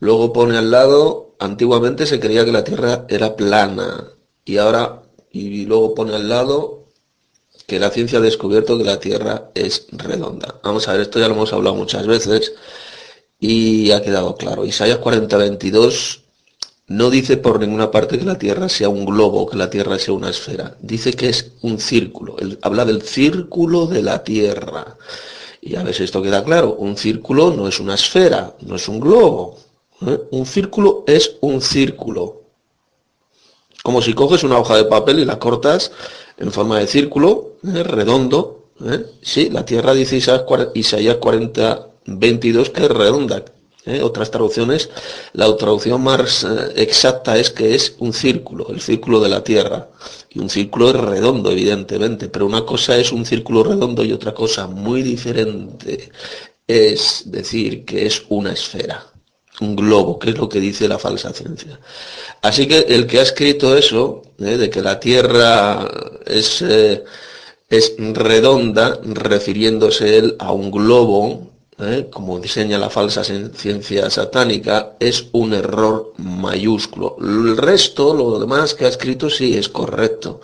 Luego 0.00 0.32
pone 0.32 0.56
al 0.56 0.70
lado, 0.70 1.34
antiguamente 1.38 2.06
se 2.06 2.20
creía 2.20 2.44
que 2.44 2.52
la 2.52 2.64
Tierra 2.64 3.04
era 3.08 3.36
plana 3.36 4.12
y 4.44 4.58
ahora, 4.58 5.02
y 5.30 5.66
luego 5.66 5.94
pone 5.94 6.14
al 6.14 6.28
lado 6.28 6.86
que 7.66 7.78
la 7.78 7.90
ciencia 7.90 8.18
ha 8.18 8.22
descubierto 8.22 8.78
que 8.78 8.84
la 8.84 8.98
Tierra 9.00 9.50
es 9.54 9.86
redonda. 9.92 10.60
Vamos 10.62 10.88
a 10.88 10.92
ver, 10.92 11.02
esto 11.02 11.20
ya 11.20 11.28
lo 11.28 11.34
hemos 11.34 11.52
hablado 11.52 11.76
muchas 11.76 12.06
veces 12.06 12.54
y 13.38 13.90
ha 13.90 14.02
quedado 14.02 14.36
claro. 14.36 14.64
Isaías 14.64 14.98
40:22 14.98 16.22
no 16.88 17.10
dice 17.10 17.36
por 17.36 17.60
ninguna 17.60 17.90
parte 17.90 18.18
que 18.18 18.24
la 18.24 18.38
Tierra 18.38 18.70
sea 18.70 18.88
un 18.88 19.04
globo, 19.04 19.46
que 19.46 19.58
la 19.58 19.68
Tierra 19.68 19.98
sea 19.98 20.14
una 20.14 20.30
esfera. 20.30 20.76
Dice 20.80 21.12
que 21.12 21.28
es 21.28 21.52
un 21.60 21.78
círculo. 21.78 22.36
Él 22.38 22.58
habla 22.62 22.86
del 22.86 23.02
círculo 23.02 23.86
de 23.86 24.02
la 24.02 24.24
Tierra. 24.24 24.96
Y 25.60 25.76
a 25.76 25.82
ver 25.82 25.94
si 25.94 26.04
esto 26.04 26.22
queda 26.22 26.42
claro. 26.42 26.74
Un 26.74 26.96
círculo 26.96 27.50
no 27.50 27.68
es 27.68 27.78
una 27.80 27.94
esfera, 27.94 28.54
no 28.62 28.76
es 28.76 28.88
un 28.88 29.00
globo. 29.00 29.58
¿Eh? 30.06 30.18
Un 30.30 30.46
círculo 30.46 31.04
es 31.06 31.36
un 31.40 31.60
círculo. 31.60 32.42
Como 33.82 34.02
si 34.02 34.12
coges 34.12 34.42
una 34.42 34.58
hoja 34.58 34.76
de 34.76 34.84
papel 34.84 35.20
y 35.20 35.24
la 35.24 35.38
cortas 35.38 35.92
en 36.36 36.52
forma 36.52 36.78
de 36.78 36.86
círculo, 36.86 37.56
¿eh? 37.64 37.82
redondo. 37.82 38.70
¿eh? 38.84 39.04
Sí, 39.22 39.50
la 39.50 39.64
Tierra 39.64 39.94
dice 39.94 40.16
Isaías 40.16 40.42
40, 40.42 40.72
Isaías 40.78 41.16
40, 41.16 41.88
22 42.06 42.70
que 42.70 42.84
es 42.84 42.90
redonda. 42.90 43.44
¿eh? 43.86 44.02
Otras 44.02 44.30
traducciones, 44.30 44.90
la 45.32 45.54
traducción 45.56 46.02
más 46.02 46.46
exacta 46.76 47.38
es 47.38 47.50
que 47.50 47.74
es 47.74 47.96
un 47.98 48.12
círculo, 48.12 48.68
el 48.68 48.80
círculo 48.80 49.20
de 49.20 49.28
la 49.28 49.42
Tierra. 49.42 49.88
Y 50.30 50.40
un 50.40 50.50
círculo 50.50 50.90
es 50.90 50.96
redondo, 50.96 51.50
evidentemente, 51.50 52.28
pero 52.28 52.46
una 52.46 52.64
cosa 52.64 52.96
es 52.96 53.12
un 53.12 53.24
círculo 53.24 53.64
redondo 53.64 54.04
y 54.04 54.12
otra 54.12 54.34
cosa 54.34 54.66
muy 54.66 55.02
diferente 55.02 56.10
es 56.66 57.22
decir 57.24 57.86
que 57.86 58.04
es 58.04 58.24
una 58.28 58.52
esfera, 58.52 59.06
un 59.60 59.74
globo, 59.76 60.18
que 60.18 60.30
es 60.30 60.38
lo 60.38 60.48
que 60.48 60.60
dice 60.60 60.88
la 60.88 60.98
falsa 60.98 61.32
ciencia. 61.32 61.78
Así 62.42 62.66
que 62.68 62.78
el 62.88 63.06
que 63.06 63.18
ha 63.20 63.22
escrito 63.22 63.76
eso, 63.76 64.22
¿eh? 64.38 64.56
de 64.56 64.70
que 64.70 64.82
la 64.82 65.00
Tierra 65.00 65.88
es, 66.26 66.62
eh, 66.62 67.02
es 67.68 67.94
redonda, 67.98 69.00
refiriéndose 69.02 70.18
él 70.18 70.36
a 70.38 70.52
un 70.52 70.70
globo, 70.70 71.48
¿eh? 71.78 72.06
como 72.10 72.38
diseña 72.38 72.78
la 72.78 72.90
falsa 72.90 73.22
cien- 73.22 73.52
ciencia 73.52 74.08
satánica, 74.10 74.92
es 75.00 75.26
un 75.32 75.54
error 75.54 76.12
mayúsculo. 76.18 77.16
El 77.20 77.56
resto, 77.56 78.14
lo 78.14 78.38
demás 78.38 78.74
que 78.74 78.84
ha 78.84 78.88
escrito, 78.88 79.28
sí 79.28 79.56
es 79.56 79.68
correcto. 79.68 80.40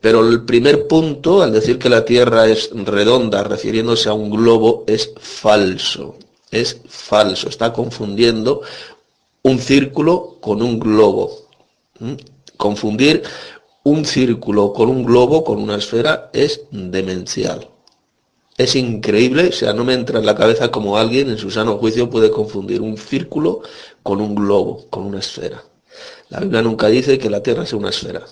Pero 0.00 0.20
el 0.28 0.42
primer 0.44 0.86
punto, 0.86 1.42
al 1.42 1.52
decir 1.52 1.78
que 1.78 1.88
la 1.88 2.04
Tierra 2.04 2.46
es 2.46 2.70
redonda, 2.74 3.42
refiriéndose 3.42 4.08
a 4.08 4.12
un 4.12 4.30
globo, 4.30 4.84
es 4.86 5.10
falso. 5.18 6.16
Es 6.54 6.80
falso. 6.88 7.48
Está 7.48 7.72
confundiendo 7.72 8.62
un 9.42 9.58
círculo 9.58 10.38
con 10.40 10.62
un 10.62 10.78
globo. 10.78 11.48
¿Mm? 11.98 12.14
Confundir 12.56 13.24
un 13.82 14.04
círculo 14.04 14.72
con 14.72 14.88
un 14.88 15.04
globo, 15.04 15.42
con 15.42 15.58
una 15.58 15.76
esfera, 15.76 16.30
es 16.32 16.62
demencial. 16.70 17.68
Es 18.56 18.76
increíble, 18.76 19.48
o 19.48 19.52
sea, 19.52 19.72
no 19.72 19.84
me 19.84 19.94
entra 19.94 20.20
en 20.20 20.26
la 20.26 20.36
cabeza 20.36 20.70
como 20.70 20.96
alguien 20.96 21.28
en 21.28 21.38
su 21.38 21.50
sano 21.50 21.76
juicio 21.76 22.08
puede 22.08 22.30
confundir 22.30 22.80
un 22.80 22.96
círculo 22.96 23.62
con 24.04 24.20
un 24.20 24.36
globo, 24.36 24.86
con 24.90 25.04
una 25.04 25.18
esfera. 25.18 25.64
La 26.28 26.38
Biblia 26.38 26.62
nunca 26.62 26.86
dice 26.86 27.18
que 27.18 27.30
la 27.30 27.42
Tierra 27.42 27.66
sea 27.66 27.78
una 27.78 27.90
esfera. 27.90 28.24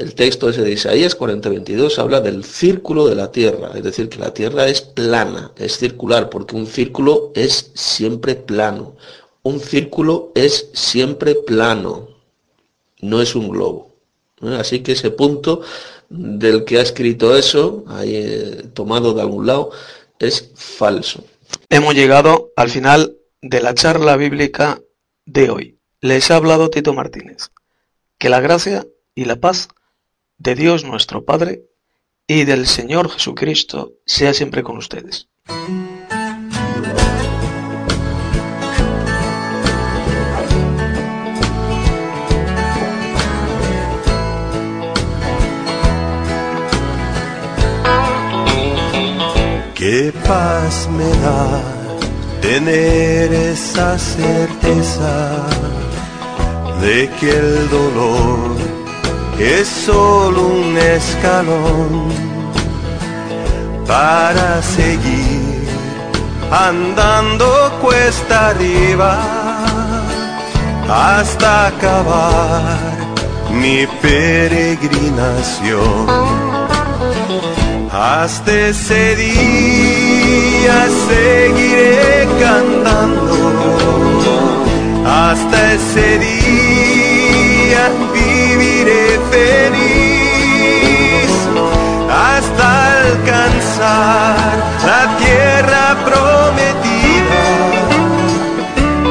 El 0.00 0.14
texto 0.14 0.48
ese 0.48 0.62
de 0.62 0.72
Isaías 0.72 1.14
40:22 1.14 1.98
habla 1.98 2.22
del 2.22 2.42
círculo 2.42 3.06
de 3.06 3.14
la 3.14 3.30
tierra, 3.30 3.72
es 3.74 3.82
decir, 3.82 4.08
que 4.08 4.18
la 4.18 4.32
tierra 4.32 4.66
es 4.66 4.80
plana, 4.80 5.52
es 5.56 5.76
circular, 5.76 6.30
porque 6.30 6.56
un 6.56 6.66
círculo 6.66 7.32
es 7.34 7.70
siempre 7.74 8.34
plano. 8.34 8.96
Un 9.42 9.60
círculo 9.60 10.32
es 10.34 10.70
siempre 10.72 11.34
plano, 11.34 12.08
no 13.02 13.20
es 13.20 13.34
un 13.34 13.50
globo. 13.50 13.94
¿eh? 14.42 14.56
Así 14.58 14.80
que 14.80 14.92
ese 14.92 15.10
punto 15.10 15.60
del 16.08 16.64
que 16.64 16.78
ha 16.78 16.82
escrito 16.82 17.36
eso, 17.36 17.84
eh, 18.02 18.68
tomado 18.72 19.12
de 19.12 19.20
algún 19.20 19.46
lado, 19.46 19.70
es 20.18 20.50
falso. 20.54 21.24
Hemos 21.68 21.94
llegado 21.94 22.52
al 22.56 22.70
final 22.70 23.18
de 23.42 23.60
la 23.60 23.74
charla 23.74 24.16
bíblica 24.16 24.80
de 25.26 25.50
hoy. 25.50 25.78
Les 26.00 26.30
ha 26.30 26.36
hablado 26.36 26.70
Tito 26.70 26.94
Martínez. 26.94 27.50
Que 28.16 28.30
la 28.30 28.40
gracia 28.40 28.86
y 29.14 29.24
la 29.26 29.36
paz 29.36 29.68
de 30.40 30.54
Dios 30.54 30.84
nuestro 30.84 31.24
Padre 31.24 31.66
y 32.26 32.44
del 32.44 32.66
Señor 32.66 33.10
Jesucristo 33.10 33.92
sea 34.06 34.32
siempre 34.32 34.62
con 34.62 34.78
ustedes. 34.78 35.28
Qué 49.74 50.12
paz 50.26 50.88
me 50.90 51.08
da 51.20 51.62
tener 52.40 53.32
esa 53.32 53.98
certeza 53.98 55.46
de 56.80 57.10
que 57.18 57.30
el 57.30 57.68
dolor 57.68 58.69
es 59.40 59.68
solo 59.68 60.48
un 60.48 60.76
escalón 60.76 62.10
para 63.86 64.60
seguir 64.62 65.66
andando 66.50 67.46
cuesta 67.80 68.50
arriba 68.50 69.18
hasta 70.88 71.68
acabar 71.68 72.78
mi 73.52 73.86
peregrinación. 74.02 76.06
Hasta 77.92 78.68
ese 78.68 79.16
día 79.16 80.86
seguiré 81.08 82.28
cantando, 82.40 83.36
hasta 85.04 85.72
ese 85.72 86.18
día 86.18 87.90
feliz 89.30 91.30
hasta 92.10 92.66
alcanzar 93.02 94.36
la 94.84 95.16
tierra 95.18 95.96
prometida 96.04 97.42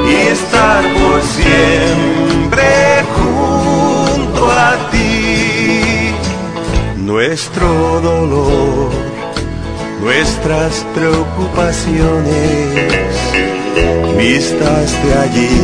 y 0.08 0.10
estar 0.35 0.84
por 1.00 1.18
siempre 1.22 2.68
junto 3.16 4.42
a 4.52 4.53
ti. 4.92 6.14
Nuestro 6.98 7.69
dolor, 8.02 8.92
nuestras 10.02 10.85
preocupaciones, 10.96 13.14
vistas 14.18 14.88
de 15.03 15.12
allí 15.24 15.58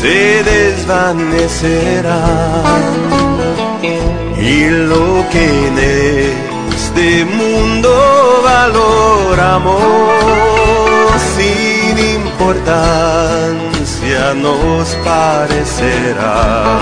se 0.00 0.42
desvanecerán 0.44 3.17
y 4.40 4.68
lo 4.70 5.24
que 5.30 5.66
en 5.66 5.78
este 5.78 7.24
mundo 7.24 7.90
valoramos 8.44 9.82
sin 11.36 11.98
importancia 12.20 13.08
nos 14.36 14.88
parecerá. 15.04 16.78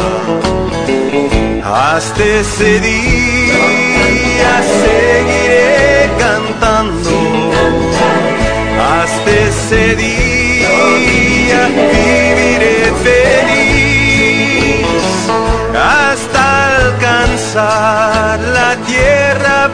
Hasta 1.65 2.25
ese 2.25 2.81
día 2.81 4.63
seguiré 4.83 6.11
cantando. 6.19 7.11
Hasta 8.79 9.31
ese 9.31 9.97
día 9.97 11.69
viviré 11.69 12.93
feliz 13.03 13.76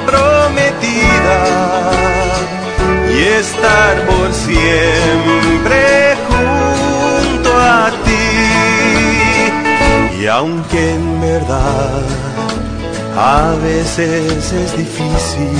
prometida 0.07 1.39
y 3.11 3.19
estar 3.25 4.07
por 4.07 4.33
siempre 4.33 6.17
junto 6.29 7.51
a 7.57 7.91
ti. 8.05 8.29
Y 10.23 10.27
aunque 10.27 10.95
en 10.95 11.21
verdad 11.21 12.03
a 13.17 13.55
veces 13.63 14.53
es 14.53 14.77
difícil 14.77 15.53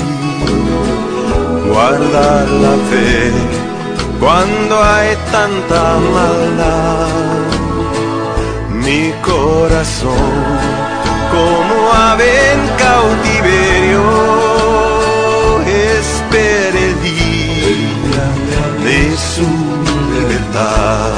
guardar 1.67 2.47
la 2.49 2.75
fe 2.89 3.31
cuando 4.19 4.83
hay 4.83 5.15
tanta 5.31 5.99
maldad 6.15 7.53
mi 8.83 9.13
corazón 9.21 10.33
como 11.31 11.82
ave 11.93 12.51
en 12.53 12.61
cautiverio 12.77 14.03
espera 15.65 16.79
el 16.89 16.95
día 17.01 18.25
de 18.85 18.99
su 19.17 19.49
libertad. 20.13 21.11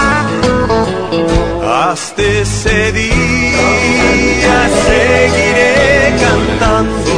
Hasta 1.91 2.21
ese 2.21 2.91
día 2.91 4.57
seguiré 4.85 6.15
cantando. 6.23 7.15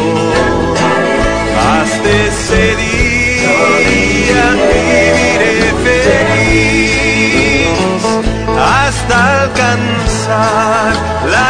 Hasta 1.74 2.10
ese 2.10 2.64
día 2.86 4.46
viviré 4.70 5.58
feliz 5.84 6.88
hasta 8.60 9.44
alcanzar 9.44 10.94
la 11.30 11.48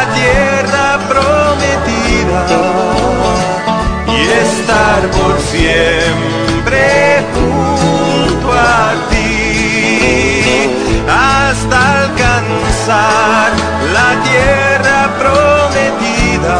estar 4.98 5.10
por 5.10 5.38
siempre 5.40 7.24
junto 7.32 8.52
a 8.52 8.94
ti 9.10 10.68
hasta 11.08 12.02
alcanzar 12.02 13.52
la 13.92 14.10
tierra 14.24 14.98
prometida 15.20 16.58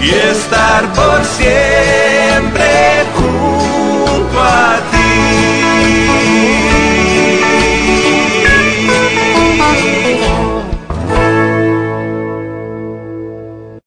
y 0.00 0.10
estar 0.10 0.82
por 0.92 1.24
siempre 1.24 2.70
junto 3.14 4.42
a 4.42 4.76
ti. 4.90 6.67